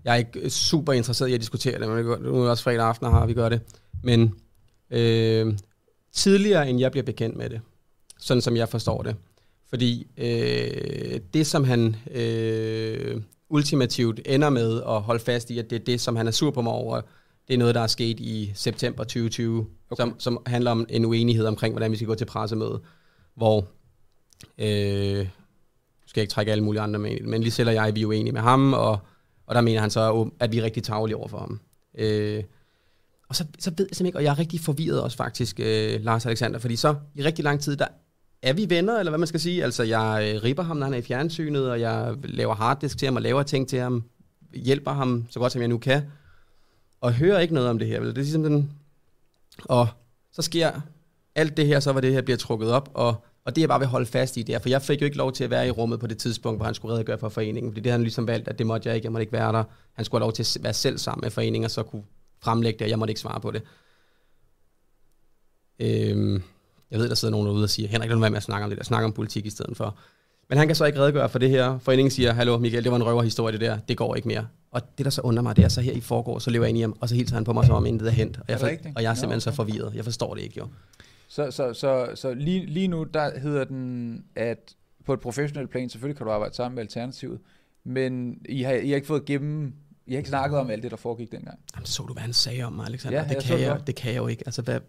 jeg 0.05 0.13
er 0.13 0.17
ikke 0.17 0.51
super 0.51 0.93
interesseret 0.93 1.29
i 1.29 1.35
at 1.35 1.41
diskutere 1.41 1.79
det, 1.79 1.89
men 1.89 1.99
det 1.99 2.23
nu 2.23 2.35
er 2.35 2.41
det 2.41 2.51
også 2.51 2.65
fredag 2.65 2.87
aften, 2.87 3.07
og 3.07 3.29
vi 3.29 3.35
gør 3.35 3.49
det. 3.49 3.61
Men 4.03 4.35
øh, 4.91 5.59
tidligere, 6.13 6.69
end 6.69 6.81
jeg 6.81 6.91
bliver 6.91 7.05
bekendt 7.05 7.37
med 7.37 7.51
det, 7.51 7.61
sådan 8.19 8.41
som 8.41 8.57
jeg 8.57 8.69
forstår 8.69 9.03
det. 9.03 9.17
Fordi 9.69 10.07
øh, 10.17 11.21
det, 11.35 11.47
som 11.47 11.65
han 11.65 11.97
øh, 12.11 13.23
ultimativt 13.49 14.21
ender 14.27 14.51
med 14.51 14.83
at 14.83 15.03
holde 15.03 15.21
fast 15.21 15.51
i, 15.51 15.59
at 15.59 15.71
det 15.71 15.81
er 15.81 15.85
det, 15.85 16.01
som 16.01 16.17
han 16.17 16.27
er 16.27 16.31
sur 16.31 16.51
på 16.51 16.63
mig 16.63 16.73
over, 16.73 17.03
det 17.51 17.55
er 17.55 17.59
noget, 17.59 17.75
der 17.75 17.81
er 17.81 17.87
sket 17.87 18.21
i 18.21 18.53
september 18.55 19.05
2020, 19.05 19.67
okay. 19.91 20.03
som, 20.03 20.15
som 20.19 20.43
handler 20.47 20.71
om 20.71 20.87
en 20.89 21.05
uenighed 21.05 21.47
omkring, 21.47 21.75
hvordan 21.75 21.91
vi 21.91 21.97
skal 21.97 22.07
gå 22.07 22.15
til 22.15 22.25
pressemøde, 22.25 22.81
hvor 23.37 23.59
øh, 24.59 25.29
skal 26.07 26.21
jeg 26.21 26.23
ikke 26.23 26.31
trække 26.31 26.53
alle 26.53 26.65
mulige 26.65 26.83
andre 26.83 26.99
med, 26.99 27.21
men 27.21 27.43
lige 27.43 27.53
selv 27.53 27.69
og 27.69 27.75
jeg, 27.75 27.95
vi 27.95 28.03
er 28.03 28.07
uenige 28.07 28.33
med 28.33 28.41
ham, 28.41 28.73
og, 28.73 28.99
og 29.47 29.55
der 29.55 29.61
mener 29.61 29.81
han 29.81 29.91
så, 29.91 30.31
at 30.41 30.53
vi 30.53 30.59
er 30.59 30.63
rigtig 30.63 30.83
tagelige 30.83 31.17
over 31.17 31.29
for 31.29 31.39
ham. 31.39 31.61
Øh, 31.99 32.43
og 33.29 33.37
så, 33.37 33.45
så 33.59 33.71
ved 33.71 33.87
jeg 33.91 33.97
simpelthen 33.97 34.07
ikke, 34.07 34.19
og 34.19 34.25
jeg 34.25 34.31
er 34.31 34.39
rigtig 34.39 34.61
forvirret 34.61 35.03
også 35.03 35.17
faktisk, 35.17 35.61
øh, 35.61 36.05
Lars 36.05 36.27
Alexander, 36.27 36.59
fordi 36.59 36.77
så 36.77 36.95
i 37.15 37.25
rigtig 37.25 37.45
lang 37.45 37.61
tid, 37.61 37.77
der 37.77 37.87
er 38.43 38.53
vi 38.53 38.71
venner, 38.71 38.99
eller 38.99 39.11
hvad 39.11 39.19
man 39.19 39.29
skal 39.29 39.41
sige. 39.41 39.65
Altså, 39.65 39.83
jeg 39.83 40.33
øh, 40.35 40.43
ripper 40.43 40.63
ham, 40.63 40.77
når 40.77 40.85
han 40.85 40.95
er 40.95 40.99
i 40.99 41.03
fjernsynet, 41.03 41.71
og 41.71 41.81
jeg 41.81 42.15
laver 42.25 42.55
harddisk 42.55 42.99
til 42.99 43.07
ham, 43.07 43.17
og 43.17 43.23
laver 43.23 43.43
ting 43.43 43.69
til 43.69 43.79
ham, 43.79 44.05
hjælper 44.55 44.93
ham 44.93 45.27
så 45.31 45.41
godt, 45.41 45.53
som 45.53 45.61
jeg 45.61 45.69
nu 45.69 45.79
kan, 45.79 46.03
og 47.01 47.15
hører 47.15 47.41
ikke 47.41 47.55
noget 47.55 47.69
om 47.71 47.79
det 47.79 47.89
her. 47.89 48.01
vel? 48.01 48.09
Det 48.09 48.19
er 48.19 48.23
ligesom 48.23 48.43
den... 48.43 48.71
Og 49.65 49.89
så 50.33 50.43
sker 50.43 50.81
alt 51.35 51.57
det 51.57 51.67
her, 51.67 51.81
så 51.81 51.93
var 51.93 52.01
det 52.01 52.13
her 52.13 52.23
bliver 52.23 52.37
trukket 52.37 52.71
op, 52.71 52.91
og, 52.95 53.25
og 53.45 53.57
det 53.57 53.61
jeg 53.61 53.69
bare 53.69 53.79
vil 53.79 53.89
holde 53.89 54.07
fast 54.07 54.37
i, 54.37 54.43
det 54.43 54.55
er, 54.55 54.59
for 54.59 54.69
jeg 54.69 54.83
fik 54.83 55.01
jo 55.01 55.05
ikke 55.05 55.17
lov 55.17 55.33
til 55.33 55.45
at 55.45 55.51
være 55.51 55.69
i 55.69 55.71
rummet 55.71 56.01
på 56.01 56.07
det 56.07 56.19
tidspunkt, 56.19 56.59
hvor 56.59 56.65
han 56.65 56.75
skulle 56.75 56.95
redegøre 56.95 57.19
for 57.19 57.29
foreningen, 57.29 57.73
fordi 57.73 57.81
det 57.81 57.91
havde 57.91 57.99
han 57.99 58.03
ligesom 58.03 58.27
valgt, 58.27 58.49
at 58.49 58.59
det 58.59 58.67
måtte 58.67 58.89
jeg 58.89 58.97
ikke, 58.97 59.07
jeg 59.07 59.13
måtte 59.13 59.23
ikke 59.23 59.33
være 59.33 59.53
der. 59.53 59.65
Han 59.93 60.05
skulle 60.05 60.21
have 60.21 60.27
lov 60.27 60.33
til 60.33 60.59
at 60.59 60.65
være 60.65 60.75
selv 60.75 60.99
sammen 60.99 61.23
med 61.25 61.31
foreningen, 61.31 61.65
og 61.65 61.71
så 61.71 61.83
kunne 61.83 62.03
fremlægge 62.43 62.79
det, 62.79 62.85
og 62.85 62.91
jeg 62.91 62.99
måtte 62.99 63.11
ikke 63.11 63.21
svare 63.21 63.41
på 63.41 63.51
det. 63.51 63.63
Øhm, 65.81 66.43
jeg 66.91 66.99
ved, 66.99 67.09
der 67.09 67.15
sidder 67.15 67.33
nogen 67.33 67.47
derude 67.47 67.65
og 67.65 67.71
siger, 67.71 67.89
Henrik, 67.89 68.09
lad 68.09 68.17
nu 68.17 68.21
være 68.21 68.31
med 68.31 68.37
at 68.37 68.43
snakke 68.43 68.65
om 68.65 68.71
det 68.71 68.79
der, 68.79 68.85
snakke 68.85 69.05
om 69.05 69.13
politik 69.13 69.47
i 69.47 69.51
stedet 69.51 69.77
for. 69.77 69.99
Men 70.51 70.59
han 70.59 70.67
kan 70.67 70.77
så 70.77 70.85
ikke 70.85 70.99
redegøre 70.99 71.29
for 71.29 71.39
det 71.39 71.51
her. 71.51 71.79
Foreningen 71.79 72.11
siger, 72.11 72.33
hallo 72.33 72.59
Michael, 72.59 72.85
det 72.85 72.93
var 72.93 72.97
en 72.97 73.07
røverhistorie 73.07 73.53
det 73.53 73.61
der, 73.61 73.79
det 73.89 73.97
går 73.97 74.15
ikke 74.15 74.29
mere. 74.29 74.47
Og 74.71 74.99
det, 74.99 75.05
der 75.05 75.11
så 75.11 75.21
undrer 75.21 75.43
mig, 75.43 75.57
det 75.57 75.65
er 75.65 75.69
så 75.69 75.81
her 75.81 75.93
i 75.93 76.01
forgår, 76.01 76.39
så 76.39 76.51
lever 76.51 76.65
jeg 76.65 76.69
ind 76.69 76.79
i 76.79 76.81
ham, 76.81 76.97
og 77.01 77.09
så 77.09 77.15
hilser 77.15 77.35
han 77.35 77.45
på 77.45 77.53
mig, 77.53 77.67
som 77.67 77.75
om 77.75 77.87
intet 77.87 78.09
er 78.09 78.13
hent. 78.13 78.37
Og 78.37 78.45
jeg, 78.49 78.55
Er 78.55 78.69
det 78.69 78.81
for, 78.83 78.91
og 78.97 79.03
jeg 79.03 79.11
er 79.11 79.15
simpelthen 79.15 79.41
så 79.41 79.51
okay. 79.51 79.57
forvirret. 79.57 79.93
Jeg 79.95 80.05
forstår 80.05 80.35
det 80.35 80.43
ikke, 80.43 80.55
jo. 80.59 80.67
Så, 81.29 81.51
så, 81.51 81.73
så, 81.73 82.09
så 82.15 82.35
lige, 82.35 82.67
lige 82.67 82.89
nu, 82.89 83.05
der 83.05 83.39
hedder 83.39 83.65
den, 83.65 84.25
at 84.37 84.75
på 85.07 85.13
et 85.13 85.21
professionelt 85.21 85.71
plan, 85.71 85.89
selvfølgelig 85.89 86.17
kan 86.17 86.27
du 86.27 86.33
arbejde 86.33 86.55
sammen 86.55 86.75
med 86.75 86.83
Alternativet, 86.83 87.39
men 87.85 88.39
I 88.49 88.63
har, 88.63 88.73
I 88.73 88.89
har 88.89 88.97
ikke 88.97 89.07
fået 89.07 89.25
gennem, 89.25 89.73
I 90.07 90.13
har 90.13 90.19
ikke 90.19 90.29
snakket 90.29 90.59
om 90.59 90.71
alt 90.71 90.83
det, 90.83 90.91
der 90.91 90.97
foregik 90.97 91.33
dengang. 91.33 91.59
Jamen, 91.75 91.87
så 91.87 92.03
du, 92.03 92.13
hvad 92.13 92.23
han 92.23 92.33
sagde 92.33 92.63
om 92.63 92.73
mig, 92.73 92.87
Alexander? 92.87 93.19
Ja, 93.19 93.25
det, 93.25 93.35
jeg 93.35 93.43
så 93.43 93.49
kan 93.49 93.57
det 93.57 93.63
jeg, 93.63 93.73
godt. 93.73 93.87
det 93.87 93.95
kan 93.95 94.13
jeg 94.13 94.19
jo 94.19 94.27
ikke. 94.27 94.43
Altså, 94.47 94.63
hvad, 94.63 94.81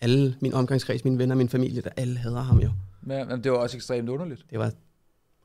alle 0.00 0.36
min 0.40 0.54
omgangskreds, 0.54 1.04
mine 1.04 1.18
venner, 1.18 1.34
min 1.34 1.48
familie, 1.48 1.82
der 1.82 1.90
alle 1.96 2.18
hader 2.18 2.42
ham 2.42 2.58
jo. 2.58 2.70
Men, 3.02 3.28
men 3.28 3.44
det 3.44 3.52
var 3.52 3.58
også 3.58 3.76
ekstremt 3.76 4.08
underligt. 4.08 4.44
Det 4.50 4.58
var 4.58 4.72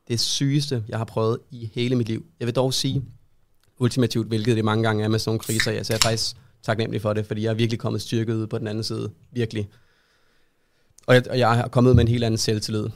det 0.08 0.20
sygeste, 0.20 0.84
jeg 0.88 0.98
har 0.98 1.04
prøvet 1.04 1.38
i 1.50 1.70
hele 1.74 1.96
mit 1.96 2.08
liv. 2.08 2.26
Jeg 2.40 2.46
vil 2.46 2.54
dog 2.54 2.74
sige, 2.74 3.04
ultimativt, 3.78 4.28
hvilket 4.28 4.56
det 4.56 4.64
mange 4.64 4.82
gange 4.84 5.04
er 5.04 5.08
med 5.08 5.18
sådan 5.18 5.28
nogle 5.30 5.40
kriser, 5.40 5.72
jeg, 5.72 5.86
så 5.86 5.92
jeg 5.92 5.98
er 5.98 6.08
faktisk 6.08 6.36
taknemmelig 6.62 7.02
for 7.02 7.12
det, 7.12 7.26
fordi 7.26 7.42
jeg 7.42 7.50
er 7.50 7.54
virkelig 7.54 7.78
kommet 7.80 8.02
styrket 8.02 8.34
ud 8.34 8.46
på 8.46 8.58
den 8.58 8.66
anden 8.66 8.84
side. 8.84 9.10
Virkelig. 9.32 9.68
Og 11.06 11.14
jeg, 11.14 11.22
og 11.30 11.38
jeg 11.38 11.58
er 11.58 11.68
kommet 11.68 11.90
ud 11.90 11.94
med 11.94 12.02
en 12.04 12.08
helt 12.08 12.24
anden 12.24 12.38
selvtillid. 12.38 12.86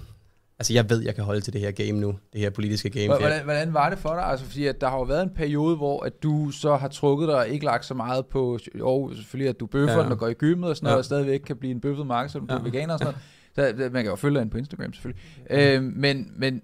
Altså, 0.59 0.73
jeg 0.73 0.91
ved, 0.91 1.03
jeg 1.03 1.15
kan 1.15 1.25
holde 1.25 1.41
til 1.41 1.53
det 1.53 1.61
her 1.61 1.71
game 1.71 1.93
nu. 1.93 2.15
Det 2.33 2.41
her 2.41 2.51
politiske 2.51 2.91
game. 2.91 3.07
Hvordan, 3.07 3.45
hvordan 3.45 3.75
var 3.75 3.91
det 3.91 3.99
for 3.99 4.09
dig? 4.15 4.25
Altså, 4.25 4.47
fordi 4.47 4.67
at 4.67 4.81
der 4.81 4.89
har 4.89 4.97
jo 4.97 5.03
været 5.03 5.23
en 5.23 5.31
periode, 5.31 5.77
hvor 5.77 6.03
at 6.05 6.23
du 6.23 6.51
så 6.51 6.77
har 6.77 6.89
trukket 6.89 7.29
dig 7.29 7.37
og 7.37 7.49
ikke 7.49 7.65
lagt 7.65 7.85
så 7.85 7.95
meget 7.95 8.27
på, 8.27 8.59
og 8.81 9.11
selvfølgelig 9.17 9.49
at 9.49 9.61
du 9.61 9.67
bøffer 9.67 9.97
Ja. 9.97 10.03
den 10.03 10.13
og 10.13 10.19
går 10.19 10.29
i 10.29 10.33
gymmet 10.35 10.71
og 10.71 10.77
sådan 10.77 10.85
noget, 10.87 10.95
Ja. 10.95 10.99
og 10.99 11.05
stadigvæk 11.05 11.41
kan 11.41 11.57
blive 11.57 11.71
en 11.71 11.81
bøffet 11.81 12.07
marked, 12.07 12.31
selvom 12.31 12.47
du 12.49 12.55
Ja. 12.55 12.61
er 12.61 12.65
veganer 12.65 12.93
og 12.95 12.99
sådan 12.99 13.13
noget. 13.13 13.25
Så, 13.55 13.75
man 13.77 14.03
kan 14.03 14.07
jo 14.07 14.17
følge 14.17 14.41
dig 14.41 14.51
på 14.51 14.59
Instagram 14.59 14.93
selvfølgelig. 14.93 15.23
Øh, 15.51 15.83
men, 15.83 16.33
men 16.37 16.63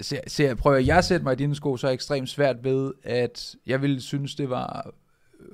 ser, 0.00 0.20
ser, 0.26 0.54
prøver 0.54 0.76
jeg 0.76 0.98
at 0.98 1.04
sætte 1.04 1.24
mig 1.24 1.32
i 1.32 1.36
dine 1.36 1.54
sko, 1.54 1.76
så 1.76 1.86
er 1.86 1.90
jeg 1.90 1.94
ekstremt 1.94 2.28
svært 2.28 2.64
ved, 2.64 2.92
at 3.02 3.56
jeg 3.66 3.82
ville 3.82 4.00
synes, 4.00 4.34
det 4.34 4.50
var 4.50 4.92
øh, 5.40 5.46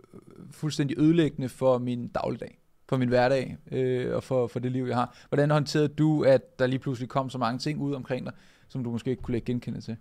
fuldstændig 0.50 0.98
ødelæggende 0.98 1.48
for 1.48 1.78
min 1.78 2.08
dagligdag, 2.08 2.58
for 2.88 2.96
min 2.96 3.08
hverdag 3.08 3.56
øh, 3.72 4.16
og 4.16 4.24
for, 4.24 4.46
for 4.46 4.58
det 4.58 4.72
liv, 4.72 4.84
jeg 4.84 4.96
har. 4.96 5.16
Hvordan 5.28 5.50
håndterede 5.50 5.88
du, 5.88 6.22
at 6.22 6.58
der 6.58 6.66
lige 6.66 6.78
pludselig 6.78 7.08
kom 7.08 7.30
så 7.30 7.38
mange 7.38 7.58
ting 7.58 7.80
ud 7.80 7.94
omkring 7.94 8.26
dig, 8.26 8.34
som 8.68 8.84
du 8.84 8.90
måske 8.90 9.10
ikke 9.10 9.22
kunne 9.22 9.32
lægge 9.32 9.46
genkende 9.46 9.80
til? 9.80 9.96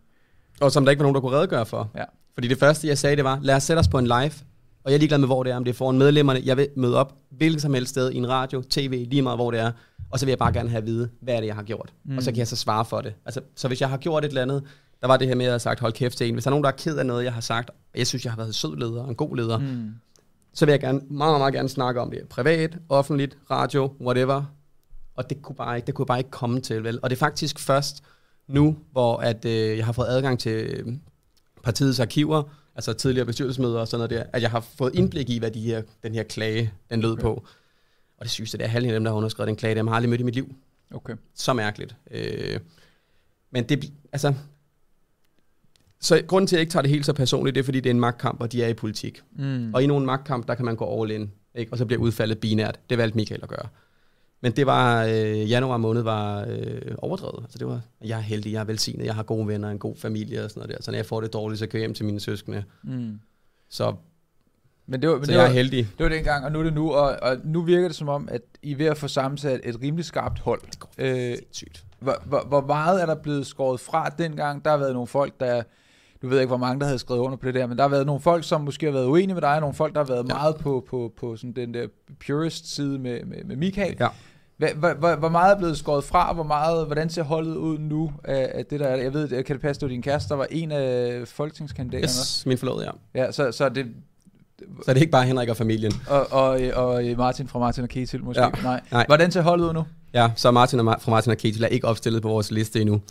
Og 0.61 0.71
som 0.71 0.85
der 0.85 0.91
ikke 0.91 0.99
var 0.99 1.03
nogen, 1.03 1.15
der 1.15 1.21
kunne 1.21 1.35
redegøre 1.37 1.65
for. 1.65 1.91
Ja. 1.95 2.03
Fordi 2.33 2.47
det 2.47 2.57
første, 2.57 2.87
jeg 2.87 2.97
sagde, 2.97 3.15
det 3.15 3.23
var, 3.23 3.39
lad 3.41 3.55
os 3.55 3.63
sætte 3.63 3.79
os 3.79 3.87
på 3.87 3.99
en 3.99 4.05
live, 4.07 4.33
og 4.83 4.91
jeg 4.91 4.93
er 4.93 4.99
ligeglad 4.99 5.17
med, 5.17 5.27
hvor 5.27 5.43
det 5.43 5.51
er, 5.51 5.55
om 5.55 5.63
det 5.63 5.71
er 5.71 5.75
foran 5.75 5.97
medlemmerne. 5.97 6.41
Jeg 6.45 6.57
vil 6.57 6.67
møde 6.75 6.97
op 6.97 7.13
hvilket 7.29 7.61
som 7.61 7.73
helst 7.73 7.89
sted 7.89 8.11
i 8.11 8.17
en 8.17 8.29
radio, 8.29 8.63
tv, 8.69 9.05
lige 9.09 9.21
meget 9.21 9.37
hvor 9.37 9.51
det 9.51 9.59
er. 9.59 9.71
Og 10.09 10.19
så 10.19 10.25
vil 10.25 10.31
jeg 10.31 10.39
bare 10.39 10.53
gerne 10.53 10.69
have 10.69 10.77
at 10.77 10.85
vide, 10.85 11.09
hvad 11.21 11.35
er 11.35 11.39
det, 11.39 11.47
jeg 11.47 11.55
har 11.55 11.63
gjort. 11.63 11.93
Mm. 12.03 12.11
Mm. 12.11 12.17
Og 12.17 12.23
så 12.23 12.31
kan 12.31 12.37
jeg 12.37 12.47
så 12.47 12.55
svare 12.55 12.85
for 12.85 13.01
det. 13.01 13.13
Altså, 13.25 13.41
så 13.55 13.67
hvis 13.67 13.81
jeg 13.81 13.89
har 13.89 13.97
gjort 13.97 14.25
et 14.25 14.27
eller 14.27 14.41
andet, 14.41 14.63
der 15.01 15.07
var 15.07 15.17
det 15.17 15.27
her 15.27 15.35
med, 15.35 15.45
at 15.45 15.47
jeg 15.47 15.53
har 15.53 15.57
sagt, 15.57 15.79
hold 15.79 15.93
kæft 15.93 16.17
til 16.17 16.27
en. 16.27 16.33
Hvis 16.33 16.43
der 16.43 16.49
er 16.49 16.51
nogen, 16.51 16.63
der 16.63 16.69
er 16.69 16.75
ked 16.75 16.97
af 16.97 17.05
noget, 17.05 17.23
jeg 17.23 17.33
har 17.33 17.41
sagt, 17.41 17.69
og 17.69 17.75
jeg 17.99 18.07
synes, 18.07 18.25
jeg 18.25 18.31
har 18.31 18.37
været 18.37 18.47
en 18.47 18.53
sød 18.53 18.75
leder 18.77 19.03
og 19.03 19.09
en 19.09 19.15
god 19.15 19.35
leder, 19.35 19.57
mm. 19.57 19.65
Mm. 19.65 19.91
så 20.53 20.65
vil 20.65 20.71
jeg 20.71 20.79
gerne, 20.79 20.99
meget, 20.99 21.09
meget, 21.09 21.39
meget 21.39 21.53
gerne 21.53 21.69
snakke 21.69 22.01
om 22.01 22.11
det. 22.11 22.21
Privat, 22.29 22.77
offentligt, 22.89 23.37
radio, 23.51 23.93
whatever. 24.01 24.43
Og 25.15 25.29
det 25.29 25.41
kunne, 25.41 25.55
bare 25.55 25.75
ikke, 25.75 25.85
det 25.85 25.95
kunne 25.95 26.03
jeg 26.03 26.07
bare 26.07 26.19
ikke 26.19 26.31
komme 26.31 26.61
til, 26.61 26.83
vel? 26.83 26.99
Og 27.01 27.09
det 27.09 27.15
er 27.15 27.19
faktisk 27.19 27.59
først 27.59 28.03
nu, 28.47 28.77
hvor 28.91 29.17
at, 29.17 29.45
øh, 29.45 29.77
jeg 29.77 29.85
har 29.85 29.91
fået 29.93 30.07
adgang 30.07 30.39
til 30.39 30.51
øh, 30.51 30.93
partiets 31.63 31.99
arkiver, 31.99 32.43
altså 32.75 32.93
tidligere 32.93 33.25
bestyrelsesmøder 33.25 33.79
og 33.79 33.87
sådan 33.87 34.09
noget 34.09 34.25
der, 34.25 34.29
at 34.33 34.41
jeg 34.41 34.51
har 34.51 34.59
fået 34.59 34.95
indblik 34.95 35.29
i, 35.29 35.39
hvad 35.39 35.51
de 35.51 35.61
her, 35.61 35.81
den 36.03 36.13
her 36.13 36.23
klage, 36.23 36.73
den 36.89 37.01
lød 37.01 37.11
Okay. 37.11 37.21
på. 37.21 37.45
Og 38.17 38.23
det 38.23 38.31
sygeste, 38.31 38.57
det 38.57 38.63
er 38.63 38.67
halvdelen 38.67 38.93
af 38.93 38.99
dem, 38.99 39.03
der 39.03 39.11
har 39.11 39.17
underskrevet 39.17 39.47
den 39.47 39.55
klage, 39.55 39.75
dem 39.75 39.87
har 39.87 39.95
aldrig 39.95 40.09
mødt 40.09 40.21
i 40.21 40.23
mit 40.23 40.35
liv. 40.35 40.55
Okay. 40.91 41.15
Så 41.33 41.53
mærkeligt. 41.53 41.95
Øh, 42.11 42.59
men 43.51 43.63
det, 43.63 43.91
altså... 44.11 44.33
Så 45.99 46.23
grunden 46.27 46.47
til, 46.47 46.55
at 46.55 46.57
jeg 46.57 46.61
ikke 46.61 46.71
tager 46.71 46.81
det 46.81 46.91
helt 46.91 47.05
så 47.05 47.13
personligt, 47.13 47.55
det 47.55 47.61
er, 47.61 47.65
fordi 47.65 47.79
det 47.79 47.89
er 47.89 47.93
en 47.93 47.99
magtkamp, 47.99 48.41
og 48.41 48.51
de 48.51 48.63
er 48.63 48.67
i 48.67 48.73
politik. 48.73 49.21
Mm. 49.31 49.73
Og 49.73 49.83
i 49.83 49.87
nogle 49.87 50.05
magtkamp, 50.05 50.47
der 50.47 50.55
kan 50.55 50.65
man 50.65 50.75
gå 50.75 51.01
all 51.01 51.11
in, 51.11 51.31
ikke? 51.55 51.71
og 51.71 51.77
så 51.77 51.85
bliver 51.85 52.01
udfaldet 52.01 52.39
binært. 52.39 52.79
Det 52.89 52.97
valgte 52.97 53.15
Michael 53.15 53.39
at 53.43 53.49
gøre. 53.49 53.67
Men 54.41 54.51
det 54.51 54.65
var, 54.65 55.05
øh, 55.05 55.49
januar 55.49 55.77
måned 55.77 56.01
var 56.01 56.45
øh, 56.49 56.95
overdrevet. 56.97 57.43
Altså 57.43 57.57
det 57.57 57.67
var, 57.67 57.81
jeg 58.01 58.17
er 58.17 58.21
heldig, 58.21 58.53
jeg 58.53 58.59
er 58.59 58.63
velsignet, 58.63 59.05
jeg 59.05 59.15
har 59.15 59.23
gode 59.23 59.47
venner, 59.47 59.69
en 59.69 59.79
god 59.79 59.95
familie 59.95 60.43
og 60.43 60.49
sådan 60.49 60.59
noget 60.59 60.77
der. 60.77 60.83
Så 60.83 60.91
når 60.91 60.97
jeg 60.97 61.05
får 61.05 61.21
det 61.21 61.33
dårligt, 61.33 61.59
så 61.59 61.67
kører 61.67 61.79
jeg 61.79 61.87
hjem 61.87 61.93
til 61.93 62.05
mine 62.05 62.19
søskende. 62.19 62.63
Mm. 62.83 63.19
Så, 63.69 63.95
Men 64.87 65.01
det 65.01 65.09
var, 65.09 65.15
men 65.15 65.25
så 65.25 65.31
det 65.31 65.37
jeg 65.37 65.43
var, 65.43 65.49
er 65.49 65.53
heldig. 65.53 65.87
det 65.97 66.03
var 66.03 66.09
dengang, 66.09 66.45
og 66.45 66.51
nu 66.51 66.59
er 66.59 66.63
det 66.63 66.73
nu, 66.73 66.91
og, 66.91 67.17
og 67.21 67.37
nu 67.43 67.61
virker 67.61 67.87
det 67.87 67.95
som 67.95 68.09
om, 68.09 68.27
at 68.31 68.41
I 68.61 68.71
er 68.71 68.75
ved 68.75 68.85
at 68.85 68.97
få 68.97 69.07
sammensat 69.07 69.59
et 69.63 69.81
rimelig 69.81 70.05
skarpt 70.05 70.39
hold. 70.39 70.61
Øh, 70.97 71.37
Sygt. 71.51 71.85
hvor, 71.99 72.21
hvor, 72.25 72.45
hvor 72.47 72.61
meget 72.61 73.01
er 73.01 73.05
der 73.05 73.15
blevet 73.15 73.47
skåret 73.47 73.79
fra 73.79 74.09
dengang? 74.09 74.65
Der 74.65 74.71
har 74.71 74.77
været 74.77 74.93
nogle 74.93 75.07
folk, 75.07 75.39
der, 75.39 75.63
du 76.21 76.27
ved 76.27 76.39
ikke, 76.39 76.47
hvor 76.47 76.57
mange, 76.57 76.79
der 76.79 76.85
havde 76.85 76.99
skrevet 76.99 77.21
under 77.21 77.37
på 77.37 77.45
det 77.45 77.53
der, 77.53 77.67
men 77.67 77.77
der 77.77 77.83
har 77.83 77.89
været 77.89 78.05
nogle 78.05 78.21
folk, 78.21 78.43
som 78.43 78.61
måske 78.61 78.85
har 78.85 78.93
været 78.93 79.05
uenige 79.05 79.33
med 79.33 79.41
dig, 79.41 79.53
og 79.55 79.61
nogle 79.61 79.75
folk, 79.75 79.93
der 79.93 79.99
har 79.99 80.07
været 80.07 80.29
ja. 80.29 80.33
meget 80.33 80.55
på, 80.55 80.85
på, 80.89 81.13
på 81.17 81.35
sådan 81.35 81.51
den 81.51 81.73
der 81.73 81.87
purist 82.25 82.75
side 82.75 82.99
med, 82.99 83.23
med, 83.25 83.43
med 83.43 83.55
Michael. 83.55 83.95
Ja. 83.99 84.07
Hvor, 84.57 84.93
hvor, 84.93 85.15
hvor 85.15 85.29
meget 85.29 85.53
er 85.53 85.57
blevet 85.57 85.77
skåret 85.77 86.03
fra, 86.03 86.33
hvor 86.33 86.43
meget, 86.43 86.85
hvordan 86.85 87.09
ser 87.09 87.23
holdet 87.23 87.55
ud 87.55 87.79
nu 87.79 88.11
af, 88.23 88.51
af 88.53 88.65
det 88.65 88.79
der? 88.79 88.95
Jeg 88.95 89.13
ved, 89.13 89.43
kan 89.43 89.55
det 89.55 89.61
passe, 89.61 89.85
at 89.85 89.91
din 89.91 90.01
kæreste, 90.01 90.29
der 90.29 90.35
var 90.35 90.47
en 90.51 90.71
af 90.71 91.27
folketingskandidaterne? 91.27 92.07
Yes, 92.07 92.45
min 92.45 92.57
forlovede, 92.57 92.91
ja. 93.15 93.23
Ja, 93.23 93.31
så, 93.31 93.51
så 93.51 93.69
det, 93.69 93.85
så 94.59 94.93
det 94.93 94.97
er 94.97 95.01
ikke 95.01 95.11
bare 95.11 95.25
Henrik 95.25 95.49
og 95.49 95.57
familien. 95.57 95.93
Og, 96.07 96.31
og, 96.31 96.59
og 96.75 97.03
Martin 97.17 97.47
fra 97.47 97.59
Martin 97.59 97.83
og 97.83 97.89
Ketil 97.89 98.23
måske? 98.23 98.43
Ja. 98.43 98.49
Nej. 98.63 98.81
Nej. 98.91 99.05
Hvordan 99.07 99.31
ser 99.31 99.41
holdet 99.41 99.65
ud 99.65 99.73
nu? 99.73 99.85
Ja, 100.13 100.31
så 100.35 100.51
Martin 100.51 100.79
og, 100.79 101.01
fra 101.01 101.11
Martin 101.11 101.31
og 101.31 101.37
Ketil 101.37 101.63
er 101.63 101.67
ikke 101.67 101.87
opstillet 101.87 102.21
på 102.21 102.27
vores 102.27 102.51
liste 102.51 102.81
endnu. 102.81 103.01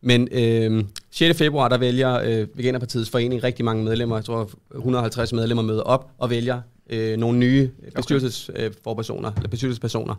Men 0.00 0.28
øh, 0.32 0.84
6. 1.10 1.38
februar, 1.38 1.68
der 1.68 1.78
vælger 1.78 2.20
øh, 2.24 2.48
Veganerpartiets 2.54 3.10
forening 3.10 3.44
rigtig 3.44 3.64
mange 3.64 3.84
medlemmer, 3.84 4.16
jeg 4.16 4.24
tror 4.24 4.50
150 4.74 5.32
medlemmer 5.32 5.62
møder 5.62 5.82
op 5.82 6.10
og 6.18 6.30
vælger 6.30 6.60
øh, 6.90 7.16
nogle 7.16 7.38
nye 7.38 7.70
bestyrelsesforpersoner, 7.94 9.32
eller 9.36 9.48
bestyrelsespersoner. 9.48 10.14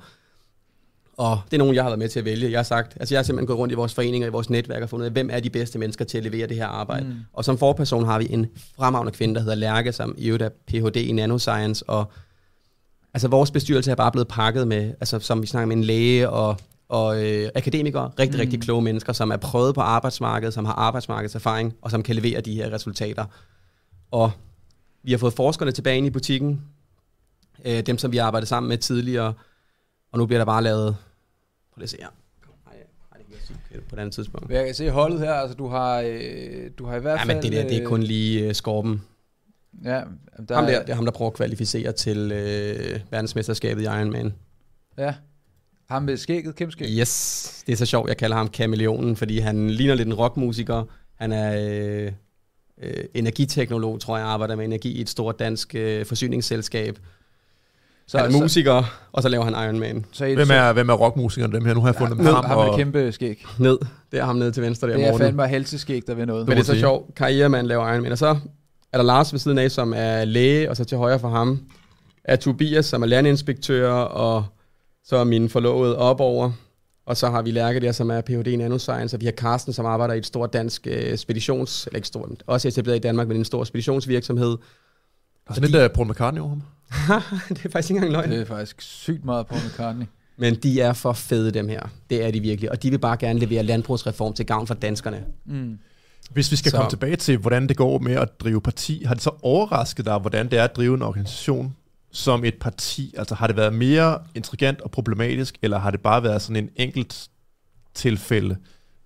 Og 1.18 1.42
det 1.46 1.54
er 1.54 1.58
nogen, 1.58 1.76
jeg 1.76 1.84
har 1.84 1.90
været 1.90 2.00
med 2.00 2.10
til 2.10 2.20
at 2.20 2.26
vælge. 2.26 2.52
Jeg 2.52 2.60
har 2.60 2.64
sagt, 2.64 2.98
altså 3.00 3.16
jeg 3.16 3.20
har 3.20 3.24
simpelthen 3.24 3.48
gået 3.48 3.60
rundt 3.60 3.72
i 3.72 3.76
vores 3.76 3.94
foreninger, 3.94 4.28
i 4.28 4.32
vores 4.32 4.50
netværk 4.50 4.84
og 4.84 4.90
fundet 4.90 5.04
ud 5.04 5.06
af, 5.06 5.12
hvem 5.12 5.30
er 5.32 5.40
de 5.40 5.50
bedste 5.50 5.80
mennesker 5.80 6.06
til 6.06 6.18
at 6.18 6.24
levere 6.24 6.48
det 6.48 6.58
her 6.58 6.68
arbejde. 6.68 7.06
Mm. 7.06 7.16
Og 7.34 7.46
som 7.46 7.58
forperson 7.58 8.06
har 8.06 8.20
vi 8.20 8.28
en 8.30 8.48
fremragende 8.76 9.12
kvinde, 9.12 9.36
der 9.36 9.42
hedder 9.42 9.56
Lærke, 9.56 9.92
som 9.92 10.16
i 10.18 10.28
øvrigt 10.28 10.44
er 10.44 10.50
Ph.D. 10.68 10.96
i 10.96 11.12
nanoscience, 11.12 11.90
og 11.90 12.12
altså 13.14 13.28
vores 13.28 13.52
bestyrelse 13.52 13.92
er 13.92 13.96
bare 13.96 14.12
blevet 14.12 14.28
pakket 14.28 14.68
med, 14.68 14.94
altså 15.00 15.20
som 15.20 15.42
vi 15.42 15.48
snakker 15.48 15.68
med 15.68 15.76
en 15.76 15.84
læge 15.84 16.30
og, 16.30 16.58
og 16.90 17.26
øh, 17.26 17.50
akademikere, 17.56 18.12
rigtig, 18.20 18.38
mm. 18.38 18.42
rigtig 18.42 18.62
kloge 18.62 18.82
mennesker, 18.82 19.14
som 19.14 19.32
er 19.32 19.38
prøvet 19.38 19.76
på 19.76 19.82
arbejdsmarkedet, 19.82 20.54
som 20.54 20.66
har 20.66 20.74
arbejdsmarkedserfaring, 20.74 21.74
og 21.82 21.92
som 21.92 22.04
kan 22.04 22.16
levere 22.16 22.42
de 22.42 22.54
her 22.54 22.74
resultater. 22.74 23.26
Og 24.12 24.32
vi 25.04 25.12
har 25.12 25.18
fået 25.18 25.34
forskerne 25.34 25.72
tilbage 25.72 25.98
ind 25.98 26.08
i 26.08 26.10
butikken, 26.10 26.62
øh, 27.66 27.82
dem 27.82 27.98
som 27.98 28.12
vi 28.12 28.18
har 28.18 28.26
arbejdet 28.26 28.48
sammen 28.48 28.70
med 28.70 28.78
tidligere, 28.78 29.34
og 30.12 30.20
nu 30.20 30.26
bliver 30.26 30.40
der 30.40 30.46
bare 30.46 30.64
lavet, 30.64 30.96
prøv 31.78 31.82
lige 31.82 31.84
at 31.84 31.90
se 31.90 33.54
her, 33.72 33.82
på 33.90 33.96
et 33.96 34.00
andet 34.00 34.14
tidspunkt. 34.14 34.52
Jeg 34.52 34.66
kan 34.66 34.76
se 34.76 34.90
holdet 34.90 35.20
her, 35.20 35.34
altså 35.34 35.56
du 35.56 35.68
har, 35.68 36.02
øh, 36.08 36.70
du 36.78 36.86
har 36.86 36.96
i 36.96 37.00
hvert 37.00 37.20
fald... 37.20 37.30
Ja, 37.30 37.36
men 37.36 37.44
det 37.44 37.52
der, 37.52 37.70
det 37.70 37.84
er 37.84 37.88
kun 37.88 38.04
lige 38.04 38.48
øh, 38.48 38.56
skorpen. 38.56 39.02
Ja, 39.84 40.02
der 40.48 40.56
ham 40.56 40.66
der, 40.66 40.80
det 40.82 40.90
er 40.90 40.96
ham, 40.96 41.06
der 41.06 41.12
prøver 41.12 41.32
at 41.32 41.36
kvalificere 41.38 41.92
til 41.92 42.32
øh, 42.32 43.00
verdensmesterskabet 43.12 43.82
i 43.82 43.86
Ironman. 43.86 44.34
Ja, 44.98 45.14
ham 45.90 46.04
med 46.04 46.18
skægget, 46.18 46.56
kæmpe 46.56 46.72
skæg. 46.72 46.88
Yes, 47.00 47.64
det 47.68 47.74
er 47.74 47.78
så 47.78 47.86
sjovt, 47.86 48.10
jeg 48.10 48.18
kalder 48.18 48.36
ham 48.38 48.48
kameleonen, 48.48 49.16
fordi 49.16 49.40
han 49.40 49.70
ligner 49.70 49.96
lidt 49.96 50.08
en 50.08 50.14
rockmusiker. 50.14 50.84
Han 51.16 51.32
er 51.32 51.58
øh, 51.60 52.12
øh, 52.82 53.04
energiteknolog, 53.14 54.00
tror 54.00 54.18
jeg, 54.18 54.28
arbejder 54.28 54.56
med 54.56 54.66
energi 54.66 54.92
i 54.92 55.02
et 55.02 55.10
stort 55.10 55.40
dansk 55.40 55.76
øh, 55.76 56.06
forsyningsselskab. 56.06 57.00
Så 58.08 58.18
han 58.18 58.36
er 58.36 58.40
musiker, 58.40 58.82
så, 58.82 58.88
og 59.12 59.22
så 59.24 59.30
laver 59.30 59.44
han 59.44 59.54
Iron 59.54 59.80
Man. 59.80 60.06
Så 60.12 60.26
hvem, 60.26 60.50
er, 60.52 60.74
hvem 60.74 60.90
er 60.90 60.94
rockmusikeren 60.94 61.52
dem 61.52 61.66
her? 61.66 61.74
Nu 61.74 61.82
har 61.82 61.88
jeg 61.88 61.96
fundet 61.96 62.18
ja, 62.18 62.24
dem 62.24 62.34
frem. 62.34 62.46
Ham 62.46 62.68
med 62.68 62.78
kæmpe 62.78 63.12
skæg. 63.12 63.46
Ned. 63.60 63.78
Det 64.12 64.20
er 64.20 64.26
ham 64.26 64.36
nede 64.36 64.52
til 64.52 64.64
venstre 64.64 64.88
der. 64.88 64.98
Det 64.98 65.08
er 65.08 65.18
fandme 65.18 65.48
helseskæg, 65.48 66.02
der 66.08 66.16
ved 66.16 66.26
noget. 66.26 66.48
Men 66.48 66.58
det 66.58 66.62
er 66.62 66.66
så 66.66 66.80
sjovt. 66.80 67.16
Karrieremand 67.16 67.68
laver 67.68 67.94
Iron 67.94 68.02
Man. 68.04 68.12
Og 68.12 68.18
så 68.18 68.38
er 68.94 68.98
der 68.98 69.04
Lars 69.04 69.34
ved 69.34 69.40
siden 69.40 69.58
af, 69.58 69.72
som 69.72 69.94
er 69.96 70.26
læge, 70.26 70.70
og 70.70 70.78
så 70.78 70.84
til 70.84 70.98
højre 70.98 71.20
for 71.20 71.30
ham 71.30 71.60
er 72.24 72.36
Tobias, 72.36 72.86
som 72.86 73.02
er 73.02 73.06
lærerinspektør, 73.06 73.92
og 73.92 74.46
så 75.04 75.18
er 75.18 75.24
min 75.24 75.50
forlovede 75.50 75.98
op 75.98 76.20
over. 76.20 76.52
Og 77.06 77.18
så 77.18 77.30
har 77.30 77.42
vi 77.42 77.52
Lærke 77.52 77.80
der, 77.80 77.92
som 77.92 78.10
er 78.10 78.22
Ph.D. 78.22 78.48
i 78.48 78.56
Nanoscience, 78.56 79.16
og 79.16 79.22
vi 79.22 79.26
har 79.26 79.34
Carsten, 79.34 79.74
som 79.74 79.86
arbejder 79.86 80.14
i 80.14 80.18
et 80.18 80.26
stort 80.26 80.54
dansk 80.54 80.88
uh, 80.92 81.16
speditions, 81.16 81.88
eller 81.88 81.98
ikke 81.98 82.08
stort, 82.08 82.30
også 82.48 82.68
etableret 82.68 82.98
i 82.98 83.00
Danmark, 83.00 83.28
men 83.28 83.38
en 83.38 83.46
stor 83.46 83.64
speditionsvirksomhed. 83.64 84.58
Og 85.48 85.56
så 85.56 85.62
lidt 85.62 85.76
uh, 85.76 85.88
Paul 85.96 86.10
McCartney 86.10 86.42
over 86.42 86.50
ham. 86.50 86.62
det 87.50 87.66
er 87.66 87.70
faktisk 87.70 87.90
ikke 87.90 87.96
engang 87.96 88.12
løgn. 88.12 88.32
Det 88.32 88.42
er 88.42 88.46
faktisk 88.46 88.82
sygt 88.82 89.26
meget 89.26 89.48
Paul 89.48 89.62
McCartney. 89.62 90.06
Men 90.38 90.56
de 90.56 90.82
er 90.82 90.94
for 90.94 91.14
fede, 91.14 91.52
dem 91.52 91.68
her. 91.68 91.82
Det 92.10 92.26
er 92.26 92.32
de 92.32 92.40
virkelig. 92.40 92.72
Og 92.72 92.84
de 92.84 92.90
vil 92.90 93.00
bare 93.00 93.18
gerne 93.18 93.40
levere 93.40 93.64
landbrugsreform 93.64 94.34
til 94.34 94.46
gavn 94.46 94.68
for 94.68 94.74
danskerne. 94.74 95.26
Mm. 95.46 95.80
Hvis 96.32 96.52
vi 96.52 96.56
skal 96.56 96.72
så. 96.72 96.78
komme 96.78 96.90
tilbage 96.90 97.16
til, 97.16 97.38
hvordan 97.38 97.68
det 97.68 97.78
går 97.78 98.00
med 98.00 98.16
at 98.16 98.40
drive 98.40 98.62
parti, 98.62 99.04
har 99.06 99.14
det 99.14 99.24
så 99.24 99.32
overrasket 99.42 100.06
dig, 100.06 100.18
hvordan 100.18 100.52
det 100.52 100.60
er 100.60 100.64
at 100.64 100.76
drive 100.76 100.96
en 100.96 101.02
organisation 101.02 101.76
som 102.12 102.46
et 102.46 102.56
parti? 102.56 103.16
Altså 103.18 103.36
har 103.36 103.48
det 103.48 103.56
været 103.56 103.74
mere 103.74 104.20
intrigant 104.36 104.82
og 104.82 104.92
problematisk, 104.92 105.58
eller 105.62 105.80
har 105.80 105.92
det 105.92 106.02
bare 106.02 106.24
været 106.24 106.42
sådan 106.42 106.64
en 106.64 106.70
enkelt 106.76 107.30
tilfælde? 107.94 108.58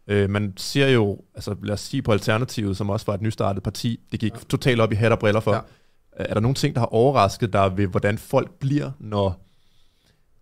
Øh, 0.08 0.30
man 0.30 0.54
ser 0.58 0.88
jo, 0.88 1.20
altså 1.36 1.56
lad 1.64 1.74
os 1.74 1.82
sige 1.82 2.02
på 2.02 2.12
Alternativet, 2.12 2.78
som 2.78 2.90
også 2.90 3.06
var 3.06 3.14
et 3.14 3.22
nystartet 3.22 3.64
parti, 3.64 4.00
det 4.12 4.20
gik 4.20 4.34
ja. 4.34 4.40
totalt 4.50 4.82
op 4.82 4.92
i 4.92 4.96
hat 4.96 5.12
og 5.12 5.20
briller 5.20 5.40
for. 5.40 5.54
Ja. 5.54 5.60
Er 6.16 6.34
der 6.34 6.42
nogle 6.42 6.56
ting, 6.56 6.76
der 6.76 6.82
har 6.82 6.88
overrasket 6.88 7.54
dig 7.54 7.78
ved, 7.78 7.88
hvordan 7.88 8.18
folk 8.18 8.52
bliver, 8.60 8.92
når, 9.00 9.42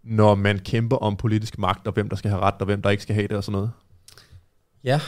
når 0.03 0.35
man 0.35 0.59
kæmper 0.59 0.97
om 0.97 1.15
politisk 1.15 1.57
magt, 1.57 1.87
og 1.87 1.93
hvem 1.93 2.09
der 2.09 2.15
skal 2.15 2.31
have 2.31 2.41
ret, 2.41 2.55
og 2.59 2.65
hvem 2.65 2.81
der 2.81 2.89
ikke 2.89 3.03
skal 3.03 3.15
have 3.15 3.27
det, 3.27 3.37
og 3.37 3.43
sådan 3.43 3.51
noget? 3.51 3.71
Ja, 4.83 5.01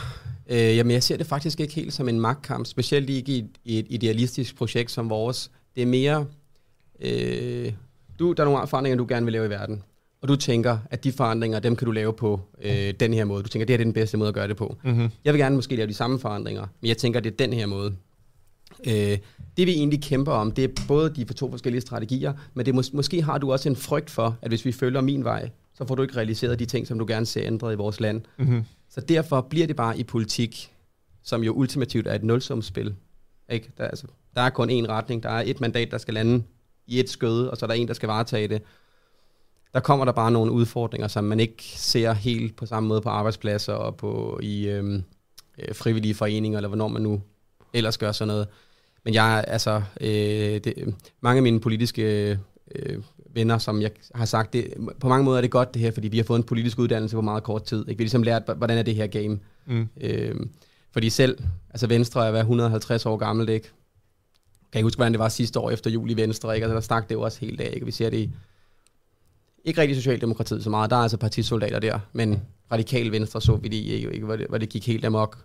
øh, 0.48 0.78
jamen 0.78 0.92
jeg 0.92 1.04
ser 1.04 1.18
det 1.18 1.28
faktisk 1.28 1.60
ikke 1.60 1.74
helt 1.74 1.94
som 1.94 2.10
en 2.10 2.20
magtkamp, 2.20 2.66
specielt 2.66 3.10
ikke 3.10 3.32
i, 3.32 3.46
i 3.66 3.80
et 3.80 3.86
idealistisk 3.90 4.56
projekt 4.56 4.92
som 4.92 5.10
vores. 5.10 5.52
Det 5.76 5.82
er 5.82 5.88
mere, 5.88 6.26
øh, 7.00 7.74
du, 8.20 8.32
der 8.32 8.44
er 8.44 8.50
nogle 8.50 8.68
forandringer, 8.68 8.98
du 8.98 9.06
gerne 9.10 9.26
vil 9.26 9.34
lave 9.34 9.46
i 9.46 9.50
verden, 9.50 9.84
og 10.22 10.28
du 10.28 10.36
tænker, 10.36 10.78
at 10.92 11.04
de 11.04 11.12
forandringer, 11.12 11.60
dem 11.60 11.76
kan 11.76 11.86
du 11.86 11.92
lave 11.92 12.14
på 12.14 12.42
øh, 12.62 12.94
den 13.00 13.14
her 13.14 13.26
måde. 13.26 13.44
Du 13.44 13.50
tænker, 13.50 13.66
det 13.66 13.74
er 13.74 13.78
den 13.78 13.94
bedste 13.94 14.18
måde 14.18 14.28
at 14.28 14.34
gøre 14.34 14.48
det 14.48 14.58
på. 14.58 14.78
Mm-hmm. 14.84 15.10
Jeg 15.26 15.34
vil 15.34 15.42
gerne 15.42 15.56
måske 15.56 15.76
lave 15.76 15.88
de 15.88 15.94
samme 15.94 16.20
forandringer, 16.20 16.68
men 16.82 16.88
jeg 16.88 16.98
tænker, 16.98 17.20
det 17.20 17.32
er 17.32 17.38
den 17.38 17.54
her 17.54 17.66
måde. 17.66 17.96
Øh, 18.88 19.18
det 19.57 19.68
vi 19.68 19.72
egentlig 19.72 20.03
kæmper 20.03 20.32
om, 20.32 20.52
det 20.52 20.64
er 20.64 20.86
både 20.88 21.10
de 21.15 21.34
to 21.34 21.52
forskellige 21.52 21.82
strategier, 21.82 22.34
men 22.53 22.65
det 22.65 22.76
mås- 22.76 22.95
måske 22.95 23.22
har 23.22 23.38
du 23.38 23.52
også 23.52 23.69
en 23.69 23.76
frygt 23.76 24.10
for, 24.10 24.38
at 24.41 24.52
hvis 24.52 24.65
vi 24.65 24.72
følger 24.72 25.02
min 25.02 25.23
vej, 25.23 25.49
så 25.73 25.88
får 25.88 25.95
du 25.95 26.02
ikke 26.02 26.18
realiseret 26.18 26.60
de 26.60 26.65
ting, 26.65 26.88
som 26.88 26.99
du 26.99 27.06
gerne 27.07 27.26
ser 27.26 27.44
ændret 27.44 27.73
i 27.73 27.76
vores 27.76 27.99
land. 27.99 28.22
Mm-hmm. 28.38 28.64
Så 28.90 29.02
derfor 29.02 29.41
bliver 29.41 29.68
det 29.68 29.76
bare 29.76 29.99
i 29.99 30.03
politik, 30.03 30.72
som 31.23 31.44
jo 31.44 31.53
ultimativt 31.53 32.07
er 32.07 32.14
et 32.14 32.23
nulsumsspil. 32.23 32.95
Ikke? 33.49 33.69
Der, 33.78 33.88
altså, 33.88 34.07
der 34.36 34.41
er 34.41 34.49
kun 34.49 34.69
én 34.69 34.90
retning. 34.90 35.23
Der 35.23 35.30
er 35.30 35.44
et 35.45 35.61
mandat, 35.61 35.91
der 35.91 35.98
skal 35.98 36.14
lande 36.14 36.44
i 36.88 36.99
et 36.99 37.10
skøde, 37.10 37.52
og 37.52 37.57
så 37.57 37.65
er 37.65 37.68
der 37.68 37.73
en, 37.73 37.88
der 37.88 37.94
skal 37.94 38.07
varetage 38.07 38.48
det. 38.48 38.61
Der 39.73 39.80
kommer 39.80 40.06
der 40.06 40.11
bare 40.11 40.32
nogle 40.32 40.52
udfordringer, 40.52 41.07
som 41.07 41.23
man 41.23 41.40
ikke 41.40 41.64
ser 41.64 42.14
helt 42.14 42.56
på 42.56 42.65
samme 42.65 42.90
måde 42.90 43.02
på 43.02 43.10
arbejdspladser 43.10 43.73
og 43.73 43.95
på 43.95 44.40
i 44.44 44.68
øhm, 44.68 45.03
øh, 45.60 45.76
frivillige 45.76 46.14
foreninger, 46.14 46.60
eller 46.60 46.68
hvornår 46.68 46.88
man 46.88 47.02
nu 47.02 47.22
ellers 47.73 47.98
gør 47.98 48.11
sådan 48.11 48.28
noget. 48.28 48.48
Men 49.06 49.14
jeg, 49.14 49.45
altså, 49.48 49.82
øh, 50.02 50.10
det, 50.64 50.95
mange 51.22 51.38
af 51.38 51.44
mine 51.44 51.60
politiske 51.60 52.38
øh, 52.76 52.98
venner, 53.34 53.57
som 53.57 53.82
jeg 53.82 53.91
har 54.15 54.26
sagt, 54.26 54.53
det, 54.53 54.73
på 54.99 55.10
mange 55.10 55.26
måder 55.26 55.38
er 55.38 55.41
det 55.41 55.52
godt 55.52 55.73
det 55.73 55.82
her, 55.82 55.91
fordi 55.91 56.07
vi 56.07 56.18
har 56.18 56.23
fået 56.23 56.40
en 56.40 56.44
politisk 56.44 56.80
uddannelse 56.80 57.15
på 57.15 57.22
meget 57.22 57.44
kort 57.44 57.64
tid. 57.64 57.80
Ikke? 57.80 57.98
Vi 57.98 58.03
har 58.03 58.06
ligesom 58.06 58.23
lært, 58.23 58.44
hvordan 58.57 58.78
er 58.78 58.84
det 58.84 58.95
her 58.95 59.07
game. 59.07 59.40
Mm. 59.65 59.90
Øh, 60.02 60.36
fordi 60.91 61.10
selv, 61.10 61.44
altså 61.69 61.88
Venstre 61.88 62.28
er 62.28 62.40
150 62.40 63.06
år 63.06 63.18
gammelt, 63.18 63.49
ikke? 63.49 63.68
Kan 64.72 64.80
jeg 64.80 64.84
huske, 64.84 64.98
hvordan 64.98 65.11
det 65.11 65.19
var 65.19 65.30
sidste 65.30 65.60
år 65.60 65.72
efter 65.72 65.90
jul 65.90 66.11
i 66.11 66.14
Venstre, 66.14 66.56
ikke? 66.56 66.65
Altså 66.65 66.76
der 66.76 66.82
stak 66.82 67.10
det 67.10 67.15
jo 67.15 67.22
også 67.22 67.40
helt 67.40 67.61
af, 67.61 67.72
ikke? 67.73 67.86
Vi 67.86 67.91
ser 67.91 68.10
det 68.10 68.18
i, 68.18 68.30
ikke 69.65 69.82
rigtig 69.82 69.98
Socialdemokratiet 69.98 70.64
så 70.64 70.69
meget, 70.69 70.90
der 70.90 70.95
er 70.95 71.02
altså 71.02 71.18
partisoldater 71.18 71.80
der, 71.80 71.99
men 72.14 72.41
radikal 72.72 73.11
Venstre 73.11 73.41
så 73.41 73.56
vi 73.56 73.68
det 73.68 73.78
ikke? 73.78 74.26
Hvor 74.26 74.36
det, 74.36 74.48
hvor 74.49 74.57
det 74.57 74.69
gik 74.69 74.88
helt 74.88 75.06
amok 75.06 75.38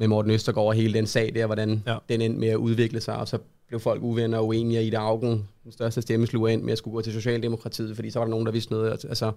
med 0.00 0.08
Morten 0.08 0.30
Østergaard 0.30 0.66
og 0.66 0.74
hele 0.74 0.94
den 0.94 1.06
sag 1.06 1.34
der, 1.34 1.46
hvordan 1.46 1.82
ja. 1.86 1.96
den 2.08 2.20
endte 2.20 2.40
med 2.40 2.48
at 2.48 2.56
udvikle 2.56 3.00
sig, 3.00 3.16
og 3.16 3.28
så 3.28 3.38
blev 3.66 3.80
folk 3.80 4.02
uvenner 4.02 4.38
og 4.38 4.46
uenige 4.46 4.82
i 4.82 4.90
det 4.90 4.96
Augen, 4.96 5.48
den 5.64 5.72
største 5.72 6.02
stemmesluger 6.02 6.48
ind 6.48 6.62
med 6.62 6.72
at 6.72 6.78
skulle 6.78 6.94
gå 6.94 7.02
til 7.02 7.12
Socialdemokratiet, 7.12 7.96
fordi 7.96 8.10
så 8.10 8.18
var 8.18 8.26
der 8.26 8.30
nogen, 8.30 8.46
der 8.46 8.52
vidste 8.52 8.72
noget. 8.72 8.90
Altså, 8.90 9.32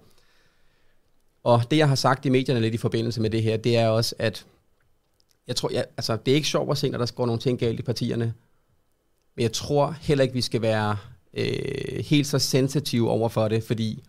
og 1.42 1.62
det, 1.70 1.76
jeg 1.76 1.88
har 1.88 1.94
sagt 1.94 2.26
i 2.26 2.28
medierne 2.28 2.60
lidt 2.60 2.74
i 2.74 2.78
forbindelse 2.78 3.20
med 3.20 3.30
det 3.30 3.42
her, 3.42 3.56
det 3.56 3.76
er 3.76 3.88
også, 3.88 4.14
at 4.18 4.46
jeg 5.46 5.56
tror, 5.56 5.70
jeg, 5.72 5.84
altså, 5.96 6.16
det 6.16 6.32
er 6.32 6.36
ikke 6.36 6.48
sjovt 6.48 6.70
at 6.70 6.78
se, 6.78 6.90
når 6.90 6.98
der 6.98 7.12
går 7.14 7.26
nogle 7.26 7.40
ting 7.40 7.58
galt 7.58 7.80
i 7.80 7.82
partierne, 7.82 8.34
men 9.36 9.42
jeg 9.42 9.52
tror 9.52 9.96
heller 10.00 10.22
ikke, 10.22 10.34
vi 10.34 10.40
skal 10.40 10.62
være 10.62 10.96
øh, 11.34 12.04
helt 12.04 12.26
så 12.26 12.38
sensitive 12.38 13.10
over 13.10 13.28
for 13.28 13.48
det, 13.48 13.62
fordi 13.62 14.04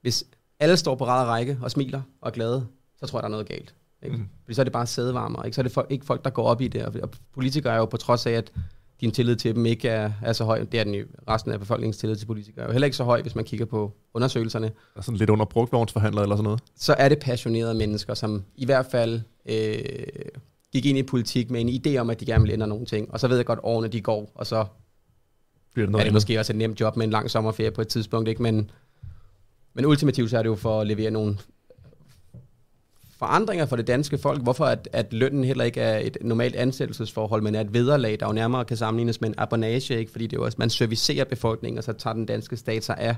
hvis 0.00 0.24
alle 0.60 0.76
står 0.76 0.94
på 0.94 1.06
rad 1.06 1.26
række 1.26 1.58
og 1.62 1.70
smiler 1.70 2.02
og 2.20 2.28
er 2.28 2.32
glade, 2.32 2.66
så 3.00 3.06
tror 3.06 3.18
jeg, 3.18 3.22
der 3.22 3.28
er 3.28 3.30
noget 3.30 3.48
galt. 3.48 3.74
Ikke? 4.02 4.16
Mm. 4.16 4.28
Fordi 4.44 4.54
så 4.54 4.62
er 4.62 4.64
det 4.64 4.72
bare 4.72 4.86
sædevarmer, 4.86 5.42
ikke? 5.42 5.54
så 5.54 5.60
er 5.60 5.62
det 5.62 5.72
folk, 5.72 5.86
ikke 5.90 6.06
folk, 6.06 6.24
der 6.24 6.30
går 6.30 6.44
op 6.44 6.60
i 6.60 6.68
det. 6.68 6.82
Og 6.82 7.10
politikere 7.34 7.72
er 7.72 7.78
jo 7.78 7.84
på 7.84 7.96
trods 7.96 8.26
af, 8.26 8.32
at 8.32 8.52
din 9.00 9.10
tillid 9.10 9.36
til 9.36 9.54
dem 9.54 9.66
ikke 9.66 9.88
er, 9.88 10.12
er 10.22 10.32
så 10.32 10.44
høj. 10.44 10.64
Det 10.72 10.80
er 10.80 10.84
den 10.84 10.94
jo. 10.94 11.04
Resten 11.28 11.52
af 11.52 11.58
befolkningens 11.58 11.96
tillid 11.96 12.16
til 12.16 12.26
politikere 12.26 12.62
er 12.62 12.68
jo 12.68 12.72
heller 12.72 12.84
ikke 12.86 12.96
så 12.96 13.04
høj, 13.04 13.22
hvis 13.22 13.34
man 13.34 13.44
kigger 13.44 13.66
på 13.66 13.92
undersøgelserne. 14.14 14.70
Er 14.96 15.00
sådan 15.00 15.18
lidt 15.18 15.30
under 15.30 15.44
brugtvognsforhandler 15.44 16.22
eller 16.22 16.36
sådan 16.36 16.44
noget? 16.44 16.60
Så 16.76 16.94
er 16.98 17.08
det 17.08 17.18
passionerede 17.18 17.74
mennesker, 17.74 18.14
som 18.14 18.44
i 18.56 18.64
hvert 18.64 18.86
fald 18.86 19.20
øh, 19.46 19.78
gik 20.72 20.86
ind 20.86 20.98
i 20.98 21.02
politik 21.02 21.50
med 21.50 21.60
en 21.60 21.68
idé 21.68 21.96
om, 21.96 22.10
at 22.10 22.20
de 22.20 22.26
gerne 22.26 22.42
vil 22.44 22.52
ændre 22.52 22.66
nogle 22.66 22.86
ting. 22.86 23.12
Og 23.12 23.20
så 23.20 23.28
ved 23.28 23.36
jeg 23.36 23.46
godt, 23.46 23.58
årene 23.62 23.88
de 23.88 24.00
går, 24.00 24.32
og 24.34 24.46
så 24.46 24.64
Bliver 25.74 25.86
det 25.86 25.94
er 25.94 25.98
det 25.98 26.06
endnu? 26.06 26.16
måske 26.16 26.38
også 26.38 26.52
et 26.52 26.56
nemt 26.56 26.80
job 26.80 26.96
med 26.96 27.04
en 27.04 27.10
lang 27.10 27.30
sommerferie 27.30 27.70
på 27.70 27.80
et 27.80 27.88
tidspunkt. 27.88 28.28
Ikke? 28.28 28.42
Men, 28.42 28.70
men 29.74 29.86
ultimativt 29.86 30.30
så 30.30 30.38
er 30.38 30.42
det 30.42 30.48
jo 30.48 30.54
for 30.54 30.80
at 30.80 30.86
levere 30.86 31.10
nogle 31.10 31.38
forandringer 33.22 33.66
for 33.66 33.76
det 33.76 33.86
danske 33.86 34.18
folk. 34.18 34.42
Hvorfor 34.42 34.64
at, 34.64 34.88
at 34.92 35.12
lønnen 35.12 35.44
heller 35.44 35.64
ikke 35.64 35.80
er 35.80 35.98
et 35.98 36.16
normalt 36.20 36.56
ansættelsesforhold, 36.56 37.42
men 37.42 37.54
er 37.54 37.60
et 37.60 37.74
vederlag, 37.74 38.20
der 38.20 38.26
jo 38.26 38.32
nærmere 38.32 38.64
kan 38.64 38.76
sammenlignes 38.76 39.20
med 39.20 39.28
en 39.28 39.34
abonage, 39.38 39.98
ikke? 39.98 40.12
fordi 40.12 40.26
det 40.26 40.32
er 40.32 40.40
jo, 40.40 40.44
også, 40.44 40.56
man 40.58 40.70
servicerer 40.70 41.24
befolkningen, 41.24 41.78
og 41.78 41.84
så 41.84 41.92
tager 41.92 42.14
den 42.14 42.26
danske 42.26 42.56
stat 42.56 42.84
sig 42.84 42.98
af 42.98 43.16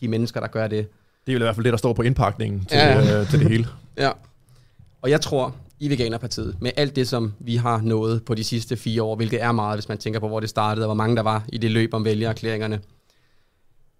de 0.00 0.08
mennesker, 0.08 0.40
der 0.40 0.46
gør 0.46 0.66
det. 0.68 0.86
Det 1.26 1.32
er 1.32 1.32
jo 1.32 1.38
i 1.38 1.42
hvert 1.42 1.54
fald 1.54 1.64
det, 1.64 1.70
der 1.72 1.76
står 1.76 1.92
på 1.92 2.02
indpakningen 2.02 2.64
til, 2.64 2.76
Ja. 2.78 2.98
ja. 2.98 3.20
øh, 3.20 3.30
til 3.30 3.40
det 3.40 3.48
hele. 3.48 3.66
Ja. 3.98 4.10
Og 5.02 5.10
jeg 5.10 5.20
tror, 5.20 5.54
i 5.80 5.90
Veganerpartiet, 5.90 6.56
med 6.60 6.70
alt 6.76 6.96
det, 6.96 7.08
som 7.08 7.32
vi 7.38 7.56
har 7.56 7.80
nået 7.80 8.24
på 8.24 8.34
de 8.34 8.44
sidste 8.44 8.76
fire 8.76 9.02
år, 9.02 9.16
hvilket 9.16 9.42
er 9.42 9.52
meget, 9.52 9.76
hvis 9.76 9.88
man 9.88 9.98
tænker 9.98 10.20
på, 10.20 10.28
hvor 10.28 10.40
det 10.40 10.48
startede, 10.48 10.84
og 10.84 10.88
hvor 10.88 10.94
mange 10.94 11.16
der 11.16 11.22
var 11.22 11.44
i 11.48 11.58
det 11.58 11.70
løb 11.70 11.94
om 11.94 12.04
vælgererklæringerne, 12.04 12.80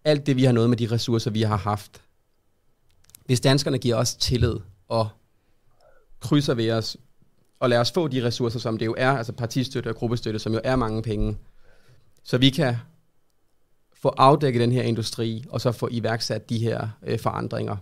alt 0.05 0.27
det, 0.27 0.37
vi 0.37 0.45
har 0.45 0.53
nået 0.53 0.71
med 0.71 0.77
de 0.77 0.89
ressourcer, 0.91 1.31
vi 1.31 1.43
har 1.43 1.57
haft, 1.57 2.01
hvis 3.27 3.41
danskerne 3.41 3.79
giver 3.79 3.97
os 3.97 4.15
tillid 4.15 4.55
og 4.89 5.09
krydser 6.25 6.55
ved 6.55 6.71
os, 6.71 6.97
og 7.61 7.71
lad 7.71 7.79
os 7.79 7.93
få 7.93 8.09
de 8.09 8.25
ressourcer, 8.25 8.59
som 8.59 8.79
det 8.79 8.87
jo 8.87 8.95
er, 8.99 9.11
altså 9.11 9.33
partistøtte 9.33 9.89
og 9.89 9.97
gruppestøtte, 9.97 10.39
som 10.39 10.53
jo 10.53 10.61
er 10.65 10.77
mange 10.77 11.03
penge, 11.03 11.37
så 12.23 12.39
vi 12.39 12.51
kan 12.51 12.77
få 14.03 14.09
afdækket 14.09 14.61
den 14.61 14.73
her 14.73 14.83
industri, 14.83 15.45
og 15.49 15.61
så 15.61 15.73
få 15.73 15.89
iværksat 15.91 16.51
de 16.51 16.59
her 16.59 16.89
øh, 17.07 17.19
forandringer, 17.19 17.77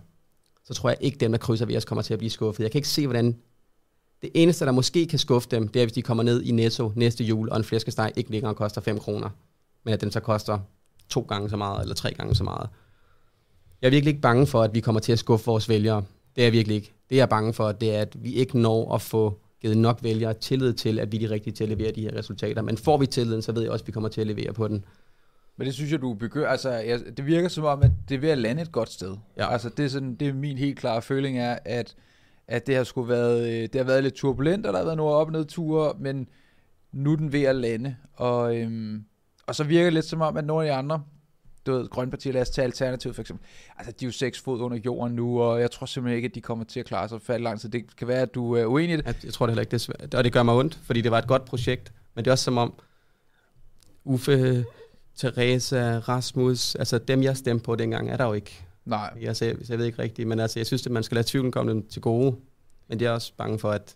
så 0.63 0.73
tror 0.73 0.89
jeg 0.89 0.97
ikke, 1.01 1.17
dem, 1.17 1.31
der 1.31 1.39
krydser 1.39 1.65
ved 1.65 1.77
os, 1.77 1.85
kommer 1.85 2.01
til 2.01 2.13
at 2.13 2.19
blive 2.19 2.29
skuffet. 2.29 2.63
Jeg 2.63 2.71
kan 2.71 2.79
ikke 2.79 2.87
se, 2.87 3.07
hvordan... 3.07 3.37
Det 4.21 4.31
eneste, 4.33 4.65
der 4.65 4.71
måske 4.71 5.05
kan 5.05 5.19
skuffe 5.19 5.49
dem, 5.51 5.67
det 5.67 5.81
er, 5.81 5.85
hvis 5.85 5.93
de 5.93 6.01
kommer 6.01 6.23
ned 6.23 6.41
i 6.41 6.51
Netto 6.51 6.91
næste 6.95 7.23
jul, 7.23 7.49
og 7.49 7.57
en 7.57 7.63
flæskesteg 7.63 8.11
ikke 8.15 8.31
længere 8.31 8.55
koster 8.55 8.81
5 8.81 8.99
kroner, 8.99 9.29
men 9.83 9.93
at 9.93 10.01
den 10.01 10.11
så 10.11 10.19
koster 10.19 10.59
to 11.09 11.21
gange 11.21 11.49
så 11.49 11.57
meget, 11.57 11.81
eller 11.81 11.95
tre 11.95 12.13
gange 12.13 12.35
så 12.35 12.43
meget. 12.43 12.69
Jeg 13.81 13.87
er 13.87 13.91
virkelig 13.91 14.11
ikke 14.11 14.21
bange 14.21 14.47
for, 14.47 14.61
at 14.61 14.73
vi 14.73 14.79
kommer 14.79 15.01
til 15.01 15.11
at 15.11 15.19
skuffe 15.19 15.45
vores 15.45 15.69
vælgere. 15.69 16.03
Det 16.35 16.41
er 16.41 16.45
jeg 16.45 16.53
virkelig 16.53 16.75
ikke. 16.75 16.93
Det 17.09 17.15
jeg 17.15 17.21
er 17.21 17.27
bange 17.27 17.53
for, 17.53 17.71
det 17.71 17.95
er, 17.95 18.01
at 18.01 18.23
vi 18.23 18.33
ikke 18.33 18.59
når 18.59 18.95
at 18.95 19.01
få 19.01 19.39
givet 19.61 19.77
nok 19.77 19.99
vælgere 20.03 20.33
tillid 20.33 20.73
til, 20.73 20.99
at 20.99 21.11
vi 21.11 21.17
er 21.23 21.27
de 21.27 21.33
rigtige 21.33 21.53
til 21.53 21.63
at 21.63 21.69
levere 21.69 21.91
de 21.91 22.01
her 22.01 22.17
resultater. 22.17 22.61
Men 22.61 22.77
får 22.77 22.97
vi 22.97 23.05
tilliden, 23.05 23.41
så 23.41 23.51
ved 23.51 23.61
jeg 23.61 23.71
også, 23.71 23.83
at 23.83 23.87
vi 23.87 23.91
kommer 23.91 24.09
til 24.09 24.21
at 24.21 24.27
levere 24.27 24.53
på 24.53 24.67
den. 24.67 24.85
Men 25.57 25.65
det 25.65 25.73
synes 25.73 25.91
jeg, 25.91 26.01
du 26.01 26.13
begynder... 26.13 26.47
Altså, 26.47 26.69
jeg, 26.69 26.99
det 27.17 27.25
virker 27.25 27.47
som 27.47 27.63
om, 27.63 27.83
at 27.83 27.91
det 28.09 28.15
er 28.15 28.19
ved 28.19 28.29
at 28.29 28.37
lande 28.37 28.61
et 28.61 28.71
godt 28.71 28.91
sted. 28.91 29.15
Ja. 29.37 29.51
Altså, 29.51 29.69
det 29.69 29.85
er, 29.85 29.89
sådan, 29.89 30.15
det 30.15 30.27
er 30.27 30.33
min 30.33 30.57
helt 30.57 30.79
klare 30.79 31.01
føling 31.01 31.39
er, 31.39 31.57
at, 31.65 31.95
at 32.47 32.67
det 32.67 32.75
har 32.75 32.83
skulle 32.83 33.09
været, 33.09 33.47
øh, 33.47 33.61
det 33.61 33.75
har 33.75 33.83
været 33.83 34.03
lidt 34.03 34.13
turbulent, 34.13 34.65
og 34.65 34.73
der 34.73 34.79
har 34.79 34.85
været 34.85 34.97
nogle 34.97 35.13
op- 35.13 35.27
og 35.27 35.33
nedture, 35.33 35.93
men 35.99 36.27
nu 36.91 37.11
er 37.11 37.15
den 37.15 37.33
ved 37.33 37.43
at 37.43 37.55
lande. 37.55 37.95
Og, 38.13 38.57
øhm, 38.57 39.03
og 39.47 39.55
så 39.55 39.63
virker 39.63 39.85
det 39.85 39.93
lidt 39.93 40.05
som 40.05 40.21
om, 40.21 40.37
at 40.37 40.45
nogle 40.45 40.67
af 40.67 40.71
de 40.71 40.77
andre, 40.77 41.03
du 41.65 41.71
ved, 41.73 41.89
Grønne 41.89 42.11
Partier, 42.11 42.33
lad 42.33 42.41
os 42.41 42.49
tage 42.49 42.65
Alternativet 42.65 43.15
for 43.15 43.21
eksempel, 43.21 43.45
altså 43.77 43.93
de 43.99 44.05
er 44.05 44.07
jo 44.07 44.11
seks 44.11 44.39
fod 44.39 44.61
under 44.61 44.77
jorden 44.77 45.15
nu, 45.15 45.41
og 45.41 45.61
jeg 45.61 45.71
tror 45.71 45.85
simpelthen 45.85 46.15
ikke, 46.15 46.25
at 46.25 46.35
de 46.35 46.41
kommer 46.41 46.65
til 46.65 46.79
at 46.79 46.85
klare 46.85 47.09
sig 47.09 47.21
for 47.21 47.37
lang 47.37 47.59
tid. 47.59 47.69
Det 47.69 47.95
kan 47.95 48.07
være, 48.07 48.21
at 48.21 48.35
du 48.35 48.53
er 48.53 48.65
uenig 48.65 48.93
i 48.93 48.97
det. 48.97 49.05
Jeg, 49.05 49.15
jeg 49.23 49.33
tror 49.33 49.45
det 49.45 49.51
heller 49.51 49.61
ikke, 49.61 49.71
det 49.71 49.77
er 49.77 49.79
svært. 49.79 50.13
Og 50.13 50.23
det 50.23 50.33
gør 50.33 50.43
mig 50.43 50.55
ondt, 50.55 50.79
fordi 50.83 51.01
det 51.01 51.11
var 51.11 51.17
et 51.17 51.27
godt 51.27 51.45
projekt. 51.45 51.93
Men 52.15 52.25
det 52.25 52.29
er 52.29 52.33
også 52.33 52.43
som 52.43 52.57
om 52.57 52.73
Uffe, 54.03 54.65
Teresa, 55.15 55.99
Rasmus, 55.99 56.75
altså 56.75 56.97
dem 56.97 57.23
jeg 57.23 57.37
stemte 57.37 57.63
på 57.63 57.75
dengang, 57.75 58.09
er 58.09 58.17
der 58.17 58.25
jo 58.25 58.33
ikke. 58.33 58.65
Nej, 58.85 59.13
Jeg, 59.21 59.35
så 59.35 59.45
jeg, 59.45 59.55
så 59.63 59.73
jeg 59.73 59.79
ved 59.79 59.85
ikke 59.85 59.99
rigtigt, 60.01 60.27
men 60.27 60.39
altså 60.39 60.59
jeg 60.59 60.65
synes, 60.65 60.85
at 60.85 60.91
man 60.91 61.03
skal 61.03 61.15
lade 61.15 61.27
tvivlen 61.27 61.51
komme 61.51 61.71
dem 61.71 61.87
til 61.87 62.01
gode. 62.01 62.35
Men 62.87 62.99
det 62.99 63.07
er 63.07 63.11
også 63.11 63.33
bange 63.37 63.59
for, 63.59 63.71
at 63.71 63.95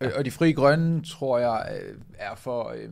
Øh, 0.00 0.10
Og 0.16 0.24
de 0.24 0.30
frie 0.30 0.52
grønne, 0.52 1.04
tror 1.04 1.38
jeg, 1.38 1.80
øh, 1.82 1.98
er 2.18 2.34
for 2.34 2.68
øh, 2.76 2.88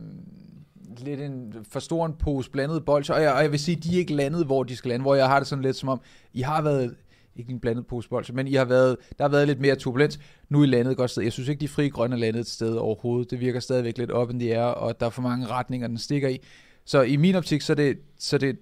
lidt 0.99 1.19
en 1.19 1.53
for 1.71 1.79
stor 1.79 2.05
en 2.05 2.13
pose 2.13 2.51
blandet 2.51 2.85
bolcher. 2.85 3.15
Og 3.15 3.21
jeg, 3.21 3.33
og 3.33 3.41
jeg 3.41 3.51
vil 3.51 3.59
sige, 3.59 3.75
de 3.75 3.95
er 3.95 3.99
ikke 3.99 4.15
landet, 4.15 4.45
hvor 4.45 4.63
de 4.63 4.75
skal 4.75 4.89
lande. 4.89 5.03
Hvor 5.03 5.15
jeg 5.15 5.27
har 5.27 5.39
det 5.39 5.47
sådan 5.47 5.63
lidt 5.63 5.75
som 5.75 5.89
om, 5.89 6.01
I 6.33 6.41
har 6.41 6.61
været, 6.61 6.95
ikke 7.35 7.51
en 7.51 7.59
blandet 7.59 7.87
pose 7.87 8.09
bolcher, 8.09 8.35
men 8.35 8.47
I 8.47 8.53
har 8.53 8.65
været, 8.65 8.97
der 9.17 9.23
har 9.23 9.29
været 9.29 9.47
lidt 9.47 9.59
mere 9.59 9.75
turbulens. 9.75 10.19
Nu 10.49 10.59
er 10.59 10.63
I 10.63 10.67
landet 10.67 10.91
et 10.91 10.97
godt 10.97 11.11
sted. 11.11 11.23
Jeg 11.23 11.31
synes 11.33 11.49
ikke, 11.49 11.59
de 11.61 11.67
frie 11.67 11.89
grønne 11.89 12.15
er 12.15 12.19
landet 12.19 12.39
et 12.39 12.47
sted 12.47 12.75
overhovedet. 12.75 13.31
Det 13.31 13.39
virker 13.39 13.59
stadigvæk 13.59 13.97
lidt 13.97 14.11
op, 14.11 14.29
end 14.29 14.39
de 14.39 14.51
er, 14.51 14.63
og 14.63 14.99
der 14.99 15.05
er 15.05 15.09
for 15.09 15.21
mange 15.21 15.47
retninger, 15.47 15.87
den 15.87 15.97
stikker 15.97 16.29
i. 16.29 16.39
Så 16.85 17.01
i 17.01 17.15
min 17.15 17.35
optik, 17.35 17.61
så 17.61 17.73
er 17.73 17.75
det, 17.75 17.97
så 18.19 18.37
det 18.37 18.57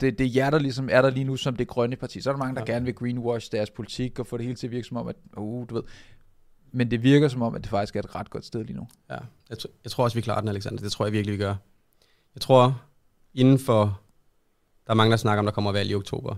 det, 0.00 0.18
det 0.18 0.36
jer, 0.36 0.50
der 0.50 0.58
ligesom 0.58 0.88
er 0.92 1.02
der 1.02 1.10
lige 1.10 1.24
nu 1.24 1.36
som 1.36 1.56
det 1.56 1.68
grønne 1.68 1.96
parti. 1.96 2.20
Så 2.20 2.30
er 2.30 2.34
der 2.34 2.38
mange, 2.38 2.54
der 2.54 2.64
Ja. 2.66 2.72
gerne 2.72 2.84
vil 2.84 2.94
greenwash 2.94 3.52
deres 3.52 3.70
politik 3.70 4.18
og 4.18 4.26
få 4.26 4.36
det 4.36 4.44
hele 4.46 4.56
til 4.56 4.66
at 4.66 4.70
virke 4.70 4.86
som 4.86 4.96
om, 4.96 5.08
at, 5.08 5.16
uh, 5.36 5.68
du 5.68 5.74
ved. 5.74 5.82
Men 6.72 6.90
det 6.90 7.02
virker 7.02 7.28
som 7.28 7.42
om, 7.42 7.54
at 7.54 7.60
det 7.62 7.70
faktisk 7.70 7.96
er 7.96 8.00
et 8.00 8.14
ret 8.14 8.30
godt 8.30 8.44
sted 8.44 8.64
lige 8.64 8.76
nu. 8.76 8.88
Ja, 9.10 9.14
jeg, 9.50 9.58
tr- 9.58 9.80
jeg 9.84 9.90
tror 9.90 10.04
også, 10.04 10.14
vi 10.16 10.20
klarer 10.20 10.40
den, 10.40 10.48
Alexander. 10.48 10.82
Det 10.82 10.92
tror 10.92 11.04
jeg 11.04 11.12
virkelig, 11.12 11.32
vi 11.38 11.42
gør. 11.42 11.54
Jeg 12.34 12.40
tror, 12.42 12.82
inden 13.34 13.58
for... 13.58 14.00
Der 14.86 14.92
er 14.92 14.96
mange, 14.96 15.10
der 15.10 15.16
snakker 15.16 15.38
om, 15.38 15.46
der 15.46 15.52
kommer 15.52 15.72
valg 15.72 15.90
i 15.90 15.94
oktober. 15.94 16.36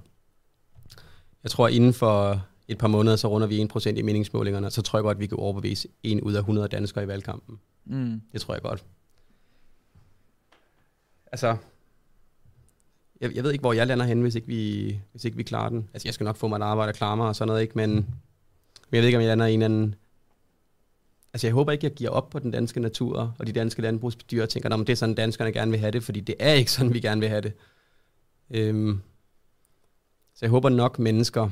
Jeg 1.43 1.51
tror, 1.51 1.69
inden 1.69 1.93
for 1.93 2.43
et 2.69 2.79
par 2.79 2.89
måneder, 2.89 3.17
så 3.17 3.29
runder 3.29 3.47
vi 3.47 3.63
1% 3.63 3.89
i 3.89 4.03
meningsmålingerne, 4.03 4.71
så 4.71 4.83
tror 4.83 4.99
jeg 4.99 5.03
godt, 5.03 5.19
vi 5.19 5.27
kan 5.27 5.39
overbevise 5.39 5.89
en 6.03 6.21
ud 6.21 6.33
af 6.33 6.39
100 6.39 6.69
danskere 6.69 7.05
i 7.05 7.09
valgkampen. 7.09 7.59
Mm. 7.85 8.23
Det 8.33 8.41
tror 8.41 8.55
jeg 8.55 8.63
godt. 8.63 8.85
Altså, 11.33 11.57
jeg, 13.21 13.35
jeg 13.35 13.45
ved 13.45 13.53
ikke, 13.53 13.63
hvor 13.63 13.73
jeg 13.73 13.87
lander 13.87 14.05
hen, 14.05 14.23
hvis 14.23 14.35
ikke, 14.35 14.47
vi, 14.49 15.01
hvis 15.11 15.25
ikke 15.25 15.37
vi 15.37 15.43
klarer 15.43 15.69
den. 15.69 15.89
Altså, 15.95 16.09
jeg 16.09 16.15
skal 16.15 16.25
nok 16.25 16.37
få 16.37 16.49
mig 16.49 16.57
et 16.57 16.63
arbejde 16.63 16.91
og 16.91 16.95
klare 16.95 17.17
mig 17.17 17.27
og 17.27 17.37
sådan 17.37 17.47
noget, 17.47 17.63
ikke? 17.63 17.73
Men, 17.77 17.91
men 17.91 18.05
jeg 18.93 19.01
ved 19.01 19.07
ikke, 19.07 19.19
om 19.19 19.23
jeg 19.23 19.29
lander 19.29 19.47
i 19.47 19.55
en 19.55 19.63
eller 19.63 19.77
anden... 19.77 19.95
Altså, 21.33 21.47
jeg 21.47 21.55
håber 21.55 21.73
ikke, 21.73 21.87
jeg 21.87 21.95
giver 21.95 22.11
op 22.11 22.31
på 22.31 22.39
den 22.39 22.51
danske 22.51 22.81
natur 22.81 23.35
og 23.39 23.47
de 23.47 23.53
danske 23.53 23.83
landbrugsdyr 23.83 24.43
og 24.43 24.49
tænker, 24.49 24.71
at 24.71 24.79
det 24.79 24.93
er 24.93 24.97
sådan, 24.97 25.15
danskerne 25.15 25.53
gerne 25.53 25.71
vil 25.71 25.81
have 25.81 25.93
det, 25.93 26.05
fordi 26.05 26.21
det 26.21 26.35
er 26.39 26.53
ikke 26.53 26.73
sådan, 26.73 26.95
vi 26.95 27.01
gerne 27.01 27.21
vil 27.21 27.29
have 27.29 27.41
det. 27.41 27.53
Øhm, 28.51 29.01
så 30.35 30.39
jeg 30.43 30.51
håber 30.51 30.69
nok, 30.69 30.99
mennesker 30.99 31.51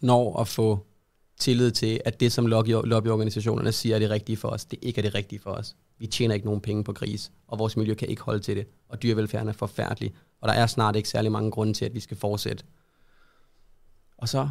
når 0.00 0.40
at 0.40 0.48
få 0.48 0.86
tillid 1.38 1.70
til, 1.70 2.00
at 2.04 2.20
det, 2.20 2.32
som 2.32 2.46
lobbyorganisationerne 2.46 3.72
siger, 3.72 3.94
er 3.94 3.98
det 3.98 4.10
rigtige 4.10 4.36
for 4.36 4.48
os, 4.48 4.64
det 4.64 4.78
ikke 4.82 4.98
er 4.98 5.02
det 5.02 5.14
rigtige 5.14 5.38
for 5.38 5.50
os. 5.50 5.76
Vi 5.98 6.06
tjener 6.06 6.34
ikke 6.34 6.46
nogen 6.46 6.60
penge 6.60 6.84
på 6.84 6.92
gris, 6.92 7.32
og 7.46 7.58
vores 7.58 7.76
miljø 7.76 7.94
kan 7.94 8.08
ikke 8.08 8.22
holde 8.22 8.40
til 8.40 8.56
det, 8.56 8.66
og 8.88 9.02
dyrevelfærden 9.02 9.48
er 9.48 9.52
forfærdelig, 9.52 10.14
og 10.40 10.48
der 10.48 10.54
er 10.54 10.66
snart 10.66 10.96
ikke 10.96 11.08
særlig 11.08 11.32
mange 11.32 11.50
grunde 11.50 11.72
til, 11.72 11.84
at 11.84 11.94
vi 11.94 12.00
skal 12.00 12.16
fortsætte. 12.16 12.64
Og 14.16 14.28
så 14.28 14.48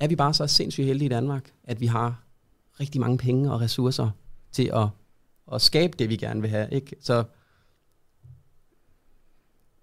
er 0.00 0.08
vi 0.08 0.16
bare 0.16 0.34
så 0.34 0.46
sindssygt 0.46 0.86
heldige 0.86 1.06
i 1.06 1.08
Danmark, 1.08 1.52
at 1.64 1.80
vi 1.80 1.86
har 1.86 2.23
rigtig 2.80 3.00
mange 3.00 3.18
penge 3.18 3.52
og 3.52 3.60
ressourcer 3.60 4.10
til 4.52 4.70
at, 4.74 4.88
at 5.52 5.62
skabe 5.62 5.96
det, 5.98 6.08
vi 6.08 6.16
gerne 6.16 6.40
vil 6.40 6.50
have. 6.50 6.68
Ikke? 6.72 6.96
Så 7.00 7.14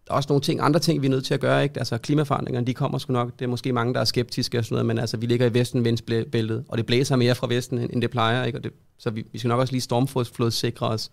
der 0.07 0.13
er 0.13 0.17
også 0.17 0.27
nogle 0.29 0.41
ting, 0.41 0.61
andre 0.61 0.79
ting, 0.79 1.01
vi 1.01 1.07
er 1.07 1.11
nødt 1.11 1.25
til 1.25 1.33
at 1.33 1.39
gøre. 1.39 1.63
Ikke? 1.63 1.79
Altså 1.79 1.97
klimaforandringerne, 1.97 2.67
de 2.67 2.73
kommer 2.73 2.97
sgu 2.97 3.13
nok. 3.13 3.39
Det 3.39 3.45
er 3.45 3.49
måske 3.49 3.73
mange, 3.73 3.93
der 3.93 3.99
er 3.99 4.05
skeptiske 4.05 4.57
og 4.57 4.65
sådan 4.65 4.73
noget, 4.75 4.85
men 4.85 4.99
altså, 4.99 5.17
vi 5.17 5.25
ligger 5.25 5.45
i 5.45 5.53
vesten 5.53 5.85
vindsbæltet, 5.85 6.65
og 6.67 6.77
det 6.77 6.85
blæser 6.85 7.15
mere 7.15 7.35
fra 7.35 7.47
vesten, 7.47 7.77
end 7.77 8.01
det 8.01 8.11
plejer. 8.11 8.43
Ikke? 8.43 8.57
Og 8.57 8.63
det, 8.63 8.71
så 8.97 9.09
vi, 9.09 9.25
vi 9.31 9.39
skal 9.39 9.49
nok 9.49 9.59
også 9.59 9.73
lige 9.73 9.81
stormflodssikre 9.81 10.87
os, 10.87 11.11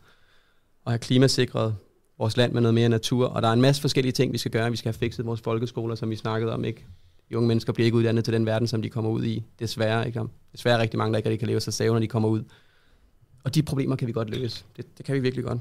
og 0.84 0.92
have 0.92 0.98
klimasikret 0.98 1.76
vores 2.18 2.36
land 2.36 2.52
med 2.52 2.60
noget 2.60 2.74
mere 2.74 2.88
natur. 2.88 3.26
Og 3.26 3.42
der 3.42 3.48
er 3.48 3.52
en 3.52 3.60
masse 3.60 3.80
forskellige 3.80 4.12
ting, 4.12 4.32
vi 4.32 4.38
skal 4.38 4.50
gøre. 4.50 4.70
Vi 4.70 4.76
skal 4.76 4.92
have 4.92 4.98
fikset 4.98 5.26
vores 5.26 5.40
folkeskoler, 5.40 5.94
som 5.94 6.10
vi 6.10 6.16
snakkede 6.16 6.52
om. 6.52 6.64
Ikke? 6.64 6.86
De 7.30 7.36
unge 7.36 7.48
mennesker 7.48 7.72
bliver 7.72 7.84
ikke 7.84 7.96
uddannet 7.96 8.24
til 8.24 8.34
den 8.34 8.46
verden, 8.46 8.68
som 8.68 8.82
de 8.82 8.90
kommer 8.90 9.10
ud 9.10 9.24
i. 9.24 9.44
Desværre. 9.58 10.06
Ikke? 10.06 10.22
Desværre 10.52 10.76
er 10.76 10.82
rigtig 10.82 10.98
mange, 10.98 11.12
der 11.12 11.16
ikke 11.16 11.28
rigtig 11.28 11.38
kan 11.38 11.48
leve 11.48 11.60
sig 11.60 11.72
save, 11.74 11.92
når 11.92 12.00
de 12.00 12.06
kommer 12.08 12.28
ud. 12.28 12.42
Og 13.44 13.54
de 13.54 13.62
problemer 13.62 13.96
kan 13.96 14.08
vi 14.08 14.12
godt 14.12 14.30
løse. 14.30 14.64
Det, 14.76 14.98
det 14.98 15.06
kan 15.06 15.14
vi 15.14 15.20
virkelig 15.20 15.44
godt. 15.44 15.60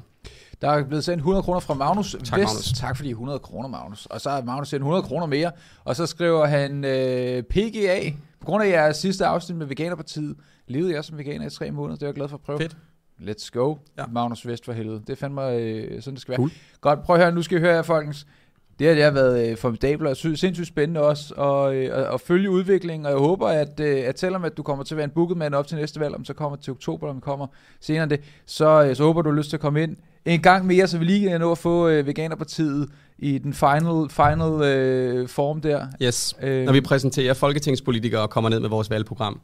Der 0.61 0.69
er 0.69 0.83
blevet 0.83 1.03
sendt 1.03 1.17
100 1.17 1.43
kroner 1.43 1.59
fra 1.59 1.73
Magnus 1.73 2.11
Tak, 2.11 2.19
Vest. 2.19 2.31
Magnus. 2.31 2.73
Tak 2.75 2.97
for 2.97 3.03
de 3.03 3.09
100 3.09 3.39
kroner, 3.39 3.69
Magnus. 3.69 4.05
Og 4.05 4.21
så 4.21 4.29
har 4.29 4.43
Magnus 4.43 4.69
sendt 4.69 4.81
100 4.81 5.03
kroner 5.03 5.25
mere. 5.25 5.51
Og 5.83 5.95
så 5.95 6.05
skriver 6.05 6.45
han, 6.45 6.85
øh, 6.85 7.43
PGA, 7.43 8.11
på 8.39 8.45
grund 8.45 8.63
af 8.63 8.69
jeres 8.69 8.97
sidste 8.97 9.25
afsnit 9.25 9.57
med 9.57 9.65
Veganerpartiet, 9.65 10.35
levede 10.67 10.93
jeg 10.93 11.05
som 11.05 11.17
veganer 11.17 11.47
i 11.47 11.49
tre 11.49 11.71
måneder. 11.71 11.95
Det 11.95 12.03
er 12.03 12.07
jeg 12.07 12.15
glad 12.15 12.27
for 12.27 12.37
at 12.37 12.41
prøve. 12.41 12.59
Fedt. 12.59 12.77
Let's 13.21 13.49
go. 13.53 13.75
Ja. 13.97 14.05
Magnus 14.11 14.47
Vest 14.47 14.65
for 14.65 14.73
helvede. 14.73 14.99
Det 14.99 15.09
er 15.09 15.15
fandme 15.15 15.51
øh, 15.51 16.01
sådan, 16.01 16.13
det 16.13 16.21
skal 16.21 16.31
være. 16.31 16.37
Cool. 16.37 16.51
Godt, 16.81 17.03
prøv 17.03 17.15
at 17.15 17.21
høre. 17.21 17.31
Nu 17.31 17.41
skal 17.41 17.57
I 17.57 17.61
høre 17.61 17.73
her, 17.73 17.81
folkens. 17.81 18.27
Det 18.79 18.87
her 18.87 18.93
det 18.93 19.03
har 19.03 19.11
været 19.11 19.49
øh, 19.51 19.57
formidabelt 19.57 20.09
og 20.09 20.17
sy- 20.17 20.27
sindssygt 20.35 20.67
spændende 20.67 21.01
også 21.01 21.33
at, 21.33 21.73
øh, 21.75 21.83
at, 21.93 22.13
at 22.13 22.21
følge 22.21 22.49
udviklingen, 22.49 23.05
og 23.05 23.11
jeg 23.11 23.19
håber, 23.19 23.47
at, 23.47 23.79
øh, 23.79 24.03
at 24.07 24.19
selvom 24.19 24.43
at 24.43 24.57
du 24.57 24.63
kommer 24.63 24.83
til 24.83 24.93
at 24.93 24.97
være 24.97 25.03
en 25.05 25.11
booket 25.11 25.37
man 25.37 25.53
op 25.53 25.67
til 25.67 25.77
næste 25.77 25.99
valg, 25.99 26.15
om 26.15 26.25
så 26.25 26.33
kommer 26.33 26.57
til 26.57 26.71
oktober, 26.71 27.09
om 27.09 27.21
kommer 27.21 27.47
senere 27.81 28.05
det, 28.09 28.19
så, 28.45 28.83
øh, 28.89 28.95
så 28.95 29.03
håber 29.03 29.21
du 29.21 29.29
har 29.29 29.37
lyst 29.37 29.49
til 29.49 29.57
at 29.57 29.61
komme 29.61 29.83
ind 29.83 29.95
en 30.25 30.41
gang 30.41 30.65
mere, 30.65 30.87
så 30.87 30.97
vi 30.97 31.05
lige 31.05 31.29
kan 31.29 31.39
nå 31.41 31.51
at 31.51 31.57
få 31.57 31.87
øh, 31.87 32.07
Veganerpartiet 32.07 32.89
i 33.17 33.37
den 33.37 33.53
final, 33.53 34.09
final 34.09 34.61
øh, 34.63 35.27
form 35.27 35.61
der. 35.61 35.87
Yes. 36.03 36.35
Øh, 36.41 36.65
Når 36.65 36.73
vi 36.73 36.81
præsenterer 36.81 37.33
folketingspolitikere 37.33 38.21
og 38.21 38.29
kommer 38.29 38.49
ned 38.49 38.59
med 38.59 38.69
vores 38.69 38.89
valgprogram, 38.89 39.39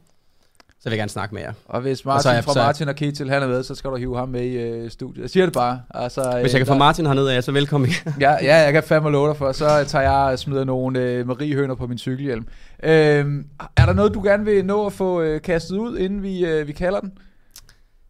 så 0.84 0.90
vil 0.90 0.96
jeg 0.96 0.98
gerne 0.98 1.08
snakke 1.10 1.34
med 1.34 1.42
jer. 1.42 1.52
og 1.64 1.80
hvis 1.80 1.98
Og 1.98 2.02
så 2.02 2.08
Martin 2.08 2.28
er 2.30 2.34
jeg- 2.34 2.44
fra 2.44 2.52
så 2.52 2.58
Martin 2.58 2.88
og 2.88 2.94
Ketil 2.94 3.30
han 3.30 3.42
er 3.42 3.46
med, 3.48 3.62
så 3.62 3.74
skal 3.74 3.90
du 3.90 3.96
hive 3.96 4.16
ham 4.18 4.28
med 4.28 4.42
i 4.44 4.54
øh, 4.56 4.90
studiet. 4.90 5.22
Jeg 5.22 5.30
siger 5.30 5.46
det 5.46 5.52
bare. 5.54 5.82
Altså, 5.90 6.38
Hvis 6.40 6.52
jeg 6.52 6.58
kan 6.60 6.66
få 6.66 6.74
Martin 6.74 7.06
herned 7.06 7.26
af, 7.28 7.44
så 7.44 7.52
velkommen. 7.52 7.90
Ja, 8.20 8.30
ja, 8.44 8.56
jeg 8.56 8.72
kan 8.72 8.82
fandme 8.82 9.10
love 9.10 9.28
dig 9.28 9.36
for. 9.36 9.52
Så 9.52 9.84
tager 9.86 10.02
jeg 10.02 10.12
og 10.32 10.38
smider 10.38 10.64
nogle 10.64 11.00
øh, 11.00 11.26
mariehøner 11.26 11.74
på 11.74 11.86
min 11.86 11.98
cykelhjelm. 11.98 12.46
Øhm, 12.82 13.46
er 13.76 13.86
der 13.86 13.92
noget, 13.92 14.14
du 14.14 14.22
gerne 14.22 14.44
vil 14.44 14.64
nå 14.64 14.86
at 14.86 14.92
få 14.92 15.20
øh, 15.22 15.42
kastet 15.42 15.76
ud, 15.76 15.98
inden 15.98 16.22
vi, 16.22 16.44
øh, 16.44 16.66
vi 16.66 16.72
kalder 16.72 17.00
den? 17.00 17.12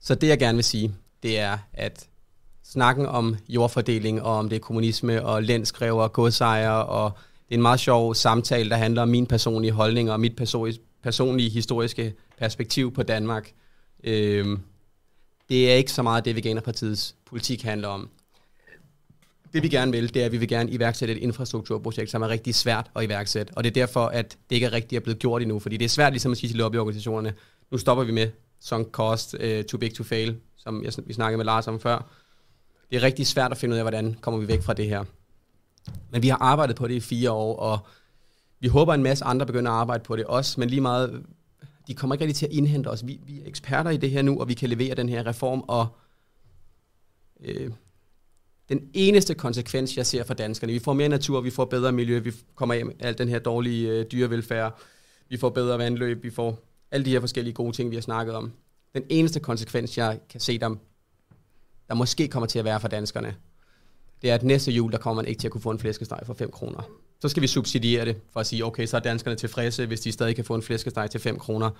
Så 0.00 0.14
det 0.14 0.28
jeg 0.28 0.38
gerne 0.38 0.56
vil 0.56 0.64
sige, 0.64 0.94
det 1.22 1.40
er, 1.40 1.58
at 1.74 2.06
snakken 2.64 3.06
om 3.06 3.36
jordfordeling, 3.48 4.22
og 4.22 4.38
om 4.38 4.48
det 4.48 4.56
er 4.56 4.60
kommunisme, 4.60 5.24
og 5.24 5.42
lænskræver, 5.42 6.02
og 6.02 6.12
godsejere, 6.12 6.84
og 6.84 7.10
det 7.48 7.54
er 7.54 7.58
en 7.58 7.62
meget 7.62 7.80
sjov 7.80 8.14
samtale, 8.14 8.70
der 8.70 8.76
handler 8.76 9.02
om 9.02 9.08
min 9.08 9.26
personlige 9.26 9.72
holdning, 9.72 10.10
og 10.12 10.20
mit 10.20 10.36
personlige, 10.36 10.78
personlige 11.02 11.50
historiske 11.50 12.12
perspektiv 12.44 12.94
på 12.94 13.02
Danmark. 13.02 13.52
Øh, 14.04 14.58
det 15.48 15.70
er 15.72 15.74
ikke 15.74 15.92
så 15.92 16.02
meget 16.02 16.24
det, 16.24 16.36
Veganerpartiets 16.36 17.14
politik 17.26 17.62
handler 17.62 17.88
om. 17.88 18.08
Det 19.52 19.62
vi 19.62 19.68
gerne 19.68 19.92
vil, 19.92 20.14
det 20.14 20.22
er, 20.22 20.26
at 20.26 20.32
vi 20.32 20.36
vil 20.36 20.48
gerne 20.48 20.70
iværksætte 20.70 21.14
et 21.14 21.20
infrastrukturprojekt, 21.20 22.10
som 22.10 22.22
er 22.22 22.28
rigtig 22.28 22.54
svært 22.54 22.90
at 22.96 23.04
iværksætte. 23.04 23.52
Og 23.56 23.64
det 23.64 23.70
er 23.70 23.74
derfor, 23.74 24.06
at 24.06 24.38
det 24.50 24.56
ikke 24.56 24.66
er 24.66 24.72
rigtigt 24.72 25.00
er 25.00 25.02
blevet 25.04 25.18
gjort 25.18 25.42
endnu, 25.42 25.58
fordi 25.58 25.76
det 25.76 25.84
er 25.84 25.88
svært 25.88 26.12
ligesom 26.12 26.32
at 26.32 26.38
sige 26.38 26.50
til 26.50 26.56
lobbyorganisationerne, 26.56 27.34
nu 27.70 27.78
stopper 27.78 28.04
vi 28.04 28.12
med 28.12 28.30
sunk 28.60 28.90
cost, 28.90 29.34
uh, 29.34 29.64
too 29.68 29.78
big 29.78 29.94
to 29.94 30.04
fail, 30.04 30.36
som 30.56 30.84
jeg, 30.84 30.92
vi 31.06 31.12
snakkede 31.12 31.36
med 31.36 31.44
Lars 31.44 31.66
om 31.66 31.80
før. 31.80 32.10
Det 32.90 32.96
er 32.96 33.02
rigtig 33.02 33.26
svært 33.26 33.50
at 33.50 33.58
finde 33.58 33.72
ud 33.72 33.78
af, 33.78 33.84
hvordan 33.84 34.16
kommer 34.20 34.40
vi 34.40 34.48
væk 34.48 34.62
fra 34.62 34.74
det 34.74 34.86
her. 34.86 35.04
Men 36.10 36.22
vi 36.22 36.28
har 36.28 36.38
arbejdet 36.40 36.76
på 36.76 36.88
det 36.88 36.94
i 36.94 37.00
fire 37.00 37.30
år, 37.30 37.56
og 37.56 37.78
vi 38.60 38.68
håber, 38.68 38.92
at 38.92 38.98
en 38.98 39.02
masse 39.02 39.24
andre 39.24 39.46
begynder 39.46 39.70
at 39.70 39.76
arbejde 39.76 40.04
på 40.04 40.16
det 40.16 40.24
også, 40.24 40.60
men 40.60 40.70
lige 40.70 40.80
meget, 40.80 41.22
de 41.88 41.94
kommer 41.94 42.14
ikke 42.14 42.24
rigtig 42.24 42.36
til 42.36 42.46
at 42.46 42.52
indhente 42.52 42.88
os. 42.88 43.06
Vi, 43.06 43.20
vi 43.26 43.40
er 43.40 43.46
eksperter 43.46 43.90
i 43.90 43.96
det 43.96 44.10
her 44.10 44.22
nu, 44.22 44.40
og 44.40 44.48
vi 44.48 44.54
kan 44.54 44.68
levere 44.68 44.94
den 44.94 45.08
her 45.08 45.26
reform, 45.26 45.64
og 45.68 45.86
øh, 47.40 47.70
den 48.68 48.90
eneste 48.94 49.34
konsekvens, 49.34 49.96
jeg 49.96 50.06
ser 50.06 50.24
for 50.24 50.34
danskerne, 50.34 50.72
vi 50.72 50.78
får 50.78 50.92
mere 50.92 51.08
natur, 51.08 51.40
vi 51.40 51.50
får 51.50 51.64
bedre 51.64 51.92
miljø, 51.92 52.18
vi 52.18 52.32
kommer 52.54 52.74
af 52.74 52.86
med 52.86 52.94
al 53.00 53.18
den 53.18 53.28
her 53.28 53.38
dårlige 53.38 53.90
øh, 53.90 54.06
dyrevelfærd, 54.12 54.78
vi 55.28 55.36
får 55.36 55.50
bedre 55.50 55.78
vandløb, 55.78 56.22
vi 56.22 56.30
får 56.30 56.58
alle 56.90 57.04
de 57.04 57.10
her 57.10 57.20
forskellige 57.20 57.54
gode 57.54 57.72
ting, 57.72 57.90
vi 57.90 57.96
har 57.96 58.02
snakket 58.02 58.34
om. 58.34 58.52
Den 58.94 59.02
eneste 59.08 59.40
konsekvens, 59.40 59.98
jeg 59.98 60.20
kan 60.30 60.40
se 60.40 60.58
dem, 60.58 60.78
der 61.88 61.94
måske 61.94 62.28
kommer 62.28 62.46
til 62.46 62.58
at 62.58 62.64
være 62.64 62.80
for 62.80 62.88
danskerne, 62.88 63.34
det 64.22 64.30
er, 64.30 64.34
at 64.34 64.42
næste 64.42 64.72
jul, 64.72 64.92
der 64.92 64.98
kommer 64.98 65.22
man 65.22 65.28
ikke 65.28 65.40
til 65.40 65.48
at 65.48 65.52
kunne 65.52 65.60
få 65.60 65.70
en 65.70 65.78
flæskesteg 65.78 66.20
for 66.24 66.34
5 66.34 66.50
kroner. 66.50 66.82
Så 67.24 67.28
skal 67.28 67.42
vi 67.42 67.46
subsidiere 67.46 68.04
det, 68.04 68.16
for 68.30 68.40
at 68.40 68.46
sige, 68.46 68.64
okay, 68.64 68.86
så 68.86 68.96
er 68.96 69.00
danskerne 69.00 69.36
tilfredse, 69.36 69.86
hvis 69.86 70.00
de 70.00 70.12
stadig 70.12 70.36
kan 70.36 70.44
få 70.44 70.54
en 70.54 70.62
flæskesteg 70.62 71.10
til 71.10 71.20
5 71.20 71.38
kroner. 71.38 71.70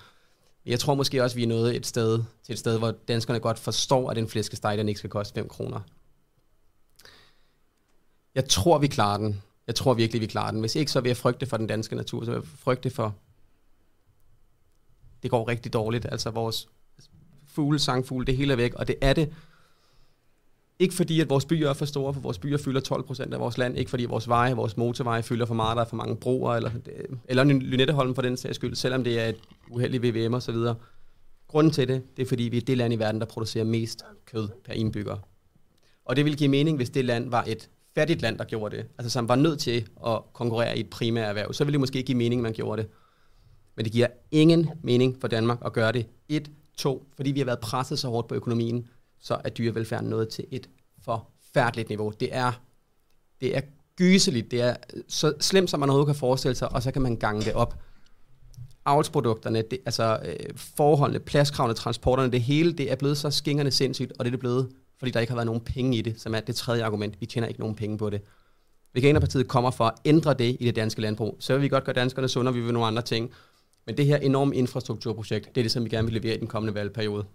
Jeg 0.65 0.79
tror 0.79 0.95
måske 0.95 1.23
også, 1.23 1.35
vi 1.35 1.43
er 1.43 1.47
nået 1.47 1.75
et 1.75 1.85
sted, 1.85 2.23
til 2.43 2.53
et 2.53 2.59
sted, 2.59 2.77
hvor 2.77 2.91
danskerne 3.07 3.39
godt 3.39 3.59
forstår, 3.59 4.09
at 4.09 4.17
en 4.17 4.27
flæskesteg, 4.27 4.77
den 4.77 4.89
ikke 4.89 4.97
skal 4.97 5.09
koste 5.09 5.33
5 5.33 5.47
kroner. 5.47 5.79
Jeg 8.35 8.49
tror, 8.49 8.77
vi 8.77 8.87
klarer 8.87 9.17
den. 9.17 9.41
Jeg 9.67 9.75
tror 9.75 9.93
virkelig, 9.93 10.21
vi 10.21 10.27
klarer 10.27 10.51
den. 10.51 10.59
Hvis 10.59 10.75
ikke, 10.75 10.91
så 10.91 11.01
vil 11.01 11.09
jeg 11.09 11.17
frygte 11.17 11.45
for 11.45 11.57
den 11.57 11.67
danske 11.67 11.95
natur, 11.95 12.25
så 12.25 12.31
vil 12.31 12.37
jeg 12.37 12.47
frygte 12.47 12.89
for... 12.89 13.15
Det 15.23 15.31
går 15.31 15.47
rigtig 15.47 15.73
dårligt. 15.73 16.05
Altså 16.11 16.29
vores 16.29 16.67
fugle, 17.47 17.79
sangfugle, 17.79 18.25
det 18.25 18.37
hele 18.37 18.53
er 18.53 18.57
væk, 18.57 18.73
og 18.73 18.87
det 18.87 18.95
er 19.01 19.13
det 19.13 19.33
ikke 20.79 20.93
fordi, 20.93 21.19
at 21.19 21.29
vores 21.29 21.45
byer 21.45 21.69
er 21.69 21.73
for 21.73 21.85
store, 21.85 22.13
for 22.13 22.21
vores 22.21 22.39
byer 22.39 22.57
fylder 22.57 22.81
12 22.81 23.03
procent 23.03 23.33
af 23.33 23.39
vores 23.39 23.57
land. 23.57 23.77
Ikke 23.77 23.89
fordi 23.89 24.05
vores 24.05 24.27
veje, 24.27 24.55
vores 24.55 24.77
motorveje 24.77 25.23
fylder 25.23 25.45
for 25.45 25.53
meget, 25.53 25.75
der 25.75 25.83
er 25.83 25.87
for 25.87 25.95
mange 25.95 26.15
broer, 26.15 26.55
eller, 26.55 26.71
eller 27.25 27.43
Lynetteholm 27.43 28.15
for 28.15 28.21
den 28.21 28.37
sags 28.37 28.55
skyld, 28.55 28.75
selvom 28.75 29.03
det 29.03 29.19
er 29.19 29.25
et 29.25 29.35
uheldigt 29.71 30.03
VVM 30.03 30.33
og 30.33 30.41
så 30.41 30.51
videre. 30.51 30.75
Grunden 31.47 31.73
til 31.73 31.87
det, 31.87 32.17
det 32.17 32.23
er 32.23 32.27
fordi, 32.27 32.43
vi 32.43 32.57
er 32.57 32.61
det 32.61 32.77
land 32.77 32.93
i 32.93 32.99
verden, 32.99 33.21
der 33.21 33.27
producerer 33.27 33.63
mest 33.63 34.03
kød 34.25 34.49
per 34.65 34.73
indbygger. 34.73 35.17
Og 36.05 36.15
det 36.15 36.25
vil 36.25 36.37
give 36.37 36.49
mening, 36.49 36.77
hvis 36.77 36.89
det 36.89 37.05
land 37.05 37.29
var 37.29 37.43
et 37.47 37.69
fattigt 37.95 38.21
land, 38.21 38.37
der 38.37 38.43
gjorde 38.43 38.77
det. 38.77 38.85
Altså 38.97 39.09
som 39.09 39.27
var 39.27 39.35
nødt 39.35 39.59
til 39.59 39.87
at 40.07 40.21
konkurrere 40.33 40.77
i 40.77 40.79
et 40.79 40.89
primært 40.89 41.29
erhverv. 41.29 41.53
Så 41.53 41.63
ville 41.63 41.73
det 41.73 41.79
måske 41.79 42.03
give 42.03 42.17
mening, 42.17 42.39
at 42.39 42.43
man 42.43 42.53
gjorde 42.53 42.81
det. 42.81 42.91
Men 43.75 43.85
det 43.85 43.93
giver 43.93 44.07
ingen 44.31 44.69
mening 44.83 45.17
for 45.21 45.27
Danmark 45.27 45.57
at 45.65 45.73
gøre 45.73 45.91
det. 45.91 46.05
Et, 46.29 46.51
to, 46.77 47.07
fordi 47.15 47.31
vi 47.31 47.39
har 47.39 47.45
været 47.45 47.59
presset 47.59 47.99
så 47.99 48.07
hårdt 48.07 48.27
på 48.27 48.35
økonomien, 48.35 48.87
så 49.25 49.37
er 49.43 49.49
dyrevelfærden 49.49 50.09
nået 50.09 50.29
til 50.29 50.45
et 50.51 50.69
forfærdeligt 51.03 51.89
niveau. 51.89 52.13
Det 52.19 52.29
er, 52.31 52.51
det 53.41 53.57
er 53.57 53.61
gyseligt, 53.95 54.51
det 54.51 54.61
er 54.61 54.75
så 55.07 55.33
slemt, 55.39 55.69
som 55.69 55.79
man 55.79 55.89
overhovedet 55.89 56.15
kan 56.15 56.19
forestille 56.19 56.55
sig, 56.55 56.71
og 56.71 56.83
så 56.83 56.91
kan 56.91 57.01
man 57.01 57.15
gange 57.15 57.41
det 57.41 57.53
op. 57.53 57.79
Avlsprodukterne, 58.85 59.61
det, 59.61 59.79
altså 59.85 60.19
øh, 60.25 60.35
forholdene, 60.55 61.19
pladskravene, 61.19 61.73
transporterne, 61.73 62.31
det 62.31 62.41
hele, 62.41 62.73
det 62.73 62.91
er 62.91 62.95
blevet 62.95 63.17
så 63.17 63.29
skingerne 63.31 63.71
sindssygt, 63.71 64.11
og 64.11 64.25
det 64.25 64.29
er 64.29 64.31
det 64.31 64.39
blevet, 64.39 64.69
fordi 64.99 65.11
der 65.11 65.19
ikke 65.19 65.31
har 65.31 65.35
været 65.35 65.45
nogen 65.45 65.61
penge 65.61 65.97
i 65.97 66.01
det, 66.01 66.21
som 66.21 66.35
er 66.35 66.39
det 66.39 66.55
tredje 66.55 66.83
argument. 66.83 67.21
Vi 67.21 67.25
tjener 67.25 67.47
ikke 67.47 67.59
nogen 67.59 67.75
penge 67.75 67.97
på 67.97 68.09
det. 68.09 68.21
Veganerpartiet 68.93 69.47
kommer 69.47 69.71
for 69.71 69.85
at 69.85 69.93
ændre 70.05 70.33
det 70.33 70.57
i 70.59 70.65
det 70.65 70.75
danske 70.75 71.01
landbrug. 71.01 71.37
Så 71.39 71.53
vil 71.53 71.61
vi 71.61 71.67
godt 71.67 71.83
gøre 71.83 71.95
danskerne 71.95 72.27
sundere, 72.27 72.53
vi 72.53 72.61
vil 72.61 72.73
nogle 72.73 72.87
andre 72.87 73.01
ting. 73.01 73.31
Men 73.85 73.97
det 73.97 74.05
her 74.05 74.17
enorme 74.17 74.55
infrastrukturprojekt, 74.55 75.55
det 75.55 75.61
er 75.61 75.63
det, 75.63 75.71
som 75.71 75.83
vi 75.83 75.89
gerne 75.89 76.07
vil 76.07 76.21
levere 76.21 76.35
i 76.35 76.39
den 76.39 76.47
kommende 76.47 76.73
valgperiode 76.73 77.25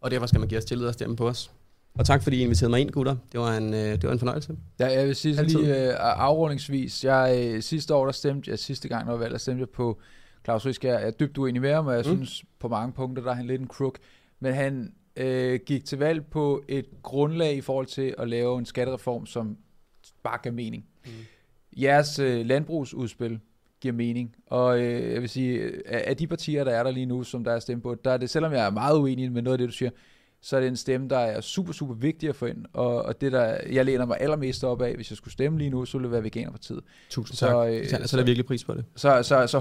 og 0.00 0.10
derfor 0.10 0.26
skal 0.26 0.40
man 0.40 0.48
give 0.48 0.58
os 0.58 0.64
tillid 0.64 0.86
og 0.86 0.94
stemme 0.94 1.16
på 1.16 1.28
os. 1.28 1.50
Og 1.94 2.06
tak 2.06 2.22
fordi 2.22 2.36
I 2.36 2.42
inviterede 2.42 2.70
mig 2.70 2.80
ind, 2.80 2.90
gutter. 2.90 3.16
Det 3.32 3.40
var 3.40 3.56
en, 3.56 3.74
øh, 3.74 3.80
det 3.80 4.04
var 4.04 4.12
en 4.12 4.18
fornøjelse. 4.18 4.56
Ja, 4.78 4.86
jeg 4.86 5.06
vil 5.06 5.16
sige 5.16 5.36
så 5.36 5.42
lige 5.42 5.88
øh, 5.88 5.94
afrundingsvis. 5.98 7.04
Jeg, 7.04 7.40
øh, 7.44 7.62
sidste 7.62 7.94
år, 7.94 8.04
der 8.04 8.12
stemte 8.12 8.50
jeg, 8.50 8.58
sidste 8.58 8.88
gang, 8.88 9.06
når 9.06 9.12
jeg 9.12 9.20
valgte, 9.20 9.38
stemte 9.38 9.60
jeg 9.60 9.68
på 9.68 10.00
Claus 10.44 10.66
Riske. 10.66 10.88
Jeg 10.88 11.06
er 11.06 11.10
dybt 11.10 11.38
uenig 11.38 11.62
med 11.62 11.74
ham, 11.74 11.86
og 11.86 11.94
jeg 11.94 12.04
mm. 12.06 12.16
synes 12.16 12.44
på 12.58 12.68
mange 12.68 12.92
punkter, 12.92 13.22
der 13.22 13.30
er 13.30 13.34
han 13.34 13.46
lidt 13.46 13.60
en 13.60 13.68
crook. 13.68 13.98
Men 14.40 14.54
han 14.54 14.92
øh, 15.16 15.60
gik 15.66 15.84
til 15.84 15.98
valg 15.98 16.26
på 16.26 16.62
et 16.68 16.86
grundlag 17.02 17.54
i 17.56 17.60
forhold 17.60 17.86
til 17.86 18.14
at 18.18 18.28
lave 18.28 18.58
en 18.58 18.66
skattereform, 18.66 19.26
som 19.26 19.56
bare 20.22 20.38
gav 20.42 20.52
mening. 20.52 20.84
Mm. 21.04 21.10
Jeres 21.76 22.18
øh, 22.18 22.46
landbrugsudspil 22.46 23.40
giver 23.80 23.94
mening. 23.94 24.34
Og 24.46 24.80
øh, 24.80 25.12
jeg 25.12 25.20
vil 25.20 25.28
sige, 25.28 25.72
af 25.88 26.16
de 26.16 26.26
partier, 26.26 26.64
der 26.64 26.70
er 26.70 26.82
der 26.82 26.90
lige 26.90 27.06
nu, 27.06 27.22
som 27.22 27.44
der 27.44 27.52
er 27.52 27.58
stemt 27.58 27.82
på, 27.82 27.94
der 28.04 28.10
er 28.10 28.16
det, 28.16 28.30
selvom 28.30 28.52
jeg 28.52 28.66
er 28.66 28.70
meget 28.70 28.98
uenig 28.98 29.32
med 29.32 29.42
noget 29.42 29.54
af 29.54 29.58
det, 29.58 29.68
du 29.68 29.74
siger, 29.74 29.90
så 30.42 30.56
er 30.56 30.60
det 30.60 30.68
en 30.68 30.76
stemme, 30.76 31.08
der 31.08 31.18
er 31.18 31.40
super, 31.40 31.72
super 31.72 31.94
vigtig 31.94 32.28
at 32.28 32.36
få 32.36 32.46
ind. 32.46 32.64
Og, 32.72 33.02
og 33.02 33.20
det, 33.20 33.32
der 33.32 33.58
jeg 33.70 33.84
læner 33.84 34.06
mig 34.06 34.16
allermest 34.20 34.64
op 34.64 34.82
af, 34.82 34.94
hvis 34.94 35.10
jeg 35.10 35.16
skulle 35.16 35.32
stemme 35.32 35.58
lige 35.58 35.70
nu, 35.70 35.84
så 35.84 35.98
ville 35.98 36.04
det 36.04 36.12
være 36.12 36.24
Veganerpartiet. 36.24 36.80
Tusind 37.10 37.36
tak. 37.36 37.50
Så, 37.50 37.66
øh, 37.66 37.88
så, 37.88 38.08
så 38.08 38.16
er 38.16 38.20
der 38.20 38.24
virkelig 38.24 38.46
pris 38.46 38.64
på 38.64 38.74
det. 38.74 38.84
Så, 38.96 39.22
så, 39.22 39.46
så 39.46 39.58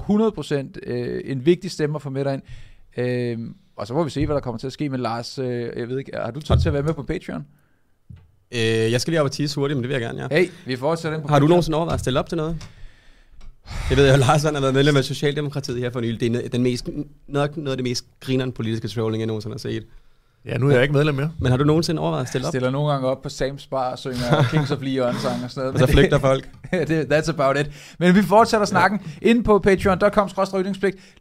100% 0.86 0.92
øh, 0.92 1.22
en 1.26 1.46
vigtig 1.46 1.72
stemme 1.72 1.96
at 1.96 2.02
få 2.02 2.10
med 2.10 2.26
derind. 2.26 2.42
Øh, 2.98 3.40
og 3.76 3.88
så 3.88 3.94
må 3.94 4.04
vi 4.04 4.10
se, 4.10 4.26
hvad 4.26 4.36
der 4.36 4.42
kommer 4.42 4.60
til 4.60 4.68
at 4.68 4.74
ske 4.74 4.90
med 4.90 5.00
Lars. 5.00 5.40
Øh, 5.40 5.72
jeg 5.78 5.90
ved 5.90 6.00
ikke, 6.00 6.12
har 6.16 6.32
du 6.32 6.42
tid 6.42 6.58
til 6.58 6.70
at 6.70 6.74
være 6.74 6.84
med 6.84 6.94
på 6.94 7.04
Patreon? 7.04 7.46
Øh, 8.52 8.60
jeg 8.92 9.02
skal 9.02 9.12
lige 9.12 9.22
op 9.22 9.26
og 9.26 9.32
tisse 9.32 9.60
hurtigt, 9.60 9.78
men 9.78 9.84
det 9.84 9.90
vil 9.90 9.94
jeg 9.94 10.02
gerne, 10.02 10.22
ja. 10.22 10.40
Hey, 10.40 10.50
vi 10.66 10.76
fortsætter 10.76 11.18
den 11.18 11.28
på 11.28 11.34
Har 11.34 11.40
du 11.40 11.48
nogensinde 11.48 11.76
overvejet 11.76 11.94
at 11.94 12.00
stille 12.00 12.20
op 12.20 12.30
til 12.30 12.38
noget? 12.38 12.68
Jeg 13.90 13.98
ved 13.98 14.12
jo, 14.12 14.18
Lars 14.18 14.44
har 14.44 14.60
været 14.60 14.74
medlem 14.74 14.98
af 14.98 15.04
Socialdemokratiet 15.04 15.80
her 15.80 15.90
for 15.90 16.02
nylig. 16.02 16.20
Det 16.20 16.46
er 16.46 16.50
den 16.50 16.64
mest, 16.64 16.90
noget, 17.28 17.58
noget 17.58 17.72
af 17.72 17.78
det 17.78 17.84
mest 17.84 18.06
grinerende 18.20 18.54
politiske 18.54 18.88
trolling, 18.88 19.22
jeg 19.22 19.28
nogensinde 19.28 19.54
har 19.54 19.60
set. 19.60 19.86
Ja, 20.48 20.58
nu 20.58 20.68
er 20.68 20.72
jeg 20.72 20.82
ikke 20.82 20.94
medlem 20.94 21.16
mere. 21.16 21.32
Men 21.40 21.50
har 21.52 21.58
du 21.58 21.64
nogensinde 21.64 22.02
overvejet 22.02 22.24
at 22.24 22.30
stille 22.30 22.48
op? 22.48 22.54
Jeg 22.54 22.60
stiller 22.60 22.70
nogle 22.70 22.92
gange 22.92 23.08
op 23.08 23.22
på 23.22 23.28
Sam's 23.28 23.68
Bar 23.70 23.92
og 23.92 24.00
synger 24.00 24.44
Kings 24.52 24.72
of 24.72 24.78
Leon 24.82 25.16
sang 25.16 25.44
og 25.44 25.52
sådan 25.52 25.68
noget. 25.68 25.82
Og 25.82 25.88
så 25.88 25.94
flygter 25.94 26.20
folk. 26.20 26.50
det, 26.88 27.14
that's 27.14 27.30
about 27.30 27.58
it. 27.58 27.96
Men 28.00 28.16
vi 28.16 28.22
fortsætter 28.22 28.66
snakken 28.66 29.00
ja. 29.22 29.30
inde 29.30 29.44
på 29.44 29.60
patreon.com 29.60 30.30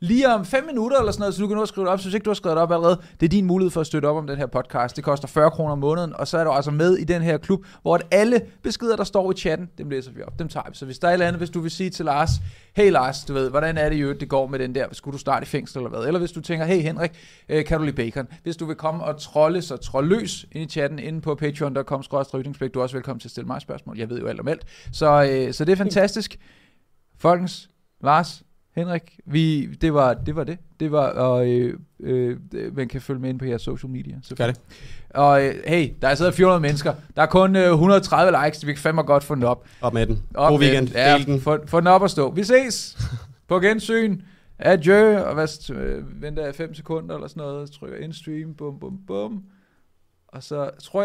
lige 0.00 0.28
om 0.28 0.44
5 0.44 0.64
minutter 0.66 0.98
eller 0.98 1.12
sådan 1.12 1.20
noget, 1.20 1.34
så 1.34 1.42
du 1.42 1.48
kan 1.48 1.56
nå 1.56 1.62
at 1.62 1.68
skrive 1.68 1.84
det 1.84 1.92
op. 1.92 1.98
Så 1.98 2.04
hvis 2.04 2.14
ikke 2.14 2.24
du 2.24 2.30
har 2.30 2.34
skrevet 2.34 2.56
det 2.56 2.62
op 2.62 2.72
allerede, 2.72 3.00
det 3.20 3.26
er 3.26 3.30
din 3.30 3.46
mulighed 3.46 3.70
for 3.70 3.80
at 3.80 3.86
støtte 3.86 4.06
op 4.06 4.16
om 4.16 4.26
den 4.26 4.38
her 4.38 4.46
podcast. 4.46 4.96
Det 4.96 5.04
koster 5.04 5.28
40 5.28 5.50
kroner 5.50 5.72
om 5.72 5.78
måneden, 5.78 6.12
og 6.16 6.28
så 6.28 6.38
er 6.38 6.44
du 6.44 6.50
altså 6.50 6.70
med 6.70 6.96
i 6.96 7.04
den 7.04 7.22
her 7.22 7.38
klub, 7.38 7.64
hvor 7.82 7.94
at 7.94 8.02
alle 8.10 8.40
beskeder, 8.62 8.96
der 8.96 9.04
står 9.04 9.32
i 9.32 9.34
chatten, 9.34 9.68
dem 9.78 9.90
læser 9.90 10.10
vi 10.10 10.22
op. 10.22 10.38
Dem 10.38 10.48
tager 10.48 10.70
vi. 10.70 10.76
Så 10.76 10.84
hvis 10.84 10.98
der 10.98 11.08
er 11.08 11.10
et 11.10 11.14
eller 11.14 11.26
andet, 11.26 11.40
hvis 11.40 11.50
du 11.50 11.60
vil 11.60 11.70
sige 11.70 11.90
til 11.90 12.04
Lars, 12.04 12.30
hey 12.76 12.90
Lars, 12.90 13.24
du 13.24 13.32
ved, 13.32 13.50
hvordan 13.50 13.78
er 13.78 13.88
det 13.88 13.96
jo, 13.96 14.12
det 14.12 14.28
går 14.28 14.46
med 14.46 14.58
den 14.58 14.74
der, 14.74 14.86
skulle 14.92 15.12
du 15.12 15.18
starte 15.18 15.44
i 15.44 15.46
fængsel 15.46 15.78
eller 15.78 15.90
hvad? 15.90 16.06
Eller 16.06 16.18
hvis 16.18 16.32
du 16.32 16.40
tænker, 16.40 16.66
hey 16.66 16.82
Henrik, 16.82 17.10
øh, 17.48 17.64
kan 17.64 17.78
du 17.78 17.84
lide 17.84 17.96
bacon? 17.96 18.28
Hvis 18.42 18.56
du 18.56 18.66
vil 18.66 18.76
komme 18.76 19.04
og 19.04 19.20
trolle 19.20 19.62
så 19.62 19.76
trold 19.76 20.08
løs 20.08 20.46
ind 20.52 20.70
i 20.70 20.72
chatten 20.72 20.98
inde 20.98 21.20
på 21.20 21.34
patreon.com 21.34 22.02
du 22.02 22.18
er 22.18 22.82
også 22.82 22.96
velkommen 22.96 23.20
til 23.20 23.28
at 23.28 23.30
stille 23.30 23.46
mig 23.46 23.60
spørgsmål. 23.60 23.98
Jeg 23.98 24.10
ved 24.10 24.20
jo 24.20 24.26
alt 24.26 24.40
om 24.40 24.48
alt. 24.48 24.66
Så, 24.92 25.28
øh, 25.30 25.52
så 25.52 25.64
det 25.64 25.72
er 25.72 25.76
fantastisk. 25.76 26.38
Folkens, 27.18 27.70
Lars, 28.02 28.42
Henrik, 28.74 29.20
vi, 29.26 29.66
det, 29.66 29.94
var, 29.94 30.14
det 30.14 30.36
var 30.36 30.44
det. 30.44 30.58
Det 30.80 30.92
var, 30.92 31.08
og 31.08 31.48
øh, 31.48 31.78
øh, 32.00 32.36
man 32.76 32.88
kan 32.88 33.00
følge 33.00 33.20
med 33.20 33.30
ind 33.30 33.38
på 33.38 33.44
jeres 33.44 33.62
social 33.62 33.90
media. 33.90 34.14
Så 34.22 34.34
Gør 34.34 34.46
det. 34.46 34.60
Og 35.10 35.44
øh, 35.44 35.54
hey, 35.66 35.92
der 36.02 36.08
er 36.08 36.14
siddet 36.14 36.34
400 36.34 36.60
mennesker. 36.60 36.94
Der 37.16 37.22
er 37.22 37.26
kun 37.26 37.56
øh, 37.56 37.70
130 37.72 38.38
likes, 38.44 38.66
vi 38.66 38.72
kan 38.72 38.82
fandme 38.82 39.02
godt 39.02 39.24
få 39.24 39.34
den 39.34 39.42
op. 39.42 39.66
Op 39.80 39.94
med 39.94 40.06
den. 40.06 40.22
Op 40.34 40.50
God 40.50 40.60
weekend. 40.60 40.86
Den. 40.86 40.96
Ja, 40.96 41.18
den. 41.26 41.40
Få, 41.40 41.58
få 41.66 41.80
den 41.80 41.86
op 41.86 42.02
og 42.02 42.10
stå. 42.10 42.30
Vi 42.30 42.44
ses 42.44 42.98
på 43.48 43.60
gensyn. 43.60 44.20
Adieu, 44.58 45.18
og 45.18 45.34
hvad, 45.34 45.70
øh, 45.70 46.22
venter 46.22 46.44
jeg 46.44 46.54
5 46.54 46.74
sekunder 46.74 47.14
eller 47.14 47.28
sådan 47.28 47.40
noget, 47.40 47.70
trykker 47.70 47.98
ind 47.98 48.12
stream, 48.12 48.54
bum 48.54 48.78
bum 48.78 48.98
bum, 49.06 49.42
og 50.28 50.42
så 50.42 50.70
tror 50.82 51.00
jeg, 51.00 51.04